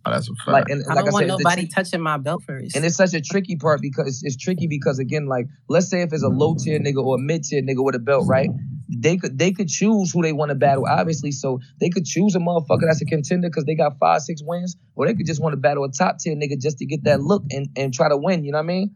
Oh, 0.05 0.11
that's 0.11 0.27
a 0.29 0.33
fact. 0.35 0.47
Like, 0.49 0.69
and, 0.69 0.81
and 0.81 0.91
I 0.91 0.95
like 0.95 1.05
don't 1.05 1.09
I 1.09 1.11
want 1.13 1.23
said, 1.23 1.29
the 1.29 1.37
nobody 1.43 1.67
tri- 1.67 1.83
touching 1.83 2.01
my 2.01 2.17
belt 2.17 2.43
first. 2.45 2.75
and 2.75 2.83
it's 2.83 2.97
such 2.97 3.13
a 3.13 3.21
tricky 3.21 3.55
part 3.55 3.81
because 3.81 4.07
it's, 4.07 4.23
it's 4.23 4.37
tricky 4.37 4.67
because 4.67 4.99
again, 4.99 5.27
like 5.27 5.45
let's 5.69 5.89
say 5.89 6.01
if 6.01 6.11
it's 6.11 6.23
a 6.23 6.27
low 6.27 6.55
tier 6.55 6.77
nigga 6.79 7.01
or 7.03 7.15
a 7.15 7.19
mid 7.19 7.43
tier 7.45 7.61
nigga 7.61 7.83
with 7.83 7.95
a 7.95 7.99
belt, 7.99 8.25
right? 8.27 8.49
They 8.89 9.15
could 9.15 9.39
they 9.39 9.51
could 9.51 9.69
choose 9.69 10.11
who 10.11 10.21
they 10.21 10.33
want 10.33 10.49
to 10.49 10.55
battle, 10.55 10.85
obviously. 10.89 11.31
So 11.31 11.59
they 11.79 11.89
could 11.89 12.05
choose 12.05 12.35
a 12.35 12.39
motherfucker 12.39 12.81
that's 12.85 13.01
a 13.01 13.05
contender 13.05 13.47
because 13.49 13.63
they 13.63 13.75
got 13.75 13.97
five 13.97 14.21
six 14.21 14.41
wins, 14.43 14.75
or 14.95 15.07
they 15.07 15.13
could 15.13 15.25
just 15.25 15.41
want 15.41 15.53
to 15.53 15.57
battle 15.57 15.85
a 15.85 15.91
top 15.91 16.19
tier 16.19 16.35
nigga 16.35 16.59
just 16.59 16.79
to 16.79 16.85
get 16.85 17.05
that 17.05 17.21
look 17.21 17.43
and, 17.51 17.69
and 17.77 17.93
try 17.93 18.09
to 18.09 18.17
win. 18.17 18.43
You 18.43 18.51
know 18.51 18.57
what 18.57 18.63
I 18.63 18.67
mean? 18.67 18.95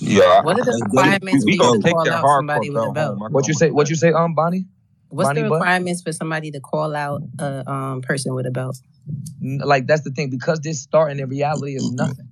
Yeah. 0.00 0.42
What 0.42 0.58
are 0.58 0.64
the 0.64 0.80
requirements 0.84 1.44
we 1.44 1.56
for 1.56 1.64
gonna 1.64 1.76
you 1.76 1.82
take 1.82 1.92
call 1.94 2.04
that 2.04 2.12
out 2.14 2.26
somebody 2.38 2.70
with 2.70 2.78
a 2.78 2.80
belt 2.80 2.94
belt? 2.94 3.18
home. 3.18 3.22
I 3.22 3.28
What 3.28 3.46
you 3.48 3.54
say? 3.54 3.70
What 3.70 3.88
you 3.88 3.96
say, 3.96 4.12
um, 4.12 4.34
Bonnie? 4.34 4.66
What's 5.08 5.28
Bonnie 5.28 5.42
the 5.42 5.48
Butt? 5.48 5.60
requirements 5.60 6.02
for 6.02 6.12
somebody 6.12 6.50
to 6.50 6.60
call 6.60 6.96
out 6.96 7.22
a 7.38 7.70
um, 7.70 8.00
person 8.00 8.34
with 8.34 8.46
a 8.46 8.50
belt? 8.50 8.78
N- 9.42 9.60
Like 9.64 9.86
that's 9.86 10.02
the 10.02 10.10
thing 10.10 10.30
because 10.30 10.60
this 10.60 10.82
starting 10.82 11.18
in 11.20 11.28
reality 11.28 11.74
is 11.76 11.90
nothing. 11.90 12.30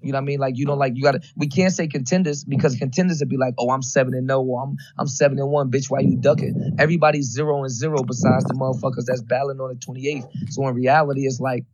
You 0.00 0.12
know 0.12 0.18
what 0.18 0.22
I 0.22 0.26
mean? 0.26 0.38
Like 0.40 0.58
you 0.58 0.66
don't 0.66 0.78
like 0.78 0.94
you 0.96 1.02
gotta. 1.02 1.20
We 1.36 1.48
can't 1.48 1.72
say 1.72 1.88
contenders 1.88 2.44
because 2.44 2.76
contenders 2.76 3.20
would 3.20 3.28
be 3.30 3.36
like, 3.36 3.54
oh, 3.58 3.70
I'm 3.70 3.82
seven 3.82 4.14
and 4.14 4.26
no, 4.28 4.42
or 4.42 4.62
I'm 4.62 4.76
I'm 4.98 5.08
seven 5.08 5.38
and 5.40 5.50
one, 5.50 5.70
bitch. 5.70 5.90
Why 5.90 6.00
you 6.00 6.16
ducking? 6.16 6.76
Everybody's 6.78 7.32
zero 7.32 7.62
and 7.64 7.70
zero 7.72 8.04
besides 8.04 8.46
the 8.46 8.54
motherfuckers 8.54 9.06
that's 9.06 9.22
battling 9.22 9.60
on 9.60 9.70
the 9.70 9.76
28th. 9.76 10.52
So 10.52 10.68
in 10.68 10.74
reality, 10.76 11.22
it's 11.26 11.40
like 11.40 11.64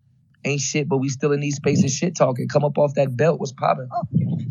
ain't 0.45 0.61
shit, 0.61 0.89
but 0.89 0.99
we 0.99 1.11
still 1.11 1.33
in 1.33 1.41
these 1.41 1.57
spaces 1.57 1.95
shit 1.95 2.17
talking. 2.17 2.49
Come 2.49 2.65
up 2.65 2.79
off 2.79 2.95
that 2.95 3.17
belt, 3.17 3.41
what's 3.41 3.53
popping? 3.53 3.89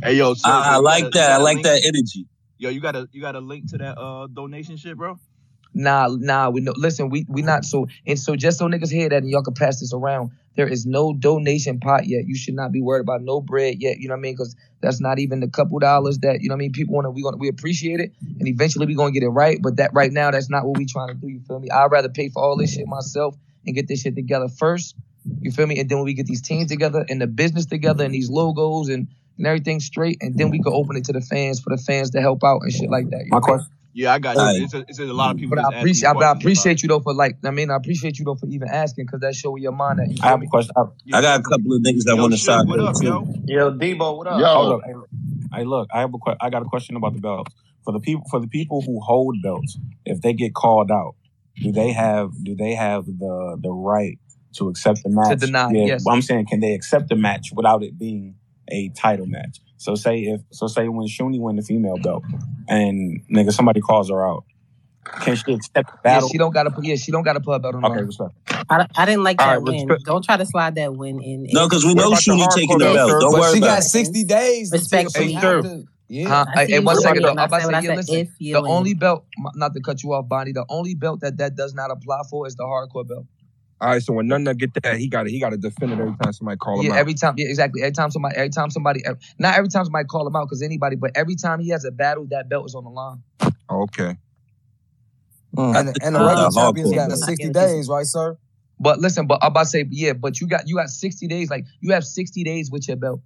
Hey 0.03 0.15
yo, 0.15 0.33
sir, 0.35 0.51
I, 0.51 0.75
I 0.75 0.77
like 0.77 1.01
got 1.01 1.15
a- 1.15 1.17
you 1.17 1.21
that. 1.21 1.31
I 1.31 1.37
like 1.37 1.55
link? 1.55 1.63
that 1.63 1.81
energy. 1.85 2.27
Yo, 2.59 2.69
you 2.69 2.81
got 2.81 2.95
a 2.95 3.09
you 3.11 3.21
got 3.21 3.35
a 3.35 3.41
link 3.41 3.69
to 3.71 3.77
that 3.79 3.97
uh 3.99 4.27
donation 4.27 4.77
shit, 4.77 4.97
bro? 4.97 5.19
Nah, 5.73 6.07
nah, 6.09 6.49
we 6.49 6.61
know. 6.61 6.73
Listen, 6.75 7.09
we 7.09 7.25
we 7.27 7.41
not 7.41 7.65
so 7.65 7.87
and 8.05 8.19
so. 8.19 8.35
Just 8.35 8.59
so 8.59 8.67
niggas 8.67 8.91
hear 8.91 9.09
that, 9.09 9.23
and 9.23 9.29
y'all 9.29 9.43
can 9.43 9.53
pass 9.53 9.79
this 9.79 9.93
around. 9.93 10.31
There 10.55 10.67
is 10.67 10.85
no 10.85 11.13
donation 11.13 11.79
pot 11.79 12.05
yet. 12.05 12.27
You 12.27 12.35
should 12.35 12.53
not 12.53 12.71
be 12.71 12.79
worried 12.81 13.01
about 13.01 13.23
no 13.23 13.41
bread 13.41 13.81
yet. 13.81 13.97
You 13.97 14.07
know 14.07 14.13
what 14.13 14.19
I 14.19 14.21
mean? 14.21 14.33
Because 14.33 14.55
that's 14.81 15.01
not 15.01 15.17
even 15.17 15.39
the 15.39 15.47
couple 15.47 15.79
dollars 15.79 16.19
that 16.19 16.41
you 16.41 16.49
know 16.49 16.53
what 16.53 16.57
I 16.57 16.59
mean. 16.59 16.73
People 16.73 16.93
want 16.93 17.05
to 17.05 17.11
we 17.11 17.23
gonna 17.23 17.37
we 17.37 17.47
appreciate 17.47 17.99
it, 17.99 18.13
and 18.39 18.47
eventually 18.47 18.85
we 18.85 18.93
gonna 18.93 19.11
get 19.11 19.23
it 19.23 19.29
right. 19.29 19.59
But 19.61 19.77
that 19.77 19.91
right 19.93 20.11
now, 20.11 20.29
that's 20.29 20.49
not 20.49 20.65
what 20.65 20.77
we 20.77 20.85
trying 20.85 21.07
to 21.07 21.15
do. 21.15 21.27
You 21.27 21.39
feel 21.47 21.59
me? 21.59 21.69
I'd 21.71 21.91
rather 21.91 22.09
pay 22.09 22.29
for 22.29 22.43
all 22.43 22.55
this 22.55 22.73
shit 22.73 22.87
myself 22.87 23.35
and 23.65 23.73
get 23.73 23.87
this 23.87 24.01
shit 24.01 24.15
together 24.15 24.49
first. 24.49 24.95
You 25.41 25.51
feel 25.51 25.65
me? 25.65 25.79
And 25.79 25.89
then 25.89 25.97
when 25.97 26.05
we 26.05 26.13
get 26.13 26.27
these 26.27 26.41
teams 26.41 26.69
together 26.69 27.05
and 27.09 27.21
the 27.21 27.27
business 27.27 27.65
together 27.65 28.03
and 28.03 28.13
these 28.13 28.29
logos 28.29 28.89
and 28.89 29.07
and 29.37 29.47
everything 29.47 29.79
straight, 29.79 30.19
and 30.21 30.37
then 30.37 30.51
we 30.51 30.59
can 30.61 30.71
open 30.73 30.95
it 30.95 31.05
to 31.05 31.13
the 31.13 31.21
fans 31.21 31.59
for 31.59 31.75
the 31.75 31.81
fans 31.81 32.11
to 32.11 32.21
help 32.21 32.43
out 32.43 32.61
and 32.61 32.71
shit 32.71 32.91
like 32.91 33.09
that. 33.09 33.25
You 33.25 33.31
know 33.31 33.39
what 33.39 33.49
I 33.49 33.57
mean? 33.57 33.65
Yeah, 33.93 34.13
I 34.13 34.19
got 34.19 34.37
Alright. 34.37 34.57
you. 34.57 34.63
It's 34.65 34.73
a, 34.73 34.79
it's 34.87 34.99
a 34.99 35.03
lot 35.05 35.31
of 35.31 35.37
mm, 35.37 35.41
people 35.41 35.55
But 35.55 35.61
just 35.61 35.71
I 35.71 35.75
asking 35.75 35.79
appreciate, 35.81 36.09
me 36.09 36.13
but 36.19 36.23
I 36.25 36.31
appreciate 36.31 36.83
you 36.83 36.89
though 36.89 36.99
for 36.99 37.13
like, 37.13 37.37
I 37.45 37.51
mean, 37.51 37.71
I 37.71 37.75
appreciate 37.75 38.19
you 38.19 38.25
though 38.25 38.35
for 38.35 38.47
even 38.47 38.67
asking 38.69 39.05
because 39.05 39.21
that 39.21 39.35
show 39.35 39.55
your 39.55 39.71
mind 39.71 39.99
at. 39.99 40.09
You 40.11 40.19
I 40.23 40.27
have 40.29 40.39
me? 40.39 40.47
a 40.47 40.49
question. 40.49 40.71
I 41.13 41.21
got 41.21 41.39
a 41.39 41.43
couple 41.43 41.73
of 41.73 41.81
niggas 41.83 42.03
that 42.05 42.17
want 42.17 42.33
to 42.33 42.39
side 42.39 42.65
what 42.67 42.79
up, 42.79 42.95
too. 42.95 43.05
yo? 43.05 43.27
Yo, 43.47 43.71
Debo, 43.71 44.17
what 44.17 44.27
up? 44.27 44.41
Hold 44.41 44.73
up. 44.73 44.81
Hey, 44.85 44.93
hey, 45.59 45.65
look, 45.65 45.89
I 45.93 45.99
have 46.01 46.13
a 46.13 46.17
que- 46.17 46.37
I 46.41 46.49
got 46.49 46.61
a 46.63 46.65
question 46.65 46.95
about 46.95 47.13
the 47.13 47.19
belts. 47.21 47.53
For 47.85 47.91
the 47.93 47.99
people 47.99 48.23
for 48.31 48.39
the 48.39 48.47
people 48.47 48.81
who 48.81 48.99
hold 49.01 49.35
belts, 49.43 49.77
if 50.05 50.21
they 50.21 50.33
get 50.33 50.53
called 50.53 50.91
out, 50.91 51.15
do 51.61 51.71
they 51.71 51.91
have 51.91 52.31
do 52.43 52.55
they 52.55 52.73
have 52.75 53.05
the 53.05 53.57
the 53.61 53.71
right 53.71 54.17
to 54.57 54.69
accept 54.69 55.03
the 55.03 55.09
match? 55.09 55.39
To 55.39 55.45
deny, 55.47 55.69
Yeah, 55.71 55.87
yes. 55.87 56.03
well, 56.05 56.15
I'm 56.15 56.21
saying 56.21 56.47
can 56.47 56.61
they 56.61 56.73
accept 56.73 57.09
the 57.09 57.15
match 57.15 57.49
without 57.53 57.83
it 57.83 57.99
being 57.99 58.35
a 58.71 58.89
title 58.97 59.25
match? 59.27 59.59
So 59.83 59.95
say 59.95 60.19
if 60.21 60.41
so 60.51 60.67
say 60.67 60.87
when 60.87 61.07
Shuni 61.07 61.39
win 61.39 61.57
the 61.57 61.61
female 61.61 61.97
belt 61.97 62.23
and 62.69 63.21
nigga 63.29 63.51
somebody 63.51 63.81
calls 63.81 64.09
her 64.09 64.25
out, 64.25 64.45
can 65.19 65.35
she 65.35 65.53
accept 65.53 65.91
the 66.03 66.09
Yeah, 66.09 66.21
she 66.27 66.37
don't 66.37 66.53
gotta 66.53 66.71
put. 66.71 66.85
Yeah, 66.85 66.95
she 66.95 67.11
don't 67.11 67.23
gotta 67.23 67.41
put 67.41 67.51
a 67.51 67.59
belt 67.59 67.75
on. 67.75 67.83
Okay, 67.83 67.99
her. 67.99 68.05
respect. 68.05 68.31
I, 68.69 68.87
I 68.95 69.05
didn't 69.05 69.23
like 69.25 69.39
All 69.39 69.47
that 69.47 69.53
right, 69.55 69.61
win. 69.61 69.89
respect- 69.89 70.05
Don't 70.05 70.23
try 70.23 70.37
to 70.37 70.45
slide 70.45 70.75
that 70.75 70.95
win 70.95 71.21
in. 71.21 71.47
No, 71.51 71.67
because 71.67 71.85
we 71.85 71.93
know 71.95 72.07
about 72.07 72.23
the 72.23 72.31
Shuni 72.31 72.55
taking 72.55 72.77
the 72.77 72.85
belt? 72.85 72.95
belt. 72.95 73.21
Don't 73.21 73.31
But 73.33 73.41
worry 73.41 73.53
she 73.55 73.59
about 73.59 73.67
got 73.67 73.79
it. 73.79 73.89
60 73.89 74.23
days 74.23 74.71
to 74.71 74.77
take 74.87 75.15
Hey, 75.15 75.33
sir. 75.33 75.83
Yeah. 76.07 76.29
Huh? 76.29 76.45
I 76.47 76.59
Hey, 76.61 76.65
see 76.67 76.71
hey, 76.73 76.79
you 76.79 76.85
one 76.85 76.95
doing 76.95 77.03
second 77.03 77.17
it, 77.17 77.21
though. 77.25 77.31
I'm 77.31 77.39
about 77.39 77.57
to 77.59 77.65
say, 77.65 77.81
yeah, 77.83 77.95
listen. 77.95 78.15
if 78.19 78.29
The 78.39 78.61
only 78.61 78.93
belt, 78.93 79.25
not 79.55 79.73
to 79.73 79.81
cut 79.81 80.01
you 80.03 80.13
off, 80.13 80.29
Bonnie. 80.29 80.53
The 80.53 80.65
only 80.69 80.95
belt 80.95 81.19
that 81.21 81.37
that 81.37 81.55
does 81.55 81.73
not 81.73 81.91
apply 81.91 82.21
for 82.29 82.47
is 82.47 82.55
the 82.55 82.63
hardcore 82.63 83.07
belt. 83.07 83.25
All 83.83 83.89
right, 83.89 84.01
so 84.01 84.13
when 84.13 84.27
none 84.27 84.47
of 84.47 84.57
get 84.57 84.73
that, 84.81 84.97
he 84.97 85.09
got 85.09 85.23
to 85.23 85.29
he 85.29 85.41
got 85.41 85.49
to 85.49 85.57
defend 85.57 85.91
it 85.91 85.99
every 85.99 86.15
time 86.23 86.31
somebody 86.31 86.57
call 86.57 86.79
him 86.79 86.85
Yeah, 86.85 86.93
out. 86.93 86.99
every 86.99 87.13
time. 87.15 87.33
Yeah, 87.37 87.47
exactly. 87.49 87.81
Every 87.81 87.91
time 87.91 88.11
somebody, 88.11 88.37
every 88.37 88.49
time 88.49 88.69
somebody, 88.69 89.05
ev- 89.05 89.17
not 89.39 89.57
every 89.57 89.67
time 89.69 89.83
somebody 89.83 90.05
call 90.05 90.25
him 90.25 90.37
out 90.37 90.45
because 90.45 90.61
anybody, 90.61 90.95
but 90.95 91.11
every 91.15 91.35
time 91.35 91.59
he 91.59 91.67
has 91.69 91.83
a 91.83 91.91
battle, 91.91 92.25
that 92.31 92.47
belt 92.47 92.65
is 92.65 92.75
on 92.75 92.85
the 92.85 92.89
line. 92.89 93.21
Okay. 93.69 94.15
And, 95.57 95.89
the- 95.89 95.99
and 96.01 96.15
the 96.15 96.21
Uh, 96.21 96.27
regular 96.27 96.49
hardcore 96.49 96.53
champions 96.67 96.91
got 96.93 97.07
belt. 97.09 97.19
60 97.19 97.49
days, 97.49 97.89
right, 97.89 98.05
sir? 98.05 98.37
But 98.79 98.99
listen, 98.99 99.27
but 99.27 99.39
I'm 99.41 99.49
about 99.51 99.63
to 99.63 99.69
say, 99.69 99.85
yeah, 99.91 100.13
but 100.13 100.39
you 100.39 100.47
got 100.47 100.65
you 100.67 100.75
got 100.77 100.89
60 100.89 101.27
days. 101.27 101.49
Like 101.49 101.65
you 101.81 101.91
have 101.91 102.05
60 102.05 102.41
days 102.45 102.71
with 102.71 102.87
your 102.87 102.95
belt. 102.97 103.21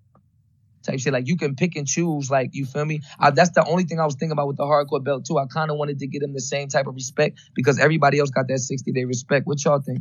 Type 0.83 0.99
shit. 0.99 1.13
Like 1.13 1.27
you 1.27 1.37
can 1.37 1.55
pick 1.55 1.75
and 1.75 1.85
choose. 1.87 2.31
Like 2.31 2.49
you 2.53 2.65
feel 2.65 2.85
me? 2.85 3.01
I, 3.19 3.29
that's 3.31 3.51
the 3.51 3.63
only 3.65 3.83
thing 3.83 3.99
I 3.99 4.05
was 4.05 4.15
thinking 4.15 4.31
about 4.31 4.47
with 4.47 4.57
the 4.57 4.63
hardcore 4.63 5.03
belt 5.03 5.25
too. 5.25 5.37
I 5.37 5.45
kind 5.45 5.69
of 5.69 5.77
wanted 5.77 5.99
to 5.99 6.07
get 6.07 6.23
him 6.23 6.33
the 6.33 6.41
same 6.41 6.67
type 6.67 6.87
of 6.87 6.95
respect 6.95 7.39
because 7.55 7.77
everybody 7.79 8.19
else 8.19 8.29
got 8.31 8.47
that 8.47 8.59
60 8.59 8.91
day 8.91 9.05
respect. 9.05 9.45
What 9.45 9.63
y'all 9.63 9.81
think? 9.81 9.99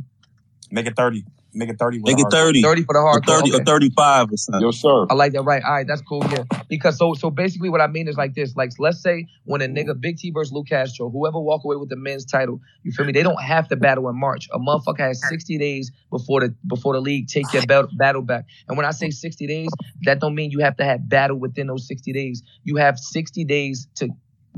Make 0.71 0.85
it 0.87 0.95
30. 0.95 1.25
Make 1.53 1.69
it 1.69 1.79
30 1.79 1.99
Make 1.99 2.19
it 2.19 2.27
30. 2.29 2.61
30 2.61 2.83
for 2.83 2.93
the 2.93 2.99
Or 2.99 3.19
hardcore. 3.19 3.39
30 3.39 3.53
or 3.55 3.63
35 3.63 4.31
or 4.31 4.37
something. 4.37 4.61
Yo, 4.61 4.71
sir. 4.71 5.07
I 5.09 5.13
like 5.15 5.31
that. 5.33 5.41
Right. 5.43 5.63
All 5.63 5.73
right. 5.73 5.87
That's 5.87 6.01
cool. 6.01 6.23
Yeah. 6.29 6.43
Because 6.69 6.97
so 6.97 7.13
so 7.15 7.31
basically 7.31 7.69
what 7.69 7.81
I 7.81 7.87
mean 7.87 8.07
is 8.07 8.15
like 8.15 8.35
this. 8.35 8.55
Like 8.55 8.71
let's 8.77 9.01
say 9.01 9.25
when 9.45 9.61
a 9.61 9.67
nigga 9.67 9.99
Big 9.99 10.17
T 10.17 10.29
versus 10.29 10.51
Luke 10.53 10.67
Castro, 10.67 11.09
whoever 11.09 11.39
walk 11.39 11.63
away 11.63 11.77
with 11.77 11.89
the 11.89 11.95
men's 11.95 12.25
title, 12.25 12.59
you 12.83 12.91
feel 12.91 13.05
me? 13.05 13.11
They 13.11 13.23
don't 13.23 13.41
have 13.41 13.67
to 13.69 13.75
battle 13.75 14.07
in 14.09 14.19
March. 14.19 14.47
A 14.53 14.59
motherfucker 14.59 14.99
has 14.99 15.21
60 15.27 15.57
days 15.57 15.91
before 16.11 16.41
the 16.41 16.53
before 16.67 16.93
the 16.93 17.01
league 17.01 17.27
take 17.27 17.51
your 17.53 17.65
belt, 17.65 17.89
battle 17.97 18.21
back. 18.21 18.45
And 18.67 18.77
when 18.77 18.85
I 18.85 18.91
say 18.91 19.09
60 19.09 19.47
days, 19.47 19.69
that 20.03 20.19
don't 20.19 20.35
mean 20.35 20.51
you 20.51 20.59
have 20.59 20.77
to 20.77 20.83
have 20.83 21.07
battle 21.09 21.37
within 21.39 21.67
those 21.67 21.87
60 21.87 22.13
days. 22.13 22.43
You 22.65 22.75
have 22.75 22.99
60 22.99 23.45
days 23.45 23.87
to 23.95 24.09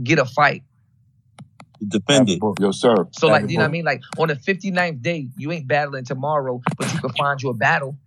get 0.04 0.20
a 0.20 0.26
fight. 0.26 0.64
To 1.80 1.86
defend 1.86 2.30
it. 2.30 2.40
Yo, 2.60 2.72
sir. 2.72 3.08
So 3.12 3.28
like, 3.28 3.50
you 3.50 3.58
know 3.58 3.64
what 3.64 3.70
I 3.70 3.72
mean? 3.72 3.86
Like 3.86 4.02
on 4.18 4.28
the 4.28 4.36
59th 4.36 5.02
day, 5.02 5.30
you 5.38 5.52
ain't 5.52 5.68
battling 5.68 6.06
tomorrow, 6.06 6.62
but 6.78 6.94
you 6.94 7.00
can 7.00 7.10
find 7.14 7.42
you 7.42 7.50
a 7.50 7.54
battle. 7.54 7.98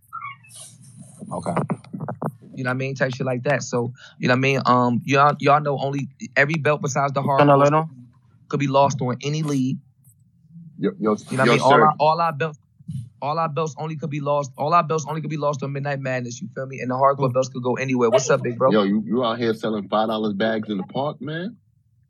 Okay. 1.33 1.55
You 2.55 2.65
know 2.65 2.69
what 2.71 2.75
I 2.75 2.79
mean? 2.79 2.95
Type 2.95 3.15
shit 3.15 3.27
like 3.27 3.45
that. 3.45 3.63
So, 3.63 3.93
you 4.19 4.29
know 4.29 4.33
what 4.35 4.39
I 4.39 4.41
mean? 4.41 4.61
Um, 4.67 5.03
y'all 5.05 5.35
y'all 5.41 5.61
know 5.61 5.79
only 5.79 6.09
every 6.37 6.55
belt 6.55 6.83
besides 6.83 7.13
the 7.13 7.23
hard 7.23 7.39
Turn 7.41 7.49
that 7.49 7.57
light 7.57 7.73
on. 7.73 7.89
could 8.49 8.61
be 8.61 8.67
lost 8.67 9.01
on 9.01 9.17
any 9.23 9.43
league. 9.43 9.79
Yo, 10.79 10.91
yo, 10.99 11.17
You 11.31 11.37
know 11.39 11.39
what 11.39 11.41
I 11.41 11.45
yo, 11.45 11.53
mean? 11.53 11.61
All 11.61 11.71
sir. 11.71 11.83
our 11.83 11.95
all 11.99 12.21
our 12.21 12.33
belts 12.33 12.59
all 13.23 13.39
our 13.39 13.49
belts 13.49 13.75
only 13.79 13.97
could 13.97 14.11
be 14.11 14.21
lost. 14.21 14.51
All 14.59 14.75
our 14.75 14.83
belts 14.83 15.07
only 15.09 15.21
could 15.21 15.31
be 15.31 15.37
lost 15.37 15.63
on 15.63 15.73
Midnight 15.73 16.01
Madness. 16.01 16.43
You 16.43 16.49
feel 16.55 16.67
me? 16.67 16.81
And 16.81 16.91
the 16.91 16.97
hardcore 16.97 17.33
belts 17.33 17.49
could 17.49 17.63
go 17.63 17.75
anywhere. 17.75 18.11
What's 18.11 18.29
up, 18.29 18.43
big 18.43 18.59
bro? 18.59 18.73
Yo, 18.73 18.83
you, 18.83 19.03
you 19.07 19.25
out 19.25 19.39
here 19.39 19.55
selling 19.55 19.89
five 19.89 20.09
dollars 20.09 20.35
bags 20.35 20.69
in 20.69 20.77
the 20.77 20.83
park, 20.83 21.23
man? 21.23 21.57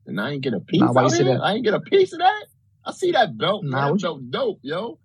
And 0.06 0.20
I 0.20 0.30
ain't 0.32 0.42
get 0.42 0.54
a 0.54 0.60
piece 0.60 0.80
Nah, 0.80 0.92
why 0.92 1.02
you 1.04 1.24
that? 1.24 1.40
I 1.42 1.54
ain't 1.54 1.64
get 1.64 1.74
a 1.74 1.80
piece 1.80 2.12
of 2.12 2.18
that. 2.18 2.44
I 2.84 2.92
see 2.92 3.12
that 3.12 3.36
belt, 3.38 3.64
Nah. 3.64 3.92
That 3.92 4.00
belt 4.02 4.30
dope, 4.30 4.58
yo. 4.62 4.98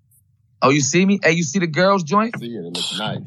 Oh, 0.62 0.70
you 0.70 0.82
see 0.82 1.06
me? 1.06 1.20
Hey, 1.24 1.34
you 1.34 1.44
see 1.44 1.60
the 1.60 1.68
girls 1.68 2.04
joint? 2.04 2.38
See 2.40 2.48
it, 2.48 2.60
it 2.66 2.74
looks 2.74 2.98
nice. 2.98 3.22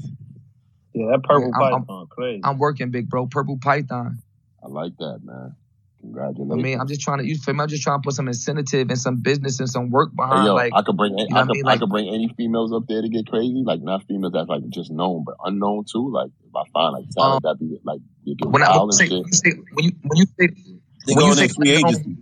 Yeah, 0.92 1.06
that 1.12 1.22
purple 1.22 1.52
Yeah, 1.54 1.64
I'm- 1.66 1.82
python, 1.84 2.06
crazy. 2.10 2.40
I'm 2.42 2.58
working, 2.58 2.90
big 2.90 3.08
bro. 3.08 3.26
Purple 3.28 3.58
Python. 3.62 4.18
I 4.62 4.66
like 4.68 4.96
that, 4.98 5.20
man. 5.22 5.54
Congratulations. 6.00 6.52
I 6.52 6.56
mean, 6.62 6.80
I'm 6.80 6.88
just 6.88 7.02
trying 7.02 7.18
to. 7.18 7.26
You 7.26 7.36
feel 7.36 7.54
me? 7.54 7.60
I'm 7.60 7.68
just 7.68 7.82
trying 7.82 8.00
to 8.00 8.02
put 8.02 8.14
some 8.14 8.26
incentive 8.26 8.88
and 8.90 8.98
some 8.98 9.16
business 9.20 9.60
and 9.60 9.68
some 9.68 9.90
work 9.90 10.10
Hey, 10.10 10.16
behind. 10.16 10.46
yo, 10.46 10.54
like, 10.54 10.72
I 10.74 10.82
could 10.82 10.96
bring 10.96 11.16
you 11.16 11.28
know 11.28 11.36
I 11.36 11.40
what 11.40 11.42
I 11.42 11.46
could 11.46 11.52
mean? 11.52 11.68
I 11.68 11.76
could 11.76 11.90
bring 11.90 12.08
any 12.08 12.32
females 12.36 12.72
up 12.72 12.84
there 12.88 13.02
to 13.02 13.08
get 13.08 13.26
crazy. 13.28 13.62
Like 13.64 13.82
not 13.82 14.04
females 14.08 14.32
that's 14.32 14.48
like 14.48 14.66
just 14.70 14.90
known, 14.90 15.24
but 15.24 15.36
unknown 15.44 15.84
too. 15.90 16.10
Like 16.10 16.30
if 16.42 16.56
I 16.56 16.62
find 16.72 16.94
like 16.94 17.04
talent 17.10 17.42
that'd 17.44 17.58
be 17.58 17.78
like 17.84 18.00
you 18.24 18.34
get 18.34 18.46
Um, 18.46 18.52
when 18.52 18.62
I 18.62 18.70
wild 18.70 18.88
when 18.88 18.88
and 18.88 18.94
say, 18.94 19.06
shit. 19.08 19.22
when 19.22 19.28
you 19.28 19.32
say 19.32 19.52
when 19.74 19.84
you 19.84 19.92
when 20.08 20.16
you 20.16 20.26
say 20.40 20.79
They 21.06 21.14
when 21.14 21.26
you 21.26 21.34
say 21.34 21.48
free 21.48 21.74
unknown, 21.74 21.90
agency. 21.90 22.16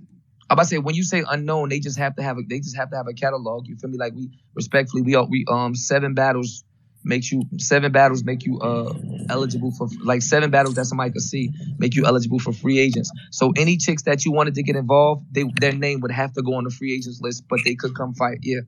I'm 0.51 0.55
about 0.55 0.63
to 0.63 0.69
say 0.69 0.79
when 0.79 0.95
you 0.95 1.05
say 1.05 1.25
unknown, 1.29 1.69
they 1.69 1.81
just 1.81 1.99
have 1.99 2.17
to 2.17 2.23
have 2.23 2.39
a 2.39 2.43
they 2.49 2.61
just 2.61 2.77
have 2.77 2.91
to 2.91 2.97
have 2.97 3.07
a 3.09 3.15
catalog. 3.15 3.67
You 3.67 3.77
feel 3.77 3.91
me? 3.91 3.99
Like 3.99 4.15
we 4.15 4.31
respectfully, 4.55 5.03
we 5.03 5.15
are 5.15 5.25
we 5.25 5.45
um 5.51 5.75
seven 5.75 6.15
battles 6.15 6.65
makes 7.05 7.31
you 7.31 7.43
seven 7.59 7.93
battles 7.93 8.25
make 8.25 8.45
you 8.45 8.59
uh 8.61 8.93
eligible 9.31 9.71
for 9.73 9.89
like 10.05 10.21
seven 10.21 10.51
battles 10.51 10.75
that 10.75 10.85
somebody 10.85 11.11
could 11.13 11.23
see 11.23 11.51
make 11.79 11.95
you 11.95 12.07
eligible 12.07 12.39
for 12.39 12.53
free 12.53 12.79
agents. 12.79 13.11
So 13.31 13.53
any 13.57 13.77
chicks 13.77 14.03
that 14.03 14.25
you 14.25 14.33
wanted 14.33 14.55
to 14.55 14.63
get 14.63 14.77
involved, 14.77 15.25
they 15.31 15.45
their 15.61 15.73
name 15.73 16.01
would 16.01 16.13
have 16.13 16.33
to 16.35 16.43
go 16.43 16.55
on 16.55 16.65
the 16.65 16.71
free 16.71 16.95
agents 16.95 17.21
list, 17.21 17.45
but 17.49 17.61
they 17.65 17.75
could 17.75 17.95
come 17.95 18.15
fight. 18.15 18.39
Yeah. 18.43 18.61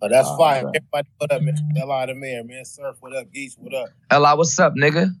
Oh, 0.00 0.08
that's 0.08 0.28
fine. 0.36 0.64
okay. 0.64 0.78
Everybody, 0.78 1.08
what 1.18 1.32
up, 1.32 1.42
man? 1.42 1.72
L.I. 1.76 2.06
the 2.06 2.14
mayor, 2.14 2.42
man. 2.42 2.64
Surf, 2.64 2.96
what 2.98 3.14
up? 3.14 3.30
Geese, 3.32 3.56
what 3.56 3.72
up? 3.72 3.90
Ella, 4.10 4.36
what's 4.36 4.58
up, 4.58 4.74
nigga? 4.74 5.14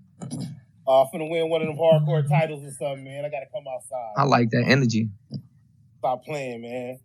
Uh, 0.86 1.04
finna 1.14 1.30
win 1.30 1.48
one 1.48 1.62
of 1.62 1.68
them 1.68 1.76
hardcore 1.76 2.28
titles 2.28 2.64
or 2.64 2.70
something, 2.72 3.04
man. 3.04 3.24
I 3.24 3.28
gotta 3.30 3.46
come 3.52 3.64
outside. 3.72 4.14
I 4.16 4.24
like 4.24 4.50
that 4.50 4.64
energy. 4.66 5.08
Stop 5.98 6.24
playing, 6.24 6.62
man. 6.62 6.98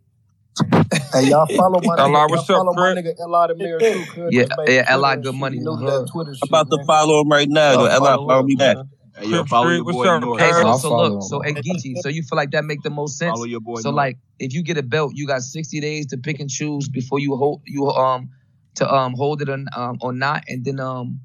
Hey, 1.14 1.24
y'all 1.30 1.46
follow 1.56 1.80
my 1.82 1.96
Ella, 1.98 2.10
nigga. 2.10 2.14
Y'all 2.14 2.30
what's 2.30 2.50
up, 2.50 2.58
follow 2.58 2.74
my 2.74 2.90
nigga 2.90 3.14
L.I. 3.20 3.48
the 3.48 3.56
mayor 3.56 3.80
too. 3.80 4.06
Cause 4.16 4.32
Yeah, 4.32 4.44
yeah, 4.66 4.84
Twitter 4.84 4.90
Ella, 4.90 5.14
and 5.14 5.24
good 5.24 5.36
money 5.36 5.58
He 5.58 5.60
in 5.60 5.66
new 5.66 5.78
to 5.78 5.86
that. 5.86 6.08
Twitter 6.12 6.32
I'm 6.32 6.36
shit, 6.38 6.50
about 6.50 6.72
to 6.72 6.84
follow 6.86 7.22
him 7.22 7.30
right 7.30 7.48
now. 7.50 7.74
Y'all 7.74 8.00
follow 8.00 8.28
follow 8.28 8.44
me 8.44 8.56
back. 8.56 8.78
man. 8.78 8.90
Hey, 9.16 9.26
yo, 9.28 9.38
Crip 9.38 9.48
follow 9.50 9.66
Street, 9.66 9.76
your 9.78 9.86
what's 9.86 9.98
boy 9.98 10.08
up, 10.08 10.22
North. 10.22 10.42
Hey, 10.42 10.52
so 10.52 10.78
so 10.78 10.96
look, 10.96 11.24
so 11.24 11.42
him. 11.42 11.56
hey 11.56 11.62
Geechi, 11.62 11.98
so 11.98 12.10
you 12.10 12.24
feel 12.24 12.38
like 12.38 12.52
that 12.52 12.66
make 12.66 12.82
the 12.84 12.90
most 12.90 13.18
sense? 13.18 13.32
Follow 13.34 13.46
your 13.46 13.62
boy 13.62 13.82
So 13.82 13.90
North. 13.90 13.96
like 13.96 14.18
if 14.40 14.54
you 14.54 14.64
get 14.64 14.78
a 14.78 14.84
belt, 14.84 15.14
you 15.16 15.28
got 15.28 15.42
60 15.42 15.80
days 15.80 16.08
to 16.08 16.18
pick 16.18 16.40
and 16.40 16.50
choose 16.50 16.88
before 16.90 17.20
you 17.20 17.36
hold 17.36 17.62
you 17.66 17.88
um 17.88 18.30
to 18.76 18.94
um 18.94 19.14
hold 19.16 19.42
it 19.42 19.50
or, 19.50 19.58
um, 19.76 19.98
or 20.02 20.14
not, 20.14 20.44
and 20.48 20.64
then 20.66 20.80
um 20.80 21.22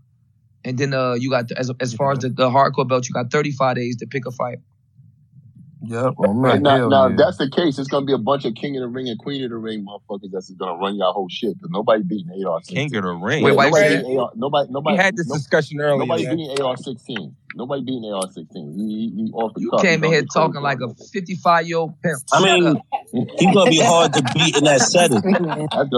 and 0.64 0.78
then 0.78 0.94
uh 0.94 1.14
you 1.14 1.30
got 1.30 1.50
as 1.52 1.70
as 1.80 1.94
far 1.94 2.12
as 2.12 2.20
the, 2.20 2.30
the 2.30 2.50
hardcore 2.50 2.88
belt, 2.88 3.08
you 3.08 3.14
got 3.14 3.30
35 3.30 3.76
days 3.76 3.96
to 3.96 4.06
pick 4.06 4.26
a 4.26 4.32
fight. 4.32 4.58
Yep. 5.84 6.14
Oh 6.18 6.34
Hey, 6.44 6.58
man, 6.58 6.62
now, 6.62 6.76
hell 6.76 6.90
now 6.90 7.06
yeah. 7.06 7.12
if 7.12 7.16
that's 7.18 7.38
the 7.38 7.50
case, 7.50 7.78
it's 7.78 7.88
gonna 7.88 8.06
be 8.06 8.12
a 8.12 8.18
bunch 8.18 8.44
of 8.44 8.54
king 8.54 8.76
of 8.76 8.82
the 8.82 8.88
ring 8.88 9.08
and 9.08 9.18
queen 9.18 9.42
of 9.44 9.50
the 9.50 9.56
ring 9.56 9.84
motherfuckers 9.84 10.30
that's 10.32 10.50
gonna 10.52 10.78
run 10.78 10.96
y'all 10.96 11.12
whole 11.12 11.28
shit 11.30 11.54
because 11.56 11.70
nobody 11.72 12.02
beating 12.02 12.30
AR 12.46 12.60
King 12.60 12.94
of 12.96 13.02
the 13.04 13.10
ring. 13.10 13.42
Wait, 13.42 13.50
Yeah, 13.50 13.56
why 13.56 13.64
nobody 13.66 13.96
beating 13.98 14.18
AR. 14.18 14.30
Nobody, 14.36 14.72
We 14.72 14.96
had 14.98 15.16
this 15.16 15.26
no, 15.28 15.34
discussion 15.34 15.80
earlier, 15.80 15.98
nobody 15.98 16.26
man. 16.26 16.36
beating 16.36 16.60
AR 16.62 16.76
sixteen. 16.76 17.36
Nobody 17.54 17.82
beating 17.82 18.12
AR 18.12 18.28
sixteen. 18.28 18.74
He, 18.76 19.10
he, 19.16 19.24
he 19.26 19.32
off 19.32 19.54
the 19.54 19.60
You 19.60 19.70
cuff. 19.70 19.82
Came 19.82 20.04
in 20.04 20.10
here 20.12 20.22
talking 20.22 20.62
like 20.62 20.78
a 20.80 20.94
55 21.12 21.66
year 21.66 21.78
old 21.78 21.94
pimp. 22.02 22.22
I 22.32 22.40
mean, 22.42 22.82
he's 23.12 23.54
gonna 23.54 23.70
be 23.70 23.80
hard 23.80 24.12
to 24.14 24.22
beat 24.22 24.56
in 24.56 24.64
that 24.64 24.80
setting. 24.80 25.22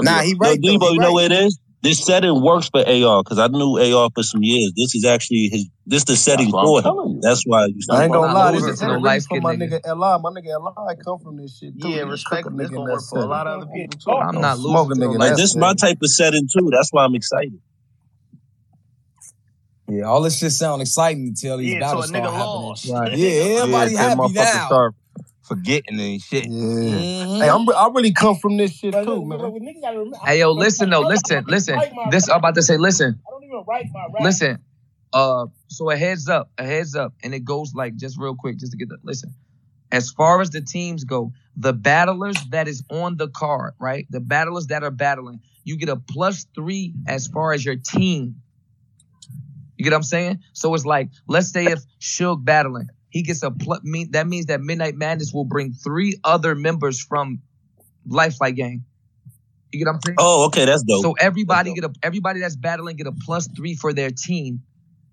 Nah, 0.04 0.20
he 0.22 0.34
right 0.34 0.58
though. 0.62 0.78
Debo, 0.78 0.88
He 0.88 0.94
you 0.94 0.98
know 1.00 1.06
right. 1.08 1.12
what 1.12 1.32
it 1.32 1.32
is? 1.32 1.58
This 1.84 2.02
setting 2.04 2.40
works 2.42 2.70
for 2.70 2.80
AR 2.80 3.22
because 3.22 3.38
I 3.38 3.46
knew 3.48 3.78
AR 3.78 4.08
for 4.14 4.22
some 4.22 4.42
years. 4.42 4.72
This 4.74 4.94
is 4.94 5.04
actually 5.04 5.50
his. 5.52 5.68
This 5.86 6.04
the 6.04 6.16
setting 6.16 6.50
That's 6.50 6.64
for 6.64 6.80
him. 6.80 6.94
you. 6.96 7.18
That's 7.20 7.44
why 7.44 7.66
you 7.66 7.74
That's. 7.76 7.90
I 7.90 8.04
ain't 8.04 8.12
gonna 8.14 8.32
lie, 8.32 8.52
telling 8.52 8.54
this 8.54 8.62
losing 8.62 8.72
is 8.74 8.80
to 8.80 8.86
no 8.86 8.92
really 8.94 9.02
light 9.04 9.22
for 9.24 9.40
my 9.42 9.54
nigga. 9.54 9.68
nigga 9.68 9.80
L.I. 9.84 10.16
My 10.16 10.30
nigga 10.30 10.48
L.I. 10.52 10.94
come 11.04 11.18
from 11.18 11.36
this 11.36 11.58
shit 11.58 11.78
too. 11.78 11.88
Yeah, 11.88 11.94
He 11.96 12.00
a 12.00 12.06
respect. 12.06 12.48
This 12.56 12.70
nigga 12.70 12.74
gonna 12.76 12.90
work 12.90 13.02
for 13.10 13.18
a 13.20 13.26
lot 13.26 13.46
of 13.46 13.62
other 13.62 13.70
people 13.70 13.98
too. 13.98 14.10
I'm 14.12 14.32
Don't 14.32 14.42
not 14.42 14.56
smoke 14.56 14.88
losing 14.88 14.92
a 14.92 14.94
to 14.94 15.00
no 15.00 15.06
nigga 15.12 15.18
Like 15.18 15.28
light 15.32 15.36
this, 15.36 15.50
skinned 15.50 15.60
my 15.60 15.74
type 15.74 15.98
of 16.02 16.10
setting 16.10 16.48
too. 16.58 16.70
That's 16.72 16.88
why 16.90 17.04
I'm 17.04 17.14
excited. 17.14 17.60
Yeah, 19.90 20.04
all 20.04 20.22
this 20.22 20.38
shit 20.38 20.52
sound 20.52 20.80
exciting 20.80 21.26
until 21.28 21.58
these 21.58 21.74
Yeah, 21.74 21.80
so 21.80 21.84
a 21.84 21.88
battles 21.90 22.08
start 22.08 22.24
nigga 22.24 22.32
happening. 22.32 22.62
lost. 22.62 22.84
Yeah, 22.86 23.04
Yeah, 23.14 23.60
everybody 23.60 23.90
till 23.90 23.98
happy 23.98 24.16
motherfuckers 24.20 24.34
now. 24.54 24.66
start 24.66 24.94
forgetting 25.44 26.00
and 26.00 26.20
shit. 26.20 26.46
Yeah. 26.46 26.50
Mm-hmm. 26.50 27.40
Hey, 27.40 27.48
I'm, 27.48 27.68
I 27.70 27.88
really 27.94 28.12
come 28.12 28.36
from 28.36 28.56
this 28.56 28.72
shit 28.72 28.92
But 28.92 29.04
too, 29.04 29.24
man. 29.24 29.38
niggas 29.38 29.80
gotta 29.80 29.98
remember. 29.98 30.18
I 30.22 30.30
Hey 30.30 30.40
yo, 30.40 30.52
listen 30.52 30.90
though, 30.90 31.00
listen, 31.00 31.44
listen. 31.46 31.78
This 32.10 32.28
I'm 32.28 32.38
about 32.38 32.54
to 32.56 32.62
say, 32.62 32.76
listen. 32.76 33.20
I 33.26 33.30
don't 33.30 33.44
even 33.44 33.62
write 33.66 33.86
my 33.92 34.04
rap. 34.12 34.22
Listen, 34.22 34.58
uh, 35.12 35.46
so 35.68 35.90
a 35.90 35.96
heads 35.96 36.28
up, 36.28 36.50
a 36.58 36.64
heads 36.64 36.94
up, 36.94 37.14
and 37.22 37.34
it 37.34 37.44
goes 37.44 37.74
like 37.74 37.96
just 37.96 38.18
real 38.18 38.34
quick, 38.34 38.58
just 38.58 38.72
to 38.72 38.78
get 38.78 38.88
the 38.88 38.98
listen. 39.02 39.34
As 39.92 40.10
far 40.10 40.40
as 40.40 40.50
the 40.50 40.60
teams 40.60 41.04
go, 41.04 41.32
the 41.56 41.72
battlers 41.72 42.36
that 42.50 42.66
is 42.66 42.82
on 42.90 43.16
the 43.16 43.28
card, 43.28 43.74
right? 43.78 44.06
The 44.10 44.20
battlers 44.20 44.66
that 44.66 44.82
are 44.82 44.90
battling, 44.90 45.40
you 45.62 45.76
get 45.76 45.88
a 45.88 45.96
plus 45.96 46.46
three 46.54 46.94
as 47.06 47.28
far 47.28 47.52
as 47.52 47.64
your 47.64 47.76
team. 47.76 48.36
You 49.76 49.84
get 49.84 49.90
what 49.90 49.98
I'm 49.98 50.02
saying? 50.02 50.40
So 50.52 50.74
it's 50.74 50.84
like, 50.84 51.10
let's 51.28 51.50
say 51.50 51.66
if 51.66 51.80
Suge 52.00 52.44
battling, 52.44 52.88
he 53.14 53.22
gets 53.22 53.44
a 53.44 53.50
plus. 53.52 53.80
Mean 53.84 54.10
that 54.10 54.26
means 54.26 54.46
that 54.46 54.60
Midnight 54.60 54.96
Madness 54.96 55.32
will 55.32 55.44
bring 55.44 55.72
three 55.72 56.18
other 56.24 56.56
members 56.56 57.00
from 57.00 57.40
Lifelight 58.06 58.56
Gang. 58.56 58.84
You 59.70 59.78
get 59.78 59.86
what 59.86 59.94
I'm 59.94 60.00
saying? 60.02 60.16
Oh, 60.18 60.46
okay, 60.46 60.64
that's 60.64 60.82
dope. 60.82 61.02
So 61.02 61.12
everybody 61.12 61.70
dope. 61.70 61.76
get 61.76 61.84
a 61.84 61.92
everybody 62.02 62.40
that's 62.40 62.56
battling 62.56 62.96
get 62.96 63.06
a 63.06 63.12
plus 63.12 63.48
three 63.56 63.76
for 63.76 63.92
their 63.92 64.10
team, 64.10 64.62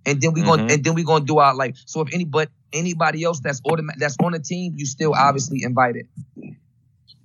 and 0.08 0.20
then 0.20 0.34
we 0.34 0.42
going 0.42 0.62
Mhm. 0.62 0.74
and 0.74 0.84
then 0.84 0.96
we 0.96 1.04
gonna 1.04 1.24
do 1.24 1.38
our 1.38 1.54
like. 1.56 1.76
So 1.86 2.02
if 2.02 2.12
any 2.12 2.26
but 2.26 2.50
anybody 2.74 3.24
else 3.24 3.40
that's 3.40 3.62
automatic 3.70 4.00
that's 4.00 4.18
on 4.24 4.32
the 4.32 4.40
team, 4.40 4.74
you 4.78 4.88
still 4.88 5.14
obviously 5.14 5.62
invited. 5.62 6.08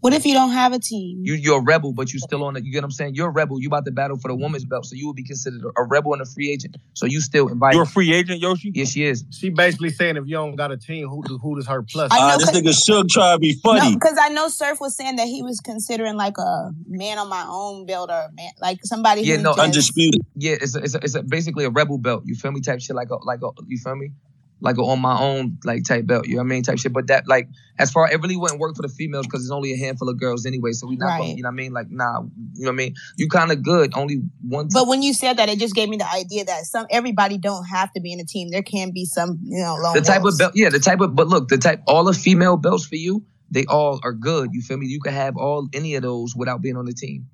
What 0.07 0.15
if 0.15 0.25
you 0.25 0.35
don't 0.35 0.53
have 0.53 0.73
a 0.73 0.79
team? 0.79 1.23
You 1.25 1.35
you're 1.35 1.59
a 1.59 1.63
rebel, 1.63 1.93
but 1.93 2.13
you 2.13 2.21
still 2.21 2.45
on 2.45 2.55
it. 2.57 2.65
You 2.65 2.71
get 2.71 2.79
what 2.79 2.85
I'm 2.85 2.91
saying? 2.93 3.17
You're 3.17 3.27
a 3.27 3.33
rebel. 3.33 3.61
You 3.61 3.67
about 3.67 3.85
to 3.87 3.91
battle 3.91 4.17
for 4.17 4.29
the 4.29 4.37
women's 4.37 4.65
belt, 4.65 4.87
so 4.87 4.95
you 4.95 5.05
will 5.05 5.15
be 5.15 5.25
considered 5.25 5.63
a 5.77 5.83
rebel 5.83 6.13
and 6.13 6.23
a 6.23 6.25
free 6.25 6.49
agent. 6.53 6.77
So 6.95 7.07
you 7.07 7.21
still 7.21 7.49
invited. 7.49 7.75
You're 7.75 7.83
a 7.83 7.89
free 7.89 8.13
agent, 8.15 8.39
Yoshi? 8.41 8.71
Yes, 8.73 8.93
she 8.93 9.05
is. 9.05 9.25
She 9.33 9.49
basically 9.49 9.91
saying 9.91 10.17
if 10.17 10.23
you 10.29 10.35
don't 10.37 10.55
got 10.55 10.71
a 10.71 10.77
team, 10.77 11.09
who 11.09 11.23
who 11.39 11.57
does 11.57 11.67
her 11.67 11.83
plus? 11.83 12.13
I 12.13 12.19
Ah, 12.21 12.29
know 12.31 12.39
this 12.39 12.51
'cause- 12.51 12.61
nigga 12.87 13.03
Suge 13.05 13.09
try 13.09 13.33
to 13.33 13.39
be 13.41 13.55
funny. 13.55 13.95
because 13.95 14.17
I 14.17 14.29
know 14.29 14.47
Surf 14.47 14.81
was 14.81 14.95
saying 14.95 15.17
that 15.17 15.27
he 15.27 15.43
was 15.43 15.59
considering 15.59 16.15
like 16.15 16.39
a 16.39 16.71
man 16.87 17.19
on 17.19 17.29
my 17.29 17.45
own 17.49 17.85
builder, 17.85 18.29
man, 18.37 18.53
like 18.63 18.79
somebody 18.85 19.23
Yeah, 19.23 19.39
who 19.39 19.43
no, 19.43 19.51
just 19.55 19.65
Undisputed. 19.65 20.21
Yeah, 20.37 20.53
it's 20.61 20.77
a, 20.77 20.85
it's 20.85 20.95
a, 20.95 20.99
it's 20.99 21.15
a 21.17 21.25
basically 21.25 21.65
a 21.65 21.71
rebel 21.71 21.99
belt. 21.99 22.23
You 22.27 22.37
feel 22.37 22.53
me? 22.53 22.61
Type 22.61 22.81
shit 22.81 22.95
like 22.95 23.11
a 23.11 23.17
like 23.25 23.41
a 23.43 23.51
you 23.67 23.77
feel 23.79 23.97
me? 23.97 24.13
Like 24.61 24.79
on 24.79 25.01
my 25.01 25.19
own 25.19 25.59
like 25.65 25.85
type 25.85 26.07
belt. 26.07 26.27
You 26.27 26.37
know 26.37 26.43
what 26.43 26.47
I 26.47 26.49
mean? 26.49 26.63
Type 26.63 26.79
shit. 26.79 26.93
But 26.93 27.09
that 27.09 27.29
like 27.29 27.49
as 27.79 27.91
far 27.91 28.11
it 28.11 28.21
really 28.23 28.37
wouldn't 28.37 28.59
work 28.59 28.75
for 28.75 28.83
the 28.83 28.89
females 28.89 29.27
because 29.27 29.43
there's 29.43 29.51
only 29.51 29.75
a 29.75 29.77
handful 29.77 30.09
of 30.09 30.19
girls 30.19 30.47
anyway. 30.47 30.73
So 30.73 30.87
we 30.87 30.97
not 30.97 31.19
gonna, 31.19 31.31
you 31.31 31.43
know 31.43 31.49
what 31.49 31.53
I 31.53 31.57
mean? 31.57 31.73
Like 31.73 31.91
nah, 31.91 32.23
you 32.55 32.65
know 32.65 32.71
what 32.71 32.73
I 32.73 32.77
mean? 32.77 32.95
You 33.17 33.29
kind 33.29 33.53
of 33.53 33.63
good. 33.63 33.93
Only 33.95 34.23
one. 34.41 34.69
But 34.73 34.89
when 34.89 35.03
you 35.03 35.13
said 35.13 35.37
that, 35.37 35.51
it 35.51 35.59
just 35.59 35.75
gave 35.75 35.89
me 35.91 35.99
the 35.99 36.11
idea 36.11 36.45
that 36.47 36.65
some 36.65 36.87
everybody 36.91 37.37
don't 37.37 37.65
have 37.65 37.93
to 37.93 38.01
be 38.01 38.13
in 38.13 38.21
a 38.21 38.25
team. 38.25 38.51
There 38.51 38.63
can 38.63 38.93
be 38.93 39.05
some, 39.05 39.39
you 39.43 39.59
know, 39.59 39.93
the 39.93 40.01
type 40.01 40.23
wolves. 40.23 40.37
of 40.37 40.39
belt, 40.39 40.53
yeah, 40.55 40.71
the 40.71 40.81
type 40.81 41.01
of. 41.01 41.15
But 41.15 41.29
look, 41.29 41.49
the 41.49 41.59
type 41.59 41.83
all 41.87 42.05
the 42.05 42.15
female 42.15 42.57
belts 42.57 42.87
for 42.87 42.97
you, 42.97 43.25
they 43.51 43.67
all 43.67 44.01
are 44.03 44.15
good. 44.15 44.51
You 44.53 44.63
feel 44.63 44.79
me? 44.79 44.87
You 44.87 45.01
can 45.01 45.13
have 45.13 45.37
all 45.37 45.69
any 45.75 45.97
of 45.97 46.03
those 46.03 46.35
without 46.35 46.63
being 46.63 46.77
on 46.77 46.87
the 46.87 46.95
team. 46.95 47.27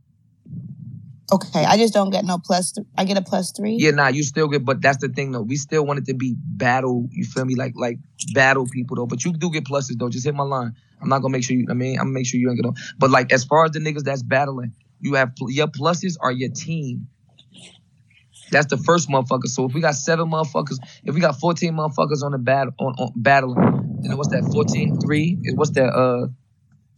Okay, 1.32 1.64
I 1.64 1.78
just 1.78 1.94
don't 1.94 2.10
get 2.10 2.26
no 2.26 2.38
plus. 2.38 2.72
Th- 2.72 2.86
I 2.98 3.04
get 3.04 3.16
a 3.16 3.22
plus 3.22 3.52
three. 3.52 3.76
Yeah, 3.80 3.92
nah, 3.92 4.09
you 4.09 4.22
still 4.22 4.48
get, 4.48 4.66
but 4.66 4.82
that's 4.82 4.98
the 4.98 5.09
thing 5.09 5.32
though. 5.32 5.40
We 5.40 5.56
still 5.56 5.86
want 5.86 5.98
it 5.98 6.06
to 6.06 6.14
be 6.14 6.34
battle. 6.38 7.09
You 7.10 7.24
feel 7.24 7.46
me? 7.46 7.54
Like 7.54 7.72
like 7.74 7.98
battle 8.34 8.66
people 8.66 8.96
though. 8.96 9.06
But 9.06 9.24
you 9.24 9.32
do 9.32 9.50
get 9.50 9.64
pluses 9.64 9.98
though. 9.98 10.10
Just 10.10 10.26
hit 10.26 10.34
my 10.34 10.44
line. 10.44 10.74
I'm 11.00 11.09
not 11.09 11.22
gonna 11.22 11.32
make 11.32 11.44
sure 11.44 11.56
you. 11.56 11.66
I 11.70 11.74
mean, 11.74 11.98
I'm 11.98 12.06
gonna 12.06 12.14
make 12.14 12.26
sure 12.26 12.38
you 12.38 12.50
ain't 12.50 12.62
gonna. 12.62 12.74
But 12.98 13.10
like 13.10 13.32
as 13.32 13.44
far 13.44 13.64
as 13.64 13.70
the 13.70 13.78
niggas 13.80 14.04
that's 14.04 14.22
battling, 14.22 14.74
you 15.00 15.14
have 15.14 15.34
pl- 15.34 15.50
your 15.50 15.68
pluses 15.68 16.16
are 16.20 16.32
your 16.32 16.50
team. 16.50 17.09
That's 18.50 18.66
the 18.66 18.76
first 18.76 19.09
motherfucker. 19.09 19.46
So 19.46 19.64
if 19.64 19.72
we 19.72 19.80
got 19.80 19.94
seven 19.94 20.30
motherfuckers, 20.30 20.76
if 21.04 21.14
we 21.14 21.22
got 21.22 21.40
14 21.40 21.72
motherfuckers 21.72 22.22
on 22.22 22.32
the 22.32 22.38
battle 22.38 22.74
on, 22.78 22.94
on 22.98 23.12
battling, 23.16 24.00
then 24.02 24.18
what's 24.18 24.28
that? 24.28 24.46
14 24.52 25.00
3 25.00 25.38
is 25.44 25.54
what's 25.56 25.70
that? 25.70 25.88
Uh, 25.88 26.26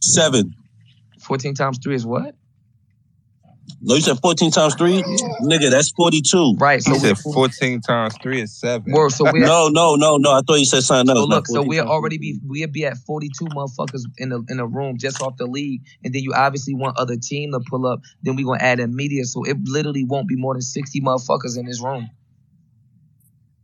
Seven. 0.02 0.54
14 1.20 1.54
times 1.54 1.78
three 1.82 1.94
is 1.94 2.04
what? 2.04 2.34
No, 3.86 3.94
you 3.96 4.00
said 4.00 4.18
14 4.20 4.50
times 4.50 4.74
three? 4.76 5.02
Nigga, 5.42 5.70
that's 5.70 5.90
42. 5.90 6.56
Right. 6.58 6.82
He 6.82 6.98
said 6.98 7.18
14 7.18 7.82
times 7.82 8.16
3 8.22 8.40
is 8.40 8.58
7. 8.58 8.90
Word, 8.90 9.10
so 9.10 9.30
we 9.30 9.40
no, 9.40 9.68
no, 9.68 9.94
no, 9.96 10.16
no. 10.16 10.32
I 10.32 10.40
thought 10.46 10.54
you 10.54 10.64
said 10.64 10.82
something 10.84 11.14
else. 11.14 11.24
So 11.24 11.26
look, 11.26 11.46
so 11.46 11.62
we'll 11.62 11.86
already 11.86 12.16
be 12.16 12.40
we'll 12.44 12.66
be 12.68 12.86
at 12.86 12.96
42 12.96 13.44
motherfuckers 13.46 14.00
in 14.16 14.30
the 14.30 14.42
in 14.48 14.56
the 14.56 14.66
room 14.66 14.96
just 14.96 15.20
off 15.20 15.36
the 15.36 15.46
league, 15.46 15.82
and 16.02 16.14
then 16.14 16.22
you 16.22 16.32
obviously 16.34 16.74
want 16.74 16.96
other 16.96 17.16
team 17.16 17.52
to 17.52 17.60
pull 17.68 17.86
up. 17.86 18.00
Then 18.22 18.36
we're 18.36 18.46
gonna 18.46 18.62
add 18.62 18.80
in 18.80 18.96
media, 18.96 19.24
so 19.24 19.44
it 19.44 19.58
literally 19.64 20.04
won't 20.04 20.28
be 20.28 20.36
more 20.36 20.54
than 20.54 20.62
60 20.62 21.00
motherfuckers 21.02 21.58
in 21.58 21.66
this 21.66 21.82
room. 21.82 22.08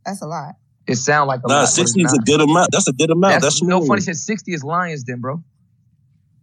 That's 0.05 0.21
a 0.21 0.27
lot. 0.27 0.55
It 0.87 0.97
sound 0.97 1.29
like 1.29 1.41
a 1.45 1.49
Nah, 1.49 1.55
lot, 1.55 1.63
but 1.63 1.69
60 1.69 2.03
is 2.03 2.13
a 2.13 2.19
good 2.19 2.41
amount. 2.41 2.69
That's 2.73 2.89
a 2.89 2.93
good 2.93 3.11
amount. 3.11 3.41
That's, 3.41 3.61
That's, 3.61 3.63
no 3.63 3.87
funny 3.87 4.03
shit. 4.03 4.17
60 4.17 4.53
is 4.53 4.65
Lions 4.65 5.05
then, 5.05 5.21
bro. 5.21 5.43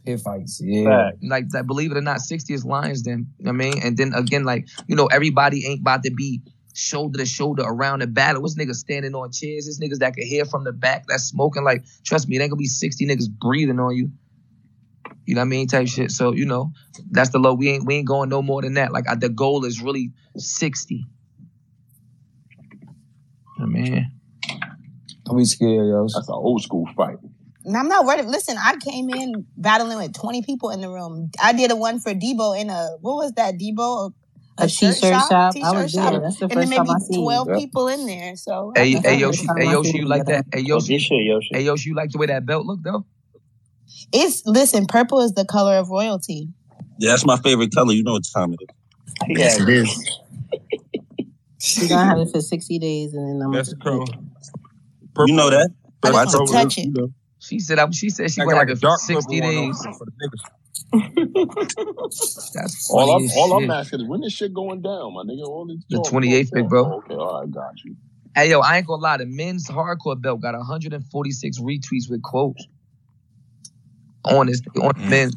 Pit 0.08 0.22
fights, 0.22 0.62
yeah. 0.64 1.12
Like 1.22 1.50
that, 1.50 1.68
believe 1.68 1.92
it 1.92 1.98
or 1.98 2.02
not, 2.02 2.22
60 2.22 2.54
is 2.54 2.64
Lions 2.64 3.04
then. 3.04 3.28
You 3.40 3.46
know 3.46 3.52
what 3.52 3.56
I 3.56 3.70
mean? 3.70 3.82
And 3.84 3.98
then 3.98 4.14
again, 4.14 4.46
like, 4.46 4.70
you 4.88 4.96
know, 4.96 5.08
everybody 5.08 5.68
ain't 5.68 5.82
about 5.82 6.04
to 6.04 6.12
be 6.12 6.42
shoulder 6.74 7.18
to 7.18 7.26
shoulder 7.26 7.64
around 7.66 8.00
the 8.00 8.08
battle. 8.08 8.44
This 8.44 8.56
niggas 8.56 8.76
standing 8.76 9.16
on 9.16 9.34
chairs. 9.34 9.66
This 9.66 9.82
niggas 9.82 10.00
that 10.00 10.14
can 10.14 10.26
hear 10.26 10.46
from 10.46 10.64
the 10.64 10.72
back 10.72 11.04
that's 11.10 11.26
smoking. 11.26 11.66
Like, 11.66 11.84
trust 12.06 12.30
me, 12.30 12.38
it 12.38 12.42
ain't 12.42 12.52
gonna 12.52 12.58
be 12.58 12.68
60 12.68 13.06
niggas 13.06 13.30
breathing 13.30 13.82
on 13.82 13.98
you. 13.98 14.12
You 15.26 15.36
know 15.36 15.42
what 15.42 15.48
I 15.48 15.50
mean? 15.50 15.68
Type 15.68 15.90
shit. 15.90 16.12
So, 16.12 16.32
you 16.32 16.46
know, 16.46 16.72
that's 17.12 17.32
the 17.32 17.40
low. 17.40 17.54
We 17.54 17.68
ain't 17.68 17.86
we 17.86 17.96
ain't 17.96 18.08
going 18.08 18.30
no 18.30 18.42
more 18.42 18.62
than 18.62 18.76
that. 18.76 18.94
Like 18.94 19.10
uh, 19.10 19.16
the 19.16 19.28
goal 19.28 19.66
is 19.66 19.82
really 19.82 20.12
60. 20.38 21.06
I 23.60 23.66
mean, 23.66 24.10
Don't 25.26 25.38
be 25.38 25.44
scared, 25.44 25.88
yo. 25.88 26.04
That's 26.04 26.30
an 26.30 26.36
old 26.36 26.62
school 26.64 26.88
fight. 26.96 27.18
And 27.68 27.78
I'm 27.78 27.90
not 27.90 28.06
worried. 28.06 28.26
Listen, 28.26 28.58
I 28.58 28.78
came 28.78 29.10
in 29.10 29.46
battling 29.58 30.00
with 30.00 30.14
20 30.14 30.42
people 30.44 30.72
in 30.72 30.82
the 30.82 30.90
room. 30.90 31.32
I 31.44 31.54
did 31.54 31.72
a 31.72 31.76
one 31.76 32.00
for 32.00 32.14
Debo 32.14 32.60
in 32.60 32.70
a 32.72 32.98
what 33.02 33.16
was 33.18 33.34
that? 33.34 33.56
Debo 33.60 34.14
A 34.60 34.68
t-shirt 34.70 35.22
shop? 35.22 35.58
I 35.62 35.72
T-shirt 35.72 35.74
was 35.74 35.92
shop. 35.92 36.14
there. 36.14 36.22
That's 36.22 36.40
the 36.40 36.50
and 36.50 36.60
first 36.60 36.62
then 36.62 36.70
time 36.76 36.86
maybe 36.86 36.90
I 36.90 37.00
seen 37.00 37.24
12 37.24 37.48
it. 37.48 37.54
people 37.54 37.88
in 37.90 38.08
there. 38.08 38.36
So 38.38 38.74
Hey, 38.76 38.94
that's 38.94 39.06
hey 39.06 39.16
the 39.16 39.18
Yoshi, 39.18 39.38
first 39.38 39.46
time 39.48 39.58
hey 39.58 39.66
I 39.68 39.74
Yoshi, 39.74 39.90
seen 39.90 39.98
you 39.98 40.06
it 40.06 40.08
like 40.08 40.26
together. 40.26 40.28
that? 40.28 40.46
Hey 40.54 40.62
Yoshi, 40.62 40.98
hey 41.52 41.62
Yoshi, 41.64 41.90
you 41.90 41.96
like 41.96 42.12
the 42.12 42.18
way 42.20 42.28
that 42.28 42.46
belt 42.46 42.66
look 42.66 42.82
though? 42.84 43.06
It's 44.14 44.44
listen, 44.46 44.86
purple 44.88 45.22
is 45.22 45.34
the 45.34 45.46
color 45.46 45.78
of 45.78 45.90
royalty. 45.90 46.50
Yeah, 47.00 47.12
that's 47.12 47.26
my 47.26 47.38
favorite 47.38 47.72
color. 47.74 47.94
You 47.94 48.04
know 48.04 48.14
what 48.14 48.24
time 48.34 48.54
it 48.54 48.62
is. 48.62 48.70
Yes, 49.28 49.60
it 49.60 49.70
is. 49.70 50.20
She's 51.60 51.90
gonna 51.90 52.06
have 52.06 52.20
it 52.20 52.30
for 52.32 52.42
60 52.42 52.80
days 52.80 53.14
and 53.14 53.42
then 53.42 53.46
I'm 53.46 53.54
That's 53.54 53.74
gonna 53.84 54.06
You 55.26 55.36
know 55.36 55.50
that? 55.50 55.70
I 56.04 56.10
That's 56.10 56.14
just 56.14 56.26
want 56.26 56.38
to 56.38 56.42
purple. 56.48 56.52
touch 56.52 56.78
it. 56.78 56.88
You 56.88 56.94
know. 56.94 57.08
She 57.40 57.60
said 57.60 57.80
I, 57.80 57.90
she 57.92 58.10
said 58.10 58.32
she 58.32 58.42
I 58.42 58.46
gonna 58.46 58.56
got 58.56 58.60
have 58.60 58.68
like 58.70 58.78
a 58.78 58.80
for 58.80 58.88
dark 58.88 59.00
60 59.00 59.42
days. 59.42 59.86
on 59.86 59.94
for 59.94 60.06
the 60.06 60.12
niggas. 60.12 60.42
That's 62.54 62.90
All 62.90 63.08
funny 63.08 63.16
I'm 63.16 63.26
as 63.26 63.34
all 63.36 63.54
I'm 63.54 63.64
shit. 63.64 63.70
asking 63.72 64.02
is 64.02 64.08
when 64.08 64.22
this 64.22 64.34
shit 64.34 64.54
going 64.54 64.82
down, 64.82 65.14
my 65.14 65.24
nigga. 65.24 65.46
All 65.46 65.66
this 65.68 65.84
The 65.90 65.98
28th 65.98 66.44
talk, 66.46 66.54
pick, 66.54 66.70
bro. 66.70 66.86
Oh, 66.86 66.98
okay, 67.00 67.14
all 67.16 67.42
right, 67.42 67.52
got 67.52 67.74
you. 67.84 67.96
Hey 68.36 68.52
yo, 68.52 68.60
I 68.60 68.78
ain't 68.78 68.88
gonna 68.88 69.02
lie. 69.02 69.18
The 69.18 69.26
men's 69.26 69.68
hardcore 69.68 70.20
belt 70.20 70.42
got 70.42 70.56
146 70.56 71.60
retweets 71.60 72.10
with 72.10 72.22
quotes 72.22 72.68
on 74.24 74.48
this 74.48 74.62
on 74.82 74.94
the 74.96 75.02
mm. 75.02 75.10
men's. 75.10 75.36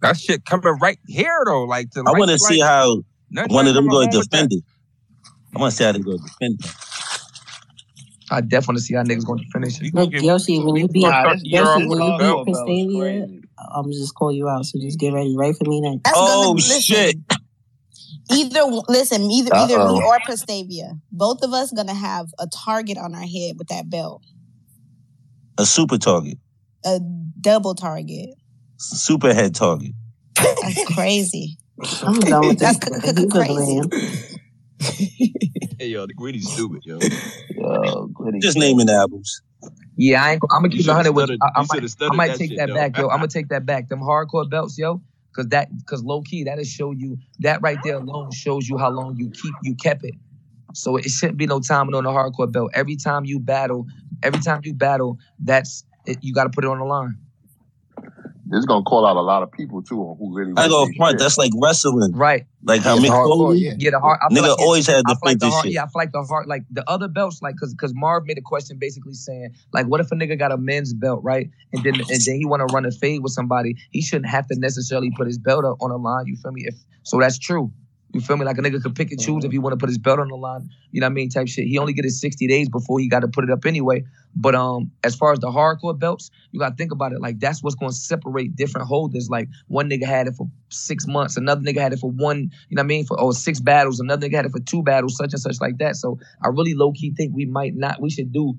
That 0.00 0.16
shit 0.16 0.44
coming 0.44 0.78
right 0.80 0.98
here 1.06 1.42
though. 1.44 1.64
Like 1.64 1.90
to 1.90 2.00
I 2.00 2.10
like, 2.10 2.18
want 2.18 2.30
to 2.30 2.38
see 2.38 2.60
like, 2.60 2.68
how 2.68 3.02
one 3.48 3.66
of 3.66 3.74
them 3.74 3.88
coming 3.88 4.10
go 4.10 4.20
defend 4.22 4.52
it. 4.52 4.62
I 5.54 5.60
want 5.60 5.72
to 5.72 5.76
see 5.76 5.84
how 5.84 5.92
they 5.92 5.98
go 5.98 6.16
defend 6.16 6.60
it. 6.60 6.70
I 8.30 8.40
definitely 8.40 8.72
wanna 8.72 8.80
see 8.80 8.94
how 8.94 9.02
niggas 9.02 9.24
gonna 9.26 9.42
finish 9.52 9.80
it. 9.80 9.94
Look, 9.94 10.12
Yoshi, 10.12 10.58
when 10.58 10.76
you 10.76 10.88
beat 10.88 11.02
Gonna 11.02 11.20
start 11.22 11.40
the 11.40 11.48
year 11.48 11.62
off 11.62 11.78
Yoshi, 11.78 11.88
when 11.88 12.02
a 12.02 12.04
you 12.12 12.18
belt. 12.18 12.46
beat 12.46 12.54
Prestavia, 12.54 13.40
I'm 13.74 13.92
just 13.92 14.14
call 14.14 14.32
you 14.32 14.48
out. 14.48 14.64
So 14.66 14.78
just 14.78 14.98
get 14.98 15.12
ready, 15.12 15.34
right 15.36 15.56
for 15.56 15.64
me 15.64 15.80
next. 15.80 16.02
That's 16.04 16.18
Oh 16.18 16.26
gonna 16.26 16.52
listen. 16.54 16.80
shit! 16.80 17.16
Either 18.30 18.62
listen, 18.88 19.30
either 19.30 19.50
either 19.54 19.78
me 19.78 20.00
or 20.04 20.18
Prestavia, 20.20 21.00
both 21.10 21.42
of 21.42 21.52
us 21.52 21.72
gonna 21.72 21.94
have 21.94 22.26
a 22.38 22.46
target 22.46 22.98
on 22.98 23.14
our 23.14 23.22
head 23.26 23.54
with 23.58 23.68
that 23.68 23.88
belt, 23.88 24.22
A 25.56 25.64
super 25.64 25.96
target, 25.98 26.38
a 26.84 27.00
double 27.40 27.74
target. 27.74 28.30
super 28.78 29.32
head 29.32 29.54
target. 29.54 29.92
That's 30.36 30.84
crazy. 30.94 31.56
I'm 32.02 32.20
done 32.20 32.46
with 32.48 32.58
That's 32.60 32.78
this. 32.78 33.00
c- 33.02 33.16
c- 33.16 33.28
crazy. 33.28 33.80
Crazy. 34.80 35.34
Hey 35.78 35.88
yo, 35.88 36.06
the 36.06 36.14
gritty's 36.14 36.50
stupid, 36.50 36.84
yo. 36.84 36.98
Yo, 37.50 38.06
Gritty. 38.12 38.40
Just 38.40 38.58
naming 38.58 38.88
albums. 38.90 39.42
Yeah, 39.96 40.22
I 40.22 40.32
ain't. 40.32 40.42
I'm 40.50 40.62
gonna 40.62 40.70
keep 40.70 40.84
it 40.84 40.88
100 40.88 41.12
with 41.12 41.28
you. 41.28 41.38
I, 41.42 41.46
I 41.56 41.62
you 41.62 41.66
might, 41.68 41.94
I 42.02 42.14
might 42.14 42.26
that 42.28 42.38
take 42.38 42.50
shit, 42.50 42.58
that 42.58 42.68
though. 42.68 42.74
back, 42.74 42.96
yo. 42.96 43.08
I'm 43.10 43.18
gonna 43.18 43.28
take 43.28 43.48
that 43.48 43.66
back. 43.66 43.88
Them 43.88 44.00
hardcore 44.00 44.48
belts, 44.48 44.78
yo, 44.78 45.00
because 45.32 45.48
that, 45.48 45.68
because 45.78 46.02
low 46.02 46.22
key, 46.22 46.44
that'll 46.44 46.64
show 46.64 46.92
you 46.92 47.16
that 47.40 47.60
right 47.62 47.78
there 47.84 47.96
alone 47.96 48.30
shows 48.32 48.68
you 48.68 48.78
how 48.78 48.90
long 48.90 49.16
you 49.16 49.30
keep 49.30 49.54
you 49.62 49.74
kept 49.74 50.04
it. 50.04 50.14
So 50.74 50.96
it 50.96 51.04
shouldn't 51.08 51.38
be 51.38 51.46
no 51.46 51.60
timing 51.60 51.94
on 51.94 52.04
the 52.04 52.10
hardcore 52.10 52.50
belt. 52.50 52.70
Every 52.74 52.96
time 52.96 53.24
you 53.24 53.40
battle, 53.40 53.86
every 54.22 54.40
time 54.40 54.60
you 54.64 54.74
battle, 54.74 55.18
that's 55.42 55.84
it, 56.06 56.18
you 56.20 56.34
got 56.34 56.44
to 56.44 56.50
put 56.50 56.64
it 56.64 56.70
on 56.70 56.78
the 56.78 56.84
line. 56.84 57.16
This 58.50 58.60
is 58.60 58.66
gonna 58.66 58.82
call 58.82 59.06
out 59.06 59.16
a 59.16 59.20
lot 59.20 59.42
of 59.42 59.52
people 59.52 59.82
too 59.82 60.00
on 60.00 60.16
who 60.18 60.34
really. 60.34 60.52
I 60.56 60.68
go 60.68 60.86
they 60.86 60.94
front. 60.96 61.12
shit. 61.12 61.18
That's 61.20 61.36
like 61.38 61.52
wrestling. 61.62 62.12
Right. 62.12 62.46
Like 62.64 62.80
how 62.82 62.94
Yeah, 62.96 63.00
Mick 63.00 63.02
the 63.04 63.08
hardcore, 63.12 63.36
Foley. 63.38 63.58
yeah. 63.58 63.74
Yeah, 63.78 63.90
the 63.90 64.00
hard. 64.00 64.18
I 64.22 64.32
Nigga 64.32 64.48
like, 64.48 64.58
always 64.58 64.86
had 64.86 65.04
to 65.06 65.14
feel 65.14 65.18
like 65.24 65.38
the 65.38 65.46
this 65.46 65.52
hard. 65.54 65.64
shit. 65.66 65.72
Yeah, 65.74 65.82
I 65.82 65.86
feel 65.86 65.92
like 65.96 66.12
the 66.12 66.22
hard. 66.22 66.46
Like 66.46 66.62
the 66.70 66.88
other 66.88 67.08
belts, 67.08 67.42
like 67.42 67.54
because 67.56 67.74
because 67.74 67.92
Marv 67.94 68.24
made 68.26 68.38
a 68.38 68.42
question 68.42 68.78
basically 68.78 69.14
saying 69.14 69.50
like, 69.72 69.86
what 69.86 70.00
if 70.00 70.10
a 70.10 70.14
nigga 70.14 70.38
got 70.38 70.50
a 70.52 70.56
men's 70.56 70.94
belt, 70.94 71.20
right? 71.22 71.50
And 71.72 71.84
then 71.84 71.94
and 71.96 72.20
then 72.24 72.36
he 72.36 72.44
want 72.46 72.66
to 72.66 72.72
run 72.74 72.86
a 72.86 72.90
fade 72.90 73.22
with 73.22 73.32
somebody. 73.32 73.76
He 73.90 74.00
shouldn't 74.02 74.30
have 74.30 74.46
to 74.48 74.58
necessarily 74.58 75.10
put 75.16 75.26
his 75.26 75.38
belt 75.38 75.64
up 75.64 75.76
on 75.80 75.90
the 75.90 75.98
line. 75.98 76.26
You 76.26 76.36
feel 76.42 76.52
me? 76.52 76.62
If 76.66 76.74
so, 77.02 77.18
that's 77.20 77.38
true. 77.38 77.70
You 78.12 78.20
feel 78.20 78.36
me? 78.36 78.44
Like 78.46 78.56
a 78.58 78.62
nigga 78.62 78.82
could 78.82 78.94
pick 78.94 79.10
and 79.10 79.20
choose 79.20 79.44
if 79.44 79.52
he 79.52 79.58
want 79.58 79.74
to 79.74 79.76
put 79.76 79.88
his 79.88 79.98
belt 79.98 80.18
on 80.18 80.28
the 80.28 80.36
line. 80.36 80.70
You 80.92 81.00
know 81.00 81.06
what 81.06 81.12
I 81.12 81.14
mean? 81.14 81.28
Type 81.28 81.46
shit. 81.46 81.66
He 81.66 81.78
only 81.78 81.92
get 81.92 82.04
his 82.04 82.20
60 82.20 82.46
days 82.46 82.68
before 82.68 82.98
he 82.98 83.08
got 83.08 83.20
to 83.20 83.28
put 83.28 83.44
it 83.44 83.50
up 83.50 83.66
anyway. 83.66 84.04
But 84.34 84.54
um, 84.54 84.92
as 85.04 85.14
far 85.16 85.32
as 85.32 85.40
the 85.40 85.48
hardcore 85.48 85.98
belts, 85.98 86.30
you 86.52 86.60
gotta 86.60 86.74
think 86.74 86.92
about 86.92 87.12
it. 87.12 87.20
Like 87.20 87.40
that's 87.40 87.62
what's 87.62 87.74
gonna 87.74 87.92
separate 87.92 88.54
different 88.54 88.86
holders. 88.86 89.28
Like 89.28 89.48
one 89.66 89.90
nigga 89.90 90.06
had 90.06 90.28
it 90.28 90.36
for 90.36 90.48
six 90.68 91.06
months, 91.06 91.36
another 91.36 91.60
nigga 91.60 91.80
had 91.80 91.92
it 91.92 91.98
for 91.98 92.10
one, 92.10 92.50
you 92.68 92.76
know 92.76 92.80
what 92.80 92.84
I 92.84 92.86
mean, 92.86 93.04
for 93.04 93.20
oh 93.20 93.32
six 93.32 93.58
battles, 93.60 94.00
another 94.00 94.28
nigga 94.28 94.34
had 94.36 94.46
it 94.46 94.52
for 94.52 94.60
two 94.60 94.82
battles, 94.82 95.16
such 95.16 95.32
and 95.32 95.40
such 95.40 95.60
like 95.60 95.78
that. 95.78 95.96
So 95.96 96.18
I 96.42 96.48
really 96.48 96.74
low 96.74 96.92
key 96.92 97.12
think 97.16 97.34
we 97.34 97.46
might 97.46 97.74
not, 97.74 98.00
we 98.00 98.10
should 98.10 98.32
do, 98.32 98.54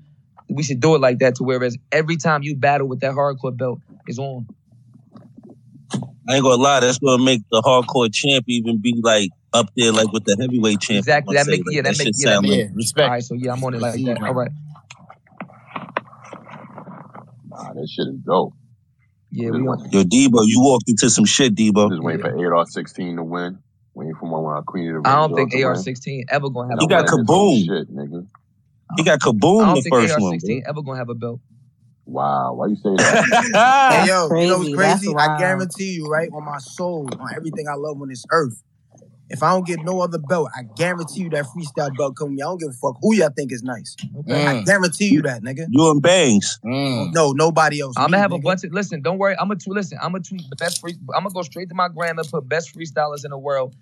we 0.48 0.62
should 0.62 0.80
do 0.80 0.94
it 0.94 1.00
like 1.00 1.18
that 1.20 1.36
to 1.36 1.44
whereas 1.44 1.78
every 1.92 2.16
time 2.16 2.42
you 2.42 2.56
battle 2.56 2.86
with 2.88 3.00
that 3.00 3.14
hardcore 3.14 3.56
belt 3.56 3.80
is 4.06 4.18
on. 4.18 4.48
I 6.30 6.34
ain't 6.36 6.44
gonna 6.44 6.62
lie. 6.62 6.78
That's 6.80 6.98
gonna 6.98 7.22
make 7.22 7.42
the 7.50 7.60
hardcore 7.60 8.08
champ 8.12 8.44
even 8.46 8.78
be 8.80 9.00
like 9.02 9.30
up 9.52 9.66
there, 9.76 9.90
like 9.90 10.12
with 10.12 10.24
the 10.24 10.36
heavyweight 10.40 10.80
champ. 10.80 10.98
Exactly. 10.98 11.36
That 11.36 11.46
say. 11.46 11.50
make 11.52 11.66
Like, 11.66 11.74
yeah, 11.74 11.82
that 11.82 11.96
shit 11.96 12.06
make 12.06 12.14
yeah, 12.18 12.30
that 12.30 12.34
sound 12.34 12.48
make 12.48 12.96
like- 12.96 13.04
All 13.04 13.10
right, 13.10 13.22
so 13.24 13.34
yeah, 13.34 13.52
I'm 13.52 13.64
on 13.64 13.74
it 13.74 13.80
like 13.80 13.94
that. 13.94 14.22
All 14.22 14.34
right. 14.34 14.50
Nah, 17.48 17.72
that 17.72 17.88
shit 17.90 18.06
is 18.06 18.14
dope. 18.24 18.54
Yeah, 19.32 19.50
we 19.50 19.58
on. 19.66 19.88
Yo, 19.90 20.04
Debo, 20.04 20.42
you 20.46 20.60
walked 20.60 20.88
into 20.88 21.10
some 21.10 21.24
shit, 21.24 21.54
Debo. 21.56 21.90
Just 21.90 22.02
waiting 22.02 22.22
for 22.22 22.54
AR 22.56 22.64
16 22.66 23.16
to 23.16 23.24
win. 23.24 23.58
Waiting 23.94 24.14
for 24.20 24.28
one 24.42 24.56
of 24.56 24.66
Queen 24.66 24.94
of 24.94 25.02
the 25.02 25.08
I 25.08 25.16
don't 25.16 25.34
think 25.34 25.50
girls 25.52 25.84
to 25.84 25.90
win. 25.90 25.96
AR-16 25.96 26.24
ever 26.30 26.48
gonna 26.48 26.68
have 26.70 26.78
You 26.80 26.86
a 26.88 26.96
I'm 26.96 27.04
got 27.04 27.10
winning 27.10 27.26
this 27.26 27.26
whole 27.26 27.56
Kaboom. 27.56 27.66
Shit, 27.66 27.94
nigga. 27.94 28.26
He 28.96 29.02
got 29.02 29.14
I 29.14 29.26
kaboom 29.26 29.66
don't 29.66 29.74
the 29.74 29.82
think 29.82 29.94
first 29.94 30.20
one. 30.20 30.32
AR-16 30.34 30.62
ever 30.68 30.82
gonna 30.82 30.98
have 30.98 31.08
a 31.08 31.14
belt. 31.14 31.40
Wow, 32.10 32.54
why 32.54 32.66
you 32.66 32.76
say 32.76 32.90
that? 32.96 33.92
Hey 34.02 34.06
yo, 34.08 34.28
you 34.40 34.48
know 34.48 34.58
what's 34.58 34.74
crazy. 34.74 35.06
That's? 35.06 35.22
I 35.22 35.26
wild. 35.28 35.38
guarantee 35.40 35.92
you, 35.92 36.06
right, 36.08 36.28
on 36.32 36.44
my 36.44 36.58
soul, 36.58 37.08
on 37.18 37.28
everything 37.36 37.66
I 37.68 37.74
love 37.74 38.00
on 38.02 38.08
this 38.08 38.24
earth. 38.32 38.62
If 39.32 39.44
I 39.44 39.52
don't 39.52 39.64
get 39.64 39.84
no 39.84 40.00
other 40.00 40.18
belt, 40.18 40.50
I 40.56 40.62
guarantee 40.76 41.20
you 41.20 41.30
that 41.30 41.44
freestyle 41.56 41.96
belt 41.96 42.16
coming. 42.16 42.42
I 42.42 42.46
don't 42.46 42.58
give 42.58 42.70
a 42.70 42.72
fuck 42.72 42.96
who 43.00 43.14
y'all 43.14 43.30
think 43.30 43.52
is 43.52 43.62
nice. 43.62 43.94
I 44.28 44.62
guarantee 44.66 45.06
you 45.10 45.22
that, 45.22 45.42
nigga. 45.44 45.66
You 45.70 45.88
and 45.92 46.02
Bangs. 46.02 46.58
No, 46.64 47.30
nobody 47.30 47.80
else. 47.80 47.94
I'm 47.96 48.06
gonna 48.10 48.18
have 48.18 48.32
a 48.32 48.38
bunch 48.40 48.64
of 48.64 48.72
listen. 48.72 49.02
Don't 49.02 49.18
worry. 49.18 49.36
I'm 49.38 49.46
gonna 49.46 49.60
tweet. 49.60 49.76
Listen, 49.76 49.98
I'm 50.02 50.10
gonna 50.10 50.24
tweet 50.24 50.42
the 50.50 50.56
best 50.56 50.80
free. 50.80 50.96
I'm 51.14 51.22
gonna 51.22 51.32
go 51.32 51.42
straight 51.42 51.68
to 51.68 51.76
my 51.76 51.86
gram 51.86 52.18
and 52.18 52.28
put 52.28 52.48
best 52.48 52.74
freestylers 52.74 53.24
in 53.24 53.30
the 53.30 53.38
world. 53.38 53.76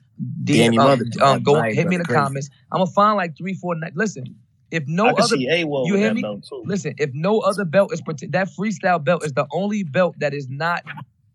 D, 0.44 0.59
Danny 0.59 0.76
um, 0.76 0.84
Mother- 0.84 1.05
um, 1.22 1.42
go 1.42 1.55
Right, 1.55 1.74
hit 1.74 1.88
me 1.88 1.94
in 1.96 2.02
the 2.02 2.05
crazy. 2.06 2.20
comments. 2.20 2.50
I'm 2.70 2.80
gonna 2.80 2.90
find 2.90 3.16
like 3.16 3.38
three, 3.38 3.55
four. 3.55 3.74
ni- 3.74 3.88
Listen, 3.94 4.36
if 4.70 4.85
no 4.86 5.07
I 5.07 5.12
can 5.15 5.23
other, 5.24 5.36
see 5.36 5.49
A-Wall 5.49 5.86
you 5.86 5.93
with 5.95 6.01
hear 6.01 6.11
that 6.11 6.15
me? 6.15 6.23
belt, 6.23 6.45
too. 6.49 6.62
Listen, 6.66 6.95
if 6.99 7.11
no 7.15 7.40
other 7.40 7.65
belt 7.65 7.93
is 7.93 8.03
prote- 8.03 8.31
that 8.32 8.49
freestyle 8.49 9.03
belt 9.03 9.24
is 9.24 9.32
the 9.32 9.47
only 9.53 9.82
belt 9.82 10.15
that 10.19 10.35
is 10.35 10.49
not. 10.49 10.85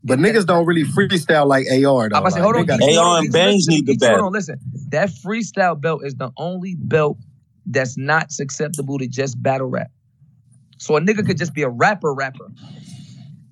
But 0.04 0.20
niggas 0.20 0.46
don't 0.46 0.66
really 0.66 0.84
freestyle 0.84 1.48
like 1.48 1.66
AR 1.72 2.10
though. 2.10 2.18
I'm 2.18 2.24
about 2.24 2.34
say, 2.34 2.42
hold 2.42 2.56
on, 2.58 2.66
gotta- 2.66 2.84
Geechi, 2.84 2.96
hold 2.96 3.08
AR 3.08 3.18
and 3.20 3.28
Geechi, 3.30 3.34
Bangs 3.34 3.68
need 3.68 3.86
to 3.88 3.94
Geechi, 3.94 4.10
Hold 4.10 4.22
on, 4.22 4.32
listen. 4.34 4.60
That 4.90 5.10
freestyle 5.10 5.80
belt 5.80 6.06
is 6.06 6.16
the 6.16 6.30
only 6.38 6.76
belt 6.76 7.18
that's 7.66 7.98
not 7.98 8.32
susceptible 8.32 9.00
to 9.00 9.08
just 9.08 9.42
battle 9.42 9.68
rap. 9.68 9.90
So 10.78 10.98
a 10.98 11.02
nigga 11.02 11.26
could 11.26 11.38
just 11.38 11.54
be 11.54 11.62
a 11.62 11.70
rapper, 11.70 12.14
rapper. 12.14 12.52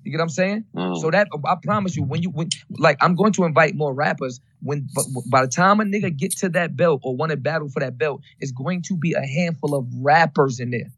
You 0.04 0.10
get 0.10 0.18
what 0.18 0.24
I'm 0.24 0.28
saying? 0.30 0.64
Mm. 0.74 1.00
So 1.00 1.10
that 1.10 1.28
I 1.46 1.54
promise 1.62 1.96
you, 1.96 2.02
when 2.02 2.22
you 2.22 2.30
when 2.30 2.48
like 2.70 2.96
I'm 3.00 3.14
going 3.14 3.32
to 3.34 3.44
invite 3.44 3.74
more 3.74 3.94
rappers. 3.94 4.40
When 4.60 4.88
but 4.94 5.04
by 5.30 5.42
the 5.42 5.48
time 5.48 5.80
a 5.80 5.84
nigga 5.84 6.16
get 6.16 6.32
to 6.38 6.48
that 6.50 6.76
belt 6.76 7.00
or 7.02 7.16
want 7.16 7.30
to 7.30 7.36
battle 7.36 7.68
for 7.68 7.80
that 7.80 7.98
belt, 7.98 8.22
it's 8.40 8.52
going 8.52 8.82
to 8.82 8.96
be 8.96 9.12
a 9.12 9.24
handful 9.26 9.74
of 9.74 9.86
rappers 9.96 10.60
in 10.60 10.70
there, 10.70 10.92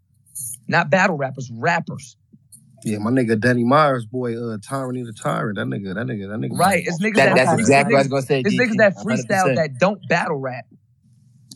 not 0.68 0.90
battle 0.90 1.16
rappers, 1.16 1.51
rappers. 1.52 2.16
Yeah, 2.85 2.98
my 2.98 3.10
nigga 3.10 3.40
Danny 3.40 3.64
Myers, 3.64 4.05
boy, 4.05 4.36
uh, 4.36 4.59
Tyranny 4.59 5.02
the 5.02 5.12
Tyrant. 5.12 5.56
That 5.56 5.66
nigga, 5.66 5.94
that 5.94 6.06
nigga, 6.06 6.28
that 6.28 6.39
nigga. 6.39 6.59
Right, 6.59 6.85
it's 6.86 7.01
niggas 7.01 7.14
That- 7.14 7.26
that, 7.26 7.36
that's 7.36 7.52
it's 7.52 7.60
exactly 7.60 7.94
what 7.94 8.01
I 8.01 8.02
was 8.02 8.09
gonna 8.09 8.22
say, 8.22 8.40
It's 8.40 8.55
DT, 8.55 8.59
niggas 8.59 8.76
that 8.76 8.97
100%. 8.97 9.05
freestyle 9.05 9.56
that 9.56 9.78
don't 9.78 10.01
battle 10.09 10.36
rap. 10.36 10.66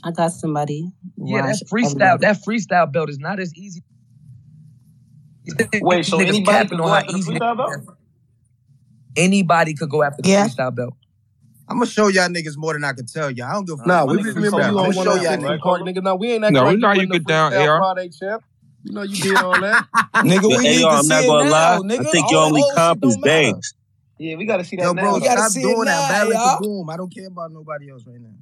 I 0.04 0.12
got 0.12 0.32
somebody. 0.32 0.90
Yeah, 1.16 1.42
that 1.42 1.56
freestyle, 1.70 1.84
everybody. 1.84 2.20
that 2.22 2.36
freestyle 2.42 2.90
belt 2.92 3.10
is 3.10 3.18
not 3.18 3.40
as 3.40 3.54
easy. 3.54 3.82
Wait, 5.82 6.04
so 6.06 6.18
anybody 6.20 6.44
capping 6.44 6.68
can 6.68 6.78
on 6.78 6.86
go 6.86 6.94
after 6.94 7.12
the 7.12 7.18
freestyle 7.18 7.56
belt? 7.56 7.96
Anybody 9.16 9.74
could 9.74 9.90
go 9.90 10.02
after 10.02 10.22
the 10.22 10.28
Yeah. 10.28 10.46
freestyle 10.46 10.74
belt. 10.74 10.94
I'm 11.68 11.76
gonna 11.78 11.86
show 11.86 12.08
y'all 12.08 12.28
niggas 12.28 12.56
more 12.56 12.72
than 12.72 12.84
I 12.84 12.92
can 12.94 13.06
tell 13.06 13.30
y'all. 13.30 13.46
I 13.46 13.52
don't 13.52 13.66
give 13.66 13.78
a 13.78 13.86
Nah, 13.86 14.00
fuck. 14.06 14.10
we 14.10 14.22
Niggas 14.22 14.34
remember 14.36 14.60
freestyle. 14.60 14.68
you 14.68 14.78
on 14.78 14.84
I'ma 14.84 14.92
show 14.92 15.14
y'all 15.16 15.16
150 15.16 15.58
niggas. 15.58 15.62
Park, 15.62 15.82
nigga. 15.82 16.02
No, 16.02 16.14
we 16.16 16.32
ain't 16.32 16.42
that 16.42 16.52
No, 16.54 16.64
we 16.64 16.70
crazy. 16.70 16.80
know 16.80 16.88
how 16.88 16.94
you 16.94 17.00
wasn't 17.00 17.12
get 17.12 17.26
down, 17.26 17.52
freestyle 17.52 17.68
AR. 17.68 17.78
Friday, 17.94 18.08
champ. 18.10 18.42
You 18.84 18.92
know 18.94 19.02
you 19.02 19.16
did 19.22 19.34
all 19.34 19.60
that. 19.60 19.84
Nigga, 20.24 20.42
Yo, 20.42 20.56
we 20.56 20.68
need 20.68 20.82
AR, 20.84 20.90
to 20.90 20.98
I'm 20.98 21.04
see 21.04 21.08
not 21.08 21.26
gonna 21.26 21.44
now, 21.44 21.50
lie. 21.50 21.78
nigga. 21.82 22.00
I 22.00 22.04
think 22.04 22.24
All 22.24 22.30
your 22.32 22.44
only 22.46 22.62
comp 22.74 23.04
is 23.04 23.16
don't. 23.16 23.24
Banks. 23.24 23.74
Yeah, 24.18 24.36
we 24.36 24.46
gotta 24.46 24.64
see 24.64 24.76
that 24.76 24.82
Yo, 24.84 24.94
now. 24.94 25.02
bro, 25.02 25.14
We 25.14 25.20
gotta 25.20 25.40
stop 25.42 25.52
see 25.52 25.62
doing 25.62 25.84
that. 25.84 25.84
now, 25.84 26.08
Battle 26.08 26.32
y'all. 26.32 26.58
boom. 26.60 26.90
I 26.90 26.96
don't 26.96 27.14
care 27.14 27.26
about 27.28 27.52
nobody 27.52 27.90
else 27.90 28.04
right 28.06 28.20
now. 28.20 28.34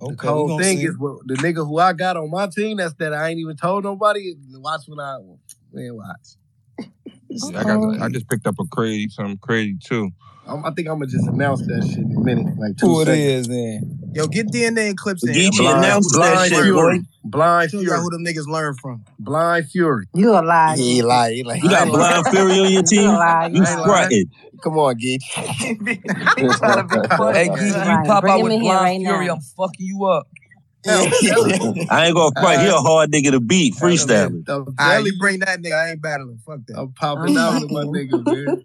The 0.00 0.06
Okay, 0.06 0.16
we 0.16 0.24
cold 0.30 0.48
gonna 0.50 0.62
thing 0.62 0.78
is, 0.80 0.96
well, 0.98 1.20
the 1.26 1.34
nigga 1.34 1.66
who 1.66 1.78
I 1.78 1.92
got 1.92 2.16
on 2.16 2.30
my 2.30 2.46
team, 2.48 2.78
that's 2.78 2.94
that 2.94 3.12
I 3.12 3.28
ain't 3.28 3.38
even 3.40 3.56
told 3.56 3.84
nobody. 3.84 4.34
Watch 4.54 4.82
when 4.88 5.00
I, 5.00 5.18
man, 5.72 5.96
watch. 5.96 6.88
Yeah, 7.30 7.58
I 7.60 7.64
got. 7.64 8.02
I 8.02 8.08
just 8.08 8.28
picked 8.28 8.46
up 8.46 8.56
a 8.60 8.64
crazy, 8.66 9.08
something 9.08 9.38
crazy 9.38 9.76
too. 9.82 10.10
I'm, 10.46 10.64
I 10.64 10.70
think 10.70 10.88
I'm 10.88 10.94
gonna 10.98 11.06
just 11.06 11.26
announce 11.28 11.60
that 11.66 11.86
shit 11.88 11.98
in 11.98 12.16
a 12.16 12.20
minute, 12.20 12.58
like 12.58 12.76
two 12.78 12.86
Who 12.86 13.02
it 13.02 13.06
seconds. 13.06 13.20
is 13.20 13.48
then? 13.48 14.00
Yo, 14.14 14.26
get 14.26 14.46
DNA 14.48 14.88
and 14.88 14.96
clips 14.96 15.26
in. 15.26 15.34
Geechi 15.34 15.58
Blind- 15.58 15.84
announced 15.84 16.14
that 16.18 16.48
shit, 16.48 16.62
Fury. 16.62 16.72
boy. 17.00 17.04
Blind 17.24 17.70
Show 17.70 17.80
Fury. 17.80 18.00
who 18.00 18.10
them 18.10 18.24
niggas 18.24 18.46
learn 18.46 18.74
from. 18.80 19.04
Blind 19.18 19.68
Fury. 19.68 20.06
You 20.14 20.30
a 20.32 20.40
lie. 20.40 20.76
He 20.76 21.02
lied. 21.02 21.34
He 21.34 21.42
lied. 21.44 21.62
You 21.62 21.68
got 21.68 21.88
Blind 21.88 22.26
Fury 22.28 22.52
on 22.52 22.56
your 22.56 22.68
You 22.72 22.78
a 22.80 22.82
team? 22.84 23.10
lie. 23.10 23.46
You 23.48 23.56
You 23.56 23.62
lying. 23.62 23.84
fronted. 23.84 24.28
Come 24.64 24.78
on, 24.78 24.94
Geech. 24.98 25.22
He 26.38 26.54
trying 26.54 26.88
to 26.88 27.00
be 27.02 27.08
funny. 27.16 27.38
Hey, 27.38 27.48
Geek, 27.48 27.58
You 27.58 27.66
you 27.66 27.72
lying. 27.74 28.06
pop 28.06 28.20
Bring 28.22 28.32
out 28.32 28.42
with 28.42 28.60
Blind 28.60 28.80
right 28.80 28.98
Fury, 29.00 29.26
now. 29.26 29.34
I'm 29.34 29.40
fucking 29.40 29.86
you 29.86 30.04
up. 30.06 30.26
I 30.86 32.06
ain't 32.06 32.14
gonna 32.14 32.32
front. 32.40 32.60
He 32.60 32.68
a 32.68 32.74
uh, 32.74 32.80
hard 32.80 33.10
nigga 33.10 33.32
to 33.32 33.40
beat, 33.40 33.74
freestyling. 33.74 34.48
I'm 34.48 34.74
I 34.78 34.90
telling 34.92 34.98
ain't 34.98 35.06
you, 35.06 35.18
bring 35.18 35.40
that 35.40 35.60
nigga. 35.60 35.74
I 35.74 35.90
ain't 35.90 36.02
battling. 36.02 36.38
Fuck 36.46 36.60
that. 36.68 36.78
I'm 36.78 36.92
popping 36.92 37.36
out 37.36 37.60
with 37.60 37.70
my 37.70 37.84
nigga, 37.84 38.24
man. 38.26 38.64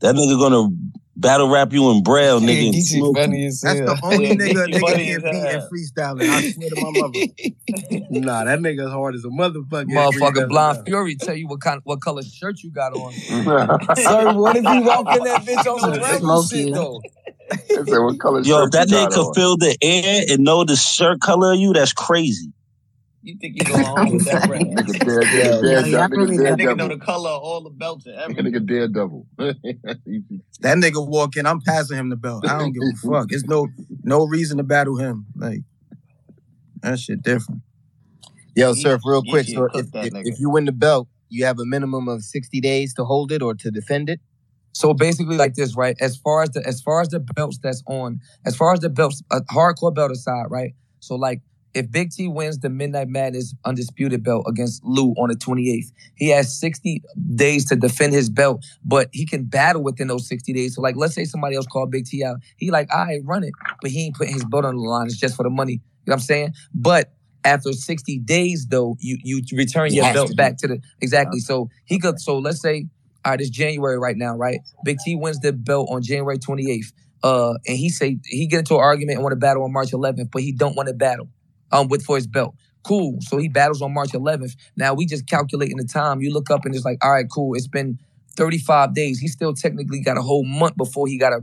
That 0.00 0.14
nigga 0.16 0.38
gonna 0.40 0.74
battle 1.16 1.48
rap 1.48 1.72
you 1.72 1.90
in 1.90 2.02
braille, 2.02 2.40
nigga, 2.40 2.66
and 2.66 2.74
Geechi 2.74 2.98
smoke 2.98 3.16
you. 3.16 3.22
funny 3.22 3.46
as 3.46 3.60
That's 3.60 3.78
hell. 3.78 3.94
the 3.94 4.00
only 4.02 4.30
nigga 4.30 4.66
Geechi 4.66 4.80
nigga 4.80 5.06
can't 5.06 5.32
beat 5.32 5.50
in 5.50 5.60
freestyling. 5.60 6.28
I 6.28 6.40
swear 6.42 6.70
to 6.70 6.76
my 6.76 6.90
mother. 6.90 7.20
Nah, 8.10 8.44
that 8.44 8.58
nigga's 8.58 8.90
hard 8.90 9.14
as 9.14 9.24
a 9.24 9.28
motherfucker. 9.28 9.86
Motherfucker, 9.86 10.48
Blind 10.48 10.84
Fury, 10.84 11.16
tell 11.16 11.34
you 11.34 11.46
what 11.46 11.60
kind, 11.60 11.80
what 11.84 12.00
color 12.00 12.22
shirt 12.24 12.62
you 12.62 12.70
got 12.70 12.92
on. 12.92 13.12
Sir, 13.12 14.32
what 14.34 14.56
if 14.56 14.64
he 14.64 14.80
walk 14.80 15.06
in 15.16 15.24
that 15.24 15.42
bitch 15.42 15.66
on 15.66 15.80
some 15.80 16.00
rebel 16.00 16.42
shit 16.42 16.74
though? 16.74 17.00
They 17.50 17.74
said, 17.84 17.98
what 17.98 18.18
color 18.20 18.40
Yo, 18.42 18.64
if 18.64 18.70
that 18.72 18.88
you 18.88 18.94
nigga 18.94 19.10
got 19.10 19.12
could 19.12 19.26
on? 19.26 19.34
feel 19.34 19.56
the 19.56 19.76
air 19.82 20.22
and 20.30 20.44
know 20.44 20.64
the 20.64 20.76
shirt 20.76 21.20
color 21.20 21.52
of 21.52 21.58
you, 21.58 21.72
that's 21.72 21.92
crazy. 21.92 22.52
You 23.22 23.36
think 23.40 23.56
you 23.56 23.64
going 23.64 23.80
home 23.84 24.10
with 24.16 24.24
that 24.26 24.48
rap? 24.48 24.62
Nigga 24.62 24.98
dead, 25.04 25.28
Yeah, 25.62 25.82
nigga 25.82 25.90
Yo, 25.90 25.98
dead, 25.98 26.10
really 26.12 26.36
dead 26.38 26.46
That 26.46 26.58
nigga 26.58 26.76
know 26.76 26.88
the 26.88 26.98
color 26.98 27.30
of 27.30 27.42
all 27.42 27.60
the 27.62 27.70
belts 27.70 28.06
and 28.06 28.14
Nigga, 28.16 28.20
everything. 28.40 28.52
nigga 28.52 28.66
dead 28.66 28.94
devil. 28.94 29.26
That 29.38 30.78
nigga 30.78 31.06
walk 31.06 31.36
in, 31.36 31.46
I'm 31.46 31.60
passing 31.60 31.96
him 31.98 32.08
the 32.10 32.16
belt. 32.16 32.46
I 32.46 32.58
don't 32.58 32.72
give 32.72 32.82
a 32.82 32.92
fuck. 32.96 33.26
It's 33.30 33.44
no 33.44 33.68
no 34.02 34.24
reason 34.26 34.58
to 34.58 34.64
battle 34.64 34.96
him. 34.96 35.26
Like 35.36 35.60
that 36.82 36.98
shit 36.98 37.22
different. 37.22 37.62
Yo, 38.54 38.72
Geechi- 38.72 38.78
Surf, 38.82 39.02
real 39.04 39.22
quick. 39.22 39.46
So 39.46 39.68
if, 39.74 39.86
if, 39.94 40.12
if 40.24 40.40
you 40.40 40.50
win 40.50 40.64
the 40.66 40.72
belt, 40.72 41.08
you 41.28 41.44
have 41.44 41.58
a 41.58 41.64
minimum 41.64 42.08
of 42.08 42.22
60 42.22 42.60
days 42.60 42.92
to 42.94 43.04
hold 43.04 43.32
it 43.32 43.42
or 43.42 43.54
to 43.54 43.70
defend 43.70 44.10
it. 44.10 44.20
So 44.72 44.94
basically, 44.94 45.36
like 45.36 45.54
this, 45.54 45.76
right? 45.76 45.96
As 46.00 46.16
far 46.16 46.42
as 46.42 46.50
the 46.50 46.66
as 46.66 46.80
far 46.80 47.00
as 47.00 47.08
the 47.08 47.20
belts 47.20 47.58
that's 47.58 47.82
on, 47.86 48.20
as 48.46 48.56
far 48.56 48.72
as 48.72 48.80
the 48.80 48.88
belts, 48.88 49.22
uh, 49.30 49.40
hardcore 49.50 49.94
belt 49.94 50.10
aside, 50.10 50.46
right? 50.48 50.74
So 51.00 51.16
like, 51.16 51.42
if 51.74 51.90
Big 51.90 52.10
T 52.10 52.28
wins 52.28 52.58
the 52.58 52.68
Midnight 52.68 53.08
Madness 53.08 53.54
undisputed 53.64 54.22
belt 54.24 54.44
against 54.48 54.84
Lou 54.84 55.12
on 55.12 55.28
the 55.28 55.36
28th, 55.36 55.92
he 56.16 56.30
has 56.30 56.58
60 56.58 57.02
days 57.34 57.66
to 57.66 57.76
defend 57.76 58.12
his 58.12 58.28
belt, 58.28 58.64
but 58.84 59.08
he 59.12 59.26
can 59.26 59.44
battle 59.44 59.82
within 59.82 60.08
those 60.08 60.28
60 60.28 60.52
days. 60.52 60.74
So 60.74 60.82
like, 60.82 60.96
let's 60.96 61.14
say 61.14 61.24
somebody 61.24 61.56
else 61.56 61.66
called 61.66 61.90
Big 61.90 62.06
T 62.06 62.24
out, 62.24 62.36
he 62.56 62.70
like, 62.70 62.92
I 62.92 63.04
right, 63.04 63.20
run 63.24 63.44
it, 63.44 63.52
but 63.80 63.90
he 63.90 64.06
ain't 64.06 64.16
putting 64.16 64.34
his 64.34 64.44
belt 64.44 64.64
on 64.64 64.76
the 64.76 64.82
line. 64.82 65.06
It's 65.06 65.16
just 65.16 65.36
for 65.36 65.42
the 65.42 65.50
money. 65.50 65.74
You 65.74 65.78
know 65.78 66.12
what 66.12 66.14
I'm 66.14 66.20
saying? 66.20 66.54
But 66.74 67.12
after 67.44 67.72
60 67.72 68.18
days, 68.20 68.66
though, 68.68 68.96
you 69.00 69.18
you 69.22 69.42
return 69.56 69.92
your 69.92 70.12
belt 70.12 70.34
back 70.36 70.56
to 70.58 70.68
the 70.68 70.80
exactly. 71.00 71.40
So 71.40 71.70
he 71.84 71.98
could. 71.98 72.20
So 72.20 72.38
let's 72.38 72.60
say 72.60 72.86
all 73.24 73.32
right, 73.32 73.40
it's 73.40 73.50
January 73.50 73.98
right 73.98 74.16
now, 74.16 74.36
right? 74.36 74.60
Big 74.84 74.98
T 75.04 75.14
wins 75.14 75.40
the 75.40 75.52
belt 75.52 75.88
on 75.90 76.02
January 76.02 76.38
28th. 76.38 76.92
Uh, 77.22 77.54
and 77.66 77.76
he 77.76 77.90
say 77.90 78.18
he 78.24 78.46
get 78.46 78.60
into 78.60 78.74
an 78.74 78.80
argument 78.80 79.16
and 79.16 79.22
want 79.22 79.32
to 79.32 79.36
battle 79.36 79.62
on 79.64 79.72
March 79.72 79.90
11th, 79.90 80.30
but 80.30 80.42
he 80.42 80.52
don't 80.52 80.74
want 80.74 80.88
to 80.88 80.94
battle 80.94 81.28
um 81.70 81.88
with 81.88 82.02
for 82.02 82.16
his 82.16 82.26
belt. 82.26 82.54
Cool. 82.82 83.18
So 83.20 83.36
he 83.36 83.48
battles 83.48 83.82
on 83.82 83.92
March 83.92 84.12
11th. 84.12 84.56
Now 84.76 84.94
we 84.94 85.04
just 85.04 85.28
calculating 85.28 85.76
the 85.76 85.84
time. 85.84 86.22
You 86.22 86.32
look 86.32 86.50
up 86.50 86.64
and 86.64 86.74
it's 86.74 86.84
like, 86.84 86.98
all 87.04 87.12
right, 87.12 87.26
cool. 87.30 87.54
It's 87.54 87.68
been 87.68 87.98
35 88.36 88.94
days. 88.94 89.18
He 89.18 89.28
still 89.28 89.52
technically 89.52 90.00
got 90.00 90.16
a 90.16 90.22
whole 90.22 90.44
month 90.44 90.76
before 90.78 91.06
he 91.06 91.18
got 91.18 91.30
to 91.30 91.40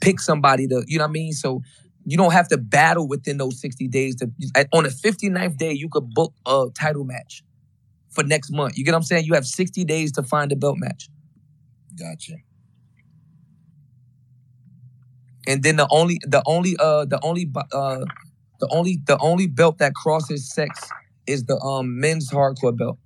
pick 0.00 0.18
somebody 0.18 0.66
to, 0.66 0.82
you 0.88 0.98
know 0.98 1.04
what 1.04 1.10
I 1.10 1.12
mean? 1.12 1.32
So 1.32 1.62
you 2.04 2.16
don't 2.16 2.32
have 2.32 2.48
to 2.48 2.58
battle 2.58 3.06
within 3.06 3.36
those 3.36 3.60
60 3.60 3.86
days. 3.88 4.16
To 4.16 4.30
on 4.72 4.84
the 4.84 4.88
59th 4.88 5.56
day, 5.58 5.72
you 5.72 5.88
could 5.88 6.10
book 6.10 6.34
a 6.44 6.66
title 6.74 7.04
match 7.04 7.44
for 8.08 8.24
next 8.24 8.50
month. 8.50 8.76
You 8.76 8.84
get 8.84 8.92
what 8.92 8.98
I'm 8.98 9.02
saying? 9.04 9.26
You 9.26 9.34
have 9.34 9.46
60 9.46 9.84
days 9.84 10.12
to 10.12 10.22
find 10.22 10.50
a 10.50 10.56
belt 10.56 10.76
match. 10.78 11.08
Gotcha. 12.00 12.34
and 15.48 15.62
then 15.62 15.76
the 15.76 15.88
only 15.90 16.18
the 16.26 16.42
only 16.46 16.76
uh 16.80 17.04
the 17.06 17.20
only 17.22 17.50
uh 17.72 18.04
the 18.60 18.68
only 18.72 19.00
the 19.06 19.18
only 19.20 19.46
belt 19.46 19.78
that 19.78 19.94
crosses 19.94 20.52
sex 20.52 20.88
is 21.26 21.44
the 21.46 21.58
um 21.60 22.00
men's 22.00 22.30
hardcore 22.30 22.76
belt. 22.76 22.98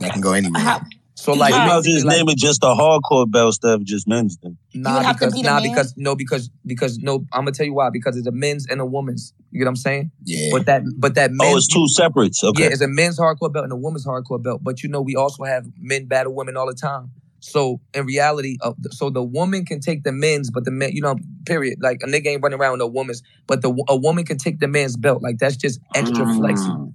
That 0.00 0.12
can 0.12 0.22
go 0.22 0.32
anywhere. 0.32 0.80
So 1.22 1.34
like 1.34 1.52
you 1.52 1.58
might 1.58 1.66
as 1.66 1.70
well 1.70 1.82
just 1.82 2.04
like- 2.04 2.16
name 2.16 2.28
it 2.30 2.36
just 2.36 2.60
the 2.62 2.74
hardcore 2.74 3.30
belt 3.30 3.54
stuff, 3.54 3.82
just 3.82 4.08
men's 4.08 4.36
thing. 4.36 4.58
Nah, 4.74 5.12
because 5.12 5.32
be 5.32 5.42
nah, 5.42 5.60
man? 5.60 5.70
because 5.70 5.94
no, 5.96 6.16
because 6.16 6.50
because 6.66 6.98
no, 6.98 7.24
I'm 7.32 7.42
gonna 7.42 7.52
tell 7.52 7.64
you 7.64 7.74
why. 7.74 7.90
Because 7.90 8.16
it's 8.16 8.26
a 8.26 8.32
men's 8.32 8.66
and 8.66 8.80
a 8.80 8.86
woman's. 8.86 9.32
You 9.52 9.60
get 9.60 9.66
what 9.66 9.70
I'm 9.70 9.76
saying? 9.76 10.10
Yeah. 10.24 10.48
But 10.50 10.66
that 10.66 10.82
but 10.98 11.14
that 11.14 11.30
Oh, 11.40 11.56
it's 11.56 11.68
two 11.68 11.86
separates. 11.86 12.42
Okay. 12.42 12.64
Yeah, 12.64 12.70
it's 12.70 12.80
a 12.80 12.88
men's 12.88 13.20
hardcore 13.20 13.52
belt 13.52 13.62
and 13.62 13.72
a 13.72 13.76
woman's 13.76 14.04
hardcore 14.04 14.42
belt. 14.42 14.64
But 14.64 14.82
you 14.82 14.88
know, 14.88 15.00
we 15.00 15.14
also 15.14 15.44
have 15.44 15.66
men 15.78 16.06
battle 16.06 16.34
women 16.34 16.56
all 16.56 16.66
the 16.66 16.74
time. 16.74 17.12
So 17.44 17.80
in 17.92 18.06
reality, 18.06 18.56
uh, 18.62 18.72
so 18.92 19.10
the 19.10 19.22
woman 19.22 19.64
can 19.64 19.80
take 19.80 20.04
the 20.04 20.12
men's, 20.12 20.48
but 20.50 20.64
the 20.64 20.70
men, 20.70 20.92
you 20.92 21.02
know, 21.02 21.16
period. 21.44 21.78
Like 21.82 22.00
a 22.02 22.06
nigga 22.06 22.28
ain't 22.28 22.42
running 22.42 22.58
around 22.58 22.72
with 22.72 22.78
no 22.78 22.86
woman's, 22.86 23.20
but 23.48 23.62
the 23.62 23.84
a 23.88 23.96
woman 23.96 24.24
can 24.24 24.38
take 24.38 24.60
the 24.60 24.68
man's 24.68 24.96
belt. 24.96 25.22
Like 25.22 25.38
that's 25.38 25.56
just 25.56 25.80
extra 25.94 26.24
mm, 26.24 26.36
flexing. 26.36 26.94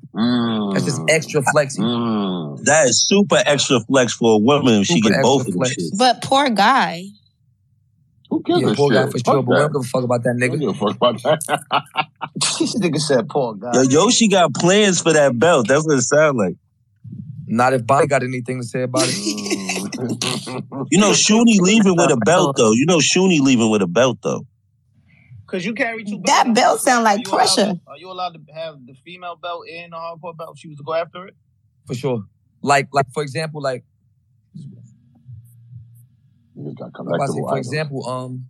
That's 0.73 0.85
just 0.85 1.01
mm, 1.01 1.09
extra 1.09 1.41
flexing. 1.51 1.83
Mm. 1.83 2.63
That 2.63 2.87
is 2.87 3.05
super 3.05 3.43
extra 3.45 3.81
flex 3.81 4.13
for 4.13 4.35
a 4.35 4.37
woman 4.37 4.81
if 4.81 4.87
she 4.87 5.01
Super 5.01 5.09
get 5.09 5.21
both 5.21 5.41
extra 5.41 5.53
of 5.53 5.59
them 5.59 5.69
shit. 5.69 5.97
But 5.97 6.23
poor 6.23 6.49
guy. 6.49 7.03
Who 8.29 8.41
gives 8.43 8.61
Yeah, 8.61 8.71
a 8.71 8.75
poor 8.75 8.91
shit? 8.91 9.05
guy 9.05 9.05
for 9.11 9.17
Fuck 9.19 9.25
sure, 9.25 9.43
but 9.43 9.49
we 9.51 9.55
don't 9.57 9.73
give 9.73 9.81
a 9.81 9.83
fuck 9.85 10.03
about 10.03 10.23
that 10.23 10.29
I 10.41 10.47
don't 10.47 10.57
nigga. 10.57 10.59
give 10.61 10.69
a 10.69 10.73
fuck 10.73 10.95
about 10.95 11.23
that. 11.23 12.07
this 12.35 12.75
nigga 12.75 12.99
said, 12.99 13.27
poor 13.29 13.53
guy. 13.55 13.71
Yo, 13.73 13.81
Yoshi 13.81 14.29
got 14.29 14.53
plans 14.53 15.01
for 15.01 15.11
that 15.11 15.37
belt. 15.37 15.67
That's 15.67 15.85
what 15.85 15.97
it 15.97 16.01
sounds 16.03 16.37
like. 16.37 16.55
Not 17.47 17.73
if 17.73 17.85
Bobby 17.87 18.07
got 18.07 18.23
anything 18.23 18.61
to 18.61 18.67
say 18.67 18.81
about 18.83 19.03
it. 19.07 19.15
You 19.99 20.99
know, 20.99 21.11
Shuni 21.11 21.59
leaving 21.59 21.95
with 21.95 22.11
a 22.11 22.17
belt 22.17 22.55
though. 22.57 22.71
You 22.71 22.85
know, 22.85 22.97
Shuni 22.97 23.39
leaving 23.39 23.69
with 23.69 23.81
a 23.81 23.87
belt 23.87 24.19
though. 24.21 24.45
Cause 25.47 25.63
you 25.63 25.73
carry 25.73 26.03
two 26.03 26.19
belts. 26.19 26.29
That 26.29 26.53
belt 26.53 26.81
sound 26.81 27.03
like 27.05 27.19
Are 27.19 27.21
you 27.21 27.31
allowed 27.31 27.45
to- 27.45 27.55
pressure. 27.55 27.79
Are 27.87 27.97
you 27.97 28.11
allowed 28.11 28.33
to 28.33 28.53
have 28.53 28.75
the 28.85 28.93
female 29.05 29.37
belt 29.37 29.63
and 29.71 29.93
the 29.93 29.97
hardcore 29.97 30.35
belt? 30.37 30.51
if 30.55 30.59
She 30.59 30.67
was 30.67 30.77
to 30.77 30.83
go 30.83 30.93
after 30.93 31.25
it. 31.27 31.35
For 31.85 31.93
sure. 31.95 32.23
Like, 32.61 32.89
like 32.91 33.05
for 33.13 33.23
example, 33.23 33.61
like 33.61 33.85
Niggas 36.57 36.75
got 36.77 36.91
I'm 36.99 37.07
about 37.07 37.27
to 37.27 37.33
say, 37.33 37.39
for 37.39 37.57
example, 37.57 38.09
um, 38.09 38.45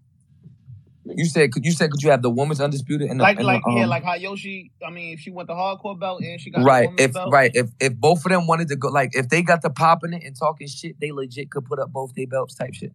you 1.15 1.25
said 1.25 1.51
could 1.51 1.63
you 1.65 1.71
said 1.71 1.91
could 1.91 2.01
you 2.01 2.09
have 2.11 2.21
the 2.21 2.29
woman's 2.29 2.59
undisputed 2.59 3.09
and 3.09 3.19
the, 3.19 3.23
Like, 3.23 3.37
and 3.37 3.45
like, 3.45 3.63
the, 3.63 3.69
um, 3.71 3.77
yeah, 3.77 3.85
like 3.85 4.03
how 4.03 4.15
Yoshi. 4.15 4.71
I 4.85 4.89
mean, 4.89 5.13
if 5.13 5.19
she 5.19 5.31
went 5.31 5.47
the 5.47 5.53
hardcore 5.53 5.99
belt 5.99 6.21
and 6.21 6.39
she 6.41 6.49
got 6.49 6.63
right 6.63 6.85
woman's 6.87 7.01
if 7.01 7.13
belt, 7.13 7.31
right 7.31 7.51
if 7.53 7.69
if 7.79 7.95
both 7.95 8.25
of 8.25 8.31
them 8.31 8.47
wanted 8.47 8.67
to 8.69 8.75
go 8.75 8.89
like 8.89 9.11
if 9.15 9.29
they 9.29 9.41
got 9.41 9.61
the 9.61 9.69
popping 9.69 10.13
it 10.13 10.23
and 10.23 10.35
talking 10.37 10.67
shit 10.67 10.99
they 10.99 11.11
legit 11.11 11.49
could 11.51 11.65
put 11.65 11.79
up 11.79 11.91
both 11.91 12.13
their 12.15 12.27
belts 12.27 12.55
type 12.55 12.73
shit 12.73 12.93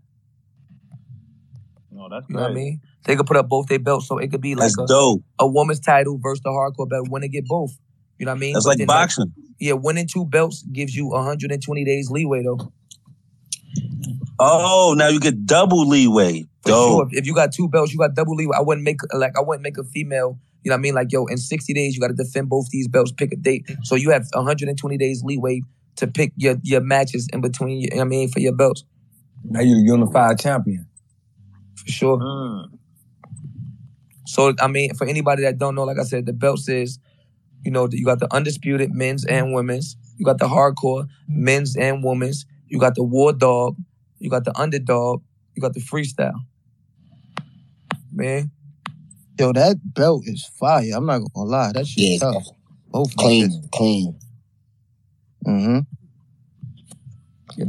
No, 1.90 2.08
that's 2.10 2.28
you 2.28 2.36
know 2.36 2.42
what 2.42 2.50
I 2.50 2.54
mean 2.54 2.80
they 3.04 3.16
could 3.16 3.26
put 3.26 3.36
up 3.36 3.48
both 3.48 3.66
their 3.68 3.78
belts 3.78 4.06
so 4.08 4.18
it 4.18 4.30
could 4.30 4.40
be 4.40 4.54
like 4.54 4.70
That's 4.76 4.78
a, 4.78 4.86
dope. 4.86 5.22
a 5.38 5.46
woman's 5.46 5.80
title 5.80 6.18
versus 6.22 6.40
the 6.42 6.50
hardcore 6.50 6.88
belt 6.88 7.08
when 7.08 7.22
they 7.22 7.28
get 7.28 7.46
both 7.46 7.78
you 8.18 8.26
know 8.26 8.32
what 8.32 8.36
I 8.36 8.40
mean 8.40 8.52
That's 8.54 8.64
But 8.64 8.70
like 8.70 8.78
then, 8.78 8.86
boxing. 8.86 9.32
yeah 9.58 9.74
winning 9.74 10.06
two 10.06 10.24
belts 10.24 10.62
gives 10.72 10.94
you 10.96 11.08
120 11.08 11.84
days 11.84 12.10
leeway 12.10 12.42
though 12.42 12.72
Oh, 14.44 14.94
now 14.96 15.08
you 15.08 15.20
get 15.20 15.46
double 15.46 15.86
leeway. 15.88 16.44
For 16.62 16.68
sure. 16.70 17.08
If, 17.10 17.26
you 17.26 17.34
got 17.34 17.52
two 17.52 17.68
belts, 17.68 17.92
you 17.92 17.98
got 17.98 18.14
double 18.14 18.36
leeway. 18.36 18.56
I 18.56 18.62
wouldn't 18.62 18.84
make 18.84 19.00
like 19.12 19.36
I 19.36 19.40
wouldn't 19.40 19.62
make 19.62 19.78
a 19.78 19.84
female. 19.84 20.38
You 20.62 20.70
know 20.70 20.74
what 20.74 20.78
I 20.78 20.82
mean? 20.82 20.94
Like 20.94 21.10
yo, 21.10 21.26
in 21.26 21.38
sixty 21.38 21.74
days, 21.74 21.94
you 21.94 22.00
got 22.00 22.08
to 22.08 22.14
defend 22.14 22.48
both 22.48 22.70
these 22.70 22.86
belts. 22.86 23.10
Pick 23.10 23.32
a 23.32 23.36
date. 23.36 23.68
So 23.82 23.96
you 23.96 24.10
have 24.10 24.26
one 24.32 24.46
hundred 24.46 24.68
and 24.68 24.78
twenty 24.78 24.96
days 24.96 25.22
leeway 25.24 25.62
to 25.96 26.06
pick 26.06 26.32
your 26.36 26.56
your 26.62 26.80
matches 26.80 27.28
in 27.32 27.40
between. 27.40 27.80
You 27.80 27.88
know 27.90 27.96
what 27.96 28.02
I 28.02 28.08
mean, 28.08 28.28
for 28.28 28.40
your 28.40 28.54
belts. 28.54 28.84
Now 29.44 29.60
you're 29.60 29.76
the 29.76 29.82
unified 29.82 30.38
champion. 30.38 30.86
For 31.74 31.90
sure. 31.90 32.18
Mm. 32.18 32.78
So 34.26 34.54
I 34.60 34.68
mean, 34.68 34.94
for 34.94 35.06
anybody 35.06 35.42
that 35.42 35.58
don't 35.58 35.74
know, 35.74 35.82
like 35.84 35.98
I 35.98 36.04
said, 36.04 36.26
the 36.26 36.32
belts 36.32 36.68
is, 36.68 37.00
you 37.64 37.72
know, 37.72 37.88
you 37.90 38.04
got 38.04 38.20
the 38.20 38.32
undisputed 38.32 38.94
men's 38.94 39.24
and 39.24 39.52
women's. 39.52 39.96
You 40.16 40.24
got 40.24 40.38
the 40.38 40.46
hardcore 40.46 41.08
men's 41.26 41.76
and 41.76 42.04
women's. 42.04 42.46
You 42.68 42.78
got 42.78 42.94
the 42.94 43.02
war 43.02 43.32
dog. 43.32 43.76
You 44.18 44.30
got 44.30 44.44
the 44.44 44.56
underdog. 44.58 45.22
You 45.54 45.60
got 45.60 45.74
the 45.74 45.80
freestyle. 45.80 46.34
Man, 48.12 48.50
Yo, 49.38 49.52
that 49.52 49.76
belt 49.82 50.24
is 50.26 50.44
fire. 50.60 50.92
I'm 50.94 51.06
not 51.06 51.20
gonna 51.34 51.48
lie. 51.48 51.72
That 51.72 51.86
shit 51.86 52.04
Yeah, 52.04 52.18
tough. 52.18 52.48
Both 52.88 53.16
clean, 53.16 53.68
clean. 53.72 54.18
Mm-hmm. 55.46 55.78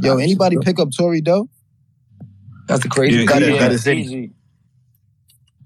Yo, 0.02 0.18
anybody 0.18 0.56
pick 0.58 0.78
up 0.78 0.90
Tori 0.96 1.20
Doe? 1.20 1.48
That's 2.68 2.82
the 2.82 2.88
crazy 2.88 3.24
Yeah, 3.24 3.30
part. 3.30 3.42
yeah, 3.42 3.70
Yeah, 3.70 3.92
easy. 3.94 4.32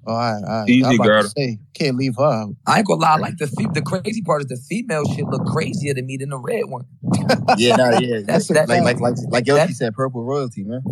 Easy. 0.09 0.13
Oh, 0.13 0.15
all 0.15 0.19
right, 0.19 0.43
all 0.49 0.61
right. 0.61 0.69
Easy, 0.69 0.85
I'm 0.85 0.95
about 0.95 1.05
girl. 1.05 1.23
to 1.23 1.29
say, 1.29 1.59
can't 1.75 1.97
leave 1.97 2.15
her. 2.19 2.47
I 2.67 2.79
ain't 2.79 2.87
gonna 2.87 3.01
lie. 3.01 3.17
Like 3.17 3.37
the 3.39 3.47
fe- 3.47 3.69
the 3.73 3.83
crazy 3.83 4.23
part 4.23 4.43
is 4.43 4.47
the 4.49 4.57
female 4.69 5.05
shit 5.15 5.27
look 5.27 5.45
crazier 5.47 5.95
to 5.95 6.03
me 6.03 6.17
than 6.17 6.31
the 6.31 6.39
red 6.39 6.65
one. 6.67 6.85
Yeah, 7.57 7.77
nah, 7.77 7.99
yeah. 7.99 8.21
That's 8.27 8.49
That's 8.49 8.49
that. 8.49 8.69
like 8.69 8.83
like 8.83 9.01
like 9.01 9.15
like 9.31 9.47
Yoshi 9.47 9.67
that, 9.69 9.75
said, 9.75 9.95
purple 9.95 10.25
royalty, 10.25 10.65
man. 10.65 10.83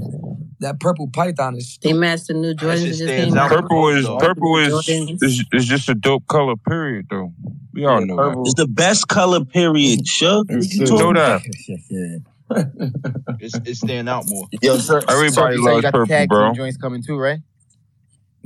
that 0.61 0.81
purple 0.81 1.09
python 1.09 1.57
is. 1.57 1.79
They 1.83 1.93
matched 1.93 2.29
the 2.29 2.35
new 2.35 2.55
Jordans 2.55 2.83
that 2.83 2.97
just 2.97 3.07
came 3.07 3.37
out. 3.37 3.49
Purple 3.51 3.89
is 3.89 4.07
purple 4.19 4.59
is, 4.59 4.73
Jordans. 4.73 5.23
is 5.23 5.45
is 5.53 5.67
just 5.67 5.89
a 5.89 5.95
dope 5.95 6.27
color. 6.29 6.55
Period, 6.57 7.07
though. 7.11 7.33
We 7.73 7.85
all 7.85 8.01
know 8.05 8.17
that. 8.17 8.41
It's 8.47 8.55
the 8.55 8.67
best 8.69 9.09
color, 9.09 9.45
period. 9.45 10.07
Sure. 10.07 10.45
You 10.49 10.87
know 10.87 11.13
that. 11.13 11.43
It's 13.41 13.55
it's 13.65 13.81
stand 13.81 14.09
out 14.09 14.25
more. 14.29 14.47
Yo, 14.63 14.77
sir, 14.79 15.03
Everybody 15.09 15.31
so 15.33 15.49
you 15.49 15.57
say 15.57 15.57
you 15.57 15.65
loves 15.65 15.83
got 15.83 15.93
the 15.93 15.99
purple, 15.99 16.07
tag 16.07 16.29
bro. 16.29 16.47
team 16.47 16.55
joints 16.55 16.77
coming 16.77 17.03
too, 17.03 17.17
right? 17.19 17.41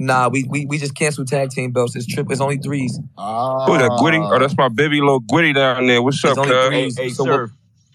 Nah, 0.00 0.30
we 0.30 0.44
we, 0.44 0.64
we 0.64 0.78
just 0.78 0.94
canceled 0.94 1.28
tag 1.28 1.50
team 1.50 1.72
belts. 1.72 1.94
It's 1.94 2.06
trip. 2.06 2.28
It's 2.30 2.40
only 2.40 2.56
threes. 2.56 2.96
Who 2.96 3.76
that 3.76 3.98
Gwitty? 4.00 4.26
Oh, 4.32 4.38
that's 4.38 4.56
my 4.56 4.70
baby 4.70 4.98
little 4.98 5.20
Gwitty 5.20 5.54
down 5.54 5.86
there. 5.86 6.00
What's 6.00 6.24
up, 6.24 6.30
It's 6.30 6.38
only 6.38 6.50
cuz? 6.52 6.66
threes. 6.68 6.96
Hey, 6.96 7.08
So 7.10 7.24
sir. 7.24 7.50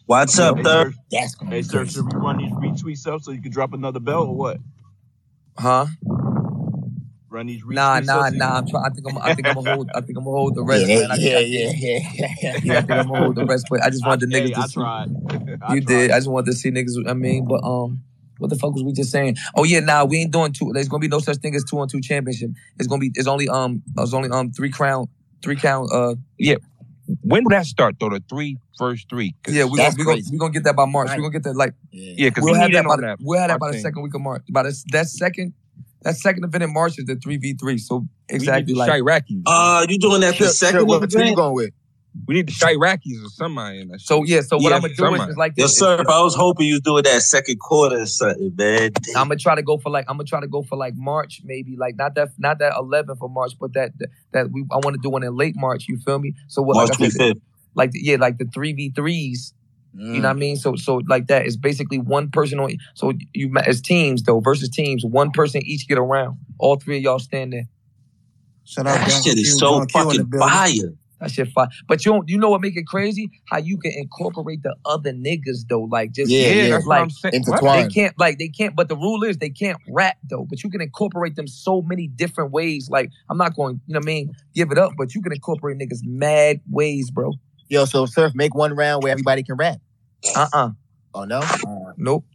What's 0.06 0.38
up, 0.38 0.58
Hey, 0.58 0.64
third? 0.64 0.94
sir. 0.94 1.00
That's 1.10 1.36
Hey, 1.50 1.62
sir, 1.64 1.86
should 1.88 2.06
we 2.06 2.20
run 2.20 2.38
these 2.38 2.52
retweets 2.52 3.08
up 3.08 3.24
so 3.24 3.32
you 3.32 3.42
can 3.42 3.52
drop 3.52 3.74
another 3.74 4.00
belt 4.00 4.28
or 4.28 4.36
what? 4.36 4.60
Huh? 5.58 5.88
Run 7.32 7.48
these 7.48 7.64
retweets 7.64 7.74
Nah, 7.74 7.98
up 7.98 8.04
nah, 8.06 8.28
so 8.28 8.34
you 8.34 8.38
nah. 8.40 8.58
I'm 8.60 8.68
trying. 8.68 8.86
I 8.86 8.90
think 8.90 9.08
I'm. 9.10 9.18
I 9.18 9.34
think 9.34 9.48
I'm 9.48 9.56
gonna 9.56 9.72
hold. 9.72 9.90
I 9.96 10.02
think 10.02 10.18
I'm 10.20 10.24
gonna 10.26 10.38
hold 10.38 10.54
the 10.56 10.64
rest. 10.64 10.88
Yeah, 10.88 11.00
man. 11.00 11.12
I, 11.12 11.16
yeah, 11.16 11.38
I, 11.38 11.40
yeah, 11.40 11.72
yeah, 11.76 12.00
yeah, 12.14 12.34
yeah. 12.64 12.78
I 12.78 12.82
think 12.82 12.92
I'm 13.00 13.08
gonna 13.08 13.20
hold 13.20 13.36
the 13.36 13.46
rest. 13.48 13.66
But 13.68 13.82
I 13.84 13.90
just 13.90 14.06
wanted 14.06 14.30
the 14.30 14.38
niggas 14.38 14.50
Hey, 14.50 14.54
to 14.54 14.60
I 14.60 14.66
see. 14.68 14.74
tried. 14.76 15.10
You 15.74 15.82
did. 15.82 16.12
I 16.12 16.18
just 16.18 16.28
wanted 16.28 16.52
to 16.52 16.54
see 16.54 16.70
niggas. 16.70 17.10
I 17.10 17.14
mean, 17.14 17.48
but 17.48 17.64
um, 17.64 18.04
what 18.38 18.50
the 18.50 18.56
fuck 18.56 18.74
was 18.74 18.84
we 18.84 18.94
just 18.94 19.12
saying? 19.12 19.38
Oh 19.56 19.64
yeah, 19.64 19.80
nah, 19.80 20.06
we 20.06 20.18
ain't 20.18 20.32
doing 20.32 20.52
two. 20.52 20.72
There's 20.74 20.88
gonna 20.88 21.02
be 21.02 21.08
no 21.08 21.20
such 21.20 21.38
thing 21.38 21.56
as 21.56 21.64
two 21.64 21.80
on 21.80 21.88
two 21.88 22.02
championship. 22.02 22.52
It's 22.78 22.88
gonna 22.88 23.00
be. 23.00 23.12
It's 23.16 23.28
only 23.28 23.50
um. 23.50 23.84
It's 23.98 24.14
only 24.14 24.30
um 24.30 24.52
three 24.52 24.72
crown. 24.72 25.08
Three 25.42 25.56
count. 25.56 25.92
Uh. 25.92 26.16
Yeah. 26.38 26.56
When 27.22 27.44
did 27.44 27.52
that 27.52 27.66
start 27.66 27.96
though? 28.00 28.10
The 28.10 28.24
three 28.30 28.58
first 28.78 29.10
three. 29.10 29.36
Yeah, 29.48 29.66
we 29.66 29.78
gonna, 29.78 29.96
we 29.98 30.04
gonna 30.04 30.22
we 30.32 30.38
gonna 30.38 30.54
get 30.54 30.64
that 30.64 30.76
by 30.76 30.86
March. 30.86 31.10
Right. 31.10 31.18
We 31.18 31.24
gonna 31.24 31.34
get 31.34 31.44
that 31.44 31.56
like. 31.56 31.74
Yeah, 31.92 32.30
because 32.30 32.44
we'll 32.44 32.54
we 32.54 32.60
have 32.60 32.72
that 32.72 32.84
by 32.86 32.92
on 32.92 33.02
the, 33.02 33.08
that. 33.08 33.18
we'll 33.22 33.40
have 33.40 33.50
that 33.50 33.56
I 33.56 33.58
by 33.58 33.72
the 33.72 33.80
second 33.80 34.02
week 34.02 34.14
of 34.16 34.22
March. 34.22 34.44
By 34.50 34.64
this, 34.64 34.84
that 34.92 35.08
second. 35.08 35.54
That 36.02 36.16
second 36.18 36.44
event 36.44 36.64
in 36.64 36.72
March 36.72 37.00
is 37.00 37.06
the 37.06 37.16
three 37.16 37.38
v 37.38 37.54
three. 37.54 37.80
So 37.80 38.08
exactly 38.30 38.76
like 38.76 38.92
Chirac-Is. 38.92 39.42
Uh, 39.46 39.88
you 39.90 39.98
doing 39.98 40.22
that 40.22 40.38
the 40.38 40.50
second 40.50 40.82
sure, 40.82 40.86
what- 40.86 41.04
event? 41.04 41.30
you 41.30 41.36
going 41.36 41.56
with? 41.56 41.72
We 42.28 42.36
need 42.36 42.48
the 42.48 42.54
Chirac-Is 42.54 43.24
or 43.24 43.30
somebody 43.30 43.82
in 43.82 43.90
that. 43.90 44.02
So 44.02 44.24
yeah, 44.24 44.42
so 44.42 44.58
what 44.58 44.70
Yeah, 44.70 44.76
I'm 44.76 44.82
gonna 44.82 44.94
do 44.94 44.94
is, 44.94 44.98
somebody. 44.98 45.32
is 45.32 45.38
like 45.38 45.56
this. 45.56 45.64
Yes, 45.64 45.78
sir. 45.78 46.02
If 46.02 46.08
I 46.10 46.22
was 46.22 46.36
hoping 46.36 46.66
you 46.68 46.76
was 46.76 46.82
doing 46.82 47.04
that 47.04 47.22
second 47.22 47.60
quarter 47.60 48.00
or 48.00 48.06
something, 48.06 48.54
man. 48.56 48.92
I'm 49.16 49.28
gonna 49.28 49.36
try 49.38 49.56
to 49.56 49.62
go 49.64 49.78
for 49.78 49.90
like 49.90 50.06
I'm 50.08 50.18
gonna 50.18 50.26
try 50.26 50.40
to 50.42 50.48
go 50.48 50.64
for 50.64 50.76
like 50.78 50.94
March, 50.96 51.42
maybe 51.44 51.76
like 51.78 51.96
not 51.98 52.16
that 52.16 52.30
not 52.38 52.60
that 52.60 52.74
11 52.78 53.18
for 53.18 53.30
March, 53.30 53.54
but 53.60 53.74
that 53.74 53.92
that 54.32 54.52
we 54.52 54.66
I 54.72 54.78
want 54.78 54.96
to 54.96 55.00
do 55.02 55.10
one 55.10 55.24
in 55.24 55.36
late 55.36 55.56
March. 55.56 55.88
You 55.88 55.98
feel 55.98 56.20
me? 56.20 56.34
So 56.48 56.62
what? 56.62 56.76
March 56.76 56.90
like 56.90 57.02
I 57.02 57.10
said, 57.10 57.42
like 57.76 57.92
yeah, 57.94 58.18
like 58.18 58.38
the 58.38 58.46
three 58.46 58.74
v 58.74 58.92
threes. 58.96 59.54
You 59.94 60.02
Mm. 60.20 60.22
know 60.22 60.28
what 60.28 60.36
I 60.36 60.40
mean? 60.40 60.58
So 60.58 60.76
so 60.76 61.02
like 61.08 61.28
that 61.28 61.46
is 61.46 61.58
basically 61.58 62.00
one 62.00 62.30
person 62.30 62.60
on. 62.60 62.76
So 62.96 63.14
you 63.34 63.54
as 63.66 63.82
teams 63.82 64.24
though 64.24 64.40
versus 64.40 64.70
teams, 64.70 65.06
one 65.06 65.32
person 65.32 65.62
each 65.64 65.88
get 65.88 65.98
around. 65.98 66.38
All 66.60 66.76
three 66.76 66.98
of 66.98 67.04
y'all 67.04 67.20
stand 67.20 67.54
there. 67.54 67.68
Shout 68.66 68.86
That 68.86 69.10
shit 69.24 69.38
is 69.38 69.60
so 69.60 69.86
fucking 69.88 70.30
fire. 70.38 70.94
That 71.26 71.32
shit 71.32 71.48
fire. 71.54 71.68
But 71.88 72.06
you 72.06 72.12
don't, 72.12 72.30
you 72.30 72.38
know 72.38 72.52
what 72.52 72.62
make 72.62 72.78
it 72.78 72.86
crazy? 72.86 73.32
How 73.50 73.58
you 73.58 73.80
can 73.80 73.92
incorporate 73.96 74.62
the 74.62 74.76
other 74.86 75.12
niggas 75.12 75.68
though, 75.68 75.82
like 75.82 76.12
just 76.12 76.30
Yeah, 76.30 76.50
yeah, 76.50 76.70
that's 76.70 76.86
what 76.86 76.92
like 76.92 77.02
I'm 77.02 77.10
saying. 77.10 77.44
What? 77.48 77.64
They 77.74 77.88
can't 77.88 78.14
like 78.20 78.38
they 78.38 78.48
can't. 78.48 78.76
But 78.76 78.90
the 78.90 78.96
rule 78.96 79.24
is 79.24 79.38
they 79.38 79.50
can't 79.50 79.80
rap 79.90 80.18
though. 80.30 80.46
But 80.48 80.64
you 80.64 80.70
can 80.70 80.82
incorporate 80.82 81.36
them 81.36 81.48
so 81.48 81.82
many 81.82 82.08
different 82.08 82.52
ways. 82.52 82.90
Like 82.92 83.10
I'm 83.28 83.40
not 83.40 83.56
going, 83.56 83.82
you 83.88 83.94
know 83.94 84.00
what 84.00 84.04
I 84.04 84.06
mean? 84.06 84.34
Give 84.54 84.72
it 84.72 84.78
up, 84.78 84.92
but 84.98 85.16
you 85.16 85.22
can 85.24 85.34
incorporate 85.34 85.80
niggas 85.80 86.02
mad 86.04 86.62
ways, 86.70 87.10
bro. 87.10 87.34
Yo, 87.70 87.86
so 87.86 88.06
Surf, 88.06 88.34
make 88.36 88.54
one 88.54 88.76
round 88.76 89.02
where 89.02 89.12
everybody 89.12 89.42
can 89.42 89.56
rap. 89.56 89.78
Uh 90.36 90.48
uh 90.54 90.70
Oh 91.16 91.24
no? 91.24 91.42
Nope. 91.98 92.26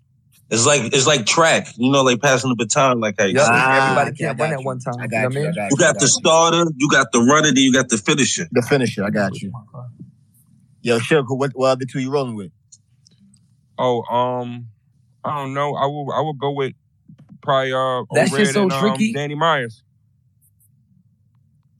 It's 0.50 0.66
like 0.66 0.92
it's 0.92 1.06
like 1.06 1.26
track, 1.26 1.68
you 1.76 1.92
know, 1.92 2.02
like 2.02 2.20
passing 2.20 2.50
the 2.50 2.56
baton, 2.56 2.98
like 3.00 3.14
how 3.18 3.24
you 3.26 3.36
Yep. 3.36 3.46
say. 3.46 3.76
Everybody 3.76 4.12
can't 4.16 4.38
run 4.38 4.52
at 4.52 4.64
one 4.64 4.80
time. 4.80 4.94
I 4.98 5.04
you 5.04 5.08
got 5.10 5.22
know 5.22 5.28
what 5.28 5.36
I 5.36 5.40
you. 5.40 5.48
I 5.48 5.52
got 5.52 5.70
You 5.70 5.76
got 5.76 5.98
the 6.00 6.08
starter, 6.08 6.64
you 6.76 6.88
got 6.90 7.12
the 7.12 7.20
runner, 7.20 7.48
then 7.52 7.58
you 7.58 7.72
got 7.72 7.88
the 7.88 7.98
finisher. 7.98 8.48
The 8.50 8.62
finisher, 8.62 9.04
I 9.04 9.10
got 9.10 9.40
you. 9.40 9.52
Yo, 10.82 10.98
Sugar, 10.98 11.34
what, 11.34 11.52
what 11.54 11.68
other 11.68 11.84
two 11.84 12.00
you 12.00 12.10
rolling 12.10 12.34
with? 12.34 12.50
Oh, 13.78 14.02
um, 14.02 14.66
I 15.24 15.36
don't 15.36 15.54
know. 15.54 15.74
I 15.74 15.86
will 15.86 16.10
I 16.12 16.20
will 16.20 16.34
go 16.34 16.50
with 16.50 16.72
probably 17.42 17.72
uh 17.72 18.02
That 18.14 18.28
shit 18.28 18.38
Red 18.38 18.54
so 18.54 18.62
and 18.64 18.72
um. 18.72 18.98
Danny 19.14 19.34
Myers. 19.36 19.82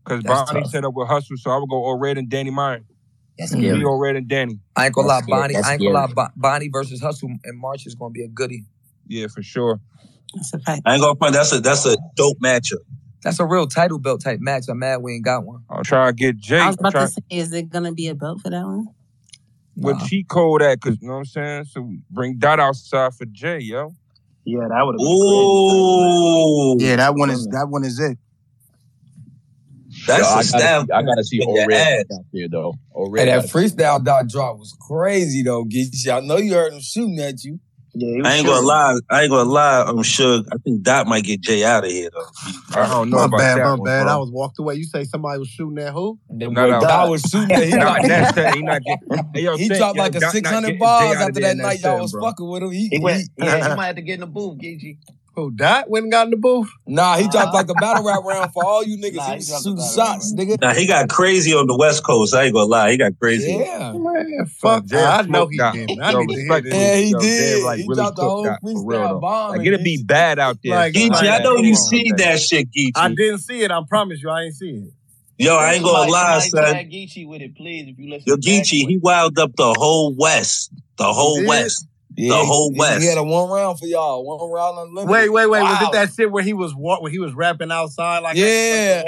Cause 0.05 0.23
That's 0.23 0.43
Bonnie 0.43 0.63
tough. 0.63 0.71
set 0.71 0.85
up 0.85 0.95
with 0.95 1.09
Hustle, 1.09 1.37
so 1.37 1.51
I 1.51 1.59
would 1.59 1.69
go 1.69 1.91
Red 1.93 2.19
and 2.19 2.29
Danny 2.29 2.51
Myers. 2.51 2.83
That's 3.41 3.53
scary. 3.53 3.79
Me 3.79 3.85
Red 3.87 4.17
and 4.17 4.29
Danny. 4.29 4.59
I 4.77 4.87
ain't 4.87 4.95
gonna 4.95 5.09
lie, 5.09 5.23
Bonnie. 5.27 5.55
That's 5.55 5.67
I 5.67 5.73
ain't 5.73 5.83
gonna 5.83 5.95
lie. 5.95 6.07
Bo- 6.07 6.29
Bonnie 6.37 6.69
versus 6.69 7.01
Hustle 7.01 7.31
in 7.45 7.59
March 7.59 7.87
is 7.87 7.95
gonna 7.95 8.13
be 8.13 8.23
a 8.23 8.29
goodie. 8.29 8.67
Yeah, 9.07 9.29
for 9.29 9.43
sure. 9.43 9.81
That's 10.35 10.53
a 10.53 10.59
fact. 10.59 10.83
I 10.85 10.95
ain't 10.95 11.03
gonna 11.03 11.17
front. 11.17 11.35
That's 11.35 11.53
a 11.53 11.61
that's 11.61 11.87
a 11.87 11.97
dope 12.17 12.39
matchup. 12.39 12.85
That's 13.23 13.41
a 13.41 13.47
real 13.47 13.67
title 13.67 13.99
belt 13.99 14.23
type 14.23 14.41
match. 14.41 14.65
I'm 14.69 14.79
mad 14.79 14.99
we 14.99 15.15
ain't 15.15 15.25
got 15.25 15.45
one. 15.45 15.65
I'm 15.71 15.85
trying 15.85 16.11
to 16.11 16.15
get 16.15 16.37
Jay. 16.37 16.61
I 16.61 16.67
was 16.67 16.77
about 16.77 16.93
trying, 16.93 17.07
to 17.07 17.13
say, 17.13 17.23
is 17.31 17.53
it 17.53 17.71
gonna 17.71 17.93
be 17.93 18.09
a 18.09 18.15
belt 18.15 18.41
for 18.43 18.51
that 18.51 18.65
one? 18.65 18.89
What 19.75 19.99
cheat 20.01 20.29
code 20.29 20.61
at? 20.61 20.81
Cause 20.83 20.99
you 21.01 21.09
know 21.09 21.15
what 21.15 21.19
I'm 21.21 21.25
saying. 21.25 21.65
So 21.65 21.91
bring 22.11 22.39
that 22.41 22.61
outside 22.61 23.15
for 23.15 23.25
Jay, 23.25 23.61
yo. 23.61 23.95
Yeah, 24.45 24.69
that 24.69 24.85
would 24.85 24.97
have 24.97 25.09
Ooh. 25.09 26.77
Yeah, 26.79 26.97
that 26.97 27.15
one 27.15 27.31
is 27.31 27.47
that 27.49 27.69
one 27.69 27.85
is 27.85 27.99
it. 27.99 28.19
That's 30.07 30.21
Yo, 30.23 30.27
a 30.27 30.29
I 30.29 30.35
gotta 30.35 30.45
stab. 30.45 30.91
I 30.93 31.03
gotta 31.03 31.25
see 31.25 31.43
in 31.43 31.55
your 31.55 31.65
O'Red 31.65 32.07
out 32.13 32.25
there 32.33 32.49
though. 32.49 32.73
Hey, 32.73 33.01
O'Red 33.01 33.29
that 33.29 33.45
freestyle 33.47 34.03
dot 34.05 34.29
drop 34.29 34.59
was 34.59 34.77
crazy 34.81 35.43
though, 35.43 35.65
Geezy. 35.65 36.09
I 36.13 36.21
know 36.21 36.37
you 36.37 36.55
heard 36.55 36.73
him 36.73 36.81
shooting 36.81 37.19
at 37.21 37.43
you. 37.45 37.61
Yeah, 37.93 38.23
I 38.25 38.35
ain't 38.37 38.47
gonna 38.47 38.65
lie. 38.65 39.01
I 39.11 39.23
ain't 39.23 39.31
gonna 39.33 39.51
lie. 39.51 39.81
Um, 39.81 39.99
I'm 39.99 40.03
sure. 40.05 40.43
I 40.53 40.57
think 40.63 40.83
Dot 40.83 41.09
might 41.09 41.25
get 41.25 41.41
Jay 41.41 41.65
out 41.65 41.85
of 41.85 41.91
here 41.91 42.09
though. 42.13 42.81
I 42.81 42.89
don't 42.89 43.11
know 43.11 43.17
My 43.17 43.25
about 43.25 43.39
bad, 43.39 43.57
that 43.59 43.65
my 43.65 43.71
one, 43.75 43.83
bad. 43.85 44.05
bro. 44.05 44.13
I 44.13 44.17
was 44.17 44.31
walked 44.31 44.59
away. 44.61 44.75
You 44.77 44.85
say 44.85 45.03
somebody 45.03 45.41
was 45.41 45.49
shooting 45.49 45.79
at 45.79 45.93
who? 45.93 46.17
No, 46.31 46.51
no. 46.51 46.79
I 46.87 47.09
was 47.09 47.21
shooting 47.23 47.51
at 47.51 47.63
him. 47.69 47.81
Nah, 47.81 47.99
that's 48.07 48.33
that. 48.37 48.55
He 48.55 48.63
not 48.63 48.83
getting. 48.85 49.09
Hey, 49.35 49.43
yo, 49.43 49.57
he 49.57 49.67
Saint, 49.67 49.79
dropped 49.81 49.97
yo, 49.97 50.03
like 50.05 50.15
a 50.15 50.21
Doc 50.21 50.31
six 50.33 50.49
hundred 50.49 50.79
bars 50.79 51.03
Jay 51.03 51.15
out 51.17 51.23
of 51.23 51.29
after 51.31 51.41
that 51.41 51.57
night 51.57 51.81
y'all 51.81 52.01
was 52.03 52.13
bro. 52.13 52.23
fucking 52.23 52.49
with 52.49 52.63
him. 52.63 52.71
He, 52.71 52.89
He 52.89 52.99
went. 53.01 53.29
he- 53.37 53.45
Yeah, 53.45 53.71
he 53.71 53.77
might 53.77 53.87
have 53.87 53.97
to 53.97 54.03
get 54.03 54.15
in 54.15 54.21
the 54.21 54.27
booth, 54.27 54.59
Gigi. 54.59 54.99
Who 55.41 55.51
Dot 55.51 55.89
went 55.89 56.05
and 56.05 56.13
got 56.13 56.27
in 56.27 56.31
the 56.31 56.37
booth? 56.37 56.71
Nah, 56.87 57.17
he 57.17 57.29
dropped 57.29 57.55
like 57.55 57.69
a 57.71 57.75
battle 57.75 58.05
rap 58.05 58.23
round 58.25 58.53
for 58.53 58.63
all 58.65 58.85
you 58.85 58.97
niggas. 59.03 59.17
Nah, 59.17 59.23
he 59.25 59.31
he 59.33 59.37
was 59.39 59.49
dropped 59.49 59.63
shooting 59.65 59.79
a 59.79 59.83
battle 59.83 59.97
shots, 59.97 60.35
nigga. 60.35 60.61
Now 60.61 60.75
he 60.75 60.87
got 60.87 61.09
crazy 61.09 61.55
on 61.55 61.67
the 61.67 61.77
West 61.77 62.05
Coast. 62.05 62.35
I 62.35 62.45
ain't 62.45 62.55
gonna 62.55 62.67
lie. 62.67 62.91
He 62.91 62.97
got 62.99 63.13
crazy. 63.19 63.53
Yeah. 63.53 63.93
Man, 63.95 64.47
fuck. 64.47 64.85
Jay 64.85 65.03
I 65.03 65.23
know 65.23 65.47
he 65.47 65.57
that. 65.59 65.73
didn't. 65.73 66.03
I 66.03 66.13
Yo, 66.13 66.21
need 66.21 66.35
to 66.35 66.43
hear 66.43 66.61
this. 66.61 66.75
Yeah, 66.75 66.97
he 66.97 67.11
Yo, 67.11 67.21
Jay, 67.21 67.37
did. 67.37 67.65
like, 67.65 67.79
he 67.79 67.85
really 67.89 68.03
dropped 68.03 68.17
the 68.17 68.23
whole 68.23 68.45
that, 68.45 68.61
for 68.61 68.85
real, 68.85 69.01
freestyle 69.01 69.09
though. 69.09 69.21
bomb. 69.21 69.51
Like 69.51 69.59
and 69.59 69.67
it'd 69.69 69.85
be 69.85 70.03
bad 70.05 70.39
out 70.39 70.59
there. 70.63 70.77
Like, 70.77 70.93
Geechi, 70.93 71.11
like, 71.11 71.29
I 71.29 71.43
know 71.43 71.57
come 71.57 71.65
you 71.65 71.75
on, 71.75 71.77
see 71.77 72.05
man. 72.11 72.17
that 72.19 72.41
shit, 72.41 72.69
Geechi. 72.71 72.93
I 72.97 73.09
didn't 73.09 73.39
see 73.39 73.63
it. 73.63 73.71
I 73.71 73.81
promise 73.89 74.23
you, 74.23 74.31
I 74.31 74.43
ain't 74.43 74.55
see 74.55 74.71
it. 74.71 74.93
Yo, 75.39 75.57
I 75.57 75.73
ain't 75.73 75.85
gonna 75.85 76.11
lie, 76.11 76.39
somebody 76.39 76.51
son. 76.51 76.75
Tag 76.75 76.91
Geechi 76.91 77.27
with 77.27 77.41
it, 77.41 77.57
please. 77.57 77.89
If 77.89 77.99
you 77.99 78.11
listen. 78.11 78.25
Yo, 78.27 78.37
back 78.37 78.43
Geechi, 78.45 78.87
he 78.87 78.97
it. 78.97 79.03
wilded 79.03 79.39
up 79.39 79.57
the 79.57 79.73
whole 79.73 80.15
West. 80.15 80.71
The 80.99 81.11
whole 81.11 81.47
yeah, 82.17 82.31
the 82.31 82.45
whole 82.45 82.73
West. 82.75 83.03
He 83.03 83.09
had 83.09 83.19
a 83.19 83.23
one 83.23 83.51
round 83.51 83.79
for 83.79 83.87
y'all. 83.87 84.25
One 84.25 84.51
round 84.51 84.79
unlimited. 84.79 85.11
Wait, 85.11 85.29
wait, 85.29 85.47
wait. 85.47 85.63
Wow. 85.63 85.71
Was 85.71 85.89
it 85.89 85.93
that 85.93 86.13
shit 86.13 86.31
where 86.31 86.43
he 86.43 86.53
was 86.53 86.75
where 86.75 87.11
he 87.11 87.19
was 87.19 87.33
rapping 87.35 87.71
outside 87.71 88.19
like 88.21 88.37
yeah, 88.37 89.05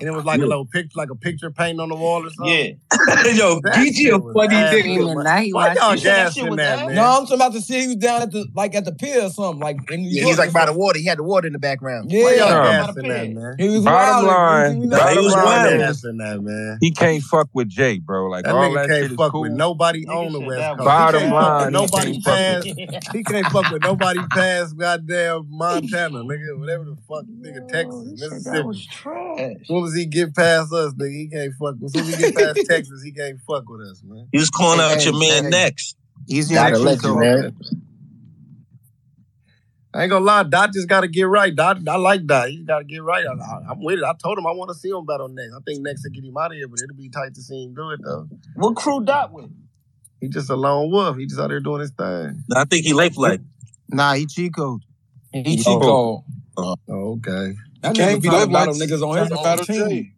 and 0.00 0.02
it 0.02 0.12
was 0.12 0.24
like 0.24 0.40
a 0.40 0.46
little 0.46 0.66
picture, 0.66 0.92
like 0.94 1.10
a 1.10 1.14
picture 1.14 1.50
painting 1.50 1.80
on 1.80 1.88
the 1.88 1.94
wall 1.94 2.26
or 2.26 2.30
something? 2.30 2.52
Yeah. 2.52 3.32
Yo, 3.32 3.60
BG 3.60 4.08
a 4.08 4.32
funny 4.32 4.56
nigga. 4.56 5.24
Now 5.24 5.36
he 5.38 5.52
Why 5.52 5.74
y'all 5.74 5.96
gassing 5.96 6.56
that, 6.56 6.78
that, 6.78 6.86
man? 6.86 6.96
No, 6.96 7.02
I'm 7.02 7.22
talking 7.22 7.36
about 7.36 7.52
to 7.54 7.60
see 7.60 7.80
he 7.80 7.86
was 7.88 7.96
down 7.96 8.22
at 8.22 8.30
the 8.30 8.46
like 8.54 8.74
at 8.74 8.84
the 8.84 8.92
pier 8.92 9.22
or 9.22 9.30
something 9.30 9.60
like. 9.60 9.78
In 9.90 10.04
yeah, 10.04 10.24
he's 10.24 10.38
like 10.38 10.52
by 10.52 10.66
the 10.66 10.72
water. 10.72 10.98
He 10.98 11.06
had 11.06 11.18
the 11.18 11.22
water 11.22 11.46
in 11.46 11.52
the 11.52 11.58
background. 11.58 12.10
Yeah, 12.10 12.24
Why 12.24 12.34
y'all 12.34 12.48
gassing 12.48 13.08
that, 13.08 13.30
man? 13.30 13.54
He 13.58 13.68
was 13.68 13.84
bottom 13.84 14.26
line. 14.26 14.88
Bottom 14.90 15.18
he 15.18 15.24
was 15.24 15.34
line. 15.34 15.78
gassing 15.78 16.16
that, 16.18 16.40
man. 16.42 16.78
He 16.80 16.90
can't 16.90 17.22
fuck 17.22 17.48
with 17.52 17.68
Jay, 17.68 17.98
bro. 17.98 18.28
Like 18.28 18.44
that 18.44 18.54
all 18.54 18.70
nigga 18.70 18.86
that 18.86 18.88
can't 18.88 19.16
fuck 19.16 19.32
with 19.34 19.52
nobody 19.52 20.06
on 20.06 20.32
the 20.32 20.40
West 20.40 20.76
Coast. 20.76 20.84
Bottom 20.84 21.30
line, 21.30 21.72
nobody 21.72 22.01
nobody. 22.04 22.88
He 23.12 23.24
can't 23.24 23.46
fuck 23.46 23.70
with 23.70 23.82
nobody 23.82 24.20
past 24.30 24.76
goddamn 24.76 25.46
Montana, 25.48 26.18
nigga. 26.18 26.58
Whatever 26.58 26.84
the 26.84 26.96
fuck, 27.08 27.24
nigga, 27.24 27.68
Texas, 27.68 28.20
Mississippi. 28.20 28.62
Was 28.62 28.86
trash. 28.86 29.56
What 29.68 29.82
was 29.82 29.94
he 29.94 30.06
get 30.06 30.34
past 30.34 30.72
us, 30.72 30.94
nigga? 30.94 31.12
He 31.12 31.28
can't 31.28 31.52
fuck. 31.54 31.76
As 31.84 31.92
soon 31.92 32.02
as 32.02 32.14
he 32.14 32.22
get 32.22 32.34
past 32.34 32.60
Texas, 32.68 33.02
he 33.02 33.12
can't 33.12 33.40
fuck 33.40 33.68
with 33.68 33.80
us, 33.82 34.02
man. 34.04 34.28
He's 34.32 34.50
calling 34.50 34.78
hey, 34.78 34.84
out 34.84 34.98
hey, 34.98 35.04
your 35.04 35.18
man 35.18 35.44
hey. 35.44 35.50
next. 35.50 35.96
He's 36.26 36.48
the 36.48 36.54
Gotta 36.54 36.78
let 36.78 37.02
you, 37.02 37.18
man. 37.18 37.56
I 39.94 40.04
ain't 40.04 40.10
gonna 40.10 40.24
lie, 40.24 40.42
Dot 40.44 40.72
just 40.72 40.88
gotta 40.88 41.08
get 41.08 41.24
right. 41.24 41.54
Dot, 41.54 41.86
I 41.86 41.96
like 41.96 42.26
Dot. 42.26 42.48
He 42.48 42.64
gotta 42.64 42.84
get 42.84 43.02
right. 43.02 43.26
I, 43.26 43.70
am 43.72 43.82
with 43.82 43.98
it. 43.98 44.04
I 44.04 44.14
told 44.22 44.38
him 44.38 44.46
I 44.46 44.52
want 44.52 44.70
to 44.70 44.74
see 44.74 44.88
him 44.88 45.04
battle 45.04 45.28
next. 45.28 45.52
I 45.54 45.58
think 45.66 45.82
next 45.82 46.02
to 46.04 46.10
get 46.10 46.24
him 46.24 46.36
out 46.36 46.50
of 46.50 46.56
here, 46.56 46.66
but 46.66 46.80
it'll 46.82 46.96
be 46.96 47.10
tight 47.10 47.34
to 47.34 47.42
see 47.42 47.64
him 47.64 47.74
do 47.74 47.90
it 47.90 48.00
though. 48.02 48.26
What 48.54 48.76
crew 48.76 49.04
Dot 49.04 49.32
with? 49.32 49.50
He 50.22 50.28
just 50.28 50.48
a 50.50 50.54
lone 50.54 50.88
wolf. 50.92 51.16
He 51.16 51.26
just 51.26 51.40
out 51.40 51.48
there 51.48 51.58
doing 51.58 51.80
his 51.80 51.90
thing. 51.90 52.44
I 52.54 52.64
think 52.64 52.84
he 52.84 52.92
late 52.92 53.12
flat. 53.12 53.40
Nah, 53.88 54.14
he 54.14 54.24
Chico. 54.24 54.78
He 55.32 55.56
Chico. 55.56 56.24
Oh, 56.56 56.76
okay. 56.88 57.56
That 57.80 57.96
Can't 57.96 58.20
nigga 58.20 58.22
be 58.22 58.30
like 58.30 58.48
about 58.48 58.68
niggas 58.68 59.02
on 59.02 59.18
his 59.18 59.32
own 59.32 59.64
team. 59.64 59.88
team. 59.88 60.12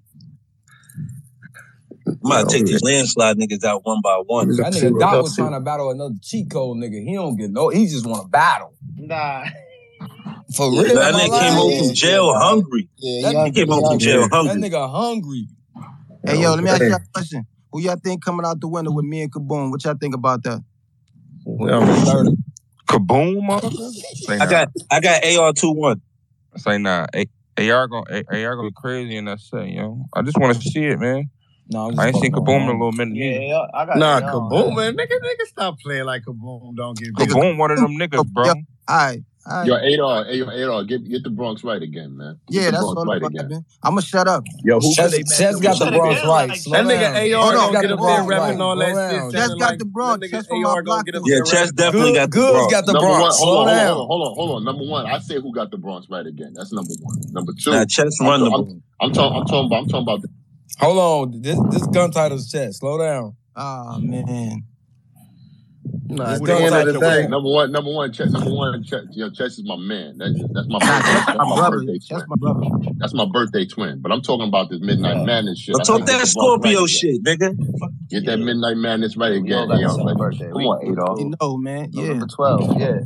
I'm 2.06 2.30
about 2.30 2.50
to 2.50 2.58
take 2.58 2.66
these 2.66 2.82
landslide 2.82 3.38
niggas 3.38 3.64
out 3.64 3.86
one 3.86 4.02
by 4.02 4.22
one. 4.26 4.48
That 4.48 4.74
nigga 4.74 5.00
Dot 5.00 5.22
was 5.22 5.34
trying 5.34 5.52
to 5.52 5.60
battle 5.60 5.90
another 5.90 6.16
Chico 6.20 6.74
nigga. 6.74 7.02
He 7.02 7.14
don't 7.14 7.36
get 7.36 7.50
no. 7.50 7.70
He 7.70 7.86
just 7.86 8.04
want 8.04 8.24
to 8.24 8.28
battle. 8.28 8.74
Nah. 8.96 9.46
For 10.54 10.70
real, 10.70 10.84
that 10.96 11.14
nigga 11.14 11.40
came 11.40 11.52
home 11.54 11.78
from 11.78 11.94
jail 11.94 12.34
hungry. 12.34 12.90
Yeah, 12.98 13.32
that, 13.32 13.46
he, 13.46 13.52
he 13.52 13.52
came 13.52 13.68
home 13.68 13.84
from 13.92 13.98
jail 13.98 14.28
hungry. 14.30 14.60
That 14.60 14.70
nigga 14.70 14.90
hungry. 14.90 15.48
Hey 16.26 16.42
yo, 16.42 16.54
let 16.54 16.62
me 16.62 16.68
ask 16.68 16.82
you 16.82 16.94
a 16.94 17.00
question. 17.14 17.46
Who 17.74 17.80
y'all 17.80 17.96
think 17.96 18.24
coming 18.24 18.46
out 18.46 18.60
the 18.60 18.68
window 18.68 18.92
with 18.92 19.04
me 19.04 19.22
and 19.22 19.32
Kaboom? 19.32 19.72
What 19.72 19.82
y'all 19.82 19.96
think 20.00 20.14
about 20.14 20.44
that? 20.44 20.62
Kaboom, 22.86 23.40
motherfucker. 23.42 24.40
I 24.40 24.46
got 24.46 24.68
I 24.92 25.00
got 25.00 25.24
AR 25.24 25.52
two 25.52 25.72
one. 25.72 26.00
Say 26.56 26.78
nah. 26.78 27.06
AR 27.58 27.88
gonna 27.88 28.22
AR 28.30 28.56
gonna 28.56 28.68
be 28.68 28.74
crazy 28.76 29.16
in 29.16 29.24
that 29.24 29.40
set, 29.40 29.70
yo. 29.70 30.04
I 30.12 30.22
just 30.22 30.38
want 30.38 30.54
to 30.54 30.62
see 30.62 30.84
it, 30.84 31.00
man. 31.00 31.30
No, 31.68 31.90
I, 31.98 32.06
ain't 32.06 32.14
seen 32.14 32.30
Kaboom 32.30 32.62
in 32.62 32.68
a 32.68 32.72
little 32.72 32.92
minute. 32.92 33.16
Yeah, 33.16 33.66
I 33.74 33.86
got 33.86 33.98
nah, 33.98 34.20
Kaboom, 34.20 34.76
man. 34.76 34.96
Nigga, 34.96 35.08
nigga, 35.08 35.46
stop 35.46 35.80
playing 35.80 36.04
like 36.04 36.22
Kaboom. 36.22 36.76
Don't 36.76 36.96
get 36.96 37.12
Kaboom, 37.12 37.58
one 37.58 37.72
of 37.72 37.78
them 37.78 37.98
niggas, 37.98 38.24
bro. 38.28 38.50
All 38.50 38.56
right. 38.88 39.20
Right. 39.46 39.66
Yo, 39.66 39.74
Adar, 39.74 40.24
yo, 40.32 40.48
Adar, 40.48 40.84
get 40.84 41.06
get 41.06 41.22
the 41.22 41.28
Bronx 41.28 41.62
right 41.64 41.82
again, 41.82 42.16
man. 42.16 42.40
Get 42.50 42.62
yeah, 42.62 42.70
that's 42.70 42.82
Bronx 42.82 42.96
what 42.96 43.02
I'm 43.02 43.22
right 43.22 43.62
I'm 43.82 43.90
gonna 43.90 44.00
shut 44.00 44.26
up. 44.26 44.42
Yo, 44.64 44.80
who 44.80 44.94
Chez, 44.94 45.12
Chez 45.36 45.60
got 45.60 45.78
the 45.78 45.90
Bronx 45.90 46.24
right. 46.24 46.48
Like, 46.48 46.62
that 46.64 46.86
nigga 46.86 47.36
AR 47.36 47.52
hold 47.52 47.76
on, 47.76 47.82
get 47.82 47.92
up 47.92 48.00
there 48.00 48.24
rapping 48.24 48.60
all 48.62 48.76
that 48.76 49.10
shit. 49.10 49.38
Chez 49.38 49.54
got 49.58 49.78
the 49.78 49.84
Bronx. 49.84 50.30
Chez 50.30 50.46
from 50.46 50.62
my 50.62 50.80
block. 50.80 51.06
Yeah, 51.26 51.40
Chez 51.44 51.72
definitely 51.72 52.14
got 52.14 52.30
the 52.30 52.40
Bronx. 52.40 52.72
got 52.72 52.86
the 52.86 52.92
Bronx. 52.94 53.38
Hold 53.38 53.68
on, 53.68 53.96
hold 53.96 54.28
on, 54.28 54.34
hold 54.34 54.50
on. 54.56 54.64
Number 54.64 54.84
one, 54.84 55.06
I 55.06 55.18
say 55.18 55.34
who 55.34 55.52
got 55.52 55.70
the 55.70 55.76
Bronx 55.76 56.06
right 56.08 56.26
again. 56.26 56.54
That's 56.54 56.72
number 56.72 56.94
one. 57.02 57.20
Number 57.32 57.52
two, 57.62 57.72
nah, 57.72 57.84
Chez 57.86 58.16
run 58.22 58.40
the. 58.40 58.80
I'm 59.00 59.12
talking. 59.12 59.40
I'm 59.40 59.46
talking 59.46 59.66
about. 59.66 59.82
I'm 59.82 59.88
talking 59.88 60.02
about. 60.02 60.20
Hold 60.78 61.34
on, 61.34 61.42
this 61.42 61.60
this 61.70 61.86
gun 61.88 62.10
title's 62.10 62.48
Chez. 62.48 62.78
Slow 62.78 62.96
down. 62.96 63.36
Ah 63.54 63.98
man. 64.00 64.64
No, 66.06 66.24
at 66.24 66.42
the 66.42 66.54
end 66.54 66.74
of 66.74 66.94
the 66.94 67.00
day, 67.00 67.26
number 67.26 67.48
one, 67.48 67.72
number 67.72 67.90
one, 67.90 68.12
Chess, 68.12 68.30
number 68.30 68.52
one, 68.52 68.84
Chess. 68.84 69.04
Yo, 69.12 69.30
Chess 69.30 69.58
is 69.58 69.64
my 69.64 69.76
man. 69.76 70.18
That, 70.18 70.32
that's 70.52 70.68
my, 70.68 70.78
that's 70.78 71.38
my, 71.38 71.44
my 71.44 71.56
brother. 71.56 71.82
Twin. 71.82 71.98
That's 72.10 72.24
my 72.28 72.36
brother. 72.36 72.60
That's 72.98 73.14
my 73.14 73.24
birthday 73.24 73.64
twin. 73.64 74.00
But 74.00 74.12
I'm 74.12 74.20
talking 74.20 74.46
about 74.46 74.68
this 74.68 74.80
midnight 74.80 75.16
yeah. 75.16 75.24
madness 75.24 75.58
shit. 75.58 75.76
Talk 75.84 76.04
that 76.04 76.26
Scorpio 76.26 76.80
right 76.80 76.90
shit, 76.90 77.20
yet. 77.24 77.38
nigga. 77.38 77.56
Get 78.10 78.26
that 78.26 78.38
yeah. 78.38 78.44
midnight 78.44 78.76
madness 78.76 79.16
right 79.16 79.32
again. 79.32 79.68
Come 79.68 79.78
on, 79.78 80.92
Adolf. 80.92 81.20
You 81.20 81.34
know, 81.40 81.56
man. 81.56 81.88
Yeah. 81.92 82.02
November 82.02 82.26
12. 82.26 82.80
Yeah. 82.80 83.00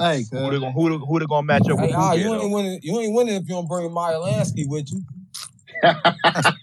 Hey, 0.00 0.24
who 0.30 0.50
they 0.50 0.60
gonna 0.60 0.72
who 0.72 0.90
they, 0.90 0.96
who 0.96 1.18
they 1.18 1.26
gonna 1.26 1.42
match 1.42 1.68
up 1.68 1.78
hey, 1.78 1.86
with? 1.88 1.94
Ah, 1.96 2.12
you 2.12 2.32
ain't 2.34 2.52
winning. 2.52 2.78
You 2.82 3.00
ain't 3.00 3.14
winning 3.14 3.34
if 3.34 3.42
you 3.42 3.56
don't 3.56 3.66
bring 3.66 3.92
Maya 3.92 4.14
Lansky 4.14 4.64
with 4.68 4.90
you. 4.92 5.02
that's 5.82 6.04
what, 6.04 6.54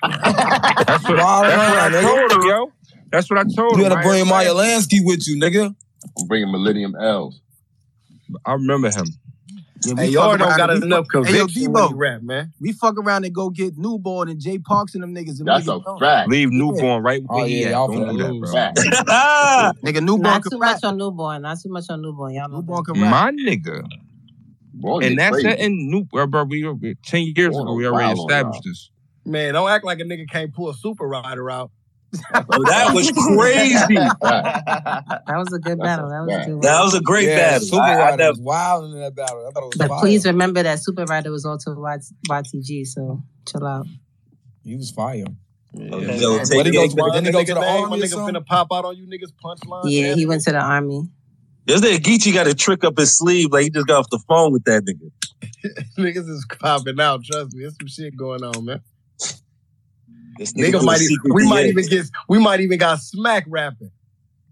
that's 0.81 1.03
what 1.03 1.19
I 1.19 2.01
told 2.01 2.31
him, 2.31 2.49
yo. 2.49 2.71
That's 3.11 3.29
what 3.29 3.39
I 3.39 3.43
told 3.43 3.77
you. 3.77 3.83
You 3.83 3.89
gotta 3.89 4.01
bring 4.07 4.27
Maya 4.27 4.53
Lansky 4.53 4.99
with 5.03 5.27
you, 5.27 5.39
nigga. 5.39 5.75
I'm 6.19 6.27
bringing 6.27 6.51
Millennium 6.51 6.95
L's. 6.95 7.39
I 8.45 8.53
remember 8.53 8.89
him. 8.89 9.05
Yeah, 9.85 9.93
hey, 9.97 10.07
y'all 10.07 10.37
don't 10.37 10.57
got 10.57 10.69
enough 10.71 11.07
conviction 11.09 11.47
hey, 11.47 11.61
yo, 11.61 11.69
Debo, 11.69 11.91
rap, 11.93 12.21
man. 12.23 12.53
We 12.59 12.71
fuck 12.71 12.97
around 12.97 13.25
and 13.25 13.35
go 13.35 13.49
get 13.49 13.77
Newborn 13.77 14.29
and 14.29 14.39
Jay 14.39 14.57
Parks 14.57 14.95
and 14.95 15.03
them 15.03 15.13
niggas. 15.13 15.39
And 15.39 15.47
That's 15.47 15.67
a 15.67 15.79
fact. 15.99 16.29
Leave 16.29 16.49
Newborn 16.49 16.83
oh, 16.83 16.95
yeah. 16.95 16.99
right 17.01 17.23
where 17.27 17.43
oh, 17.43 17.45
yeah, 17.45 17.69
Y'all 17.69 17.87
don't 17.87 18.17
do 18.17 18.23
that, 18.23 19.73
bro. 19.83 19.91
nigga, 19.91 20.01
Newborn 20.01 20.21
Not 20.21 20.43
too 20.43 20.57
rap. 20.57 20.75
much 20.75 20.83
on 20.83 20.97
Newborn. 20.97 21.41
Not 21.43 21.59
too 21.61 21.69
much 21.69 21.85
on 21.89 22.01
Newborn. 22.01 22.33
Y'all 22.33 22.49
Newborn 22.49 22.83
can 22.83 23.01
rap. 23.01 23.11
My 23.11 23.31
nigga. 23.31 23.83
Boy, 24.73 25.01
and 25.01 25.19
that's 25.19 25.41
crazy. 25.41 25.59
in 25.59 25.89
new, 25.89 26.03
bro, 26.05 26.27
bro, 26.27 26.43
we, 26.43 26.95
10 27.05 27.33
years 27.35 27.53
Boy, 27.53 27.61
ago, 27.61 27.73
we 27.73 27.87
already 27.87 28.19
established 28.19 28.61
this. 28.65 28.89
Man, 29.25 29.53
don't 29.53 29.69
act 29.69 29.85
like 29.85 29.99
a 29.99 30.03
nigga 30.03 30.29
can't 30.29 30.53
pull 30.53 30.69
a 30.69 30.73
super 30.73 31.07
rider 31.07 31.49
out 31.49 31.71
Oh, 32.33 32.63
that 32.65 32.93
was 32.93 33.11
crazy. 33.11 33.95
that 34.21 35.25
was 35.27 35.53
a 35.53 35.59
good 35.59 35.79
battle. 35.79 36.09
That 36.09 36.25
was 36.25 36.47
a, 36.47 36.49
good 36.49 36.61
that 36.61 36.81
was 36.81 36.93
a 36.95 37.01
great 37.01 37.27
yeah, 37.27 37.35
battle. 37.35 37.67
Super 37.67 37.83
I, 37.83 37.97
Rider 37.97 38.23
I 38.23 38.29
was 38.29 38.39
wild 38.39 38.85
in 38.85 38.99
that 38.99 39.15
battle. 39.15 39.43
That 39.43 39.53
but 39.77 39.89
wild. 39.89 40.01
please 40.01 40.25
remember 40.25 40.63
that 40.63 40.79
Super 40.79 41.05
Rider 41.05 41.31
was 41.31 41.45
also 41.45 41.75
YTG, 41.75 42.87
so 42.87 43.21
chill 43.47 43.65
out. 43.65 43.87
He 44.63 44.75
was 44.75 44.91
fire. 44.91 45.25
Yeah. 45.73 45.95
Okay. 45.95 46.05
Yeah. 46.19 46.43
Then 46.43 46.65
he 46.65 46.71
goes 46.71 46.89
to 46.89 46.95
the 46.95 47.59
army. 47.59 48.01
Nigga 48.01 48.29
finna 48.29 48.45
pop 48.45 48.67
out 48.71 48.85
on 48.85 48.97
you 48.97 49.07
niggas 49.07 49.33
punchline. 49.43 49.83
Yeah, 49.85 50.15
he 50.15 50.25
went 50.25 50.43
to 50.43 50.51
the 50.51 50.59
army. 50.59 51.09
This 51.65 51.81
nigga 51.81 51.97
Geechi 51.97 52.33
got 52.33 52.47
a 52.47 52.53
trick 52.53 52.83
up 52.83 52.97
his 52.97 53.17
sleeve, 53.17 53.51
like 53.51 53.63
he 53.63 53.69
just 53.69 53.87
got 53.87 53.99
off 53.99 54.09
the 54.09 54.23
phone 54.27 54.51
with 54.53 54.63
that 54.65 54.83
nigga. 54.85 55.11
niggas 55.97 56.29
is 56.29 56.45
popping 56.59 56.99
out. 56.99 57.23
Trust 57.23 57.53
me, 57.53 57.61
there's 57.61 57.75
some 57.79 57.87
shit 57.87 58.15
going 58.15 58.43
on, 58.43 58.65
man. 58.65 58.81
This 60.37 60.53
nigga, 60.53 60.83
might, 60.83 61.01
even, 61.01 61.17
we 61.33 61.47
might 61.47 61.67
even 61.67 61.87
get 61.87 62.05
we 62.27 62.39
might 62.39 62.59
even 62.59 62.77
got 62.77 62.99
smack 62.99 63.45
rapping. 63.47 63.91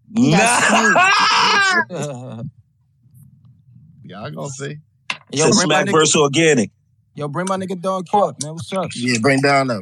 Nah. 0.10 0.38
Y'all 4.04 4.32
gonna 4.32 4.50
see. 4.50 4.78
Yo, 5.32 5.46
bring 5.46 5.54
smack 5.54 5.92
versus 5.92 6.16
organic. 6.16 6.72
Yo, 7.16 7.28
bring 7.28 7.48
my 7.50 7.58
nigga 7.58 7.80
dog 7.80 8.08
Q 8.08 8.20
up, 8.20 8.42
man. 8.42 8.54
What's 8.54 8.72
up? 8.74 8.90
Yeah, 8.96 9.18
bring 9.22 9.42
down 9.42 9.72
up. 9.72 9.82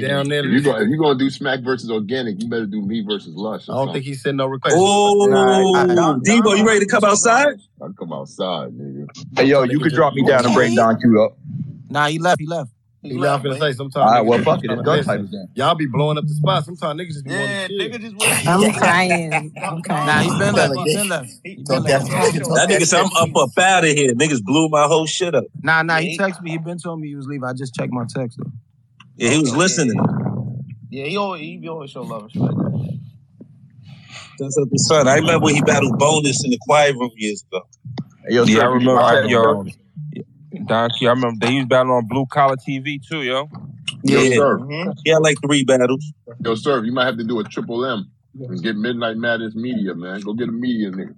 Down 0.00 0.28
there, 0.28 0.44
you 0.44 0.62
go, 0.62 0.78
if 0.78 0.88
you're 0.88 0.98
gonna 0.98 1.18
do 1.18 1.30
smack 1.30 1.60
versus 1.60 1.90
organic, 1.90 2.40
you 2.40 2.48
better 2.48 2.66
do 2.66 2.82
me 2.82 3.02
versus 3.02 3.34
lush. 3.34 3.68
I 3.68 3.72
don't 3.72 3.92
think 3.92 4.04
he 4.04 4.14
said 4.14 4.34
no 4.34 4.46
request. 4.46 4.76
Oh, 4.78 6.18
Debo, 6.24 6.56
you 6.56 6.66
ready 6.66 6.80
to 6.80 6.86
come 6.86 7.04
outside? 7.04 7.54
I 7.82 7.86
come 7.98 8.12
outside, 8.12 8.70
nigga. 8.70 9.06
Hey, 9.36 9.44
yo, 9.44 9.64
you 9.64 9.80
could 9.80 9.92
drop 9.92 10.14
me 10.14 10.26
down 10.26 10.44
and 10.44 10.54
bring 10.54 10.74
Don 10.74 11.00
Q 11.00 11.22
up. 11.22 11.38
Nah, 11.88 12.08
he 12.08 12.18
left. 12.18 12.40
He 12.40 12.46
left. 12.46 12.70
You 13.02 13.14
know 13.14 13.20
what 13.20 13.28
I'm 13.30 13.42
gonna 13.42 13.58
say? 13.58 13.72
Sometimes. 13.72 13.96
All 13.96 14.10
right, 14.10 14.20
well, 14.20 14.38
fuck 14.40 14.62
it. 14.62 14.70
It's 14.70 14.82
gun 14.82 15.04
type 15.04 15.20
again. 15.20 15.48
Y'all 15.54 15.74
be 15.74 15.86
blowing 15.86 16.18
up 16.18 16.26
the 16.26 16.34
spot. 16.34 16.64
Sometimes 16.66 17.00
niggas 17.00 17.12
just 17.12 17.24
be 17.24 17.30
yeah, 17.30 17.40
wanting 17.40 18.00
just 18.00 18.46
I'm 18.46 18.72
crying. 18.78 19.52
I'm 19.62 19.82
crying. 19.82 20.06
Nah, 20.06 20.20
he's 20.20 20.38
been 20.38 20.54
left. 20.54 20.74
He's 21.42 21.56
been. 21.56 21.82
That 21.82 22.66
nigga 22.68 22.86
said, 22.86 23.00
I'm 23.00 23.10
up, 23.16 23.36
up 23.36 23.58
out 23.58 23.84
of 23.84 23.90
here. 23.90 24.12
Niggas 24.14 24.42
blew 24.42 24.68
my 24.68 24.86
whole 24.86 25.06
shit 25.06 25.34
up. 25.34 25.44
Nah, 25.62 25.82
nah, 25.82 25.98
he 25.98 26.18
texted 26.18 26.42
me. 26.42 26.50
He 26.50 26.58
been 26.58 26.78
telling 26.78 27.00
me 27.00 27.08
he 27.08 27.16
was 27.16 27.26
leaving. 27.26 27.44
I 27.44 27.54
just 27.54 27.74
checked 27.74 27.92
my 27.92 28.04
text, 28.14 28.36
though. 28.38 28.50
Yeah, 29.16 29.30
he 29.30 29.38
was 29.38 29.56
listening. 29.56 29.98
Yeah, 30.90 31.06
he 31.06 31.16
always, 31.16 31.40
he 31.40 31.68
always 31.68 31.90
show 31.90 32.02
love. 32.02 32.30
That's 34.38 34.58
up 34.58 34.68
his 34.72 34.86
son. 34.86 35.08
I 35.08 35.16
remember 35.16 35.44
when 35.46 35.54
he 35.54 35.62
battled 35.62 35.98
Bonus 35.98 36.44
in 36.44 36.50
the 36.50 36.58
Quiet 36.62 36.96
Room 36.96 37.10
years 37.16 37.44
ago. 37.50 37.62
Yo, 38.28 38.44
yeah, 38.44 38.62
I 38.62 38.66
remember. 38.66 39.28
Yo, 39.28 39.64
Donkey, 40.66 41.06
I 41.06 41.10
remember 41.10 41.46
they 41.46 41.52
used 41.52 41.68
battle 41.68 41.92
on 41.92 42.06
Blue 42.08 42.26
Collar 42.26 42.56
TV 42.56 43.00
too, 43.06 43.22
yo. 43.22 43.48
Yeah, 44.02 44.18
yo, 44.20 44.30
sir. 44.36 44.58
Mm-hmm. 44.58 45.22
Like 45.22 45.36
three 45.44 45.64
battles. 45.64 46.12
Yo, 46.44 46.54
sir, 46.54 46.84
you 46.84 46.92
might 46.92 47.06
have 47.06 47.18
to 47.18 47.24
do 47.24 47.38
a 47.40 47.44
triple 47.44 47.84
M 47.84 48.10
and 48.38 48.62
get 48.62 48.76
Midnight 48.76 49.16
Madness 49.16 49.54
Media, 49.54 49.94
man. 49.94 50.20
Go 50.20 50.34
get 50.34 50.48
a 50.48 50.52
media 50.52 50.90
nigga. 50.90 51.14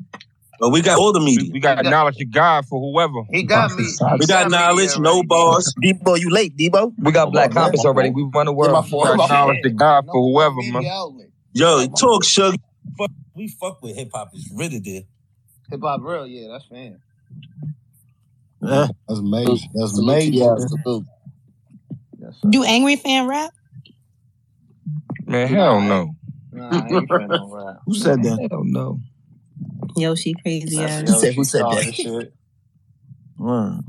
But 0.60 0.70
we 0.70 0.80
got 0.80 0.98
all 0.98 1.12
the 1.12 1.20
media. 1.20 1.48
We, 1.48 1.54
we 1.54 1.60
got, 1.60 1.82
got 1.82 1.90
knowledge 1.90 2.20
of 2.20 2.30
God 2.30 2.66
for 2.66 2.80
whoever. 2.80 3.24
He 3.30 3.42
got 3.42 3.76
me. 3.76 3.84
We 4.20 4.26
got 4.26 4.50
knowledge, 4.50 4.96
no 4.98 5.22
boss. 5.24 5.72
Debo, 5.82 6.20
you 6.20 6.30
late, 6.30 6.56
Debo? 6.56 6.92
We 6.98 7.10
got 7.10 7.28
oh, 7.28 7.30
Black 7.32 7.50
Compass 7.50 7.84
already. 7.84 8.10
We 8.10 8.30
run 8.32 8.46
the 8.46 8.52
world. 8.52 8.86
We 8.86 8.98
got 8.98 9.28
knowledge 9.28 9.64
of 9.64 9.76
God 9.76 10.06
for 10.06 10.22
whoever, 10.32 10.56
man. 10.70 10.82
Yo, 11.52 11.86
talk, 11.88 12.24
Shug. 12.24 12.56
Fuck, 12.96 13.10
we 13.34 13.48
fuck 13.48 13.82
with 13.82 13.96
hip 13.96 14.10
hop. 14.14 14.30
It's 14.34 14.50
really 14.54 14.78
there. 14.78 15.02
Hip 15.70 15.80
hop 15.82 16.00
real, 16.02 16.26
yeah, 16.26 16.48
that's 16.50 16.66
fan. 16.66 17.00
Yeah, 18.62 18.89
that's 19.09 19.20
major. 19.22 19.66
That's 19.74 19.94
Salute 19.94 20.06
to 20.06 20.30
major. 20.30 20.36
y'all, 20.39 20.59
salute. 20.59 21.06
Do 22.48 22.64
angry 22.64 22.97
fan 22.97 23.26
rap? 23.26 23.51
Man, 25.26 25.48
hell 25.48 25.80
no. 25.80 26.14
Nah, 26.52 26.68
I 26.84 26.89
ain't 26.89 27.09
fan 27.09 27.28
no 27.28 27.48
rap. 27.51 27.78
Who 27.86 27.94
said 27.94 28.22
that? 28.22 28.48
Hell 28.51 28.62
no. 28.64 29.01
Yoshi 29.97 30.34
crazy 30.34 30.76
That's 30.78 31.10
ass. 31.10 31.24
Yoshi 31.24 31.44
started 31.44 31.94
shit. 31.94 32.32
Word. 33.39 33.80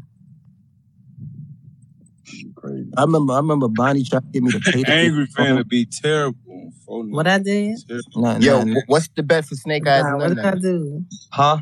I 2.97 3.01
remember. 3.01 3.33
I 3.33 3.37
remember 3.37 3.67
Bonnie 3.67 4.03
tried 4.03 4.21
to 4.23 4.27
get 4.33 4.43
me 4.43 4.51
to 4.51 4.59
pay. 4.59 4.83
the- 4.83 4.91
Angry 4.91 5.25
fan 5.27 5.55
would 5.55 5.69
be 5.69 5.85
terrible. 5.85 6.37
on 6.49 6.71
phone 6.85 7.11
What 7.11 7.27
I 7.27 7.39
did? 7.39 7.77
Nah, 8.15 8.37
Yo, 8.37 8.59
nah, 8.59 8.63
nah. 8.63 8.79
wh- 8.81 8.89
what's 8.89 9.09
the 9.15 9.23
bet 9.23 9.45
for 9.45 9.55
Snake 9.55 9.85
Eyes 9.87 10.03
Nah, 10.03 10.17
what 10.17 10.29
did 10.29 10.39
I 10.39 10.51
None? 10.51 10.61
do? 10.61 11.05
Huh? 11.31 11.57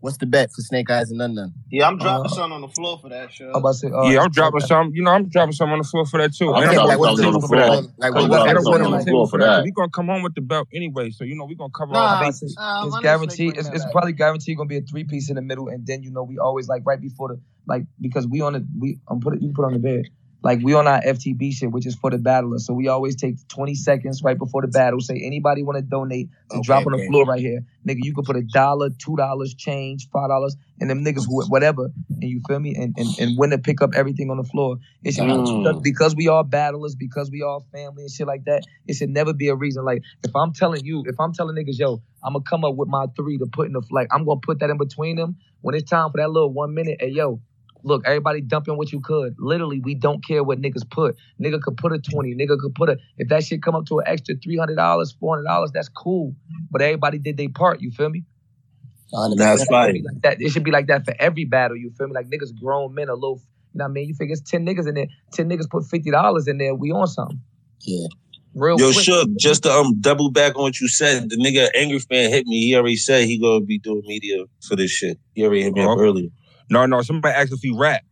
What's 0.00 0.18
the 0.18 0.26
bet 0.26 0.50
for 0.52 0.60
Snake 0.60 0.90
Eyes 0.90 1.10
and 1.10 1.18
None 1.18 1.34
None? 1.34 1.54
Yeah, 1.70 1.88
I'm 1.88 1.96
dropping 1.96 2.28
something 2.30 2.52
on 2.52 2.60
the 2.60 2.68
floor 2.68 2.98
for 2.98 3.08
that 3.08 3.32
shit. 3.32 3.48
I'm 3.48 3.56
about 3.56 3.72
to 3.72 3.78
say, 3.78 3.88
uh, 3.88 4.02
yeah, 4.10 4.20
I'm 4.20 4.30
dropping 4.30 4.60
something. 4.60 4.94
You 4.94 5.02
know, 5.02 5.10
I'm 5.10 5.28
dropping 5.28 5.52
something 5.52 5.72
on 5.72 5.78
the 5.78 5.84
floor 5.84 6.04
for 6.04 6.18
that 6.20 6.34
too. 6.34 6.50
Okay, 6.50 6.60
And 6.62 6.70
I'm 6.70 6.76
like, 6.76 6.86
gonna 6.86 6.98
what's 6.98 7.10
put 7.12 7.16
the- 7.16 7.22
table 7.32 7.40
for 7.48 7.56
that. 7.56 7.70
like, 7.70 7.84
Like, 7.96 8.12
what- 8.14 8.20
and 8.22 8.30
what- 8.30 8.40
I'm 8.48 8.54
what's 8.56 8.68
putting 8.68 8.86
on 8.86 8.92
on 8.92 8.98
the 8.98 9.04
the 9.04 9.10
floor 9.10 9.26
for 9.26 9.30
for 9.30 9.38
that. 9.38 9.56
that? 9.56 9.64
We 9.64 9.70
gonna 9.70 9.88
come 9.88 10.06
home 10.08 10.22
with 10.22 10.34
the 10.34 10.42
belt 10.42 10.68
anyway, 10.74 11.10
so 11.10 11.24
you 11.24 11.34
know 11.34 11.46
we're 11.46 11.54
gonna 11.56 11.70
cover 11.76 11.92
Nah, 11.92 11.98
all 12.16 12.20
the 12.22 12.28
it's, 12.28 12.40
bases. 12.40 12.56
Uh, 12.60 12.82
it's 12.86 12.98
guaranteed. 13.00 13.56
It's, 13.56 13.68
it's 13.68 13.86
probably 13.90 14.12
guaranteed 14.12 14.56
gonna 14.58 14.68
be 14.68 14.76
a 14.76 14.82
three 14.82 15.04
piece 15.04 15.30
in 15.30 15.36
the 15.36 15.42
middle, 15.42 15.68
and 15.68 15.86
then 15.86 16.02
you 16.02 16.10
know 16.10 16.24
we 16.24 16.36
always 16.38 16.68
like 16.68 16.82
right 16.84 17.00
before 17.00 17.28
the 17.28 17.40
like 17.66 17.84
because 18.00 18.26
we 18.26 18.42
on 18.42 18.52
the 18.52 18.66
we 18.78 18.98
I'm 19.08 19.20
put 19.20 19.34
it 19.34 19.40
you 19.42 19.52
put 19.54 19.64
on 19.64 19.72
the 19.72 19.78
bed 19.78 20.04
like 20.42 20.60
we 20.62 20.74
on 20.74 20.86
our 20.86 21.00
FTB 21.02 21.52
shit, 21.52 21.70
which 21.70 21.86
is 21.86 21.94
for 21.96 22.10
the 22.10 22.18
battler. 22.18 22.58
So 22.58 22.74
we 22.74 22.88
always 22.88 23.16
take 23.16 23.36
20 23.48 23.74
seconds 23.74 24.22
right 24.22 24.38
before 24.38 24.62
the 24.62 24.68
battle. 24.68 25.00
Say 25.00 25.20
anybody 25.24 25.62
want 25.62 25.76
to 25.78 25.82
donate 25.82 26.30
to 26.50 26.58
Okay, 26.58 26.62
drop 26.66 26.86
on 26.86 26.92
the 26.92 27.04
floor 27.06 27.24
right 27.26 27.40
here, 27.40 27.60
nigga. 27.86 27.98
You 28.02 28.14
can 28.14 28.24
put 28.24 28.36
a 28.36 28.42
dollar, 28.42 28.90
two 28.90 29.16
dollars, 29.16 29.54
change, 29.54 30.08
five 30.12 30.28
dollars, 30.28 30.56
and 30.80 30.90
them 30.90 31.04
niggas 31.04 31.26
who 31.26 31.44
whatever, 31.46 31.90
and 32.20 32.30
you 32.30 32.40
feel 32.48 32.58
me, 32.60 32.74
and 32.76 32.94
and 32.96 33.08
and 33.18 33.38
when 33.38 33.50
to 33.50 33.58
pick 33.58 33.82
up 33.82 33.90
everything 33.94 34.30
on 34.30 34.38
the 34.38 34.44
floor. 34.44 34.78
It 35.04 35.14
should 35.14 35.24
Mm. 35.24 35.82
because 35.82 36.16
we 36.16 36.28
all 36.28 36.44
battlers, 36.44 36.94
because 36.94 37.30
we 37.30 37.42
all 37.42 37.66
family 37.72 38.04
and 38.04 38.10
shit 38.10 38.26
like 38.26 38.44
that. 38.46 38.64
It 38.86 38.94
should 38.94 39.10
never 39.10 39.32
be 39.34 39.48
a 39.48 39.54
reason. 39.54 39.84
Like 39.84 40.02
if 40.24 40.34
I'm 40.36 40.52
telling 40.52 40.84
you, 40.84 41.04
if 41.06 41.20
I'm 41.20 41.32
telling 41.32 41.56
niggas, 41.56 41.78
yo, 41.78 42.02
I'm 42.24 42.32
gonna 42.34 42.44
come 42.48 42.64
up 42.64 42.76
with 42.76 42.88
my 42.88 43.06
three 43.16 43.38
to 43.38 43.46
put 43.46 43.66
in 43.66 43.72
the 43.74 43.82
like, 43.90 44.08
I'm 44.12 44.24
gonna 44.24 44.40
put 44.40 44.60
that 44.60 44.70
in 44.70 44.78
between 44.78 45.16
them. 45.16 45.36
When 45.62 45.74
it's 45.74 45.90
time 45.90 46.10
for 46.10 46.18
that 46.18 46.30
little 46.30 46.52
one 46.52 46.74
minute, 46.74 46.98
hey 47.00 47.08
yo, 47.10 47.40
look, 47.84 48.02
everybody 48.06 48.40
dumping 48.40 48.76
what 48.76 48.92
you 48.92 49.00
could. 49.00 49.34
Literally, 49.38 49.80
we 49.80 49.94
don't 49.94 50.24
care 50.24 50.42
what 50.44 50.60
niggas 50.60 50.88
put. 50.90 51.16
Nigga 51.40 51.60
could 51.60 51.76
put 51.76 51.92
a 51.92 51.98
20, 51.98 52.34
nigga 52.34 52.58
could 52.58 52.74
put 52.74 52.88
a 52.90 52.98
if 53.18 53.28
that 53.28 53.44
shit 53.44 53.62
come 53.62 53.74
up 53.74 53.86
to 53.86 53.98
an 54.00 54.04
extra 54.08 54.34
three 54.42 54.56
hundred 54.56 54.76
dollars, 54.76 55.12
four 55.18 55.36
hundred 55.36 55.48
dollars, 55.48 55.70
that's 55.72 55.88
cool. 55.88 56.34
But 56.70 56.82
everybody 56.82 57.18
did 57.18 57.36
their 57.36 57.48
part, 57.48 57.80
you 57.80 57.90
feel 57.90 58.10
me? 58.10 58.24
That's 59.12 59.62
It 59.62 59.64
should 59.64 59.70
fire. 59.70 59.92
like 59.92 60.22
that. 60.22 60.40
It 60.40 60.50
should 60.50 60.64
be 60.64 60.70
like 60.70 60.86
that 60.86 61.04
for 61.04 61.14
every 61.18 61.44
battle, 61.44 61.76
you 61.76 61.90
feel 61.98 62.06
me? 62.06 62.14
Like 62.14 62.28
niggas 62.28 62.58
grown 62.60 62.94
men 62.94 63.08
a 63.08 63.14
little 63.14 63.40
you 63.72 63.78
know 63.78 63.84
what 63.84 63.90
I 63.90 63.92
mean? 63.92 64.08
You 64.08 64.14
figure 64.14 64.32
it's 64.32 64.50
10 64.50 64.66
niggas 64.66 64.88
in 64.88 64.94
there, 64.94 65.06
10 65.32 65.48
niggas 65.48 65.70
put 65.70 65.84
fifty 65.84 66.10
dollars 66.10 66.48
in 66.48 66.58
there, 66.58 66.74
we 66.74 66.90
on 66.92 67.06
something. 67.06 67.40
Yeah. 67.82 68.06
Real 68.52 68.80
Yo, 68.80 68.90
quick. 68.92 69.04
Shook, 69.04 69.28
just 69.38 69.62
to 69.62 69.70
um 69.72 70.00
double 70.00 70.30
back 70.32 70.56
on 70.56 70.62
what 70.62 70.80
you 70.80 70.88
said, 70.88 71.30
the 71.30 71.36
nigga 71.36 71.68
Angry 71.76 72.00
Fan 72.00 72.30
hit 72.30 72.46
me. 72.46 72.66
He 72.66 72.74
already 72.74 72.96
said 72.96 73.26
he 73.26 73.38
gonna 73.38 73.64
be 73.64 73.78
doing 73.78 74.02
media 74.06 74.44
for 74.66 74.74
this 74.74 74.90
shit. 74.90 75.18
He 75.34 75.44
already 75.44 75.62
hit 75.62 75.72
me 75.74 75.82
up 75.82 75.90
Oh. 75.90 76.00
earlier. 76.00 76.28
No, 76.70 76.86
no, 76.86 77.02
somebody 77.02 77.34
asked 77.34 77.52
if 77.52 77.60
he 77.60 77.72
rap. 77.76 78.02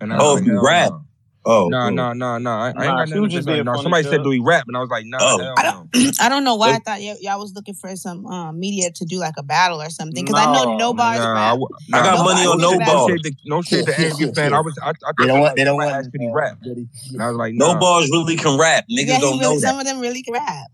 And 0.00 0.12
I 0.12 0.18
Oh, 0.18 0.32
was 0.32 0.40
if 0.40 0.40
like, 0.40 0.46
you 0.46 0.54
hell 0.54 0.64
rap? 0.64 0.90
no. 0.90 1.00
Oh, 1.46 1.68
no, 1.68 1.90
no, 1.90 2.14
no, 2.14 2.38
no. 2.38 2.50
I, 2.50 2.54
I 2.54 2.68
ain't 2.68 2.74
got 2.76 3.08
nothing 3.10 3.22
to 3.24 3.28
just 3.28 3.46
No, 3.46 3.62
funny, 3.64 3.82
somebody 3.82 4.04
said, 4.04 4.22
"Do 4.22 4.30
he 4.30 4.38
rap?" 4.38 4.64
And 4.66 4.74
I 4.78 4.80
was 4.80 4.88
like, 4.88 5.04
"Nah, 5.04 5.18
Oh. 5.20 5.38
hell 5.38 5.54
no." 5.92 6.10
I 6.20 6.30
don't 6.30 6.42
know 6.42 6.54
why 6.54 6.70
I 6.70 6.78
thought 6.78 7.00
y- 7.00 7.16
y'all 7.20 7.38
was 7.38 7.52
looking 7.54 7.74
for 7.74 7.94
some 7.96 8.24
um, 8.26 8.58
media 8.58 8.90
to 8.92 9.04
do 9.04 9.18
like 9.18 9.34
a 9.36 9.42
battle 9.42 9.82
or 9.82 9.90
something. 9.90 10.24
Because 10.24 10.40
I 10.40 10.50
know 10.54 10.64
No. 10.64 10.76
no 10.78 10.94
bars 10.94 11.18
Nah, 11.18 11.32
I, 11.34 11.34
rap. 11.34 11.50
w- 11.50 11.68
I 11.92 12.02
got 12.02 12.14
nah, 12.16 12.24
money 12.24 12.46
on 12.46 12.58
shit- 12.58 12.62
no 12.62 12.78
no 12.78 12.84
ball. 12.86 13.08
shade 13.10 13.22
to- 13.24 13.34
No 13.44 13.60
shade 13.60 13.84
to 13.84 14.00
Angry 14.00 14.32
fan. 14.34 14.54
I 14.54 14.60
was, 14.60 14.74
I, 14.82 14.88
I 14.88 14.92
They 14.92 14.96
thought 14.96 15.16
don't 15.26 15.40
want. 15.40 15.50
somebody, 15.50 15.60
They 15.60 15.64
don't 15.64 15.76
want. 15.76 15.90
asked, 15.96 16.12
"Could 16.12 16.20
he 16.22 16.30
rap?" 16.32 16.58
And 16.62 17.22
I 17.22 17.28
was 17.28 17.36
like, 17.36 17.52
No 17.54 17.74
"Nah." 17.74 17.78
balls 17.78 18.10
really 18.10 18.36
can 18.36 18.58
rap. 18.58 18.86
Niggas 18.90 19.06
Yeah, 19.06 19.18
don't 19.18 19.38
know 19.38 19.52
that. 19.52 19.60
some 19.60 19.78
of 19.78 19.84
them 19.84 20.00
really 20.00 20.22
can 20.22 20.32
rap. 20.32 20.68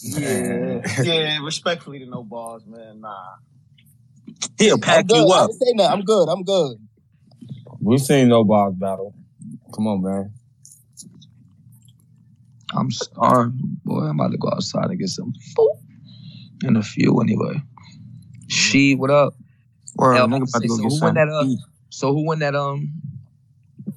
Yeah, 0.00 0.80
yeah. 1.02 1.38
Respectfully 1.44 1.98
to 1.98 2.06
no 2.06 2.22
balls, 2.22 2.62
man. 2.66 3.00
Nah. 3.00 3.16
He'll 4.58 4.78
I'm 4.88 5.02
pack 5.02 5.06
good. 5.06 5.14
you 5.14 5.32
I 5.34 5.40
up. 5.40 5.42
didn't 5.42 5.54
say 5.54 5.72
nothing. 5.74 5.92
I'm 6.00 6.04
good. 6.04 6.28
I'm 6.28 6.44
good. 6.44 6.78
We've 7.80 8.00
seen 8.00 8.28
no 8.28 8.44
bars 8.44 8.74
battle. 8.76 9.14
Come 9.74 9.86
on, 9.88 10.02
man. 10.02 10.34
I'm 12.74 12.90
starving, 12.90 13.80
boy. 13.84 14.00
I'm 14.02 14.20
about 14.20 14.32
to 14.32 14.38
go 14.38 14.50
outside 14.50 14.90
and 14.90 14.98
get 15.00 15.08
some 15.10 15.32
food. 15.56 15.76
And 16.64 16.76
a 16.78 16.82
few 16.82 17.20
anyway. 17.20 17.62
She, 18.48 18.94
what 18.96 19.10
up? 19.10 19.34
Word, 19.96 20.14
Hey, 20.14 20.22
I'm 20.22 20.30
nigga 20.30 20.34
about 20.34 20.46
to 20.46 20.50
about 20.50 20.62
say, 20.62 20.64
to 20.64 20.68
go 20.68 20.76
so 20.76 20.82
get 20.82 20.90
who 20.90 21.00
won 21.00 21.14
that? 21.14 21.28
something. 21.28 21.30
Uh, 21.30 21.46
so 21.90 22.12
who 22.14 22.26
won 22.26 22.40
that? 22.40 22.56
Um, 22.56 22.92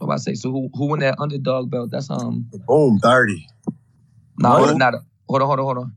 I'm 0.01 0.05
about 0.07 0.17
to 0.17 0.23
say, 0.23 0.35
so 0.35 0.51
who 0.51 0.69
who 0.75 0.87
won 0.87 0.99
that 0.99 1.15
underdog 1.19 1.71
belt? 1.71 1.91
That's 1.91 2.09
um, 2.11 2.47
Boom, 2.67 2.99
30. 2.99 3.47
nah, 4.37 4.55
hold 4.55 4.69
What? 4.69 4.71
on, 4.71 4.77
not 4.79 4.95
hold 5.29 5.41
on, 5.41 5.47
hold 5.47 5.59
on, 5.59 5.65
hold 5.65 5.77
on. 5.79 5.93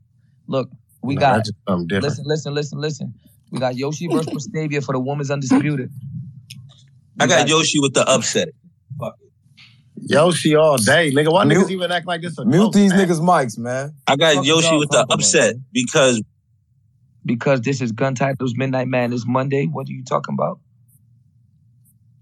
Look, 0.47 0.69
we 1.03 1.15
Nah, 1.15 1.17
got 1.17 1.41
just 1.41 1.57
something 1.69 1.87
listen, 1.99 2.25
listen, 2.27 2.53
listen, 2.53 2.79
listen. 2.79 3.15
We 3.55 3.61
got 3.61 3.77
Yoshi 3.77 4.07
versus 4.07 4.27
Prestavia 4.53 4.83
for 4.83 4.91
the 4.93 4.99
women's 4.99 5.31
undisputed. 5.31 5.89
I 7.17 7.25
got 7.25 7.39
got 7.39 7.47
Yoshi 7.47 7.79
with 7.79 7.93
the 7.93 8.05
upset. 8.07 8.49
Yoshi 9.97 10.55
all 10.57 10.75
day, 10.75 11.09
nigga. 11.11 11.31
Why 11.31 11.45
Mute- 11.45 11.67
niggas 11.67 11.71
even 11.71 11.91
act 11.91 12.05
like 12.05 12.21
this 12.21 12.37
a 12.37 12.43
Mute 12.43 12.73
these 12.73 12.91
match? 12.91 13.07
niggas' 13.07 13.21
mics, 13.21 13.57
man. 13.57 13.93
I 14.05 14.17
got 14.17 14.35
Fuck 14.35 14.45
Yoshi 14.45 14.77
with 14.77 14.89
the 14.89 15.07
upset 15.09 15.55
man? 15.55 15.65
because 15.71 16.21
because 17.25 17.61
this 17.61 17.79
is 17.81 17.93
Gun 17.93 18.13
Titles 18.13 18.55
Midnight 18.57 18.89
Madness 18.89 19.23
Monday. 19.25 19.67
What 19.67 19.87
are 19.87 19.93
you 19.93 20.03
talking 20.03 20.33
about? 20.37 20.59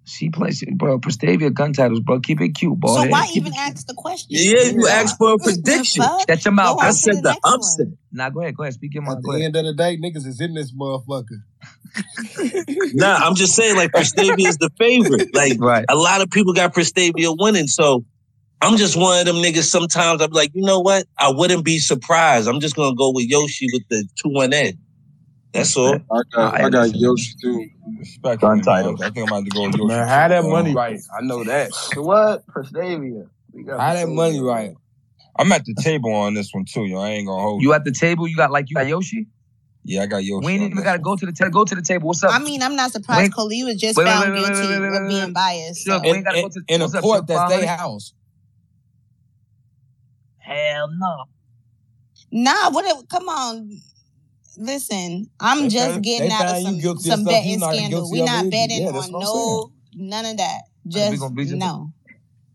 She 0.06 0.30
plays, 0.30 0.64
bro. 0.76 1.00
Prestavia 1.00 1.52
Gun 1.52 1.74
Titles, 1.74 2.02
bro. 2.02 2.20
Keep 2.20 2.42
it 2.42 2.50
cute, 2.50 2.80
boy. 2.80 2.96
So 2.96 3.08
why 3.08 3.28
even 3.34 3.54
ask 3.58 3.88
the 3.88 3.96
question? 3.96 4.28
yeah, 4.30 4.66
you 4.66 4.88
asked 4.88 5.18
for 5.18 5.34
a 5.34 5.40
prediction. 5.40 6.04
fuck? 6.04 6.30
Shut 6.30 6.46
your 6.46 6.54
mouth. 6.54 6.78
I 6.80 6.92
said 6.92 7.16
the 7.16 7.22
the 7.22 7.30
next 7.32 7.80
one. 7.80 7.98
Upset. 8.14 8.18
Nah, 8.18 8.30
go 8.30 8.42
ahead, 8.42 8.56
go 8.56 8.64
ahead. 8.64 8.74
Speak 8.74 8.94
your 8.94 9.04
mind. 9.04 9.18
At 9.18 9.24
the 9.24 9.44
end 9.44 9.56
of 9.56 9.66
the 9.66 9.74
day, 9.74 9.98
niggas 9.98 10.26
is 10.26 10.40
in 10.40 10.54
this 10.54 10.72
motherfucker. 10.74 11.44
Nah, 12.96 13.16
I'm 13.18 13.36
just 13.36 13.56
saying, 13.56 13.76
like 13.76 13.92
Prestavia 13.92 14.48
is 14.48 14.58
the 14.58 14.70
favorite. 14.78 15.34
Like 15.36 15.60
Right. 15.60 15.86
a 15.90 15.96
lot 15.96 16.22
of 16.22 16.30
people 16.30 16.54
got 16.54 16.74
Prestavia 16.74 17.36
winning, 17.38 17.68
so 17.68 18.04
I'm 18.62 18.78
just 18.78 18.96
one 18.96 19.20
of 19.20 19.26
them 19.26 19.38
niggas. 19.38 19.64
Sometimes 19.66 20.22
I'm 20.22 20.32
like, 20.32 20.52
you 20.54 20.64
know 20.64 20.80
what? 20.80 21.06
I 21.20 21.32
wouldn't 21.32 21.66
be 21.66 21.80
surprised. 21.80 22.48
I'm 22.48 22.60
just 22.60 22.76
gonna 22.76 22.96
go 22.96 23.12
with 23.12 23.26
Yoshi 23.26 23.68
with 23.74 23.84
the 23.90 24.08
two 24.16 24.30
one 24.30 24.54
N. 24.54 24.78
That's 25.54 25.76
all. 25.78 25.96
I 25.96 26.22
got, 26.32 26.62
I 26.62 26.70
got 26.70 26.96
Yoshi 26.96 27.34
too. 27.42 27.68
Respect. 28.00 28.42
Gun 28.42 28.58
man. 28.58 28.64
titles. 28.64 29.02
I 29.02 29.10
think 29.10 29.18
I'm 29.18 29.24
about 29.26 29.44
to 29.46 29.50
go 29.52 29.64
with 29.66 29.76
Yoshi. 29.76 29.88
Man, 29.88 30.08
have 30.08 30.30
that 30.32 30.44
money 30.44 30.74
right. 30.74 31.00
I 31.18 31.22
know 31.24 31.44
that. 31.44 31.74
So 31.74 32.02
what? 32.02 32.46
Prestavia. 32.48 33.28
We 33.54 33.64
got 33.64 33.80
Have 33.80 33.96
that 33.96 34.10
money 34.14 34.40
right. 34.40 34.76
I'm 35.38 35.52
at 35.52 35.66
the 35.66 35.74
table 35.76 36.12
on 36.14 36.34
this 36.34 36.54
one 36.54 36.66
too, 36.66 36.86
yo. 36.86 37.00
I 37.00 37.10
ain't 37.10 37.28
gonna 37.28 37.42
hold 37.42 37.62
you. 37.62 37.70
You 37.70 37.74
at 37.74 37.84
the 37.84 37.92
table? 37.92 38.28
You 38.28 38.36
got 38.36 38.52
like 38.52 38.70
you 38.70 38.76
got 38.76 38.88
Yoshi? 38.88 39.28
Yeah, 39.84 40.04
I 40.04 40.06
got 40.06 40.24
Yoshi. 40.24 40.46
We 40.46 40.54
ain't 40.54 40.64
on 40.64 40.72
even 40.72 40.84
gotta 40.84 41.00
one. 41.02 41.02
go 41.02 41.16
to 41.18 41.26
the 41.26 41.32
table. 41.32 41.52
Go 41.52 41.66
to 41.66 41.76
the 41.76 41.82
table. 41.82 42.08
What's 42.08 42.24
up? 42.24 42.34
I 42.34 42.40
mean, 42.40 42.62
I'm 42.62 42.76
not 42.76 42.92
surprised. 42.92 43.22
Wait. 43.24 43.34
Khalid 43.34 43.66
was 43.66 43.76
just 43.76 43.98
Wait, 43.98 44.06
wait, 44.06 44.12
found 44.12 44.34
wait, 44.34 44.44
wait, 44.44 44.54
guilty 44.54 44.98
of 44.98 45.08
being 45.10 45.34
biased. 45.34 45.86
So- 45.86 46.02
In, 46.04 46.16
in, 46.18 46.24
to 46.24 46.62
in 46.68 46.82
a 46.82 46.84
what's 46.86 46.96
up, 46.96 47.02
court 47.02 47.18
Shook? 47.20 47.28
that's 47.28 47.52
their 47.52 47.68
house. 47.68 48.14
Hell 50.38 50.90
no. 50.98 51.26
Nah, 52.32 52.70
what? 52.72 52.86
It, 52.86 53.10
come 53.10 53.28
on. 53.30 53.70
Listen, 54.58 55.30
I'm 55.40 55.64
They 55.64 55.68
just 55.70 55.92
find- 55.92 56.04
getting 56.04 56.32
out 56.32 56.46
of 56.58 56.62
some 56.62 56.80
some 57.00 57.24
betting 57.24 57.60
scandal. 57.60 58.12
We 58.12 58.20
of 58.20 58.26
not 58.28 58.50
betting 58.52 58.82
Yeah, 58.84 58.88
on 58.90 58.94
what 58.94 59.06
I'm 59.06 59.12
saying. 59.12 59.22
no 59.22 59.72
none 59.96 60.26
of 60.26 60.38
that. 60.38 60.62
Just 60.88 61.20
gonna 61.20 61.34
be 61.34 61.44
just 61.46 61.56
no. 61.56 61.92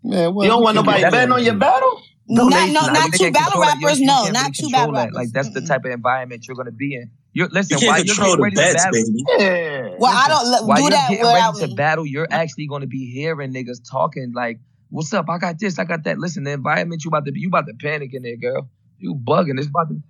Man, 0.04 0.32
what? 0.32 0.44
You 0.44 0.50
don't 0.50 0.62
want 0.62 0.76
nobody 0.76 1.02
betting 1.02 1.32
on 1.32 1.44
your 1.44 1.54
battle? 1.56 2.02
Not 2.30 2.50
Donation. 2.50 2.74
no, 2.74 2.80
Nah, 2.82 2.92
not 2.92 3.12
two 3.12 3.30
battle 3.32 3.52
control 3.52 3.64
that. 3.64 3.78
rappers. 3.82 4.00
You 4.00 4.06
No, 4.06 4.22
can't 4.24 4.32
not 4.34 4.42
really 4.42 4.52
two 4.52 4.70
battle 4.70 4.92
that. 4.92 4.98
rappers. 5.00 5.14
Like 5.14 5.28
that's 5.32 5.50
the 5.50 5.60
type 5.62 5.84
of 5.84 5.90
environment 5.92 6.46
you're 6.46 6.56
gonna 6.56 6.70
be 6.72 6.94
in. 6.94 7.10
You're 7.32 7.48
listen. 7.48 7.78
You 7.78 7.86
While 7.86 7.96
can't 7.96 8.06
you're 8.06 8.16
getting 8.16 8.36
the 8.36 8.42
ready 8.42 8.56
to 8.56 8.60
bets, 8.62 8.74
battle, 8.84 8.92
baby. 8.92 9.24
Yeah. 9.38 9.94
Well, 9.98 10.12
I 10.14 10.28
don't 10.28 10.50
let- 10.50 10.64
while 10.64 10.76
do 10.76 10.82
you're 10.82 10.90
that 10.90 11.08
getting 11.10 11.24
without 11.26 11.54
ready 11.54 11.64
to 11.64 11.68
me. 11.68 11.74
battle, 11.74 12.06
you're 12.06 12.28
actually 12.30 12.66
gonna 12.66 12.86
be 12.86 13.10
hearing 13.12 13.52
niggas 13.54 13.80
talking 13.90 14.32
like, 14.34 14.60
"What's 14.90 15.12
up? 15.14 15.26
I 15.30 15.38
got 15.38 15.58
this. 15.58 15.78
I 15.78 15.84
got 15.84 16.04
that." 16.04 16.18
Listen, 16.18 16.44
the 16.44 16.50
environment 16.50 17.02
you 17.04 17.08
about 17.08 17.24
to 17.26 17.32
be, 17.32 17.40
you 17.40 17.48
about 17.48 17.66
to 17.66 17.74
panic 17.80 18.12
in 18.12 18.22
there, 18.22 18.36
girl. 18.36 18.68
You 18.98 19.14
bugging. 19.14 19.58
It's 19.58 19.68
about 19.68 19.88
to. 19.88 20.02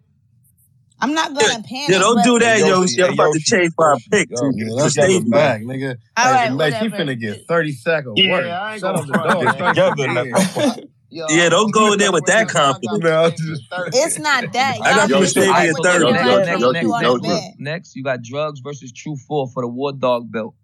I'm 1.01 1.15
not 1.15 1.33
gonna 1.35 1.63
panic. 1.63 1.91
Yeah, 1.91 1.99
don't 1.99 2.25
do 2.25 2.39
that, 2.41 2.59
yo. 2.59 2.67
Yoshi, 2.67 2.97
Yoshi. 2.97 3.03
I'm 3.03 3.09
hey, 3.11 3.15
about 3.15 3.25
to 3.35 3.39
Yoshi. 3.39 3.45
change 3.45 3.73
my 3.79 3.97
pick 4.11 4.31
Yo, 4.31 4.37
to 4.37 4.53
Yeah, 4.57 4.65
let's 4.73 4.83
let's 4.83 4.95
get 4.97 5.03
get 5.07 5.13
them 5.15 5.23
him 5.27 5.31
back. 5.31 5.61
back, 5.61 5.63
nigga. 5.63 5.97
All 6.17 6.25
hey, 6.25 6.33
right, 6.33 6.53
Mace, 6.57 6.83
you 6.83 6.91
whatever. 6.91 7.05
finna 7.13 7.21
get 7.21 7.47
30 7.47 7.73
seconds 7.73 8.15
Yeah, 8.17 8.31
work. 8.33 8.45
I 8.47 8.73
ain't 8.73 8.81
Shut 8.81 8.95
gonna 8.97 8.99
up 8.99 9.07
the 9.07 9.13
front. 9.13 9.59
door. 9.59 9.69
Together, 9.69 9.95
from 9.97 10.17
nigga. 10.17 10.75
here. 10.77 10.85
Yo, 11.11 11.25
yeah, 11.31 11.49
don't 11.49 11.73
go 11.73 11.95
in 11.95 11.99
there 11.99 12.13
with 12.13 12.27
that 12.27 12.49
confidence. 12.49 13.41
It's 13.95 14.19
not 14.19 14.53
that. 14.53 14.79
I 14.83 15.07
got 15.07 15.09
you 15.09 15.27
stay 15.27 15.49
at 15.49 15.75
thirty. 15.83 16.13
Next, 16.13 16.63
next, 16.63 17.23
next, 17.23 17.59
next, 17.59 17.97
you 17.97 18.05
got 18.05 18.23
drugs 18.23 18.61
versus 18.61 18.93
true 18.93 19.17
four 19.17 19.49
for 19.49 19.63
the 19.63 19.69
war 19.69 19.93
dog 19.93 20.31
belt. 20.31 20.55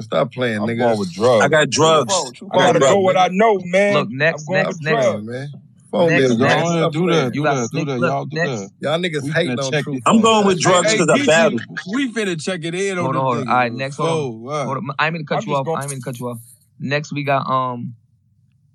Stop 0.00 0.32
playing, 0.32 0.58
I'm 0.58 0.68
nigga. 0.68 0.98
with 0.98 1.12
drugs. 1.12 1.44
I 1.44 1.48
got 1.48 1.70
drugs. 1.70 2.12
I 2.52 2.56
gotta 2.56 2.78
go 2.78 3.00
what 3.00 3.16
I 3.16 3.28
know, 3.28 3.58
man. 3.64 3.94
Look, 3.94 4.10
next, 4.10 4.48
next, 4.48 4.82
next, 4.82 5.04
drugs, 5.04 5.26
man. 5.26 5.48
Phone 5.90 6.10
next, 6.10 6.36
next, 6.36 6.38
next, 6.38 6.92
do 6.92 7.10
that, 7.10 7.32
do 7.32 7.42
that, 7.42 7.68
do 7.72 7.84
that. 7.86 7.98
Y'all 7.98 8.24
do 8.24 8.36
that. 8.36 8.70
Y'all 8.80 8.98
niggas 9.00 9.32
hating 9.32 9.58
on 9.58 9.82
truth. 9.82 10.02
I'm 10.06 10.20
going 10.20 10.46
with 10.46 10.60
drugs 10.60 10.92
because 10.92 11.08
hey, 11.08 11.22
I 11.22 11.26
battled. 11.26 11.62
We 11.92 12.12
finna 12.12 12.40
check 12.40 12.64
it 12.64 12.74
in 12.74 12.98
hold 12.98 13.16
on. 13.16 13.24
Hold 13.24 13.36
on, 13.36 13.36
hold 13.36 13.38
on. 13.38 13.48
All 13.48 13.54
right, 13.56 13.72
next. 13.72 13.98
one. 13.98 14.94
I'm 14.98 15.12
gonna 15.14 15.24
cut 15.24 15.46
you 15.46 15.54
off. 15.56 15.66
I'm 15.66 15.88
gonna 15.88 16.00
cut 16.00 16.20
you 16.20 16.28
off. 16.28 16.38
Next, 16.78 17.12
we 17.12 17.24
got 17.24 17.50
um 17.50 17.96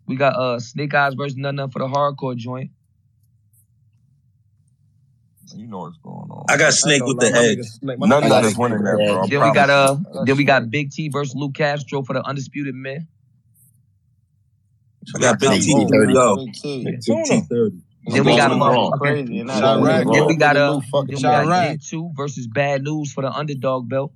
we 0.07 0.15
got 0.15 0.35
uh 0.35 0.59
Snake 0.59 0.93
Eyes 0.93 1.13
versus 1.15 1.37
None 1.37 1.55
None 1.55 1.69
for 1.71 1.79
the 1.79 1.87
hardcore 1.87 2.35
joint. 2.35 2.71
You 5.53 5.67
know 5.67 5.79
what's 5.79 5.97
going 5.97 6.29
on. 6.31 6.45
I 6.49 6.57
got 6.57 6.73
Snake 6.73 7.03
I 7.03 7.05
with 7.05 7.19
the 7.19 7.31
head. 7.31 7.57
None 7.81 8.29
that 8.29 8.45
is 8.45 8.57
winning 8.57 8.83
that, 8.83 8.95
bro. 8.95 9.27
Then 9.27 9.41
we 9.47 9.53
got 9.53 9.69
uh, 9.69 9.97
then 10.25 10.37
we 10.37 10.43
got 10.43 10.69
Big 10.69 10.91
T 10.91 11.09
versus 11.09 11.35
Luke 11.35 11.53
Castro 11.55 12.03
for 12.03 12.13
the 12.13 12.23
undisputed 12.23 12.75
men. 12.75 13.07
I 15.15 15.19
got 15.19 15.39
Big 15.39 15.61
T 15.61 15.87
thirty. 15.91 16.13
Yo, 16.13 16.35
Big 16.35 16.53
T 17.01 17.41
thirty. 17.49 17.81
Then 18.07 18.23
we 18.23 18.35
got. 18.35 18.51
Uh, 18.51 18.97
Crazy. 18.97 19.41
Uh, 19.47 20.03
then 20.03 20.25
we 20.25 20.35
got 20.35 20.57
uh, 20.57 20.79
then 20.93 21.15
we 21.15 21.21
got 21.21 21.81
Two 21.81 22.11
versus 22.15 22.47
Bad 22.47 22.83
News 22.83 23.13
for 23.13 23.21
the 23.21 23.31
underdog 23.31 23.87
belt. 23.87 24.13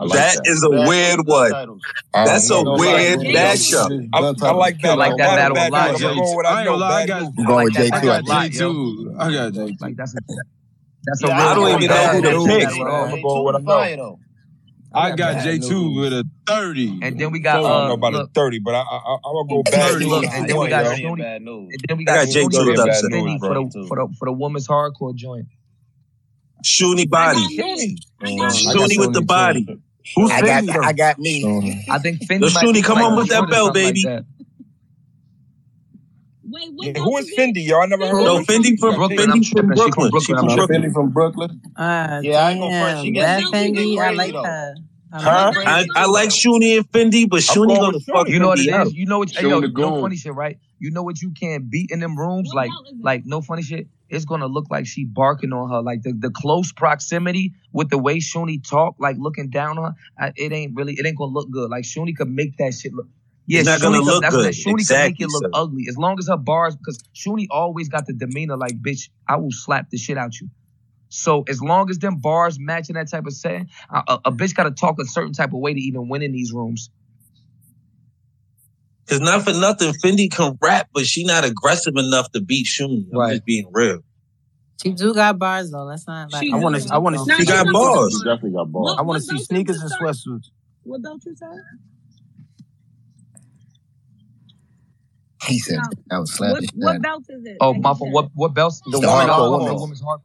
Like 0.00 0.12
that, 0.12 0.36
that 0.36 0.50
is 0.50 0.62
a 0.62 0.70
bad 0.70 0.88
weird 0.88 1.26
one. 1.26 1.50
Titles. 1.50 1.82
That's 2.12 2.50
a 2.50 2.62
weird 2.62 3.20
matchup. 3.20 4.08
I, 4.12 4.18
I 4.18 4.50
like 4.52 4.80
that. 4.82 4.90
I 4.90 4.94
like 4.94 5.16
that 5.16 5.54
battle 5.54 5.56
a 5.56 6.76
lot. 6.76 7.10
I'm 7.10 7.44
going 7.46 7.64
with 7.64 7.74
J 7.74 7.90
two. 7.90 7.96
I 7.96 8.04
got 8.04 8.24
J2. 8.24 9.16
I 9.18 9.32
got 9.32 9.52
J2. 9.52 9.80
Like 9.80 9.96
that's 9.96 10.14
a 10.14 10.20
that's 11.04 11.22
yeah, 11.22 11.28
a 11.28 11.32
I 11.32 11.54
don't 11.54 11.82
even 11.82 12.22
know 12.22 12.36
who 12.36 12.46
to 12.46 12.58
pick. 12.58 12.68
I'm 12.68 13.22
going 13.22 13.54
with 13.54 13.68
I 13.68 13.96
know. 13.96 14.18
I 14.92 15.14
got 15.14 15.42
J 15.42 15.58
two 15.58 15.94
with 15.94 16.12
a 16.12 16.24
thirty, 16.46 16.98
and 17.02 17.18
then 17.18 17.30
we 17.30 17.40
got. 17.40 17.56
I 17.56 17.58
uh, 17.58 17.62
don't 17.62 17.72
uh, 17.72 17.88
know 17.88 17.94
about 17.94 18.14
a 18.14 18.26
thirty, 18.28 18.58
but 18.58 18.74
I 18.74 18.80
I'm 18.80 19.20
gonna 19.22 19.48
go 19.48 19.62
back. 19.62 19.92
And, 19.92 20.24
and 20.24 20.48
then 20.48 20.58
we 20.58 20.68
got 20.68 20.96
Stoney, 20.96 21.24
and 21.24 21.46
then 21.88 21.96
we 21.98 22.04
got, 22.04 22.26
J 22.28 22.42
two 22.42 22.50
for 22.50 22.64
the 22.64 23.84
for 23.88 23.96
the 23.96 24.14
for 24.18 24.26
the 24.26 24.32
woman's 24.32 24.66
hardcore 24.66 25.14
joint. 25.14 25.46
Shuni 26.64 27.08
body, 27.08 27.40
Shuni 28.22 28.98
with 28.98 29.12
the 29.12 29.22
body. 29.22 29.66
Who's 30.16 30.30
I 30.30 30.40
got, 30.40 30.84
I 30.84 30.92
got 30.92 31.18
me. 31.18 31.84
I 31.90 31.98
think 31.98 32.20
Fendi. 32.20 32.48
Shuni, 32.48 32.82
come 32.82 32.98
on 32.98 33.16
with 33.16 33.28
that 33.28 33.48
bell, 33.48 33.72
baby. 33.72 34.04
Wait, 36.50 36.70
yeah, 36.78 37.02
who 37.02 37.16
is 37.18 37.30
Fendi? 37.36 37.66
Y'all 37.66 37.86
never 37.86 38.06
heard 38.06 38.24
no, 38.24 38.38
of 38.38 38.46
Fendi 38.46 38.78
from, 38.78 38.94
Brooklyn. 38.94 39.30
Fendi 39.30 39.50
from 39.50 39.66
Brooklyn. 39.68 40.10
She 40.20 40.32
from 40.32 40.46
Brooklyn. 40.46 40.82
Fendi 40.82 40.92
from 40.92 41.10
Brooklyn. 41.10 41.60
Uh, 41.76 42.20
yeah, 42.22 42.46
I 42.46 42.52
ain't 42.52 42.60
gonna 42.60 42.80
front. 42.80 43.04
She 43.04 43.10
got 43.10 43.42
Fendi. 43.52 43.98
I 43.98 44.10
like 44.12 44.32
her. 44.34 44.74
Huh? 45.12 45.52
I, 45.56 45.86
I 45.96 46.06
like 46.06 46.28
Shuni 46.30 46.76
and 46.76 46.90
Fendi, 46.90 47.28
but 47.28 47.40
Shuni 47.40 47.78
gonna 47.78 48.00
fuck 48.00 48.28
you 48.28 48.38
know 48.38 48.48
what 48.48 48.58
it 48.58 48.68
is. 48.68 48.94
You 48.94 49.06
know 49.06 49.18
what? 49.18 49.30
Hey, 49.30 49.48
yo, 49.48 49.60
no 49.60 50.00
funny 50.00 50.16
shit, 50.16 50.34
right? 50.34 50.58
You 50.78 50.90
know 50.90 51.02
what 51.02 51.20
you 51.20 51.32
can't 51.32 51.68
beat 51.70 51.90
in 51.90 52.00
them 52.00 52.18
rooms, 52.18 52.50
like 52.54 52.70
like 53.00 53.22
no 53.24 53.40
funny 53.40 53.62
shit 53.62 53.88
it's 54.08 54.24
gonna 54.24 54.46
look 54.46 54.66
like 54.70 54.86
she 54.86 55.04
barking 55.04 55.52
on 55.52 55.70
her. 55.70 55.82
Like 55.82 56.02
the, 56.02 56.12
the 56.12 56.30
close 56.30 56.72
proximity 56.72 57.52
with 57.72 57.90
the 57.90 57.98
way 57.98 58.18
Shuni 58.18 58.66
talk, 58.66 58.96
like 58.98 59.16
looking 59.18 59.50
down 59.50 59.78
on 59.78 59.84
her, 59.84 59.94
I, 60.18 60.32
it 60.36 60.52
ain't 60.52 60.74
really 60.74 60.94
it 60.94 61.06
ain't 61.06 61.18
gonna 61.18 61.32
look 61.32 61.50
good. 61.50 61.70
Like 61.70 61.84
Shuni 61.84 62.16
could 62.16 62.30
make 62.30 62.56
that 62.58 62.74
shit 62.74 62.92
look. 62.94 63.06
Yeah, 63.46 63.60
it's 63.60 63.66
not 63.66 63.80
Shuni 63.80 63.82
gonna 63.82 64.02
look 64.02 64.22
that's 64.22 64.34
good. 64.34 64.46
That 64.46 64.54
Shuni 64.54 64.80
exactly 64.80 64.96
can 64.96 65.10
make 65.10 65.20
it 65.20 65.32
look 65.32 65.54
so. 65.54 65.62
ugly 65.62 65.86
as 65.88 65.96
long 65.96 66.18
as 66.18 66.28
her 66.28 66.36
bars, 66.36 66.76
because 66.76 66.98
Shuni 67.14 67.46
always 67.50 67.88
got 67.88 68.06
the 68.06 68.12
demeanor 68.12 68.56
like, 68.56 68.80
bitch, 68.80 69.08
I 69.26 69.36
will 69.36 69.52
slap 69.52 69.90
the 69.90 69.98
shit 69.98 70.18
out 70.18 70.38
you. 70.40 70.48
So 71.10 71.44
as 71.48 71.62
long 71.62 71.88
as 71.90 71.98
them 71.98 72.16
bars 72.16 72.58
matching 72.60 72.94
that 72.94 73.10
type 73.10 73.26
of 73.26 73.32
setting, 73.32 73.68
a, 73.90 74.02
a, 74.06 74.20
a 74.26 74.32
bitch 74.32 74.54
got 74.54 74.64
to 74.64 74.70
talk 74.70 75.00
a 75.00 75.06
certain 75.06 75.32
type 75.32 75.54
of 75.54 75.60
way 75.60 75.72
to 75.72 75.80
even 75.80 76.08
win 76.08 76.22
in 76.22 76.32
these 76.32 76.52
rooms. 76.52 76.90
Cause 79.08 79.20
not 79.20 79.42
for 79.42 79.54
nothing, 79.54 79.94
Fendi 80.04 80.30
can 80.30 80.58
rap, 80.60 80.88
but 80.92 81.06
she 81.06 81.24
not 81.24 81.42
aggressive 81.42 81.94
enough 81.96 82.30
to 82.32 82.42
beat 82.42 82.66
Shuni. 82.66 83.06
I'm 83.14 83.30
just 83.30 83.46
being 83.46 83.68
real. 83.72 84.00
She 84.82 84.92
do 84.92 85.14
got 85.14 85.38
bars 85.38 85.70
though. 85.70 85.88
That's 85.88 86.06
not 86.06 86.32
like 86.32 86.46
I 86.52 86.56
want 86.56 86.76
to. 86.80 86.94
I 86.94 86.98
want 86.98 87.16
to. 87.16 87.34
She, 87.36 87.40
she 87.40 87.46
got 87.46 87.66
bars. 87.72 88.12
She 88.12 88.28
definitely 88.28 88.52
got 88.52 88.70
bars. 88.70 88.84
What, 88.84 88.98
I 88.98 89.02
want 89.02 89.22
to 89.22 89.26
see 89.26 89.42
sneakers 89.42 89.80
and 89.80 89.90
sweatsuits. 89.90 90.50
What 90.84 91.02
don't 91.02 91.24
you 91.24 91.34
say? 91.34 91.46
He 95.46 95.58
said 95.58 95.76
no. 95.76 95.82
that 96.08 96.18
was 96.18 96.32
slapping. 96.34 96.68
What, 96.74 96.94
what, 96.94 97.02
belt 97.02 97.24
is 97.28 97.44
it? 97.44 97.56
Oh, 97.60 97.74
my. 97.74 97.92
What 97.94 98.30
what 98.34 98.54
belt? 98.54 98.74
The, 98.84 98.98
the, 98.98 99.00
the, 99.00 99.74
woman's 99.74 100.00
hard. 100.00 100.20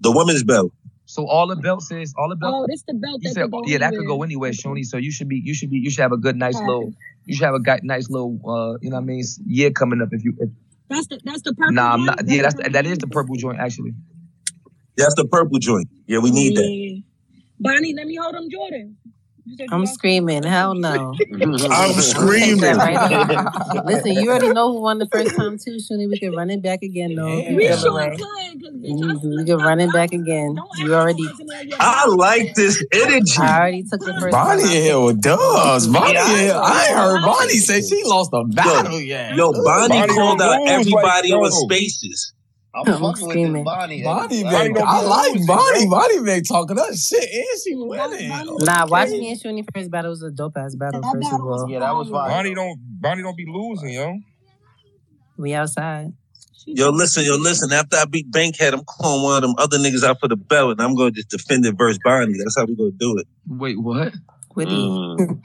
The 0.00 0.12
women's 0.12 0.44
belt. 0.44 0.72
So 1.06 1.26
all 1.26 1.46
the 1.46 1.56
belt 1.56 1.82
says 1.82 2.12
all 2.18 2.28
the 2.28 2.36
belts. 2.36 2.54
Oh, 2.54 2.66
this 2.68 2.82
the 2.82 2.94
belt. 2.94 3.22
You 3.22 3.30
that 3.30 3.34
said, 3.34 3.50
yeah, 3.64 3.78
that 3.78 3.94
could 3.94 4.06
go 4.06 4.22
anywhere, 4.22 4.50
Shoni. 4.50 4.84
So 4.84 4.98
you 4.98 5.10
should 5.10 5.28
be 5.28 5.40
you 5.42 5.54
should 5.54 5.70
be 5.70 5.78
you 5.78 5.90
should 5.90 6.02
have 6.02 6.12
a 6.12 6.16
good 6.16 6.36
nice 6.36 6.54
yeah. 6.58 6.66
little 6.66 6.92
you 7.26 7.34
should 7.34 7.44
have 7.44 7.54
a 7.54 7.60
guy, 7.60 7.80
nice 7.82 8.08
little, 8.08 8.38
uh, 8.48 8.78
you 8.80 8.90
know 8.90 8.96
what 8.96 9.02
I 9.02 9.06
mean, 9.06 9.24
year 9.46 9.70
coming 9.70 10.00
up 10.00 10.08
if 10.12 10.24
you. 10.24 10.32
If, 10.38 10.50
that's 10.88 11.08
the 11.08 11.20
that's 11.24 11.42
the 11.42 11.52
purple. 11.52 11.74
Nah, 11.74 11.92
I'm 11.92 12.04
not. 12.04 12.20
Yeah, 12.26 12.42
that's 12.42 12.54
the, 12.54 12.70
that 12.70 12.86
is 12.86 12.98
the 12.98 13.08
purple 13.08 13.34
joint 13.34 13.58
actually. 13.58 13.92
That's 14.96 15.14
the 15.16 15.26
purple 15.26 15.58
joint. 15.58 15.88
Yeah, 16.06 16.20
we 16.20 16.30
need 16.30 16.54
yeah. 16.54 16.60
that. 16.60 17.02
Bonnie, 17.58 17.94
let 17.94 18.06
me 18.06 18.16
hold 18.16 18.34
him, 18.34 18.48
Jordan. 18.50 18.96
I'm 19.70 19.86
screaming. 19.86 20.42
Hell 20.42 20.74
no. 20.74 21.14
I'm 21.70 21.92
screaming. 21.94 22.76
Listen, 23.84 24.12
you 24.12 24.30
already 24.30 24.52
know 24.52 24.72
who 24.72 24.80
won 24.80 24.98
the 24.98 25.06
first 25.06 25.36
time 25.36 25.58
too, 25.58 25.76
Shuni. 25.76 26.08
We 26.10 26.18
can 26.18 26.34
run 26.34 26.50
it 26.50 26.62
back 26.62 26.82
again, 26.82 27.14
though. 27.14 27.26
Mm-hmm. 27.26 27.54
We 27.54 27.68
sure 27.68 28.10
could. 28.10 28.20
We 28.82 29.44
can 29.44 29.58
run 29.58 29.80
it 29.80 29.92
back 29.92 30.12
again. 30.12 30.56
You 30.78 30.94
already. 30.94 31.28
I 31.78 32.06
like 32.06 32.54
this 32.54 32.84
energy. 32.92 33.38
I 33.38 33.58
already 33.58 33.82
took 33.84 34.00
the 34.00 34.14
first. 34.20 34.32
Bonnie 34.32 34.64
in 34.64 34.82
here 34.82 35.00
with 35.00 35.22
does. 35.22 35.86
Bonnie 35.86 36.14
yeah. 36.14 36.60
I 36.60 36.92
heard 36.92 37.22
Bonnie 37.22 37.58
say 37.58 37.80
she 37.82 38.02
lost 38.04 38.30
a 38.32 38.44
battle. 38.44 38.92
Yo, 38.92 38.98
yeah. 38.98 39.34
Yo, 39.34 39.52
Bonnie, 39.52 40.00
Bonnie 40.00 40.12
called 40.14 40.42
out 40.42 40.68
everybody 40.68 41.32
on 41.32 41.50
spaces. 41.52 42.32
I'm, 42.76 42.92
I'm 42.92 43.14
fucking 43.14 43.52
with 43.52 43.64
Bonnie. 43.64 44.02
Bonnie, 44.02 44.42
Bonnie 44.42 44.72
Mac. 44.72 44.82
I 44.84 45.02
like 45.02 45.46
Bonnie. 45.46 45.86
Bonnie 45.86 46.20
Mac 46.20 46.42
talking 46.44 46.76
that 46.76 46.94
shit, 46.94 47.22
and 47.22 47.46
she 47.64 47.74
winning. 47.74 48.28
Nah, 48.28 48.82
okay. 48.82 48.90
watching 48.90 49.20
me 49.20 49.30
and 49.30 49.40
shooting 49.40 49.66
first 49.74 49.90
battle 49.90 50.10
was 50.10 50.22
a 50.22 50.30
dope 50.30 50.56
ass 50.58 50.74
battle. 50.74 51.00
That 51.00 51.12
first 51.14 51.32
of 51.32 51.40
all, 51.40 51.70
yeah, 51.70 51.78
that 51.78 51.94
was 51.94 52.10
fine. 52.10 52.28
Bonnie 52.28 52.54
don't 52.54 52.78
Bonnie 53.00 53.22
don't 53.22 53.36
be 53.36 53.46
losing, 53.48 53.90
yo. 53.90 54.18
We 55.38 55.54
outside. 55.54 56.12
Yo, 56.66 56.90
listen, 56.90 57.24
yo, 57.24 57.36
listen. 57.36 57.72
After 57.72 57.96
I 57.96 58.04
beat 58.06 58.30
Bankhead, 58.30 58.74
I'm 58.74 58.84
calling 58.84 59.22
one 59.22 59.36
of 59.36 59.42
them 59.42 59.54
other 59.56 59.78
niggas 59.78 60.02
out 60.02 60.18
for 60.20 60.28
the 60.28 60.36
belt, 60.36 60.72
and 60.72 60.82
I'm 60.82 60.96
gonna 60.96 61.12
just 61.12 61.30
defend 61.30 61.64
it 61.64 61.76
versus 61.78 61.98
Bonnie. 62.04 62.34
That's 62.38 62.58
how 62.58 62.66
we 62.66 62.76
gonna 62.76 62.90
do 62.90 63.16
it. 63.18 63.26
Wait, 63.46 63.80
what? 63.80 64.12
Witty, 64.56 64.72
mm. 64.72 65.40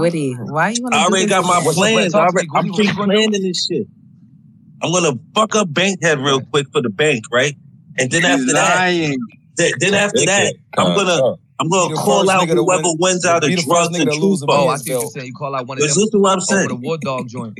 Witty, 0.00 0.34
why 0.34 0.70
you 0.70 0.82
wanna? 0.82 0.96
I 0.96 1.04
already 1.04 1.26
got 1.26 1.44
my 1.44 1.62
plans. 1.72 2.14
I 2.14 2.26
already, 2.26 2.48
I'm 2.54 2.72
pre-planning 2.72 3.30
this 3.42 3.66
shit. 3.66 3.86
I'm 4.82 4.92
gonna 4.92 5.18
fuck 5.34 5.54
up 5.54 5.72
Bankhead 5.72 6.18
real 6.18 6.40
quick 6.40 6.68
for 6.72 6.82
the 6.82 6.90
bank, 6.90 7.24
right? 7.32 7.56
And 7.98 8.10
then 8.10 8.24
after 8.24 8.52
that, 8.52 9.16
then 9.78 9.94
after 9.94 10.24
that, 10.26 10.54
I'm 10.76 10.94
gonna 10.94 11.10
uh, 11.10 11.32
uh. 11.32 11.36
I'm 11.58 11.70
gonna 11.70 11.94
call 11.94 12.28
out 12.28 12.46
whoever 12.48 12.82
win, 12.82 12.96
wins 12.98 13.24
out 13.24 13.42
of 13.42 13.50
drugs 13.50 13.96
and 13.98 14.10
truth. 14.12 14.40
Oh, 14.46 14.68
I 14.68 14.76
see 14.76 14.92
what 14.94 15.00
you're 15.02 15.10
saying. 15.10 15.26
you 15.28 15.32
call 15.32 15.54
out 15.54 15.66
one 15.66 15.78
of 15.78 15.80
them. 15.80 15.88
Listen 15.88 16.10
to 16.10 16.18
what 16.18 16.32
I'm 16.34 16.40
saying. 16.40 16.68
The 16.68 16.74
war 16.74 16.98
dog 16.98 17.28
joint. 17.28 17.58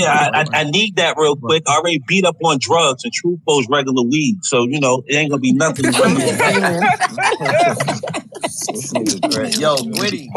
Yeah, 0.00 0.12
I, 0.12 0.40
I, 0.40 0.60
I, 0.60 0.64
need 0.64 0.96
that 0.96 1.16
real 1.16 1.36
quick. 1.36 1.62
I 1.68 1.76
already 1.76 2.02
beat 2.06 2.24
up 2.24 2.36
on 2.44 2.58
drugs 2.60 3.04
and 3.04 3.12
true 3.12 3.38
foes 3.46 3.66
regular 3.68 4.02
weed. 4.02 4.38
So, 4.42 4.64
you 4.64 4.80
know, 4.80 5.02
it 5.06 5.14
ain't 5.14 5.30
gonna 5.30 5.40
be 5.40 5.52
nothing. 5.52 5.84
Yo, 9.58 9.76
Gritty. 9.76 10.30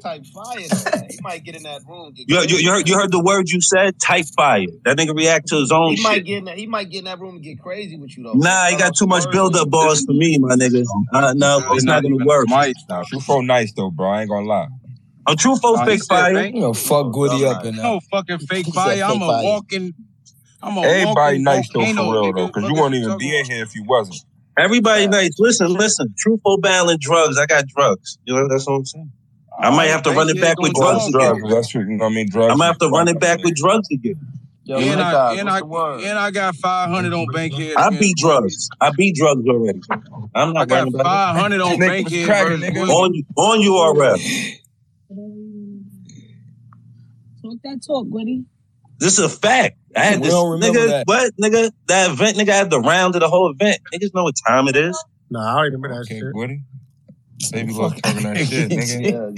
Type 0.00 0.24
fire. 0.26 0.60
He 1.08 1.18
might 1.22 1.44
get 1.44 1.56
in 1.56 1.62
that 1.64 1.82
room. 1.88 2.12
You, 2.16 2.42
you, 2.42 2.94
heard, 2.94 3.10
the 3.10 3.22
word 3.22 3.48
you 3.48 3.60
said? 3.60 3.98
Type 3.98 4.26
fire. 4.36 4.66
That 4.84 4.96
nigga 4.96 5.16
react 5.16 5.48
to 5.48 5.56
his 5.56 5.72
own 5.72 5.90
he 5.90 5.96
shit. 5.96 6.04
Might 6.04 6.24
get 6.24 6.38
in 6.38 6.44
that, 6.44 6.58
he 6.58 6.66
might 6.66 6.90
get 6.90 7.00
in 7.00 7.04
that 7.04 7.20
room 7.20 7.36
and 7.36 7.44
get 7.44 7.60
crazy 7.60 7.96
with 7.96 8.16
you, 8.16 8.24
though. 8.24 8.32
Nah, 8.34 8.66
he 8.66 8.76
got 8.76 8.96
too 8.96 9.06
much 9.06 9.30
build 9.30 9.56
up 9.56 9.70
balls 9.70 10.04
for 10.04 10.12
me, 10.12 10.38
my 10.38 10.54
nigga. 10.54 10.84
Uh, 11.12 11.34
no, 11.34 11.62
it's, 11.72 11.84
not, 11.84 12.02
gonna 12.02 12.24
work. 12.24 12.48
Nice, 12.48 12.74
now. 12.88 13.02
True 13.02 13.20
foe 13.20 13.40
nice, 13.40 13.72
though, 13.72 13.90
bro. 13.90 14.10
I 14.10 14.22
ain't 14.22 14.30
gonna 14.30 14.46
lie. 14.46 14.68
I'm 15.28 15.36
truthful, 15.36 15.74
Nah, 15.74 15.84
he 15.84 15.90
fake 15.90 16.02
said 16.02 16.08
fire. 16.08 16.34
fake. 16.34 16.54
You 16.54 16.60
know, 16.62 16.72
fuck 16.74 17.12
Goody 17.12 17.44
up 17.44 17.64
in 17.64 17.76
No 17.76 18.00
fucking 18.10 18.38
fake 18.38 18.66
He 18.66 18.72
fire. 18.72 19.02
I'm 19.04 19.12
fake 19.12 19.22
a 19.22 19.26
fire. 19.26 19.44
walking. 19.44 19.94
I'm 20.62 20.76
a 20.76 20.80
Everybody 20.80 21.14
walking 21.14 21.42
nice 21.44 21.68
though 21.68 21.80
for 21.80 21.86
volcano, 21.94 22.12
real 22.12 22.32
though, 22.32 22.46
because 22.46 22.62
you 22.62 22.68
Fuck 22.70 22.78
won't 22.78 22.94
even 22.94 23.18
be 23.18 23.38
in 23.38 23.44
here 23.44 23.62
if 23.62 23.74
you 23.74 23.84
wasn't. 23.84 24.18
Everybody 24.58 25.06
nice. 25.06 25.30
Listen, 25.38 25.72
listen. 25.74 26.12
Truthful 26.18 26.58
battling 26.58 26.98
drugs. 27.00 27.38
I 27.38 27.46
got 27.46 27.66
drugs. 27.68 28.18
You 28.24 28.34
know, 28.34 28.48
that's 28.48 28.66
what 28.66 28.74
I'm 28.74 28.84
saying. 28.86 29.12
I 29.60 29.70
might 29.70 29.86
have 29.86 30.02
to 30.04 30.10
run 30.12 30.28
it 30.30 30.40
back 30.40 30.58
with 30.60 30.72
drugs 30.72 31.10
Drugs, 31.10 31.12
drugs. 31.12 31.38
again. 31.38 31.50
That's 31.50 31.74
what 31.74 31.80
you 31.82 31.86
know 31.96 32.04
what 32.04 32.10
I 32.10 32.14
mean. 32.14 32.28
Drugs. 32.28 32.52
I 32.52 32.54
might 32.56 32.66
have 32.66 32.78
to 32.78 32.88
run 32.88 33.08
it 33.08 33.20
back 33.20 33.42
with 33.44 33.54
drugs 33.54 33.88
again. 33.92 34.14
and 34.68 35.00
I 35.00 35.34
and 35.34 35.48
I 35.48 35.58
and 35.60 36.18
I 36.18 36.30
got 36.30 36.56
five 36.56 36.90
hundred 36.90 37.12
on 37.12 37.26
Bankhead. 37.32 37.76
I 37.76 37.90
beat 37.90 38.16
drugs. 38.16 38.68
I 38.80 38.90
beat 38.96 39.14
drugs 39.16 39.46
already. 39.46 39.80
I'm 40.34 40.50
I 40.50 40.52
not 40.52 40.68
got 40.68 40.76
running 40.76 40.92
back. 40.92 41.02
five 41.04 41.36
hundred 41.36 41.60
on 41.60 41.72
Nigga 41.72 41.78
was 41.78 41.88
Bankhead 41.88 42.26
cracking, 42.26 42.60
versus 42.60 42.70
nigga. 42.70 42.88
On 42.88 43.22
on 43.36 43.94
URL. 43.96 44.58
Talk 45.08 45.16
that 47.64 47.80
talk, 47.86 48.06
Woody. 48.08 48.44
This 48.98 49.18
is 49.18 49.24
a 49.24 49.28
fact. 49.28 49.78
I 49.96 50.00
had 50.00 50.22
this 50.22 50.34
don't 50.34 50.50
remember 50.50 50.80
nigga. 50.80 50.88
that. 50.88 51.06
What 51.06 51.32
nigga? 51.40 51.70
That 51.86 52.10
event 52.10 52.36
nigga 52.36 52.52
had 52.52 52.68
the 52.70 52.80
round 52.80 53.14
of 53.14 53.22
the 53.22 53.28
whole 53.28 53.50
event. 53.50 53.80
Niggas 53.94 54.10
know 54.14 54.24
what 54.24 54.34
time 54.46 54.68
it 54.68 54.76
is. 54.76 55.02
Nah, 55.30 55.50
I 55.50 55.54
don't 55.54 55.64
remember 55.64 55.88
that 55.88 56.00
Okay, 56.02 56.20
shit. 56.20 56.34
Woody. 56.34 56.62
Baby 57.52 57.72
love 57.72 58.02
talking 58.02 58.22
that 58.24 58.36
shit, 58.48 58.70
nigga. 58.72 59.32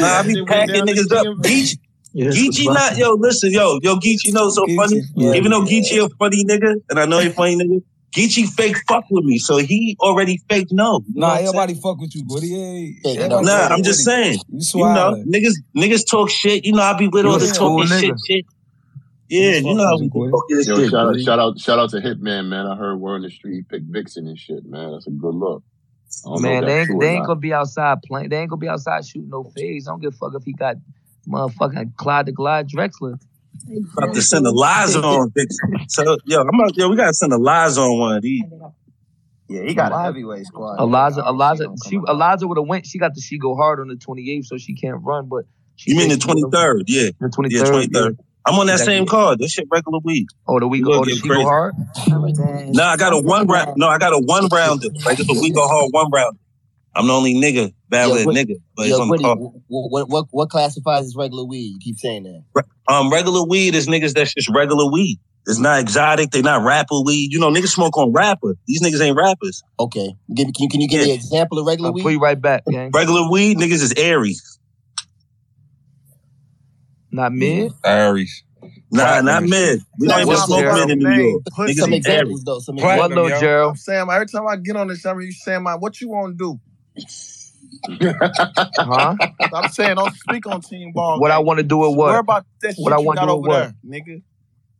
Nah, 0.00 0.18
I 0.18 0.22
be 0.22 0.44
packing 0.44 0.86
niggas 0.86 1.12
up. 1.14 1.26
Geechi, 1.44 1.76
Geechi 2.16 2.66
not 2.72 2.96
yo. 2.96 3.12
Listen, 3.12 3.52
yo, 3.52 3.78
yo, 3.82 3.96
Geechi, 3.96 4.24
you 4.24 4.32
know 4.32 4.50
so 4.50 4.66
funny. 4.76 5.02
Even 5.36 5.52
though 5.52 5.62
Geechi 5.62 6.04
a 6.04 6.08
funny 6.18 6.44
nigga, 6.44 6.74
and 6.90 6.98
I 6.98 7.04
know 7.06 7.20
he 7.20 7.28
funny 7.28 7.56
nigga, 7.56 7.82
Geechi 8.16 8.48
fake 8.48 8.76
fuck 8.88 9.04
with 9.10 9.24
me, 9.24 9.38
so 9.38 9.58
he 9.58 9.96
already 10.00 10.40
fake 10.48 10.68
no. 10.70 11.00
You 11.06 11.20
know 11.20 11.26
Nah, 11.26 11.28
what 11.28 11.36
saying? 11.36 11.48
everybody 11.48 11.74
fuck 11.74 11.98
with 12.00 12.14
you, 12.14 12.22
Woody. 12.26 12.48
Hey, 12.48 12.96
everybody 13.04 13.46
Nah, 13.46 13.68
I'm 13.68 13.76
with 13.76 13.84
just 13.84 14.04
saying. 14.04 14.38
You 14.48 14.60
You 14.74 14.84
know, 14.84 15.24
niggas, 15.28 15.54
niggas 15.76 16.10
talk 16.10 16.30
shit. 16.30 16.64
You 16.64 16.72
know, 16.72 16.82
I 16.82 16.96
be 16.96 17.08
with 17.08 17.26
You 17.26 17.32
all 17.32 17.38
the 17.38 17.46
talking 17.46 17.86
shit, 17.86 18.04
nigga. 18.10 18.18
shit. 18.26 18.44
Yeah, 19.28 19.56
you 19.58 19.74
know 19.74 19.84
how 19.86 19.98
we 19.98 20.08
do 20.08 20.30
talking 20.30 20.62
Yo, 20.64 20.78
shit. 20.78 20.90
shout 20.90 21.08
out, 21.08 21.20
shout 21.20 21.38
out, 21.38 21.58
shout 21.58 21.78
out 21.78 21.90
to 21.90 21.96
Hitman, 21.98 22.46
man. 22.46 22.66
I 22.66 22.74
heard 22.76 22.96
word 22.96 23.16
in 23.16 23.22
the 23.22 23.30
street 23.30 23.54
he 23.54 23.62
picked 23.62 23.90
Vixen 23.90 24.26
and 24.26 24.38
shit, 24.38 24.64
man. 24.64 24.92
That's 24.92 25.06
a 25.06 25.10
good 25.10 25.34
look. 25.34 25.62
I 26.26 26.38
Man, 26.38 26.64
they 26.64 26.80
ain't, 26.80 27.00
they 27.00 27.08
ain't 27.10 27.26
gonna 27.26 27.38
be 27.38 27.52
outside 27.52 27.98
playing. 28.02 28.30
They 28.30 28.38
ain't 28.38 28.48
gonna 28.48 28.60
be 28.60 28.68
outside 28.68 29.04
shooting 29.04 29.28
no 29.28 29.44
fades. 29.44 29.86
I 29.86 29.92
don't 29.92 30.00
give 30.00 30.14
a 30.14 30.16
fuck 30.16 30.32
if 30.34 30.44
he 30.44 30.54
got 30.54 30.76
motherfucking 31.28 31.96
Clyde 31.96 32.26
the 32.26 32.32
Glide 32.32 32.68
Drexler. 32.68 33.18
About 33.96 34.14
to 34.14 34.22
send 34.22 34.46
a 34.46 34.50
lies 34.50 34.96
on 34.96 35.30
Vixen. 35.30 35.74
So, 35.88 36.16
yo, 36.26 36.40
I'm 36.40 36.48
about, 36.48 36.76
yo, 36.76 36.88
we 36.88 36.96
gotta 36.96 37.14
send 37.14 37.32
a 37.32 37.38
lies 37.38 37.78
on 37.78 37.98
one 37.98 38.16
of 38.16 38.22
these. 38.22 38.42
Yeah, 39.48 39.62
he 39.62 39.74
got 39.74 39.92
a 39.92 39.98
heavyweight 40.02 40.46
squad. 40.46 40.80
Eliza, 40.80 41.22
Eliza, 41.26 41.68
she 41.88 41.96
Eliza 42.08 42.46
would 42.48 42.58
have 42.58 42.66
went. 42.66 42.84
She 42.86 42.98
got 42.98 43.14
the 43.14 43.20
she 43.20 43.38
go 43.38 43.54
hard 43.54 43.78
on 43.80 43.86
the 43.88 43.94
28th, 43.94 44.46
so 44.46 44.58
she 44.58 44.74
can't 44.74 44.98
run. 45.02 45.28
But 45.28 45.44
she 45.76 45.92
You 45.92 45.96
mean 45.98 46.08
the 46.08 46.14
said 46.14 46.22
she 46.24 46.28
would've- 46.28 46.50
23rd? 46.50 46.82
Yeah. 46.88 47.10
The 47.20 47.28
23rd. 47.28 47.50
Yeah, 47.52 47.62
23rd. 48.00 48.16
I'm 48.48 48.54
on 48.60 48.66
that 48.66 48.74
Exactly. 48.74 48.94
same 48.94 49.06
card. 49.06 49.38
This 49.40 49.52
shit 49.52 49.66
regular 49.70 49.98
week. 50.04 50.26
Oh, 50.48 50.58
the 50.60 50.68
week. 50.68 50.84
We 50.84 50.92
gonna 50.92 51.00
Oh, 51.00 51.04
the 51.04 51.10
get 51.12 51.16
she 51.22 51.28
go 51.28 51.34
crazy. 51.34 51.44
hard. 51.44 51.74
No, 52.74 52.84
I 52.84 52.96
got 52.96 53.12
a 53.12 53.18
one 53.20 53.46
round. 53.48 53.72
No, 53.76 53.88
I 53.88 53.98
got 53.98 54.12
a 54.12 54.18
one 54.18 54.48
rounder. 54.52 54.88
Like 55.04 55.18
it's 55.18 55.28
a 55.28 55.40
week 55.40 55.56
or 55.56 55.68
hard 55.68 55.90
one 55.92 56.10
round. 56.12 56.38
I'm 56.96 57.06
the 57.06 57.12
only 57.12 57.34
nigga 57.34 57.72
battling 57.90 58.24
Yo, 58.24 58.32
nigga, 58.32 58.54
but 58.74 58.86
it's 58.86 58.96
yo, 58.96 59.02
on 59.02 59.08
the 59.08 59.10
Woody, 59.10 59.24
what, 59.68 59.90
what, 59.90 60.08
what, 60.08 60.26
what 60.30 60.50
classifies 60.50 61.04
as 61.04 61.14
regular 61.14 61.44
weed? 61.44 61.74
You 61.74 61.78
keep 61.78 61.98
saying 61.98 62.22
that. 62.22 62.64
Um, 62.88 63.12
regular 63.12 63.44
weed 63.44 63.74
is 63.74 63.86
niggas 63.86 64.14
that's 64.14 64.32
just 64.32 64.48
regular 64.48 64.90
weed. 64.90 65.20
It's 65.46 65.58
not 65.58 65.78
exotic. 65.78 66.30
They 66.30 66.42
not 66.42 66.64
rapper 66.64 67.02
weed. 67.04 67.32
You 67.32 67.38
know, 67.38 67.50
niggas 67.50 67.68
smoke 67.68 67.96
on 67.98 68.12
rapper. 68.12 68.56
These 68.66 68.82
niggas 68.82 69.00
ain't 69.00 69.16
rappers. 69.16 69.62
Okay. 69.78 70.14
Give, 70.34 70.46
can, 70.46 70.54
you, 70.58 70.68
can 70.68 70.80
you 70.80 70.88
give 70.88 71.02
me 71.02 71.10
an 71.10 71.16
example 71.16 71.58
of 71.58 71.66
regular 71.66 71.90
I'll 71.90 71.94
weed? 71.94 72.02
put 72.02 72.12
you 72.12 72.18
right 72.18 72.40
back, 72.40 72.64
gang. 72.68 72.90
Regular 72.92 73.30
weed 73.30 73.58
niggas 73.58 73.82
is 73.82 73.92
Aries. 73.96 74.58
Not 77.12 77.32
mid. 77.32 77.72
Aries. 77.84 78.42
Nah, 78.90 79.20
not 79.20 79.42
mid. 79.42 79.80
We 79.98 80.08
don't 80.08 80.22
even 80.22 80.36
smoke 80.36 80.60
saying. 80.60 80.74
mid 80.74 80.90
in 80.90 80.98
New 80.98 81.08
Name. 81.08 81.20
York. 81.20 81.42
Put 81.54 81.70
Niggas 81.70 81.76
some 81.76 81.92
examples, 81.92 82.30
Aries. 82.30 82.44
though. 82.44 82.58
Some 82.60 82.76
What 82.76 83.08
though, 83.10 83.28
Gerald? 83.28 83.70
I'm 83.72 83.76
saying, 83.76 84.08
every 84.10 84.26
time 84.26 84.46
I 84.46 84.56
get 84.56 84.76
on 84.76 84.88
this 84.88 85.00
show, 85.00 85.16
you 85.18 85.32
saying, 85.32 85.62
man, 85.62 85.78
what 85.78 86.00
you 86.00 86.08
want 86.08 86.36
to 86.38 86.44
do? 86.44 86.60
Huh? 88.78 89.16
I'm 89.52 89.68
saying, 89.70 89.96
don't 89.96 90.14
speak 90.14 90.46
on 90.46 90.60
team 90.60 90.92
ball. 90.92 91.20
What 91.20 91.30
I 91.30 91.38
want 91.38 91.58
to 91.58 91.62
do 91.62 91.78
with 91.78 91.90
Worry 91.96 92.12
what? 92.12 92.18
about 92.20 92.46
that 92.62 92.74
shit 92.74 92.82
What 92.82 92.92
I 92.92 92.98
want 92.98 93.18
to 93.20 93.26
do 93.26 93.30
over 93.32 93.40
with 93.42 93.48
what? 93.48 93.72
there, 93.82 94.00
nigga. 94.00 94.22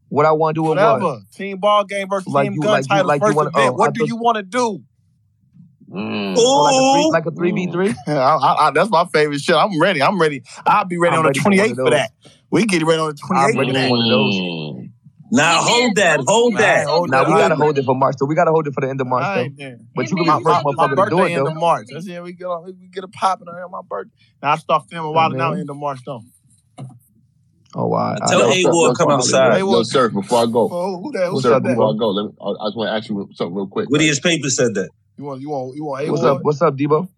What 0.08 0.24
I 0.26 0.32
want 0.32 0.54
to 0.54 0.58
do 0.60 0.62
with 0.68 0.78
Whatever. 0.78 1.00
what? 1.04 1.18
Team 1.34 1.58
ball 1.58 1.84
game 1.84 2.08
versus 2.08 2.32
Like 2.32 2.44
team 2.46 2.54
you- 2.54 2.62
gun 2.62 2.72
like 2.72 2.84
you- 2.90 3.02
like 3.06 3.20
first 3.20 3.36
wanna- 3.36 3.48
event. 3.50 3.64
oh, 3.64 3.68
I 3.68 3.70
what 3.76 3.94
do 3.94 4.00
thought- 4.00 4.08
you 4.08 4.16
want 4.16 4.36
to 4.36 4.42
do? 4.42 4.82
Oh, 5.88 5.92
like 5.92 6.74
a 6.74 6.94
three, 6.94 7.10
like 7.12 7.26
a 7.26 7.30
three 7.30 7.52
v 7.52 7.70
three. 7.70 7.94
I, 8.08 8.12
I, 8.12 8.66
I, 8.66 8.70
that's 8.72 8.90
my 8.90 9.04
favorite 9.06 9.40
shit. 9.40 9.54
I'm 9.54 9.80
ready. 9.80 10.02
I'm 10.02 10.20
ready. 10.20 10.42
I'll 10.66 10.84
be 10.84 10.98
ready 10.98 11.14
I'm 11.14 11.20
on 11.20 11.26
ready 11.26 11.38
the 11.38 11.44
28th 11.48 11.70
of 11.70 11.76
for 11.76 11.90
that. 11.90 12.10
We 12.50 12.66
get 12.66 12.82
ready 12.84 13.00
on 13.00 13.08
the 13.08 13.14
28th 13.14 13.36
I'm 13.46 13.52
for 13.52 13.58
ready 13.60 13.72
that. 13.72 13.88
for 13.88 13.90
one 13.96 14.04
of 14.04 14.10
those. 14.10 14.34
Mm. 14.34 14.90
Now 15.30 15.58
hold 15.60 15.96
that, 15.96 16.20
hold 16.26 16.56
that. 16.58 16.86
hold 16.86 17.10
Now 17.10 17.22
that. 17.22 17.28
we 17.28 17.34
gotta 17.36 17.54
right, 17.54 17.58
hold 17.58 17.78
it 17.78 17.84
for 17.84 17.94
March. 17.94 18.16
So 18.18 18.26
we 18.26 18.34
gotta 18.34 18.50
hold 18.50 18.66
it 18.66 18.74
for 18.74 18.80
the 18.80 18.88
end 18.88 19.00
of 19.00 19.06
March, 19.06 19.24
right. 19.24 19.50
But 19.94 20.10
you 20.10 20.16
can 20.16 20.24
be 20.24 20.30
the 20.30 20.40
first 20.44 20.64
my, 20.64 20.72
my 20.72 20.86
motherfucker 20.86 21.04
to 21.04 21.10
do 21.10 21.18
birthday 21.18 21.32
it, 21.32 21.36
end 21.36 21.46
though. 21.46 21.50
of 21.50 21.56
March. 21.56 21.86
That's 21.92 22.06
it. 22.06 22.22
We 22.22 22.32
get 22.32 22.44
on, 22.46 22.64
we 22.64 22.88
get 22.88 23.04
a 23.04 23.08
popping 23.08 23.48
on 23.48 23.70
my 23.70 23.80
birthday. 23.88 24.10
Now 24.42 24.52
I 24.52 24.56
start 24.56 24.84
filming 24.90 25.12
while 25.12 25.30
now 25.30 25.50
man. 25.50 25.60
end 25.60 25.70
of 25.70 25.76
March 25.76 26.00
though. 26.06 26.22
Oh 27.74 27.86
wow. 27.88 28.16
Tell 28.26 28.50
I- 28.50 28.54
A 28.54 28.64
Ward 28.72 28.96
come 28.96 29.10
outside. 29.10 29.58
Yo, 29.60 29.82
sir, 29.82 30.08
before 30.10 30.42
I 30.42 30.46
go, 30.46 30.70
Oh, 30.72 31.00
who 31.02 31.12
that? 31.12 31.28
Who 31.28 31.40
sir, 31.40 31.54
up, 31.54 31.62
said 31.62 31.64
that? 31.64 31.68
before 31.70 31.92
I 31.94 31.96
go, 31.98 32.08
let 32.10 32.26
me, 32.26 32.32
I, 32.40 32.48
I 32.48 32.68
just 32.68 32.76
want 32.76 32.88
to 32.88 32.92
ask 32.94 33.08
you 33.08 33.28
something 33.34 33.54
real 33.54 33.66
quick. 33.66 33.90
Woody 33.90 34.06
his 34.06 34.20
paper 34.20 34.48
said 34.48 34.74
that. 34.74 34.90
You 35.18 35.24
want 35.24 35.40
you 35.40 35.50
want 35.50 35.74
you 35.76 35.84
want 35.84 36.04
A 36.06 36.10
What's 36.10 36.24
up? 36.24 36.42
What's 36.42 36.62
up, 36.62 36.76
Debo? 36.76 37.08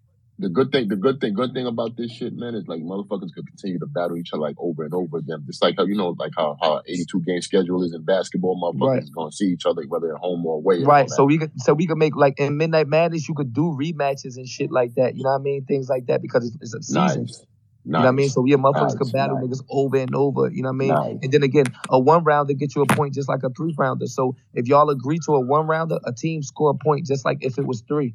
The 0.40 0.48
good 0.51 0.70
thing, 0.70 0.89
the 0.89 0.97
good 0.97 1.20
thing, 1.20 1.35
good 1.35 1.52
thing 1.55 1.66
about 1.66 1.97
this 1.97 2.12
shit, 2.12 2.32
man, 2.36 2.55
is 2.55 2.69
like 2.69 2.81
motherfuckers 2.81 3.32
could 3.35 3.47
continue 3.48 3.78
to 3.81 3.86
battle 3.86 4.16
each 4.19 4.32
other 4.32 4.43
like 4.43 4.56
over 4.59 4.85
and 4.85 4.94
over 4.94 5.19
again. 5.19 5.43
Just 5.47 5.62
like 5.62 5.77
how 5.78 5.85
you 5.85 5.97
know, 5.97 6.15
like 6.19 6.32
how 6.36 6.56
how 6.62 6.82
82 6.86 7.23
game 7.23 7.40
schedule 7.43 7.82
is 7.85 7.94
in 7.94 8.05
basketball, 8.05 8.60
motherfuckers 8.60 8.86
Right. 8.86 9.02
is 9.02 9.10
gonna 9.10 9.32
see 9.32 9.47
each 9.47 9.66
other 9.66 9.82
whether 9.89 10.15
at 10.15 10.20
home 10.20 10.47
or 10.47 10.56
away. 10.56 10.77
and 10.77 10.86
all 10.86 10.93
Right. 10.93 11.09
that. 11.09 11.15
So 11.15 11.24
we 11.24 11.39
could 11.39 11.52
so 11.60 11.74
we 11.74 11.86
could 11.86 11.98
make 11.98 12.15
like 12.16 12.39
in 12.39 12.56
Midnight 12.56 12.86
Madness, 12.89 13.28
you 13.28 13.35
could 13.35 13.52
do 13.52 13.77
rematches 13.81 14.36
and 14.36 14.47
shit 14.47 14.70
like 14.70 14.94
that. 14.97 15.16
You 15.16 15.24
know 15.24 15.31
what 15.31 15.40
I 15.40 15.43
mean? 15.43 15.65
Things 15.65 15.89
like 15.89 16.06
that 16.06 16.23
because 16.23 16.47
it's, 16.47 16.56
it's 16.62 16.74
a 16.74 16.82
season. 16.82 17.23
Nice. 17.24 17.47
You 17.85 17.93
know 17.93 17.98
what 18.01 18.09
I 18.09 18.12
mean? 18.12 18.27
Nice. 18.27 18.35
So 18.35 18.44
yeah, 18.47 18.56
motherfuckers 18.56 18.97
could 18.98 19.06
Nice, 19.09 19.12
battle 19.12 19.36
nice. 19.39 19.44
niggas 19.47 19.65
over 19.70 19.97
and 19.97 20.15
over. 20.15 20.51
You 20.52 20.62
know 20.62 20.69
what 20.69 20.74
I 20.74 20.78
mean? 20.78 20.89
Nice. 20.94 21.19
And 21.23 21.32
then 21.32 21.43
again, 21.43 21.66
a 21.90 21.98
one 21.98 22.23
rounder 22.23 22.52
get 22.55 22.77
you 22.77 22.82
a 22.82 22.86
point 22.86 23.15
just 23.15 23.28
like 23.28 23.43
a 23.43 23.51
three 23.51 23.74
rounder. 23.77 24.06
So 24.06 24.36
if 24.55 24.69
y'all 24.69 24.90
agree 24.90 25.19
to 25.27 25.35
a 25.35 25.40
one 25.40 25.66
rounder, 25.66 25.98
a 26.05 26.12
team 26.12 26.43
score 26.44 26.70
a 26.70 26.74
point 26.74 27.06
just 27.06 27.24
like 27.24 27.39
if 27.40 27.59
it 27.59 27.66
was 27.66 27.82
three. 27.89 28.15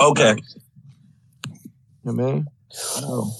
Okay. 0.00 0.36
You 2.04 2.12
know 2.12 2.22
what 2.22 2.34
mean? 2.34 2.46
Oh. 2.96 3.32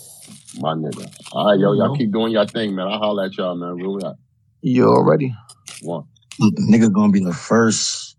My 0.59 0.75
nigga. 0.75 1.13
All 1.33 1.51
right, 1.51 1.59
yo, 1.59 1.73
You 1.73 1.79
y'all 1.83 1.97
keep 1.97 2.13
doing 2.13 2.33
your 2.33 2.47
thing, 2.47 2.75
man. 2.75 2.87
I'll 2.87 2.99
holler 2.99 3.25
at 3.25 3.37
y'all, 3.37 3.57
man. 3.57 3.75
Real 3.75 4.01
rap. 4.01 4.15
You 4.63 4.87
already. 4.89 5.35
One. 5.83 6.05
Nigga 6.41 6.93
gonna 6.93 7.13
be 7.13 7.21
the 7.21 7.33
first 7.33 8.17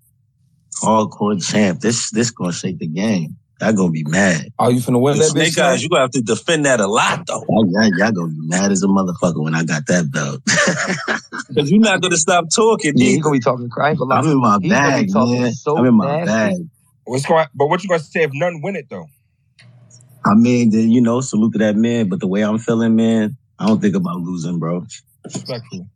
hardcore 0.82 1.44
champ. 1.44 1.80
This 1.80 2.12
this 2.12 2.32
gonna 2.32 2.54
shake 2.54 2.80
the 2.80 2.88
game. 2.88 3.38
Y'all 3.62 3.74
gonna 3.74 3.92
be 3.92 4.04
mad. 4.04 4.50
Are 4.60 4.72
you 4.72 4.82
finna 4.82 5.02
win 5.02 5.18
that 5.18 5.30
Snake 5.30 5.54
bitch? 5.54 5.64
eyes, 5.64 5.82
you 5.82 5.90
gonna 5.90 6.02
have 6.02 6.12
to 6.12 6.22
defend 6.22 6.66
that 6.66 6.80
a 6.82 6.88
lot 6.88 7.26
though. 7.26 7.44
Y'all, 7.50 7.66
y'all, 7.72 7.90
y'all 7.98 8.12
gonna 8.12 8.28
be 8.28 8.48
mad 8.48 8.72
as 8.72 8.84
a 8.84 8.88
motherfucker 8.88 9.42
when 9.42 9.56
I 9.56 9.64
got 9.64 9.88
that 9.88 10.12
belt. 10.12 10.42
Cause 11.56 11.72
you're 11.72 11.80
not 11.80 12.02
gonna 12.02 12.18
stop 12.18 12.46
talking. 12.54 12.94
Yeah, 12.96 13.10
he 13.10 13.20
gonna 13.20 13.34
be 13.34 13.40
talking 13.40 13.70
cry. 13.70 13.88
I 13.88 13.90
ain't 13.92 14.00
gonna 14.00 14.14
lie. 14.14 14.20
I'm 14.20 14.28
in 14.28 14.40
my 14.40 14.60
He 14.62 14.70
bag, 14.70 15.08
man. 15.14 15.54
so 15.54 15.78
I'm 15.78 15.86
in 15.86 15.94
my 15.96 16.18
nasty. 16.18 16.26
bag. 16.26 16.70
What's 17.06 17.26
going? 17.26 17.48
But 17.56 17.68
what 17.68 17.82
you 17.84 17.90
gonna 17.90 18.02
say 18.02 18.24
if 18.24 18.32
none 18.34 18.62
win 18.62 18.76
it 18.76 18.90
though? 18.90 19.08
I 20.26 20.34
mean, 20.36 20.72
then 20.72 20.90
you 20.90 21.02
know, 21.02 21.22
salute 21.22 21.54
to 21.54 21.60
that 21.60 21.76
man. 21.76 22.10
But 22.10 22.20
the 22.20 22.28
way 22.28 22.44
I'm 22.44 22.58
feeling, 22.58 22.96
man, 22.96 23.38
I 23.60 23.68
don't 23.68 23.82
think 23.82 23.96
about 23.96 24.18
losing, 24.22 24.60
bro. 24.60 24.86
Respectful. 25.24 25.88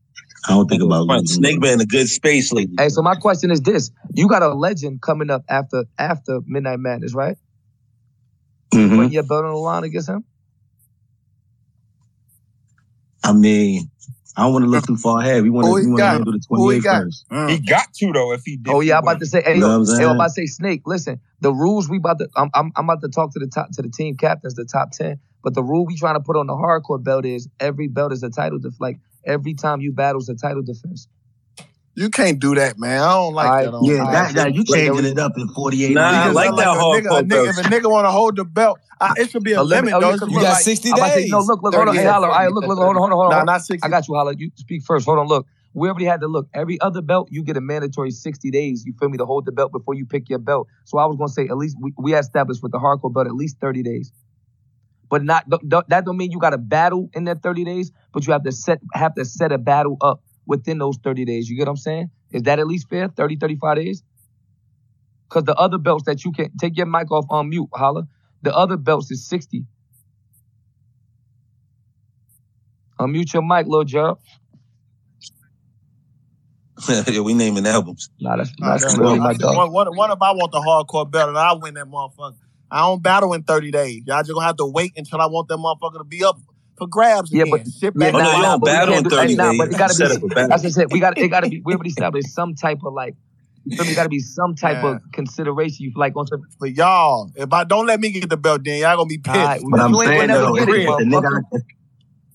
I 0.47 0.53
don't 0.53 0.67
think 0.67 0.83
about 0.83 1.05
losing. 1.07 1.27
Snake 1.27 1.61
been 1.61 1.73
in 1.75 1.81
a 1.81 1.85
good 1.85 2.07
space 2.07 2.51
lately. 2.51 2.75
Hey, 2.77 2.89
so 2.89 3.01
my 3.01 3.15
question 3.15 3.51
is 3.51 3.61
this: 3.61 3.91
You 4.13 4.27
got 4.27 4.43
a 4.43 4.53
legend 4.53 5.01
coming 5.01 5.29
up 5.29 5.43
after 5.49 5.85
after 5.97 6.39
Midnight 6.45 6.79
Madness, 6.79 7.13
right? 7.13 7.37
Mhm. 8.73 8.95
Putting 8.95 9.11
your 9.11 9.23
belt 9.23 9.45
on 9.45 9.51
the 9.51 9.57
line 9.57 9.83
against 9.83 10.09
him. 10.09 10.23
I 13.29 13.33
mean, 13.33 13.89
I 14.35 14.43
don't 14.43 14.53
want 14.53 14.65
to 14.65 14.69
look 14.71 14.87
too 14.87 14.95
far 14.95 15.19
ahead. 15.19 15.43
We 15.43 15.49
want 15.49 15.65
to 15.65 15.71
Who 15.71 15.77
he 15.77 15.85
we 15.85 15.91
want 15.91 15.97
to 15.99 16.03
got? 16.03 16.13
handle 16.13 16.31
the 16.33 16.45
Who 16.49 16.69
he 16.69 16.79
28th 16.79 16.83
got? 16.83 17.49
He 17.49 17.57
mm. 17.57 17.69
got 17.69 17.93
to 17.93 18.13
though 18.13 18.33
if 18.33 18.41
he 18.43 18.57
did. 18.57 18.73
Oh 18.73 18.79
yeah, 18.79 18.97
I'm 18.97 19.03
about 19.03 19.19
to 19.19 19.25
say. 19.25 19.41
Hey, 19.43 19.55
You 19.55 19.61
know 19.61 19.79
what 19.79 19.89
I'm 19.89 19.99
hey, 19.99 20.05
I'm 20.05 20.15
about 20.15 20.27
to 20.27 20.29
say, 20.31 20.45
Snake. 20.45 20.81
Listen, 20.85 21.19
the 21.41 21.53
rules 21.53 21.89
we 21.89 21.97
about 21.97 22.19
to. 22.19 22.29
I'm, 22.35 22.49
I'm 22.53 22.71
I'm 22.75 22.85
about 22.85 23.01
to 23.01 23.09
talk 23.09 23.33
to 23.33 23.39
the 23.39 23.47
top 23.47 23.71
to 23.73 23.81
the 23.81 23.89
team 23.89 24.17
captains, 24.17 24.55
the 24.55 24.65
top 24.65 24.91
ten. 24.91 25.19
But 25.43 25.53
the 25.53 25.63
rule 25.63 25.85
we 25.85 25.95
trying 25.95 26.15
to 26.15 26.19
put 26.19 26.35
on 26.35 26.47
the 26.47 26.53
hardcore 26.53 27.01
belt 27.01 27.25
is 27.25 27.47
every 27.59 27.87
belt 27.87 28.11
is 28.11 28.23
a 28.23 28.29
title 28.29 28.59
def. 28.59 28.79
Like 28.79 28.99
every 29.25 29.53
time 29.53 29.81
you 29.81 29.91
battle 29.91 30.21
is 30.21 30.29
a 30.29 30.35
title 30.35 30.63
defense. 30.63 31.07
You 31.95 32.09
can't 32.09 32.39
do 32.39 32.55
that, 32.55 32.79
man. 32.79 33.01
I 33.01 33.13
don't 33.13 33.33
like 33.33 33.47
All 33.47 33.55
right. 33.55 33.65
that. 33.65 33.73
On 33.73 33.85
Yeah, 33.85 33.99
All 33.99 34.11
that, 34.11 34.35
that 34.35 34.53
you 34.53 34.63
There 34.63 34.93
changing 34.93 35.05
we 35.05 35.11
it 35.11 35.19
up 35.19 35.37
in 35.37 35.47
48 35.49 35.93
Nah, 35.93 36.01
I 36.01 36.11
minutes. 36.11 36.35
like 36.35 36.47
I 36.47 36.51
like 36.51 36.65
that 36.65 36.65
a 36.65 36.79
nigga, 36.79 37.19
a 37.19 37.23
nigga, 37.23 37.49
if 37.49 37.57
a 37.57 37.69
nigga 37.69 37.91
want 37.91 38.05
to 38.05 38.11
hold 38.11 38.35
the 38.37 38.45
belt, 38.45 38.79
I, 39.01 39.13
it 39.17 39.29
should 39.31 39.43
be 39.43 39.53
a, 39.53 39.59
A 39.59 39.63
limit. 39.63 39.91
limit, 39.91 39.93
Oh, 39.95 39.99
though. 40.01 40.07
you 40.09 40.13
It 40.15 40.19
could 40.19 40.29
should 40.29 40.35
You 40.35 40.41
got 40.41 40.51
like 40.51 40.63
60 40.63 40.89
I'm 40.89 40.95
about 40.97 41.05
to 41.07 41.11
say, 41.13 41.19
days. 41.21 41.31
no, 41.31 41.39
look, 41.39 41.63
look, 41.63 41.73
hold 41.75 41.87
on. 41.89 41.95
Hey, 41.95 42.01
38. 42.01 42.11
holla. 42.11 42.27
All 42.27 42.33
right, 42.33 42.51
look, 42.51 42.65
look, 42.65 42.77
hold 42.77 42.95
on, 42.95 42.95
hold 42.95 43.11
on, 43.11 43.17
hold 43.17 43.33
on. 43.33 43.45
Nah, 43.45 43.51
not 43.53 43.61
60. 43.61 43.85
I 43.85 43.89
got 43.89 44.07
you, 44.07 44.15
holla. 44.15 44.33
You 44.37 44.51
speak 44.55 44.83
first. 44.85 45.05
Hold 45.05 45.19
on, 45.19 45.27
look. 45.27 45.45
We 45.73 45.87
already 45.87 46.05
had 46.05 46.21
to 46.21 46.27
look. 46.27 46.47
Every 46.53 46.79
other 46.81 47.01
belt, 47.01 47.27
you 47.31 47.43
get 47.43 47.55
a 47.57 47.61
mandatory 47.61 48.11
60 48.11 48.49
days, 48.49 48.83
you 48.85 48.93
feel 48.99 49.09
me, 49.09 49.17
to 49.17 49.25
hold 49.25 49.45
the 49.45 49.51
belt 49.51 49.71
before 49.71 49.93
you 49.93 50.05
pick 50.05 50.29
your 50.29 50.39
belt. 50.39 50.67
So 50.85 50.97
I 50.97 51.05
was 51.05 51.15
gonna 51.17 51.29
say 51.29 51.47
at 51.47 51.57
least 51.57 51.77
we, 51.79 51.93
we 51.97 52.15
established 52.15 52.63
with 52.63 52.71
the 52.71 52.79
hardcore 52.79 53.13
belt 53.13 53.27
at 53.27 53.35
least 53.35 53.57
30 53.61 53.83
days. 53.83 54.11
But 55.09 55.23
not 55.23 55.49
th- 55.49 55.61
th- 55.69 55.83
that 55.87 56.05
don't 56.05 56.17
mean 56.17 56.31
you 56.31 56.39
gotta 56.39 56.57
battle 56.57 57.09
in 57.13 57.25
that 57.25 57.41
30 57.43 57.65
days, 57.65 57.91
but 58.13 58.25
you 58.25 58.33
have 58.33 58.43
to 58.43 58.51
set 58.51 58.79
have 58.93 59.13
to 59.15 59.25
set 59.25 59.51
a 59.51 59.57
battle 59.57 59.97
up 60.01 60.21
within 60.49 60.79
those 60.79 60.97
30 60.97 61.25
days. 61.25 61.49
You 61.49 61.55
get 61.57 61.67
what 61.67 61.73
I'm 61.73 61.77
saying? 61.77 62.11
Is 62.31 62.43
that 62.43 62.59
at 62.59 62.67
least 62.67 62.89
fair? 62.89 63.07
30, 63.07 63.37
35 63.37 63.77
days? 63.77 64.03
Because 65.29 65.45
the 65.45 65.55
other 65.55 65.77
belts 65.77 66.05
that 66.05 66.25
you 66.25 66.31
can 66.33 66.51
take 66.59 66.75
your 66.75 66.87
mic 66.87 67.11
off 67.11 67.25
on 67.29 67.49
mute, 67.49 67.69
holla. 67.73 68.05
The 68.41 68.55
other 68.55 68.77
belts 68.77 69.11
is 69.11 69.27
60. 69.29 69.65
Unmute 72.99 73.33
your 73.33 73.43
mic, 73.43 73.67
Lil 73.67 73.85
Gerald. 73.85 74.19
yeah, 76.89 77.21
we 77.21 77.33
naming 77.33 77.67
albums. 77.67 78.09
Nah, 78.19 78.37
that's 78.37 78.51
Nah, 78.59 78.71
that's 78.73 78.83
that's 78.83 78.97
really 78.97 79.19
what, 79.19 79.19
my 79.19 79.31
I, 79.31 79.33
dog. 79.35 79.55
what, 79.55 79.71
what, 79.71 79.95
what 79.95 80.11
if 80.11 80.21
I 80.21 80.31
want 80.31 80.51
the 80.51 80.59
hardcore 80.59 81.09
belt 81.09 81.29
and 81.29 81.37
I 81.37 81.53
win 81.53 81.75
that 81.75 81.85
motherfucker? 81.85 82.35
I 82.71 82.81
don't 82.81 83.03
battle 83.03 83.33
in 83.33 83.43
30 83.43 83.71
days. 83.71 84.03
Y'all 84.05 84.21
just 84.21 84.33
gonna 84.33 84.45
have 84.45 84.57
to 84.57 84.65
wait 84.65 84.93
until 84.97 85.21
I 85.21 85.27
want 85.27 85.47
that 85.49 85.57
motherfucker 85.57 85.99
to 85.99 86.03
be 86.03 86.23
up 86.23 86.39
for 86.79 86.87
grabs 86.87 87.31
Yeah, 87.31 87.43
again. 87.43 87.51
but 87.51 87.67
Sit 87.67 87.93
yeah, 87.95 88.11
back 88.11 88.15
oh, 88.15 88.17
no, 88.17 88.23
nah, 88.23 88.35
you 88.35 88.41
nah, 88.41 88.49
don't 88.49 88.59
but 88.61 88.65
battle 88.67 88.93
can't 88.95 89.05
in 89.05 89.11
30 89.11 89.35
nah, 89.35 89.49
days. 89.49 89.57
but 89.59 89.67
it 89.67 89.71
You 89.73 89.77
gotta 89.77 89.93
set 89.93 90.09
be. 90.11 90.15
up 90.17 90.23
a 90.23 90.27
battle. 90.27 90.49
That's 90.49 90.63
what 90.63 90.69
I 90.69 90.71
said. 90.71 90.87
We 90.91 90.99
got 90.99 91.17
it. 91.17 91.27
Got 91.27 91.41
to 91.41 91.49
be. 91.49 91.61
We 91.63 91.73
already 91.73 91.89
established 91.91 92.29
some 92.33 92.55
type 92.55 92.79
of 92.83 92.93
like 92.93 93.13
You 93.65 93.77
feel? 93.77 93.95
Got 93.95 94.03
to 94.03 94.09
be 94.09 94.19
some 94.19 94.55
type 94.55 94.83
of 94.83 94.99
consideration. 95.13 95.77
You 95.85 95.91
feel 95.91 95.99
like 95.99 96.15
on 96.17 96.25
some. 96.27 96.41
But 96.59 96.71
y'all, 96.75 97.29
if 97.35 97.51
I 97.53 97.63
don't 97.65 97.85
let 97.85 97.99
me 97.99 98.09
get 98.11 98.29
the 98.29 98.37
belt, 98.37 98.63
then 98.63 98.79
y'all 98.81 98.95
gonna 98.97 99.07
be 99.07 99.17
pissed. 99.19 99.35
Alright, 99.35 99.61
But 99.69 99.79
I'm 99.81 99.93
you 99.93 100.01
ain't 100.01 100.09
saying 100.09 100.27
gonna 100.29 100.39
though, 100.39 100.55
if, 100.55 100.69
it, 100.69 100.85
the 100.85 101.03
nigga, 101.05 101.41
if, 101.51 101.61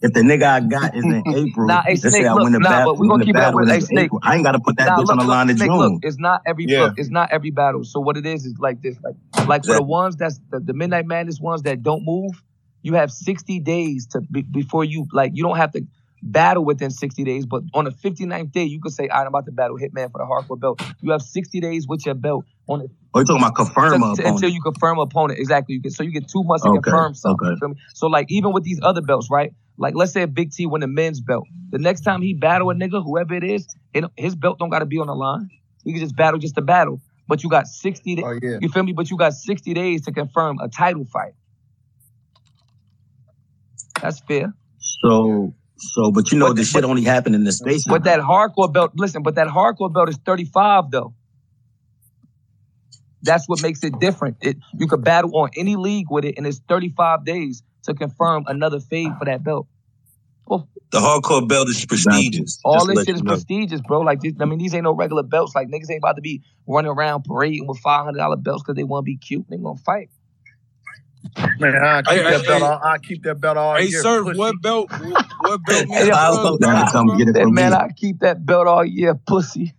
if 0.02 0.12
the 0.12 0.20
nigga 0.20 0.42
I 0.44 0.60
got 0.60 0.94
is 0.96 1.04
in 1.04 1.22
April, 1.34 1.66
Nah, 1.66 1.82
hey, 1.82 1.90
let's 1.92 2.02
Snake, 2.02 2.12
say 2.12 2.26
I 2.26 2.34
win 2.34 2.52
the 2.52 2.60
nah, 2.60 2.68
battle, 2.70 2.94
but 2.94 3.00
we 3.00 3.08
gonna 3.08 3.24
keep 3.24 3.34
it 3.34 3.38
battle 3.38 3.60
with- 3.60 3.68
in 3.68 3.74
hey, 3.74 3.80
Snake. 3.80 4.04
April. 4.06 4.20
I 4.22 4.34
ain't 4.36 4.44
got 4.44 4.52
to 4.52 4.60
put 4.60 4.76
that 4.76 4.86
Nah, 4.88 4.96
bitch 4.98 5.00
look, 5.06 5.10
on 5.12 5.18
the 5.18 5.24
line 5.24 5.50
of 5.50 5.56
Snake, 5.56 5.68
June. 5.70 5.78
Look, 5.94 6.00
it's 6.04 6.18
not 6.18 6.42
every 6.46 6.66
Yeah. 6.68 6.82
look, 6.82 6.94
it's 6.98 7.10
not 7.10 7.32
every 7.32 7.50
battle. 7.50 7.84
So 7.84 8.00
what 8.00 8.16
it 8.16 8.26
is 8.26 8.44
is 8.44 8.54
like 8.58 8.82
this, 8.82 8.96
like 9.02 9.14
like 9.48 9.64
for 9.64 9.74
the 9.74 9.82
ones 9.82 10.16
that's 10.16 10.38
the, 10.50 10.60
the 10.60 10.72
Midnight 10.74 11.06
Madness 11.06 11.40
ones 11.40 11.62
that 11.62 11.82
don't 11.82 12.04
move, 12.04 12.42
you 12.84 12.92
have 12.94 13.10
60 13.10 13.58
days 13.60 14.06
to 14.12 14.20
be, 14.20 14.42
before 14.42 14.84
you 14.84 15.06
like 15.12 15.32
you 15.34 15.42
don't 15.42 15.56
have 15.56 15.72
to 15.72 15.82
battle 16.22 16.64
within 16.64 16.90
60 16.90 17.22
days, 17.24 17.44
but 17.46 17.62
on 17.74 17.84
the 17.84 17.90
59th 17.90 18.52
day 18.52 18.64
you 18.64 18.80
could 18.80 18.92
say, 18.92 19.08
"All 19.08 19.18
right, 19.18 19.22
I'm 19.22 19.28
about 19.28 19.46
to 19.46 19.52
battle 19.52 19.76
Hitman 19.76 20.10
for 20.12 20.18
the 20.18 20.24
hardcore 20.24 20.58
belt." 20.60 20.80
You 21.00 21.10
have 21.12 21.22
60 21.22 21.60
days 21.60 21.86
with 21.88 22.06
your 22.06 22.14
belt 22.14 22.44
on 22.68 22.82
it. 22.82 22.90
Oh, 23.12 23.20
you 23.20 23.24
talking 23.26 23.42
about 23.42 23.54
confirm 23.56 24.00
to- 24.00 24.06
a 24.12 24.16
to- 24.16 24.28
until 24.28 24.48
you 24.50 24.60
confirm 24.62 24.98
opponent. 24.98 25.38
Exactly. 25.40 25.74
You 25.74 25.80
get 25.82 25.92
so 25.92 26.02
you 26.02 26.12
get 26.12 26.28
two 26.28 26.44
months 26.44 26.64
to 26.64 26.70
Okay, 26.70 26.80
confirm 26.82 27.14
something. 27.14 27.46
okay. 27.46 27.54
You 27.54 27.58
feel 27.58 27.68
me? 27.70 27.76
So 27.94 28.06
like 28.06 28.26
even 28.30 28.52
with 28.52 28.62
these 28.64 28.80
other 28.82 29.02
belts, 29.02 29.28
right? 29.30 29.52
Like 29.76 29.94
let's 29.96 30.12
say 30.12 30.22
a 30.22 30.26
Big 30.28 30.52
T 30.52 30.66
win 30.66 30.80
the 30.82 30.86
men's 30.86 31.20
belt. 31.20 31.46
The 31.70 31.78
next 31.78 32.02
time 32.02 32.22
he 32.22 32.32
battle 32.32 32.70
a 32.70 32.74
nigga, 32.74 33.02
whoever 33.04 33.34
it 33.34 33.44
is, 33.44 33.66
it, 33.92 34.04
his 34.16 34.34
belt 34.36 34.58
don't 34.60 34.70
gotta 34.70 34.86
be 34.86 34.98
on 34.98 35.08
the 35.08 35.14
line. 35.14 35.48
He 35.84 35.92
can 35.92 36.00
just 36.00 36.16
battle 36.16 36.38
just 36.38 36.54
to 36.54 36.62
battle. 36.62 37.00
But 37.26 37.42
you 37.42 37.48
got 37.50 37.66
60 37.66 38.14
days. 38.16 38.24
Oh, 38.26 38.38
yeah. 38.42 38.58
You 38.60 38.68
feel 38.68 38.82
me? 38.82 38.92
But 38.92 39.10
you 39.10 39.16
got 39.16 39.32
60 39.34 39.72
days 39.74 40.02
to 40.02 40.12
confirm 40.12 40.58
a 40.60 40.68
title 40.68 41.04
fight. 41.06 41.32
That's 44.00 44.20
fair. 44.20 44.54
So, 44.78 45.54
so, 45.76 46.10
but 46.10 46.32
you 46.32 46.38
know, 46.38 46.52
this 46.52 46.70
shit 46.70 46.84
only 46.84 47.02
happened 47.02 47.34
in 47.34 47.44
the 47.44 47.52
space. 47.52 47.84
But 47.86 48.04
that 48.04 48.20
hardcore 48.20 48.72
belt, 48.72 48.92
listen, 48.94 49.22
but 49.22 49.34
that 49.36 49.48
hardcore 49.48 49.92
belt 49.92 50.08
is 50.08 50.18
35 50.24 50.90
though. 50.90 51.14
That's 53.22 53.48
what 53.48 53.62
makes 53.62 53.82
it 53.82 53.98
different. 53.98 54.36
It 54.42 54.58
you 54.74 54.86
could 54.86 55.02
battle 55.02 55.34
on 55.36 55.50
any 55.56 55.76
league 55.76 56.06
with 56.10 56.24
it, 56.24 56.34
and 56.36 56.46
it's 56.46 56.60
35 56.68 57.24
days 57.24 57.62
to 57.84 57.94
confirm 57.94 58.44
another 58.46 58.80
fade 58.80 59.12
for 59.18 59.24
that 59.24 59.42
belt. 59.42 59.66
The 60.94 61.00
hardcore 61.00 61.48
belt 61.48 61.68
is 61.68 61.84
prestigious. 61.86 62.60
All 62.64 62.74
Just 62.74 62.88
this 62.88 63.04
shit 63.04 63.14
is 63.16 63.22
know. 63.22 63.32
prestigious, 63.32 63.80
bro. 63.80 64.00
Like, 64.02 64.20
this, 64.20 64.34
I 64.40 64.44
mean, 64.44 64.60
these 64.60 64.74
ain't 64.74 64.84
no 64.84 64.94
regular 64.94 65.24
belts. 65.24 65.54
Like, 65.54 65.66
niggas 65.66 65.90
ain't 65.90 65.98
about 65.98 66.16
to 66.16 66.22
be 66.22 66.42
running 66.68 66.90
around 66.90 67.24
parading 67.24 67.66
with 67.66 67.78
five 67.78 68.04
hundred 68.04 68.18
dollar 68.18 68.36
belts 68.36 68.62
because 68.62 68.76
they 68.76 68.84
want 68.84 69.02
to 69.02 69.06
be 69.06 69.16
cute. 69.16 69.44
They 69.48 69.56
gonna 69.56 69.76
fight. 69.78 70.10
Man, 71.58 71.76
I 71.76 72.02
keep 72.02 72.26
Hey, 72.26 72.28
that 72.28 72.44
hey, 72.44 72.46
belt. 72.46 72.62
hey. 72.62 72.62
all, 72.62 72.80
I 72.82 72.98
keep 72.98 73.22
that 73.24 73.40
belt 73.40 73.56
all 73.58 73.78
Hey, 73.78 73.90
year. 73.90 74.02
sir, 74.02 74.24
pussy. 74.24 74.36
what 74.36 74.62
belt? 74.62 74.90
What 75.38 75.64
belt? 75.66 75.88
Hey, 75.98 76.10
man, 76.10 76.12
I 76.12 76.16
bro? 76.26 76.58
Gotta 76.60 76.84
come 76.92 77.08
get 77.16 77.28
it 77.28 77.34
That 77.34 77.48
man, 77.50 77.72
me. 77.72 77.74
I 77.74 77.88
keep 77.96 78.20
that 78.20 78.44
belt 78.46 78.66
all 78.68 78.84
year, 78.84 79.14
pussy. 79.14 79.74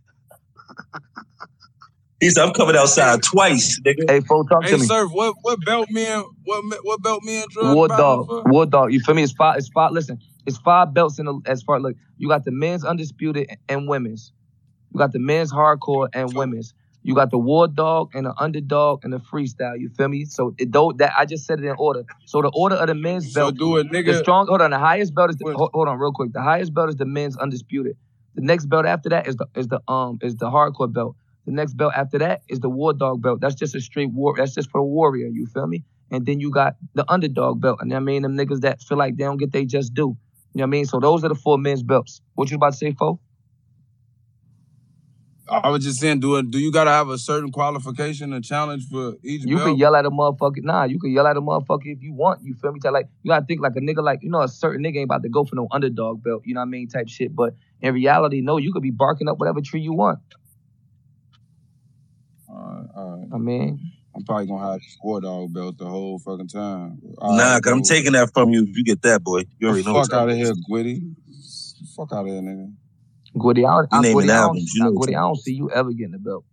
He 2.20 2.30
said, 2.32 2.46
I'm 2.46 2.54
coming 2.54 2.76
outside 2.78 3.24
twice, 3.24 3.80
nigga. 3.86 4.10
Hey, 4.10 4.22
folks, 4.22 4.50
talk 4.50 4.64
Hey, 4.64 4.70
to 4.70 4.78
me. 4.78 4.84
Hey, 4.84 4.88
sir, 4.88 5.08
what 5.08 5.36
what 5.42 5.64
belt 5.66 5.90
man? 5.92 6.26
What 6.46 6.64
what 6.84 7.04
belt 7.04 7.24
man? 7.26 7.46
Drug 7.52 7.78
War 7.78 7.90
dog, 7.90 8.28
for? 8.28 8.44
war 8.46 8.66
dog. 8.68 8.94
You 8.94 9.00
feel 9.02 9.16
me? 9.16 9.24
It's 9.24 9.34
five. 9.34 9.58
It's 9.58 9.70
five. 9.70 9.92
Listen, 9.92 10.20
it's 10.46 10.58
five 10.58 10.94
belts 10.94 11.20
in 11.20 11.26
the 11.26 11.40
as 11.48 11.64
far 11.64 11.80
look. 11.80 11.96
You 12.18 12.30
got 12.30 12.46
the 12.46 12.52
men's 12.52 12.86
undisputed 12.86 13.50
and 13.70 13.88
women's. 13.90 14.34
You 14.94 15.00
got 15.00 15.14
the 15.14 15.20
men's 15.20 15.52
hardcore 15.54 16.10
and 16.14 16.36
women's. 16.36 16.74
You 17.06 17.14
got 17.14 17.30
the 17.30 17.38
war 17.38 17.68
dog 17.68 18.10
and 18.16 18.26
the 18.26 18.34
underdog 18.40 19.04
and 19.04 19.14
the 19.14 19.20
freestyle. 19.20 19.80
You 19.80 19.90
feel 19.90 20.08
me? 20.08 20.26
So 20.26 20.56
it 20.58 20.72
don't 20.72 20.98
that 20.98 21.14
I 21.16 21.26
just 21.26 21.46
said 21.46 21.60
it 21.60 21.66
in 21.66 21.76
order. 21.78 22.04
So 22.26 22.42
the 22.42 22.50
order 22.56 22.76
of 22.76 22.88
the 22.88 22.96
men's 22.96 23.32
So 23.32 23.42
belt. 23.42 23.58
do 23.58 23.78
it, 23.78 23.92
nigga. 23.92 24.08
The 24.08 24.14
strong. 24.16 24.48
Hold 24.48 24.62
on. 24.62 24.72
The 24.72 24.80
highest 24.80 25.14
belt 25.14 25.30
is 25.30 25.36
the, 25.36 25.54
hold, 25.56 25.70
hold 25.72 25.88
on 25.88 26.00
real 26.00 26.12
quick. 26.12 26.34
The 26.34 26.42
highest 26.42 26.74
belt 26.74 26.90
is 26.90 26.96
the 26.96 27.06
men's 27.06 27.38
undisputed. 27.38 27.96
The 28.34 28.42
next 28.42 28.66
belt 28.66 28.88
after 28.88 29.10
that 29.10 29.28
is 29.28 29.36
the 29.36 29.46
is 29.56 29.68
the 29.68 29.82
um 29.88 30.18
is 30.24 30.36
the 30.38 30.50
hardcore 30.50 30.92
belt. 30.92 31.16
The 31.46 31.52
next 31.52 31.76
belt 31.78 31.94
after 31.96 32.18
that 32.18 32.42
is 32.50 32.60
the 32.60 32.70
war 32.70 32.92
dog 32.92 33.22
belt. 33.22 33.40
That's 33.40 33.54
just 33.56 33.76
a 33.76 33.82
straight 33.82 34.12
war. 34.12 34.34
That's 34.36 34.56
just 34.56 34.72
for 34.72 34.80
the 34.80 34.86
warrior. 34.86 35.28
You 35.28 35.46
feel 35.46 35.68
me? 35.68 35.84
And 36.10 36.26
then 36.26 36.40
you 36.40 36.50
got 36.50 36.76
the 36.96 37.06
underdog 37.08 37.62
belt. 37.62 37.78
And 37.82 37.94
I 37.94 38.00
mean 38.00 38.24
them 38.24 38.36
niggas 38.36 38.62
that 38.62 38.82
feel 38.82 38.98
like 38.98 39.16
they 39.16 39.26
don't 39.26 39.38
get 39.38 39.52
they 39.52 39.66
just 39.66 39.94
do. 39.94 40.18
You 40.56 40.60
know 40.60 40.64
what 40.64 40.68
I 40.70 40.70
mean? 40.72 40.86
So 40.86 41.00
those 41.00 41.24
are 41.24 41.30
the 41.30 41.36
four 41.36 41.60
men's 41.60 41.84
belts. 41.84 42.22
What 42.34 42.50
you 42.50 42.56
about 42.58 42.72
to 42.72 42.78
say, 42.78 42.94
Fo? 42.94 43.20
I 45.48 45.70
was 45.70 45.84
just 45.84 46.00
saying, 46.00 46.22
do 46.22 46.38
it. 46.38 46.50
Do 46.50 46.58
you 46.58 46.72
gotta 46.72 46.90
have 46.90 47.10
a 47.10 47.20
certain 47.20 47.52
qualification 47.52 48.34
and 48.34 48.44
challenge 48.44 48.88
for 48.90 49.14
each 49.24 49.44
You 49.46 49.58
belt? 49.58 49.68
can 49.68 49.78
yell 49.78 49.96
at 49.96 50.06
a 50.06 50.10
motherfucker. 50.10 50.64
Nah, 50.64 50.86
you 50.86 50.98
can 51.00 51.12
yell 51.12 51.28
at 51.28 51.38
a 51.38 51.42
motherfucker 51.42 51.86
if 51.86 52.02
you 52.02 52.14
want. 52.14 52.44
You 52.44 52.56
feel 52.56 52.72
me? 52.72 52.80
Tell 52.80 52.92
like 52.92 53.08
you 53.22 53.30
gotta 53.30 53.46
think 53.46 53.62
like 53.62 53.76
a 53.76 53.80
nigga 53.80 54.04
like 54.04 54.24
you 54.24 54.30
know 54.30 54.42
a 54.42 54.48
certain 54.48 54.84
nigga 54.84 54.98
ain't 54.98 55.04
about 55.06 55.22
to 55.22 55.30
go 55.30 55.44
for 55.44 55.56
no 55.56 55.68
underdog 55.72 56.24
belt. 56.24 56.42
You 56.46 56.56
know 56.56 56.62
what 56.62 56.66
I 56.68 56.70
mean? 56.70 56.88
Type 56.88 57.08
shit. 57.10 57.36
But 57.36 57.54
in 57.82 57.94
reality, 57.94 58.42
no, 58.42 58.58
you 58.58 58.74
could 58.74 58.82
be 58.82 58.90
barking 58.90 59.28
up 59.28 59.38
whatever 59.38 59.62
tree 59.62 59.82
you 59.82 59.94
want. 59.94 60.18
Alright, 62.50 62.90
alright. 62.98 63.28
I 63.34 63.38
mean, 63.38 63.92
I'm 64.16 64.24
probably 64.24 64.48
gonna 64.48 64.72
have 64.72 64.80
this 64.80 64.98
war 65.04 65.22
dog 65.22 65.54
belt 65.54 65.78
the 65.78 65.86
whole 65.86 66.18
fucking 66.18 66.48
time. 66.48 67.00
Nah, 67.22 67.60
cause 67.60 67.72
I'm 67.72 67.84
taking 67.84 68.14
that 68.14 68.34
from 68.34 68.50
you 68.50 68.64
if 68.64 68.76
you 68.76 68.84
get 68.84 69.04
that, 69.04 69.24
boy. 69.24 69.44
You 69.60 69.68
already 69.68 69.84
know. 69.84 69.94
Fuck 70.02 70.14
out 70.14 70.30
of 70.30 70.36
here, 70.38 70.54
Gwitty. 70.70 71.02
Fuck 71.96 72.14
out 72.14 72.22
of 72.22 72.28
here, 72.28 72.42
nigga. 72.42 72.74
Goody, 73.40 73.66
I 73.66 73.76
don't, 73.76 73.84
You 73.92 73.98
I, 73.98 74.02
naming 74.02 74.18
Goody, 74.18 74.32
I 74.32 74.42
don't, 74.42 74.58
you 74.58 74.66
know 74.84 74.92
what 74.92 75.02
Goody, 75.02 75.16
I 75.16 75.20
don't 75.22 75.36
see 75.38 75.54
you 75.54 75.72
ever 75.72 75.92
getting 75.92 76.12
the 76.12 76.20
belt. 76.20 76.46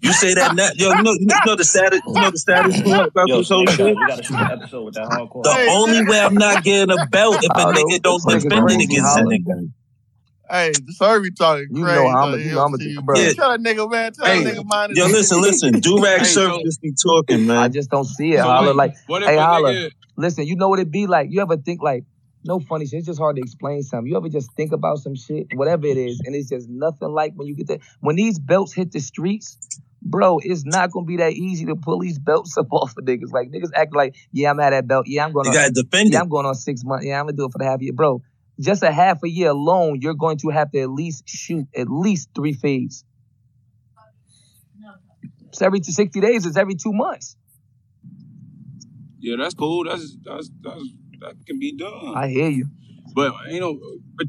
You 0.00 0.12
say 0.12 0.34
that 0.34 0.54
now, 0.54 0.68
yo. 0.74 0.92
You 0.92 1.02
know, 1.02 1.12
you 1.12 1.26
know 1.46 1.56
the 1.56 1.64
status. 1.64 2.00
You 2.06 2.12
know 2.12 2.30
the 2.30 2.38
status 2.38 2.80
about 2.84 3.28
Yo, 3.28 3.38
this 3.38 3.48
whole 3.48 3.60
we 3.60 3.66
gotta, 3.66 3.76
shit. 3.76 3.96
we 3.96 4.06
gotta 4.06 4.22
shoot 4.22 4.36
an 4.36 4.50
episode 4.60 4.84
with 4.84 4.94
that 4.94 5.08
hardcore. 5.08 5.42
The 5.44 5.66
only 5.70 6.04
way 6.04 6.20
I'm 6.20 6.34
not 6.34 6.64
getting 6.64 6.96
a 6.96 7.06
belt 7.06 7.36
if 7.42 7.50
a 7.50 7.54
nigga 7.72 8.02
don't 8.02 8.22
defend 8.22 8.70
it 8.70 8.82
against 8.84 9.14
that 9.14 9.24
nigga. 9.24 9.70
Hey, 10.50 10.72
sir, 10.90 11.20
be 11.20 11.30
talking 11.30 11.68
crazy. 11.68 11.78
You 11.80 11.84
know 11.86 12.06
I'ma- 12.08 12.36
you 12.36 12.52
know 12.52 12.64
I'ma 12.64 12.76
bro. 13.02 13.14
Man, 13.16 13.34
Tell 13.34 13.50
that 13.50 13.60
nigga, 13.60 13.90
man. 13.90 14.12
Tell 14.12 14.26
Hey, 14.26 14.44
that 14.44 14.54
nigga 14.56 14.64
mind 14.66 14.92
yo, 14.96 15.06
listen, 15.06 15.40
listen. 15.40 15.74
Durag 15.74 16.18
Hey, 16.18 16.24
Surf 16.24 16.52
just 16.64 16.80
be 16.82 16.92
talking, 17.00 17.46
man. 17.46 17.56
I 17.56 17.68
just 17.68 17.88
don't 17.90 18.04
see 18.04 18.32
it. 18.34 18.38
So 18.38 18.42
holla 18.44 18.66
what- 18.68 18.76
like, 18.76 18.94
what 19.06 19.22
hey, 19.22 19.36
a 19.38 19.42
holla. 19.42 19.88
Listen, 20.16 20.46
you 20.46 20.56
know 20.56 20.68
what 20.68 20.78
it 20.78 20.90
be 20.90 21.06
like. 21.06 21.28
You 21.30 21.40
ever 21.40 21.56
think 21.56 21.80
like, 21.82 22.04
no 22.44 22.60
funny 22.60 22.86
shit. 22.86 22.98
It's 22.98 23.06
just 23.06 23.18
hard 23.18 23.36
to 23.36 23.42
explain 23.42 23.82
something. 23.82 24.10
You 24.10 24.16
ever 24.16 24.28
just 24.28 24.52
think 24.54 24.72
about 24.72 24.98
some 24.98 25.14
shit, 25.14 25.48
whatever 25.54 25.86
it 25.86 25.96
is, 25.96 26.20
and 26.24 26.34
it's 26.34 26.48
just 26.48 26.68
nothing 26.68 27.10
like 27.12 27.34
when 27.34 27.46
you 27.46 27.54
get 27.54 27.68
there. 27.68 27.78
When 28.00 28.16
these 28.16 28.38
belts 28.38 28.72
hit 28.72 28.92
the 28.92 29.00
streets, 29.00 29.58
bro, 30.00 30.38
it's 30.42 30.64
not 30.64 30.90
gonna 30.90 31.06
be 31.06 31.18
that 31.18 31.32
easy 31.32 31.66
to 31.66 31.76
pull 31.76 32.00
these 32.00 32.18
belts 32.18 32.56
up 32.58 32.66
off 32.72 32.96
of 32.96 33.04
niggas. 33.04 33.32
Like 33.32 33.50
niggas 33.50 33.70
act 33.74 33.94
like, 33.94 34.16
yeah, 34.32 34.50
I'm 34.50 34.60
at 34.60 34.70
that 34.70 34.86
belt. 34.86 35.06
Yeah, 35.06 35.24
I'm 35.24 35.32
going. 35.32 35.46
You 35.46 35.50
on, 35.50 35.56
gotta 35.56 35.72
defend 35.72 36.12
yeah, 36.12 36.18
it. 36.18 36.22
I'm 36.22 36.28
going 36.28 36.46
on 36.46 36.54
six 36.54 36.82
months. 36.84 37.06
Yeah, 37.06 37.20
I'm 37.20 37.26
gonna 37.26 37.36
do 37.36 37.46
it 37.46 37.52
for 37.52 37.58
the 37.58 37.64
half 37.64 37.80
year, 37.80 37.92
bro. 37.92 38.22
Just 38.60 38.82
a 38.82 38.92
half 38.92 39.22
a 39.22 39.28
year 39.28 39.50
alone, 39.50 40.00
you're 40.00 40.14
going 40.14 40.38
to 40.38 40.50
have 40.50 40.70
to 40.72 40.80
at 40.80 40.90
least 40.90 41.28
shoot 41.28 41.66
at 41.74 41.88
least 41.88 42.28
three 42.34 42.52
fades. 42.52 43.04
It's 45.48 45.60
every 45.60 45.82
60 45.82 46.20
days. 46.20 46.46
It's 46.46 46.56
every 46.56 46.76
two 46.76 46.92
months. 46.92 47.36
Yeah, 49.20 49.36
that's 49.38 49.54
cool. 49.54 49.84
That's 49.84 50.16
that's 50.24 50.50
that's 50.62 50.82
that 51.22 51.46
can 51.46 51.58
be 51.58 51.76
done. 51.76 52.14
I 52.16 52.28
hear 52.28 52.48
you. 52.48 52.66
But 53.14 53.32
you 53.50 53.60
know, 53.60 53.78
but 54.16 54.26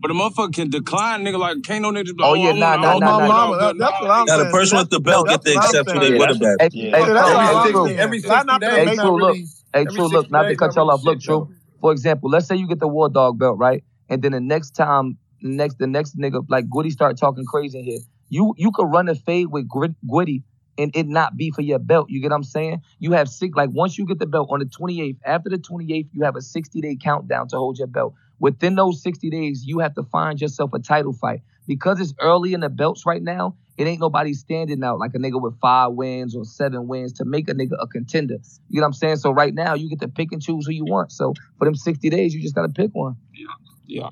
but 0.00 0.10
a 0.10 0.14
motherfucker 0.14 0.54
can 0.54 0.70
decline, 0.70 1.24
nigga. 1.24 1.38
Like 1.38 1.62
can't 1.62 1.82
no 1.82 1.90
nigga. 1.90 2.04
Just 2.06 2.16
be 2.16 2.24
Oh, 2.24 2.34
like, 2.34 2.42
yeah, 2.44 2.50
oh, 2.52 2.56
nah, 2.56 2.74
oh, 2.76 2.80
nah, 2.80 2.94
oh, 2.94 2.98
nah, 2.98 3.18
nah, 3.18 3.28
dog 3.28 3.60
nah. 3.60 3.72
That's 3.72 4.00
what 4.02 4.10
I'm 4.10 4.26
Now 4.26 4.36
the 4.38 4.50
person 4.52 4.78
with 4.78 4.90
the 4.90 5.00
belt 5.00 5.28
get 5.28 5.42
the 5.42 5.54
what 5.54 5.64
I'm 5.64 5.68
exception. 5.68 6.00
They 6.00 6.18
would 6.18 6.28
have 6.28 6.38
Hey, 6.38 6.58
bet. 6.58 6.72
hey, 6.72 6.78
Yeah, 6.78 6.90
Flo, 6.90 7.14
that's 7.14 7.28
hey, 7.28 7.34
all 7.34 7.56
I'm 7.56 7.72
True. 7.72 7.96
Every 7.96 8.20
60 8.20 8.34
days, 8.36 8.60
the 8.60 8.76
Hey, 8.76 8.84
not 8.96 9.02
True, 9.02 9.10
look. 9.20 9.28
really. 9.30 9.46
Hey, 9.72 9.84
True, 9.86 10.08
look. 10.08 10.30
Not 10.30 10.48
to 10.48 10.56
cut 10.56 10.66
not 10.68 10.76
y'all 10.76 10.90
off. 10.90 11.04
Look, 11.04 11.20
True. 11.20 11.48
For 11.80 11.92
example, 11.92 12.30
let's 12.30 12.46
say 12.46 12.56
you 12.56 12.68
get 12.68 12.80
the 12.80 12.88
War 12.88 13.08
Dog 13.08 13.38
belt, 13.38 13.58
right? 13.58 13.84
And 14.08 14.22
then 14.22 14.32
the 14.32 14.40
next 14.40 14.70
time, 14.72 15.18
the 15.42 15.48
next 15.48 15.78
the 15.78 15.86
next 15.86 16.18
nigga 16.18 16.44
like 16.48 16.66
Gwitty 16.68 16.90
start 16.90 17.18
talking 17.18 17.44
crazy 17.46 17.82
here. 17.82 18.00
You 18.28 18.54
you 18.56 18.70
could 18.72 18.86
run 18.86 19.08
a 19.08 19.14
fade 19.14 19.48
with 19.50 19.68
Grit- 19.68 19.96
Gwitty 20.08 20.42
and 20.78 20.90
it 20.94 21.06
not 21.06 21.36
be 21.36 21.50
for 21.50 21.62
your 21.62 21.78
belt. 21.78 22.10
You 22.10 22.20
get 22.20 22.30
what 22.30 22.36
I'm 22.36 22.44
saying? 22.44 22.82
You 22.98 23.12
have 23.12 23.28
six 23.28 23.54
like 23.56 23.70
once 23.72 23.98
you 23.98 24.06
get 24.06 24.18
the 24.18 24.26
belt 24.26 24.48
on 24.50 24.58
the 24.60 24.66
28th. 24.66 25.18
After 25.24 25.48
the 25.50 25.58
28th, 25.58 26.08
you 26.12 26.22
have 26.22 26.36
a 26.36 26.42
60 26.42 26.80
day 26.80 26.96
countdown 26.96 27.48
to 27.48 27.56
hold 27.56 27.78
your 27.78 27.86
belt. 27.86 28.14
Within 28.38 28.74
those 28.74 29.02
60 29.02 29.30
days, 29.30 29.64
you 29.64 29.78
have 29.78 29.94
to 29.94 30.02
find 30.02 30.40
yourself 30.40 30.72
a 30.74 30.78
title 30.78 31.12
fight 31.14 31.40
because 31.66 32.00
it's 32.00 32.14
early 32.20 32.52
in 32.52 32.60
the 32.60 32.68
belts 32.68 33.06
right 33.06 33.22
now. 33.22 33.56
It 33.78 33.86
ain't 33.86 34.00
nobody 34.00 34.32
standing 34.32 34.82
out 34.82 34.98
like 34.98 35.14
a 35.14 35.18
nigga 35.18 35.40
with 35.40 35.58
five 35.60 35.92
wins 35.92 36.34
or 36.34 36.44
seven 36.44 36.86
wins 36.86 37.12
to 37.14 37.24
make 37.24 37.48
a 37.48 37.54
nigga 37.54 37.76
a 37.80 37.86
contender. 37.86 38.36
You 38.68 38.80
know 38.80 38.82
what 38.82 38.88
I'm 38.88 38.92
saying? 38.94 39.16
So 39.16 39.30
right 39.30 39.52
now, 39.54 39.74
you 39.74 39.88
get 39.88 40.00
to 40.00 40.08
pick 40.08 40.32
and 40.32 40.40
choose 40.40 40.66
who 40.66 40.72
you 40.72 40.84
want. 40.84 41.12
So 41.12 41.34
for 41.58 41.64
them 41.66 41.74
60 41.74 42.08
days, 42.10 42.34
you 42.34 42.40
just 42.40 42.54
gotta 42.54 42.70
pick 42.70 42.90
one. 42.92 43.16
Yeah. 43.34 43.46
Yeah. 43.86 44.08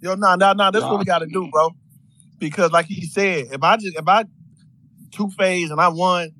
Yo, 0.00 0.14
nah, 0.14 0.36
nah, 0.36 0.52
nah. 0.52 0.70
That's 0.70 0.84
Yeah. 0.84 0.90
what 0.90 0.98
we 0.98 1.04
got 1.04 1.20
to 1.20 1.26
do, 1.26 1.48
bro. 1.50 1.70
Because, 2.38 2.72
like 2.72 2.86
he 2.86 3.06
said, 3.06 3.48
if 3.52 3.62
I 3.62 3.76
just 3.76 3.96
if 3.96 4.06
I 4.06 4.24
two 5.14 5.30
phase 5.30 5.70
and 5.70 5.80
I 5.80 5.88
won, 5.88 6.30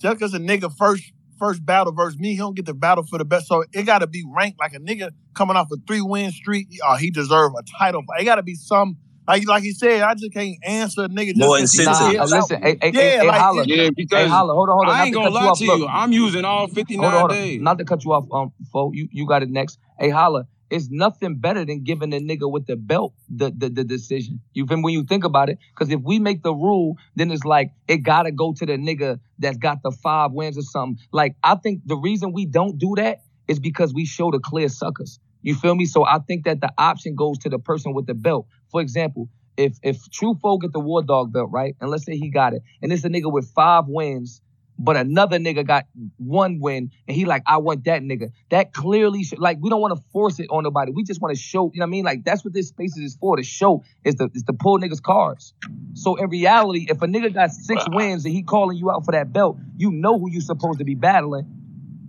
just 0.00 0.14
because 0.16 0.34
a 0.34 0.38
nigga 0.38 0.74
first 0.76 1.04
first 1.38 1.64
battle 1.66 1.92
versus 1.92 2.18
me, 2.18 2.30
he 2.32 2.36
don't 2.38 2.54
get 2.54 2.64
the 2.66 2.74
battle 2.74 3.04
for 3.04 3.18
the 3.18 3.24
best. 3.24 3.46
So 3.48 3.64
it 3.72 3.82
got 3.84 3.98
to 3.98 4.06
be 4.06 4.24
ranked 4.36 4.58
like 4.60 4.72
a 4.72 4.78
nigga 4.78 5.10
coming 5.34 5.56
off 5.56 5.68
a 5.72 5.76
three 5.86 6.00
win 6.00 6.30
streak. 6.30 6.68
Oh, 6.86 6.96
he 6.96 7.10
deserve 7.10 7.52
a 7.58 7.62
title. 7.78 8.02
It 8.18 8.24
got 8.24 8.36
to 8.36 8.42
be 8.42 8.54
some 8.54 8.96
like 9.26 9.46
like 9.46 9.62
he 9.62 9.72
said. 9.72 10.02
I 10.02 10.14
just 10.14 10.32
can't 10.32 10.56
answer 10.64 11.02
a 11.04 11.08
nigga 11.08 11.28
just 11.28 11.38
More 11.38 11.58
'cause 11.58 11.72
he 11.72 11.78
incentive. 11.80 11.86
Nah, 11.86 12.10
gives 12.20 12.32
listen, 12.32 12.62
hey, 12.62 12.78
hey, 12.80 12.90
Yeah, 12.92 13.00
hey, 13.00 13.18
hey, 13.18 13.26
like, 13.26 13.40
holla. 13.40 13.62
it- 13.62 13.68
Yeah, 13.68 13.82
Hey, 13.84 13.90
because 13.96 14.30
holla, 14.30 14.54
hold 14.54 14.68
on, 14.68 14.74
hold 14.76 14.88
on. 14.88 14.94
I 14.94 15.04
ain't 15.04 15.14
gonna 15.14 15.26
cut 15.26 15.32
you 15.40 15.40
lie 15.46 15.50
off. 15.50 15.58
to 15.58 15.64
Look, 15.66 15.80
you. 15.80 15.86
I'm 15.88 16.12
using 16.12 16.44
all 16.44 16.68
59 16.68 17.00
hold 17.02 17.14
on, 17.14 17.20
hold 17.20 17.30
on. 17.32 17.36
days. 17.36 17.60
Not 17.60 17.78
to 17.78 17.84
cut 17.84 18.04
you 18.04 18.12
off, 18.12 18.24
um, 18.32 18.52
Fo. 18.72 18.92
You 18.92 19.08
you 19.10 19.26
got 19.26 19.42
it 19.42 19.50
next. 19.50 19.78
Hey, 19.98 20.10
holla. 20.10 20.46
It's 20.74 20.88
nothing 20.90 21.36
better 21.36 21.64
than 21.64 21.84
giving 21.84 22.10
the 22.10 22.18
nigga 22.18 22.50
with 22.50 22.66
the 22.66 22.74
belt 22.76 23.14
the 23.28 23.52
the, 23.56 23.68
the 23.68 23.84
decision. 23.84 24.40
You 24.54 24.66
when 24.66 24.92
you 24.92 25.04
think 25.04 25.24
about 25.24 25.48
it? 25.48 25.58
Because 25.72 25.92
if 25.92 26.00
we 26.00 26.18
make 26.18 26.42
the 26.42 26.52
rule, 26.52 26.96
then 27.14 27.30
it's 27.30 27.44
like 27.44 27.70
it 27.86 27.98
gotta 27.98 28.32
go 28.32 28.52
to 28.54 28.66
the 28.66 28.72
nigga 28.72 29.20
that's 29.38 29.56
got 29.56 29.82
the 29.84 29.92
five 29.92 30.32
wins 30.32 30.58
or 30.58 30.62
something. 30.62 30.98
Like 31.12 31.36
I 31.44 31.54
think 31.54 31.82
the 31.86 31.96
reason 31.96 32.32
we 32.32 32.44
don't 32.44 32.76
do 32.76 32.94
that 32.96 33.22
is 33.46 33.60
because 33.60 33.94
we 33.94 34.04
show 34.04 34.32
the 34.32 34.40
clear 34.40 34.68
suckers. 34.68 35.20
You 35.42 35.54
feel 35.54 35.76
me? 35.76 35.84
So 35.84 36.04
I 36.04 36.18
think 36.18 36.44
that 36.46 36.60
the 36.60 36.72
option 36.76 37.14
goes 37.14 37.38
to 37.40 37.48
the 37.48 37.58
person 37.58 37.94
with 37.94 38.06
the 38.06 38.14
belt. 38.14 38.46
For 38.72 38.80
example, 38.80 39.28
if 39.56 39.78
if 39.82 40.10
True 40.10 40.34
Foe 40.42 40.58
get 40.58 40.72
the 40.72 40.80
War 40.80 41.02
Dog 41.04 41.32
belt, 41.32 41.50
right? 41.52 41.76
And 41.80 41.88
let's 41.90 42.04
say 42.04 42.16
he 42.16 42.30
got 42.30 42.52
it, 42.54 42.62
and 42.82 42.92
it's 42.92 43.04
a 43.04 43.08
nigga 43.08 43.30
with 43.32 43.48
five 43.54 43.84
wins, 43.86 44.40
but 44.78 44.96
another 44.96 45.38
nigga 45.38 45.66
got 45.66 45.84
one 46.18 46.58
win, 46.60 46.90
and 47.06 47.16
he 47.16 47.24
like, 47.24 47.42
I 47.46 47.58
want 47.58 47.84
that 47.84 48.02
nigga. 48.02 48.30
That 48.50 48.72
clearly, 48.72 49.24
sh- 49.24 49.34
like, 49.36 49.58
we 49.60 49.70
don't 49.70 49.80
want 49.80 49.96
to 49.96 50.02
force 50.12 50.40
it 50.40 50.48
on 50.50 50.64
nobody. 50.64 50.92
We 50.92 51.04
just 51.04 51.20
want 51.20 51.34
to 51.34 51.40
show, 51.40 51.70
you 51.72 51.80
know 51.80 51.84
what 51.84 51.88
I 51.88 51.90
mean? 51.90 52.04
Like, 52.04 52.24
that's 52.24 52.44
what 52.44 52.54
this 52.54 52.68
space 52.68 52.96
is 52.96 53.16
for. 53.16 53.36
To 53.36 53.42
show 53.42 53.84
is 54.04 54.16
to 54.16 54.30
is 54.34 54.42
to 54.44 54.52
pull 54.52 54.78
niggas 54.80 55.02
cards. 55.02 55.54
So 55.94 56.16
in 56.16 56.28
reality, 56.28 56.86
if 56.88 57.00
a 57.02 57.06
nigga 57.06 57.32
got 57.32 57.52
six 57.52 57.84
wins 57.88 58.24
and 58.24 58.34
he 58.34 58.42
calling 58.42 58.76
you 58.76 58.90
out 58.90 59.04
for 59.04 59.12
that 59.12 59.32
belt, 59.32 59.58
you 59.76 59.92
know 59.92 60.18
who 60.18 60.30
you 60.30 60.40
supposed 60.40 60.78
to 60.78 60.84
be 60.84 60.94
battling. 60.94 61.46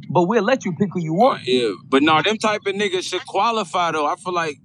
But 0.09 0.23
we'll 0.23 0.43
let 0.43 0.65
you 0.65 0.73
pick 0.73 0.89
who 0.93 1.01
you 1.01 1.13
want. 1.13 1.43
Yeah, 1.45 1.71
but 1.87 2.03
no, 2.03 2.21
them 2.21 2.37
type 2.37 2.61
of 2.65 2.75
niggas 2.75 3.03
should 3.03 3.25
qualify 3.25 3.91
though. 3.91 4.05
I 4.05 4.15
feel 4.15 4.33
like 4.33 4.59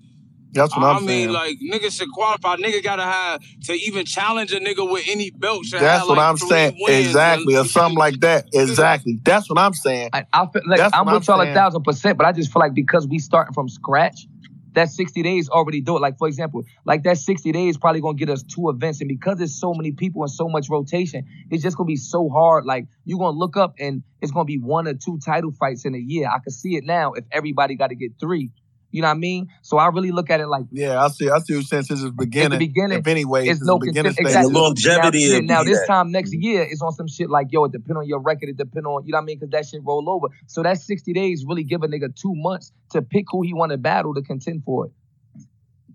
That's 0.53 0.75
what 0.77 0.85
I 0.85 0.97
I'm 0.97 1.07
mean, 1.07 1.33
saying. 1.33 1.33
like 1.33 1.59
niggas 1.61 1.99
should 1.99 2.11
qualify. 2.13 2.57
Nigga 2.57 2.83
gotta 2.83 3.03
have 3.05 3.41
to 3.65 3.73
even 3.75 4.05
challenge 4.05 4.53
a 4.53 4.61
nigga 4.61 4.89
with 4.91 5.05
any 5.09 5.31
belt. 5.31 5.65
Should 5.67 5.81
That's 5.81 6.01
have, 6.01 6.09
what 6.09 6.19
like, 6.19 6.27
I'm 6.29 6.37
three 6.37 6.49
saying. 6.49 6.77
wins, 6.81 7.07
Exactly, 7.07 7.57
or 7.57 7.65
something 7.65 7.99
like 7.99 8.21
that. 8.21 8.47
Exactly. 8.53 9.19
That's 9.23 9.49
what 9.49 9.59
I'm 9.59 9.73
saying. 9.75 10.11
I, 10.13 10.25
I 10.33 10.47
feel 10.47 10.63
like 10.67 10.79
That's 10.79 10.95
I'm 10.95 11.07
what 11.07 11.15
with 11.15 11.29
I'm 11.29 11.35
y'all 11.35 11.41
a 11.41 11.45
saying. 11.45 11.55
thousand 11.55 11.83
percent, 11.83 12.19
but 12.19 12.27
I 12.27 12.33
just 12.33 12.53
feel 12.53 12.61
like 12.61 12.75
because 12.75 13.07
we 13.07 13.19
starting 13.19 13.55
from 13.55 13.69
scratch, 13.69 14.27
that 14.75 14.89
60 14.89 15.23
days 15.23 15.49
already 15.49 15.81
do 15.81 15.97
it. 15.97 16.01
Like 16.01 16.19
for 16.19 16.29
example, 16.29 16.63
like 16.85 17.03
that 17.05 17.19
60 17.19 17.51
days 17.53 17.77
probably 17.77 18.01
gonna 18.01 18.17
get 18.17 18.31
us 18.31 18.43
two 18.43 18.69
events, 18.71 19.01
and 19.01 19.09
because 19.09 19.39
there's 19.39 19.59
so 19.59 19.73
many 19.75 19.93
people 19.93 20.23
and 20.23 20.31
so 20.31 20.49
much 20.49 20.69
rotation, 20.69 21.27
it's 21.51 21.63
just 21.63 21.77
gonna 21.77 21.87
be 21.87 21.97
so 21.97 22.29
hard. 22.29 22.65
Like 22.65 22.87
you're 23.05 23.19
gonna 23.19 23.37
look 23.39 23.57
up 23.57 23.75
and 23.79 24.03
it's 24.21 24.33
gonna 24.33 24.45
be 24.45 24.59
one 24.59 24.87
or 24.89 24.95
two 24.95 25.19
title 25.25 25.53
fights 25.53 25.85
in 25.85 25.95
a 25.95 25.99
year. 25.99 26.29
I 26.29 26.39
can 26.39 26.53
see 26.53 26.77
it 26.77 26.85
now 26.85 27.13
if 27.13 27.25
everybody 27.33 27.75
got 27.77 27.89
to 27.89 27.95
get 27.95 28.13
three. 28.21 28.51
You 28.91 29.03
know 29.03 29.09
what 29.09 29.15
I 29.15 29.19
mean? 29.19 29.49
So 29.63 29.79
I 29.79 29.89
really 29.89 30.11
look 30.11 30.31
at 30.31 30.41
it 30.41 30.47
like 30.49 30.65
Yeah, 30.71 31.03
I 31.03 31.09
see. 31.09 31.29
I 31.31 31.39
see 31.39 31.55
what 31.55 31.61
you're 31.61 31.63
saying. 31.63 31.85
Since 31.85 32.03
it's 32.03 32.11
beginning, 32.11 32.59
beginning, 32.59 32.99
if 32.99 33.07
anyway, 33.07 33.43
it's 33.47 33.61
it's 33.61 33.67
no 33.67 33.75
the 33.79 33.87
beginning 33.87 34.15
consent- 34.15 34.47
stage. 34.49 34.71
exactly. 34.73 35.21
Now, 35.21 35.35
yeah, 35.35 35.41
now 35.41 35.63
this 35.63 35.87
time 35.87 36.11
next 36.11 36.31
mm-hmm. 36.31 36.43
year 36.43 36.63
it's 36.69 36.83
on 36.83 36.93
some 36.93 37.07
shit 37.07 37.31
like 37.31 37.49
yo, 37.51 37.65
it 37.65 37.73
depend 37.73 37.99
on 37.99 38.07
your 38.07 38.19
record, 38.21 38.49
it 38.49 38.57
depend 38.57 38.87
on 38.87 39.05
you 39.07 39.13
know 39.13 39.19
what 39.19 39.23
I 39.23 39.25
mean, 39.27 39.39
because 39.39 39.51
that 39.51 39.67
shit 39.67 39.83
roll 39.85 40.11
over. 40.11 40.27
So 40.47 40.63
that 40.63 40.79
60 40.81 41.13
days 41.13 41.45
really 41.47 41.65
give 41.65 41.83
a 41.83 41.89
nigga 41.89 42.15
two 42.15 42.35
months 42.35 42.73
to 42.91 43.03
pick 43.03 43.27
who 43.31 43.43
he 43.43 43.55
want 43.55 43.71
to 43.73 43.79
battle 43.79 44.15
to 44.15 44.23
contend 44.23 44.65
for 44.65 44.87
it. 44.87 44.93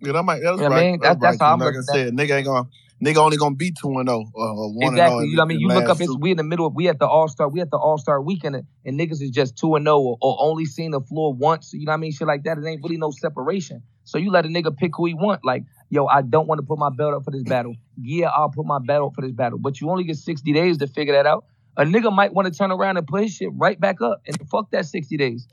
Yeah, 0.02 0.12
that 0.14 0.24
might, 0.24 0.42
that's 0.42 0.58
You 0.58 0.58
know 0.58 0.64
what 0.64 0.72
I 0.72 0.76
right. 0.76 0.92
mean? 0.92 1.00
That's, 1.02 1.16
That- 1.16 1.22
that's 1.22 1.40
right. 1.40 1.46
how 1.46 1.54
I'm 1.54 1.60
like 1.60 1.74
I 1.74 1.78
looking 1.78 1.80
at 1.80 1.86
said, 1.86 2.14
nigga 2.14 2.38
ain't 2.38 2.46
gonna, 2.46 2.70
nigga 3.04 3.18
only 3.18 3.38
gonna 3.38 3.56
be 3.56 3.72
two 3.72 3.98
and 3.98 4.08
zero 4.08 4.26
or 4.34 4.48
or 4.48 4.74
one 4.74 4.88
and 4.98 5.00
oh 5.00 5.04
Exactly. 5.04 5.18
zero. 5.18 5.22
You 5.30 5.36
know 5.36 5.42
what 5.42 5.46
I 5.46 5.48
mean? 5.50 5.60
You 5.60 5.68
look 5.68 5.90
up, 5.90 6.02
it's, 6.02 6.18
we 6.18 6.32
in 6.32 6.38
the 6.38 6.44
middle. 6.44 6.68
Of, 6.68 6.76
we 6.76 6.88
at 6.88 7.00
the 7.00 7.08
All 7.08 7.28
Star. 7.28 7.50
We 7.50 7.62
at 7.62 7.72
the 7.72 7.78
All 7.78 7.98
Star 7.98 8.22
weekend, 8.22 8.56
and, 8.56 8.66
and 8.86 9.00
niggas 9.00 9.22
is 9.22 9.32
just 9.32 9.58
two 9.58 9.76
and 9.76 9.86
zero, 9.86 10.00
or, 10.00 10.18
or 10.22 10.38
only 10.40 10.66
seen 10.66 10.92
the 10.92 11.02
floor 11.02 11.34
once. 11.34 11.72
You 11.74 11.86
know 11.86 11.92
what 11.92 11.98
I 11.98 12.00
mean? 12.00 12.12
Shit 12.12 12.28
like 12.28 12.44
that. 12.44 12.58
It 12.58 12.66
ain't 12.66 12.82
really 12.84 12.98
no 12.98 13.12
separation. 13.12 13.82
So 14.04 14.18
you 14.18 14.32
let 14.32 14.46
a 14.46 14.50
nigga 14.50 14.76
pick 14.76 14.92
who 14.96 15.06
he 15.08 15.14
want. 15.14 15.44
Like, 15.44 15.64
yo, 15.90 16.06
I 16.06 16.22
don't 16.22 16.48
want 16.48 16.60
to 16.60 16.66
put 16.66 16.78
my 16.78 16.90
belt 16.90 17.14
up 17.16 17.24
for 17.26 17.32
this 17.32 17.44
battle. 17.44 17.76
Yeah, 18.02 18.28
I'll 18.28 18.50
put 18.50 18.66
my 18.66 18.80
belt 18.80 19.08
up 19.08 19.16
for 19.16 19.22
this 19.22 19.32
battle. 19.32 19.58
But 19.60 19.82
you 19.82 19.90
only 19.90 20.04
get 20.04 20.18
sixty 20.18 20.54
days 20.54 20.78
to 20.78 20.88
figure 20.88 21.14
that 21.14 21.26
out. 21.26 21.46
A 21.78 21.84
nigga 21.84 22.14
might 22.16 22.34
want 22.34 22.48
to 22.52 22.58
turn 22.58 22.72
around 22.72 22.98
and 22.98 23.06
put 23.06 23.24
his 23.24 23.34
shit 23.34 23.50
right 23.54 23.80
back 23.80 24.02
up, 24.02 24.22
and 24.26 24.38
fuck 24.50 24.72
that 24.72 24.86
sixty 24.86 25.18
days. 25.18 25.48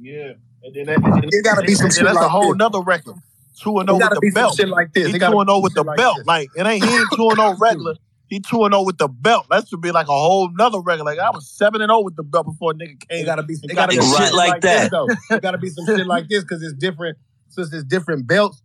Yeah, 0.00 0.32
and 0.62 0.74
then 0.74 0.86
that, 0.86 0.96
and 0.96 1.22
then, 1.22 1.30
It 1.32 1.44
gotta 1.44 1.62
be 1.62 1.74
some 1.74 1.86
and 1.86 1.94
shit 1.94 2.04
That's 2.04 2.16
a 2.18 2.28
whole 2.28 2.52
this. 2.52 2.56
nother 2.58 2.80
record. 2.80 3.16
Two 3.60 3.78
and 3.78 3.90
oh 3.90 3.96
It 3.96 4.00
zero 4.00 4.10
with 4.14 4.20
the 4.22 4.30
belt. 4.40 4.56
shit 4.56 4.68
like 4.68 4.92
this. 4.92 5.08
He 5.08 5.16
It 5.16 5.20
two 5.20 5.40
and 5.40 5.50
oh 5.50 5.60
be 5.60 5.60
zero 5.60 5.60
with 5.62 5.74
the 5.74 5.82
like 5.84 5.96
belt. 5.96 6.16
this. 6.18 6.26
Like 6.26 6.50
it 6.54 6.66
ain't 6.66 6.84
he 6.84 6.90
ain't 6.96 7.10
two 7.14 7.28
and 7.30 7.40
oh 7.40 7.44
zero 7.54 7.56
regular. 7.58 7.94
He 8.28 8.40
two 8.40 8.64
and 8.64 8.72
zero 8.74 8.82
with 8.84 8.98
the 8.98 9.08
belt. 9.08 9.46
That 9.50 9.66
should 9.68 9.80
be 9.80 9.90
like 9.90 10.06
a 10.08 10.12
whole 10.12 10.50
nother 10.52 10.80
regular. 10.80 11.10
Like 11.10 11.18
I 11.18 11.30
was 11.30 11.48
seven 11.50 11.80
and 11.80 11.88
zero 11.90 12.00
with 12.02 12.16
the 12.16 12.22
belt 12.22 12.46
before 12.46 12.72
nigga 12.74 13.00
came. 13.08 13.22
It 13.22 13.24
gotta 13.24 13.42
be. 13.42 13.54
It 13.54 13.70
It 13.70 13.74
gotta 13.74 13.92
be 13.92 14.00
some 14.02 14.12
right. 14.12 14.24
shit 14.26 14.34
like, 14.34 14.60
this 14.60 14.90
though. 14.90 15.08
It 15.30 15.42
gotta 15.42 15.58
be 15.58 15.70
some 15.70 15.86
shit 15.86 16.06
like 16.06 16.28
this 16.28 16.42
because 16.44 16.62
it's 16.62 16.74
different. 16.74 17.18
Since 17.50 17.72
it's 17.72 17.84
different 17.84 18.26
belts, 18.26 18.62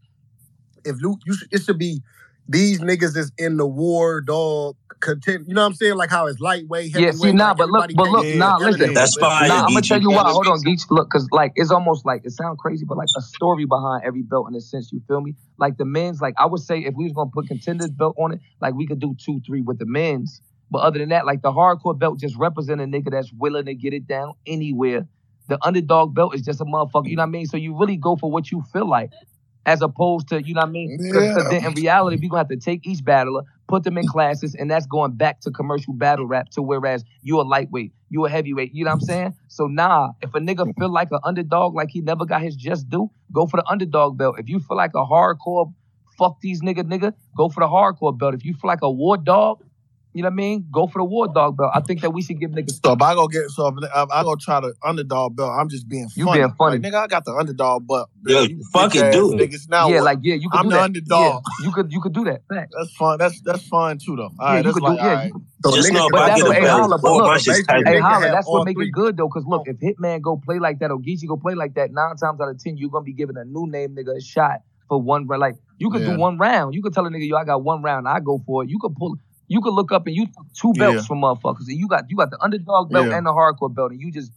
if 0.84 0.98
Luke, 1.02 1.20
you 1.26 1.34
should, 1.36 1.48
it 1.52 1.64
should 1.64 1.80
be 1.80 2.02
these 2.48 2.80
niggas 2.82 3.16
is 3.18 3.32
in 3.38 3.58
the 3.58 3.68
war 3.68 4.22
dog 4.22 4.76
content. 5.00 5.46
You 5.48 5.54
know 5.54 5.62
what 5.62 5.68
I'm 5.68 5.74
saying? 5.76 5.96
Like 5.96 6.10
how 6.10 6.28
it's 6.28 6.40
lightweight, 6.40 6.92
Yeah, 6.94 7.08
heavyweight. 7.08 7.32
see, 7.32 7.32
nah, 7.34 7.50
like 7.50 7.58
but 7.58 7.70
look, 7.70 7.82
but 7.96 8.04
can't 8.04 8.12
look, 8.14 8.24
get 8.24 8.38
nah, 8.38 8.58
together 8.58 8.72
listen. 8.72 8.94
there. 8.94 9.04
Nah, 9.50 9.66
I'm 9.66 9.74
gonna 9.74 9.82
tell 9.82 10.02
you 10.02 10.10
why. 10.12 10.24
Hold 10.32 10.48
on, 10.48 10.62
Geach. 10.64 10.82
Look, 10.90 11.10
cause 11.10 11.28
like 11.32 11.52
it's 11.56 11.72
almost 11.72 12.06
like 12.06 12.22
it 12.26 12.32
sounds 12.32 12.58
crazy, 12.60 12.86
but 12.86 12.98
like 12.98 13.10
a 13.18 13.22
story 13.22 13.66
behind 13.66 14.04
every 14.06 14.22
belt 14.24 14.48
in 14.50 14.56
a 14.56 14.62
sense. 14.62 14.92
You 14.92 15.02
feel 15.08 15.22
me? 15.22 15.36
Like 15.58 15.78
the 15.78 15.86
men's, 15.86 16.22
like 16.22 16.36
I 16.38 16.46
would 16.46 16.62
say, 16.62 16.80
if 16.80 16.94
we 16.96 17.06
was 17.06 17.14
gonna 17.14 17.30
put 17.34 17.48
contenders 17.48 17.92
belt 17.92 18.16
on 18.18 18.34
it, 18.34 18.40
like 18.62 18.74
we 18.76 18.88
could 18.88 19.00
do 19.00 19.16
two, 19.24 19.42
three 19.46 19.62
with 19.62 19.80
the 19.80 19.86
men's. 19.86 20.42
But 20.72 20.80
other 20.80 21.00
than 21.00 21.10
that, 21.10 21.26
like 21.26 21.42
the 21.42 21.52
hardcore 21.52 21.98
belt 21.98 22.20
just 22.20 22.36
represent 22.38 22.82
a 22.82 22.86
nigga 22.86 23.12
that's 23.12 23.32
willing 23.34 23.66
to 23.66 23.76
get 23.76 23.94
it 23.94 24.08
down 24.08 24.34
anywhere. 24.48 25.08
The 25.50 25.60
underdog 25.64 26.16
belt 26.16 26.34
is 26.36 26.42
just 26.42 26.62
a 26.62 26.66
motherfucker. 26.66 27.08
You 27.10 27.18
know 27.18 27.24
what 27.24 27.28
I 27.28 27.32
mean? 27.32 27.46
So 27.46 27.58
you 27.58 27.78
really 27.78 27.98
go 27.98 28.16
for 28.16 28.32
what 28.32 28.52
you 28.52 28.64
feel 28.72 28.90
like, 28.90 29.12
as 29.66 29.82
opposed 29.82 30.27
to 30.30 30.42
you 30.43 30.53
know 30.53 30.61
what 30.61 30.69
I 30.69 30.72
mean? 30.72 30.98
Because 30.98 31.35
then 31.50 31.66
in 31.66 31.74
reality, 31.74 32.17
we 32.22 32.30
gonna 32.30 32.40
have 32.40 32.50
to 32.50 32.58
take 32.58 32.85
each 32.85 33.03
battler, 33.03 33.43
put 33.67 33.83
them 33.83 33.98
in 33.98 34.08
classes, 34.08 34.56
and 34.56 34.69
that's 34.69 34.85
going 34.85 35.14
back 35.14 35.40
to 35.42 35.51
commercial 35.51 35.93
battle 35.93 36.25
rap. 36.25 36.50
To 36.51 36.61
whereas 36.61 37.03
you 37.22 37.40
a 37.40 37.43
lightweight, 37.43 37.93
you 38.09 38.25
a 38.25 38.30
heavyweight. 38.30 38.74
You 38.74 38.85
know 38.85 38.92
what 38.92 38.95
I'm 38.95 39.01
saying? 39.01 39.33
So 39.48 39.67
nah, 39.67 40.11
if 40.22 40.33
a 40.33 40.40
nigga 40.40 40.72
feel 40.77 40.92
like 40.92 41.09
an 41.11 41.19
underdog, 41.24 41.75
like 41.75 41.90
he 41.90 42.01
never 42.01 42.25
got 42.25 42.42
his 42.42 42.56
just 42.56 42.90
due, 42.90 43.09
go 43.32 43.48
for 43.48 43.58
the 43.58 43.67
underdog 43.69 44.17
belt. 44.17 44.35
If 44.40 44.50
you 44.50 44.59
feel 44.59 44.77
like 44.77 44.92
a 44.95 45.06
hardcore, 45.06 45.74
fuck 46.17 46.42
these 46.42 46.61
nigga 46.61 46.83
nigga, 46.83 47.14
go 47.38 47.50
for 47.50 47.61
the 47.61 47.67
hardcore 47.67 48.17
belt. 48.17 48.33
If 48.33 48.45
you 48.45 48.53
feel 48.53 48.67
like 48.67 48.82
a 48.82 48.92
war 48.92 49.17
dog, 49.17 49.64
you 50.14 50.22
know 50.22 50.27
what 50.27 50.33
I 50.33 50.35
mean? 50.35 50.67
Go 50.72 50.88
for 50.88 51.00
the 51.00 51.03
war 51.06 51.27
dog 51.27 51.58
belt. 51.58 51.72
I 51.74 51.82
think 51.82 52.01
that 52.01 52.11
we 52.11 52.22
should 52.22 52.40
give 52.40 52.51
niggas. 52.51 52.80
So 52.85 52.93
if 52.93 53.01
I 53.01 53.14
go 53.16 53.27
get, 53.27 53.50
so 53.50 53.67
if 53.67 53.75
I, 53.93 54.06
I 54.14 54.24
go 54.24 54.35
try 54.35 54.59
the 54.59 54.74
underdog 54.83 55.35
belt, 55.35 55.51
I'm 55.59 55.69
just 55.69 55.88
being 55.90 56.08
You 56.16 56.25
funny. 56.25 56.42
being 56.42 56.53
funny. 56.58 56.77
Like, 56.77 56.92
nigga, 56.93 57.03
I 57.03 57.08
got 57.08 57.25
the 57.25 57.33
underdog 57.33 57.88
belt. 57.88 58.09
Yo, 58.25 58.43
You 58.43 58.64
fuck 58.72 58.93
bitch 58.93 59.00
it, 59.00 59.03
ass 59.03 59.14
do 59.14 59.33
it. 59.33 59.51
Niggas, 59.51 59.69
now 59.69 59.90
yeah, 59.90 59.95
what? 59.95 60.03
like 60.06 60.19
yeah, 60.22 60.35
you 60.35 60.50
could 60.50 60.59
I'm 60.59 60.66
do 60.66 60.69
the 60.72 60.75
that. 60.77 60.83
underdog. 60.83 61.43
Yeah, 61.59 61.66
you 61.66 61.72
could 61.72 61.92
you 61.92 62.01
could 62.01 62.14
do 62.14 62.24
that. 62.25 62.42
Facts. 62.48 62.74
That's 62.77 62.95
fun. 62.95 63.17
That's 63.19 63.42
that's 63.42 63.64
fun 63.67 63.98
too, 63.98 64.16
though. 64.16 64.24
All 64.24 64.32
Yeah, 64.40 64.45
right, 64.48 64.58
you 64.58 64.64
that's 64.64 64.74
could 64.75 64.83
like, 64.83 65.00
do. 65.00 65.06
Yeah, 65.06 65.14
all 65.14 65.25
you 65.25 65.33
could. 65.33 65.42
So 65.66 65.72
Just 65.72 65.88
nigga 65.90 65.93
know 65.93 66.06
can 66.06 66.08
if 66.08 66.11
But 66.14 66.22
I 66.22 66.27
that's 66.27 66.38
get 66.38 66.45
a 66.45 66.50
what, 66.50 66.56
hey, 66.58 66.61
belt, 66.66 66.80
holla, 66.82 66.98
but 67.00 67.14
look, 67.14 67.25
my 67.25 67.38
shit's 67.38 67.67
tight. 67.67 67.88
hey, 67.88 68.00
holla, 68.00 68.30
that's 68.32 68.48
what 68.48 68.59
all 68.59 68.66
make 68.66 68.75
three. 68.77 68.88
it 68.88 68.92
good 68.92 69.17
though, 69.17 69.30
cause 69.30 69.45
look, 69.48 69.67
if 69.67 69.77
Hitman 69.80 70.22
go 70.22 70.38
play 70.38 70.59
like 70.59 70.80
that 70.80 70.92
or 70.92 71.00
Geechi 71.00 71.27
go 71.27 71.38
play 71.38 71.56
like 71.56 71.74
that, 71.75 71.92
nine 71.92 72.16
times 72.17 72.40
out 72.42 72.50
of 72.50 72.59
ten, 72.59 72.77
you're 72.77 72.90
gonna 72.90 73.03
be 73.03 73.14
giving 73.14 73.38
a 73.38 73.45
new 73.45 73.67
name 73.67 73.95
nigga 73.95 74.17
a 74.17 74.22
shot 74.22 74.59
for 74.90 75.01
one 75.01 75.25
round. 75.27 75.40
Like 75.42 75.56
you 75.77 75.90
could 75.90 76.01
Yeah. 76.01 76.14
do 76.14 76.19
one 76.19 76.38
round. 76.38 76.75
You 76.75 76.82
could 76.82 76.93
tell 76.93 77.06
a 77.06 77.09
nigga, 77.09 77.27
yo, 77.27 77.38
I 77.38 77.45
got 77.45 77.64
one 77.64 77.82
round, 77.82 78.08
I 78.08 78.19
go 78.19 78.42
for 78.45 78.64
it. 78.64 78.69
You 78.69 78.77
could 78.80 78.95
pull 78.95 79.16
you 79.54 79.62
could 79.62 79.74
look 79.74 79.92
up 79.92 80.08
and 80.08 80.16
you 80.16 80.26
took 80.26 80.46
two 80.60 80.74
belts 80.74 81.04
Yeah. 81.04 81.08
from 81.08 81.22
motherfuckers. 81.22 81.68
And 81.70 81.78
you 81.78 81.88
got 81.88 82.06
you 82.10 82.18
got 82.18 82.32
the 82.32 82.42
underdog 82.44 82.92
belt 82.92 83.08
Yeah. 83.10 83.18
and 83.18 83.26
the 83.26 83.32
hardcore 83.32 83.74
belt, 83.74 83.92
and 83.92 84.02
you 84.02 84.12
just 84.12 84.32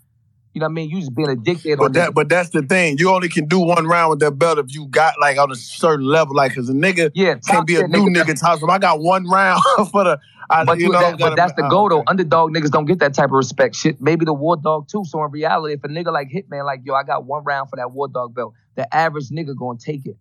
you 0.54 0.60
know 0.60 0.66
what 0.66 0.70
I 0.70 0.74
mean, 0.74 0.88
you 0.90 1.00
just 1.00 1.14
being 1.14 1.28
a 1.30 1.36
dickhead 1.36 1.76
But 1.78 1.84
on 1.86 1.92
that, 1.92 2.10
niggas. 2.10 2.14
but 2.14 2.28
that's 2.30 2.50
the 2.50 2.62
thing. 2.62 2.96
You 2.98 3.10
only 3.10 3.28
can 3.28 3.46
do 3.46 3.58
one 3.60 3.86
round 3.86 4.08
with 4.10 4.20
that 4.20 4.32
belt 4.38 4.58
if 4.58 4.74
you 4.74 4.86
got 4.86 5.14
like 5.20 5.36
on 5.38 5.50
a 5.50 5.54
certain 5.54 6.06
level. 6.06 6.34
Like, 6.34 6.54
cause 6.54 6.70
a 6.70 6.72
nigga 6.72 7.10
Yeah, 7.14 7.34
can't 7.46 7.66
be 7.66 7.76
a 7.76 7.86
new 7.86 8.04
niggas. 8.06 8.24
nigga. 8.24 8.40
Top, 8.40 8.58
so 8.60 8.70
I 8.70 8.78
got 8.78 9.00
one 9.00 9.28
round 9.28 9.60
for 9.92 10.04
the, 10.04 10.18
I, 10.48 10.64
But 10.64 10.78
you 10.78 10.88
know, 10.90 11.00
that, 11.00 11.18
but 11.18 11.36
that's 11.36 11.52
the 11.54 11.64
oh, 11.66 11.68
goal 11.68 11.88
though. 11.90 12.04
Underdog 12.06 12.52
niggas 12.52 12.70
don't 12.70 12.86
get 12.86 13.00
that 13.00 13.12
type 13.12 13.26
of 13.26 13.32
respect. 13.32 13.74
Shit, 13.76 14.00
maybe 14.00 14.24
the 14.24 14.32
war 14.32 14.56
dog 14.56 14.88
too. 14.88 15.04
So 15.04 15.22
in 15.24 15.30
reality, 15.30 15.74
if 15.74 15.84
a 15.84 15.88
nigga 15.88 16.10
like 16.12 16.30
Hitman, 16.30 16.64
like 16.64 16.80
yo, 16.84 16.94
I 16.94 17.02
got 17.02 17.24
one 17.26 17.44
round 17.44 17.68
for 17.68 17.76
that 17.76 17.92
war 17.92 18.08
dog 18.08 18.34
belt, 18.34 18.54
the 18.76 18.86
average 18.94 19.28
nigga 19.28 19.54
gonna 19.56 19.78
take 19.78 20.06
it. 20.06 20.16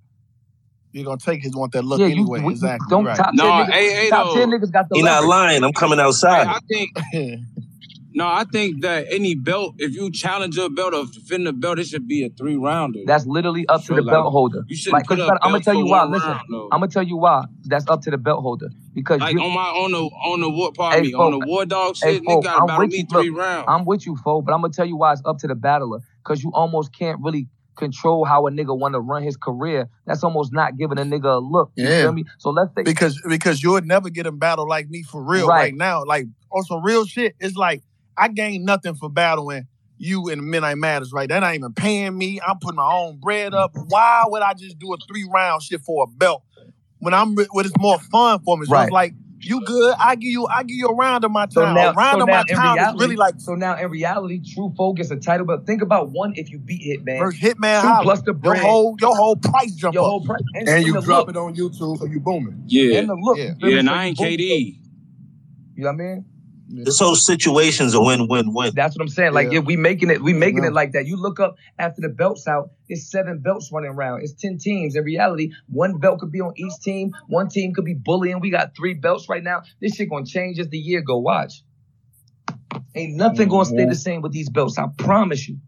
You're 0.95 1.05
gonna 1.05 1.19
take 1.19 1.43
his 1.43 1.55
want 1.55 1.73
that 1.73 1.83
look 1.85 2.01
Yeah, 2.01 2.07
you 2.07 2.13
anyway. 2.21 2.41
we, 2.45 2.53
exactly. 2.53 2.89
don't 2.89 3.05
right. 3.05 3.17
top 3.17 3.35
ten 3.37 3.53
No, 3.53 3.57
niggas. 3.57 3.71
hey, 3.73 3.93
hey, 3.93 4.09
top 4.09 4.29
ten 4.31 4.51
niggas 4.51 4.71
got 4.71 4.89
the 4.89 4.95
He 4.95 5.03
not 5.03 5.25
lying. 5.25 5.63
I'm 5.63 5.73
coming 5.73 5.99
Hey, 5.99 6.05
outside. 6.07 6.47
I 6.47 6.59
think 6.69 6.91
no, 8.13 8.27
I 8.27 8.45
think 8.51 8.81
that 8.83 9.07
any 9.11 9.35
belt, 9.35 9.75
if 9.79 9.93
you 9.93 10.11
challenge 10.11 10.57
a 10.57 10.69
belt 10.69 10.93
or 10.93 11.05
defend 11.05 11.47
a 11.47 11.53
belt, 11.53 11.79
it 11.79 11.87
should 11.87 12.07
be 12.07 12.25
a 12.25 12.29
three 12.29 12.57
rounder. 12.57 13.01
That's 13.05 13.25
literally 13.27 13.67
up 13.67 13.81
to 13.83 13.87
So 13.87 13.95
the 13.95 14.01
like, 14.03 14.11
belt 14.11 14.31
holder. 14.31 14.63
you 14.67 14.77
shouldn't 14.77 14.99
Like, 14.99 15.07
put 15.07 15.19
cause 15.19 15.29
up 15.29 15.33
I'm 15.43 15.51
gonna 15.51 15.63
tell 15.63 15.75
you 15.75 15.85
why. 15.87 16.03
one 16.03 16.11
Listen, 16.11 16.31
round 16.31 16.47
though. 16.51 16.69
I'm 16.71 16.79
gonna 16.81 16.91
tell 16.91 17.03
you 17.03 17.17
why. 17.17 17.45
That's 17.65 17.85
up 17.89 18.01
to 18.03 18.11
the 18.11 18.17
belt 18.17 18.41
holder 18.41 18.69
because 18.93 19.21
Like 19.21 19.33
you. 19.33 19.41
on 19.41 19.53
my 19.53 19.61
on 19.69 19.91
the 19.91 19.99
on 19.99 20.41
the 20.41 20.49
war 20.49 20.71
pardon 20.75 21.01
Hey, 21.01 21.09
me 21.09 21.13
on 21.13 21.31
the 21.31 21.39
war 21.39 21.65
dog 21.65 21.95
Hey, 22.01 22.13
shit, 22.13 22.23
nigga 22.23 22.43
gotta 22.43 22.61
I'm 22.61 22.67
battle 22.67 22.87
with 22.87 22.91
me 22.91 22.97
you. 22.99 23.05
three 23.09 23.29
Look, 23.29 23.37
rounds. 23.39 23.67
I'm 23.69 23.85
with 23.85 24.05
you, 24.05 24.15
folk. 24.17 24.45
But 24.45 24.53
I'm 24.53 24.61
gonna 24.61 24.73
tell 24.73 24.85
you 24.85 24.97
why 24.97 25.13
it's 25.13 25.21
up 25.25 25.39
to 25.39 25.47
the 25.47 25.55
battler 25.55 25.99
because 26.23 26.43
you 26.43 26.51
almost 26.53 26.93
can't 26.97 27.19
really 27.21 27.47
control 27.75 28.25
how 28.25 28.47
a 28.47 28.51
nigga 28.51 28.77
want 28.77 28.93
to 28.93 28.99
run 28.99 29.23
his 29.23 29.37
career. 29.37 29.89
That's 30.05 30.23
almost 30.23 30.53
not 30.53 30.77
giving 30.77 30.97
a 30.97 31.03
nigga 31.03 31.35
a 31.35 31.39
look. 31.39 31.71
You 31.75 31.87
Yeah. 31.87 32.03
feel 32.03 32.11
me? 32.13 32.25
So 32.39 32.49
let's 32.49 32.73
say 32.75 32.83
because 32.83 33.21
because 33.27 33.61
you 33.63 33.71
would 33.71 33.85
never 33.85 34.09
get 34.09 34.25
him 34.25 34.37
battle 34.39 34.67
like 34.67 34.89
me 34.89 35.03
for 35.03 35.23
real 35.23 35.47
Right. 35.47 35.55
right, 35.57 35.73
now. 35.75 36.03
Like 36.05 36.25
on 36.51 36.63
some 36.63 36.83
real 36.83 37.05
shit, 37.05 37.35
it's 37.39 37.55
like 37.55 37.83
I 38.17 38.27
gain 38.29 38.65
nothing 38.65 38.95
for 38.95 39.09
battling 39.09 39.67
you 39.97 40.29
in 40.29 40.49
Midnight 40.49 40.77
Madness, 40.77 41.13
right? 41.13 41.27
They're 41.29 41.39
not 41.39 41.55
even 41.55 41.73
paying 41.73 42.17
me. 42.17 42.39
I'm 42.45 42.59
putting 42.59 42.75
my 42.77 42.91
own 42.93 43.17
bread 43.19 43.53
up. 43.53 43.71
Why 43.87 44.23
would 44.27 44.41
I 44.41 44.53
just 44.53 44.77
do 44.79 44.93
a 44.93 44.97
three 45.07 45.27
round 45.31 45.63
shit 45.63 45.81
for 45.81 46.03
a 46.03 46.07
belt 46.07 46.43
when 46.99 47.13
I'm 47.13 47.35
when 47.35 47.65
it's 47.65 47.77
more 47.77 47.99
fun 48.11 48.39
for 48.43 48.57
me? 48.57 48.65
So 48.65 48.73
Right. 48.73 48.83
it's 48.83 48.91
like 48.91 49.13
you 49.45 49.61
good. 49.61 49.95
I 49.99 50.15
give 50.15 50.31
you 50.31 50.47
I 50.47 50.63
give 50.63 50.77
you 50.77 50.87
a 50.89 50.95
round 50.95 51.23
of 51.25 51.31
my 51.31 51.45
So 51.49 51.65
town. 51.65 51.75
now, 51.75 51.91
a 51.91 51.93
round 51.93 52.15
so 52.15 52.21
of 52.21 52.27
now 52.27 52.31
my 52.31 52.43
in 52.47 52.57
town 52.57 52.81
is 52.81 52.93
really 52.93 53.15
like 53.15 53.35
so 53.39 53.55
now 53.55 53.77
in 53.77 53.89
reality, 53.89 54.41
True 54.41 54.73
Folk 54.77 54.97
gets 54.97 55.11
a 55.11 55.17
title. 55.17 55.45
But 55.45 55.65
think 55.65 55.81
about 55.81 56.11
one 56.11 56.33
if 56.35 56.51
you 56.51 56.59
beat 56.59 56.81
Hitman, 56.81 57.19
versus 57.19 57.39
Hitman 57.41 57.81
two 57.81 57.87
Holla. 57.87 58.03
plus 58.03 58.21
the 58.23 58.33
Your 58.43 58.55
whole 58.55 58.95
your 58.99 59.15
whole 59.15 59.35
price 59.37 59.73
jump 59.73 59.95
your 59.95 60.03
up. 60.03 60.09
whole 60.09 60.21
price, 60.21 60.41
and, 60.53 60.67
And 60.67 60.77
and 60.77 60.85
you 60.85 60.93
drop 60.97 61.27
look, 61.27 61.29
it 61.29 61.37
on 61.37 61.55
YouTube, 61.55 61.97
so 61.99 62.05
you 62.05 62.19
booming. 62.19 62.63
Yeah. 62.67 62.99
and 62.99 63.09
the 63.09 63.15
look. 63.15 63.37
Yeah. 63.37 63.45
You 63.45 63.55
feel 63.61 63.71
Yeah, 63.71 63.75
me? 63.75 63.79
and 63.79 63.89
So 63.89 63.95
I 63.95 64.05
you 64.05 64.07
ain't 64.07 64.17
boom. 64.17 64.27
KD. 64.27 64.79
You 65.75 65.83
know 65.83 65.91
what 65.91 65.93
I 65.93 65.97
mean? 65.97 66.25
This 66.67 66.99
whole 66.99 67.15
situation's 67.15 67.93
a 67.93 68.01
win-win-win. 68.01 68.73
That's 68.75 68.97
what 68.97 69.01
I'm 69.03 69.07
saying. 69.07 69.33
Like 69.33 69.51
Yeah. 69.51 69.59
if 69.59 69.65
we 69.65 69.77
making 69.77 70.09
it, 70.09 70.21
we 70.21 70.33
making 70.33 70.63
it 70.63 70.73
like 70.73 70.93
that. 70.93 71.05
You 71.05 71.15
look 71.15 71.39
up 71.39 71.55
after 71.77 72.01
the 72.01 72.09
belts 72.09 72.47
out, 72.47 72.71
it's 72.89 73.09
seven 73.09 73.39
belts 73.39 73.71
running 73.71 73.91
around. 73.91 74.21
It's 74.23 74.33
ten 74.33 74.57
teams. 74.57 74.95
In 74.95 75.03
reality, 75.03 75.51
one 75.67 75.99
belt 75.99 76.19
could 76.19 76.31
be 76.31 76.41
on 76.41 76.53
each 76.55 76.73
team. 76.81 77.11
One 77.27 77.49
team 77.49 77.73
could 77.73 77.85
be 77.85 77.93
bullying. 77.93 78.39
We 78.39 78.49
got 78.49 78.75
three 78.75 78.95
belts 78.95 79.29
right 79.29 79.43
now. 79.43 79.61
This 79.79 79.95
shit 79.95 80.09
gonna 80.09 80.25
change 80.25 80.59
as 80.59 80.69
the 80.69 80.77
year 80.77 81.01
go. 81.01 81.19
Watch. 81.19 81.63
Ain't 82.95 83.15
nothing 83.15 83.49
gonna 83.49 83.65
stay 83.65 83.77
the 83.77 83.83
mm-hmm. 83.83 83.93
same 83.93 84.21
with 84.21 84.31
these 84.31 84.49
belts. 84.49 84.77
I 84.77 84.87
promise 84.97 85.47
you. 85.47 85.59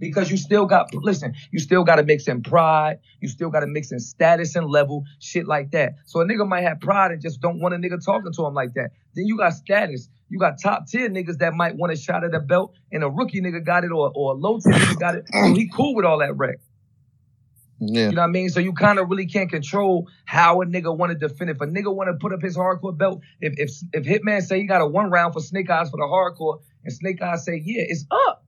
Because 0.00 0.30
you 0.30 0.36
still 0.36 0.66
got 0.66 0.92
listen, 0.92 1.34
you 1.50 1.58
still 1.60 1.84
gotta 1.84 2.02
mix 2.02 2.26
in 2.26 2.42
pride, 2.42 2.98
you 3.20 3.28
still 3.28 3.48
gotta 3.48 3.66
mix 3.66 3.92
in 3.92 4.00
status 4.00 4.54
and 4.54 4.66
level, 4.66 5.04
shit 5.18 5.46
like 5.46 5.70
that. 5.70 5.94
So 6.04 6.20
a 6.20 6.26
nigga 6.26 6.46
might 6.46 6.62
have 6.62 6.80
pride 6.80 7.12
and 7.12 7.22
just 7.22 7.40
don't 7.40 7.60
want 7.60 7.74
a 7.74 7.78
nigga 7.78 8.04
talking 8.04 8.32
to 8.32 8.44
him 8.44 8.54
like 8.54 8.74
that. 8.74 8.90
Then 9.14 9.26
you 9.26 9.38
got 9.38 9.54
status. 9.54 10.08
You 10.34 10.40
got 10.40 10.60
top 10.60 10.88
tier 10.88 11.08
niggas 11.08 11.38
that 11.38 11.54
might 11.54 11.76
want 11.76 11.92
a 11.92 11.96
shot 11.96 12.24
at 12.24 12.32
the 12.32 12.40
belt, 12.40 12.74
and 12.90 13.04
a 13.04 13.08
rookie 13.08 13.40
nigga 13.40 13.64
got 13.64 13.84
it, 13.84 13.92
or, 13.92 14.10
or 14.16 14.32
a 14.32 14.34
low 14.34 14.58
tier 14.58 14.72
nigga 14.72 14.98
got 14.98 15.14
it. 15.14 15.28
So 15.32 15.44
he 15.54 15.68
cool 15.68 15.94
with 15.94 16.04
all 16.04 16.18
that 16.18 16.36
wreck. 16.36 16.56
Yeah. 17.78 18.08
You 18.08 18.16
know 18.16 18.22
what 18.22 18.30
I 18.30 18.32
mean? 18.32 18.48
So 18.48 18.58
you 18.58 18.72
kind 18.72 18.98
of 18.98 19.08
really 19.08 19.26
can't 19.26 19.48
control 19.48 20.08
how 20.24 20.60
a 20.60 20.66
nigga 20.66 20.96
want 20.96 21.12
to 21.12 21.28
defend. 21.28 21.50
If 21.50 21.60
a 21.60 21.66
nigga 21.66 21.94
want 21.94 22.08
to 22.08 22.14
put 22.14 22.32
up 22.32 22.42
his 22.42 22.56
hardcore 22.56 22.98
belt, 22.98 23.20
if 23.40 23.54
if 23.58 23.70
if 23.92 24.04
Hitman 24.04 24.42
say 24.42 24.58
he 24.58 24.66
got 24.66 24.80
a 24.80 24.86
one 24.88 25.08
round 25.08 25.34
for 25.34 25.40
Snake 25.40 25.70
Eyes 25.70 25.88
for 25.88 25.98
the 25.98 26.02
hardcore, 26.02 26.58
and 26.82 26.92
Snake 26.92 27.22
Eyes 27.22 27.44
say 27.44 27.62
yeah, 27.64 27.84
it's 27.86 28.04
up. 28.10 28.44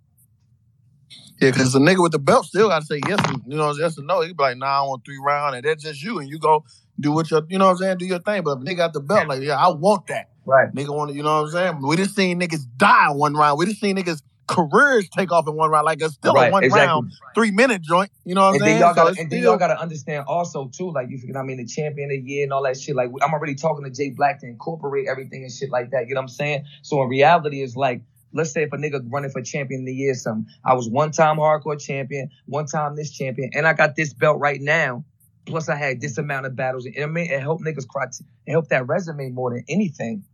Yeah, 1.40 1.52
because 1.52 1.72
the 1.72 1.78
nigga 1.78 2.02
with 2.02 2.10
the 2.10 2.18
belt 2.18 2.46
still 2.46 2.68
got 2.68 2.80
to 2.80 2.86
say 2.86 3.00
yes, 3.06 3.20
you 3.46 3.56
know, 3.56 3.72
yes 3.74 3.96
or 3.96 4.02
no. 4.02 4.22
He'd 4.22 4.36
be 4.36 4.42
like, 4.42 4.56
nah, 4.56 4.80
I 4.80 4.88
want 4.88 5.04
three 5.04 5.20
round, 5.24 5.54
and 5.54 5.64
that's 5.64 5.84
just 5.84 6.02
you, 6.02 6.18
and 6.18 6.28
you 6.28 6.40
go 6.40 6.64
do 6.98 7.12
what 7.12 7.30
your, 7.30 7.42
you 7.48 7.58
know 7.58 7.66
what 7.66 7.72
I'm 7.72 7.76
saying, 7.76 7.98
do 7.98 8.06
your 8.06 8.18
thing. 8.18 8.42
But 8.42 8.58
if 8.58 8.64
nigga 8.64 8.78
got 8.78 8.92
the 8.92 9.00
belt, 9.00 9.28
like, 9.28 9.42
yeah, 9.42 9.56
I 9.56 9.68
want 9.68 10.08
that. 10.08 10.30
Right. 10.46 10.72
Nigga 10.74 10.94
want 10.94 11.10
to, 11.10 11.16
you 11.16 11.22
know 11.22 11.42
what 11.42 11.46
I'm 11.46 11.50
saying? 11.50 11.82
We 11.86 11.96
just 11.96 12.14
seen 12.14 12.40
niggas 12.40 12.62
die 12.76 13.10
in 13.10 13.18
one 13.18 13.34
round. 13.34 13.58
We 13.58 13.66
just 13.66 13.80
seen 13.80 13.96
niggas 13.96 14.22
careers 14.46 15.08
take 15.08 15.32
off 15.32 15.48
in 15.48 15.56
one 15.56 15.70
round. 15.70 15.84
Like 15.84 16.00
it's 16.00 16.14
still 16.14 16.32
Right, 16.32 16.48
a 16.48 16.52
one 16.52 16.62
exactly. 16.62 16.86
round, 16.86 17.12
three 17.34 17.50
minute 17.50 17.82
joint. 17.82 18.10
You 18.24 18.36
know 18.36 18.42
what 18.42 18.46
I'm 18.48 18.54
and 18.54 18.60
saying? 18.62 18.72
then 18.74 18.80
y'all 18.80 18.94
gotta 18.94 19.10
it's 19.10 19.18
and 19.18 19.30
then 19.30 19.40
still- 19.40 19.50
y'all 19.50 19.58
gotta 19.58 19.80
understand 19.80 20.24
also 20.28 20.68
too, 20.68 20.92
like 20.92 21.08
you 21.10 21.18
know 21.32 21.40
I 21.40 21.42
mean, 21.42 21.56
the 21.56 21.66
champion 21.66 22.10
of 22.12 22.22
the 22.24 22.30
year 22.30 22.44
and 22.44 22.52
all 22.52 22.62
that 22.62 22.78
shit. 22.78 22.94
Like 22.94 23.10
I'm 23.22 23.32
already 23.34 23.56
talking 23.56 23.84
to 23.84 23.90
Jay 23.90 24.10
Black 24.10 24.40
to 24.40 24.46
incorporate 24.46 25.08
everything 25.08 25.42
and 25.42 25.50
shit 25.52 25.70
like 25.70 25.90
that. 25.90 26.06
You 26.06 26.14
know 26.14 26.20
what 26.20 26.24
I'm 26.24 26.28
saying? 26.28 26.64
So 26.82 27.02
in 27.02 27.08
reality, 27.08 27.62
it's 27.62 27.74
like 27.76 28.02
let's 28.32 28.52
say 28.52 28.62
if 28.62 28.72
a 28.72 28.76
nigga 28.76 29.00
running 29.10 29.30
for 29.30 29.42
champion 29.42 29.80
of 29.80 29.86
the 29.86 29.94
year, 29.94 30.14
something. 30.14 30.46
I 30.64 30.74
was 30.74 30.88
one 30.88 31.10
time 31.10 31.38
hardcore 31.38 31.80
champion, 31.80 32.30
one 32.46 32.66
time 32.66 32.94
this 32.94 33.10
champion, 33.10 33.50
and 33.52 33.66
I 33.66 33.72
got 33.72 33.96
this 33.96 34.14
belt 34.14 34.38
right 34.38 34.60
now. 34.60 35.04
Plus, 35.46 35.68
I 35.68 35.76
had 35.76 36.00
this 36.00 36.18
amount 36.18 36.44
of 36.46 36.56
battles. 36.56 36.86
And 36.86 37.04
I 37.04 37.06
mean, 37.06 37.30
it 37.30 37.40
helped 37.40 37.64
niggas 37.64 37.86
cry. 37.86 38.06
It 38.46 38.50
helped 38.50 38.70
that 38.70 38.88
resume 38.88 39.30
more 39.30 39.50
than 39.54 39.64
anything. 39.68 40.24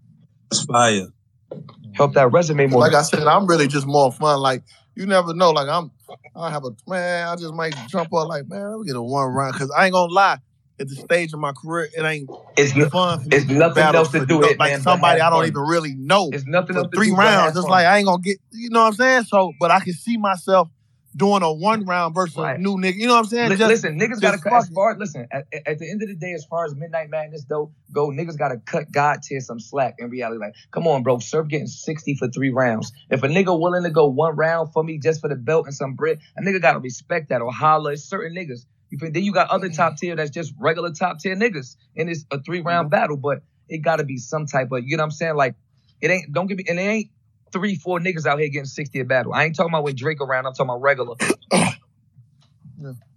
That's 0.52 0.64
fire. 0.66 1.06
Help 1.94 2.12
that 2.12 2.31
resume 2.31 2.66
more. 2.66 2.81
like 2.81 2.92
I 2.92 3.00
said, 3.00 3.26
I'm 3.26 3.47
really 3.47 3.66
just 3.68 3.86
more 3.86 4.12
fun. 4.12 4.40
Like 4.40 4.62
you 4.94 5.06
never 5.06 5.32
know. 5.32 5.50
Like 5.50 5.68
I'm, 5.68 5.90
I 6.36 6.50
have 6.50 6.64
a 6.64 6.72
man. 6.86 7.28
I 7.28 7.36
just 7.36 7.55
might 7.55 7.74
jump 7.89 8.12
up. 8.12 8.28
Like 8.28 8.48
man, 8.48 8.70
let 8.70 8.81
me 8.81 8.86
get 8.86 8.97
a 8.97 9.02
one 9.02 9.28
round 9.28 9.55
because 9.55 9.70
I 9.70 9.86
ain't 9.86 9.94
gonna 9.94 10.12
lie. 10.12 10.39
At 10.78 10.89
the 10.89 10.94
stage 10.94 11.32
of 11.32 11.39
my 11.39 11.52
career, 11.52 11.89
it 11.97 12.02
ain't 12.02 12.28
It's 12.56 12.72
fun. 12.90 13.28
It's 13.31 13.47
nothing 13.48 13.82
else 13.82 14.10
to 14.12 14.26
do 14.26 14.40
no- 14.40 14.48
it, 14.48 14.58
like 14.58 14.72
man, 14.72 14.81
somebody 14.81 15.20
I 15.20 15.31
don't 15.31 15.40
fun. 15.40 15.48
even 15.48 15.62
really 15.62 15.94
know. 15.94 16.28
It's 16.32 16.47
nothing 16.47 16.74
for 16.74 16.81
else 16.81 16.90
to 16.90 16.97
three 16.97 17.08
do 17.08 17.16
rounds. 17.16 17.56
It's 17.56 17.62
fun. 17.62 17.70
like 17.70 17.86
I 17.86 17.98
ain't 17.98 18.06
gonna 18.06 18.20
get. 18.22 18.39
You 18.52 18.68
know 18.70 18.81
what 18.81 18.89
I'm 18.89 18.94
saying? 18.94 19.22
So, 19.24 19.52
but 19.58 19.70
I 19.70 19.81
can 19.81 19.94
see 19.94 20.18
myself 20.18 20.68
doing 21.16 21.42
a 21.42 21.52
one 21.52 21.84
round 21.84 22.15
versus 22.15 22.36
a 22.36 22.58
new 22.58 22.76
nigga. 22.76 22.97
You 22.97 23.07
know 23.07 23.15
what 23.15 23.20
I'm 23.20 23.24
saying? 23.26 23.50
Li- 23.50 23.57
Just- 23.57 23.68
listen, 23.68 23.99
niggas 23.99 24.10
just 24.10 24.23
gotta 24.23 24.39
cut 24.39 24.50
fuck 24.50 24.62
as 24.62 24.68
far. 24.70 24.99
Listen, 24.99 25.26
at, 25.31 25.47
at- 25.52 25.66
at 25.66 25.78
the 25.78 25.91
end 25.91 26.02
of 26.02 26.08
the 26.08 26.15
day, 26.15 26.32
as 26.32 26.44
far 26.44 26.65
as 26.65 26.74
Midnight 26.74 27.10
Madness 27.10 27.44
though 27.49 27.73
go, 27.92 28.08
niggas 28.08 28.39
gotta 28.39 28.58
cut 28.58 28.91
God 28.91 29.23
tier 29.23 29.41
some 29.41 29.60
slack 29.60 29.97
in 29.99 30.10
reality. 30.10 30.39
Like, 30.39 30.55
come 30.70 30.86
on, 30.86 31.02
bro, 31.02 31.18
Surf 31.18 31.49
getting 31.49 31.66
sixty 31.66 32.15
for 32.15 32.28
three 32.28 32.50
rounds. 32.50 32.92
If 33.10 33.23
a 33.23 33.28
nigga 33.28 33.58
willing 33.58 33.82
to 33.84 33.91
go 33.91 34.07
one 34.07 34.36
round 34.36 34.73
for 34.73 34.82
me 34.82 34.99
just 34.99 35.20
for 35.20 35.28
the 35.28 35.36
belt 35.36 35.66
and 35.66 35.74
some 35.74 35.94
bread, 35.94 36.18
a 36.36 36.42
nigga 36.42 36.60
gotta 36.60 36.78
respect 36.78 37.28
that 37.28 37.41
or 37.42 37.52
holler. 37.52 37.92
It's 37.92 38.05
certain 38.05 38.34
niggas. 38.34 38.66
You 38.91 38.99
feel? 38.99 39.10
Then 39.10 39.24
you 39.24 39.32
got 39.32 39.50
other 39.50 39.68
mm. 39.68 39.76
top 39.76 39.97
tier 39.97 40.16
that's 40.16 40.31
just 40.31 40.55
regular 40.58 40.92
top 40.92 41.18
tier 41.18 41.36
niggas, 41.36 41.76
and 41.97 42.10
it's 42.10 42.24
a 42.31 42.41
three 42.41 42.60
round 42.60 42.86
mm-hmm. 42.86 43.00
battle. 43.00 43.16
But 43.16 43.42
it 43.68 43.78
gotta 43.78 44.05
be 44.05 44.18
some 44.18 44.47
type 44.47 44.70
of, 44.73 44.84
you 44.84 44.97
know 44.97 45.02
what 45.02 45.07
I'm 45.07 45.10
saying? 45.12 45.36
Like, 45.36 45.55
it 46.00 46.10
ain't. 46.10 46.32
Don't 46.32 46.47
give 46.47 46.58
me, 46.58 46.65
and 46.68 46.78
it 46.78 46.82
ain't 46.82 47.10
three, 47.52 47.76
four 47.76 48.00
niggas 48.00 48.26
out 48.26 48.39
here 48.39 48.48
getting 48.48 48.66
sixty 48.66 49.00
a 49.00 49.05
battle. 49.05 49.32
I 49.32 49.44
ain't 49.44 49.56
talking 49.56 49.72
about 49.72 49.84
with 49.84 49.97
Drake 49.97 50.20
around. 50.20 50.47
I'm 50.47 50.55
talking 50.55 50.70
about 50.70 50.82
regular. 50.82 51.16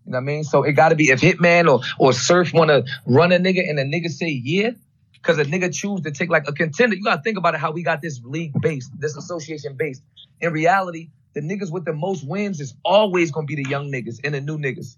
You 0.06 0.12
know 0.12 0.18
what 0.18 0.24
I 0.24 0.26
mean? 0.26 0.44
So 0.44 0.64
it 0.64 0.74
got 0.74 0.90
to 0.90 0.96
be 0.96 1.10
if 1.10 1.20
Hitman 1.20 1.68
or 1.68 1.82
or 1.98 2.14
Surf 2.14 2.54
want 2.54 2.70
to 2.70 2.86
run 3.08 3.32
a 3.32 3.38
nigga 3.38 3.68
and 3.68 3.80
a 3.80 3.84
nigga 3.84 4.10
say 4.10 4.30
yeah, 4.30 4.72
because 5.14 5.40
a 5.40 5.46
nigga 5.46 5.74
choose 5.74 6.02
to 6.02 6.12
take 6.12 6.30
like 6.30 6.48
a 6.48 6.54
contender. 6.54 6.96
You 6.96 7.04
got 7.04 7.18
to 7.18 7.22
think 7.24 7.38
about 7.38 7.56
it 7.56 7.60
how 7.60 7.72
we 7.72 7.82
got 7.82 8.02
this 8.02 8.22
league 8.24 8.54
based, 8.62 8.92
this 9.00 9.18
association 9.18 9.76
based. 9.78 10.04
In 10.42 10.54
reality, 10.54 11.10
the 11.34 11.42
niggas 11.42 11.72
with 11.72 11.86
the 11.86 11.94
most 11.94 12.28
wins 12.28 12.60
is 12.60 12.76
always 12.84 13.32
gonna 13.32 13.48
be 13.48 13.56
the 13.56 13.68
young 13.68 13.92
niggas 13.92 14.20
and 14.24 14.36
the 14.36 14.42
new 14.42 14.60
niggas. 14.60 14.96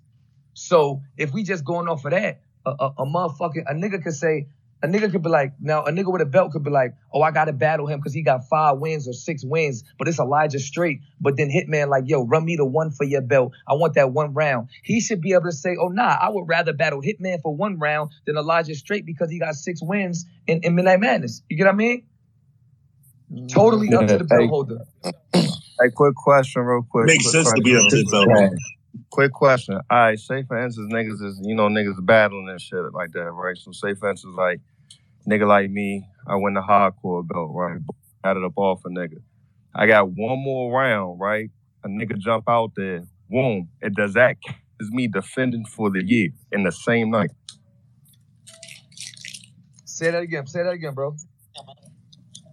So 0.54 1.02
if 1.16 1.32
we 1.32 1.44
just 1.44 1.64
going 1.64 1.88
off 1.88 2.04
of 2.04 2.12
that, 2.12 2.42
a, 2.66 2.72
a, 2.72 2.94
a 2.98 3.06
motherfucking 3.06 3.64
a 3.66 3.74
nigga 3.74 4.04
could 4.04 4.16
say. 4.16 4.48
A 4.84 4.88
nigga 4.88 5.12
could 5.12 5.24
be 5.24 5.30
like, 5.30 5.54
now 5.60 5.84
a 5.86 5.92
nigga 5.92 6.12
with 6.12 6.22
a 6.22 6.26
belt 6.26 6.52
could 6.52 6.64
be 6.64 6.70
like, 6.70 6.94
oh, 7.12 7.22
I 7.22 7.32
gotta 7.32 7.54
battle 7.54 7.88
him 7.88 8.00
because 8.00 8.14
he 8.14 8.22
got 8.22 8.48
five 8.48 8.78
wins 8.78 9.08
or 9.08 9.14
six 9.14 9.44
wins, 9.44 9.84
but 9.98 10.08
it's 10.08 10.20
Elijah 10.20 10.60
Straight. 10.60 11.00
But 11.20 11.36
then 11.36 11.50
Hitman 11.50 11.90
like, 11.90 12.04
yo, 12.06 12.24
run 12.26 12.46
me 12.46 12.56
the 12.58 12.66
one 12.66 12.92
for 12.92 13.04
your 13.04 13.22
belt. 13.22 13.54
I 13.68 13.74
want 13.74 13.96
that 13.96 14.12
one 14.12 14.34
round. 14.34 14.70
He 14.84 15.02
should 15.02 15.22
be 15.22 15.34
able 15.34 15.46
to 15.46 15.52
say, 15.52 15.78
oh, 15.80 15.88
nah, 15.88 16.18
I 16.22 16.30
would 16.30 16.48
rather 16.48 16.74
battle 16.74 17.02
Hitman 17.02 17.42
for 17.42 17.56
one 17.56 17.80
round 17.80 18.12
than 18.28 18.38
Elijah 18.38 18.76
Straight 18.76 19.06
because 19.06 19.32
he 19.32 19.40
got 19.40 19.56
six 19.56 19.82
wins 19.82 20.26
in, 20.46 20.62
in 20.62 20.76
Midnight 20.76 21.00
Madness. 21.00 21.42
You 21.50 21.58
get 21.58 21.66
what 21.66 21.74
I 21.74 21.76
mean? 21.76 22.06
Totally 23.50 23.94
up 23.94 24.08
to 24.08 24.18
the 24.20 24.24
belt 24.24 24.42
hey. 24.42 24.48
holder. 24.48 24.86
Hey, 25.34 25.90
quick 25.94 26.16
question, 26.16 26.62
real 26.62 26.86
quick. 26.90 27.08
Makes 27.08 27.32
quick 27.32 27.46
sense 27.46 27.54
to 27.54 27.62
be 27.62 27.76
up 27.76 27.88
to 27.90 27.98
the 27.98 28.04
quick. 28.04 28.28
belt. 28.30 28.54
Quick 29.12 29.32
question. 29.32 29.76
All 29.76 29.98
right, 29.98 30.20
Safe 30.20 30.46
instance, 30.52 30.94
niggas 30.94 31.24
is 31.24 31.40
you 31.44 31.56
know 31.56 31.70
niggas 31.70 32.06
battling 32.06 32.50
and 32.50 32.62
shit 32.62 32.80
like 32.94 33.12
that, 33.14 33.32
right? 33.32 33.58
So 33.58 33.72
Safe 33.72 33.98
instance, 34.04 34.36
like 34.38 34.60
nigga 35.28 35.48
like 35.48 35.70
me, 35.70 36.06
I 36.28 36.36
win 36.36 36.54
the 36.54 36.62
hardcore 36.62 37.28
belt, 37.28 37.52
right? 37.54 37.80
Added 38.24 38.44
up 38.44 38.54
off 38.58 38.82
a 38.86 38.90
nigga. 38.90 39.22
I 39.74 39.88
got 39.88 40.10
one 40.10 40.40
more 40.40 40.78
round, 40.78 41.20
right? 41.20 41.50
A 41.84 41.88
nigga 41.88 42.18
jump 42.18 42.46
out 42.50 42.72
there, 42.76 43.06
boom. 43.30 43.70
It 43.82 43.96
does 43.96 44.14
that 44.14 44.38
is 44.80 44.92
me 44.92 45.08
defending 45.08 45.66
for 45.66 45.90
the 45.90 46.04
year 46.06 46.30
in 46.52 46.64
the 46.64 46.72
same 46.72 47.10
night. 47.12 47.32
Say 49.86 50.12
that 50.12 50.22
again. 50.24 50.46
Say 50.48 50.64
that 50.64 50.72
again, 50.72 50.94
bro. 50.94 51.16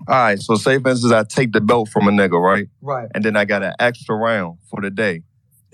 All 0.06 0.14
right, 0.14 0.38
so 0.38 0.56
say 0.56 0.78
for 0.78 0.90
instance, 0.90 1.12
I 1.12 1.24
take 1.24 1.52
the 1.52 1.60
belt 1.60 1.88
from 1.88 2.08
a 2.08 2.10
nigga, 2.10 2.40
right? 2.40 2.68
Right. 2.82 3.08
And 3.14 3.24
then 3.24 3.36
I 3.36 3.44
got 3.44 3.62
an 3.62 3.74
extra 3.78 4.14
round 4.14 4.58
for 4.70 4.80
the 4.80 4.90
day. 4.90 5.22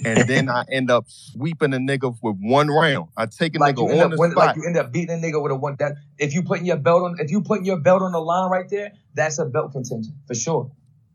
And 0.05 0.29
then 0.29 0.49
I 0.49 0.65
end 0.71 0.91
up 0.91 1.05
sweeping 1.09 1.73
a 1.75 1.79
nigga 1.79 2.17
with 2.23 2.37
one 2.41 2.69
round. 2.69 3.09
I 3.17 3.27
take 3.27 3.55
a 3.57 3.59
Like 3.59 3.77
nigga 3.77 3.85
on 3.95 4.01
up, 4.01 4.11
the 4.13 4.17
win- 4.19 4.31
spot. 4.33 4.47
like 4.47 4.57
you 4.57 4.65
end 4.67 4.77
up 4.77 4.93
beating 4.93 5.11
a 5.11 5.19
nigga 5.27 5.43
with 5.43 5.53
a 5.53 5.57
one. 5.57 5.77
That 5.79 5.97
if 6.19 6.35
you 6.35 6.43
putting 6.43 6.67
your 6.67 6.77
belt 6.77 7.03
on, 7.03 7.17
if 7.19 7.31
you 7.31 7.41
putting 7.43 7.65
your 7.65 7.79
belt 7.81 8.03
on 8.03 8.13
the 8.13 8.21
line 8.21 8.51
right 8.51 8.69
there, 8.69 8.93
that's 9.15 9.39
a 9.39 9.45
belt 9.47 9.73
contention 9.73 10.15
for 10.27 10.35
sure. 10.35 10.71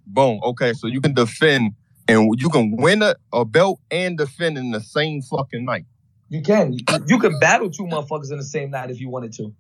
Boom. 0.08 0.40
Okay, 0.44 0.74
so 0.74 0.88
you 0.88 1.02
can 1.02 1.14
defend 1.14 1.74
and 2.08 2.40
you 2.40 2.50
can 2.50 2.76
win 2.78 3.02
a, 3.02 3.16
a 3.34 3.44
belt 3.46 3.80
and 3.90 4.18
defend 4.18 4.58
in 4.58 4.72
the 4.72 4.82
same 4.82 5.22
fucking 5.22 5.66
night. 5.66 5.86
You 6.30 6.42
can. 6.42 6.74
You, 6.74 6.80
you 7.08 7.20
can 7.20 7.40
battle 7.40 7.70
two 7.70 7.84
motherfuckers 7.84 8.32
in 8.32 8.38
the 8.38 8.44
same 8.44 8.72
night 8.72 8.90
if 8.92 9.00
you 9.00 9.10
wanted 9.10 9.34
to. 9.34 9.54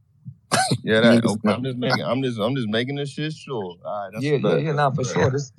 Yeah, 0.83 1.01
that. 1.01 1.25
Okay, 1.25 1.49
I'm 1.49 1.63
just 1.63 1.77
making. 1.77 2.01
I'm 2.03 2.21
just. 2.23 2.39
I'm 2.39 2.55
just 2.55 2.67
making 2.69 2.95
this 2.95 3.09
shit 3.09 3.33
sure. 3.33 3.55
All 3.55 3.77
right. 3.85 4.09
That's 4.13 4.23
yeah, 4.23 4.33
yeah, 4.33 4.37
better. 4.37 4.59
yeah, 4.59 4.71
nah, 4.73 4.91
for 4.91 5.03
sure. 5.03 5.29
This 5.31 5.51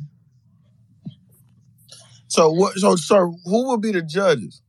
So 2.29 2.51
what? 2.51 2.75
So 2.75 2.97
sir, 2.97 3.27
who 3.45 3.69
would 3.69 3.81
be 3.81 3.93
the 3.93 4.03
judges? 4.03 4.63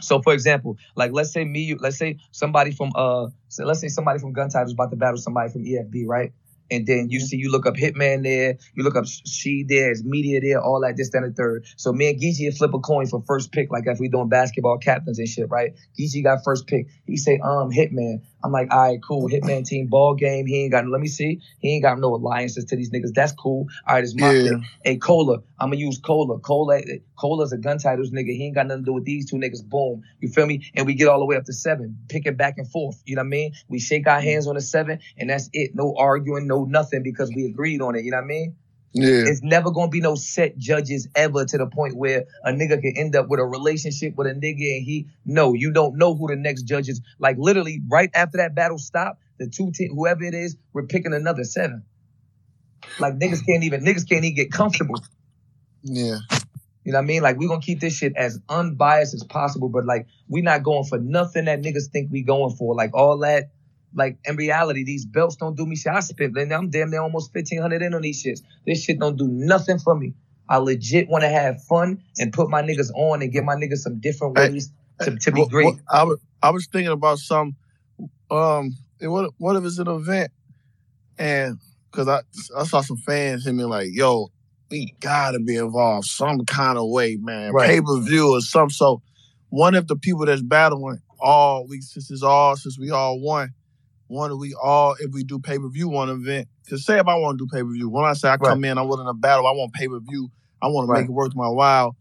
So, 0.00 0.20
for 0.20 0.32
example, 0.32 0.76
like 0.96 1.12
let's 1.12 1.32
say 1.32 1.44
me, 1.44 1.60
you, 1.60 1.78
let's 1.80 1.96
say 1.96 2.18
somebody 2.30 2.72
from 2.72 2.92
uh, 2.94 3.28
so 3.48 3.64
let's 3.64 3.80
say 3.80 3.88
somebody 3.88 4.18
from 4.18 4.32
Gun 4.32 4.48
Title's 4.48 4.72
about 4.72 4.90
to 4.90 4.96
battle 4.96 5.18
somebody 5.18 5.50
from 5.50 5.64
EFB, 5.64 6.04
right? 6.06 6.32
And 6.70 6.86
then 6.86 7.08
you 7.10 7.20
see, 7.20 7.36
you 7.36 7.50
look 7.50 7.66
up 7.66 7.74
Hitman 7.74 8.22
there, 8.22 8.56
you 8.74 8.82
look 8.84 8.96
up 8.96 9.04
She 9.06 9.64
there, 9.68 9.92
is 9.92 10.02
Media 10.02 10.40
there, 10.40 10.62
all 10.62 10.80
that, 10.80 10.96
this, 10.96 11.10
that, 11.10 11.22
and 11.22 11.32
the 11.32 11.36
third. 11.36 11.66
So 11.76 11.92
me 11.92 12.08
and 12.08 12.20
Geechi 12.20 12.56
flip 12.56 12.72
a 12.72 12.78
coin 12.78 13.06
for 13.06 13.22
first 13.26 13.52
pick, 13.52 13.70
like 13.70 13.84
if 13.86 14.00
we 14.00 14.08
doing 14.08 14.28
basketball 14.28 14.78
captains 14.78 15.18
and 15.18 15.28
shit, 15.28 15.50
right? 15.50 15.74
Geechi 15.98 16.22
got 16.24 16.42
first 16.42 16.66
pick. 16.66 16.86
He 17.06 17.16
say, 17.16 17.38
um, 17.44 17.70
Hitman, 17.70 18.22
I'm 18.44 18.52
like, 18.52 18.68
all 18.72 18.82
right, 18.82 19.00
cool. 19.02 19.28
Hitman 19.30 19.66
team 19.66 19.88
ball 19.88 20.14
game. 20.14 20.46
He 20.46 20.64
ain't 20.64 20.72
got. 20.72 20.86
Let 20.86 21.00
me 21.00 21.08
see. 21.08 21.40
He 21.60 21.74
ain't 21.74 21.82
got 21.84 21.98
no 21.98 22.14
alliances 22.14 22.66
to 22.66 22.76
these 22.76 22.90
niggas. 22.90 23.14
That's 23.14 23.32
cool. 23.32 23.68
All 23.88 23.94
right, 23.96 24.04
it's 24.04 24.14
my 24.16 24.32
Yeah. 24.34 24.42
thing. 24.44 24.64
Hey, 24.84 24.96
Cola. 24.98 25.38
I'm 25.58 25.70
gonna 25.70 25.76
use 25.76 25.98
Cola. 25.98 26.38
Cola. 26.40 26.82
Cola's 27.16 27.52
a 27.52 27.58
gun 27.58 27.78
titles 27.78 28.10
nigga. 28.12 28.36
He 28.36 28.46
ain't 28.46 28.54
got 28.54 28.66
nothing 28.68 28.84
to 28.84 28.90
do 28.90 28.94
with 28.94 29.04
these 29.06 29.30
two 29.30 29.36
niggas. 29.36 29.64
Boom. 29.64 30.02
You 30.20 30.28
feel 30.28 30.46
me? 30.46 30.70
And 30.74 30.86
we 30.86 30.94
get 30.94 31.08
all 31.08 31.20
the 31.20 31.26
way 31.26 31.36
up 31.36 31.44
to 31.46 31.54
seven, 31.54 31.98
picking 32.08 32.36
back 32.36 32.58
and 32.58 32.68
forth. 32.70 33.02
You 33.06 33.16
know 33.16 33.22
what 33.22 33.26
I 33.26 33.30
mean? 33.30 33.52
We 33.68 33.80
shake 33.80 34.06
our 34.06 34.20
hands 34.20 34.46
on 34.46 34.56
the 34.56 34.60
seven, 34.62 35.00
and 35.18 35.30
that's 35.30 35.50
it. 35.54 35.72
No 35.74 35.96
arguing, 35.96 36.46
no 36.46 36.64
nothing 36.64 37.02
because 37.02 37.32
we 37.34 37.46
agreed 37.46 37.82
on 37.82 37.96
it. 37.96 38.04
You 38.04 38.12
know 38.12 38.18
what 38.18 38.24
I 38.24 38.28
mean? 38.28 38.56
Yeah. 38.94 39.24
It's 39.26 39.42
never 39.42 39.72
gonna 39.72 39.90
be 39.90 40.00
no 40.00 40.14
set 40.14 40.56
judges 40.56 41.08
ever 41.16 41.44
to 41.44 41.58
the 41.58 41.66
point 41.66 41.96
where 41.96 42.26
a 42.44 42.52
nigga 42.52 42.80
can 42.80 42.94
end 42.96 43.16
up 43.16 43.28
with 43.28 43.40
a 43.40 43.44
relationship 43.44 44.14
with 44.16 44.28
a 44.28 44.30
nigga 44.30 44.76
and 44.76 44.84
he 44.84 45.08
no, 45.24 45.52
you 45.52 45.72
don't 45.72 45.98
know 45.98 46.14
who 46.14 46.28
the 46.28 46.36
next 46.36 46.62
judge 46.62 46.88
is. 46.88 47.00
Like 47.18 47.36
literally, 47.36 47.82
right 47.90 48.10
after 48.14 48.38
that 48.38 48.54
battle 48.54 48.78
stopped, 48.78 49.20
the 49.38 49.48
two 49.48 49.72
team, 49.72 49.90
whoever 49.94 50.22
it 50.22 50.32
is, 50.32 50.56
we're 50.72 50.86
picking 50.86 51.12
another 51.12 51.42
seven. 51.42 51.82
Like 53.00 53.14
niggas 53.14 53.44
can't 53.44 53.64
even 53.64 53.84
niggas 53.84 54.08
can't 54.08 54.24
even 54.24 54.36
get 54.36 54.52
comfortable. 54.52 55.02
Yeah. 55.82 56.18
You 56.84 56.92
know 56.92 56.98
what 56.98 57.04
I 57.04 57.06
mean? 57.06 57.22
Like 57.22 57.36
we're 57.36 57.48
gonna 57.48 57.60
keep 57.60 57.80
this 57.80 57.96
shit 57.96 58.12
as 58.16 58.38
unbiased 58.48 59.14
as 59.14 59.24
possible, 59.24 59.70
but 59.70 59.86
like 59.86 60.06
we 60.28 60.40
not 60.40 60.62
going 60.62 60.84
for 60.84 60.98
nothing 60.98 61.46
that 61.46 61.62
niggas 61.62 61.90
think 61.90 62.12
we 62.12 62.22
going 62.22 62.54
for. 62.54 62.76
Like 62.76 62.94
all 62.94 63.18
that. 63.18 63.50
Like 63.94 64.18
in 64.24 64.36
reality, 64.36 64.84
these 64.84 65.06
belts 65.06 65.36
don't 65.36 65.56
do 65.56 65.66
me 65.66 65.76
shit. 65.76 65.92
I 65.92 66.00
spent, 66.00 66.36
I'm 66.52 66.70
damn 66.70 66.90
near 66.90 67.00
almost 67.02 67.32
fifteen 67.32 67.60
hundred 67.60 67.82
in 67.82 67.94
on 67.94 68.02
these 68.02 68.22
shits. 68.22 68.40
This 68.66 68.82
shit 68.82 68.98
don't 68.98 69.16
do 69.16 69.28
nothing 69.28 69.78
for 69.78 69.94
me. 69.94 70.14
I 70.48 70.58
legit 70.58 71.08
want 71.08 71.22
to 71.22 71.28
have 71.28 71.62
fun 71.64 72.02
and 72.18 72.32
put 72.32 72.50
my 72.50 72.62
niggas 72.62 72.90
on 72.94 73.22
and 73.22 73.32
give 73.32 73.44
my 73.44 73.54
niggas 73.54 73.78
some 73.78 74.00
different 74.00 74.36
ways 74.36 74.70
to, 75.00 75.16
to 75.16 75.32
be 75.32 75.46
great. 75.48 75.64
what- 75.66 75.78
I 75.90 76.04
was 76.04 76.18
I 76.42 76.50
was 76.50 76.66
thinking 76.66 76.92
about 76.92 77.18
some. 77.18 77.56
Um, 78.30 78.72
it- 79.00 79.08
what 79.08 79.30
what 79.38 79.56
if 79.56 79.64
it's 79.64 79.78
an 79.78 79.88
event, 79.88 80.30
and 81.18 81.58
because 81.90 82.08
I 82.08 82.20
I 82.58 82.64
saw 82.64 82.80
some 82.80 82.96
fans 82.98 83.44
hit 83.44 83.54
me 83.54 83.64
like, 83.64 83.88
"Yo, 83.92 84.30
we 84.70 84.94
gotta 85.00 85.38
be 85.40 85.56
involved 85.56 86.06
some 86.08 86.44
kind 86.46 86.78
of 86.78 86.88
way, 86.90 87.16
man. 87.16 87.52
Right. 87.52 87.68
Pay 87.70 87.80
per 87.80 88.00
view 88.00 88.34
or 88.36 88.40
something." 88.40 88.70
So, 88.70 89.02
one 89.50 89.74
of 89.74 89.86
the 89.86 89.96
people 89.96 90.26
that's 90.26 90.42
battling 90.42 91.00
all 91.20 91.66
we 91.66 91.80
since 91.80 92.10
it's 92.10 92.22
all 92.22 92.56
since 92.56 92.78
we 92.78 92.90
all 92.90 93.20
won, 93.20 93.54
one 94.08 94.30
of 94.30 94.38
we 94.38 94.54
all 94.62 94.96
if 95.00 95.12
we 95.12 95.24
do 95.24 95.38
pay 95.38 95.58
per 95.58 95.68
view 95.68 95.88
one 95.88 96.08
event. 96.08 96.48
Cause 96.68 96.84
say 96.84 96.98
if 96.98 97.06
I 97.06 97.14
want 97.16 97.38
to 97.38 97.44
do 97.44 97.48
pay 97.52 97.62
per 97.62 97.72
view, 97.72 97.88
when 97.88 98.04
I 98.04 98.12
say 98.14 98.28
I 98.28 98.36
come 98.36 98.64
in, 98.64 98.78
I'm 98.78 98.88
willing 98.88 99.06
to 99.06 99.14
battle. 99.14 99.46
I 99.46 99.52
want 99.52 99.72
pay 99.72 99.88
per 99.88 100.00
view. 100.00 100.30
I 100.62 100.68
want 100.68 100.88
to 100.88 100.92
make 100.92 101.08
it 101.08 101.12
worth 101.12 101.34
my 101.34 101.48
while. 101.48 101.96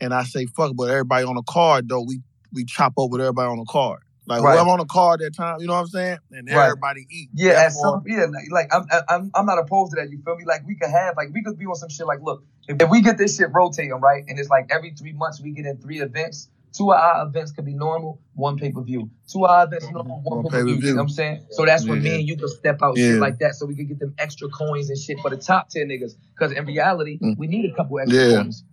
And 0.00 0.12
I 0.12 0.24
say 0.24 0.46
fuck, 0.46 0.72
but 0.76 0.90
everybody 0.90 1.24
on 1.24 1.36
the 1.36 1.42
card 1.42 1.88
though, 1.88 2.02
we 2.02 2.20
we 2.52 2.64
chop 2.64 2.94
up 2.98 3.10
with 3.10 3.20
everybody 3.20 3.48
on 3.48 3.58
the 3.58 3.66
card. 3.68 4.00
Like 4.26 4.42
Right. 4.42 4.54
whoever 4.54 4.70
on 4.70 4.78
the 4.78 4.86
card 4.86 5.20
that 5.20 5.34
time, 5.34 5.60
you 5.60 5.66
know 5.66 5.74
what 5.74 5.80
I'm 5.80 5.86
saying? 5.86 6.18
And 6.32 6.48
Right. 6.48 6.64
everybody 6.66 7.06
eat. 7.10 7.30
Yeah, 7.34 7.68
some 7.68 8.02
yeah, 8.06 8.26
like, 8.26 8.50
like 8.50 8.74
I'm 8.74 8.86
I'm 9.08 9.30
I'm 9.34 9.46
not 9.46 9.58
opposed 9.58 9.92
to 9.92 9.96
that. 10.00 10.10
You 10.10 10.20
feel 10.24 10.36
me? 10.36 10.44
Like 10.44 10.66
we 10.66 10.74
could 10.76 10.90
have 10.90 11.16
like 11.16 11.28
we 11.32 11.42
could 11.42 11.58
be 11.58 11.66
on 11.66 11.76
some 11.76 11.88
shit. 11.88 12.06
Like 12.06 12.20
look, 12.22 12.44
if, 12.68 12.80
if 12.80 12.90
we 12.90 13.02
get 13.02 13.18
this 13.18 13.36
shit 13.36 13.48
rotating 13.52 13.92
right, 14.00 14.24
and 14.26 14.38
it's 14.38 14.48
like 14.48 14.66
every 14.70 14.90
three 14.90 15.12
months 15.12 15.40
we 15.40 15.52
get 15.52 15.66
in 15.66 15.76
three 15.78 16.00
events. 16.00 16.48
Two 16.76 16.92
of 16.92 16.98
our 16.98 17.26
events 17.26 17.52
could 17.52 17.64
be 17.64 17.74
normal, 17.74 18.20
one 18.34 18.58
pay 18.58 18.70
per 18.70 18.82
view. 18.82 19.10
Two 19.32 19.44
of 19.44 19.50
our 19.50 19.64
events 19.64 19.86
normal, 19.90 20.20
one 20.22 20.44
pay 20.44 20.50
per 20.50 20.64
view. 20.64 20.74
You 20.74 20.90
know 20.90 20.96
what 20.96 21.02
I'm 21.02 21.08
saying? 21.08 21.46
So 21.50 21.64
that's 21.64 21.86
when 21.86 22.02
me 22.02 22.16
and 22.16 22.28
you 22.28 22.36
could 22.36 22.50
step 22.50 22.82
out 22.82 22.96
Yeah. 22.98 23.12
shit 23.12 23.20
like 23.20 23.38
that, 23.38 23.54
so 23.54 23.66
we 23.66 23.74
could 23.74 23.88
get 23.88 23.98
them 23.98 24.14
extra 24.18 24.48
coins 24.48 24.90
and 24.90 24.98
shit 24.98 25.18
for 25.20 25.30
the 25.30 25.36
top 25.38 25.70
tier 25.70 25.86
niggas. 25.86 26.12
Because 26.38 26.52
in 26.52 26.66
reality, 26.66 27.18
we 27.38 27.46
need 27.46 27.70
a 27.70 27.74
couple 27.74 27.98
extra 27.98 28.18
Mm. 28.18 28.30
Yeah. 28.30 28.42
coins. 28.42 28.64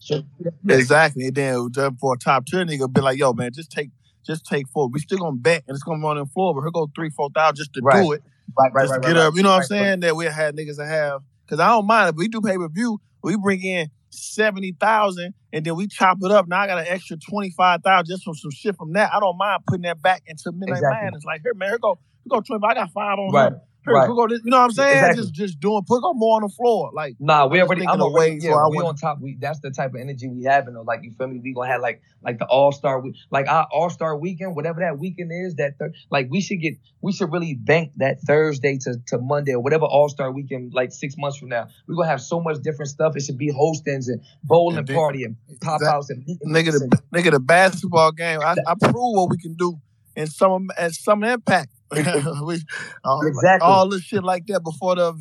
So, 0.00 0.22
Exactly. 0.68 1.26
And 1.26 1.34
then 1.34 1.96
for 1.98 2.14
a 2.14 2.18
top 2.18 2.46
tier 2.46 2.64
nigga, 2.64 2.92
be 2.92 3.00
like, 3.00 3.18
yo, 3.18 3.32
man, 3.32 3.52
just 3.52 3.70
take 3.70 3.90
just 4.26 4.44
take 4.44 4.68
four. 4.68 4.88
We 4.88 5.00
still 5.00 5.18
gonna 5.18 5.36
bet 5.36 5.64
and 5.66 5.74
it's 5.74 5.82
gonna 5.82 6.02
run 6.02 6.18
on 6.18 6.24
the 6.24 6.30
floor, 6.30 6.54
but 6.54 6.60
here 6.60 6.70
go 6.70 6.90
three, 6.94 7.10
four 7.10 7.30
thousand 7.34 7.56
just 7.56 7.72
to 7.74 7.80
Right. 7.82 8.02
do 8.02 8.12
it. 8.12 8.22
Right, 8.58 8.72
right, 8.72 8.82
just 8.82 8.92
right, 8.92 9.02
get 9.02 9.16
right, 9.16 9.22
up. 9.22 9.34
You 9.34 9.42
know 9.42 9.50
what 9.50 9.56
I'm 9.56 9.62
saying? 9.64 10.00
That 10.00 10.14
we 10.14 10.26
had 10.26 10.54
niggas 10.56 10.76
that 10.76 10.86
have 10.88 11.22
because 11.46 11.58
I 11.60 11.68
don't 11.68 11.86
mind 11.86 12.10
if 12.10 12.16
we 12.16 12.28
do 12.28 12.40
pay 12.42 12.56
per 12.56 12.68
view, 12.68 13.00
we 13.22 13.36
bring 13.36 13.62
in 13.62 13.90
seventy 14.20 14.72
thousand 14.78 15.34
and 15.52 15.64
then 15.64 15.76
we 15.76 15.86
chop 15.86 16.18
it 16.22 16.30
up. 16.30 16.48
Now 16.48 16.60
I 16.60 16.66
got 16.66 16.78
an 16.78 16.86
extra 16.88 17.16
twenty 17.16 17.50
five 17.50 17.82
thousand 17.82 18.06
just 18.12 18.24
from 18.24 18.34
some 18.34 18.50
shit 18.50 18.76
from 18.76 18.92
that. 18.94 19.12
I 19.12 19.20
don't 19.20 19.36
mind 19.38 19.62
putting 19.66 19.82
that 19.82 20.02
back 20.02 20.22
into 20.26 20.52
midnight 20.52 20.78
Exactly. 20.78 21.04
man. 21.06 21.14
It's 21.14 21.24
like 21.24 21.40
here, 21.42 21.54
man, 21.54 21.70
here 21.70 21.78
go, 21.78 21.98
here 22.24 22.30
go 22.30 22.40
twenty. 22.40 22.64
I 22.66 22.74
got 22.74 22.90
five 22.92 23.18
on 23.18 23.32
Right. 23.32 23.52
Right. 23.86 24.06
here 24.06 24.14
go 24.14 24.28
this. 24.28 24.40
You 24.44 24.50
know 24.50 24.58
what 24.58 24.64
I'm 24.64 24.70
saying? 24.72 24.98
Exactly. 24.98 25.22
Just 25.22 25.34
just 25.34 25.60
doing 25.60 25.82
put 25.86 26.02
go 26.02 26.12
more 26.12 26.36
on 26.36 26.42
the 26.42 26.48
floor. 26.50 26.90
Like 26.92 27.16
Nah, 27.18 27.46
we 27.46 27.60
already. 27.62 27.86
I'm 27.86 27.98
ways 28.12 28.44
Yeah, 28.44 28.52
I 28.54 28.68
we 28.68 28.76
want- 28.76 28.88
on 28.88 28.96
top. 28.96 29.20
We 29.20 29.36
that's 29.40 29.60
the 29.60 29.70
type 29.70 29.94
of 29.94 30.00
energy 30.00 30.28
we 30.28 30.44
having. 30.44 30.74
Though, 30.74 30.82
like 30.82 31.00
you 31.02 31.12
feel 31.12 31.28
me? 31.28 31.40
We 31.42 31.54
gonna 31.54 31.68
have 31.68 31.80
like 31.80 32.02
like 32.22 32.38
the 32.38 32.44
All 32.46 32.72
Star 32.72 33.00
week, 33.00 33.16
like 33.30 33.48
our 33.48 33.66
All 33.72 33.88
Star 33.90 34.16
weekend, 34.18 34.54
whatever 34.54 34.80
that 34.80 34.98
weekend 34.98 35.30
is. 35.32 35.54
That 35.56 35.78
thir- 35.78 35.92
like 36.10 36.28
we 36.30 36.40
should 36.40 36.60
get. 36.60 36.74
We 37.02 37.12
should 37.12 37.32
really 37.32 37.54
bank 37.54 37.92
that 37.96 38.20
Thursday 38.26 38.76
to, 38.82 38.96
to 39.06 39.18
Monday 39.18 39.52
or 39.52 39.60
whatever 39.60 39.86
All 39.86 40.08
Star 40.10 40.30
weekend. 40.30 40.74
Like 40.74 40.92
six 40.92 41.14
months 41.16 41.38
from 41.38 41.48
now, 41.48 41.68
we 41.88 41.96
gonna 41.96 42.08
have 42.08 42.20
so 42.20 42.40
much 42.40 42.60
different 42.62 42.90
stuff. 42.90 43.16
It 43.16 43.22
should 43.22 43.38
be 43.38 43.50
hostings 43.50 44.08
and 44.08 44.20
bowling 44.44 44.76
And 44.78 44.88
party 44.88 45.24
and 45.24 45.36
pop 45.62 45.80
That- 45.80 45.94
outs 45.94 46.10
and 46.10 46.24
nigga 46.46 46.72
the 46.72 47.00
nigga 47.14 47.30
the 47.30 47.40
basketball 47.40 48.12
game. 48.12 48.40
I, 48.42 48.56
I 48.66 48.74
prove 48.78 48.94
what 48.94 49.30
we 49.30 49.38
can 49.38 49.54
do 49.54 49.80
in 50.14 50.26
some 50.26 50.68
and 50.78 50.94
some 50.94 51.24
impact. 51.24 51.70
we, 52.44 52.62
uh, 53.04 53.18
Exactly. 53.24 53.66
all 53.66 53.88
this 53.88 54.02
shit 54.02 54.24
like 54.24 54.46
that 54.48 54.62
before 54.62 54.96
the 54.96 55.08
event. 55.10 55.18